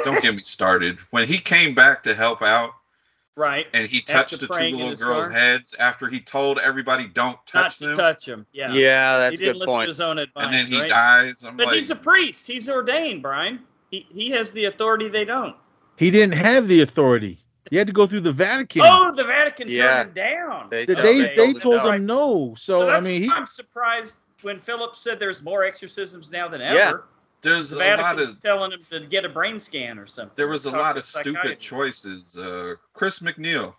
don't 0.03 0.21
get 0.23 0.33
me 0.33 0.41
started. 0.41 0.97
When 1.11 1.27
he 1.27 1.37
came 1.37 1.75
back 1.75 2.01
to 2.03 2.15
help 2.15 2.41
out 2.41 2.71
right. 3.35 3.67
and 3.73 3.87
he 3.87 3.99
After 3.99 4.13
touched 4.13 4.39
the 4.39 4.47
two 4.47 4.75
little 4.75 4.95
girls' 4.95 5.25
car? 5.25 5.29
heads 5.29 5.75
after 5.79 6.07
he 6.07 6.19
told 6.19 6.57
everybody 6.57 7.05
don't 7.05 7.37
Not 7.37 7.45
touch 7.45 7.77
to 7.77 7.87
them, 7.89 7.97
touch 7.97 8.27
him. 8.27 8.45
Yeah. 8.53 8.73
Yeah, 8.73 9.17
that's 9.19 9.39
he 9.39 9.45
didn't 9.45 9.59
good 9.59 9.67
listen 9.67 9.81
to 9.81 9.87
his 9.87 10.01
own 10.01 10.17
advice. 10.17 10.45
and 10.45 10.53
then 10.55 10.65
he 10.65 10.79
right? 10.79 10.89
dies. 10.89 11.43
I'm 11.43 11.57
But 11.57 11.67
like, 11.67 11.75
he's 11.75 11.91
a 11.91 11.95
priest. 11.95 12.47
He's 12.47 12.67
ordained, 12.69 13.21
Brian. 13.21 13.59
He 13.91 14.07
he 14.11 14.31
has 14.31 14.49
the 14.51 14.65
authority 14.65 15.09
they 15.09 15.25
don't. 15.25 15.55
He 15.97 16.11
didn't 16.11 16.35
have 16.35 16.67
the 16.67 16.81
authority 16.81 17.41
he 17.71 17.77
had 17.77 17.87
to 17.87 17.93
go 17.93 18.05
through 18.05 18.19
the 18.21 18.31
vatican 18.33 18.83
Oh, 18.85 19.11
the 19.15 19.23
Vatican 19.23 19.67
Yeah. 19.69 20.03
turned 20.03 20.09
him 20.09 20.13
down. 20.13 20.69
They 20.69 20.85
they 20.85 20.93
told- 20.93 21.05
they, 21.05 21.19
they 21.21 21.33
they 21.53 21.53
told 21.53 21.75
him 21.81 21.83
no. 21.85 21.91
him 21.91 22.05
no 22.05 22.55
so, 22.57 22.79
So 22.81 22.89
i 22.89 23.01
mean 23.01 23.23
he 23.23 23.29
I'm 23.29 23.47
surprised 23.47 24.17
when 24.41 24.59
Philip 24.59 24.95
said 24.95 25.19
there's 25.19 25.41
more 25.41 25.63
exorcisms 25.63 26.31
now 26.31 26.47
than 26.47 26.61
Yeah. 26.61 26.67
ever. 26.89 27.05
there's 27.41 27.71
The 27.71 27.95
a 27.95 27.97
lot 27.97 28.21
of 28.21 28.39
telling 28.41 28.71
him 28.73 28.81
to 28.91 28.99
get 29.01 29.25
a 29.25 29.29
brain 29.29 29.59
scan 29.59 29.97
or 29.97 30.05
something. 30.05 30.33
there 30.35 30.47
was 30.47 30.65
a 30.65 30.71
lot 30.71 30.91
of 30.91 30.97
a 30.97 31.01
stupid 31.01 31.59
choices. 31.59 32.37
Uh, 32.37 32.75
Chris 32.93 33.19
MacNeil. 33.19 33.73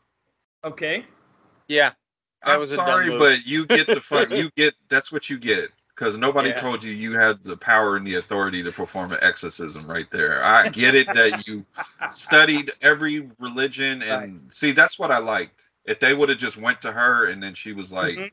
Okay. 0.64 1.04
Yeah, 1.68 1.90
That 2.44 2.54
I'm 2.54 2.58
was 2.58 2.72
a 2.72 2.76
dumb 2.76 2.86
sorry, 2.86 3.18
but 3.18 3.46
you 3.46 3.66
get 3.66 3.86
the 3.86 4.00
fuck. 4.00 4.30
you 4.40 4.50
get 4.56 4.74
that's 4.88 5.12
what 5.12 5.28
you 5.30 5.38
get 5.38 5.68
because 5.96 6.18
nobody 6.18 6.50
Yeah. 6.50 6.56
told 6.56 6.84
you 6.84 6.92
you 6.92 7.14
had 7.14 7.42
the 7.42 7.56
power 7.56 7.96
and 7.96 8.06
the 8.06 8.16
authority 8.16 8.62
to 8.62 8.70
perform 8.70 9.12
an 9.12 9.18
exorcism 9.22 9.86
right 9.86 10.10
there. 10.10 10.44
I 10.44 10.68
get 10.82 10.94
it 10.94 11.06
that 11.14 11.46
you 11.48 11.64
studied 12.06 12.70
every 12.82 13.30
religion 13.38 14.02
and 14.02 14.52
see 14.52 14.72
that's 14.72 14.98
what 14.98 15.10
I 15.10 15.18
liked. 15.18 15.68
If 15.86 15.98
they 15.98 16.14
would 16.14 16.28
have 16.28 16.38
just 16.38 16.58
went 16.58 16.82
to 16.82 16.92
her 16.92 17.26
and 17.30 17.42
then 17.42 17.54
she 17.54 17.72
was 17.72 17.90
like, 17.90 18.16
Mhm. 18.16 18.30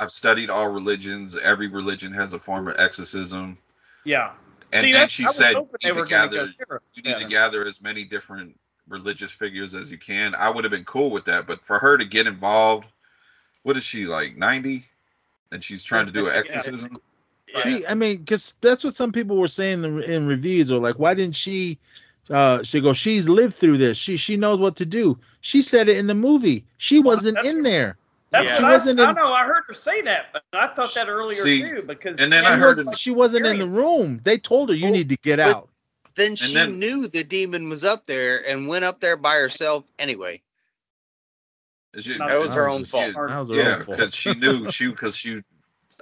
"I've 0.00 0.10
studied 0.10 0.48
all 0.48 0.68
religions. 0.68 1.36
Every 1.36 1.68
religion 1.68 2.12
has 2.14 2.32
a 2.32 2.38
form 2.38 2.68
of 2.68 2.76
exorcism. 2.78 3.58
Yeah. 4.04 4.32
And 4.72 4.80
See, 4.80 4.92
then 4.92 5.08
she 5.08 5.24
said, 5.24 5.56
"You 5.56 5.68
need 5.84 5.96
to 5.96 6.04
gather-. 6.06 6.54
You 6.94 7.02
need 7.02 7.10
Yeah. 7.10 7.18
to 7.18 7.26
gather 7.26 7.66
as 7.66 7.82
many 7.82 8.04
different 8.04 8.58
religious 8.88 9.30
figures 9.30 9.74
as 9.74 9.90
you 9.90 9.98
can." 9.98 10.34
I 10.34 10.48
would 10.48 10.64
have 10.64 10.70
been 10.70 10.84
cool 10.84 11.10
with 11.10 11.26
that, 11.26 11.46
but 11.46 11.62
for 11.64 11.78
her 11.78 11.98
to 11.98 12.04
get 12.04 12.26
involved, 12.26 12.86
what 13.62 13.76
is 13.76 13.84
she 13.84 14.06
like, 14.06 14.36
ninety? 14.36 14.88
And 15.54 15.64
she's 15.64 15.82
trying 15.82 16.06
to 16.06 16.12
do 16.12 16.26
an 16.26 16.32
Yeah. 16.34 16.40
exorcism. 16.40 16.98
She, 17.62 17.86
I 17.86 17.94
mean, 17.94 18.18
because 18.18 18.54
that's 18.60 18.82
what 18.82 18.96
some 18.96 19.12
people 19.12 19.36
were 19.36 19.48
saying 19.48 19.84
in, 19.84 20.02
in 20.02 20.26
reviews, 20.26 20.72
or 20.72 20.80
like, 20.80 20.98
why 20.98 21.14
didn't 21.14 21.36
she? 21.36 21.78
Uh, 22.28 22.62
she 22.62 22.80
goes, 22.80 22.96
she's 22.96 23.28
lived 23.28 23.54
through 23.54 23.78
this. 23.78 23.96
She 23.96 24.16
she 24.16 24.36
knows 24.36 24.58
what 24.58 24.76
to 24.76 24.86
do. 24.86 25.18
She 25.40 25.62
said 25.62 25.88
it 25.88 25.96
in 25.98 26.06
the 26.06 26.14
movie. 26.14 26.64
She 26.78 26.98
wasn't 26.98 27.36
that's 27.36 27.48
in 27.48 27.62
there. 27.62 27.96
That's 28.30 28.46
Yeah. 28.48 28.52
what 28.54 28.58
She 28.58 28.64
I, 28.64 28.72
wasn't 28.72 29.00
I 29.00 29.12
know. 29.12 29.32
I 29.32 29.44
heard 29.44 29.62
her 29.68 29.74
say 29.74 30.00
that, 30.02 30.26
but 30.32 30.42
I 30.52 30.66
thought 30.74 30.92
that 30.94 31.08
earlier 31.08 31.36
See, 31.36 31.60
too. 31.60 31.82
Because 31.86 32.16
and 32.18 32.32
then 32.32 32.44
I 32.44 32.56
heard 32.56 32.78
was 32.78 32.86
was, 32.86 32.98
she 32.98 33.10
wasn't 33.12 33.46
in 33.46 33.58
the 33.60 33.66
room. 33.68 34.20
They 34.24 34.38
told 34.38 34.70
her 34.70 34.74
you 34.74 34.88
Oh, 34.88 34.90
need 34.92 35.10
to 35.10 35.16
get 35.18 35.38
out. 35.38 35.68
Then 36.16 36.34
she 36.34 36.54
then- 36.54 36.78
knew 36.80 37.06
the 37.06 37.22
demon 37.24 37.68
was 37.68 37.84
up 37.84 38.06
there 38.06 38.48
and 38.48 38.66
went 38.68 38.84
up 38.84 39.00
there 39.00 39.16
by 39.16 39.34
herself 39.36 39.84
anyway. 39.98 40.40
Is 41.96 42.04
she- 42.04 42.18
That 42.18 42.28
That 42.28 42.38
was 42.40 42.52
her 42.54 42.68
own 42.68 42.82
was- 42.82 42.90
fault. 42.90 43.14
That 43.14 43.38
was 43.38 43.48
her 43.50 43.54
yeah, 43.54 43.74
own 43.76 43.84
fault. 43.84 43.98
because 43.98 44.14
she 44.14 44.34
knew 44.34 44.70
she 44.70 44.88
because 44.88 45.16
she. 45.16 45.42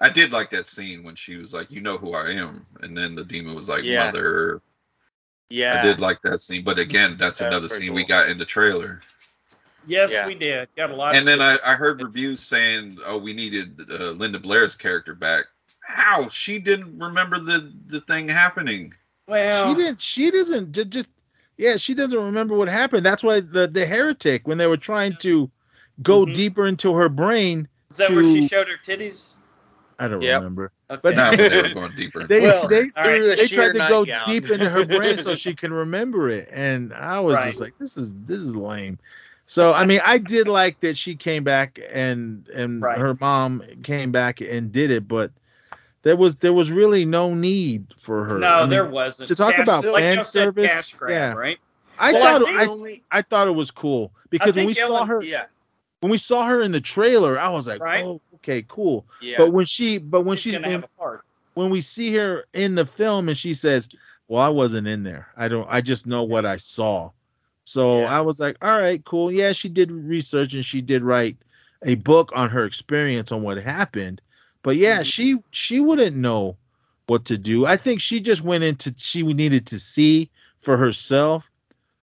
I 0.00 0.08
did 0.08 0.32
like 0.32 0.50
that 0.50 0.66
scene 0.66 1.02
when 1.04 1.14
she 1.14 1.36
was 1.36 1.52
like, 1.54 1.70
"You 1.70 1.80
know 1.80 1.96
who 1.98 2.14
I 2.14 2.30
am," 2.32 2.66
and 2.80 2.96
then 2.96 3.14
the 3.14 3.24
demon 3.24 3.54
was 3.54 3.68
like, 3.68 3.84
Yeah. 3.84 4.06
"Mother." 4.06 4.60
Yeah. 5.50 5.78
I 5.80 5.82
did 5.82 6.00
like 6.00 6.22
that 6.22 6.40
scene, 6.40 6.64
but 6.64 6.78
again, 6.78 7.10
that's 7.18 7.38
That's 7.38 7.40
another 7.42 7.68
pretty 7.68 7.84
scene 7.86 7.94
we 7.94 8.04
got 8.04 8.28
in 8.30 8.38
the 8.38 8.44
trailer. 8.46 9.02
yes, 9.86 10.12
Yeah. 10.12 10.26
we 10.26 10.34
did. 10.34 10.68
Got 10.76 10.90
a 10.90 10.96
lot. 10.96 11.10
And 11.14 11.20
of 11.20 11.26
then 11.26 11.42
I, 11.42 11.58
I 11.64 11.74
heard 11.74 12.00
reviews 12.00 12.40
saying, 12.40 12.98
"Oh, 13.06 13.18
we 13.18 13.32
needed 13.34 13.80
uh, 13.90 14.10
Linda 14.12 14.38
Blair's 14.38 14.74
character 14.74 15.14
back." 15.14 15.44
How 15.80 16.28
she 16.28 16.58
didn't 16.58 16.98
remember 16.98 17.38
the 17.38 17.70
the 17.86 18.00
thing 18.00 18.28
happening? 18.28 18.94
well, 19.28 19.68
she 19.74 19.82
didn't. 19.82 20.00
She 20.00 20.30
doesn't. 20.30 20.72
Just, 20.72 20.88
just 20.90 21.10
yeah, 21.58 21.76
she 21.76 21.94
doesn't 21.94 22.18
remember 22.18 22.56
what 22.56 22.68
happened. 22.68 23.04
That's 23.04 23.22
why 23.22 23.40
the 23.40 23.68
the 23.68 23.84
heretic 23.84 24.48
when 24.48 24.56
they 24.58 24.66
were 24.66 24.76
trying 24.78 25.16
to 25.16 25.50
go 26.02 26.24
Mhm. 26.24 26.34
deeper 26.34 26.66
into 26.66 26.94
her 26.94 27.08
brain. 27.08 27.68
Is 27.90 27.96
that 27.98 28.10
where 28.10 28.24
she 28.24 28.46
showed 28.48 28.68
her 28.68 28.76
titties? 28.82 29.34
I 29.98 30.08
don't 30.08 30.22
Yep. 30.22 30.38
remember. 30.40 30.72
Okay. 30.90 31.00
But- 31.02 31.16
Not 31.16 31.36
they 31.36 31.62
were 31.62 31.68
going 31.74 31.92
deeper. 31.96 32.26
They 32.26 32.40
Well, 32.40 32.66
they 32.66 32.80
All 32.80 32.84
right. 32.96 33.04
Through 33.04 33.32
a 33.32 33.36
they 33.36 33.46
tried 33.46 33.72
to 33.72 33.78
go 33.78 34.04
nightgown. 34.04 34.26
deep 34.26 34.50
into 34.50 34.68
her 34.68 34.84
brain 34.86 35.18
so 35.18 35.34
she 35.34 35.54
can 35.54 35.72
remember 35.72 36.28
it, 36.30 36.48
and 36.50 36.92
I 36.94 37.20
was 37.20 37.34
Right. 37.36 37.48
just 37.50 37.60
like, 37.60 37.74
this 37.78 37.96
is 37.96 38.12
this 38.24 38.40
is 38.40 38.56
lame. 38.56 38.98
So 39.46 39.72
I 39.72 39.84
mean, 39.84 40.00
I 40.04 40.18
did 40.18 40.48
like 40.48 40.80
that 40.80 40.96
she 40.96 41.14
came 41.14 41.44
back 41.44 41.78
and 41.92 42.48
and 42.54 42.80
Right. 42.82 42.98
her 42.98 43.16
mom 43.20 43.62
came 43.82 44.10
back 44.10 44.40
and 44.40 44.72
did 44.72 44.90
it, 44.90 45.06
but 45.06 45.30
there 46.02 46.16
was 46.16 46.36
there 46.36 46.52
was 46.54 46.72
really 46.72 47.04
no 47.04 47.34
need 47.34 47.86
for 47.98 48.24
her. 48.24 48.38
no, 48.38 48.46
I 48.48 48.60
mean, 48.62 48.70
there 48.70 48.86
wasn't. 48.86 49.28
to 49.28 49.34
talk 49.36 49.54
Cash- 49.54 49.62
about 49.62 49.84
like 49.84 50.02
fan 50.02 50.24
service, 50.24 50.72
cash 50.72 50.94
grab, 50.94 51.10
yeah. 51.34 51.38
right? 51.38 51.58
I 51.98 52.12
Well, 52.12 52.22
I 52.22 52.38
thought 52.38 52.42
think 52.46 52.58
I, 52.60 52.66
only 52.66 53.04
I 53.12 53.22
thought 53.22 53.46
it 53.46 53.52
was 53.54 53.70
cool 53.70 54.10
because 54.30 54.54
when 54.54 54.64
we 54.66 54.74
think 54.74 54.86
saw 54.88 54.96
Ellen- 54.96 55.08
her 55.08 55.22
yeah. 55.22 55.44
When 56.02 56.10
we 56.10 56.18
saw 56.18 56.44
her 56.46 56.60
in 56.62 56.72
the 56.72 56.80
trailer, 56.80 57.38
I 57.38 57.50
was 57.50 57.68
like, 57.68 57.80
Right. 57.80 58.04
oh, 58.04 58.20
okay, 58.36 58.64
cool. 58.66 59.06
Yeah. 59.20 59.36
But 59.38 59.52
when 59.52 59.66
she 59.66 59.98
but 59.98 60.22
when 60.22 60.36
She's 60.36 60.54
she's 60.54 60.60
when, 60.62 60.72
have 60.72 60.84
a 60.84 60.88
part. 60.98 61.24
when 61.54 61.70
we 61.70 61.80
see 61.80 62.12
her 62.16 62.44
in 62.52 62.74
the 62.74 62.84
film 62.84 63.28
and 63.28 63.38
she 63.38 63.54
says, 63.54 63.88
"Well, 64.26 64.42
I 64.42 64.48
wasn't 64.48 64.88
in 64.88 65.04
there. 65.04 65.28
I 65.36 65.46
don't. 65.46 65.66
I 65.70 65.80
just 65.80 66.04
know 66.08 66.24
what 66.24 66.44
I 66.44 66.56
saw." 66.56 67.12
So 67.64 68.00
Yeah. 68.00 68.18
I 68.18 68.22
was 68.22 68.40
like, 68.40 68.56
"All 68.60 68.76
right, 68.76 69.02
cool. 69.04 69.30
Yeah, 69.30 69.52
she 69.52 69.68
did 69.68 69.92
research 69.92 70.54
and 70.54 70.64
she 70.66 70.80
did 70.80 71.04
write 71.04 71.36
a 71.84 71.94
book 71.94 72.32
on 72.34 72.50
her 72.50 72.64
experience 72.64 73.30
on 73.30 73.42
what 73.42 73.58
happened. 73.58 74.20
But 74.64 74.76
yeah, 74.76 75.02
Mhm. 75.02 75.04
she 75.04 75.38
she 75.52 75.78
wouldn't 75.78 76.16
know 76.16 76.56
what 77.06 77.26
to 77.26 77.38
do. 77.38 77.64
I 77.64 77.76
think 77.76 78.00
she 78.00 78.18
just 78.18 78.42
went 78.42 78.64
into 78.64 78.92
she 78.96 79.22
needed 79.22 79.66
to 79.68 79.78
see 79.78 80.30
for 80.62 80.76
herself 80.76 81.48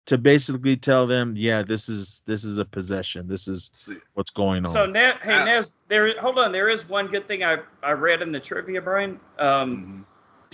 to 0.08 0.16
basically 0.16 0.74
tell 0.74 1.06
them, 1.06 1.34
yeah, 1.36 1.62
this 1.62 1.86
is 1.86 2.22
this 2.24 2.42
is 2.42 2.56
a 2.56 2.64
possession. 2.64 3.28
This 3.28 3.46
is 3.46 3.90
what's 4.14 4.30
going 4.30 4.64
on. 4.64 4.72
So 4.72 4.86
Nez, 4.86 5.16
hey 5.22 5.44
Nez, 5.44 5.76
there. 5.88 6.18
Hold 6.18 6.38
on. 6.38 6.50
There 6.50 6.70
is 6.70 6.88
one 6.88 7.08
good 7.08 7.28
thing 7.28 7.44
I 7.44 7.58
I 7.82 7.92
read 7.92 8.22
in 8.22 8.32
the 8.32 8.40
trivia, 8.40 8.80
Brian. 8.80 9.20
Um, 9.38 9.76
mhm. 9.76 10.04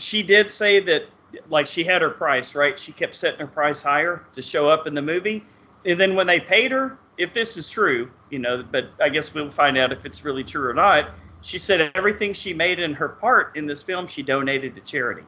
she 0.01 0.25
did 0.25 0.51
say 0.51 0.81
that 0.81 1.05
like 1.49 1.69
she 1.69 1.85
had 1.85 2.03
her 2.03 2.11
price 2.11 2.57
right. 2.57 2.79
She 2.79 2.91
kept 2.91 3.15
setting 3.15 3.39
her 3.39 3.47
price 3.47 3.81
higher 3.81 4.25
to 4.33 4.43
show 4.43 4.69
up 4.69 4.89
in 4.89 4.95
the 4.95 5.03
movie, 5.03 5.45
and 5.85 6.01
then 6.01 6.17
when 6.17 6.27
they 6.27 6.41
paid 6.41 6.73
her, 6.73 6.99
if 7.17 7.33
this 7.33 7.57
is 7.57 7.69
true, 7.69 8.11
you 8.31 8.41
know, 8.41 8.65
but 8.69 8.89
I 9.01 9.09
guess 9.09 9.33
we'll 9.33 9.53
find 9.53 9.79
out 9.79 9.93
if 9.93 10.05
it's 10.05 10.25
really 10.25 10.43
true 10.43 10.69
or 10.69 10.75
not. 10.75 11.11
She 11.43 11.59
said 11.59 11.93
everything 11.95 12.33
she 12.33 12.55
made 12.55 12.81
in 12.81 12.93
her 12.95 13.09
part 13.09 13.57
in 13.57 13.67
this 13.67 13.85
film, 13.85 14.09
she 14.09 14.25
donated 14.25 14.75
to 14.75 14.81
charity. 14.81 15.23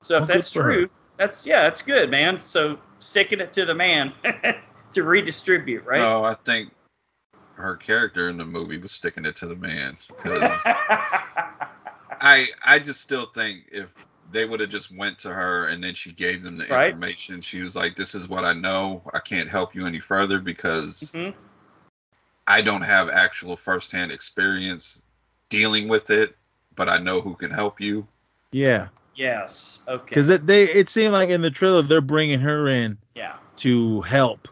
So 0.00 0.16
if 0.16 0.22
Oh, 0.22 0.26
that's 0.26 0.50
for 0.50 0.62
her. 0.62 0.72
true, 0.72 0.90
that's 1.18 1.44
yeah, 1.46 1.64
that's 1.64 1.82
good, 1.82 2.10
man. 2.10 2.38
So 2.38 2.78
sticking 3.02 3.40
it 3.40 3.52
to 3.54 3.64
the 3.64 3.74
man 3.74 4.12
to 4.92 5.02
redistribute, 5.02 5.84
right? 5.84 6.00
No, 6.00 6.24
I 6.24 6.34
think 6.34 6.72
her 7.56 7.76
character 7.76 8.28
in 8.28 8.36
the 8.38 8.44
movie 8.44 8.78
was 8.78 8.92
sticking 8.92 9.24
it 9.24 9.36
to 9.36 9.46
the 9.46 9.56
man. 9.56 9.96
'cause 10.22 10.64
I 12.20 12.46
I 12.64 12.78
just 12.78 13.00
still 13.00 13.26
think 13.26 13.68
if 13.72 13.92
they 14.30 14.44
would 14.44 14.60
have 14.60 14.70
just 14.70 14.90
went 14.96 15.18
to 15.20 15.32
her 15.32 15.66
and 15.66 15.82
then 15.82 15.94
she 15.94 16.12
gave 16.12 16.42
them 16.42 16.56
the 16.56 16.68
Right. 16.70 16.88
information, 16.88 17.40
she 17.40 17.60
was 17.60 17.74
like, 17.76 17.96
"This 17.96 18.14
is 18.14 18.28
what 18.28 18.44
I 18.44 18.52
know. 18.54 19.02
I 19.12 19.18
can't 19.18 19.48
help 19.50 19.74
you 19.74 19.86
any 19.86 19.98
further 20.00 20.38
because 20.38 21.12
Mhm. 21.14 21.34
I 22.46 22.60
don't 22.62 22.82
have 22.82 23.10
actual 23.10 23.56
firsthand 23.56 24.12
experience 24.12 25.02
dealing 25.48 25.88
with 25.88 26.10
it, 26.10 26.36
but 26.76 26.88
I 26.88 26.98
know 26.98 27.20
who 27.20 27.34
can 27.34 27.50
help 27.50 27.80
you." 27.80 28.06
yeah, 28.52 28.88
Yes. 29.14 29.82
Okay. 29.88 30.04
because 30.08 30.26
they 30.28 30.64
it 30.64 30.88
seemed 30.88 31.12
like 31.12 31.28
in 31.28 31.42
the 31.42 31.50
trailer 31.50 31.82
they're 31.82 32.00
bringing 32.00 32.40
her 32.40 32.68
in 32.68 32.98
yeah. 33.14 33.36
to 33.56 34.00
help. 34.02 34.48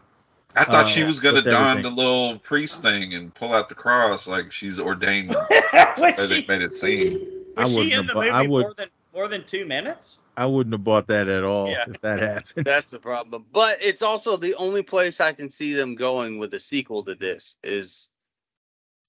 I 0.54 0.64
thought 0.64 0.84
Uh, 0.84 0.86
she 0.86 1.02
was 1.04 1.20
gonna 1.20 1.42
don 1.42 1.78
everything. 1.78 1.94
the 1.94 2.02
little 2.02 2.38
priest 2.40 2.82
thing 2.82 3.14
and 3.14 3.32
pull 3.34 3.52
out 3.54 3.68
the 3.68 3.74
cross 3.74 4.26
like 4.26 4.50
she's 4.52 4.78
ordained. 4.80 5.34
as 5.72 6.28
they 6.28 6.40
she, 6.42 6.46
made 6.46 6.60
it 6.62 6.72
seem. 6.72 7.26
I 7.56 7.68
she 7.68 7.74
wouldn't 7.76 7.92
in 7.92 7.98
have 7.98 8.06
the 8.08 8.12
bu- 8.14 8.18
movie 8.20 8.30
I 8.30 8.42
would- 8.42 8.62
more 8.62 8.74
than 8.74 8.88
more 9.14 9.28
than 9.28 9.44
two 9.44 9.64
minutes? 9.64 10.18
I 10.36 10.46
wouldn't 10.46 10.72
have 10.72 10.84
bought 10.84 11.08
that 11.08 11.28
at 11.28 11.42
all 11.44 11.68
Yeah. 11.68 11.84
if 11.88 12.00
that 12.02 12.20
happened. 12.20 12.64
That's 12.64 12.90
the 12.90 13.00
problem. 13.00 13.44
But 13.52 13.78
it's 13.82 14.02
also 14.02 14.36
the 14.36 14.54
only 14.54 14.82
place 14.82 15.20
I 15.20 15.32
can 15.32 15.50
see 15.50 15.74
them 15.74 15.96
going 15.96 16.38
with 16.38 16.54
a 16.54 16.60
sequel 16.60 17.02
to 17.04 17.14
this 17.16 17.56
is 17.64 18.08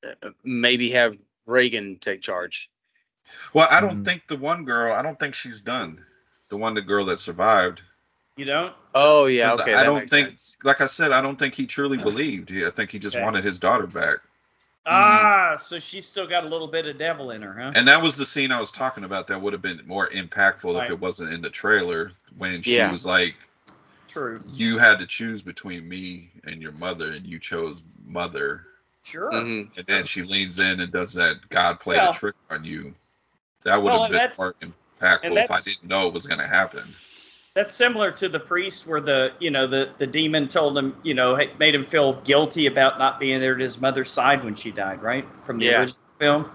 uh, 0.03 0.30
maybe 0.44 0.90
have 0.91 1.18
Regan 1.45 1.98
take 2.02 2.22
charge. 2.22 2.70
Well, 3.53 3.67
I 3.69 3.81
don't 3.81 4.01
Mhm. 4.01 4.05
think 4.05 4.27
the 4.27 4.37
one 4.37 4.65
girl. 4.65 4.93
I 4.93 5.01
don't 5.01 5.19
think 5.19 5.35
she's 5.35 5.59
done. 5.61 6.03
The 6.49 6.57
one, 6.57 6.73
the 6.73 6.81
girl 6.81 7.05
that 7.05 7.17
survived. 7.17 7.81
You 8.37 8.45
don't? 8.45 8.73
Oh 8.95 9.25
yeah. 9.25 9.53
okay. 9.53 9.73
I 9.73 9.77
that 9.77 9.83
don't 9.83 10.09
think, 10.09 10.29
sense. 10.29 10.57
like 10.63 10.81
I 10.81 10.85
said, 10.85 11.11
I 11.11 11.21
don't 11.21 11.37
think 11.37 11.53
he 11.53 11.65
truly 11.65 11.97
believed. 11.97 12.51
I 12.51 12.69
think 12.71 12.91
he 12.91 12.99
just 12.99 13.15
Okay. 13.15 13.23
wanted 13.23 13.43
his 13.43 13.59
daughter 13.59 13.87
back. 13.87 14.19
Ah, 14.85 15.57
so 15.59 15.77
she's 15.79 16.07
still 16.07 16.25
got 16.25 16.43
a 16.43 16.47
little 16.47 16.67
bit 16.67 16.87
of 16.87 16.97
devil 16.97 17.31
in 17.31 17.41
her, 17.43 17.53
huh? 17.53 17.71
And 17.75 17.87
that 17.87 18.01
was 18.01 18.15
the 18.15 18.25
scene 18.25 18.51
I 18.51 18.59
was 18.59 18.71
talking 18.71 19.03
about. 19.03 19.27
That 19.27 19.39
would 19.39 19.53
have 19.53 19.61
been 19.61 19.81
more 19.85 20.07
impactful 20.09 20.73
Right. 20.75 20.85
if 20.85 20.91
it 20.91 20.99
wasn't 20.99 21.31
in 21.33 21.41
the 21.41 21.51
trailer 21.51 22.13
when 22.37 22.63
she 22.63 22.77
Yeah. 22.77 22.91
was 22.91 23.05
like, 23.05 23.35
True. 24.07 24.43
"You 24.53 24.77
had 24.79 24.97
to 24.99 25.05
choose 25.05 25.41
between 25.41 25.87
me 25.87 26.31
and 26.45 26.61
your 26.61 26.71
mother, 26.73 27.11
and 27.13 27.25
you 27.27 27.37
chose 27.37 27.81
mother." 28.05 28.65
Sure. 29.03 29.31
Mhm. 29.31 29.75
And 29.77 29.85
then 29.85 30.05
she 30.05 30.23
leans 30.23 30.59
in 30.59 30.79
and 30.79 30.91
does 30.91 31.13
that 31.13 31.47
God 31.49 31.79
played 31.79 31.99
Well- 32.01 32.11
a 32.11 32.13
trick 32.15 32.35
on 32.49 32.63
you. 32.65 32.93
That 33.63 33.81
would 33.81 33.91
Well, 33.91 34.03
have 34.03 34.11
been 34.11 34.17
that's- 34.19 34.39
more 34.39 34.55
impactful 34.61 35.43
if 35.43 35.51
I 35.51 35.59
didn't 35.61 35.85
know 35.85 36.07
it 36.07 36.13
was 36.13 36.25
going 36.27 36.39
to 36.39 36.47
happen. 36.47 36.83
That's 37.53 37.73
similar 37.73 38.11
to 38.13 38.29
the 38.29 38.39
priest 38.39 38.88
where 38.88 39.01
the 39.01 39.33
you 39.39 39.51
know 39.51 39.67
the 39.67 39.89
the 39.97 40.07
demon 40.07 40.47
told 40.47 40.77
him 40.77 40.95
you 41.03 41.13
know 41.13 41.35
hey- 41.35 41.51
made 41.59 41.75
him 41.75 41.83
feel 41.83 42.13
guilty 42.21 42.65
about 42.67 42.97
not 42.97 43.19
being 43.19 43.41
there 43.41 43.55
at 43.55 43.59
his 43.59 43.79
mother's 43.81 44.09
side 44.09 44.43
when 44.43 44.55
she 44.55 44.71
died, 44.71 45.01
right? 45.01 45.25
From 45.43 45.57
the 45.59 45.65
Yeah. 45.65 45.81
original 45.81 45.99
film. 46.17 46.51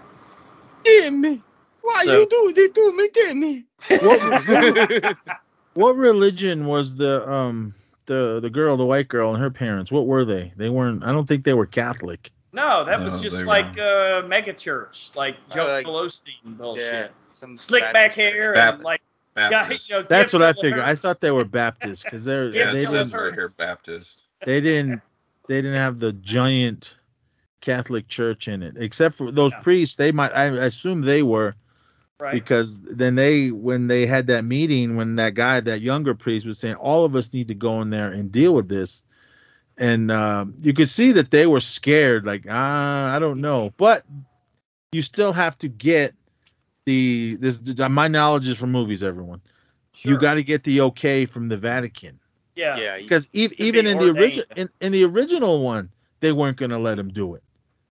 Damn 0.83 1.21
me. 1.21 1.43
Why 1.81 2.01
So- 2.03 2.19
you 2.19 2.27
do 2.27 2.53
this 2.55 2.71
to 2.71 2.91
me? 2.97 3.09
Damn 3.13 3.39
me. 3.39 3.63
What, 3.89 5.17
what 5.75 5.95
religion 5.95 6.65
was 6.65 6.95
the 6.95 7.29
um 7.29 7.75
the 8.07 8.39
the 8.39 8.49
girl, 8.49 8.75
the 8.75 8.85
white 8.85 9.07
girl, 9.07 9.33
and 9.35 9.41
her 9.43 9.51
parents? 9.51 9.91
What 9.91 10.07
were 10.07 10.25
they? 10.25 10.51
They 10.57 10.69
weren't. 10.69 11.03
I 11.03 11.11
don't 11.11 11.27
think 11.27 11.43
they 11.45 11.53
were 11.53 11.67
Catholic. 11.67 12.31
No, 12.53 12.85
that 12.85 12.99
was 12.99 13.21
just 13.21 13.39
they 13.39 13.43
like 13.43 13.77
uh, 13.77 14.23
mega 14.27 14.53
church, 14.53 15.11
like 15.15 15.35
Joe 15.53 15.67
like- 15.67 15.85
Osteen 15.85 16.57
bullshit. 16.57 16.83
yeah. 16.93 17.07
Some 17.31 17.55
Slick 17.55 17.81
Baptist 17.83 17.93
back 17.93 18.11
hair 18.13 18.53
Bap- 18.53 18.73
and 18.75 18.83
like 18.83 19.01
Baptist. 19.35 19.89
you 19.89 19.95
know, 19.97 20.03
That's 20.03 20.33
what 20.33 20.41
I 20.41 20.53
till 20.53 20.59
it 20.59 20.63
figured. 20.63 20.79
I 20.81 20.95
thought 20.95 21.21
they 21.21 21.29
were 21.31 21.45
Baptist 21.45 22.03
because 22.05 22.25
they're 22.25 22.49
Yeah, 22.49 22.65
Yeah, 22.65 22.71
they 22.71 22.79
it 22.79 22.85
till 22.85 22.95
it 22.95 22.97
says 22.97 23.11
didn't 23.11 23.21
right 23.23 23.33
here 23.33 23.41
hurts. 23.43 23.53
Baptist. 23.55 24.19
they 24.45 24.61
didn't 24.61 25.01
they 25.47 25.57
didn't 25.61 25.75
have 25.77 25.99
the 25.99 26.13
giant 26.13 26.95
Catholic 27.61 28.07
church 28.07 28.47
in 28.47 28.63
it, 28.63 28.75
except 28.77 29.15
for 29.15 29.31
those 29.31 29.51
Yeah. 29.51 29.59
priests. 29.59 29.95
They 29.97 30.11
might. 30.11 30.31
I 30.31 30.45
assume 30.65 31.01
they 31.01 31.21
were 31.23 31.55
right. 32.19 32.33
because 32.33 32.81
then 32.81 33.15
they 33.15 33.51
when 33.51 33.87
they 33.87 34.05
had 34.07 34.27
that 34.27 34.45
meeting 34.45 34.95
when 34.95 35.15
that 35.17 35.33
guy 35.35 35.59
that 35.59 35.81
younger 35.81 36.15
priest 36.15 36.45
was 36.45 36.59
saying 36.59 36.75
all 36.75 37.03
of 37.05 37.15
us 37.15 37.33
need 37.33 37.49
to 37.49 37.55
go 37.55 37.81
in 37.81 37.89
there 37.89 38.11
and 38.11 38.31
deal 38.31 38.53
with 38.53 38.67
this 38.69 39.03
and 39.77 40.11
uh, 40.11 40.45
you 40.61 40.73
could 40.73 40.89
see 40.89 41.13
that 41.13 41.31
they 41.31 41.45
were 41.45 41.59
scared 41.61 42.25
like 42.25 42.45
ah 42.49 43.15
i 43.15 43.19
don't 43.19 43.41
know 43.41 43.71
but 43.77 44.03
you 44.91 45.01
still 45.01 45.33
have 45.33 45.57
to 45.57 45.67
get 45.67 46.13
the 46.85 47.37
this 47.39 47.61
my 47.89 48.07
knowledge 48.07 48.47
is 48.47 48.57
from 48.57 48.71
movies 48.71 49.03
everyone 49.03 49.41
you 50.03 50.17
got 50.17 50.35
to 50.35 50.43
get 50.43 50.63
the 50.63 50.81
okay 50.81 51.25
from 51.25 51.49
the 51.49 51.57
vatican 51.57 52.19
yeah. 52.55 52.77
Yeah. 52.77 52.97
because 52.97 53.29
e- 53.33 53.47
be 53.47 53.63
even 53.65 53.85
in 53.87 53.99
the 53.99 54.09
original 54.09 54.45
in, 54.55 54.69
in 54.81 54.91
the 54.91 55.03
original 55.05 55.63
one 55.63 55.89
they 56.19 56.31
weren't 56.31 56.57
going 56.57 56.71
to 56.71 56.79
let 56.79 56.97
him 56.97 57.09
do 57.09 57.35
it 57.35 57.43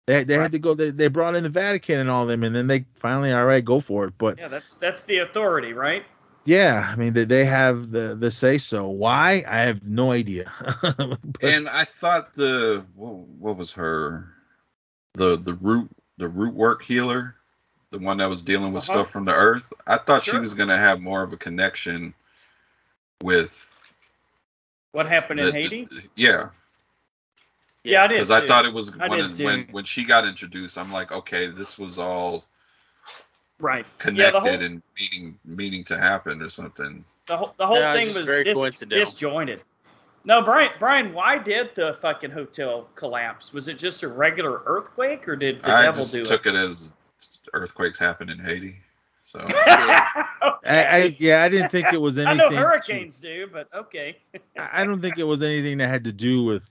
They 0.07 0.25
they 0.25 0.37
Right. 0.37 0.43
had 0.43 0.53
to 0.53 0.59
go. 0.59 0.75
They, 0.75 0.91
they 0.91 1.09
brought 1.09 1.35
in 1.35 1.43
the 1.43 1.49
Vatican 1.51 1.99
and 2.01 2.09
all 2.11 2.27
them, 2.27 2.43
and 2.45 2.55
then 2.55 2.67
they 2.69 2.87
finally 3.01 3.33
all 3.33 3.45
right 3.45 3.65
go 3.65 3.81
for 3.81 4.05
it. 4.07 4.15
But 4.19 4.39
Yeah, 4.39 4.49
that's 4.49 4.75
that's 4.75 5.03
the 5.05 5.19
authority, 5.19 5.73
right? 5.73 6.05
Yeah, 6.47 6.89
I 6.93 6.97
mean 6.97 7.13
they, 7.13 7.25
they 7.25 7.45
have 7.45 7.91
the 7.91 8.15
the 8.15 8.31
say 8.31 8.59
so. 8.59 8.89
Why? 8.89 9.45
I 9.47 9.61
have 9.63 9.83
no 9.87 10.13
idea. 10.13 10.53
But- 10.99 11.19
And 11.43 11.69
I 11.69 11.85
thought 11.85 12.33
the 12.35 12.85
what, 12.95 13.13
what 13.15 13.57
was 13.57 13.73
her 13.73 14.29
the 15.15 15.37
the 15.37 15.55
root 15.55 15.91
the 16.19 16.29
root 16.29 16.55
work 16.55 16.83
healer, 16.83 17.35
the 17.91 17.99
one 17.99 18.19
that 18.19 18.29
was 18.29 18.43
dealing 18.43 18.73
with 18.73 18.89
Uh-huh. 18.89 18.99
stuff 19.01 19.11
from 19.11 19.25
the 19.27 19.35
earth. 19.35 19.73
I 19.87 19.99
thought 19.99 20.25
she 20.25 20.39
was 20.39 20.55
gonna 20.55 20.79
have 20.79 21.01
more 21.01 21.23
of 21.23 21.33
a 21.33 21.37
connection 21.37 22.15
with 23.23 23.69
What 24.93 25.07
happened 25.07 25.41
the, 25.41 25.49
in 25.49 25.55
Haiti? 25.55 25.85
the- 25.85 26.03
yeah, 26.15 26.49
yeah, 27.85 28.05
I 28.05 28.07
did. 28.07 28.17
because 28.17 28.31
I 28.31 28.47
thought 28.47 28.65
it 28.65 28.73
was 28.73 28.97
I 28.99 29.09
when 29.09 29.33
did 29.35 29.45
when 29.45 29.69
when 29.73 29.85
she 29.85 30.05
got 30.05 30.27
introduced. 30.27 30.79
I'm 30.79 30.93
like, 30.93 31.13
okay, 31.13 31.47
this 31.49 31.79
was 31.79 31.99
all 31.99 32.45
right. 33.59 33.87
connected 33.99 34.35
Yeah, 34.35 34.41
whole 34.41 34.61
and 34.65 34.83
meaning 34.99 35.39
meaning 35.45 35.85
to 35.85 35.99
happen 35.99 36.43
or 36.43 36.49
something. 36.49 37.05
the 37.27 37.37
whole, 37.37 37.55
the 37.59 37.67
whole 37.67 37.79
Yeah, 37.79 37.91
it's 37.93 37.99
thing 37.99 38.07
just 38.07 38.19
was 38.19 38.27
very 38.27 38.45
dis- 38.45 38.59
coincidental. 38.59 39.05
disjointed. 39.05 39.63
No, 40.25 40.43
Brian, 40.43 40.71
Brian, 40.81 41.13
why 41.13 41.39
did 41.39 41.75
the 41.77 41.95
fucking 41.95 42.33
hotel 42.33 42.89
collapse? 42.97 43.53
Was 43.53 43.69
it 43.69 43.79
just 43.79 44.03
a 44.03 44.09
regular 44.09 44.63
earthquake, 44.67 45.29
or 45.29 45.37
did 45.37 45.63
the 45.63 45.71
I 45.71 45.83
devil 45.87 46.03
just 46.03 46.13
do 46.13 46.25
took 46.25 46.47
it 46.47 46.55
as 46.55 46.93
earthquakes 47.53 47.99
happen 47.99 48.29
in 48.29 48.39
Haiti. 48.39 48.77
So 49.23 49.39
it? 49.49 49.55
I, 49.57 50.57
I 50.65 51.17
yeah, 51.19 51.43
I 51.43 51.49
didn't 51.49 51.71
think 51.71 51.93
it 51.93 52.01
was 52.01 52.19
anything. 52.19 52.41
I 52.41 52.45
anything. 52.45 52.51
know 52.57 52.63
to- 52.63 52.69
hurricanes 52.69 53.19
do, 53.19 53.49
but 53.53 53.69
okay. 53.75 54.19
I 54.59 54.83
I 54.83 54.85
don't 54.85 55.01
think 55.01 55.19
it 55.19 55.25
was 55.25 55.43
anything 55.43 55.79
that 55.79 55.89
had 55.89 56.05
to 56.05 56.13
do 56.13 56.43
with 56.45 56.65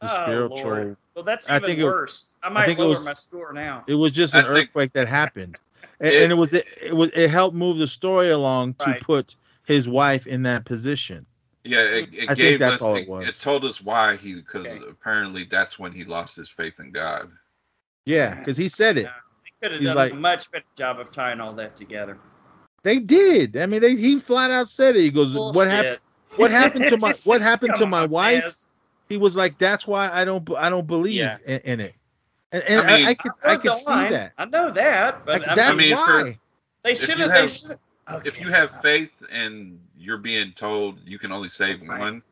the 0.00 0.10
Oh, 0.12 0.22
spiritual. 0.24 0.62
Lord. 0.70 0.96
Well, 1.14 1.24
that's 1.24 1.48
I 1.50 1.56
even 1.56 1.68
think 1.68 1.80
it- 1.80 1.84
worse. 1.84 2.36
I 2.42 2.48
might 2.48 2.66
think 2.66 2.78
it 2.78 2.82
lower 2.82 2.96
was- 2.96 3.04
my 3.04 3.14
score 3.14 3.52
now. 3.52 3.84
It 3.86 3.94
was 3.94 4.12
just 4.12 4.34
an 4.34 4.44
think- 4.44 4.54
earthquake 4.68 4.92
that 4.94 5.08
happened, 5.08 5.56
and, 6.00 6.12
It- 6.12 6.22
and 6.22 6.32
it 6.32 6.36
was 6.36 6.52
it, 6.54 6.66
it 6.82 6.94
was 6.96 7.10
it 7.14 7.30
helped 7.30 7.56
move 7.56 7.78
the 7.78 7.86
story 7.86 8.30
along 8.30 8.74
to 8.74 8.90
Right. 8.90 9.00
put 9.00 9.36
his 9.64 9.88
wife 9.88 10.26
in 10.26 10.42
that 10.44 10.64
position. 10.64 11.26
Yeah, 11.64 11.80
it, 11.80 12.14
it 12.14 12.22
I 12.30 12.34
think 12.34 12.38
gave 12.38 12.58
that's 12.60 12.74
us. 12.74 12.82
all 12.82 12.94
It, 12.96 13.02
it 13.02 13.08
was. 13.08 13.28
it 13.28 13.40
told 13.40 13.64
us 13.64 13.80
why 13.82 14.14
he, 14.16 14.34
because 14.34 14.66
Okay. 14.66 14.80
apparently 14.88 15.42
that's 15.44 15.78
when 15.78 15.90
he 15.90 16.04
lost 16.04 16.36
his 16.36 16.48
faith 16.48 16.78
in 16.78 16.92
God. 16.92 17.30
Yeah, 18.04 18.36
because 18.36 18.56
he 18.56 18.68
said 18.68 18.98
it. 18.98 19.02
Yeah. 19.02 19.10
They 19.42 19.68
could 19.68 19.72
have 19.74 19.82
done 19.84 19.96
like- 19.96 20.12
a 20.12 20.16
much 20.16 20.50
better 20.52 20.64
job 20.76 21.00
of 21.00 21.10
tying 21.10 21.40
all 21.40 21.52
that 21.54 21.74
together. 21.74 22.18
They 22.84 23.00
did. 23.00 23.56
I 23.56 23.66
mean, 23.66 23.80
they 23.80 23.96
he 23.96 24.20
flat 24.20 24.52
out 24.52 24.68
said 24.68 24.94
it. 24.94 25.00
He 25.00 25.10
goes, 25.10 25.34
"What 25.34 25.66
happened? 25.66 25.98
What 26.36 26.52
happened 26.52 26.86
to 26.88 26.98
my 26.98 27.14
What 27.24 27.40
happened 27.50 27.74
to 27.76 27.86
my 27.86 28.02
on, 28.04 28.10
wife?" 28.10 28.44
Naz. 28.44 28.68
He 29.08 29.16
was 29.16 29.34
like, 29.34 29.58
"That's 29.58 29.88
why 29.88 30.08
I 30.12 30.24
don't 30.24 30.48
I 30.56 30.68
don't 30.68 30.86
believe 30.86 31.14
Yeah. 31.16 31.38
in, 31.44 31.58
in 31.64 31.80
it." 31.80 31.94
And, 32.56 32.64
and 32.68 32.80
I 32.80 32.94
I, 32.94 32.96
mean- 32.96 33.06
I 33.08 33.14
could 33.14 33.32
I 33.44 33.52
I 33.52 33.56
could 33.56 33.76
see 33.76 33.90
line. 33.90 34.10
that. 34.12 34.32
I 34.38 34.44
know 34.46 34.70
that, 34.70 35.24
but 35.26 35.40
Like, 35.40 35.48
I 35.48 35.54
that's 35.54 35.78
mean, 35.78 35.88
mean, 35.90 35.96
for- 35.98 36.24
why. 36.24 36.38
they 36.84 36.94
should 36.94 37.18
you 37.18 37.28
have. 37.28 37.32
They 37.34 37.40
have- 37.40 37.50
should. 37.50 37.78
If 38.24 38.40
you 38.40 38.48
have 38.50 38.70
faith 38.82 39.20
and 39.32 39.80
you're 39.98 40.16
being 40.18 40.52
told 40.52 41.00
you 41.04 41.18
can 41.18 41.32
only 41.32 41.48
save 41.48 41.82
Right. 41.82 41.98
one, 41.98 42.22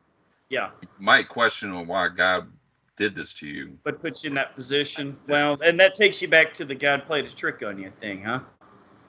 yeah, 0.49 0.69
you 0.81 0.87
might 0.99 1.27
question 1.27 1.69
on 1.71 1.85
why 1.85 2.07
God 2.07 2.47
did 2.95 3.13
this 3.13 3.33
to 3.33 3.45
you. 3.47 3.77
but 3.83 4.01
puts 4.01 4.23
you 4.23 4.29
in 4.29 4.35
that 4.35 4.55
position. 4.55 5.17
Well, 5.27 5.57
and 5.61 5.77
that 5.81 5.93
takes 5.93 6.21
you 6.21 6.29
back 6.29 6.53
to 6.55 6.63
the 6.65 6.75
God 6.75 7.05
played 7.05 7.25
a 7.25 7.29
trick 7.29 7.61
on 7.61 7.77
you 7.77 7.91
thing, 7.99 8.23
huh? 8.23 8.39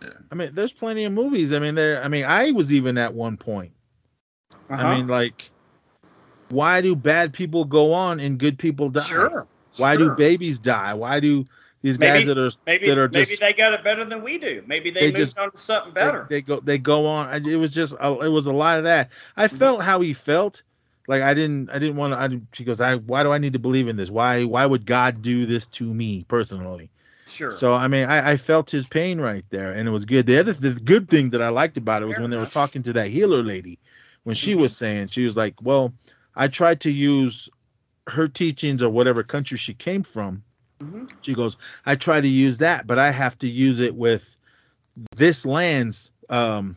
Yeah. 0.03 0.09
I 0.33 0.35
mean, 0.35 0.51
there's 0.55 0.73
plenty 0.73 1.05
of 1.05 1.13
movies. 1.13 1.53
I 1.53 1.61
mean, 1.61 1.77
there. 1.77 2.03
I 2.03 2.09
mean, 2.09 2.25
I 2.25 2.51
was 2.51 2.73
even 2.73 2.99
at 2.99 3.15
one 3.15 3.37
point. 3.37 3.73
Uh-huh. 4.69 4.75
I 4.75 4.97
mean, 4.97 5.07
like, 5.07 5.49
why 6.49 6.81
do 6.81 6.97
bad 6.97 7.33
people 7.33 7.65
go 7.65 7.93
on 7.95 8.19
and 8.19 8.39
good 8.39 8.59
people 8.59 8.91
die? 8.91 9.01
sure. 9.05 9.47
Why 9.79 9.97
sure. 9.97 10.11
do 10.11 10.15
babies 10.17 10.59
die? 10.59 10.95
Why 10.95 11.21
do 11.21 11.47
these 11.83 11.99
Maybe- 11.99 12.19
guys 12.21 12.27
that 12.27 12.39
are 12.39 12.51
Maybe 12.67 12.87
that 12.89 12.99
are 12.99 13.09
maybe 13.09 13.25
just 13.27 13.41
they 13.41 13.53
got 13.53 13.73
it 13.75 13.85
better 13.85 14.05
than 14.05 14.23
we 14.23 14.39
do. 14.39 14.63
Maybe 14.67 14.91
they, 14.91 15.01
they 15.01 15.07
moved 15.09 15.17
just- 15.17 15.39
on 15.39 15.51
to 15.53 15.59
something 15.59 15.93
better. 15.93 16.27
they 16.29 16.43
go 16.43 16.61
they 16.61 16.79
go 16.79 17.07
on? 17.07 17.47
It 17.47 17.57
was 17.57 17.73
just 17.73 17.93
it 17.95 18.29
was 18.31 18.47
a 18.47 18.53
lot 18.53 18.79
of 18.79 18.85
that. 18.85 19.11
I 19.37 19.47
Mm-hmm. 19.47 19.57
felt 19.57 19.83
how 19.83 20.01
he 20.01 20.13
felt. 20.13 20.63
Like 21.09 21.23
I 21.23 21.35
didn't 21.35 21.71
I 21.71 21.79
didn't 21.79 21.97
want 21.97 22.15
to. 22.15 22.19
I, 22.19 22.41
she 22.53 22.65
goes, 22.65 22.81
I 22.81 22.97
why 22.97 23.23
do 23.23 23.31
I 23.33 23.39
need 23.39 23.53
to 23.53 23.61
believe 23.61 23.87
in 23.87 23.97
this? 23.97 24.11
Why 24.11 24.43
why 24.45 24.67
would 24.67 24.85
God 24.87 25.23
do 25.23 25.47
this 25.47 25.67
to 25.69 25.85
me 25.85 26.25
personally? 26.27 26.91
sure. 27.29 27.51
So 27.53 27.73
I 27.73 27.87
mean, 27.87 28.07
I, 28.09 28.33
I 28.33 28.37
felt 28.37 28.71
his 28.71 28.87
pain 28.87 29.21
right 29.21 29.45
there, 29.51 29.71
and 29.73 29.87
it 29.87 29.91
was 29.93 30.05
good. 30.05 30.27
The 30.27 30.39
other 30.41 30.53
the 30.53 30.71
good 30.73 31.09
thing 31.09 31.31
that 31.31 31.43
I 31.43 31.51
liked 31.51 31.77
about 31.77 32.03
it 32.03 32.07
was 32.07 32.17
Fair 32.17 32.23
when 32.23 32.31
they 32.33 32.37
were 32.37 32.47
talking 32.47 32.83
to 32.85 32.95
that 32.95 33.09
healer 33.09 33.43
lady, 33.45 33.79
when 34.25 34.35
she 34.35 34.57
was 34.57 34.77
saying 34.77 35.09
she 35.09 35.25
was 35.25 35.37
like, 35.37 35.63
"Well, 35.63 35.93
I 36.35 36.49
tried 36.49 36.81
to 36.81 36.91
use 36.91 37.49
her 38.07 38.29
teachings 38.29 38.83
or 38.83 38.91
whatever 38.91 39.23
country 39.23 39.59
she 39.59 39.75
came 39.75 40.03
from." 40.03 40.43
Mhm. 40.83 41.11
She 41.23 41.35
goes, 41.35 41.57
"I 41.85 41.97
try 41.97 42.21
to 42.21 42.29
use 42.29 42.59
that, 42.59 42.87
but 42.87 42.99
I 42.99 43.11
have 43.11 43.39
to 43.39 43.49
use 43.49 43.81
it 43.81 43.95
with 43.95 44.37
this 45.17 45.45
land's 45.47 46.11
um, 46.29 46.77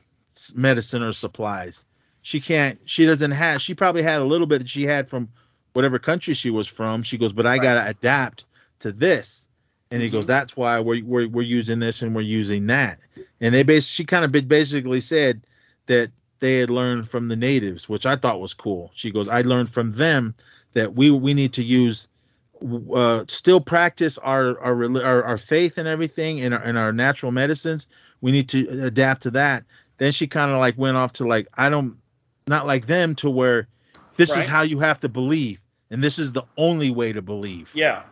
medicine 0.53 1.03
or 1.03 1.13
supplies. 1.13 1.85
She 2.21 2.39
can't. 2.39 2.79
She 2.85 3.05
doesn't 3.05 3.31
have. 3.31 3.61
She 3.61 3.73
probably 3.73 4.03
had 4.03 4.21
a 4.21 4.25
little 4.25 4.47
bit 4.47 4.59
that 4.59 4.69
she 4.69 4.83
had 4.83 5.09
from 5.09 5.29
whatever 5.73 5.99
country 5.99 6.33
she 6.33 6.49
was 6.49 6.67
from. 6.67 7.03
She 7.03 7.17
goes, 7.17 7.33
but 7.33 7.45
I 7.45 7.51
Right. 7.51 7.61
gotta 7.61 7.87
adapt 7.87 8.45
to 8.79 8.91
this." 8.91 9.47
And 9.91 10.01
he 10.03 10.09
goes, 10.09 10.27
"That's 10.27 10.55
why 10.55 10.79
we're, 10.81 11.03
we're 11.03 11.27
we're 11.27 11.41
using 11.41 11.79
this 11.79 12.01
and 12.03 12.13
we're 12.15 12.21
using 12.21 12.67
that." 12.67 12.99
And 13.41 13.55
they 13.55 13.63
bas- 13.63 13.87
she 13.87 14.05
kind 14.05 14.23
of 14.23 14.47
basically 14.47 15.01
said 15.01 15.41
that 15.87 16.11
they 16.39 16.57
had 16.57 16.69
learned 16.69 17.09
from 17.09 17.27
the 17.27 17.35
natives, 17.35 17.89
which 17.89 18.05
I 18.05 18.15
thought 18.15 18.39
was 18.39 18.53
cool. 18.53 18.91
She 18.93 19.11
goes, 19.11 19.27
"I 19.27 19.41
learned 19.41 19.69
from 19.71 19.93
them 19.93 20.35
that 20.73 20.93
we 20.93 21.11
we 21.11 21.33
need 21.33 21.53
to 21.53 21.63
use." 21.63 22.07
Uh, 22.93 23.23
still 23.29 23.61
practice 23.61 24.17
our 24.17 24.59
our, 24.59 24.97
our 25.01 25.23
our 25.23 25.37
faith 25.37 25.77
and 25.77 25.87
everything 25.87 26.41
and 26.41 26.53
our, 26.53 26.61
and 26.61 26.77
our 26.77 26.91
natural 26.91 27.31
medicines. 27.31 27.87
We 28.19 28.33
need 28.33 28.49
to 28.49 28.85
adapt 28.85 29.23
to 29.23 29.31
that. 29.31 29.63
Then 29.97 30.11
she 30.11 30.27
kind 30.27 30.51
of 30.51 30.57
like 30.57 30.77
went 30.77 30.97
off 30.97 31.13
to 31.13 31.27
like 31.27 31.47
I 31.53 31.69
don't 31.69 31.97
not 32.47 32.67
like 32.67 32.85
them 32.85 33.15
to 33.15 33.29
where 33.29 33.67
this 34.17 34.31
Right. 34.31 34.39
is 34.39 34.45
how 34.45 34.63
you 34.63 34.79
have 34.79 34.99
to 35.01 35.09
believe 35.09 35.59
and 35.89 36.03
this 36.03 36.19
is 36.19 36.31
the 36.31 36.43
only 36.57 36.91
way 36.91 37.13
to 37.13 37.21
believe. 37.21 37.71
yeah. 37.73 38.03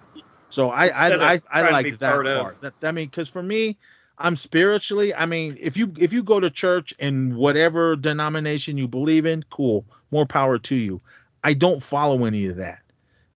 So 0.50 0.70
I 0.70 0.88
Instead 0.88 1.20
I 1.20 1.34
I, 1.34 1.42
I 1.52 1.62
trying 1.62 1.78
to 1.78 1.84
be 1.84 1.90
liked 1.92 2.00
that 2.00 2.12
part 2.14 2.26
part. 2.26 2.62
That 2.62 2.74
I 2.84 2.92
mean, 2.92 3.08
because 3.08 3.28
for 3.28 3.44
me, 3.44 3.78
I'm 4.18 4.36
spiritually. 4.36 5.14
I 5.14 5.26
mean, 5.26 5.58
if 5.60 5.78
you 5.78 5.94
if 5.98 6.14
you 6.14 6.24
go 6.24 6.40
to 6.40 6.50
church 6.50 6.94
in 7.00 7.36
whatever 7.36 7.96
denomination 7.96 8.78
you 8.78 8.88
believe 8.88 9.26
in, 9.26 9.44
cool, 9.50 9.86
more 10.10 10.26
power 10.26 10.58
to 10.58 10.76
you. 10.76 11.02
I 11.48 11.54
don't 11.54 11.82
follow 11.82 12.26
any 12.26 12.48
of 12.48 12.58
that, 12.58 12.82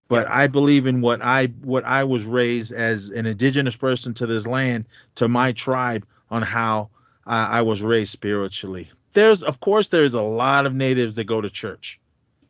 but 0.10 0.28
I 0.30 0.48
believe 0.48 0.86
in 0.86 1.00
what 1.00 1.24
I 1.24 1.46
what 1.46 1.86
I 1.86 2.04
was 2.04 2.26
raised 2.26 2.74
as 2.74 3.10
an 3.10 3.26
indigenous 3.26 3.78
person 3.78 4.14
to 4.16 4.28
this 4.28 4.46
land, 4.46 4.84
to 5.16 5.30
my 5.30 5.54
tribe, 5.54 6.06
on 6.30 6.42
how 6.42 6.90
I, 7.26 7.60
I 7.60 7.62
was 7.62 7.82
raised 7.82 8.12
spiritually. 8.12 8.92
There's 9.14 9.44
of 9.44 9.62
course 9.62 9.88
there's 9.88 10.14
a 10.14 10.22
lot 10.22 10.66
of 10.66 10.76
natives 10.76 11.16
that 11.16 11.24
go 11.24 11.40
to 11.40 11.50
church, 11.50 12.02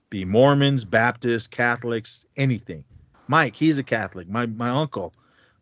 be 0.10 0.26
Mormons, 0.26 0.84
Baptists, 0.84 1.46
Catholics, 1.46 2.26
anything. 2.36 2.84
Mike, 3.28 3.56
he's 3.56 3.78
a 3.78 3.84
Catholic. 3.84 4.28
My 4.28 4.48
my 4.48 4.70
uncle, 4.70 5.14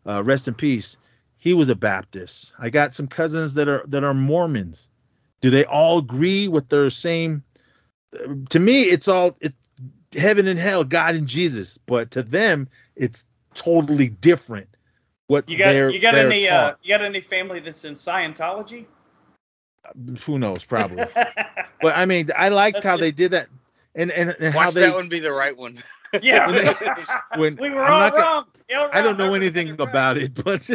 uh, 0.06 0.24
rest 0.24 0.48
in 0.48 0.54
peace, 0.54 0.96
he 1.36 1.52
was 1.52 1.68
a 1.68 1.74
Baptist. 1.74 2.54
I 2.58 2.70
got 2.70 2.94
some 2.94 3.06
cousins 3.06 3.52
that 3.52 3.68
are 3.68 3.84
that 3.88 4.02
are 4.02 4.14
Mormons. 4.14 4.88
Do 5.42 5.50
they 5.50 5.66
all 5.66 5.98
agree 5.98 6.48
with 6.48 6.70
their 6.70 6.88
same? 6.88 7.44
To 8.48 8.58
me, 8.58 8.84
it's 8.84 9.06
all 9.06 9.36
it's 9.42 9.59
heaven 10.14 10.46
and 10.46 10.58
hell, 10.58 10.84
God 10.84 11.14
and 11.14 11.26
Jesus. 11.26 11.78
But 11.86 12.10
to 12.12 12.22
them, 12.22 12.68
it's 12.96 13.26
totally 13.54 14.08
different. 14.08 14.68
What 15.26 15.48
You 15.48 15.56
got 15.58 15.74
you 15.74 16.00
got 16.00 16.16
any 16.16 16.48
uh, 16.48 16.74
you 16.82 16.88
got 16.88 17.02
any 17.02 17.20
family 17.20 17.60
that's 17.60 17.84
in 17.84 17.94
Scientology? 17.94 18.86
Who 20.24 20.38
knows? 20.38 20.64
Probably. 20.64 21.04
but 21.80 21.96
I 21.96 22.04
mean, 22.04 22.30
I 22.36 22.48
liked 22.48 22.74
That's 22.74 22.86
how 22.86 22.96
it. 22.96 23.00
they 23.00 23.10
did 23.12 23.30
that, 23.30 23.48
and 23.94 24.10
and, 24.10 24.30
and 24.40 24.52
how 24.52 24.66
Watch 24.66 24.74
they 24.74 24.80
that 24.82 24.94
one 24.94 25.08
be 25.08 25.20
the 25.20 25.32
right 25.32 25.56
one. 25.56 25.78
yeah. 26.22 26.74
when 27.36 27.56
we 27.56 27.70
were 27.70 27.84
I'm 27.84 27.92
all 27.92 28.00
not 28.00 28.12
gonna- 28.12 28.22
wrong. 28.24 28.44
I 28.92 29.00
don't 29.02 29.18
right. 29.18 29.18
know 29.18 29.34
anything 29.34 29.80
about 29.80 30.16
it, 30.16 30.32
but 30.44 30.68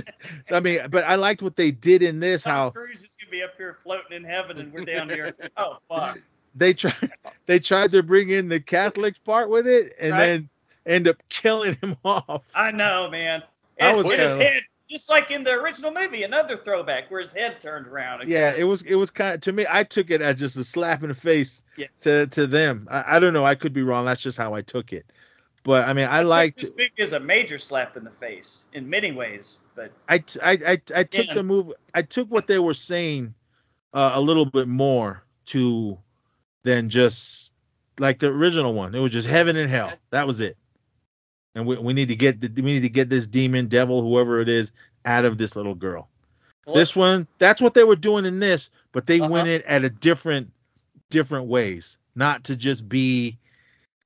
I 0.51 0.59
mean, 0.59 0.81
but 0.89 1.05
I 1.05 1.15
liked 1.15 1.41
what 1.41 1.55
they 1.55 1.71
did 1.71 2.01
in 2.01 2.19
this. 2.19 2.43
Tom 2.43 2.51
How 2.51 2.69
Cruise 2.71 3.03
is 3.03 3.15
gonna 3.19 3.31
be 3.31 3.41
up 3.41 3.51
here 3.57 3.77
floating 3.83 4.17
in 4.17 4.23
heaven, 4.23 4.57
and 4.57 4.73
we're 4.73 4.83
down 4.83 5.09
here. 5.09 5.33
Oh 5.55 5.77
fuck! 5.89 6.19
They 6.55 6.73
tried 6.73 7.11
they 7.45 7.59
tried 7.59 7.91
to 7.91 8.01
bring 8.03 8.29
in 8.29 8.47
the 8.49 8.59
Catholic 8.59 9.21
part 9.23 9.49
with 9.49 9.67
it, 9.67 9.93
and 9.99 10.11
Right. 10.13 10.25
then 10.25 10.49
end 10.85 11.07
up 11.07 11.17
killing 11.29 11.75
him 11.81 11.95
off. 12.05 12.43
I 12.55 12.71
know, 12.71 13.09
man. 13.09 13.43
I 13.79 13.93
was 13.93 14.07
his 14.07 14.17
kinda- 14.17 14.43
head, 14.43 14.61
just 14.89 15.09
like 15.09 15.31
in 15.31 15.43
the 15.43 15.51
original 15.51 15.91
movie, 15.91 16.23
another 16.23 16.57
throwback 16.57 17.09
where 17.11 17.19
his 17.19 17.33
head 17.33 17.59
turned 17.59 17.87
around. 17.87 18.27
Yeah, 18.27 18.53
it 18.55 18.63
was 18.63 18.81
it 18.83 18.95
was 18.95 19.11
kind 19.11 19.35
of 19.35 19.41
to 19.41 19.51
me. 19.51 19.65
I 19.69 19.83
took 19.83 20.11
it 20.11 20.21
as 20.21 20.37
just 20.37 20.55
a 20.57 20.63
slap 20.63 21.03
in 21.03 21.09
the 21.09 21.15
face 21.15 21.61
Yeah. 21.75 21.87
to 22.01 22.27
to 22.27 22.47
them. 22.47 22.87
I, 22.89 23.17
I 23.17 23.19
don't 23.19 23.33
know. 23.33 23.45
I 23.45 23.55
could 23.55 23.73
be 23.73 23.81
wrong. 23.83 24.05
That's 24.05 24.21
just 24.21 24.37
how 24.37 24.53
I 24.53 24.61
took 24.61 24.93
it. 24.93 25.05
But 25.63 25.89
I 25.89 25.93
mean, 25.93 26.05
I 26.05 26.21
took 26.21 26.29
liked. 26.29 26.59
this 26.59 26.73
movie 26.77 26.91
is 26.97 27.13
a 27.13 27.19
major 27.19 27.57
slap 27.57 27.97
in 27.97 28.03
the 28.03 28.11
face 28.11 28.65
in 28.73 28.87
many 28.87 29.11
ways, 29.11 29.57
but 29.75 29.91
I, 30.07 30.19
t- 30.19 30.39
I, 30.39 30.51
I, 30.51 30.81
I 30.95 31.03
took 31.03 31.25
Yeah. 31.25 31.33
the 31.33 31.41
move. 31.41 31.73
I 31.95 32.03
took 32.03 32.29
what 32.29 32.45
they 32.45 32.59
were 32.59 32.75
saying 32.75 33.33
uh, 33.91 34.11
a 34.13 34.21
little 34.21 34.45
bit 34.45 34.67
more 34.67 35.23
to 35.47 35.97
than 36.65 36.89
just 36.89 37.53
like 37.99 38.19
the 38.19 38.27
original 38.27 38.73
one. 38.73 38.93
It 38.93 38.99
was 38.99 39.11
just 39.11 39.27
heaven 39.27 39.55
and 39.55 39.69
hell. 39.71 39.93
That 40.11 40.27
was 40.27 40.41
it. 40.41 40.57
and 41.55 41.65
we, 41.65 41.77
we 41.77 41.93
need 41.93 42.09
to 42.09 42.15
get 42.17 42.41
the, 42.41 42.49
we 42.61 42.73
need 42.73 42.81
to 42.81 42.89
get 42.89 43.07
this 43.09 43.27
demon, 43.27 43.67
devil, 43.67 44.01
whoever 44.01 44.41
it 44.41 44.49
is, 44.49 44.73
out 45.05 45.23
of 45.23 45.37
this 45.37 45.55
little 45.55 45.75
girl. 45.75 46.09
Well, 46.65 46.75
this 46.75 46.95
one, 46.95 47.27
that's 47.39 47.61
what 47.61 47.75
they 47.75 47.83
were 47.85 47.95
doing 47.95 48.25
in 48.25 48.39
this, 48.39 48.69
but 48.91 49.05
they 49.07 49.19
Uh-huh. 49.21 49.29
went 49.29 49.47
it 49.47 49.63
at 49.65 49.85
a 49.85 49.89
different 49.89 50.51
different 51.11 51.45
ways, 51.47 51.97
not 52.15 52.45
to 52.45 52.55
just 52.57 52.89
be 52.89 53.37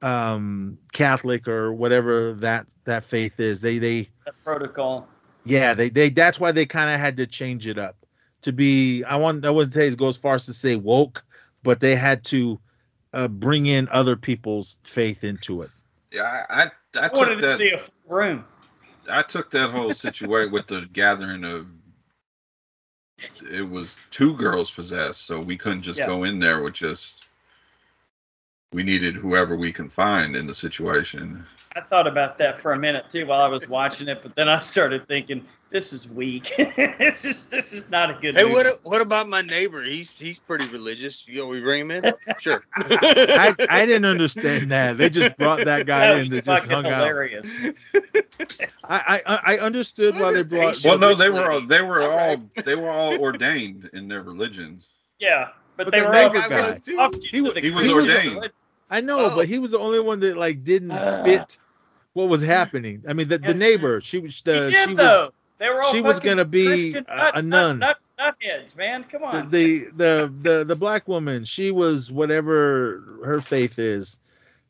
um 0.02 0.78
Catholic 0.92 1.48
or 1.48 1.74
whatever 1.74 2.34
that 2.36 2.68
that 2.86 3.06
faith 3.06 3.40
is. 3.40 3.62
They 3.62 3.80
they 3.80 4.10
that 4.26 4.36
protocol. 4.44 5.08
yeah, 5.46 5.74
they 5.74 5.90
they 5.90 6.10
that's 6.10 6.40
why 6.40 6.52
they 6.52 6.66
kind 6.66 6.90
of 6.94 7.00
had 7.00 7.18
to 7.18 7.26
change 7.28 7.68
it 7.68 7.78
up 7.80 7.96
to 8.42 8.52
be 8.52 9.04
I 9.06 9.16
want 9.16 9.46
I 9.46 9.50
wouldn't 9.50 9.74
say 9.74 9.88
it 9.88 9.98
goes 9.98 10.18
far 10.18 10.36
as 10.36 10.46
to 10.48 10.54
say 10.54 10.76
woke, 10.76 11.24
but 11.64 11.80
they 11.80 11.96
had 11.96 12.24
to 12.26 12.60
uh, 13.14 13.28
bring 13.28 13.66
in 13.66 13.88
other 13.90 14.16
people's 14.16 14.80
faith 14.84 15.24
into 15.24 15.62
it. 15.62 15.72
Yeah, 16.12 16.46
I 16.50 16.64
I, 16.64 16.72
I 17.00 17.06
I 17.06 17.10
wanted 17.10 17.36
took 17.36 17.40
to 17.42 17.48
see 17.48 17.72
a 17.72 17.78
full 17.78 17.94
room. 18.08 18.46
I 19.10 19.22
took 19.22 19.52
that 19.52 19.70
whole 19.70 19.94
situation 19.94 20.52
with 20.52 20.68
the 20.68 20.88
gathering 20.94 21.44
of. 21.44 21.68
It 23.52 23.68
was 23.68 23.98
two 24.12 24.36
girls 24.36 24.72
possessed, 24.72 25.26
so 25.26 25.40
we 25.40 25.58
couldn't 25.58 25.82
just 25.82 26.00
Yeah. 26.00 26.08
go 26.08 26.24
in 26.24 26.40
there 26.40 26.62
with 26.62 26.74
just. 26.74 27.26
We 28.72 28.84
needed 28.84 29.16
whoever 29.16 29.56
we 29.56 29.72
can 29.72 29.90
find 29.90 30.36
in 30.36 30.46
the 30.46 30.54
situation. 30.54 31.44
I 31.76 31.82
thought 31.82 32.06
about 32.06 32.38
that 32.38 32.60
for 32.60 32.72
a 32.72 32.78
minute 32.78 33.10
too 33.10 33.26
while 33.26 33.42
I 33.42 33.48
was 33.48 33.68
watching 33.68 34.08
it, 34.08 34.22
but 34.22 34.36
then 34.36 34.48
I 34.48 34.60
started 34.60 35.08
thinking, 35.08 35.44
this 35.72 35.92
is 35.92 36.08
weak. 36.08 36.54
this 36.78 37.26
is 37.26 37.48
this 37.48 37.74
is 37.74 37.90
not 37.90 38.12
a 38.12 38.14
good. 38.14 38.36
Hey, 38.36 38.44
movie. 38.44 38.54
what 38.54 38.80
what 38.84 39.02
about 39.02 39.28
my 39.28 39.42
neighbor? 39.42 39.82
He's 39.82 40.12
he's 40.12 40.38
pretty 40.38 40.68
religious. 40.68 41.28
You 41.28 41.40
know, 41.40 41.48
we 41.48 41.62
bring 41.62 41.82
him 41.82 41.90
in. 41.92 42.14
Sure. 42.40 42.64
I, 42.76 43.56
I 43.70 43.86
didn't 43.88 44.06
understand 44.06 44.70
that. 44.72 45.00
They 45.00 45.10
just 45.10 45.36
brought 45.38 45.66
that 45.66 45.88
guy 45.88 46.08
that 46.08 46.18
in 46.18 46.24
was 46.26 46.30
that 46.30 46.46
just 46.46 46.66
fucking 46.68 46.72
hung 46.72 46.86
out. 46.86 47.00
hilarious. 47.08 47.52
I, 48.84 49.22
I 49.26 49.40
I 49.56 49.58
understood 49.60 50.20
why 50.20 50.32
they 50.34 50.44
brought. 50.44 50.80
Well, 50.86 51.00
no, 51.00 51.16
they 51.16 51.32
were 51.32 51.50
all, 51.52 51.62
they 51.62 51.82
were 51.82 52.02
all 52.04 52.10
Alright. 52.10 52.56
they 52.66 52.76
were 52.76 52.90
all 52.90 53.20
ordained 53.20 53.90
in 53.94 54.08
their 54.08 54.22
religions. 54.22 54.90
Yeah, 55.20 55.50
but, 55.76 55.86
But 55.86 55.92
they 55.92 56.00
the 56.02 56.06
were 56.08 56.16
all 56.16 56.30
neighbor 56.34 56.50
guy. 56.50 56.60
offshoots 56.62 57.26
He 57.26 57.42
was- 57.42 57.50
of 57.50 57.56
the 57.56 57.62
he 57.62 57.72
was 57.72 57.90
ordained. 57.94 58.52
I 58.90 59.02
know, 59.02 59.20
Oh. 59.32 59.36
but 59.36 59.48
he 59.48 59.60
was 59.60 59.72
the 59.72 59.80
only 59.80 60.00
one 60.00 60.20
that 60.22 60.38
like 60.38 60.64
didn't 60.64 60.92
Uh. 60.92 61.24
fit 61.24 61.58
what 62.14 62.28
was 62.28 62.42
happening. 62.42 63.04
I 63.08 63.14
mean, 63.14 63.28
the, 63.28 63.38
the 63.38 63.54
neighbor, 63.54 64.02
she 64.02 64.18
was 64.20 64.36
He 64.44 64.52
the 64.52 64.70
did 64.72 64.90
she 64.90 64.96
though. 64.96 65.24
was 65.26 65.32
they 65.60 65.70
were 65.70 65.82
all 65.82 65.92
she 65.92 66.02
was 66.02 66.20
gonna 66.20 66.46
be 66.46 66.92
nut, 66.94 67.32
a 67.36 67.42
nun. 67.42 67.80
Nut, 67.80 67.98
nut, 68.18 68.36
heads, 68.42 68.76
man. 68.76 69.04
Come 69.04 69.22
the, 69.22 69.28
on. 69.28 69.50
the 69.52 69.86
the 69.96 70.34
the 70.42 70.64
the 70.66 70.76
black 70.76 71.08
woman. 71.08 71.46
She 71.46 71.72
was 71.72 72.12
whatever 72.12 73.04
her 73.26 73.42
faith 73.42 73.78
is. 73.80 74.20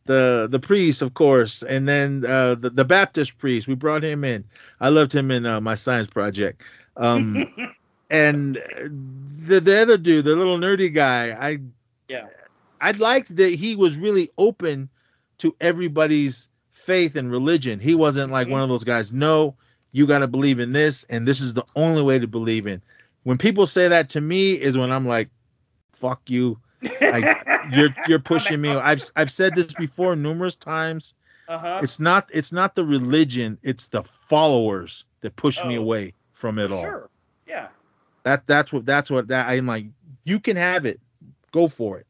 The 0.06 0.48
the 0.50 0.60
priest, 0.60 1.04
of 1.04 1.14
course, 1.14 1.62
and 1.62 1.88
then 1.88 2.26
uh, 2.26 2.56
the 2.56 2.72
the 2.72 2.86
Baptist 2.86 3.38
priest. 3.38 3.68
We 3.68 3.76
brought 3.76 4.04
him 4.04 4.24
in. 4.24 4.44
I 4.82 4.90
loved 4.90 5.14
him 5.14 5.30
in 5.30 5.46
uh, 5.46 5.62
my 5.62 5.76
science 5.76 6.10
project. 6.10 6.64
Um, 6.98 7.46
and 8.10 8.56
the 8.56 9.60
the 9.60 9.80
other 9.82 9.98
dude, 9.98 10.26
the 10.26 10.36
little 10.36 10.58
nerdy 10.58 10.92
guy, 10.92 11.32
I 11.40 11.60
Yeah. 12.08 12.26
I 12.82 12.92
liked 12.92 13.36
that 13.36 13.54
he 13.54 13.76
was 13.76 13.98
really 13.98 14.30
open 14.38 14.90
to 15.40 15.56
everybody's 15.60 16.50
faith 16.72 17.16
and 17.16 17.32
religion. 17.32 17.80
He 17.80 17.96
wasn't 17.96 18.32
like 18.32 18.48
one 18.48 18.62
of 18.62 18.70
those 18.70 18.84
guys. 18.84 19.12
No, 19.12 19.56
you 19.92 20.08
got 20.08 20.20
to 20.20 20.28
believe 20.28 20.60
in 20.60 20.72
this, 20.72 21.04
and 21.06 21.28
this 21.28 21.42
is 21.42 21.54
the 21.54 21.66
only 21.76 22.02
way 22.02 22.20
to 22.20 22.28
believe 22.28 22.68
in. 22.68 22.82
When 23.24 23.38
people 23.38 23.68
say 23.68 23.90
that 23.90 24.10
to 24.10 24.22
me, 24.22 24.54
is 24.54 24.78
when 24.78 24.92
I'm 24.92 25.08
like, 25.08 25.30
"Fuck 25.94 26.30
you." 26.30 26.60
I, 27.02 27.70
you're 27.74 27.90
you're 28.08 28.20
pushing 28.20 28.62
me. 28.62 28.70
I've 28.70 29.04
I've 29.16 29.32
said 29.32 29.56
this 29.56 29.74
before 29.74 30.16
numerous 30.16 30.56
times. 30.56 31.16
uh-huh. 31.48 31.82
It's 31.84 32.00
not 32.00 32.30
it's 32.34 32.52
not 32.52 32.76
the 32.76 32.86
religion, 32.86 33.58
it's 33.64 33.90
the 33.90 34.04
followers 34.04 35.06
that 35.22 35.36
push 35.36 35.64
me 35.66 35.78
Oh. 35.78 35.82
away 35.82 36.14
from 36.34 36.58
it 36.60 36.72
all. 36.72 36.82
Sure. 36.82 37.10
Yeah. 37.48 37.68
That 38.24 38.48
that's 38.48 38.72
what 38.72 38.86
that's 38.86 39.10
what 39.12 39.28
that 39.28 39.50
I'm 39.50 39.66
like. 39.68 39.86
You 40.24 40.40
can 40.40 40.56
have 40.58 40.86
it, 40.86 41.00
go 41.52 41.68
for 41.68 41.98
it. 42.00 42.06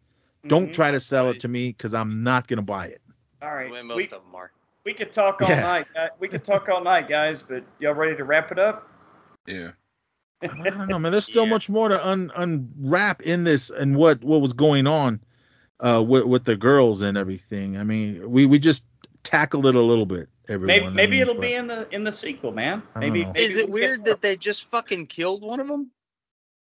Don't 0.47 0.69
Mhm. 0.69 0.73
try 0.73 0.91
to 0.91 0.99
sell 0.99 1.29
it 1.29 1.39
to 1.41 1.47
me 1.47 1.69
because 1.69 1.93
I'm 1.93 2.23
not 2.23 2.47
gonna 2.47 2.61
buy 2.61 2.87
it. 2.87 3.01
All 3.41 3.53
right. 3.53 3.69
Well, 3.71 3.83
most 3.83 3.95
we, 3.97 4.03
of 4.05 4.09
them 4.11 4.35
are. 4.35 4.51
we 4.85 4.93
could 4.93 5.11
talk 5.11 5.41
all 5.41 5.49
Yeah. 5.49 5.61
night. 5.61 5.87
Uh, 5.95 6.07
we 6.19 6.27
could 6.27 6.43
talk 6.45 6.67
all 6.69 6.81
night, 6.83 7.07
guys. 7.09 7.41
But 7.41 7.63
y'all 7.79 7.93
ready 7.93 8.15
to 8.15 8.23
wrap 8.23 8.51
it 8.51 8.59
up? 8.59 8.89
Yeah. 9.45 9.71
I 10.41 10.47
don't 10.47 10.87
know, 10.87 10.97
man. 10.99 11.11
There's 11.11 11.25
still 11.25 11.43
Yeah. 11.43 11.49
much 11.49 11.69
more 11.69 11.89
to 11.89 12.07
un 12.07 12.31
unwrap 12.35 13.21
in 13.23 13.43
this 13.43 13.69
and 13.69 13.95
what 13.95 14.23
what 14.23 14.39
was 14.41 14.53
going 14.53 14.87
on 14.87 15.19
uh 15.81 16.01
with 16.05 16.23
with 16.23 16.45
the 16.45 16.55
girls 16.55 17.01
and 17.01 17.17
everything. 17.17 17.77
I 17.77 17.83
mean, 17.83 18.29
we 18.31 18.45
we 18.45 18.59
just 18.59 18.85
tackled 19.23 19.65
it 19.65 19.75
a 19.75 19.81
little 19.81 20.05
bit. 20.05 20.29
Everyone. 20.47 20.67
maybe 20.67 20.85
I 20.85 20.89
maybe 20.89 21.11
mean, 21.11 21.21
it'll 21.21 21.33
but- 21.35 21.41
be 21.41 21.53
in 21.53 21.67
the 21.67 21.87
in 21.93 22.03
the 22.05 22.11
sequel, 22.13 22.53
man. 22.53 22.81
Maybe, 22.95 23.25
maybe 23.25 23.39
Is 23.41 23.57
it 23.57 23.65
we'll 23.69 23.73
weird 23.81 24.05
that 24.05 24.21
they 24.21 24.37
just 24.37 24.63
fucking 24.71 25.07
killed 25.07 25.41
one 25.41 25.59
of 25.59 25.67
them? 25.67 25.91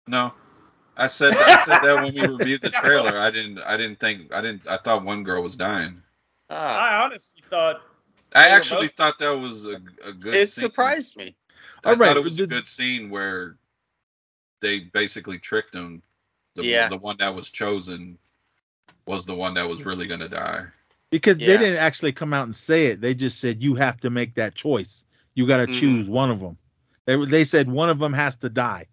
No. 0.07 0.33
I 0.97 1.07
said 1.07 1.35
I 1.35 1.63
said 1.63 1.81
that 1.81 1.95
when 2.03 2.13
we 2.13 2.21
reviewed 2.37 2.61
the 2.61 2.69
trailer. 2.71 3.15
I 3.17 3.29
didn't 3.31 3.59
I 3.59 3.77
didn't 3.77 3.99
think 3.99 4.33
I 4.33 4.41
didn't 4.41 4.67
I 4.67 4.77
thought 4.77 5.03
one 5.05 5.23
girl 5.23 5.43
was 5.43 5.55
dying. 5.55 6.01
Ah, 6.49 6.79
I 6.99 7.03
honestly 7.03 7.43
thought 7.49 7.81
I 8.33 8.49
actually 8.49 8.87
both- 8.87 8.95
thought 8.95 9.19
that 9.19 9.31
was 9.39 9.65
a, 9.65 9.79
a 10.05 10.11
good. 10.13 10.33
it 10.35 10.49
scene. 10.49 10.63
surprised 10.63 11.15
me. 11.17 11.35
I 11.85 11.89
All 11.91 11.95
right, 11.95 12.07
thought 12.07 12.17
it 12.17 12.23
was 12.23 12.37
the- 12.37 12.43
a 12.43 12.47
good 12.47 12.67
scene 12.67 13.09
where 13.09 13.57
they 14.61 14.79
basically 14.79 15.37
tricked 15.37 15.73
him. 15.75 16.01
The, 16.55 16.65
Yeah. 16.65 16.87
the 16.89 16.97
one 16.97 17.17
that 17.19 17.35
was 17.35 17.49
chosen 17.51 18.17
was 19.05 19.25
the 19.25 19.35
one 19.35 19.53
that 19.53 19.67
was 19.67 19.85
really 19.85 20.07
gonna 20.07 20.27
die. 20.29 20.65
because 21.11 21.37
they 21.37 21.45
didn't 21.45 21.77
actually 21.77 22.11
come 22.11 22.33
out 22.33 22.43
and 22.45 22.55
say 22.55 22.87
it. 22.87 22.99
They 23.01 23.13
just 23.13 23.39
said 23.39 23.61
you 23.63 23.75
have 23.75 24.01
to 24.01 24.09
make 24.09 24.35
that 24.35 24.55
choice. 24.55 25.05
You 25.35 25.45
got 25.47 25.57
to 25.57 25.67
Mhm. 25.67 25.79
choose 25.79 26.09
one 26.09 26.31
of 26.31 26.39
them. 26.39 26.57
They 27.05 27.23
they 27.25 27.43
said 27.43 27.69
one 27.69 27.89
of 27.89 27.99
them 27.99 28.11
has 28.13 28.35
to 28.37 28.49
die. 28.49 28.87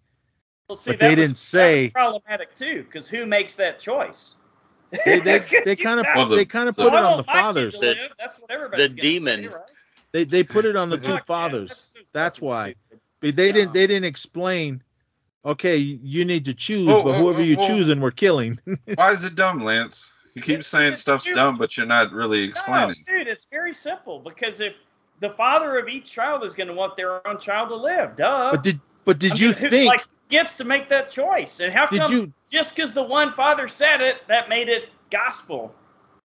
Well, 0.67 0.75
see, 0.75 0.91
But 0.91 0.99
they 0.99 1.07
was- 1.09 1.15
didn't 1.15 1.27
that 1.27 1.31
was 1.31 1.39
say- 1.39 1.89
problematic 1.89 2.55
too, 2.55 2.83
because 2.83 3.07
who 3.07 3.25
makes 3.25 3.55
that 3.55 3.79
choice? 3.79 4.35
They 5.05 5.19
they, 5.19 5.39
they 5.65 5.75
kind 5.75 5.99
of 5.99 6.05
Well, 6.15 6.27
the- 6.27 6.35
they 6.37 6.45
kind 6.45 6.69
of 6.69 6.75
put 6.75 6.93
I 6.93 6.97
it 6.99 7.03
on 7.03 7.17
the 7.17 7.23
fathers. 7.23 7.79
The- 7.79 8.09
That's 8.19 8.39
what 8.39 8.51
everybody's 8.51 8.93
the 8.93 9.01
gonna 9.01 9.01
say, 9.01 9.19
demon. 9.19 9.43
right? 9.49 9.63
They 10.11 10.23
they 10.23 10.43
put 10.43 10.65
it 10.65 10.75
on 10.75 10.89
the 10.89 10.97
two 10.97 11.03
Fuck, 11.03 11.13
man, 11.13 11.23
fathers. 11.23 11.69
that's 11.69 11.81
so 11.81 11.99
That's 12.13 12.41
why. 12.41 12.71
stupid. 12.89 13.01
But 13.21 13.35
they 13.35 13.51
didn't 13.51 13.73
they 13.73 13.87
didn't 13.87 14.05
explain. 14.05 14.81
Okay, 15.43 15.77
you 15.77 16.25
need 16.25 16.45
to 16.45 16.55
choose, 16.55 16.87
Whoa, 16.87 17.03
but 17.03 17.13
whoa, 17.13 17.19
whoever 17.19 17.37
whoa, 17.39 17.43
you 17.43 17.55
whoa. 17.57 17.67
choosing, 17.67 17.99
we're 18.01 18.09
killing. 18.09 18.57
Why 18.95 19.11
is 19.11 19.23
it 19.25 19.35
dumb, 19.35 19.59
Lance? 19.63 20.11
You 20.33 20.41
keep 20.41 20.63
saying 20.63 20.93
It's 20.93 21.01
stuff's 21.01 21.23
stupid. 21.25 21.35
dumb, 21.37 21.57
but 21.59 21.77
you're 21.77 21.85
not 21.85 22.11
really 22.11 22.41
No, 22.45 22.49
explaining. 22.49 23.03
dude, 23.07 23.27
it's 23.27 23.45
very 23.51 23.71
simple 23.71 24.19
because 24.19 24.59
if 24.59 24.73
the 25.19 25.29
father 25.29 25.77
of 25.77 25.87
each 25.87 26.11
child 26.11 26.43
is 26.43 26.55
going 26.55 26.67
to 26.67 26.73
want 26.73 26.97
their 26.97 27.25
own 27.27 27.37
child 27.39 27.69
to 27.69 27.75
live, 27.75 28.15
duh. 28.15 28.51
but 28.53 28.63
did 28.63 28.79
but 29.05 29.19
did 29.19 29.33
I 29.33 29.35
you 29.35 29.45
mean, 29.49 29.55
think? 29.55 29.87
like 29.87 30.05
gets 30.29 30.57
to 30.57 30.63
make 30.63 30.89
that 30.89 31.09
choice? 31.09 31.59
And 31.59 31.73
how 31.73 31.87
did 31.87 32.01
come 32.01 32.11
you 32.11 32.33
just 32.49 32.75
because 32.75 32.93
the 32.93 33.03
one 33.03 33.31
father 33.31 33.67
said 33.67 34.01
it, 34.01 34.27
that 34.27 34.49
made 34.49 34.69
it 34.69 34.89
gospel? 35.09 35.73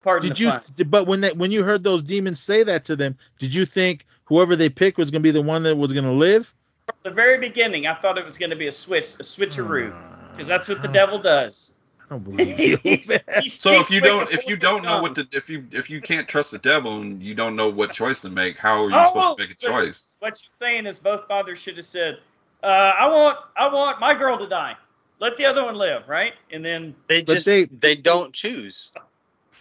Pardon 0.03 0.29
did 0.29 0.37
the 0.37 0.43
you? 0.43 0.49
pun. 0.51 0.89
But 0.89 1.07
when 1.07 1.21
that 1.21 1.37
when 1.37 1.51
you 1.51 1.63
heard 1.63 1.83
those 1.83 2.03
demons 2.03 2.39
say 2.39 2.63
that 2.63 2.85
to 2.85 2.95
them, 2.95 3.17
did 3.39 3.53
you 3.53 3.65
think 3.65 4.05
whoever 4.25 4.55
they 4.55 4.69
picked 4.69 4.97
was 4.97 5.11
gonna 5.11 5.21
be 5.21 5.31
the 5.31 5.41
one 5.41 5.63
that 5.63 5.75
was 5.75 5.93
gonna 5.93 6.13
live? 6.13 6.53
From 6.87 6.95
the 7.03 7.11
very 7.15 7.37
beginning, 7.37 7.85
I 7.87 7.95
thought 7.95 8.17
it 8.17 8.23
was 8.23 8.37
going 8.37 8.51
to 8.51 8.55
be 8.55 8.67
a 8.67 8.71
switch, 8.71 9.09
a 9.19 9.23
switcheroo, 9.23 9.91
Uh, 9.91 10.31
because 10.31 10.47
that's 10.47 10.69
what 10.69 10.81
the 10.81 10.87
devil 10.87 11.19
does. 11.19 11.73
I 11.99 12.13
don't 12.13 12.23
believe 12.23 12.57
you. 12.57 12.77
He's- 12.81 13.09
man. 13.09 13.19
he 13.41 13.49
So 13.49 13.81
if 13.81 13.91
you 13.91 13.99
don't 13.99 14.31
if 14.31 14.47
you 14.47 14.55
don't 14.55 14.83
know 14.83 15.01
what 15.01 15.15
the 15.15 15.27
if 15.33 15.49
you 15.49 15.67
if 15.71 15.89
you 15.89 15.99
can't 15.99 16.29
trust 16.29 16.51
the 16.51 16.59
devil 16.59 17.01
and 17.01 17.21
you 17.21 17.35
don't 17.35 17.57
know 17.57 17.67
what 17.67 17.91
choice 17.91 18.21
to 18.21 18.29
make, 18.29 18.57
how 18.57 18.85
are 18.85 18.89
you 18.89 18.95
Oh, 18.95 19.05
supposed 19.07 19.37
to 19.37 19.43
make 19.43 19.51
a 19.51 19.57
so 19.57 19.69
choice? 19.69 20.15
What 20.19 20.41
you're 20.41 20.69
saying 20.69 20.85
is 20.85 20.97
both 20.97 21.27
fathers 21.27 21.59
should 21.59 21.75
have 21.75 21.85
said, 21.85 22.19
uh, 22.63 22.65
"I 22.67 23.07
want, 23.07 23.37
I 23.55 23.67
want 23.73 23.99
my 23.99 24.13
girl 24.13 24.37
to 24.37 24.47
die. 24.47 24.75
Let 25.19 25.37
the 25.37 25.45
other 25.45 25.63
one 25.65 25.75
live, 25.75 26.07
right?" 26.07 26.33
And 26.51 26.63
then 26.63 26.95
They 27.07 27.21
just 27.23 27.45
they- 27.45 27.65
they, 27.65 27.95
don't 27.95 28.33
choose. 28.33 28.91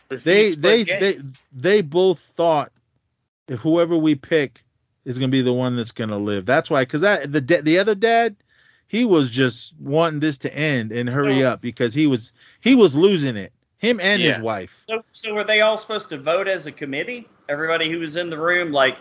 they 0.08 0.16
Refuse 0.16 0.56
they 0.58 0.82
they 0.84 1.18
they 1.52 1.80
both 1.80 2.20
thought 2.20 2.72
if 3.48 3.60
whoever 3.60 3.96
we 3.96 4.14
pick 4.14 4.62
is 5.04 5.18
gonna 5.18 5.28
be 5.28 5.42
the 5.42 5.52
one 5.52 5.76
that's 5.76 5.92
gonna 5.92 6.18
live. 6.18 6.46
That's 6.46 6.68
why, 6.70 6.82
because 6.82 7.00
that 7.00 7.32
the 7.32 7.40
da- 7.40 7.62
the 7.62 7.78
other 7.78 7.94
dad, 7.94 8.36
he 8.88 9.04
was 9.04 9.30
just 9.30 9.74
wanting 9.80 10.20
this 10.20 10.38
to 10.38 10.54
end 10.54 10.92
and 10.92 11.08
hurry 11.08 11.40
So- 11.40 11.48
up 11.48 11.60
because 11.60 11.94
he 11.94 12.06
was 12.06 12.32
he 12.60 12.74
was 12.74 12.94
losing 12.96 13.36
it. 13.36 13.52
Him 13.78 14.00
and 14.00 14.20
Yeah. 14.22 14.34
his 14.34 14.42
wife. 14.42 14.84
So, 14.88 15.04
so 15.12 15.34
were 15.34 15.44
they 15.44 15.60
all 15.60 15.76
supposed 15.76 16.08
to 16.08 16.18
vote 16.18 16.48
as 16.48 16.66
a 16.66 16.72
committee? 16.72 17.28
Everybody 17.48 17.90
who 17.90 17.98
was 17.98 18.16
in 18.16 18.30
the 18.30 18.38
room, 18.38 18.72
like, 18.72 18.96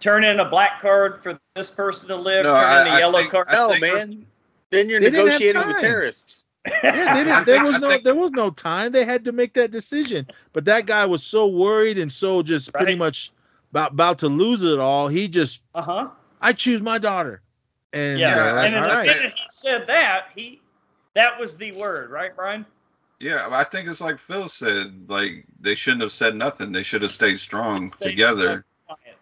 turn 0.00 0.24
in 0.24 0.40
a 0.40 0.44
black 0.48 0.80
card 0.80 1.22
for 1.22 1.38
this 1.54 1.70
person 1.70 2.08
to 2.08 2.16
live, 2.16 2.44
No, 2.44 2.54
turn 2.54 2.86
in 2.86 2.92
I- 2.92 2.94
a 2.94 2.96
I 2.96 2.98
yellow 2.98 3.18
think- 3.18 3.30
card. 3.30 3.46
I 3.48 3.54
No, 3.54 3.78
man. 3.78 4.26
Then 4.70 4.88
you're 4.88 5.00
They 5.00 5.10
negotiating 5.10 5.66
with 5.66 5.78
terrorists. 5.78 6.46
Yeah, 6.66 7.14
they 7.14 7.24
didn't, 7.30 7.46
there 7.46 7.62
was 7.62 7.78
no 7.78 7.98
there 7.98 8.14
was 8.14 8.30
no 8.32 8.50
time. 8.50 8.92
They 8.92 9.04
had 9.04 9.26
to 9.26 9.32
make 9.32 9.52
that 9.54 9.70
decision. 9.70 10.26
But 10.52 10.64
that 10.64 10.86
guy 10.86 11.04
was 11.06 11.22
so 11.22 11.46
worried 11.46 11.98
and 11.98 12.10
so 12.10 12.42
just 12.42 12.72
pretty 12.72 12.94
much 12.96 13.30
about 13.70 13.92
about 13.92 14.18
to 14.20 14.28
lose 14.28 14.62
it 14.62 14.78
all. 14.80 15.08
He 15.08 15.28
just 15.28 15.60
Uh 15.74 15.82
huh. 15.82 16.08
I 16.40 16.52
choose 16.54 16.80
my 16.82 16.98
daughter. 16.98 17.42
And 17.92 18.18
Yeah. 18.18 18.34
they're 18.34 18.52
like, 18.54 18.66
and 18.66 18.74
in 18.76 18.82
all 18.82 18.88
the 18.88 18.94
right. 18.96 19.06
minute 19.06 19.32
he 19.34 19.42
said 19.50 19.86
that, 19.88 20.28
he 20.34 20.60
that 21.14 21.38
was 21.38 21.56
the 21.56 21.70
word, 21.72 22.10
right, 22.10 22.34
Brian? 22.34 22.64
Yeah, 23.20 23.46
I 23.52 23.62
think 23.64 23.88
it's 23.88 24.00
like 24.00 24.18
Phil 24.18 24.48
said. 24.48 25.04
Like 25.08 25.44
they 25.60 25.74
shouldn't 25.76 26.02
have 26.02 26.12
said 26.12 26.34
nothing. 26.34 26.72
They 26.72 26.82
should 26.82 27.02
have 27.02 27.10
stayed 27.12 27.38
strong 27.38 27.86
Stayed 27.88 28.08
together. 28.08 28.46
quiet. 28.46 28.64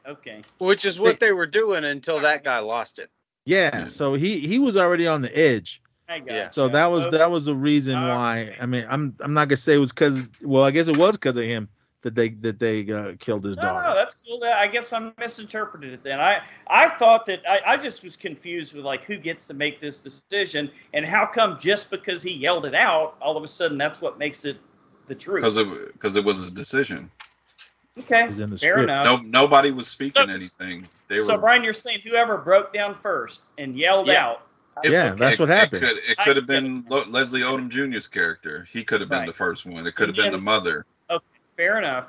Okay. 0.06 0.42
Which 0.58 0.84
is 0.84 0.98
what 0.98 1.20
they 1.20 1.32
were 1.32 1.46
doing 1.46 1.84
until 1.84 2.20
that 2.20 2.44
guy 2.44 2.58
lost 2.58 2.98
it. 2.98 3.10
Yeah, 3.44 3.88
so 3.88 4.14
he 4.14 4.38
he 4.40 4.58
was 4.58 4.76
already 4.76 5.06
on 5.06 5.22
the 5.22 5.36
edge. 5.36 5.82
I 6.08 6.22
Yeah. 6.24 6.50
So 6.50 6.68
that 6.68 6.86
was 6.86 7.02
Okay. 7.06 7.18
that 7.18 7.30
was 7.30 7.44
the 7.44 7.54
reason 7.54 7.96
All 7.96 8.08
why. 8.08 8.48
right. 8.48 8.56
I 8.60 8.66
mean, 8.66 8.86
I'm 8.88 9.16
I'm 9.20 9.34
not 9.34 9.48
gonna 9.48 9.56
say 9.56 9.74
it 9.74 9.78
was 9.78 9.90
because. 9.92 10.28
Well, 10.42 10.62
I 10.62 10.70
guess 10.70 10.88
it 10.88 10.96
was 10.96 11.16
because 11.16 11.36
of 11.36 11.44
him 11.44 11.68
that 12.02 12.14
they 12.14 12.30
that 12.30 12.58
they 12.58 12.88
uh, 12.90 13.12
killed 13.18 13.44
his 13.44 13.56
No, 13.56 13.62
daughter. 13.62 13.88
no, 13.88 13.94
that's 13.94 14.14
cool. 14.14 14.42
I 14.44 14.66
guess 14.66 14.92
I 14.92 15.12
misinterpreted 15.18 15.92
it 15.92 16.02
then. 16.02 16.20
I 16.20 16.42
I 16.68 16.88
thought 16.90 17.26
that 17.26 17.42
I, 17.48 17.60
I 17.66 17.76
just 17.76 18.02
was 18.04 18.16
confused 18.16 18.74
with 18.74 18.84
like 18.84 19.04
who 19.04 19.16
gets 19.16 19.46
to 19.48 19.54
make 19.54 19.80
this 19.80 19.98
decision 19.98 20.70
and 20.92 21.04
how 21.04 21.26
come 21.26 21.58
just 21.60 21.90
because 21.90 22.22
he 22.22 22.32
yelled 22.32 22.66
it 22.66 22.74
out, 22.74 23.16
all 23.20 23.36
of 23.36 23.42
a 23.44 23.48
sudden 23.48 23.78
that's 23.78 24.00
what 24.00 24.18
makes 24.18 24.44
it 24.44 24.56
the 25.06 25.14
truth. 25.14 25.42
because 25.42 25.56
it 25.56 25.92
because 25.92 26.16
it 26.16 26.24
was 26.24 26.46
a 26.46 26.50
decision. 26.50 27.10
Okay, 27.98 28.24
It 28.24 28.28
was 28.28 28.40
in 28.40 28.50
the 28.50 28.58
fair 28.58 28.74
script. 28.74 28.84
enough. 28.90 29.04
No, 29.04 29.16
nobody 29.40 29.70
was 29.70 29.88
speaking 29.88 30.26
So- 30.26 30.32
anything. 30.32 30.88
They 31.08 31.20
so 31.20 31.34
were. 31.34 31.38
Brian, 31.40 31.62
you're 31.62 31.72
saying 31.72 32.00
whoever 32.04 32.38
broke 32.38 32.72
down 32.72 32.94
first 32.94 33.42
and 33.58 33.76
yelled 33.76 34.06
Yeah. 34.08 34.26
out. 34.26 34.46
it- 34.84 34.90
Yeah, 34.90 35.12
that's 35.14 35.34
it- 35.34 35.38
what 35.38 35.50
happened. 35.50 35.84
It 35.84 35.86
could, 35.86 35.98
it 36.12 36.18
could 36.24 36.36
have 36.36 36.46
been 36.46 36.82
Lo- 36.88 37.04
Leslie 37.06 37.42
Odom 37.42 37.68
Jr.'s 37.68 38.08
character. 38.08 38.66
He 38.70 38.82
could 38.82 39.00
have 39.02 39.10
been 39.10 39.18
Right. 39.20 39.26
the 39.26 39.34
first 39.34 39.66
one. 39.66 39.86
It 39.86 39.94
could 39.94 40.08
have 40.08 40.16
been 40.16 40.32
the 40.32 40.38
mother. 40.40 40.86
Okay, 41.10 41.24
fair 41.58 41.76
enough. 41.78 42.06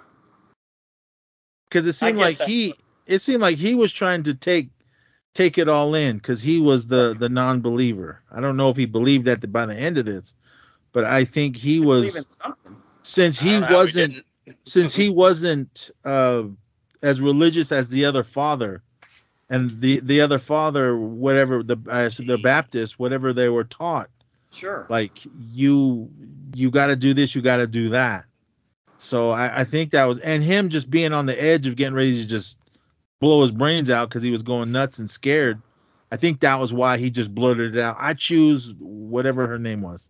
because 1.67 1.85
it 1.87 1.93
seemed 1.93 2.17
like 2.19 2.37
that. 2.37 2.47
he 2.47 2.73
it 3.07 3.19
seemed 3.19 3.41
like 3.41 3.57
he 3.57 3.75
was 3.75 3.91
trying 3.91 4.23
to 4.23 4.33
take 4.33 4.69
take 5.33 5.57
it 5.57 5.67
all 5.67 5.95
in 5.95 6.17
because 6.17 6.39
he 6.41 6.59
was 6.59 6.85
the 6.87 7.15
the 7.17 7.27
non-believer 7.29 8.21
i 8.31 8.39
don't 8.39 8.55
know 8.55 8.69
if 8.69 8.77
he 8.77 8.85
believed 8.85 9.25
that 9.25 9.51
by 9.51 9.65
the 9.65 9.75
end 9.75 9.97
of 9.97 10.05
this 10.05 10.35
but 10.91 11.03
i 11.03 11.25
think 11.25 11.55
he 11.57 11.79
was 11.79 12.15
in 12.15 12.29
something. 12.29 12.75
since 13.01 13.39
he 13.39 13.51
don't 13.53 13.61
know 13.61 13.65
how 13.67 13.71
we 13.73 13.77
wasn't 13.77 14.13
didn't. 14.13 14.25
Since 14.65 14.95
he 14.95 15.09
wasn't 15.09 15.91
uh 16.05 16.43
as 17.03 17.21
religious 17.21 17.71
as 17.71 17.89
the 17.89 18.05
other 18.05 18.23
father 18.23 18.83
and 19.49 19.69
the 19.81 20.01
the 20.01 20.21
other 20.21 20.39
father 20.39 20.97
whatever 20.97 21.63
the 21.63 21.77
uh, 21.89 22.09
the 22.25 22.37
baptist 22.37 22.99
whatever 22.99 23.33
they 23.33 23.49
were 23.49 23.65
taught 23.65 24.09
Sure. 24.51 24.87
like 24.89 25.19
you 25.25 26.09
you 26.55 26.71
got 26.71 26.87
to 26.87 26.95
do 26.95 27.13
this 27.13 27.35
you 27.35 27.41
got 27.41 27.57
to 27.57 27.67
do 27.67 27.89
that 27.89 28.25
so 28.97 29.31
I, 29.31 29.61
I 29.61 29.63
think 29.65 29.91
that 29.91 30.05
was 30.05 30.19
and 30.19 30.43
him 30.43 30.69
just 30.69 30.89
being 30.89 31.13
on 31.13 31.25
the 31.27 31.41
edge 31.41 31.67
of 31.67 31.75
getting 31.75 31.95
ready 31.95 32.21
to 32.21 32.27
just 32.27 32.59
blow 33.21 33.41
his 33.43 33.51
brains 33.51 33.89
out 33.89 34.09
because 34.09 34.23
he 34.23 34.31
was 34.31 34.43
going 34.43 34.71
nuts 34.71 34.99
and 34.99 35.09
scared 35.11 35.63
i 36.11 36.17
think 36.17 36.41
that 36.41 36.59
was 36.59 36.73
why 36.73 36.97
he 36.97 37.09
just 37.11 37.33
blurted 37.33 37.75
it 37.75 37.81
out 37.81 37.97
i 37.99 38.13
choose 38.13 38.75
whatever 38.79 39.47
her 39.47 39.59
name 39.59 39.81
was 39.81 40.09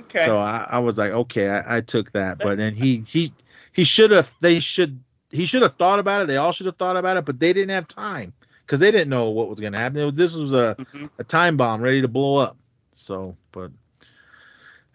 Okay. 0.00 0.24
so 0.24 0.38
I, 0.38 0.66
I 0.70 0.78
was 0.80 0.98
like 0.98 1.12
okay 1.12 1.48
I, 1.50 1.78
I 1.78 1.80
took 1.82 2.12
that 2.12 2.40
but 2.40 2.58
then 2.58 2.74
he 2.74 3.04
he 3.08 3.34
he 3.74 3.84
should 3.84 4.10
have 4.12 4.32
they 4.40 4.58
should 4.60 4.98
he 5.30 5.44
should 5.44 5.60
have 5.62 5.76
thought 5.76 5.98
about 5.98 6.22
it 6.22 6.28
they 6.28 6.38
all 6.38 6.52
should 6.52 6.66
have 6.66 6.76
thought 6.76 6.96
about 6.96 7.16
it 7.18 7.24
but 7.26 7.38
they 7.38 7.52
didn't 7.52 7.70
have 7.70 7.86
time 7.88 8.32
because 8.64 8.80
they 8.80 8.90
didn't 8.90 9.10
know 9.10 9.28
what 9.30 9.48
was 9.48 9.60
going 9.60 9.72
to 9.74 9.78
happen 9.78 9.98
It 10.00 10.04
was- 10.06 10.14
this 10.14 10.34
was 10.34 10.54
a 10.54 10.74
Mhm. 10.78 11.10
a 11.18 11.24
time 11.24 11.56
bomb 11.58 11.82
ready 11.82 12.00
to 12.00 12.08
blow 12.08 12.36
up. 12.38 12.56
So, 12.96 13.36
but 13.52 13.70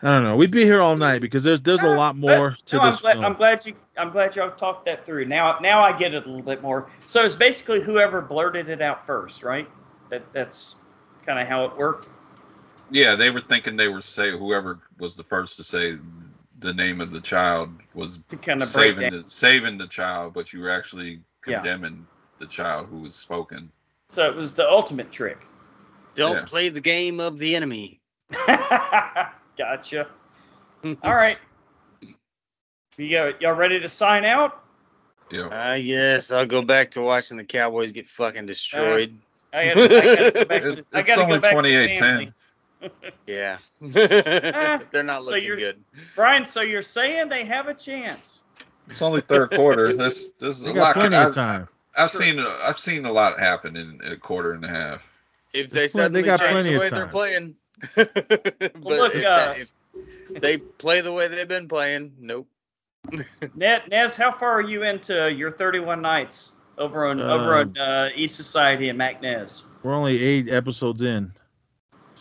I 0.02 0.08
don't 0.08 0.24
know. 0.24 0.38
We'd 0.38 0.50
be 0.52 0.64
here 0.64 0.80
all 0.82 0.96
night 0.96 1.20
because 1.22 1.44
there's 1.44 1.60
there's 1.60 1.84
a 1.84 1.90
lot 1.96 2.16
more 2.16 2.52
but- 2.52 2.66
to 2.68 2.78
no, 2.78 2.86
this 2.86 2.96
I'm 2.96 3.02
glad, 3.02 3.14
film. 3.14 3.26
I'm 3.26 3.34
glad 3.34 3.66
you 3.66 3.76
I'm 3.98 4.12
glad 4.12 4.36
y'all 4.38 4.52
talked 4.52 4.86
that 4.86 5.06
through. 5.06 5.26
Now 5.26 5.60
now 5.60 5.84
I 5.84 5.92
get 5.96 6.14
it 6.14 6.26
a 6.26 6.30
little 6.30 6.42
bit 6.42 6.62
more. 6.62 6.90
So 7.06 7.24
it's 7.26 7.36
basically 7.36 7.82
whoever 7.82 8.22
blurted 8.22 8.70
it 8.70 8.82
out 8.82 9.06
first, 9.06 9.44
right? 9.44 9.68
That 10.10 10.24
that's 10.34 10.76
kind 11.26 11.38
of 11.38 11.48
how 11.48 11.66
it 11.66 11.78
worked. 11.78 12.08
Yeah, 12.90 13.16
they 13.16 13.30
were 13.30 13.42
thinking 13.42 13.76
they 13.76 13.90
were 13.90 14.02
say 14.02 14.32
whoever 14.32 14.80
was 14.98 15.16
the 15.18 15.24
first 15.24 15.58
to 15.58 15.64
say 15.64 15.98
the 16.60 16.74
name 16.74 17.02
of 17.02 17.12
the 17.12 17.22
child 17.22 17.70
was 17.94 18.20
To 18.30 18.38
kind 18.38 18.62
of 18.62 18.68
saving 18.68 19.12
the 19.12 19.24
saving 19.28 19.78
the 19.78 19.88
child, 19.88 20.34
but 20.34 20.52
you 20.54 20.62
were 20.62 20.70
actually 20.72 21.22
Yeah. 21.48 21.60
condemning 21.60 22.06
the 22.38 22.46
child 22.48 22.88
who 22.90 23.00
was 23.00 23.16
spoken. 23.16 23.72
So 24.10 24.28
it 24.30 24.36
was 24.36 24.56
the 24.56 24.70
ultimate 24.70 25.12
trick. 25.12 25.40
Don't 26.16 26.36
Yeah. 26.36 26.46
play 26.46 26.70
the 26.70 26.82
game 26.82 27.20
of 27.20 27.38
the 27.38 27.56
enemy. 27.56 28.02
gotcha. 29.58 30.08
All 31.04 31.14
right. 31.14 31.38
You 32.98 33.10
go, 33.12 33.34
y'all 33.40 33.54
ready 33.54 33.80
to 33.80 33.90
sign 33.90 34.26
out? 34.26 34.62
You 35.32 35.46
uh, 35.46 35.50
know, 35.50 35.56
I 35.56 35.82
guess 35.82 36.32
I'll 36.32 36.46
go 36.46 36.62
back 36.62 36.92
to 36.92 37.02
watching 37.02 37.38
the 37.38 37.44
Cowboys 37.46 37.92
get 37.92 38.08
fucking 38.08 38.46
destroyed. 38.46 39.18
I 39.54 39.66
gotta, 39.74 39.84
I 39.84 39.88
gotta 39.88 40.32
go 40.32 40.46
back. 40.46 40.62
To, 40.64 40.70
It- 40.74 40.86
I 40.94 41.02
gotta 41.04 41.22
only 41.22 41.36
go 41.36 41.42
back 41.42 41.52
to 41.52 41.58
28-10. 41.62 41.98
family. 42.00 42.34
Yeah. 43.28 43.58
Ah, 43.84 44.82
They're 44.92 45.04
not 45.04 45.24
so 45.24 45.32
looking 45.32 45.46
you're- 45.46 45.60
good. 45.62 45.84
Brian, 46.16 46.46
so 46.46 46.62
you're 46.62 46.82
saying 46.82 47.30
they 47.30 47.46
have 47.46 47.68
a 47.68 47.74
chance? 47.74 48.44
it's 48.90 49.02
only 49.02 49.22
third 49.22 49.52
quarter. 49.52 49.94
This 49.96 50.30
this 50.40 50.58
is 50.60 50.66
we 50.66 50.72
a 50.72 50.74
got 50.74 50.82
lot. 50.82 50.96
plenty 50.96 51.16
of 51.16 51.28
I've, 51.28 51.34
time. 51.36 51.68
I've 51.96 52.10
seen 52.12 52.40
I've 52.40 52.80
seen 52.80 53.06
a 53.06 53.12
lot 53.12 53.40
happen 53.40 53.76
in 53.76 54.00
a 54.04 54.16
quarter 54.18 54.54
and 54.54 54.64
a 54.66 54.70
half. 54.70 55.08
If 55.54 55.68
Well, 55.72 55.76
they 55.76 55.82
they 55.82 55.88
suddenly 55.88 56.24
got 56.24 56.40
change 56.40 56.52
plenty 56.52 56.70
the 56.70 56.76
of 56.76 56.82
way 56.82 56.90
they're 56.90 57.08
playing. 57.08 57.56
but 57.96 58.76
look, 58.84 59.16
if, 59.16 59.26
uh, 59.26 59.54
if 59.58 59.72
they 60.42 60.58
play 60.58 61.02
the 61.02 61.12
way 61.14 61.28
they've 61.28 61.48
been 61.48 61.68
playing, 61.68 62.14
nope. 62.20 62.48
Ned, 63.56 63.84
Nez, 63.90 64.16
how 64.18 64.32
far 64.32 64.54
are 64.54 64.62
you 64.62 64.84
into 64.84 65.32
your 65.32 65.52
31 65.52 66.02
nights 66.02 66.52
over 66.78 67.06
on 67.08 67.20
over 67.22 67.58
Um, 67.58 67.70
on 67.70 67.78
uh, 67.78 68.10
East 68.16 68.36
Society 68.36 68.90
and 68.90 69.00
MacNez? 69.00 69.64
We're 69.84 69.94
only 69.94 70.22
eight 70.22 70.50
episodes 70.50 71.02
in. 71.02 71.32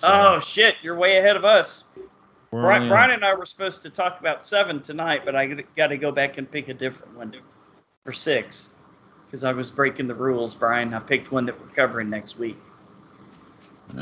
So 0.00 0.08
Oh 0.08 0.40
shit, 0.40 0.76
you're 0.82 0.94
way 0.94 1.18
ahead 1.18 1.36
of 1.36 1.44
us. 1.44 1.84
Brian, 2.50 2.88
Brian 2.88 3.10
and 3.10 3.24
I 3.24 3.34
were 3.34 3.44
supposed 3.44 3.82
to 3.82 3.90
talk 3.90 4.20
about 4.20 4.42
seven 4.42 4.80
tonight, 4.80 5.22
but 5.24 5.36
I 5.36 5.46
got 5.76 5.88
to 5.88 5.98
go 5.98 6.10
back 6.10 6.38
and 6.38 6.50
pick 6.50 6.68
a 6.68 6.74
different 6.74 7.16
one 7.16 7.34
for 8.04 8.12
six 8.12 8.72
because 9.26 9.44
I 9.44 9.52
was 9.52 9.70
breaking 9.70 10.06
the 10.06 10.14
rules. 10.14 10.54
Brian, 10.54 10.94
I 10.94 11.00
picked 11.00 11.30
one 11.30 11.44
that 11.46 11.60
we're 11.60 11.68
covering 11.74 12.08
next 12.08 12.38
week. 12.38 12.56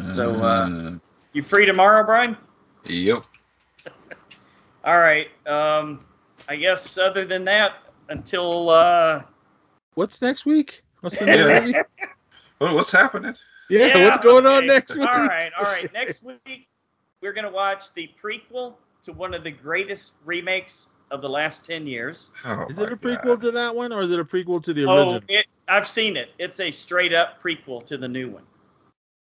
So, 0.02 0.42
uh, 0.42 0.98
You 1.32 1.42
free 1.42 1.66
tomorrow, 1.66 2.04
Brian? 2.04 2.36
yep. 2.84 3.24
All 4.84 4.98
right. 4.98 5.28
Um, 5.46 6.00
I 6.48 6.56
guess 6.56 6.98
other 6.98 7.24
than 7.24 7.44
that, 7.44 7.74
until 8.08 8.70
uh, 8.70 9.22
What's 9.94 10.22
next 10.22 10.46
week? 10.46 10.82
What's 11.00 11.18
the 11.18 11.26
next 11.26 11.64
week? 11.66 11.76
What, 12.58 12.74
what's 12.74 12.90
happening? 12.90 13.34
Yeah, 13.68 13.86
Yeah, 13.86 14.04
what's 14.04 14.22
going 14.22 14.46
on 14.46 14.66
next 14.66 14.96
week? 14.96 15.08
All 15.08 15.26
right, 15.26 15.50
all 15.58 15.64
right. 15.64 15.92
Next 15.92 16.22
week, 16.22 16.68
we're 17.20 17.32
going 17.32 17.44
to 17.46 17.50
watch 17.50 17.92
the 17.94 18.10
prequel 18.22 18.74
to 19.02 19.12
one 19.12 19.34
of 19.34 19.44
the 19.44 19.50
greatest 19.50 20.12
remakes 20.24 20.88
of 21.10 21.22
the 21.22 21.28
last 21.28 21.64
10 21.64 21.86
years. 21.86 22.30
Oh 22.44 22.66
Is 22.68 22.78
it 22.78 22.92
a 22.92 22.96
prequel 22.96 23.24
God. 23.24 23.40
to 23.42 23.50
that 23.52 23.74
one 23.74 23.92
or 23.92 24.02
is 24.02 24.10
it 24.10 24.18
a 24.18 24.24
prequel 24.24 24.62
to 24.64 24.72
the 24.74 24.84
Oh, 24.86 25.02
original? 25.04 25.20
it, 25.28 25.46
I've 25.68 25.86
seen 25.88 26.16
it. 26.16 26.30
It's 26.38 26.58
a 26.60 26.70
straight 26.70 27.12
up 27.14 27.40
prequel 27.42 27.84
to 27.86 27.96
the 27.96 28.08
new 28.08 28.28
one. 28.28 28.42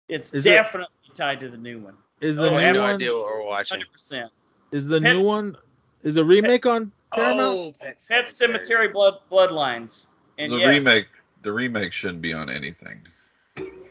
It's 0.09 0.33
Is 0.33 0.47
it- 0.47 0.51
definitely 0.51 0.95
tied 1.15 1.41
to 1.41 1.49
the 1.49 1.59
new 1.59 1.79
one. 1.79 1.95
Is 2.21 2.37
the 2.37 2.51
Oh, 2.51 2.57
I 2.57 2.63
have 2.63 2.75
new 2.75 2.81
no 2.81 2.87
one? 2.87 2.95
idea 2.97 3.13
what 3.13 3.23
we're 3.27 3.45
watching. 3.45 3.81
100%. 3.81 4.31
Is 4.73 4.87
the 4.87 5.01
new 5.01 5.25
one? 5.25 5.57
Is 6.03 6.17
a 6.17 6.25
remake 6.25 6.67
on 6.67 6.91
oh, 7.13 7.17
Paramount? 7.17 7.41
Oh, 7.59 7.73
Pet 7.79 8.05
Pet 8.09 8.25
Sematary 8.27 8.93
Blood 8.93 9.19
Bloodlines. 9.31 10.07
And 10.39 10.53
the 10.53 10.59
yes, 10.59 10.85
remake 10.85 11.07
the 11.43 11.53
remake 11.53 11.93
shouldn't 11.93 12.23
be 12.23 12.33
on 12.33 12.49
anything. 12.51 13.01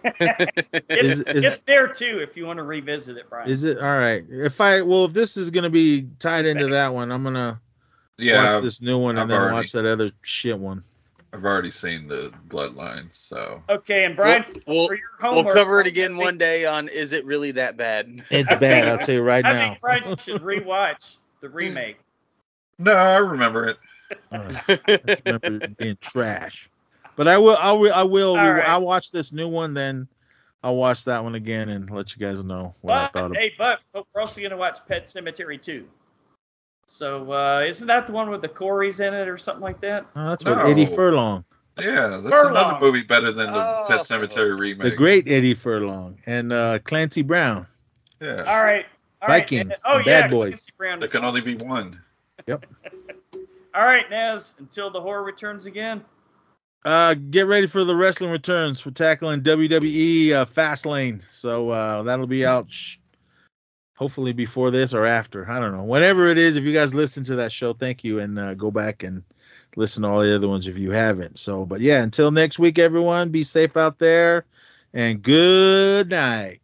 It's, 0.90 0.90
Is- 0.90 1.20
is- 1.20 1.44
it's 1.44 1.62
there 1.62 1.88
too 1.88 2.20
if 2.22 2.36
you 2.38 2.46
want 2.46 2.58
to 2.58 2.64
revisit 2.64 3.18
it, 3.18 3.30
Brian. 3.30 3.50
Is 3.50 3.64
it 3.64 3.78
all 3.78 3.98
right? 3.98 4.24
If 4.30 4.60
I 4.62 4.82
well, 4.82 5.06
if 5.06 5.14
this 5.14 5.38
is 5.38 5.50
gonna 5.50 5.70
be 5.70 6.08
tied 6.20 6.46
into 6.46 6.68
that 6.68 6.94
one, 6.94 7.12
I'm 7.12 7.24
gonna 7.24 7.60
Yeah, 8.18 8.56
watch 8.56 8.64
this 8.64 8.82
new 8.82 8.98
one 8.98 9.12
and 9.18 9.20
I've 9.22 9.28
then 9.28 9.40
already- 9.40 9.54
watch 9.56 9.72
that 9.74 9.86
other 9.86 10.12
shit 10.22 10.58
one. 10.58 10.84
I've 11.34 11.44
already 11.44 11.72
seen 11.72 12.08
the 12.08 12.32
Bloodlines, 12.48 13.14
so 13.16 13.62
okay, 13.70 14.06
and 14.06 14.16
Brian, 14.16 14.46
We'll, 14.66 14.88
for 14.88 14.96
your 14.96 15.10
we'll 15.22 15.44
cover 15.46 15.82
it 15.82 15.88
again 15.88 16.12
think- 16.12 16.24
one 16.24 16.38
day 16.38 16.66
on 16.66 16.88
Is 16.88 17.12
It 17.14 17.26
Really 17.26 17.52
That 17.52 17.76
Bad? 17.76 18.24
It's 18.32 18.48
bad. 18.60 18.88
I'll 18.88 18.98
tell 18.98 19.16
you 19.16 19.22
right 19.22 19.46
I 19.46 19.54
now. 19.54 19.68
think 19.70 19.82
Brian 19.82 20.16
should 20.18 20.42
rewatch 20.42 21.18
the 21.42 21.50
remake. 21.50 21.98
no, 22.80 22.94
I 22.94 23.18
remember 23.18 23.66
it. 23.68 23.78
Uh, 24.32 24.54
I 24.68 25.20
remember 25.26 25.66
it 25.66 25.78
being 25.78 25.98
trash. 26.00 26.70
But 27.18 27.28
I 27.28 27.38
will. 27.38 27.58
I 27.58 27.72
will. 27.74 27.94
I 27.94 28.04
will. 28.04 28.38
All 28.38 28.52
right. 28.54 28.68
I'll 28.70 28.82
watch 28.82 29.12
this 29.12 29.34
new 29.34 29.50
one, 29.50 29.74
then 29.74 30.08
I'll 30.64 30.76
watch 30.78 31.04
that 31.06 31.24
one 31.24 31.36
again 31.36 31.68
and 31.70 31.90
let 31.90 32.16
you 32.16 32.26
guys 32.26 32.42
know 32.44 32.74
what 32.82 32.94
I 32.94 33.08
thought 33.08 33.26
of. 33.26 33.32
It. 33.34 33.38
Hey, 33.40 33.54
but 33.58 33.80
we're 33.94 34.22
also 34.22 34.40
going 34.40 34.52
to 34.52 34.58
watch 34.58 34.80
Pet 34.88 35.06
Sematary 35.06 35.62
2. 35.62 35.86
So, 36.86 37.32
uh, 37.34 37.64
isn't 37.68 37.88
that 37.88 38.08
the 38.08 38.14
one 38.14 38.30
with 38.30 38.42
the 38.42 38.48
Corys 38.48 39.06
in 39.06 39.14
it 39.14 39.28
or 39.28 39.38
something 39.38 39.62
like 39.64 39.82
that? 39.82 40.06
Oh, 40.16 40.30
that's 40.30 40.46
what 40.46 40.58
No. 40.58 40.66
Eddie 40.66 40.86
Furlong, 40.86 41.44
Yeah, 41.80 42.08
that's 42.08 42.24
Furlong. 42.24 42.52
another 42.56 42.78
movie 42.80 43.04
better 43.04 43.32
than 43.32 43.52
the 43.52 43.58
Oh, 43.60 43.86
Pet 43.90 44.00
Sematary 44.02 44.58
remake. 44.58 44.92
the 44.92 44.96
great 44.96 45.28
Eddie 45.28 45.54
Furlong, 45.54 46.18
and 46.26 46.54
uh, 46.54 46.80
Clancy 46.86 47.24
Brown. 47.24 47.68
Yeah, 48.22 48.44
All 48.48 48.64
right. 48.64 48.86
All 49.22 49.28
right. 49.28 49.42
Viking 49.42 49.60
and- 49.62 49.76
oh, 49.86 49.98
and 49.98 50.06
yeah. 50.06 50.22
Bad 50.22 50.32
Boys. 50.32 50.50
Clancy 50.52 50.74
Brown 50.78 51.00
there 51.00 51.08
is 51.08 51.12
can 51.12 51.26
only 51.26 51.42
be 51.42 51.56
one. 51.56 52.00
Yep. 52.48 52.66
All 53.76 53.86
right, 53.86 54.10
Nez, 54.10 54.56
until 54.60 54.90
the 54.90 55.02
horror 55.02 55.24
returns 55.24 55.66
again. 55.66 56.04
Uh, 56.86 57.16
get 57.16 57.48
ready 57.48 57.68
for 57.68 57.84
the 57.84 57.96
wrestling 57.96 58.32
returns. 58.32 58.86
We're 58.86 58.94
tackling 58.94 59.42
WWE 59.42 60.32
uh, 60.32 60.46
Fastlane, 60.46 61.22
so 61.32 61.70
uh, 61.70 62.04
that'll 62.04 62.28
be 62.28 62.46
out. 62.46 62.72
Sh- 62.72 62.98
hopefully 63.98 64.32
before 64.32 64.70
this 64.72 64.94
or 64.94 65.06
after. 65.06 65.50
I 65.50 65.60
don't 65.60 65.76
know. 65.76 65.84
Whenever 65.84 66.28
it 66.28 66.38
is, 66.38 66.56
if 66.56 66.64
you 66.64 66.74
guys 66.74 66.94
listen 66.94 67.24
to 67.26 67.36
that 67.38 67.52
show, 67.52 67.74
thank 67.74 68.04
you, 68.04 68.20
and 68.20 68.38
uh, 68.38 68.54
go 68.54 68.72
back 68.72 69.04
and 69.04 69.24
listen 69.76 70.04
to 70.04 70.10
all 70.10 70.22
the 70.22 70.36
other 70.36 70.48
ones 70.48 70.68
if 70.68 70.78
you 70.78 70.92
haven't. 70.92 71.40
So, 71.40 71.66
but 71.66 71.82
yeah, 71.82 72.04
until 72.04 72.32
next 72.32 72.60
week, 72.60 72.80
everyone, 72.80 73.30
be 73.30 73.44
safe 73.44 73.76
out 73.76 73.98
there 73.98 74.46
and 74.94 75.22
good 75.22 76.10
night. 76.10 76.62